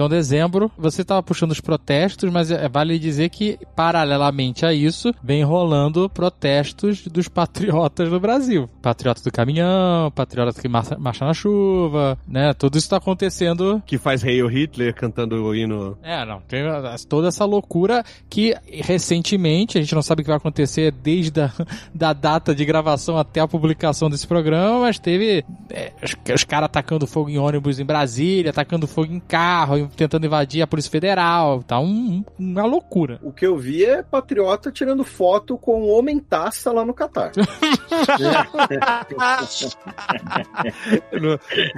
Então, 0.00 0.08
dezembro, 0.08 0.72
você 0.78 1.02
estava 1.02 1.22
puxando 1.22 1.50
os 1.50 1.60
protestos, 1.60 2.32
mas 2.32 2.50
é, 2.50 2.66
vale 2.70 2.98
dizer 2.98 3.28
que, 3.28 3.58
paralelamente 3.76 4.64
a 4.64 4.72
isso, 4.72 5.12
vem 5.22 5.44
rolando 5.44 6.08
protestos 6.08 7.06
dos 7.06 7.28
patriotas 7.28 8.08
do 8.08 8.18
Brasil. 8.18 8.66
Patriota 8.80 9.22
do 9.22 9.30
caminhão, 9.30 10.10
patriota 10.12 10.58
que 10.58 10.66
marcha, 10.66 10.96
marcha 10.98 11.26
na 11.26 11.34
chuva, 11.34 12.16
né? 12.26 12.54
Tudo 12.54 12.78
isso 12.78 12.86
está 12.86 12.96
acontecendo. 12.96 13.82
Que 13.84 13.98
faz 13.98 14.24
Hail 14.24 14.46
Hitler 14.46 14.94
cantando 14.94 15.44
o 15.44 15.54
hino. 15.54 15.98
É, 16.02 16.24
não. 16.24 16.40
Tem 16.48 16.62
toda 17.06 17.28
essa 17.28 17.44
loucura 17.44 18.02
que, 18.30 18.56
recentemente, 18.66 19.76
a 19.76 19.82
gente 19.82 19.94
não 19.94 20.00
sabe 20.00 20.22
o 20.22 20.24
que 20.24 20.30
vai 20.30 20.38
acontecer 20.38 20.90
desde 20.92 21.42
a 21.42 21.52
da 21.94 22.14
data 22.14 22.54
de 22.54 22.64
gravação 22.64 23.18
até 23.18 23.40
a 23.40 23.46
publicação 23.46 24.08
desse 24.08 24.26
programa, 24.26 24.80
mas 24.80 24.98
teve 24.98 25.44
é, 25.68 25.92
os, 26.02 26.16
os 26.34 26.44
caras 26.44 26.64
atacando 26.64 27.06
fogo 27.06 27.28
em 27.28 27.36
ônibus 27.36 27.78
em 27.78 27.84
Brasília, 27.84 28.48
atacando 28.48 28.86
fogo 28.86 29.12
em 29.12 29.20
carro, 29.20 29.76
em 29.76 29.89
tentando 29.96 30.26
invadir 30.26 30.62
a 30.62 30.66
Polícia 30.66 30.90
Federal. 30.90 31.62
Tá 31.62 31.78
um, 31.80 32.24
uma 32.38 32.64
loucura. 32.64 33.18
O 33.22 33.32
que 33.32 33.46
eu 33.46 33.56
vi 33.56 33.84
é 33.84 34.02
patriota 34.02 34.70
tirando 34.70 35.04
foto 35.04 35.56
com 35.58 35.82
o 35.82 35.88
homem 35.88 36.18
taça 36.18 36.72
lá 36.72 36.84
no 36.84 36.94
Catar. 36.94 37.32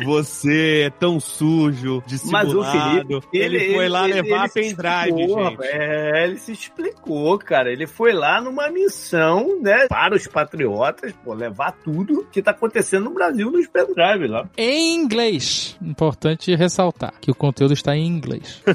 Você 0.05 0.85
é 0.87 0.91
tão 0.91 1.19
sujo, 1.21 2.03
dissimulado. 2.07 2.55
Mas 2.55 2.55
o 2.55 2.63
Felipe, 2.71 3.21
ele, 3.33 3.57
ele 3.57 3.75
foi 3.75 3.89
lá 3.89 4.09
ele, 4.09 4.23
levar 4.23 4.51
ele 4.55 4.75
pendrive, 4.75 5.29
gente. 5.29 5.59
É, 5.63 6.25
ele 6.25 6.39
se 6.39 6.53
explicou, 6.53 7.39
cara. 7.39 7.73
Ele 7.73 7.87
foi 7.87 8.13
lá 8.13 8.41
numa 8.41 8.71
missão, 8.71 9.61
né, 9.61 9.87
para 9.89 10.15
os 10.15 10.27
patriotas, 10.27 11.13
pô, 11.25 11.35
levar 11.35 11.73
tudo 11.85 12.27
que 12.31 12.43
tá 12.43 12.51
acontecendo 12.51 13.05
no 13.05 13.15
Brasil 13.15 13.51
nos 13.51 13.67
pendrive 13.67 14.27
lá. 14.29 14.49
Em 14.57 14.95
inglês. 14.95 15.77
Importante 15.83 16.55
ressaltar 16.55 17.15
que 17.21 17.31
o 17.31 17.35
conteúdo 17.35 17.73
está 17.73 17.97
em 17.97 18.02
em 18.03 18.09
inglês. 18.09 18.63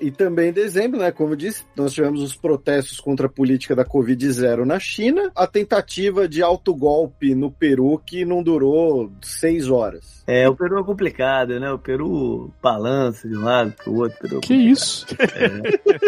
E 0.00 0.10
também 0.10 0.50
em 0.50 0.52
dezembro, 0.52 1.00
né? 1.00 1.10
Como 1.10 1.32
eu 1.32 1.36
disse, 1.36 1.64
nós 1.76 1.92
tivemos 1.92 2.22
os 2.22 2.34
protestos 2.34 3.00
contra 3.00 3.26
a 3.26 3.30
política 3.30 3.74
da 3.74 3.84
Covid-0 3.84 4.64
na 4.64 4.78
China, 4.78 5.30
a 5.34 5.46
tentativa 5.46 6.28
de 6.28 6.42
autogolpe 6.42 7.34
no 7.34 7.50
Peru, 7.50 8.00
que 8.04 8.24
não 8.24 8.42
durou 8.42 9.10
seis 9.22 9.68
horas. 9.68 10.22
É, 10.26 10.48
o 10.48 10.54
Peru 10.54 10.78
é 10.78 10.84
complicado, 10.84 11.58
né? 11.58 11.70
O 11.72 11.78
Peru 11.78 12.52
balança 12.62 13.26
de 13.28 13.36
um 13.36 13.42
lado 13.42 13.72
pro 13.72 13.94
outro. 13.94 14.18
Peru 14.20 14.36
é 14.38 14.40
Que 14.40 14.54
complicado. 14.54 14.70
isso? 14.70 15.06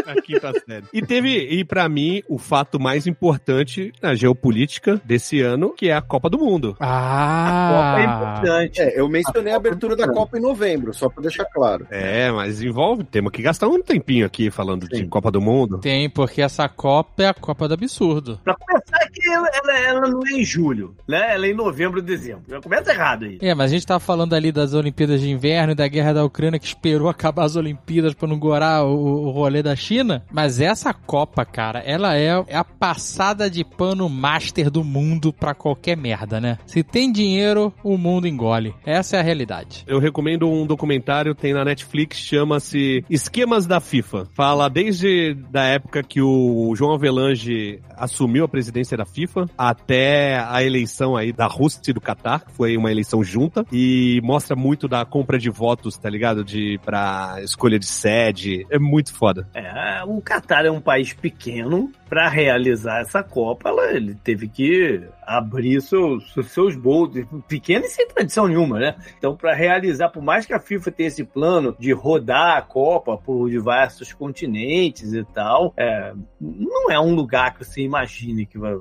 A 0.06 0.22
quinta 0.22 0.52
série. 0.66 0.84
E 0.92 1.02
teve, 1.02 1.30
e 1.38 1.64
pra 1.64 1.88
mim, 1.88 2.22
o 2.28 2.38
fato 2.38 2.78
mais 2.78 3.06
importante 3.06 3.92
na 4.00 4.14
geopolítica 4.14 5.00
desse 5.04 5.40
ano, 5.40 5.70
que 5.74 5.88
é 5.88 5.94
a 5.94 6.02
Copa 6.02 6.28
do 6.30 6.38
Mundo. 6.38 6.74
Copa 6.74 6.84
é 6.84 6.86
Ah! 6.86 8.04
importante. 8.42 8.80
É, 8.80 9.00
eu 9.00 9.08
mencionei 9.08 9.52
a 9.52 9.56
abertura 9.56 9.96
da 9.96 10.06
Copa 10.08 10.38
em 10.38 10.42
novembro, 10.42 10.92
só 10.94 11.08
pra 11.08 11.22
deixar 11.22 11.44
claro. 11.46 11.79
É, 11.90 12.30
mas 12.30 12.62
envolve, 12.62 13.04
temos 13.04 13.32
que 13.32 13.42
gastar 13.42 13.68
um 13.68 13.80
tempinho 13.82 14.26
aqui 14.26 14.50
falando 14.50 14.88
de 14.88 14.98
Sim. 14.98 15.08
Copa 15.08 15.30
do 15.30 15.40
Mundo. 15.40 15.78
Tem, 15.78 16.08
porque 16.10 16.42
essa 16.42 16.68
Copa 16.68 17.22
é 17.22 17.28
a 17.28 17.34
Copa 17.34 17.68
do 17.68 17.74
Absurdo. 17.74 18.38
Pra 18.44 18.54
começar 18.54 19.08
que 19.12 19.28
ela, 19.30 19.48
ela- 19.54 19.78
ela 19.78 20.08
não 20.08 20.20
é 20.26 20.32
em 20.32 20.44
julho, 20.44 20.94
né? 21.08 21.34
Ela 21.34 21.46
é 21.46 21.50
em 21.50 21.54
novembro, 21.54 22.00
dezembro. 22.02 22.42
Já 22.48 22.60
começa 22.60 22.92
errado 22.92 23.24
aí. 23.24 23.38
É, 23.40 23.54
mas 23.54 23.70
a 23.70 23.74
gente 23.74 23.86
tá 23.86 23.98
falando 23.98 24.34
ali 24.34 24.50
das 24.52 24.74
Olimpíadas 24.74 25.20
de 25.20 25.30
Inverno 25.30 25.72
e 25.72 25.74
da 25.76 25.86
guerra 25.88 26.12
da 26.14 26.24
Ucrânia 26.24 26.58
que 26.58 26.66
esperou 26.66 27.08
acabar 27.10 27.44
as 27.44 27.56
Olimpíadas 27.56 28.14
pra 28.14 28.28
não 28.28 28.38
gorar 28.38 28.84
o, 28.84 29.26
o 29.26 29.30
rolê 29.30 29.62
da 29.62 29.74
China. 29.76 30.24
Mas 30.30 30.60
essa 30.60 30.92
Copa, 30.92 31.44
cara, 31.44 31.80
ela 31.80 32.16
é, 32.16 32.42
é 32.46 32.56
a 32.56 32.64
passada 32.64 33.48
de 33.50 33.64
pano 33.64 34.08
master 34.08 34.70
do 34.70 34.82
mundo 34.84 35.32
pra 35.32 35.54
qualquer 35.54 35.96
merda, 35.96 36.40
né? 36.40 36.58
Se 36.66 36.82
tem 36.82 37.10
dinheiro, 37.12 37.72
o 37.82 37.96
mundo 37.96 38.26
engole. 38.26 38.74
Essa 38.84 39.16
é 39.16 39.20
a 39.20 39.22
realidade. 39.22 39.84
Eu 39.86 39.98
recomendo 39.98 40.48
um 40.48 40.66
documentário, 40.66 41.34
tem 41.34 41.52
na 41.52 41.59
Netflix, 41.64 42.18
chama-se 42.18 43.04
Esquemas 43.10 43.66
da 43.66 43.80
FIFA. 43.80 44.26
Fala 44.34 44.68
desde 44.68 45.34
da 45.50 45.64
época 45.64 46.02
que 46.02 46.20
o 46.20 46.72
João 46.76 46.94
Avelange 46.94 47.80
assumiu 47.96 48.44
a 48.44 48.48
presidência 48.48 48.96
da 48.96 49.04
FIFA 49.04 49.46
até 49.56 50.38
a 50.38 50.62
eleição 50.62 51.16
aí 51.16 51.32
da 51.32 51.46
Rússia 51.46 51.80
e 51.90 51.92
do 51.92 52.00
Catar, 52.00 52.44
que 52.44 52.52
foi 52.52 52.76
uma 52.76 52.90
eleição 52.90 53.22
junta, 53.22 53.64
e 53.72 54.20
mostra 54.22 54.56
muito 54.56 54.88
da 54.88 55.04
compra 55.04 55.38
de 55.38 55.50
votos, 55.50 55.96
tá 55.96 56.08
ligado? 56.08 56.44
De 56.44 56.78
pra 56.84 57.36
escolha 57.42 57.78
de 57.78 57.86
sede. 57.86 58.66
É 58.70 58.78
muito 58.78 59.14
foda. 59.14 59.48
É, 59.54 60.02
o 60.06 60.20
Catar 60.20 60.64
é 60.64 60.70
um 60.70 60.80
país 60.80 61.12
pequeno. 61.12 61.90
Pra 62.08 62.28
realizar 62.28 63.02
essa 63.02 63.22
Copa, 63.22 63.68
ela- 63.68 63.92
ele 63.92 64.16
teve 64.16 64.48
que 64.48 65.00
abrir 65.22 65.80
seus, 65.80 66.32
seus 66.48 66.76
bolsos. 66.76 67.24
Pequeno 67.48 67.84
e 67.84 67.88
sem 67.88 68.06
tradição 68.08 68.48
nenhuma, 68.48 68.78
né? 68.78 68.96
Então, 69.18 69.36
pra 69.36 69.54
realizar, 69.54 70.08
por 70.08 70.22
mais 70.22 70.46
que 70.46 70.52
a 70.52 70.60
FIFA 70.60 70.90
tenha 70.90 71.08
esse 71.08 71.24
plano 71.24 71.74
de 71.78 71.92
rodar 71.92 72.56
a 72.56 72.62
Copa 72.62 73.16
por 73.16 73.48
diversos 73.48 74.12
continentes 74.12 75.12
e 75.12 75.24
tal, 75.24 75.72
é, 75.76 76.12
não 76.40 76.90
é 76.90 76.98
um 77.00 77.14
lugar 77.14 77.54
que 77.54 77.64
você 77.64 77.82
imagine 77.82 78.46
que 78.46 78.58
vai. 78.58 78.74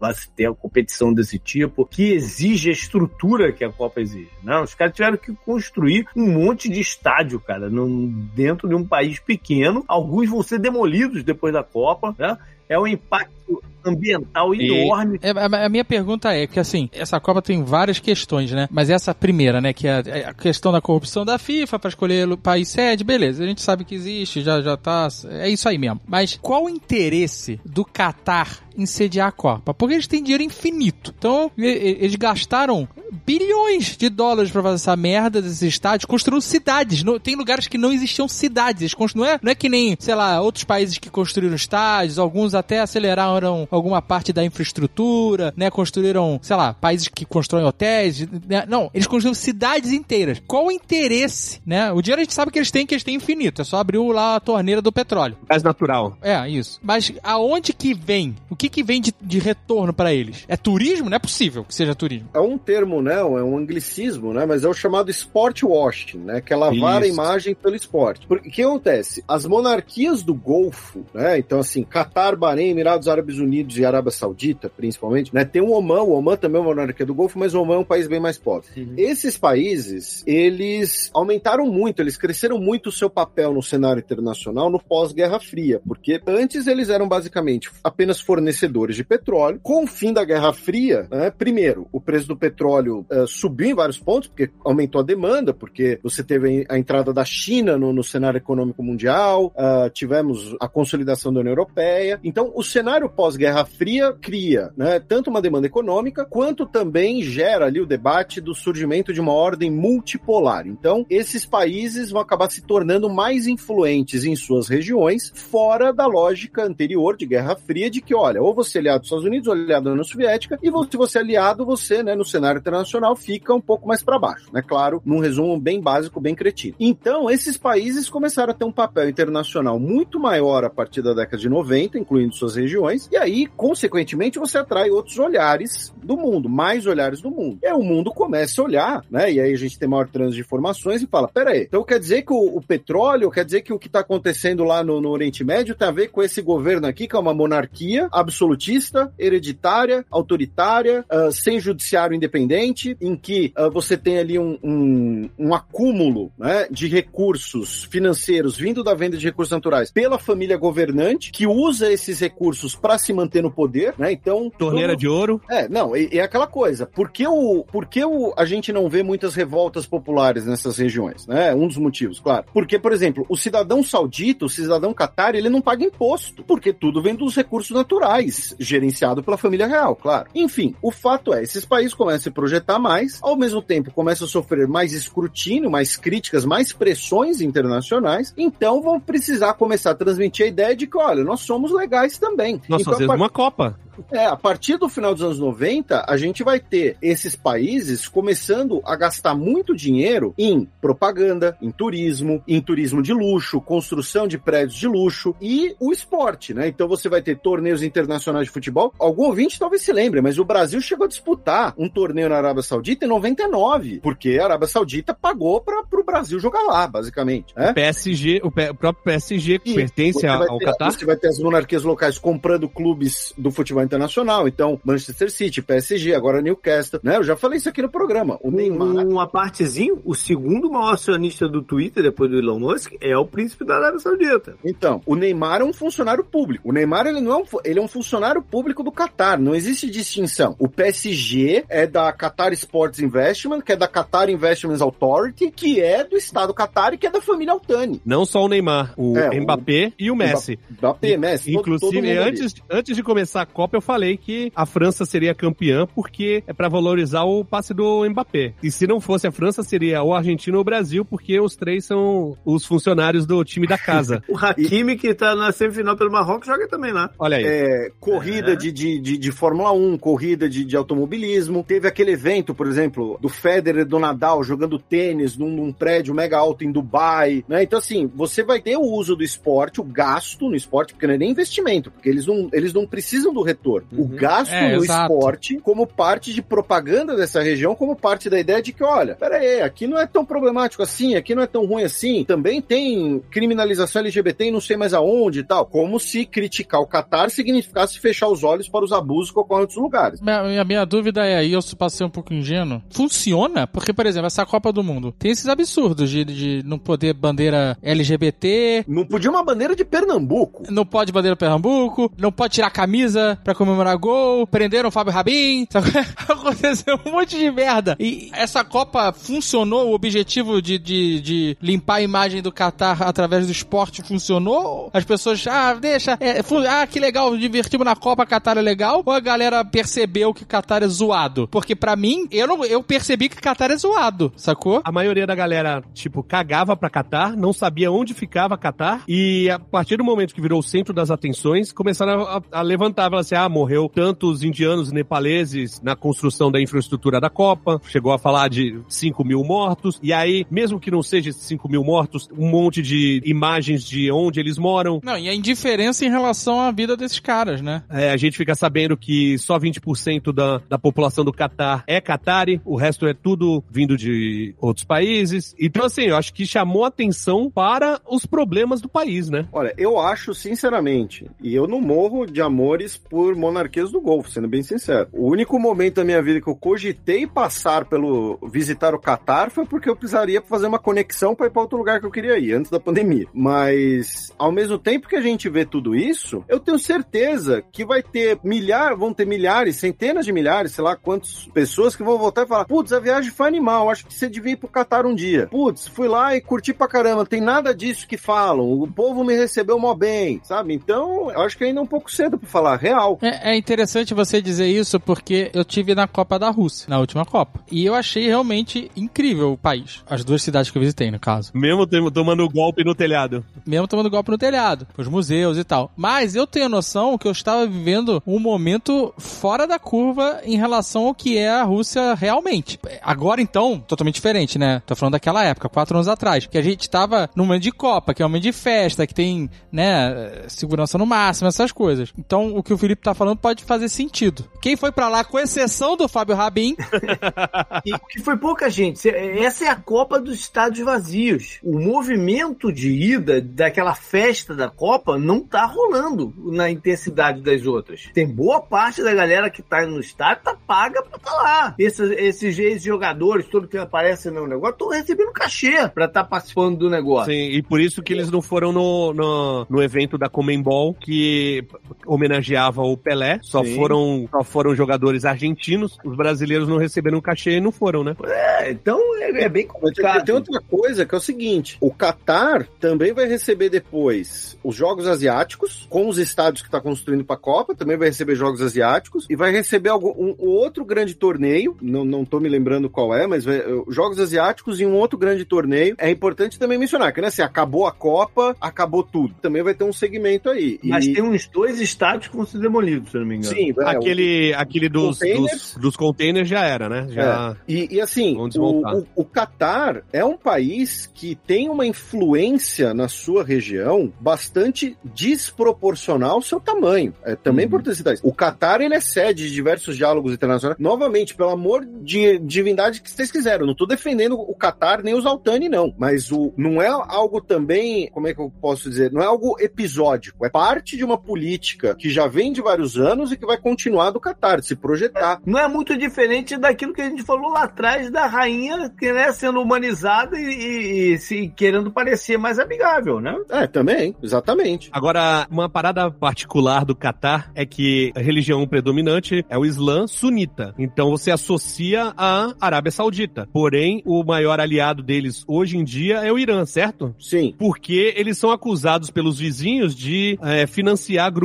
vai 0.00 0.14
se 0.14 0.30
ter 0.30 0.48
uma 0.48 0.54
competição 0.54 1.14
desse 1.14 1.38
tipo, 1.38 1.86
que 1.86 2.12
exige 2.12 2.68
a 2.68 2.72
estrutura 2.72 3.52
que 3.52 3.64
a 3.64 3.72
Copa 3.72 4.00
exige. 4.00 4.28
Né? 4.42 4.58
Os 4.60 4.74
caras 4.74 4.94
tiveram 4.94 5.16
que 5.16 5.32
construir 5.32 6.06
um 6.14 6.30
monte 6.30 6.68
de 6.68 6.80
estádio, 6.80 7.40
cara, 7.40 7.70
num- 7.70 8.28
dentro 8.34 8.68
de 8.68 8.74
um 8.74 8.86
país 8.86 9.18
pequeno. 9.18 9.82
Alguns 9.88 10.28
vão 10.28 10.42
ser 10.42 10.58
demolidos 10.58 11.22
depois 11.24 11.52
da 11.54 11.62
Copa, 11.62 12.14
né? 12.18 12.36
É 12.68 12.78
um 12.78 12.86
impacto 12.86 13.43
ambiental 13.84 14.54
E- 14.54 14.66
enorme. 14.84 15.18
É, 15.22 15.30
a, 15.30 15.66
a 15.66 15.68
minha 15.68 15.84
pergunta 15.84 16.32
é 16.32 16.46
que, 16.46 16.58
assim, 16.58 16.88
essa 16.92 17.20
Copa 17.20 17.42
tem 17.42 17.62
várias 17.62 17.98
questões, 17.98 18.50
né? 18.50 18.66
Mas 18.70 18.88
essa 18.88 19.14
primeira, 19.14 19.60
né, 19.60 19.72
que 19.72 19.86
é 19.86 19.92
a, 19.96 20.02
é 20.06 20.24
a 20.26 20.32
questão 20.34 20.72
da 20.72 20.80
corrupção 20.80 21.24
da 21.24 21.38
FIFA 21.38 21.78
pra 21.78 21.88
escolher 21.90 22.26
o 22.30 22.36
país 22.38 22.68
sede, 22.68 23.04
beleza, 23.04 23.44
a 23.44 23.46
gente 23.46 23.60
sabe 23.60 23.84
que 23.84 23.94
existe, 23.94 24.40
já, 24.42 24.62
já 24.62 24.76
tá, 24.76 25.08
é 25.28 25.50
isso 25.50 25.68
aí 25.68 25.76
mesmo. 25.76 26.00
Mas 26.06 26.38
qual 26.40 26.64
o 26.64 26.68
interesse 26.70 27.60
do 27.64 27.84
Qatar 27.84 28.60
em 28.76 28.86
sediar 28.86 29.28
a 29.28 29.32
Copa? 29.32 29.74
Porque 29.74 29.94
eles 29.94 30.06
têm 30.06 30.22
dinheiro 30.22 30.42
infinito. 30.42 31.14
Então, 31.18 31.50
e- 31.56 31.62
e- 31.64 31.98
eles 32.00 32.16
gastaram 32.16 32.88
bilhões 33.24 33.96
de 33.96 34.08
dólares 34.08 34.50
pra 34.50 34.62
fazer 34.62 34.74
essa 34.76 34.96
merda 34.96 35.40
desses 35.40 35.62
estádios, 35.62 36.04
construindo 36.04 36.40
cidades. 36.42 37.02
No- 37.04 37.20
tem 37.20 37.36
lugares 37.36 37.68
que 37.68 37.78
não 37.78 37.92
existiam 37.92 38.26
cidades. 38.26 38.92
Não, 39.14 39.24
é, 39.24 39.38
não 39.42 39.52
é 39.52 39.54
que 39.54 39.68
nem, 39.68 39.96
sei 40.00 40.14
lá, 40.14 40.40
outros 40.40 40.64
países 40.64 40.98
que 40.98 41.08
construíram 41.10 41.54
estádios, 41.54 42.18
alguns 42.18 42.54
até 42.54 42.80
aceleraram 42.80 43.33
alguma 43.70 44.00
parte 44.02 44.32
da 44.32 44.44
infraestrutura, 44.44 45.52
né? 45.56 45.70
Construíram, 45.70 46.38
sei 46.42 46.56
lá, 46.56 46.74
países 46.74 47.08
que 47.08 47.24
constroem 47.24 47.64
hotéis. 47.64 48.26
né? 48.46 48.64
Não, 48.68 48.90
eles 48.94 49.06
construíram 49.06 49.34
cidades 49.34 49.92
inteiras. 49.92 50.42
Qual 50.46 50.66
o 50.66 50.70
interesse, 50.72 51.60
né? 51.66 51.90
O 51.92 52.00
dinheiro 52.02 52.20
a 52.20 52.24
gente 52.24 52.34
sabe 52.34 52.50
que 52.52 52.58
eles 52.58 52.70
têm, 52.70 52.86
que 52.86 52.94
eles 52.94 53.04
têm 53.04 53.14
infinito. 53.16 53.62
É 53.62 53.64
só 53.64 53.78
abrir 53.78 53.98
lá 53.98 54.36
a 54.36 54.40
torneira 54.40 54.82
do 54.82 54.92
petróleo. 54.92 55.36
Gás 55.48 55.62
natural. 55.62 56.16
É, 56.22 56.48
isso. 56.48 56.78
Mas 56.82 57.12
aonde 57.22 57.72
que 57.72 57.94
vem? 57.94 58.34
O 58.50 58.56
que 58.56 58.68
que 58.68 58.82
vem 58.82 59.00
de, 59.00 59.14
de 59.20 59.38
retorno 59.38 59.92
pra 59.92 60.12
eles? 60.12 60.44
É 60.48 60.56
turismo? 60.56 61.08
Não 61.08 61.16
é 61.16 61.18
possível 61.18 61.64
que 61.64 61.74
seja 61.74 61.94
turismo. 61.94 62.28
É 62.34 62.40
um 62.40 62.58
termo, 62.58 63.00
né? 63.00 63.14
É 63.20 63.24
um 63.24 63.56
anglicismo, 63.56 64.32
né? 64.32 64.44
Mas 64.46 64.64
é 64.64 64.68
o 64.68 64.74
chamado 64.74 65.10
sport 65.10 65.62
washing, 65.62 66.18
né? 66.18 66.40
Que 66.40 66.52
é 66.52 66.56
lavar 66.56 67.02
a 67.02 67.06
Isso. 67.06 67.14
imagem 67.14 67.54
pelo 67.54 67.74
esporte. 67.76 68.26
Porque 68.26 68.48
o 68.48 68.52
que 68.52 68.62
acontece? 68.62 69.24
As 69.26 69.46
monarquias 69.46 70.22
do 70.22 70.34
Golfo, 70.34 71.04
né? 71.14 71.38
Então, 71.38 71.60
assim, 71.60 71.82
Catar, 71.84 72.36
Bahrein, 72.36 72.70
Emirados 72.70 73.08
Árabes 73.08 73.23
Unidos 73.38 73.78
e 73.78 73.84
Arábia 73.84 74.10
Saudita, 74.10 74.68
principalmente, 74.68 75.34
né? 75.34 75.44
Tem 75.44 75.62
o 75.62 75.70
Oman, 75.70 76.02
o 76.02 76.12
Oman 76.12 76.36
também 76.36 76.58
é 76.58 76.64
uma 76.64 76.70
monarquia 76.70 77.06
do 77.06 77.14
Golfo, 77.14 77.38
mas 77.38 77.54
o 77.54 77.60
Oman 77.60 77.76
é 77.76 77.78
um 77.78 77.84
país 77.84 78.06
bem 78.06 78.20
mais 78.20 78.38
pobre. 78.38 78.68
Esses 78.96 79.38
países, 79.38 80.22
eles 80.26 81.10
aumentaram 81.14 81.66
muito, 81.66 82.00
eles 82.00 82.16
cresceram 82.16 82.58
muito 82.58 82.88
o 82.88 82.92
seu 82.92 83.08
papel 83.08 83.52
no 83.52 83.62
cenário 83.62 84.00
internacional 84.00 84.70
no 84.70 84.80
pós-Guerra 84.80 85.40
Fria, 85.40 85.80
porque 85.86 86.20
antes 86.26 86.66
eles 86.66 86.88
eram 86.88 87.08
basicamente 87.08 87.70
apenas 87.82 88.20
fornecedores 88.20 88.96
de 88.96 89.04
petróleo. 89.04 89.60
Com 89.62 89.84
o 89.84 89.86
fim 89.86 90.12
da 90.12 90.24
Guerra 90.24 90.52
Fria, 90.52 91.06
né, 91.10 91.30
primeiro, 91.30 91.86
o 91.92 92.00
preço 92.00 92.28
do 92.28 92.36
petróleo 92.36 93.04
eh, 93.10 93.24
subiu 93.26 93.70
em 93.70 93.74
vários 93.74 93.98
pontos, 93.98 94.28
porque 94.28 94.50
aumentou 94.64 95.00
a 95.00 95.04
demanda, 95.04 95.52
porque 95.52 95.98
você 96.02 96.22
teve 96.22 96.64
a 96.68 96.78
entrada 96.78 97.12
da 97.12 97.24
China 97.24 97.76
no, 97.78 97.92
no 97.92 98.04
cenário 98.04 98.38
econômico 98.38 98.82
mundial, 98.82 99.52
ah, 99.56 99.90
tivemos 99.92 100.54
a 100.60 100.68
consolidação 100.68 101.32
da 101.32 101.40
União 101.40 101.52
Europeia. 101.52 102.20
Então, 102.22 102.52
o 102.54 102.62
cenário 102.62 103.08
pós-Guerra 103.14 103.64
Fria 103.64 104.12
cria 104.12 104.70
né, 104.76 105.00
tanto 105.00 105.30
uma 105.30 105.40
demanda 105.40 105.66
econômica, 105.66 106.24
quanto 106.24 106.66
também 106.66 107.22
gera 107.22 107.66
ali 107.66 107.80
o 107.80 107.86
debate 107.86 108.40
do 108.40 108.54
surgimento 108.54 109.12
de 109.12 109.20
uma 109.20 109.32
ordem 109.32 109.70
multipolar. 109.70 110.66
Então, 110.66 111.06
esses 111.08 111.46
países 111.46 112.10
vão 112.10 112.20
acabar 112.20 112.50
se 112.50 112.62
tornando 112.62 113.08
mais 113.08 113.46
influentes 113.46 114.24
em 114.24 114.36
suas 114.36 114.68
regiões, 114.68 115.32
fora 115.34 115.92
da 115.92 116.06
lógica 116.06 116.64
anterior 116.64 117.16
de 117.16 117.26
Guerra 117.26 117.56
Fria, 117.56 117.90
de 117.90 118.00
que, 118.00 118.14
olha, 118.14 118.42
ou 118.42 118.54
você 118.54 118.78
é 118.78 118.80
aliado 118.80 119.00
dos 119.00 119.06
Estados 119.06 119.24
Unidos 119.24 119.48
ou 119.48 119.54
aliado 119.54 119.84
da 119.84 119.90
União 119.92 120.04
Soviética, 120.04 120.58
e 120.62 120.70
se 120.90 120.96
você 120.96 121.18
é 121.18 121.20
aliado, 121.20 121.64
você, 121.64 122.02
né, 122.02 122.14
no 122.14 122.24
cenário 122.24 122.58
internacional, 122.58 123.14
fica 123.16 123.54
um 123.54 123.60
pouco 123.60 123.86
mais 123.88 124.02
para 124.02 124.18
baixo, 124.18 124.48
né? 124.52 124.62
Claro, 124.62 125.00
num 125.04 125.20
resumo 125.20 125.58
bem 125.58 125.80
básico, 125.80 126.20
bem 126.20 126.34
cretino. 126.34 126.74
Então, 126.78 127.30
esses 127.30 127.56
países 127.56 128.08
começaram 128.08 128.50
a 128.50 128.54
ter 128.54 128.64
um 128.64 128.72
papel 128.72 129.08
internacional 129.08 129.78
muito 129.78 130.18
maior 130.18 130.64
a 130.64 130.70
partir 130.70 131.02
da 131.02 131.14
década 131.14 131.38
de 131.38 131.48
90, 131.48 131.98
incluindo 131.98 132.34
suas 132.34 132.56
regiões, 132.56 133.03
e 133.10 133.16
aí, 133.16 133.46
consequentemente, 133.46 134.38
você 134.38 134.58
atrai 134.58 134.90
outros 134.90 135.18
olhares 135.18 135.94
do 136.02 136.16
mundo, 136.16 136.48
mais 136.48 136.86
olhares 136.86 137.20
do 137.20 137.30
mundo. 137.30 137.58
E 137.62 137.66
aí 137.66 137.72
o 137.72 137.82
mundo 137.82 138.12
começa 138.12 138.60
a 138.60 138.64
olhar, 138.64 139.04
né? 139.10 139.32
E 139.32 139.40
aí 139.40 139.52
a 139.52 139.56
gente 139.56 139.78
tem 139.78 139.88
maior 139.88 140.08
trânsito 140.08 140.36
de 140.36 140.40
informações 140.42 141.02
e 141.02 141.06
fala: 141.06 141.28
peraí, 141.28 141.62
então 141.62 141.84
quer 141.84 141.98
dizer 141.98 142.22
que 142.22 142.32
o, 142.32 142.56
o 142.56 142.62
petróleo, 142.62 143.30
quer 143.30 143.44
dizer 143.44 143.62
que 143.62 143.72
o 143.72 143.78
que 143.78 143.86
está 143.86 144.00
acontecendo 144.00 144.64
lá 144.64 144.82
no, 144.82 145.00
no 145.00 145.10
Oriente 145.10 145.44
Médio 145.44 145.74
tem 145.74 145.88
a 145.88 145.92
ver 145.92 146.08
com 146.08 146.22
esse 146.22 146.42
governo 146.42 146.86
aqui, 146.86 147.08
que 147.08 147.16
é 147.16 147.18
uma 147.18 147.34
monarquia 147.34 148.08
absolutista, 148.12 149.12
hereditária, 149.18 150.04
autoritária, 150.10 151.04
ah, 151.08 151.30
sem 151.30 151.58
judiciário 151.60 152.14
independente, 152.14 152.96
em 153.00 153.16
que 153.16 153.52
ah, 153.56 153.68
você 153.68 153.96
tem 153.96 154.18
ali 154.18 154.38
um, 154.38 154.58
um, 154.62 155.30
um 155.38 155.54
acúmulo 155.54 156.32
né, 156.38 156.66
de 156.70 156.88
recursos 156.88 157.84
financeiros 157.84 158.56
vindo 158.56 158.82
da 158.82 158.94
venda 158.94 159.16
de 159.16 159.26
recursos 159.26 159.52
naturais 159.52 159.90
pela 159.90 160.18
família 160.18 160.56
governante, 160.56 161.30
que 161.30 161.46
usa 161.46 161.92
esses 161.92 162.20
recursos 162.20 162.74
para 162.74 162.93
se 162.98 163.12
manter 163.12 163.42
no 163.42 163.50
poder, 163.50 163.94
né? 163.98 164.12
Então. 164.12 164.50
Torneira 164.50 164.92
todo- 164.92 165.00
de 165.00 165.08
ouro. 165.08 165.40
é, 165.48 165.68
não, 165.68 165.96
e 165.96 166.08
é 166.12 166.20
aquela 166.22 166.46
coisa. 166.46 166.86
Por 166.86 167.10
que, 167.10 167.26
o, 167.26 167.64
por 167.70 167.86
que 167.86 168.04
o, 168.04 168.32
a 168.36 168.44
gente 168.44 168.72
não 168.72 168.88
vê 168.88 169.02
muitas 169.02 169.34
revoltas 169.34 169.86
populares 169.86 170.46
nessas 170.46 170.76
regiões? 170.78 171.26
Né? 171.26 171.54
Um 171.54 171.66
dos 171.66 171.76
motivos, 171.76 172.20
claro. 172.20 172.44
Porque, 172.52 172.78
por 172.78 172.92
exemplo, 172.92 173.24
o 173.28 173.36
cidadão 173.36 173.82
saudita, 173.82 174.44
o 174.44 174.48
cidadão 174.48 174.92
catar, 174.94 175.34
ele 175.34 175.48
não 175.48 175.60
paga 175.60 175.84
imposto, 175.84 176.42
porque 176.44 176.72
tudo 176.72 177.02
vem 177.02 177.14
dos 177.14 177.34
recursos 177.36 177.70
naturais, 177.74 178.54
gerenciado 178.58 179.22
pela 179.22 179.36
família 179.36 179.66
real, 179.66 179.94
claro. 179.96 180.28
Enfim, 180.34 180.74
o 180.82 180.90
fato 180.90 181.32
é, 181.34 181.42
esses 181.42 181.64
países 181.64 181.94
começam 181.94 182.18
a 182.18 182.22
se 182.22 182.30
projetar 182.30 182.78
mais, 182.78 183.18
ao 183.22 183.36
mesmo 183.36 183.60
tempo 183.62 183.90
começam 183.92 184.26
a 184.26 184.30
sofrer 184.30 184.66
mais 184.68 184.92
escrutínio, 184.92 185.70
mais 185.70 185.96
críticas, 185.96 186.44
mais 186.44 186.72
pressões 186.72 187.40
internacionais, 187.40 188.32
então 188.36 188.82
vão 188.82 189.00
precisar 189.00 189.54
começar 189.54 189.90
a 189.90 189.94
transmitir 189.94 190.46
a 190.46 190.48
ideia 190.48 190.76
de 190.76 190.86
que, 190.86 190.96
olha, 190.98 191.24
nós 191.24 191.40
somos 191.40 191.72
legais 191.72 192.18
também. 192.18 192.60
Nós 192.68 192.83
então, 192.86 192.92
a 192.92 192.96
fazemos 192.96 193.08
par- 193.08 193.16
uma 193.16 193.30
Copa. 193.30 193.78
É, 194.12 194.26
a 194.26 194.36
partir 194.36 194.76
do 194.76 194.88
final 194.88 195.12
dos 195.14 195.22
anos 195.22 195.38
90, 195.38 196.04
a 196.08 196.16
gente 196.16 196.42
vai 196.42 196.58
ter 196.58 196.96
esses 197.00 197.36
países 197.36 198.08
começando 198.08 198.80
a 198.84 198.96
gastar 198.96 199.34
muito 199.34 199.74
dinheiro 199.74 200.34
em 200.36 200.68
propaganda, 200.80 201.56
em 201.60 201.70
turismo, 201.70 202.42
em 202.46 202.60
turismo 202.60 203.02
de 203.02 203.12
luxo, 203.12 203.60
construção 203.60 204.26
de 204.26 204.38
prédios 204.38 204.78
de 204.78 204.88
luxo 204.88 205.34
e 205.40 205.74
o 205.78 205.92
esporte, 205.92 206.52
né? 206.52 206.68
Então 206.68 206.88
você 206.88 207.08
vai 207.08 207.22
ter 207.22 207.38
torneios 207.38 207.82
internacionais 207.82 208.46
de 208.46 208.52
futebol. 208.52 208.92
Algum 208.98 209.24
ouvinte 209.24 209.58
talvez 209.58 209.82
se 209.82 209.92
lembre, 209.92 210.20
mas 210.20 210.38
o 210.38 210.44
Brasil 210.44 210.80
chegou 210.80 211.04
a 211.04 211.08
disputar 211.08 211.74
um 211.78 211.88
torneio 211.88 212.28
na 212.28 212.36
Arábia 212.36 212.62
Saudita 212.62 213.04
em 213.04 213.08
99, 213.08 214.00
porque 214.02 214.38
a 214.38 214.44
Arábia 214.44 214.66
Saudita 214.68 215.14
pagou 215.14 215.60
para 215.60 215.80
o 215.80 216.04
Brasil 216.04 216.38
jogar 216.38 216.62
lá, 216.62 216.86
basicamente. 216.86 217.54
Né? 217.56 217.72
PSG, 217.72 218.40
o, 218.42 218.48
o 218.48 218.74
próprio 218.74 219.04
PSG 219.04 219.58
que 219.58 219.70
E 219.70 219.74
pertence 219.74 220.26
ao 220.26 220.58
Qatar. 220.58 220.92
Você 220.92 221.04
vai 221.04 221.16
ter 221.16 221.28
as 221.28 221.38
monarquias 221.38 221.82
locais 221.82 222.18
comprando 222.18 222.68
clubes 222.74 223.32
do 223.38 223.50
futebol 223.50 223.82
internacional. 223.82 224.46
Então, 224.48 224.80
Manchester 224.84 225.30
City, 225.30 225.62
PSG, 225.62 226.14
agora 226.14 226.42
Newcastle. 226.42 227.00
Né? 227.02 227.16
Eu 227.16 227.22
já 227.24 227.36
falei 227.36 227.58
isso 227.58 227.68
aqui 227.68 227.80
no 227.80 227.88
programa. 227.88 228.38
O 228.42 228.50
Neymar. 228.50 228.88
Um, 228.88 229.08
uma 229.14 229.26
partezinho, 229.26 230.00
o 230.04 230.14
segundo 230.14 230.70
maior 230.70 230.94
acionista 230.94 231.48
do 231.48 231.62
Twitter, 231.62 232.02
depois 232.02 232.30
do 232.30 232.38
Elon 232.38 232.58
Musk, 232.58 232.92
é 233.00 233.16
o 233.16 233.24
príncipe 233.24 233.64
da 233.64 233.76
Arábia 233.76 233.98
Saudita. 234.00 234.56
Então, 234.64 235.00
o 235.06 235.14
Neymar 235.14 235.60
é 235.60 235.64
um 235.64 235.72
funcionário 235.72 236.24
público. 236.24 236.68
O 236.68 236.72
Neymar 236.72 237.06
ele 237.06 237.20
não 237.20 237.32
é 237.32 237.36
um, 237.38 237.44
ele 237.64 237.78
é 237.78 237.82
um 237.82 237.88
funcionário 237.88 238.42
público 238.42 238.82
do 238.82 238.90
Qatar. 238.92 239.40
Não 239.40 239.54
existe 239.54 239.88
distinção. 239.88 240.56
O 240.58 240.68
PSG 240.68 241.64
é 241.68 241.86
da 241.86 242.12
Qatar 242.12 242.52
Sports 242.52 242.98
Investment, 243.00 243.60
que 243.62 243.72
é 243.72 243.76
da 243.76 243.86
Qatar 243.88 244.28
Investments 244.30 244.80
Authority, 244.80 245.50
que 245.50 245.80
é 245.80 246.04
do 246.04 246.16
Estado 246.16 246.52
Qatar 246.54 246.94
e 246.94 246.98
que 246.98 247.06
é 247.06 247.10
da 247.10 247.20
família 247.20 247.52
Altani. 247.52 248.00
Não 248.04 248.24
só 248.24 248.44
o 248.44 248.48
Neymar, 248.48 248.94
o 248.96 249.16
É, 249.16 249.30
o- 249.30 249.42
Mbappé 249.42 249.92
e 249.98 250.10
o 250.10 250.16
Messi. 250.16 250.58
Mbappé, 250.70 251.16
Messi, 251.16 251.52
todo- 251.52 251.64
todo 251.64 251.74
Inclusive, 251.76 252.08
mundo 252.14 252.22
ali. 252.28 252.36
Antes, 252.70 252.96
de 252.96 253.02
começar 253.02 253.42
a 253.42 253.46
Copa, 253.46 253.76
eu 253.76 253.80
falei 253.80 254.16
que 254.16 254.52
a 254.54 254.66
França 254.66 255.04
seria 255.04 255.34
campeã 255.34 255.86
porque 255.94 256.42
é 256.46 256.52
pra 256.52 256.68
valorizar 256.68 257.24
o 257.24 257.44
passe 257.44 257.74
do 257.74 258.08
Mbappé. 258.08 258.54
E 258.62 258.70
se 258.70 258.86
não 258.86 259.00
fosse 259.00 259.26
a 259.26 259.32
França, 259.32 259.62
seria 259.62 260.02
ou 260.02 260.14
a 260.14 260.18
Argentina 260.18 260.56
ou 260.56 260.60
o 260.60 260.64
Brasil, 260.64 261.04
porque 261.04 261.38
os 261.40 261.56
três 261.56 261.84
são 261.84 262.36
os 262.44 262.64
funcionários 262.64 263.26
do 263.26 263.42
time 263.44 263.66
da 263.66 263.78
casa. 263.78 264.22
O 264.34 264.36
Hakimi, 264.36 264.96
que 264.96 265.14
tá 265.14 265.36
na 265.36 265.52
semifinal 265.52 265.96
pelo 265.96 266.10
Marrocos, 266.10 266.48
joga 266.48 266.66
também 266.66 266.92
lá. 266.92 267.08
Olha 267.18 267.36
aí. 267.36 267.44
É, 267.44 267.92
corrida 268.00 268.52
É. 268.52 268.56
De, 268.56 268.72
de, 268.72 268.98
de, 268.98 269.16
de 269.16 269.32
Fórmula 269.32 269.70
1, 269.72 269.96
corrida 269.98 270.48
de, 270.48 270.64
de 270.64 270.76
automobilismo. 270.76 271.62
Teve 271.62 271.86
aquele 271.86 272.12
evento, 272.12 272.52
por 272.54 272.66
exemplo, 272.66 273.16
do 273.20 273.28
Federer 273.28 273.82
e 273.82 273.84
do 273.84 273.98
Nadal 273.98 274.42
jogando 274.42 274.78
tênis 274.78 275.36
num, 275.36 275.50
num 275.50 275.72
prédio 275.72 276.14
mega 276.14 276.38
alto 276.38 276.64
em 276.64 276.72
Dubai. 276.72 277.44
Né? 277.48 277.62
Então, 277.62 277.78
assim, 277.78 278.10
você 278.14 278.42
vai 278.42 278.60
ter 278.60 278.76
o 278.76 278.82
uso 278.82 279.14
do 279.14 279.22
esporte, 279.22 279.80
o 279.80 279.84
gasto 279.84 280.48
no 280.48 280.56
esporte, 280.56 280.94
porque 280.94 281.06
não 281.06 281.14
é 281.14 281.18
nem 281.18 281.30
investimento, 281.30 281.90
porque 281.90 282.08
eles 282.08 282.26
não, 282.26 282.43
eles 282.52 282.72
não 282.72 282.86
precisam 282.86 283.32
do 283.32 283.42
retorno. 283.42 283.86
O 283.92 284.06
gasto 284.06 284.52
É, 284.52 284.76
no 284.76 284.84
exato. 284.84 285.12
esporte 285.12 285.58
como 285.58 285.86
parte 285.86 286.32
de 286.32 286.42
propaganda 286.42 287.16
dessa 287.16 287.42
região, 287.42 287.74
como 287.74 287.96
parte 287.96 288.28
da 288.30 288.38
ideia 288.38 288.62
de 288.62 288.72
que, 288.72 288.82
olha, 288.84 289.14
pera 289.14 289.36
aí, 289.36 289.60
aqui 289.60 289.86
não 289.86 289.98
é 289.98 290.06
tão 290.06 290.24
problemático 290.24 290.82
assim, 290.82 291.14
aqui 291.14 291.34
não 291.34 291.42
é 291.42 291.46
tão 291.46 291.64
ruim 291.66 291.82
assim. 291.84 292.24
Também 292.24 292.60
tem 292.60 293.20
criminalização 293.30 294.00
LGBT 294.00 294.44
em 294.46 294.50
não 294.52 294.60
sei 294.60 294.76
mais 294.76 294.94
aonde 294.94 295.40
e 295.40 295.44
tal. 295.44 295.66
Como 295.66 295.98
se 296.00 296.24
criticar 296.24 296.80
o 296.80 296.86
Qatar 296.86 297.30
significasse 297.30 297.98
fechar 297.98 298.28
os 298.28 298.42
olhos 298.44 298.68
para 298.68 298.84
os 298.84 298.92
abusos 298.92 299.30
que 299.30 299.38
ocorrem 299.38 299.60
em 299.60 299.64
outros 299.64 299.78
lugares. 299.78 300.20
Minha, 300.20 300.60
a 300.60 300.64
minha 300.64 300.84
dúvida 300.84 301.24
é, 301.24 301.36
aí 301.36 301.52
eu 301.52 301.60
passei 301.78 302.06
um 302.06 302.10
pouco 302.10 302.32
ingênuo, 302.32 302.82
funciona? 302.90 303.66
Porque, 303.66 303.92
por 303.92 304.06
exemplo, 304.06 304.26
essa 304.26 304.44
Copa 304.46 304.72
do 304.72 304.82
Mundo 304.82 305.12
tem 305.12 305.30
esses 305.30 305.48
absurdos 305.48 306.10
de, 306.10 306.24
de 306.24 306.62
não 306.64 306.78
poder 306.78 307.12
bandeira 307.14 307.76
LGBT, 307.82 308.84
Não 308.86 309.04
podia 309.06 309.30
uma 309.30 309.42
bandeira 309.44 309.74
de 309.74 309.84
Pernambuco. 309.84 310.62
não 310.70 310.84
pode 310.84 311.12
bandeira 311.12 311.36
Pernambuco, 311.36 312.12
não 312.18 312.30
pode 312.34 312.54
tirar 312.54 312.68
a 312.68 312.70
camisa 312.70 313.38
pra 313.42 313.54
comemorar 313.54 313.96
gol, 313.96 314.46
prenderam 314.46 314.88
o 314.88 314.92
Fábio 314.92 315.12
Rabin, 315.12 315.66
sabe? 315.70 315.90
aconteceu 316.28 316.98
um 317.04 317.12
monte 317.12 317.38
de 317.38 317.50
merda. 317.50 317.96
E 317.98 318.30
essa 318.32 318.64
Copa 318.64 319.12
funcionou, 319.12 319.88
o 319.88 319.94
objetivo 319.94 320.60
de, 320.60 320.78
de, 320.78 321.20
de 321.20 321.56
limpar 321.60 321.96
a 321.96 322.02
imagem 322.02 322.42
do 322.42 322.52
Qatar 322.52 323.02
através 323.02 323.46
do 323.46 323.52
esporte 323.52 324.02
funcionou? 324.02 324.90
As 324.92 325.04
pessoas, 325.04 325.46
ah, 325.46 325.74
deixa, 325.74 326.18
é, 326.20 326.40
ah, 326.68 326.86
que 326.86 327.00
legal, 327.00 327.36
divertimos 327.36 327.84
na 327.84 327.96
Copa, 327.96 328.26
Qatar 328.26 328.58
é 328.58 328.62
legal? 328.62 329.02
Ou 329.04 329.12
a 329.12 329.20
galera 329.20 329.64
percebeu 329.64 330.34
que 330.34 330.44
Qatar 330.44 330.82
é 330.82 330.88
zoado? 330.88 331.48
Porque 331.48 331.74
pra 331.74 331.96
mim, 331.96 332.26
eu, 332.30 332.46
não, 332.46 332.64
eu 332.64 332.82
percebi 332.82 333.28
que 333.28 333.40
Qatar 333.40 333.70
é 333.70 333.76
zoado, 333.76 334.32
sacou? 334.36 334.82
A 334.84 334.92
maioria 334.92 335.26
da 335.26 335.34
galera, 335.34 335.82
tipo, 335.92 336.22
cagava 336.22 336.76
pra 336.76 336.90
Catar, 336.90 337.36
não 337.36 337.52
sabia 337.52 337.90
onde 337.90 338.14
ficava 338.14 338.58
Catar, 338.58 339.02
e 339.08 339.48
a 339.50 339.58
partir 339.58 339.96
do 339.96 340.04
momento 340.04 340.34
que 340.34 340.40
virou 340.40 340.58
o 340.58 340.62
centro 340.62 340.92
das 340.92 341.10
atenções, 341.10 341.72
começaram 341.72 342.23
a, 342.24 342.42
a 342.52 342.62
levantar, 342.62 343.04
falaram 343.04 343.18
assim, 343.18 343.34
ah, 343.34 343.48
morreu 343.48 343.90
tantos 343.92 344.42
indianos 344.42 344.90
e 344.90 344.94
nepaleses 344.94 345.80
na 345.82 345.94
construção 345.96 346.50
da 346.50 346.60
infraestrutura 346.60 347.20
da 347.20 347.30
Copa, 347.30 347.80
chegou 347.86 348.12
a 348.12 348.18
falar 348.18 348.48
de 348.48 348.80
5 348.88 349.24
mil 349.24 349.42
mortos, 349.44 349.98
e 350.02 350.12
aí, 350.12 350.46
mesmo 350.50 350.80
que 350.80 350.90
não 350.90 351.02
seja 351.02 351.30
esses 351.30 351.42
5 351.42 351.68
mil 351.68 351.84
mortos, 351.84 352.28
um 352.36 352.48
monte 352.48 352.82
de 352.82 353.20
imagens 353.24 353.84
de 353.84 354.10
onde 354.10 354.40
eles 354.40 354.58
moram, 354.58 355.00
Não, 355.02 355.16
e 355.16 355.28
a 355.28 355.34
indiferença 355.34 356.04
em 356.04 356.10
relação 356.10 356.60
à 356.60 356.70
vida 356.70 356.96
desses 356.96 357.20
caras, 357.20 357.60
né? 357.60 357.82
é, 357.90 358.10
a 358.10 358.16
gente 358.16 358.36
fica 358.36 358.54
sabendo 358.54 358.96
que 358.96 359.38
só 359.38 359.58
20% 359.58 360.32
da, 360.32 360.60
da 360.68 360.78
população 360.78 361.24
do 361.24 361.32
Catar 361.32 361.84
é 361.86 362.00
Qatari, 362.00 362.60
o 362.64 362.76
resto 362.76 363.06
é 363.06 363.14
tudo 363.14 363.62
vindo 363.70 363.96
de 363.96 364.54
outros 364.60 364.84
países. 364.84 365.54
Então, 365.58 365.84
assim, 365.84 366.02
eu 366.02 366.16
acho 366.16 366.32
que 366.32 366.46
chamou 366.46 366.84
atenção 366.84 367.50
para 367.50 368.00
os 368.08 368.26
problemas 368.26 368.80
do 368.80 368.88
país, 368.88 369.28
né? 369.28 369.46
Olha, 369.52 369.74
eu 369.76 369.98
acho, 369.98 370.34
sinceramente, 370.34 371.26
e 371.42 371.54
eu 371.54 371.66
não 371.66 371.80
morro 371.80 372.13
de 372.26 372.40
amores 372.40 372.96
por 372.96 373.34
monarquias 373.34 373.90
do 373.90 374.00
Golfo, 374.00 374.30
sendo 374.30 374.48
bem 374.48 374.62
sincero. 374.62 375.08
O 375.12 375.28
único 375.30 375.58
momento 375.58 375.96
da 375.96 376.04
minha 376.04 376.22
vida 376.22 376.40
que 376.40 376.48
eu 376.48 376.54
cogitei 376.54 377.26
passar 377.26 377.84
pelo 377.84 378.38
visitar 378.50 378.94
o 378.94 379.00
Catar 379.00 379.50
foi 379.50 379.66
porque 379.66 379.88
eu 379.88 379.96
precisaria 379.96 380.40
fazer 380.42 380.66
uma 380.66 380.78
conexão 380.78 381.34
para 381.34 381.46
ir 381.46 381.50
para 381.50 381.62
outro 381.62 381.78
lugar 381.78 382.00
que 382.00 382.06
eu 382.06 382.10
queria 382.10 382.38
ir, 382.38 382.52
antes 382.52 382.70
da 382.70 382.78
pandemia. 382.78 383.26
Mas, 383.32 384.32
ao 384.38 384.52
mesmo 384.52 384.78
tempo 384.78 385.08
que 385.08 385.16
a 385.16 385.20
gente 385.20 385.48
vê 385.48 385.64
tudo 385.64 385.94
isso, 385.94 386.44
eu 386.48 386.60
tenho 386.60 386.78
certeza 386.78 387.62
que 387.72 387.84
vai 387.84 388.02
ter 388.02 388.38
milhares, 388.44 388.98
vão 388.98 389.12
ter 389.12 389.26
milhares, 389.26 389.76
centenas 389.76 390.24
de 390.24 390.32
milhares, 390.32 390.72
sei 390.72 390.84
lá 390.84 390.96
quantas 390.96 391.46
pessoas 391.52 391.96
que 391.96 392.02
vão 392.02 392.18
voltar 392.18 392.44
e 392.44 392.48
falar: 392.48 392.64
putz, 392.64 392.92
a 392.92 393.00
viagem 393.00 393.30
foi 393.30 393.48
animal, 393.48 393.90
acho 393.90 394.06
que 394.06 394.14
você 394.14 394.28
devia 394.28 394.52
ir 394.52 394.56
pro 394.56 394.68
Catar 394.68 395.06
um 395.06 395.14
dia. 395.14 395.46
Putz, 395.46 395.86
fui 395.86 396.08
lá 396.08 396.34
e 396.36 396.40
curti 396.40 396.72
pra 396.72 396.88
caramba, 396.88 397.26
tem 397.26 397.40
nada 397.40 397.74
disso 397.74 398.06
que 398.06 398.16
falam, 398.16 398.72
o 398.72 398.90
povo 398.90 399.24
me 399.24 399.34
recebeu 399.34 399.78
mó 399.78 399.94
bem, 399.94 400.40
sabe? 400.44 400.74
Então, 400.74 401.30
eu 401.30 401.40
acho 401.40 401.56
que 401.56 401.64
ainda 401.64 401.80
é 401.80 401.82
um 401.82 401.86
pouco 401.86 402.03
cedo 402.10 402.38
pra 402.38 402.48
falar 402.48 402.76
real. 402.76 403.18
É, 403.22 403.52
é 403.52 403.56
interessante 403.56 404.14
você 404.14 404.40
dizer 404.40 404.66
isso 404.66 404.98
porque 405.00 405.50
eu 405.54 405.64
tive 405.64 405.94
na 405.94 406.06
Copa 406.06 406.38
da 406.38 406.50
Rússia, 406.50 406.86
na 406.88 406.98
última 406.98 407.24
Copa. 407.24 407.60
E 407.70 407.84
eu 407.84 407.94
achei 407.94 408.26
realmente 408.26 408.90
incrível 408.96 409.52
o 409.52 409.58
país. 409.58 410.02
As 410.08 410.24
duas 410.24 410.42
cidades 410.42 410.70
que 410.70 410.78
eu 410.78 410.82
visitei, 410.82 411.10
no 411.10 411.18
caso. 411.18 411.50
Mesmo 411.54 411.86
tomando 412.10 412.48
golpe 412.48 412.84
no 412.84 412.94
telhado. 412.94 413.44
Mesmo 413.66 413.86
tomando 413.88 414.10
golpe 414.10 414.30
no 414.30 414.38
telhado, 414.38 414.86
os 414.96 415.08
museus 415.08 415.58
e 415.58 415.64
tal. 415.64 415.90
Mas 415.96 416.34
eu 416.34 416.46
tenho 416.46 416.68
noção 416.68 417.18
que 417.18 417.26
eu 417.26 417.32
estava 417.32 417.66
vivendo 417.66 418.22
um 418.26 418.38
momento 418.38 419.14
fora 419.18 419.66
da 419.66 419.78
curva 419.78 420.40
em 420.44 420.56
relação 420.56 421.06
ao 421.06 421.14
que 421.14 421.38
é 421.38 421.50
a 421.50 421.62
Rússia 421.62 422.14
realmente. 422.14 422.78
Agora, 423.02 423.40
então, 423.40 423.78
totalmente 423.80 424.16
diferente, 424.16 424.58
né? 424.58 424.82
Tô 424.86 424.94
falando 424.94 425.12
daquela 425.12 425.44
época, 425.44 425.68
quatro 425.68 425.96
anos 425.96 426.08
atrás. 426.08 426.46
Que 426.46 426.58
a 426.58 426.62
gente 426.62 426.88
tava 426.88 427.28
num 427.34 427.44
momento 427.44 427.62
de 427.62 427.72
Copa, 427.72 428.14
que 428.14 428.22
é 428.22 428.26
um 428.26 428.28
momento 428.28 428.42
de 428.42 428.52
festa, 428.52 429.06
que 429.06 429.14
tem, 429.14 429.50
né, 429.70 430.44
segurança 430.48 430.98
no 430.98 431.06
máximo, 431.06 431.48
essas 431.48 431.72
coisas. 431.72 431.93
Então, 432.18 432.56
o 432.56 432.62
que 432.62 432.72
o 432.72 432.78
Felipe 432.78 433.02
tá 433.02 433.14
falando 433.14 433.38
pode 433.38 433.64
fazer 433.64 433.88
sentido. 433.88 434.44
Quem 434.60 434.76
foi 434.76 434.92
pra 434.92 435.08
lá, 435.08 435.24
com 435.24 435.38
exceção 435.38 435.96
do 435.96 436.08
Fábio 436.08 436.34
Rabin, 436.34 436.76
E 437.84 437.98
que 438.10 438.20
foi 438.20 438.36
pouca 438.36 438.70
gente. 438.70 439.08
Essa 439.08 439.64
é 439.64 439.68
a 439.68 439.76
Copa 439.76 440.20
dos 440.20 440.34
estádios 440.34 440.84
vazios. 440.84 441.58
O 441.62 441.78
movimento 441.78 442.72
de 442.72 442.90
ida 442.90 443.40
daquela 443.40 443.94
festa 443.94 444.54
da 444.54 444.68
Copa 444.68 445.18
não 445.18 445.40
tá 445.40 445.64
rolando 445.66 446.32
na 446.38 446.70
intensidade 446.70 447.40
das 447.42 447.66
outras. 447.66 448.08
Tem 448.12 448.26
boa 448.26 448.60
parte 448.60 449.02
da 449.02 449.12
galera 449.12 449.50
que 449.50 449.62
tá 449.62 449.86
no 449.86 450.00
estádio 450.00 450.44
tá 450.44 450.56
paga 450.66 451.02
pra 451.02 451.18
tá 451.18 451.32
lá. 451.32 451.74
Esses, 451.78 452.10
esses 452.12 452.58
ex-jogadores, 452.58 453.46
tudo 453.46 453.68
que 453.68 453.76
aparece 453.76 454.30
no 454.30 454.46
negócio, 454.46 454.72
estão 454.72 454.88
recebendo 454.88 455.32
cachê 455.32 455.88
pra 455.88 456.06
estar 456.06 456.24
participando 456.24 456.78
do 456.78 456.90
negócio. 456.90 457.32
Sim, 457.32 457.50
e 457.50 457.62
por 457.62 457.80
isso 457.80 458.02
que 458.02 458.12
eles 458.12 458.30
não 458.30 458.42
foram 458.42 458.72
no, 458.72 459.12
no, 459.12 459.66
no 459.68 459.82
evento 459.82 460.16
da 460.16 460.28
Comembol, 460.28 460.94
que 460.94 461.66
homenageava 462.06 462.82
o 462.82 462.96
Pelé. 462.96 463.38
Só 463.42 463.62
Sim. 463.64 463.74
foram, 463.74 464.28
só 464.30 464.42
foram 464.44 464.74
jogadores 464.74 465.24
argentinos. 465.24 465.98
Os 466.04 466.16
brasileiros 466.16 466.68
não 466.68 466.76
receberam 466.78 467.20
cachê 467.20 467.56
e 467.56 467.60
não 467.60 467.72
foram, 467.72 468.04
né? 468.04 468.16
É, 468.24 468.70
então 468.70 468.98
é, 469.20 469.42
é 469.44 469.48
bem 469.48 469.66
complicado. 469.66 470.24
tem 470.24 470.34
outra 470.34 470.60
coisa 470.60 471.04
que 471.04 471.14
é 471.14 471.18
o 471.18 471.20
seguinte: 471.20 471.76
o 471.80 471.90
Qatar 471.92 472.66
também 472.80 473.12
vai 473.12 473.26
receber 473.26 473.68
depois 473.68 474.56
os 474.62 474.74
Jogos 474.74 475.06
Asiáticos, 475.06 475.86
com 475.90 476.08
os 476.08 476.18
estádios 476.18 476.62
que 476.62 476.68
está 476.68 476.80
construindo 476.80 477.24
para 477.24 477.36
a 477.36 477.38
Copa, 477.38 477.74
também 477.74 477.96
vai 477.96 478.08
receber 478.08 478.34
Jogos 478.34 478.62
Asiáticos, 478.62 479.26
e 479.28 479.36
vai 479.36 479.52
receber 479.52 479.90
algum, 479.90 480.10
um, 480.10 480.34
outro 480.38 480.84
grande 480.84 481.14
torneio, 481.14 481.76
não, 481.82 482.04
não 482.04 482.24
tô 482.24 482.40
me 482.40 482.48
lembrando 482.48 482.88
qual 482.88 483.14
é, 483.14 483.26
mas 483.26 483.44
vai- 483.44 483.60
uh, 483.60 483.84
Jogos 483.90 484.18
Asiáticos 484.18 484.80
e 484.80 484.86
um 484.86 484.94
outro 484.94 485.18
grande 485.18 485.44
torneio. 485.44 485.94
É 485.98 486.10
importante 486.10 486.58
também 486.58 486.78
mencionar 486.78 487.12
que, 487.12 487.20
né, 487.20 487.28
assim, 487.28 487.42
acabou 487.42 487.86
a 487.86 487.92
Copa, 487.92 488.56
acabou 488.60 489.02
tudo. 489.02 489.34
Também 489.42 489.62
vai 489.62 489.74
ter 489.74 489.84
um 489.84 489.92
segmento 489.92 490.48
aí. 490.48 490.78
Mas 490.82 491.04
E- 491.06 491.12
tem 491.14 491.22
uns 491.22 491.46
dois 491.46 491.73
estádios 491.80 492.28
que 492.28 492.36
vão 492.36 492.46
ser 492.46 492.58
demolidos. 492.58 492.84
Unidos, 492.84 493.10
se 493.10 493.16
eu 493.16 493.20
não 493.20 493.28
me 493.28 493.36
engano. 493.36 493.54
Sim, 493.54 493.74
é, 493.78 493.88
aquele 493.88 494.54
aquele 494.54 494.88
dos, 494.88 495.18
Containers. 495.18 495.50
dos, 495.52 495.76
dos 495.76 495.96
containers 495.96 496.48
já 496.48 496.64
era, 496.64 496.88
né? 496.88 497.06
Já. 497.08 497.56
E, 497.66 497.88
e 497.96 498.00
assim, 498.00 498.36
o, 498.36 498.48
o, 498.58 499.06
o 499.16 499.24
Catar 499.24 500.02
é 500.12 500.24
um 500.24 500.36
país 500.36 501.10
que 501.14 501.34
tem 501.34 501.70
uma 501.70 501.86
influência 501.86 502.92
na 502.92 503.08
sua 503.08 503.42
região 503.44 504.12
bastante 504.20 504.96
desproporcional 505.04 506.32
ao 506.32 506.42
seu 506.42 506.60
tamanho. 506.60 507.14
É 507.24 507.34
também 507.36 507.64
Uhum. 507.64 507.68
importante 507.68 507.96
citar 507.96 508.14
isso. 508.14 508.26
O 508.26 508.32
Catar, 508.34 508.80
ele 508.80 508.94
é 508.94 509.00
sede 509.00 509.48
de 509.48 509.54
diversos 509.54 509.96
diálogos 509.96 510.32
internacionais. 510.34 510.78
Novamente, 510.78 511.34
pelo 511.34 511.50
amor 511.50 511.84
de 511.86 512.38
divindade 512.40 513.00
que 513.00 513.10
vocês 513.10 513.30
quiseram, 513.30 513.66
não 513.66 513.74
tô 513.74 513.86
defendendo 513.86 514.34
o 514.38 514.54
Catar 514.54 515.02
nem 515.02 515.14
os 515.14 515.24
Altani, 515.24 515.68
não. 515.68 515.94
Mas 515.96 516.30
o, 516.30 516.52
não 516.56 516.82
é 516.82 516.88
algo 516.88 517.40
também, 517.40 518.08
como 518.10 518.26
é 518.28 518.34
que 518.34 518.40
eu 518.40 518.52
posso 518.60 518.90
dizer? 518.90 519.10
Não 519.12 519.22
é 519.22 519.26
algo 519.26 519.56
episódico. 519.60 520.44
É 520.44 520.50
parte 520.50 520.96
de 520.96 521.04
uma 521.04 521.16
política 521.16 521.53
que 521.94 522.10
já 522.10 522.26
vem 522.26 522.52
de 522.52 522.60
vários 522.60 522.96
anos 522.98 523.32
e 523.32 523.36
que 523.36 523.46
vai 523.46 523.56
continuar 523.56 524.10
do 524.10 524.20
Catar, 524.20 524.60
de 524.60 524.66
se 524.66 524.76
projetar. 524.76 525.40
Não 525.46 525.58
é 525.58 525.68
muito 525.68 525.96
diferente 525.96 526.56
daquilo 526.56 526.92
que 526.92 527.00
a 527.02 527.08
gente 527.08 527.22
falou 527.22 527.50
lá 527.50 527.64
atrás 527.64 528.10
da 528.10 528.26
rainha 528.26 528.90
que, 528.98 529.12
né, 529.12 529.32
sendo 529.32 529.60
humanizada 529.60 530.38
e, 530.38 530.44
e- 530.44 531.14
e 531.14 531.18
se 531.18 531.48
querendo 531.54 531.90
parecer 531.90 532.38
mais 532.38 532.58
amigável, 532.58 533.20
né? 533.20 533.36
É, 533.50 533.66
também, 533.66 534.14
exatamente. 534.22 534.88
Agora, 534.92 535.46
uma 535.50 535.68
parada 535.68 536.10
particular 536.10 536.84
do 536.84 536.94
Catar 536.94 537.50
é 537.54 537.64
que 537.66 538.12
a 538.16 538.20
religião 538.20 538.66
predominante 538.66 539.44
é 539.48 539.58
o 539.58 539.64
Islã 539.64 540.06
sunita. 540.06 540.74
Então 540.78 541.10
você 541.10 541.30
associa 541.30 542.12
a 542.16 542.52
Arábia 542.60 542.90
Saudita. 542.92 543.48
Porém, 543.52 544.02
o 544.04 544.22
maior 544.24 544.60
aliado 544.60 545.02
deles 545.02 545.44
hoje 545.46 545.76
em 545.76 545.84
dia 545.84 546.18
é 546.18 546.32
o 546.32 546.38
Irã, 546.38 546.64
certo? 546.64 547.14
Sim. 547.18 547.54
Porque 547.58 548.12
eles 548.16 548.38
são 548.38 548.50
acusados 548.50 549.10
pelos 549.10 549.38
vizinhos 549.38 549.94
de 549.94 550.38
eh, 550.42 550.66
financiar 550.66 551.30
grupos 551.32 551.43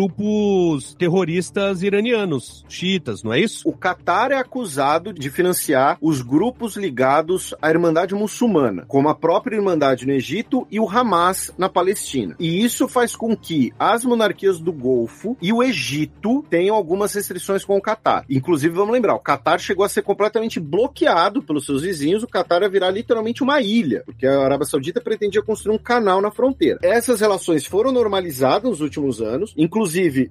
terroristas 0.97 1.83
iranianos, 1.83 2.63
xiitas, 2.69 3.23
não 3.23 3.33
é 3.33 3.39
isso? 3.39 3.67
O 3.67 3.73
Catar 3.73 4.31
é 4.31 4.35
acusado 4.35 5.11
de 5.11 5.29
financiar 5.29 5.97
os 6.01 6.21
grupos 6.21 6.75
ligados 6.75 7.53
à 7.61 7.69
Irmandade 7.69 8.15
Muçulmana, 8.15 8.85
como 8.87 9.09
a 9.09 9.15
própria 9.15 9.55
Irmandade 9.55 10.05
no 10.05 10.13
Egito 10.13 10.67
e 10.71 10.79
o 10.79 10.89
Hamas 10.89 11.51
na 11.57 11.67
Palestina. 11.67 12.35
E 12.39 12.63
isso 12.63 12.87
faz 12.87 13.15
com 13.15 13.35
que 13.35 13.73
as 13.77 14.05
monarquias 14.05 14.59
do 14.59 14.71
Golfo 14.71 15.35
e 15.41 15.51
o 15.51 15.61
Egito 15.61 16.43
tenham 16.49 16.75
algumas 16.75 17.13
restrições 17.13 17.65
com 17.65 17.77
o 17.77 17.81
Catar. 17.81 18.25
Inclusive, 18.29 18.73
vamos 18.73 18.93
lembrar, 18.93 19.15
o 19.15 19.19
Catar 19.19 19.59
chegou 19.59 19.83
a 19.85 19.89
ser 19.89 20.01
completamente 20.01 20.59
bloqueado 20.59 21.41
pelos 21.41 21.65
seus 21.65 21.81
vizinhos, 21.81 22.23
o 22.23 22.27
Catar 22.27 22.61
ia 22.61 22.69
virar 22.69 22.91
literalmente 22.91 23.43
uma 23.43 23.61
ilha, 23.61 24.03
porque 24.05 24.25
a 24.25 24.43
Arábia 24.43 24.65
Saudita 24.65 25.01
pretendia 25.01 25.41
construir 25.41 25.75
um 25.75 25.79
canal 25.79 26.21
na 26.21 26.31
fronteira. 26.31 26.79
Essas 26.81 27.21
relações 27.21 27.65
foram 27.65 27.91
normalizadas 27.91 28.69
nos 28.69 28.81
últimos 28.81 29.21
anos, 29.21 29.53
inclusive 29.57 29.88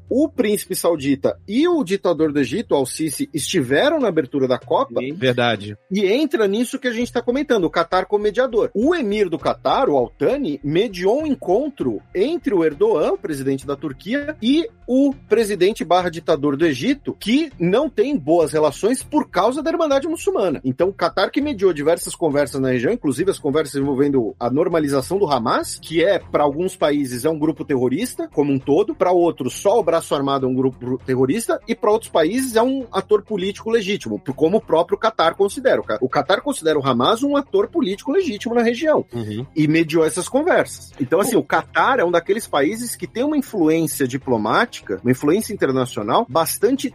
o 0.09 0.29
príncipe 0.29 0.75
saudita 0.75 1.39
e 1.47 1.67
o 1.67 1.83
ditador 1.83 2.33
do 2.33 2.41
Egito, 2.41 2.75
Al-Sisi, 2.75 3.29
estiveram 3.33 4.01
na 4.01 4.09
abertura 4.09 4.47
da 4.47 4.59
Copa, 4.59 5.01
Verdade. 5.15 5.77
e 5.91 6.07
entra 6.07 6.47
nisso 6.47 6.79
que 6.79 6.89
a 6.89 6.93
gente 6.93 7.09
está 7.09 7.23
comentando, 7.23 7.65
o 7.65 7.71
Qatar 7.71 8.07
como 8.07 8.25
mediador. 8.25 8.71
O 8.75 8.95
emir 8.95 9.29
do 9.29 9.39
Qatar, 9.39 9.89
o 9.89 9.97
Altani, 9.97 10.61
mediou 10.63 11.23
um 11.23 11.27
encontro 11.27 12.01
entre 12.15 12.55
o 12.55 12.65
Erdogan, 12.65 13.13
o 13.13 13.19
presidente 13.19 13.67
da 13.67 13.77
Turquia, 13.77 14.37
e 14.43 14.69
o 14.87 15.15
presidente 15.29 15.85
barra 15.85 16.09
ditador 16.09 16.57
do 16.57 16.67
Egito, 16.67 17.17
que 17.19 17.53
não 17.59 17.91
tem 17.91 18.17
boas 18.17 18.53
relações 18.53 19.03
por 19.03 19.29
causa 19.29 19.63
da 19.63 19.71
Irmandade 19.71 20.09
Muçulmana. 20.09 20.61
Então, 20.65 20.89
o 20.89 20.95
Qatar 20.95 21.31
que 21.31 21.41
mediou 21.41 21.73
diversas 21.73 22.15
conversas 22.15 22.61
na 22.61 22.71
região, 22.71 22.93
inclusive 22.93 23.31
as 23.31 23.39
conversas 23.39 23.81
envolvendo 23.81 24.35
a 24.41 24.51
normalização 24.51 25.19
do 25.19 25.27
Hamas, 25.27 25.79
que 25.79 26.03
é, 26.03 26.19
para 26.19 26.43
alguns 26.43 26.77
países, 26.77 27.25
é 27.25 27.31
um 27.31 27.39
grupo 27.39 27.65
terrorista, 27.65 28.29
como 28.33 28.53
um 28.53 28.59
todo, 28.59 28.95
para 28.95 29.13
outros, 29.13 29.48
só 29.49 29.79
o 29.79 29.83
braço 29.83 30.15
armado 30.15 30.47
é 30.47 30.49
um 30.49 30.55
grupo 30.55 30.99
terrorista, 31.05 31.61
e 31.67 31.75
para 31.75 31.91
outros 31.91 32.11
países 32.11 32.57
é 32.57 32.63
um 32.63 32.87
ator 32.93 33.23
político 33.23 33.71
legítimo, 33.71 34.21
como 34.37 34.59
o 34.59 34.61
próprio 34.61 34.99
Qatar 34.99 35.35
considera. 35.37 35.81
O 36.01 36.09
Qatar 36.09 36.43
considera 36.43 36.79
o 36.79 36.87
Hamas 36.87 37.23
um 37.23 37.37
ator 37.37 37.69
político 37.69 38.13
legítimo 38.13 38.55
na 38.55 38.63
região 38.63 39.05
Uhum. 39.13 39.47
e 39.55 39.67
mediou 39.69 40.05
essas 40.05 40.29
conversas. 40.29 40.93
Então, 41.01 41.21
assim, 41.21 41.37
o 41.37 41.43
Catar 41.43 41.99
é 41.99 42.05
um 42.05 42.11
daqueles 42.11 42.47
países 42.47 42.95
que 42.97 43.07
tem 43.07 43.23
uma 43.25 43.37
influência 43.37 44.07
diplomática, 44.07 45.01
uma 45.03 45.11
influência 45.11 45.53
internacional 45.53 46.27
bastante 46.29 46.93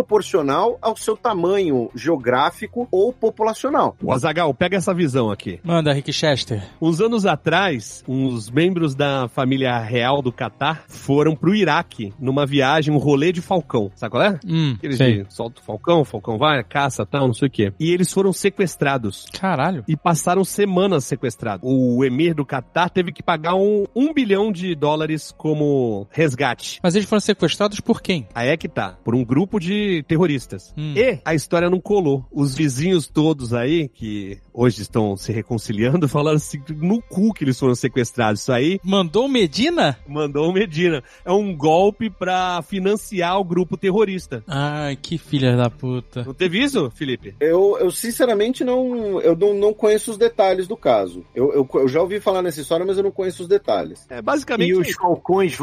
desproporcional 0.00 0.78
ao 0.80 0.96
seu 0.96 1.16
tamanho 1.16 1.90
geográfico 1.94 2.86
ou 2.90 3.12
populacional. 3.12 3.96
O 4.02 4.12
Azagal, 4.12 4.52
pega 4.54 4.76
essa 4.76 4.92
visão 4.94 5.30
aqui. 5.30 5.60
Manda, 5.64 5.92
Rick 5.92 6.12
Chester. 6.12 6.62
Uns 6.80 7.00
anos 7.00 7.24
atrás, 7.26 8.04
uns 8.06 8.50
membros 8.50 8.94
da 8.94 9.28
família 9.28 9.78
real 9.78 10.20
do 10.22 10.32
Catar 10.32 10.84
foram 10.88 11.34
pro 11.34 11.54
Iraque 11.54 11.95
numa 12.18 12.46
viagem, 12.46 12.92
um 12.92 12.98
rolê 12.98 13.32
de 13.32 13.40
falcão. 13.40 13.90
Sabe 13.94 14.10
qual 14.10 14.22
é? 14.22 14.38
Hum, 14.46 14.74
Aqueles 14.76 14.96
sei. 14.96 15.22
de 15.24 15.34
solta 15.34 15.60
o 15.60 15.64
falcão, 15.64 16.00
o 16.00 16.04
falcão 16.04 16.38
vai, 16.38 16.62
caça, 16.64 17.04
tal, 17.06 17.26
não 17.26 17.34
sei 17.34 17.48
o 17.48 17.50
quê. 17.50 17.72
E 17.78 17.90
eles 17.92 18.12
foram 18.12 18.32
sequestrados. 18.32 19.26
Caralho. 19.32 19.84
E 19.86 19.96
passaram 19.96 20.44
semanas 20.44 21.04
sequestrados. 21.04 21.60
O 21.68 22.04
emir 22.04 22.34
do 22.34 22.44
Catar 22.44 22.88
teve 22.90 23.12
que 23.12 23.22
pagar 23.22 23.54
um, 23.54 23.84
um 23.94 24.12
bilhão 24.12 24.50
de 24.50 24.74
dólares 24.74 25.32
como 25.36 26.06
resgate. 26.10 26.80
Mas 26.82 26.94
eles 26.94 27.08
foram 27.08 27.20
sequestrados 27.20 27.80
por 27.80 28.02
quem? 28.02 28.26
Aí 28.34 28.48
é 28.48 28.56
que 28.56 28.68
tá, 28.68 28.98
por 29.04 29.14
um 29.14 29.24
grupo 29.24 29.58
de 29.60 30.04
terroristas. 30.08 30.74
Hum. 30.76 30.94
E 30.96 31.18
a 31.24 31.34
história 31.34 31.70
não 31.70 31.80
colou. 31.80 32.24
Os 32.32 32.54
vizinhos 32.54 33.06
todos 33.06 33.54
aí, 33.54 33.88
que 33.88 34.38
hoje 34.52 34.82
estão 34.82 35.16
se 35.16 35.32
reconciliando, 35.32 36.08
falaram 36.08 36.36
assim, 36.36 36.60
no 36.76 37.00
cu 37.02 37.32
que 37.32 37.44
eles 37.44 37.58
foram 37.58 37.74
sequestrados. 37.74 38.40
Isso 38.42 38.52
aí 38.52 38.80
Mandou 38.82 39.28
Medina? 39.28 39.98
mandou 40.08 40.48
o 40.48 40.52
Medina. 40.52 41.02
É 41.24 41.32
um 41.32 41.54
golpe 41.56 41.85
pra 42.10 42.62
financiar 42.62 43.38
o 43.38 43.44
grupo 43.44 43.76
terrorista. 43.76 44.42
Ai, 44.46 44.96
que 44.96 45.18
filha 45.18 45.56
da 45.56 45.68
puta. 45.70 46.22
Não 46.24 46.34
teve 46.34 46.62
isso, 46.62 46.90
Felipe? 46.90 47.34
Eu, 47.40 47.76
eu 47.78 47.90
sinceramente 47.90 48.64
não, 48.64 49.20
eu 49.20 49.36
não, 49.36 49.54
não 49.54 49.74
conheço 49.74 50.10
os 50.10 50.18
detalhes 50.18 50.66
do 50.66 50.76
caso. 50.76 51.24
Eu, 51.34 51.52
eu, 51.52 51.68
eu 51.74 51.88
já 51.88 52.00
ouvi 52.00 52.20
falar 52.20 52.42
nessa 52.42 52.60
história, 52.60 52.84
mas 52.86 52.96
eu 52.96 53.04
não 53.04 53.10
conheço 53.10 53.42
os 53.42 53.48
detalhes. 53.48 54.06
É 54.10 54.20
basicamente 54.22 54.70
E 54.70 54.74
os 54.74 54.88
isso. 54.88 54.98
falcões 54.98 55.56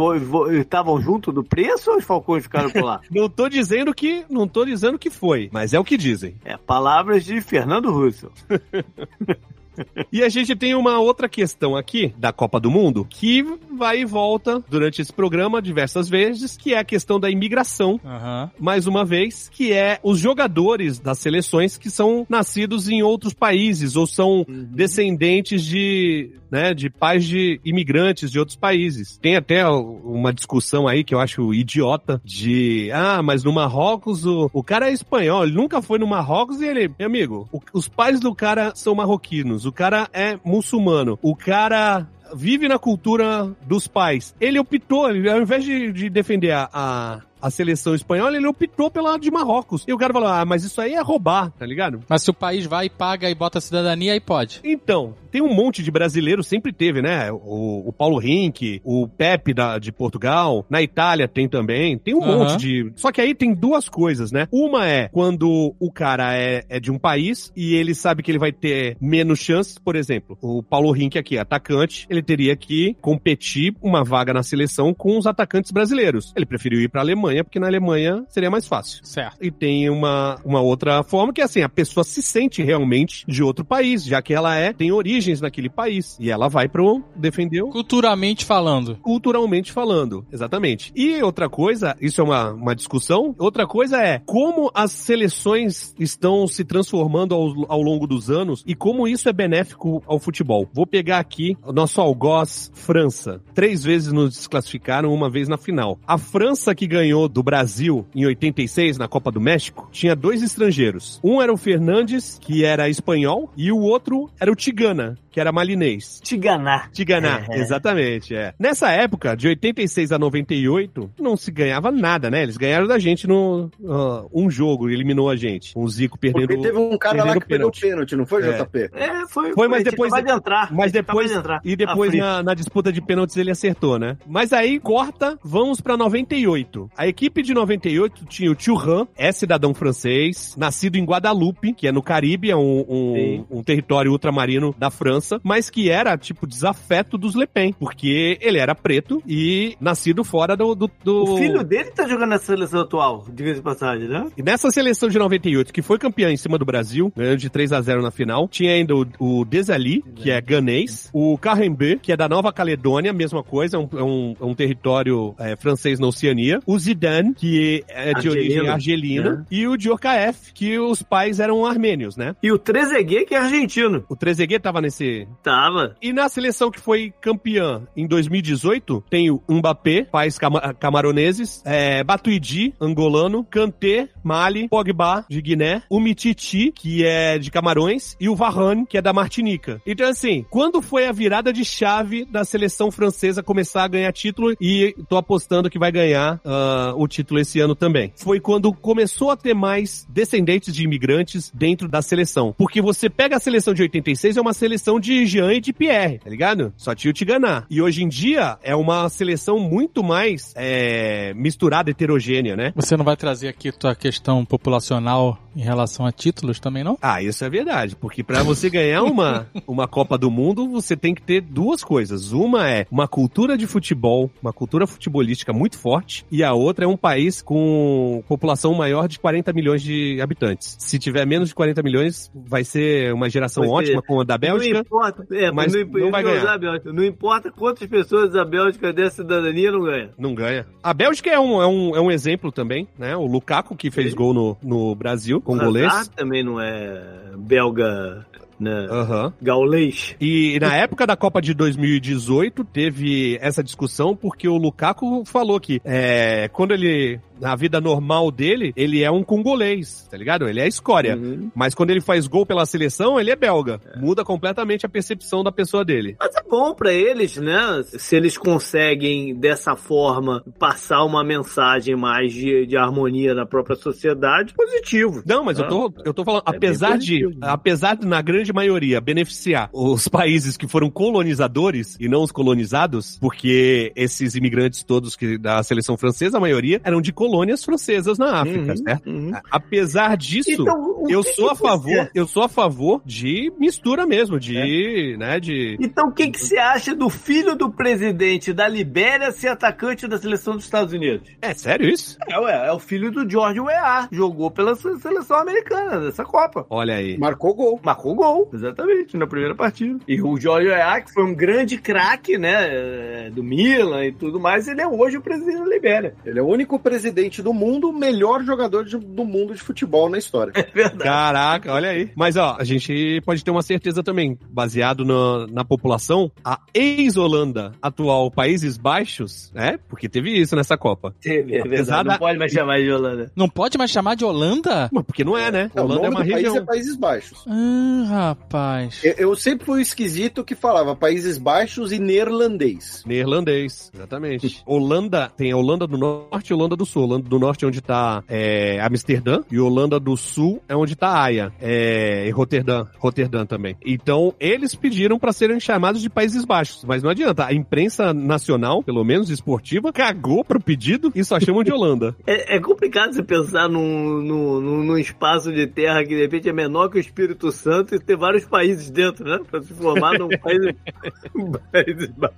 estavam 0.59 0.99
junto 1.01 1.31
do 1.31 1.43
preço 1.43 1.91
ou 1.91 1.97
os 1.97 2.03
falcões 2.05 2.43
ficaram 2.43 2.69
por 2.69 2.83
lá? 2.83 3.01
Não 3.11 3.29
tô 3.29 3.47
dizendo 3.49 3.93
que, 3.93 4.25
não 4.29 4.47
tô 4.47 4.65
dizendo 4.65 4.97
que 4.99 5.09
foi, 5.09 5.49
mas 5.51 5.73
é 5.73 5.79
o 5.79 5.83
que 5.83 5.95
dizem. 5.97 6.35
é, 6.43 6.57
palavras 6.57 7.23
de 7.23 7.39
Fernando 7.41 7.91
Russo. 7.91 8.29
E 10.11 10.23
a 10.23 10.29
gente 10.29 10.55
tem 10.55 10.75
uma 10.75 10.99
outra 10.99 11.27
questão 11.27 11.75
aqui 11.75 12.13
da 12.17 12.31
Copa 12.31 12.59
do 12.59 12.69
Mundo 12.69 13.05
que 13.09 13.43
vai 13.75 14.01
e 14.01 14.05
volta 14.05 14.63
durante 14.69 15.01
esse 15.01 15.11
programa 15.11 15.61
diversas 15.61 16.07
vezes, 16.09 16.55
que 16.57 16.73
é 16.73 16.77
a 16.79 16.83
questão 16.83 17.19
da 17.19 17.29
imigração. 17.29 17.99
Aham. 18.05 18.51
Mais 18.59 18.87
uma 18.87 19.03
vez, 19.05 19.49
que 19.49 19.71
é 19.73 19.99
os 20.03 20.19
jogadores 20.19 20.99
das 20.99 21.19
seleções 21.19 21.77
que 21.77 21.89
são 21.89 22.25
nascidos 22.29 22.87
em 22.87 23.01
outros 23.01 23.33
países 23.33 23.95
ou 23.95 24.05
são 24.05 24.45
descendentes 24.47 25.63
de, 25.63 26.31
né, 26.51 26.73
de 26.73 26.89
pais 26.89 27.25
de 27.25 27.59
imigrantes 27.63 28.29
de 28.31 28.39
outros 28.39 28.57
países. 28.57 29.17
Tem 29.21 29.35
até 29.35 29.67
uma 29.67 30.33
discussão 30.33 30.87
aí 30.87 31.03
que 31.03 31.15
eu 31.15 31.19
acho 31.19 31.53
idiota 31.53 32.21
de, 32.23 32.89
ah, 32.93 33.21
mas 33.23 33.43
no 33.43 33.53
Marrocos 33.53 34.25
o, 34.25 34.49
o 34.53 34.63
cara 34.63 34.89
é 34.89 34.93
espanhol, 34.93 35.43
ele 35.43 35.53
nunca 35.55 35.81
foi 35.81 35.97
no 35.97 36.07
Marrocos 36.07 36.59
e 36.61 36.65
ele, 36.65 36.91
meu 36.99 37.07
amigo, 37.07 37.47
o- 37.51 37.59
os 37.73 37.87
pais 37.87 38.19
do 38.19 38.33
cara 38.35 38.73
são 38.75 38.93
marroquinos, 38.95 39.62
o 39.65 39.71
cara 39.71 40.09
é 40.13 40.37
muçulmano, 40.43 41.17
o 41.21 41.35
cara 41.35 42.07
vive 42.35 42.67
na 42.67 42.79
cultura 42.79 43.51
dos 43.65 43.87
pais. 43.87 44.35
Ele 44.39 44.59
optou, 44.59 45.05
ao 45.05 45.41
invés 45.41 45.63
de, 45.63 45.91
de 45.91 46.09
defender 46.09 46.51
a, 46.51 46.69
a, 46.73 47.21
a 47.41 47.49
seleção 47.51 47.93
espanhola, 47.93 48.35
ele 48.35 48.47
optou 48.47 48.89
pela 48.89 49.17
de 49.17 49.29
Marrocos. 49.29 49.83
E 49.87 49.93
o 49.93 49.97
cara 49.97 50.13
falou, 50.13 50.29
ah, 50.29 50.45
mas 50.45 50.63
isso 50.63 50.81
aí 50.81 50.93
é 50.93 51.01
roubar, 51.01 51.51
tá 51.51 51.65
ligado? 51.65 52.01
Mas 52.09 52.23
se 52.23 52.29
o 52.29 52.33
país 52.33 52.65
vai 52.65 52.87
e 52.87 52.89
paga 52.89 53.29
e 53.29 53.35
bota 53.35 53.59
a 53.59 53.61
cidadania, 53.61 54.13
aí 54.13 54.19
pode. 54.19 54.61
Então, 54.63 55.13
tem 55.33 55.41
um 55.41 55.51
monte 55.51 55.81
de 55.81 55.89
brasileiro, 55.89 56.43
sempre 56.43 56.71
teve, 56.71 57.01
né? 57.01 57.31
O, 57.31 57.89
o 57.89 57.91
Paulo 57.91 58.19
Rink, 58.19 58.79
o 58.83 59.07
Pepe 59.07 59.51
da, 59.51 59.79
de 59.79 59.91
Portugal, 59.91 60.63
na 60.69 60.79
Itália 60.79 61.27
tem 61.27 61.49
também, 61.49 61.97
tem 61.97 62.13
um 62.13 62.23
Aham. 62.23 62.37
monte 62.37 62.57
de... 62.57 62.91
Só 62.95 63.11
que 63.11 63.19
aí 63.19 63.33
tem 63.33 63.51
duas 63.51 63.89
coisas, 63.89 64.31
né? 64.31 64.47
Uma 64.51 64.87
é 64.87 65.07
quando 65.07 65.75
o 65.79 65.91
cara 65.91 66.37
é, 66.37 66.63
é 66.69 66.79
de 66.79 66.91
um 66.91 66.99
país 66.99 67.51
e 67.55 67.73
ele 67.73 67.95
sabe 67.95 68.21
que 68.21 68.29
ele 68.29 68.37
vai 68.37 68.51
ter 68.51 68.95
menos 69.01 69.39
chances, 69.39 69.79
por 69.79 69.95
exemplo, 69.95 70.37
o 70.39 70.61
Paulo 70.61 70.91
Rink 70.91 71.17
aqui, 71.17 71.35
atacante, 71.35 72.05
ele 72.11 72.21
teria 72.21 72.55
que 72.55 72.95
competir 73.01 73.73
uma 73.81 74.03
vaga 74.03 74.35
na 74.35 74.43
seleção 74.43 74.93
com 74.93 75.17
os 75.17 75.25
atacantes 75.25 75.71
brasileiros. 75.71 76.31
Ele 76.35 76.45
preferiu 76.45 76.79
ir 76.79 76.89
pra 76.89 77.01
Alemanha, 77.01 77.43
porque 77.43 77.59
na 77.59 77.65
Alemanha 77.65 78.23
seria 78.29 78.51
mais 78.51 78.67
fácil. 78.67 79.03
Certo. 79.03 79.37
E 79.41 79.49
tem 79.49 79.89
uma, 79.89 80.39
uma 80.45 80.61
outra 80.61 81.01
forma 81.01 81.33
que 81.33 81.41
é 81.41 81.45
assim, 81.45 81.63
a 81.63 81.69
pessoa 81.69 82.03
se 82.03 82.21
sente 82.21 82.61
realmente 82.61 83.25
de 83.27 83.41
outro 83.41 83.65
país, 83.65 84.05
já 84.05 84.21
que 84.21 84.31
ela 84.31 84.55
é, 84.55 84.71
tem 84.71 84.91
origem 84.91 85.22
origens 85.23 85.41
naquele 85.41 85.69
país. 85.69 86.17
E 86.19 86.29
ela 86.29 86.47
vai 86.49 86.67
pro 86.67 87.01
defender 87.15 87.61
o 87.61 87.69
Culturalmente 87.69 88.45
falando. 88.45 88.97
culturalmente 89.01 89.71
falando, 89.71 90.25
exatamente. 90.31 90.91
E 90.95 91.21
outra 91.21 91.49
coisa, 91.49 91.95
isso 92.01 92.19
é 92.21 92.23
uma, 92.23 92.51
uma 92.51 92.75
discussão, 92.75 93.33
outra 93.39 93.65
coisa 93.65 94.01
é 94.01 94.19
como 94.25 94.69
as 94.73 94.91
seleções 94.91 95.93
estão 95.99 96.47
se 96.47 96.63
transformando 96.63 97.33
ao, 97.33 97.71
ao 97.71 97.81
longo 97.81 98.05
dos 98.05 98.29
anos 98.29 98.63
e 98.67 98.75
como 98.75 99.07
isso 99.07 99.29
é 99.29 99.33
benéfico 99.33 100.03
ao 100.05 100.19
futebol. 100.19 100.67
Vou 100.73 100.85
pegar 100.85 101.19
aqui 101.19 101.57
o 101.63 101.71
nosso 101.71 102.01
algoz 102.01 102.71
França. 102.73 103.41
Três 103.53 103.83
vezes 103.83 104.11
nos 104.11 104.35
desclassificaram, 104.35 105.13
uma 105.13 105.29
vez 105.29 105.47
na 105.47 105.57
final. 105.57 105.99
A 106.05 106.17
França 106.17 106.75
que 106.75 106.87
ganhou 106.87 107.27
do 107.29 107.41
Brasil 107.43 108.05
em 108.13 108.25
86 108.25 108.97
na 108.97 109.07
Copa 109.07 109.31
do 109.31 109.39
México 109.39 109.87
tinha 109.91 110.15
dois 110.15 110.41
estrangeiros. 110.41 111.19
Um 111.23 111.41
era 111.41 111.53
o 111.53 111.57
Fernandes, 111.57 112.37
que 112.41 112.65
era 112.65 112.89
espanhol, 112.89 113.51
e 113.55 113.71
o 113.71 113.79
outro 113.79 114.29
era 114.39 114.51
o 114.51 114.55
Tigana, 114.55 115.12
que 115.31 115.39
era 115.39 115.51
malinês. 115.51 116.19
Tiganá. 116.23 116.87
Tiganá, 116.91 117.45
É. 117.49 117.59
exatamente, 117.59 118.35
é. 118.35 118.53
Nessa 118.59 118.91
época, 118.91 119.35
de 119.35 119.47
86 119.47 120.11
a 120.11 120.19
98, 120.19 121.09
não 121.19 121.35
se 121.35 121.51
ganhava 121.51 121.91
nada, 121.91 122.29
né? 122.29 122.43
Eles 122.43 122.57
ganharam 122.57 122.87
da 122.87 122.99
gente 122.99 123.27
no 123.27 123.69
ah, 123.87 124.25
um 124.33 124.49
jogo, 124.49 124.89
eliminou 124.89 125.29
a 125.29 125.35
gente. 125.35 125.73
O 125.75 125.87
Zico 125.87 126.17
perdendo. 126.17 126.47
Porque 126.47 126.61
teve 126.61 126.77
um 126.77 126.97
cara 126.97 127.23
lá 127.23 127.33
que 127.33 127.39
pegou 127.47 127.71
pênalti. 127.71 127.81
pênalti, 127.81 128.15
não 128.15 128.25
foi, 128.25 128.43
É. 128.47 128.57
JP? 128.63 128.89
É, 128.93 129.27
foi. 129.27 129.53
Foi, 129.53 129.67
mas 129.67 129.83
depois- 129.83 130.11
acabou 130.13 130.31
de 130.33 130.37
entrar. 130.39 130.73
Mas 130.73 130.91
depois, 130.91 131.31
de 131.31 131.37
entrar. 131.37 131.61
e 131.63 131.75
depois 131.75 132.13
na, 132.13 132.43
na 132.43 132.53
disputa 132.53 132.91
de 132.91 133.01
pênaltis 133.01 133.35
ele 133.37 133.51
acertou, 133.51 133.97
né? 133.99 134.17
Mas 134.27 134.53
aí 134.53 134.79
corta, 134.79 135.37
vamos 135.43 135.81
pra 135.81 135.97
98. 135.97 136.89
A 136.97 137.07
equipe 137.07 137.41
de 137.41 137.53
98 137.53 138.25
tinha 138.25 138.51
o 138.51 138.55
Thuram, 138.55 139.07
é 139.17 139.31
cidadão 139.31 139.73
francês, 139.73 140.55
nascido 140.57 140.95
em 140.97 141.05
Guadalupe, 141.05 141.73
que 141.73 141.87
é 141.87 141.91
no 141.91 142.01
Caribe, 142.01 142.49
é 142.51 142.55
um, 142.55 142.85
um, 142.87 143.45
um 143.59 143.63
território 143.63 144.11
ultramarino 144.11 144.73
da 144.77 144.89
França, 144.89 145.02
mas 145.43 145.69
que 145.69 145.89
era, 145.89 146.17
tipo, 146.17 146.45
desafeto 146.47 147.17
dos 147.17 147.35
Le 147.35 147.47
Pen, 147.47 147.73
porque 147.73 148.37
ele 148.41 148.57
era 148.57 148.73
preto 148.75 149.21
e 149.27 149.75
nascido 149.79 150.23
fora 150.23 150.55
do... 150.55 150.73
do, 150.75 150.89
do- 151.03 151.23
O 151.33 151.37
filho 151.37 151.63
dele 151.63 151.91
tá 151.91 152.07
jogando 152.07 152.29
na 152.29 152.37
seleção 152.37 152.81
atual, 152.81 153.25
de 153.31 153.61
passagem, 153.61 154.07
né? 154.07 154.27
E 154.37 154.43
nessa 154.43 154.71
seleção 154.71 155.09
de 155.09 155.17
98, 155.17 155.71
que 155.73 155.81
foi 155.81 155.97
campeã 155.97 156.31
em 156.31 156.37
cima 156.37 156.57
do 156.57 156.65
Brasil, 156.65 157.11
ganhando 157.15 157.37
de 157.37 157.49
3 157.49 157.73
a 157.73 157.81
0 157.81 158.01
na 158.01 158.11
final, 158.11 158.47
tinha 158.47 158.73
ainda 158.73 158.95
o, 158.95 159.05
o 159.19 159.45
Desali, 159.45 160.03
que 160.15 160.31
é 160.31 160.39
ganês, 160.41 161.09
o 161.13 161.37
Carrembe, 161.37 161.99
que 162.01 162.11
é 162.11 162.17
da 162.17 162.27
Nova 162.29 162.51
Caledônia, 162.53 163.13
mesma 163.13 163.43
coisa, 163.43 163.77
é 163.77 163.79
um, 163.79 163.89
é 163.97 164.03
um, 164.03 164.35
é 164.41 164.45
um 164.45 164.53
território 164.55 165.33
é, 165.37 165.55
francês 165.55 165.99
na 165.99 166.07
Oceania, 166.07 166.59
o 166.65 166.77
Zidane, 166.77 167.33
que 167.33 167.83
é 167.87 168.11
de 168.13 168.27
Argelino, 168.27 168.31
origem 168.31 168.69
argelina, 168.69 169.29
né? 169.31 169.45
e 169.51 169.67
o 169.67 169.77
Djorkaeff, 169.77 170.53
que 170.53 170.77
os 170.79 171.01
pais 171.01 171.39
eram 171.39 171.65
armênios, 171.65 172.15
né? 172.17 172.35
E 172.41 172.51
o 172.51 172.57
Trezeguet, 172.57 173.25
que 173.25 173.35
é 173.35 173.39
argentino. 173.39 174.03
O 174.09 174.15
Trezeguet 174.15 174.61
tava 174.61 174.81
nesse... 174.81 174.92
Tava. 175.41 175.95
E 176.01 176.13
na 176.13 176.29
seleção 176.29 176.69
que 176.69 176.79
foi 176.79 177.13
campeã 177.21 177.87
em 177.95 178.07
2018, 178.07 179.03
tem 179.09 179.31
o 179.31 179.41
Mbappé, 179.49 180.03
pais 180.03 180.37
cama 180.37 180.73
camaroneses, 180.73 181.61
é, 181.65 182.03
Batuidi, 182.03 182.73
angolano, 182.79 183.43
Kanté, 183.43 184.09
Mali, 184.23 184.67
Pogba, 184.69 185.25
de 185.29 185.41
Guiné, 185.41 185.83
o 185.89 185.99
Mititi, 185.99 186.71
que 186.71 187.05
é 187.05 187.37
de 187.37 187.49
Camarões, 187.49 188.15
e 188.19 188.29
o 188.29 188.35
Varane, 188.35 188.85
que 188.85 188.97
é 188.97 189.01
da 189.01 189.13
Martinica. 189.13 189.81
Então, 189.85 190.07
assim, 190.07 190.45
quando 190.49 190.81
foi 190.81 191.07
a 191.07 191.11
virada 191.11 191.51
de 191.51 191.63
chave 191.65 192.25
da 192.25 192.43
seleção 192.43 192.91
francesa 192.91 193.43
começar 193.43 193.83
a 193.83 193.87
ganhar 193.87 194.11
título, 194.11 194.55
e 194.59 194.95
tô 195.09 195.17
apostando 195.17 195.69
que 195.69 195.79
vai 195.79 195.91
ganhar 195.91 196.39
ah, 196.45 196.93
o 196.95 197.07
título 197.07 197.39
esse 197.39 197.59
ano 197.59 197.75
também. 197.75 198.11
Foi 198.15 198.39
quando 198.39 198.73
começou 198.73 199.31
a 199.31 199.37
ter 199.37 199.53
mais 199.53 200.05
descendentes 200.09 200.73
de 200.73 200.83
imigrantes 200.83 201.51
dentro 201.53 201.87
da 201.87 202.01
seleção. 202.01 202.53
Porque 202.57 202.81
você 202.81 203.09
pega 203.09 203.37
a 203.37 203.39
seleção 203.39 203.73
de 203.73 203.81
86, 203.81 204.37
é 204.37 204.41
uma 204.41 204.53
seleção 204.53 204.72
de 204.99 205.25
Jean 205.25 205.53
e 205.53 205.59
de 205.59 205.73
Pierre, 205.73 206.19
tá 206.19 206.29
ligado? 206.29 206.73
Só 206.77 206.95
tinha 206.95 207.11
o 207.11 207.13
Tiganá. 207.13 207.65
E 207.69 207.81
hoje 207.81 208.03
em 208.03 208.07
dia 208.07 208.57
é 208.63 208.75
uma 208.75 209.09
seleção 209.09 209.59
muito 209.59 210.03
mais 210.03 210.53
é, 210.55 211.33
misturada, 211.35 211.91
heterogênea, 211.91 212.55
né? 212.55 212.73
Você 212.75 212.95
não 212.95 213.05
vai 213.05 213.17
trazer 213.17 213.47
aqui 213.47 213.71
tua 213.71 213.95
questão 213.95 214.45
populacional 214.45 215.42
em 215.55 215.61
relação 215.61 216.05
a 216.05 216.11
títulos 216.11 216.59
também, 216.59 216.83
não? 216.83 216.97
Ah, 217.01 217.21
isso 217.21 217.43
é 217.43 217.49
verdade, 217.49 217.95
porque 217.95 218.23
pra 218.23 218.43
você 218.43 218.69
ganhar 218.69 219.03
uma, 219.03 219.47
uma 219.67 219.87
Copa 219.87 220.17
do 220.17 220.29
Mundo, 220.29 220.67
você 220.67 220.95
tem 220.95 221.13
que 221.13 221.21
ter 221.21 221.41
duas 221.41 221.83
coisas. 221.83 222.31
Uma 222.31 222.69
é 222.69 222.85
uma 222.91 223.07
cultura 223.07 223.57
de 223.57 223.67
futebol, 223.67 224.29
uma 224.41 224.53
cultura 224.53 224.87
futebolística 224.87 225.53
muito 225.53 225.77
forte, 225.77 226.25
e 226.31 226.43
a 226.43 226.53
outra 226.53 226.85
é 226.85 226.87
um 226.87 226.97
país 226.97 227.41
com 227.41 228.23
população 228.27 228.73
maior 228.73 229.07
de 229.07 229.19
40 229.19 229.53
milhões 229.53 229.81
de 229.81 230.19
habitantes. 230.21 230.75
Se 230.79 230.97
tiver 230.97 231.25
menos 231.25 231.49
de 231.49 231.55
40 231.55 231.81
milhões, 231.83 232.31
vai 232.33 232.63
ser 232.63 233.13
uma 233.13 233.29
geração 233.29 233.67
ótima 233.67 234.01
como 234.01 234.21
a 234.21 234.23
da 234.23 234.37
Bélgica. 234.37 234.73
Não 234.73 234.81
importa, 234.81 235.25
é, 235.31 235.51
mas 235.51 235.73
não, 235.73 235.85
não 235.85 236.11
vai 236.11 236.23
ganhar. 236.23 236.57
Bélgica. 236.57 236.93
Não 236.93 237.03
importa 237.03 237.51
quantas 237.51 237.87
pessoas 237.87 238.31
da 238.31 238.45
Bélgica 238.45 238.93
dessa 238.93 239.17
cidadania 239.17 239.71
não 239.71 239.81
ganha. 239.81 240.09
Não 240.17 240.35
ganha. 240.35 240.65
A 240.81 240.93
Bélgica 240.93 241.29
é 241.29 241.39
um, 241.39 241.61
é 241.61 241.67
um, 241.67 241.95
é 241.95 242.01
um 242.01 242.11
exemplo 242.11 242.51
também, 242.51 242.87
né? 242.97 243.15
O 243.15 243.25
Lukaku, 243.25 243.75
que 243.75 243.91
fez 243.91 244.11
Sim. 244.11 244.15
gol 244.15 244.33
no, 244.33 244.57
no 244.61 244.95
Brasil, 244.95 245.41
congolês. 245.43 245.85
Hazard 245.85 246.09
também 246.11 246.43
não 246.43 246.59
é 246.59 247.01
belga, 247.37 248.25
né? 248.59 248.87
Aham. 248.89 249.33
Gaulês. 249.41 250.15
E 250.19 250.57
na 250.59 250.75
época 250.75 251.05
da 251.05 251.15
Copa 251.15 251.41
de 251.41 251.53
2018 251.53 252.63
teve 252.63 253.37
essa 253.41 253.63
discussão 253.63 254.15
porque 254.15 254.47
o 254.47 254.57
Lukaku 254.57 255.23
falou 255.25 255.59
que 255.59 255.81
é, 255.83 256.47
quando 256.49 256.73
ele 256.73 257.19
na 257.39 257.55
vida 257.55 257.79
normal 257.79 258.31
dele 258.31 258.73
ele 258.75 259.03
é 259.03 259.11
um 259.11 259.23
congolês, 259.23 260.07
tá 260.09 260.17
ligado? 260.17 260.47
Ele 260.47 260.59
é 260.59 260.67
escória. 260.67 261.15
Uhum. 261.15 261.51
Mas 261.55 261.73
quando 261.73 261.89
ele 261.91 262.01
faz 262.01 262.27
gol 262.27 262.45
pela 262.45 262.65
seleção, 262.65 263.19
ele 263.19 263.31
é 263.31 263.35
belga. 263.35 263.79
Muda 263.97 264.23
completamente 264.23 264.85
a 264.85 264.89
percepção 264.89 265.43
da 265.43 265.51
pessoa 265.51 265.83
dele. 265.83 266.15
Mas 266.19 266.35
é 266.35 266.43
bom 266.49 266.73
pra 266.73 266.91
eles, 266.91 267.37
né? 267.37 267.83
Se 267.85 268.15
eles 268.15 268.37
conseguem, 268.37 269.35
dessa 269.35 269.75
forma, 269.75 270.43
passar 270.59 271.03
uma 271.03 271.23
mensagem 271.23 271.95
mais 271.95 272.33
de, 272.33 272.65
de 272.65 272.77
harmonia 272.77 273.33
na 273.33 273.45
própria 273.45 273.75
sociedade, 273.75 274.53
positivo. 274.53 275.23
Não, 275.25 275.43
mas 275.43 275.59
eu 275.59 275.67
tô, 275.67 275.93
eu 276.05 276.13
tô 276.13 276.23
falando, 276.23 276.43
É 276.47 276.49
apesar 276.49 276.97
de, 276.97 277.37
apesar 277.41 277.95
de, 277.95 278.05
na 278.05 278.21
grande 278.21 278.53
maioria, 278.53 279.01
beneficiar 279.01 279.69
os 279.73 280.07
países 280.07 280.57
que 280.57 280.67
foram 280.67 280.89
colonizadores 280.89 281.97
e 281.99 282.07
não 282.07 282.23
os 282.23 282.31
colonizados, 282.31 283.17
porque 283.19 283.91
esses 283.95 284.35
imigrantes 284.35 284.83
todos 284.83 285.15
que 285.15 285.37
da 285.37 285.61
seleção 285.63 285.97
francesa, 285.97 286.37
a 286.37 286.41
maioria, 286.41 286.81
eram 286.83 287.01
de 287.01 287.11
colônias 287.23 287.63
francesas 287.63 288.17
na 288.17 288.41
África, 288.41 288.71
Uhum, 288.71 288.77
certo? 288.77 289.09
uhum. 289.09 289.31
Apesar 289.49 290.17
disso, 290.17 290.51
Então, 290.51 290.75
o 291.01 291.09
eu 291.09 291.23
sou 291.23 291.49
a 291.49 291.55
favor, 291.55 291.95
você- 292.03 292.11
eu 292.13 292.27
sou 292.27 292.43
a 292.43 292.49
favor 292.49 293.01
de 293.05 293.51
mistura 293.57 294.05
mesmo, 294.05 294.39
de, 294.39 295.15
né, 295.17 295.39
de... 295.39 295.77
Então, 295.79 296.09
o 296.09 296.11
que, 296.11 296.29
que 296.29 296.39
você 296.39 296.57
acha 296.57 296.93
do 296.93 297.09
filho 297.09 297.55
do 297.55 297.71
presidente 297.71 298.51
da 298.51 298.67
Libéria 298.67 299.31
ser 299.31 299.47
atacante 299.47 300.07
da 300.07 300.17
seleção 300.17 300.55
dos 300.55 300.65
Estados 300.65 300.93
Unidos? 300.93 301.29
É 301.41 301.53
sério 301.53 301.87
isso? 301.89 302.17
É, 302.29 302.37
ué, 302.39 302.67
é 302.67 302.71
o 302.73 302.79
filho 302.79 303.09
do 303.11 303.29
George 303.29 303.59
Weah. 303.59 304.07
Jogou 304.11 304.51
pela 304.51 304.75
se- 304.75 304.99
seleção 304.99 305.37
americana 305.37 305.99
dessa 305.99 306.23
Copa. 306.25 306.65
Olha 306.69 306.95
aí. 306.95 307.17
Marcou 307.17 307.53
gol. 307.53 307.79
Marcou 307.83 308.15
gol, 308.15 308.49
exatamente, 308.53 309.15
na 309.17 309.25
primeira 309.27 309.55
partida. 309.55 309.99
E 310.07 310.21
o 310.21 310.37
George 310.37 310.67
Weah, 310.67 310.99
que 311.01 311.13
foi 311.13 311.23
um 311.23 311.33
grande 311.33 311.77
craque, 311.77 312.37
né, 312.37 312.67
eh, 312.69 313.29
do 313.33 313.43
Milan 313.43 314.05
e 314.05 314.11
tudo 314.11 314.39
mais, 314.39 314.67
ele 314.67 314.81
é 314.81 314.87
hoje 314.87 315.17
o 315.17 315.21
presidente 315.21 315.59
da 315.59 315.65
Libéria. 315.65 316.15
Ele 316.25 316.39
é 316.39 316.41
o 316.41 316.47
único 316.47 316.77
presidente 316.79 317.12
do 317.13 317.53
mundo, 317.53 317.89
o 317.89 317.93
melhor 317.93 318.43
jogador 318.43 318.85
de- 318.85 318.97
do 318.97 319.23
mundo 319.25 319.53
de 319.53 319.61
futebol 319.61 320.09
na 320.09 320.17
história. 320.17 320.51
É 320.63 320.63
verdade. 320.73 321.03
Caraca, 321.03 321.71
olha 321.73 321.89
aí. 321.89 322.09
Mas 322.15 322.35
ó, 322.37 322.55
a 322.59 322.63
gente 322.63 323.21
pode 323.25 323.43
ter 323.43 323.51
uma 323.51 323.61
certeza 323.61 324.01
também, 324.01 324.37
baseado 324.49 325.03
na, 325.05 325.45
na 325.47 325.63
população, 325.65 326.31
a 326.43 326.59
ex-Holanda, 326.73 327.73
atual 327.81 328.31
Países 328.31 328.77
Baixos, 328.77 329.51
né? 329.53 329.77
Porque 329.89 330.07
teve 330.09 330.31
isso 330.31 330.55
nessa 330.55 330.77
Copa. 330.77 331.13
Teve, 331.21 331.55
é 331.55 331.59
Apesar 331.61 332.03
verdade. 332.03 332.03
da- 332.07 332.11
Não 332.13 332.19
pode 332.19 332.39
mais 332.39 332.51
chamar 332.51 332.79
de 332.81 332.91
Holanda. 332.91 333.31
Não 333.35 333.49
pode 333.49 333.77
mais 333.77 333.91
chamar 333.91 334.15
de 334.15 334.25
Holanda? 334.25 334.89
Mas 334.91 335.03
porque 335.05 335.23
não 335.23 335.37
é, 335.37 335.51
né? 335.51 335.69
É, 335.75 335.81
Holanda 335.81 336.01
é 336.07 336.09
nome 336.09 336.15
uma 336.15 336.23
do 336.23 336.29
país 336.31 336.43
região. 336.45 336.55
é 336.57 336.61
Países 336.65 336.95
Baixos. 336.95 337.43
Ah, 337.47 338.05
rapaz. 338.09 339.01
Eu, 339.03 339.13
eu 339.17 339.35
sempre 339.35 339.65
fui 339.65 339.81
esquisito 339.81 340.43
que 340.43 340.55
falava 340.55 340.95
Países 340.95 341.37
Baixos 341.37 341.91
e 341.91 341.99
neerlandês. 341.99 343.03
Neerlandês, 343.05 343.91
exatamente. 343.93 344.61
Holanda, 344.65 345.31
tem 345.35 345.51
a 345.51 345.57
Holanda 345.57 345.85
do 345.87 345.97
Norte 345.97 346.49
e 346.49 346.53
a 346.53 346.55
Holanda 346.55 346.75
do 346.75 346.85
Sul. 346.85 347.02
Holanda 347.03 347.27
do 347.29 347.39
Norte 347.39 347.65
é 347.65 347.67
onde 347.67 347.81
tá 347.81 348.23
é, 348.27 348.79
Amsterdã 348.81 349.41
e 349.51 349.59
Holanda 349.59 349.99
do 349.99 350.15
Sul 350.17 350.61
é 350.67 350.75
onde 350.75 350.95
tá 350.95 351.09
Haia. 351.21 351.51
É, 351.61 352.27
e 352.27 352.31
Roterdã, 352.31 352.85
Roterdã 352.97 353.45
também. 353.45 353.75
Então, 353.85 354.33
eles 354.39 354.75
pediram 354.75 355.17
pra 355.19 355.31
serem 355.33 355.59
chamados 355.59 356.01
de 356.01 356.09
Países 356.09 356.45
Baixos, 356.45 356.83
mas 356.85 357.03
não 357.03 357.09
adianta. 357.09 357.45
A 357.45 357.53
imprensa 357.53 358.13
nacional, 358.13 358.81
pelo 358.83 359.03
menos 359.03 359.29
esportiva, 359.29 359.91
cagou 359.93 360.43
pro 360.43 360.59
pedido 360.61 361.11
e 361.15 361.23
só 361.23 361.39
chamam 361.39 361.63
de 361.63 361.71
Holanda. 361.71 362.15
É, 362.25 362.55
é 362.55 362.59
complicado 362.59 363.13
você 363.13 363.21
pensar 363.23 363.67
num, 363.67 364.21
num, 364.21 364.59
num- 364.61 364.83
num 364.83 364.97
espaço 364.97 365.51
de 365.51 365.67
terra 365.67 366.01
que 366.03 366.09
de 366.15 366.21
repente 366.21 366.47
é 366.49 366.53
menor 366.53 366.89
que 366.89 366.97
o 366.97 366.99
Espírito 366.99 367.51
Santo 367.51 367.93
e 367.95 367.99
ter 367.99 368.15
vários 368.15 368.45
países 368.45 368.89
dentro, 368.89 369.25
né? 369.25 369.39
Pra 369.49 369.61
se 369.61 369.73
formar 369.73 370.17
num 370.17 370.29
país. 370.29 370.73
um 371.35 371.51
país 371.51 372.09
baixo. 372.17 372.35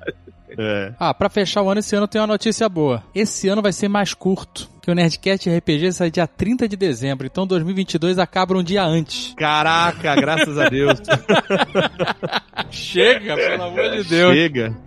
É. 0.57 0.93
Ah, 0.99 1.13
pra 1.13 1.27
fechar 1.29 1.61
o 1.61 1.69
ano, 1.69 1.79
esse 1.79 1.95
ano 1.95 2.07
tem 2.07 2.19
uma 2.21 2.27
notícia 2.27 2.67
boa. 2.69 3.03
Esse 3.13 3.47
ano 3.49 3.61
vai 3.61 3.73
ser 3.73 3.87
mais 3.89 4.13
curto, 4.13 4.54
out. 4.61 4.74
Que 4.85 4.91
o 4.91 4.93
Nerdcast 4.93 5.49
RPG 5.49 5.93
sai 5.93 6.11
dia 6.11 6.27
30 6.27 6.67
de 6.67 6.77
dezembro, 6.77 7.25
então 7.25 7.47
2022 7.47 8.19
acaba 8.19 8.55
um 8.55 8.61
dia 8.61 8.83
antes. 8.83 9.33
Caraca, 9.35 10.13
graças 10.15 10.59
a 10.59 10.69
Deus. 10.69 11.01
Chega, 12.69 13.35
pelo 13.35 13.63
amor 13.63 13.89
de 13.89 14.03
Deus. 14.03 14.35
Chega. 14.35 14.77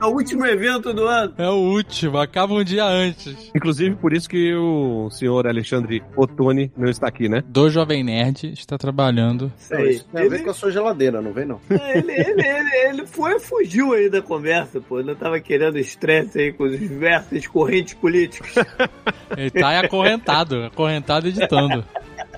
É 0.00 0.04
o 0.04 0.08
último 0.08 0.44
evento 0.44 0.92
do 0.92 1.06
ano. 1.06 1.34
É 1.38 1.48
o 1.48 1.54
último, 1.54 2.18
acaba 2.18 2.52
um 2.52 2.64
dia 2.64 2.84
antes. 2.84 3.52
Inclusive, 3.54 3.94
por 3.94 4.12
isso 4.12 4.28
que 4.28 4.54
o 4.56 5.08
senhor 5.10 5.46
Alexandre 5.46 6.02
Ottoni 6.16 6.72
não 6.76 6.90
está 6.90 7.06
aqui, 7.06 7.28
né? 7.28 7.44
Do 7.46 7.70
Jovem 7.70 8.02
Nerd 8.02 8.52
está 8.52 8.76
trabalhando. 8.76 9.52
Não, 9.70 9.78
aí. 9.78 9.90
isso 9.90 10.04
tem 10.12 10.20
a 10.20 10.28
ver 10.28 10.34
Ele, 10.34 10.44
com 10.44 10.50
a 10.50 10.54
sua 10.54 10.72
geladeira, 10.72 11.22
não 11.22 11.32
vem 11.32 11.46
não. 11.46 11.60
ele, 11.70 12.10
ele, 12.10 12.44
ele, 12.44 12.76
ele 12.88 13.06
foi 13.06 13.38
fugiu 13.38 13.92
aí 13.92 14.10
da 14.10 14.20
conversa, 14.20 14.80
pô. 14.80 14.98
Ele 14.98 15.14
tava 15.14 15.38
querendo 15.38 15.78
estresse 15.78 16.40
aí 16.40 16.52
com 16.52 16.64
os 16.64 16.76
diversos 16.76 17.46
correntes 17.46 17.94
políticos. 17.94 18.52
Ele 19.36 19.50
tá 19.50 19.80
acorrentado, 19.80 20.64
acorrentado 20.64 21.28
editando. 21.28 21.84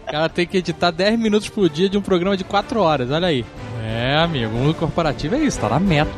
O 0.06 0.10
cara 0.10 0.28
tem 0.28 0.46
que 0.46 0.58
editar 0.58 0.90
10 0.90 1.18
minutos 1.18 1.48
por 1.48 1.68
dia 1.68 1.88
de 1.88 1.96
um 1.96 2.02
programa 2.02 2.36
de 2.36 2.44
4 2.44 2.80
horas, 2.80 3.10
olha 3.10 3.28
aí. 3.28 3.44
É, 3.82 4.16
amigo, 4.16 4.54
o 4.54 4.58
mundo 4.58 4.74
corporativo 4.74 5.34
é 5.34 5.38
isso, 5.38 5.60
tá 5.60 5.68
na 5.68 5.80
meta. 5.80 6.10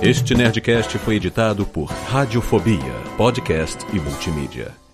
Este 0.00 0.34
Nerdcast 0.34 0.96
foi 0.98 1.16
editado 1.16 1.66
por 1.66 1.90
Radiofobia, 1.90 2.94
podcast 3.16 3.84
e 3.92 3.98
multimídia. 3.98 4.87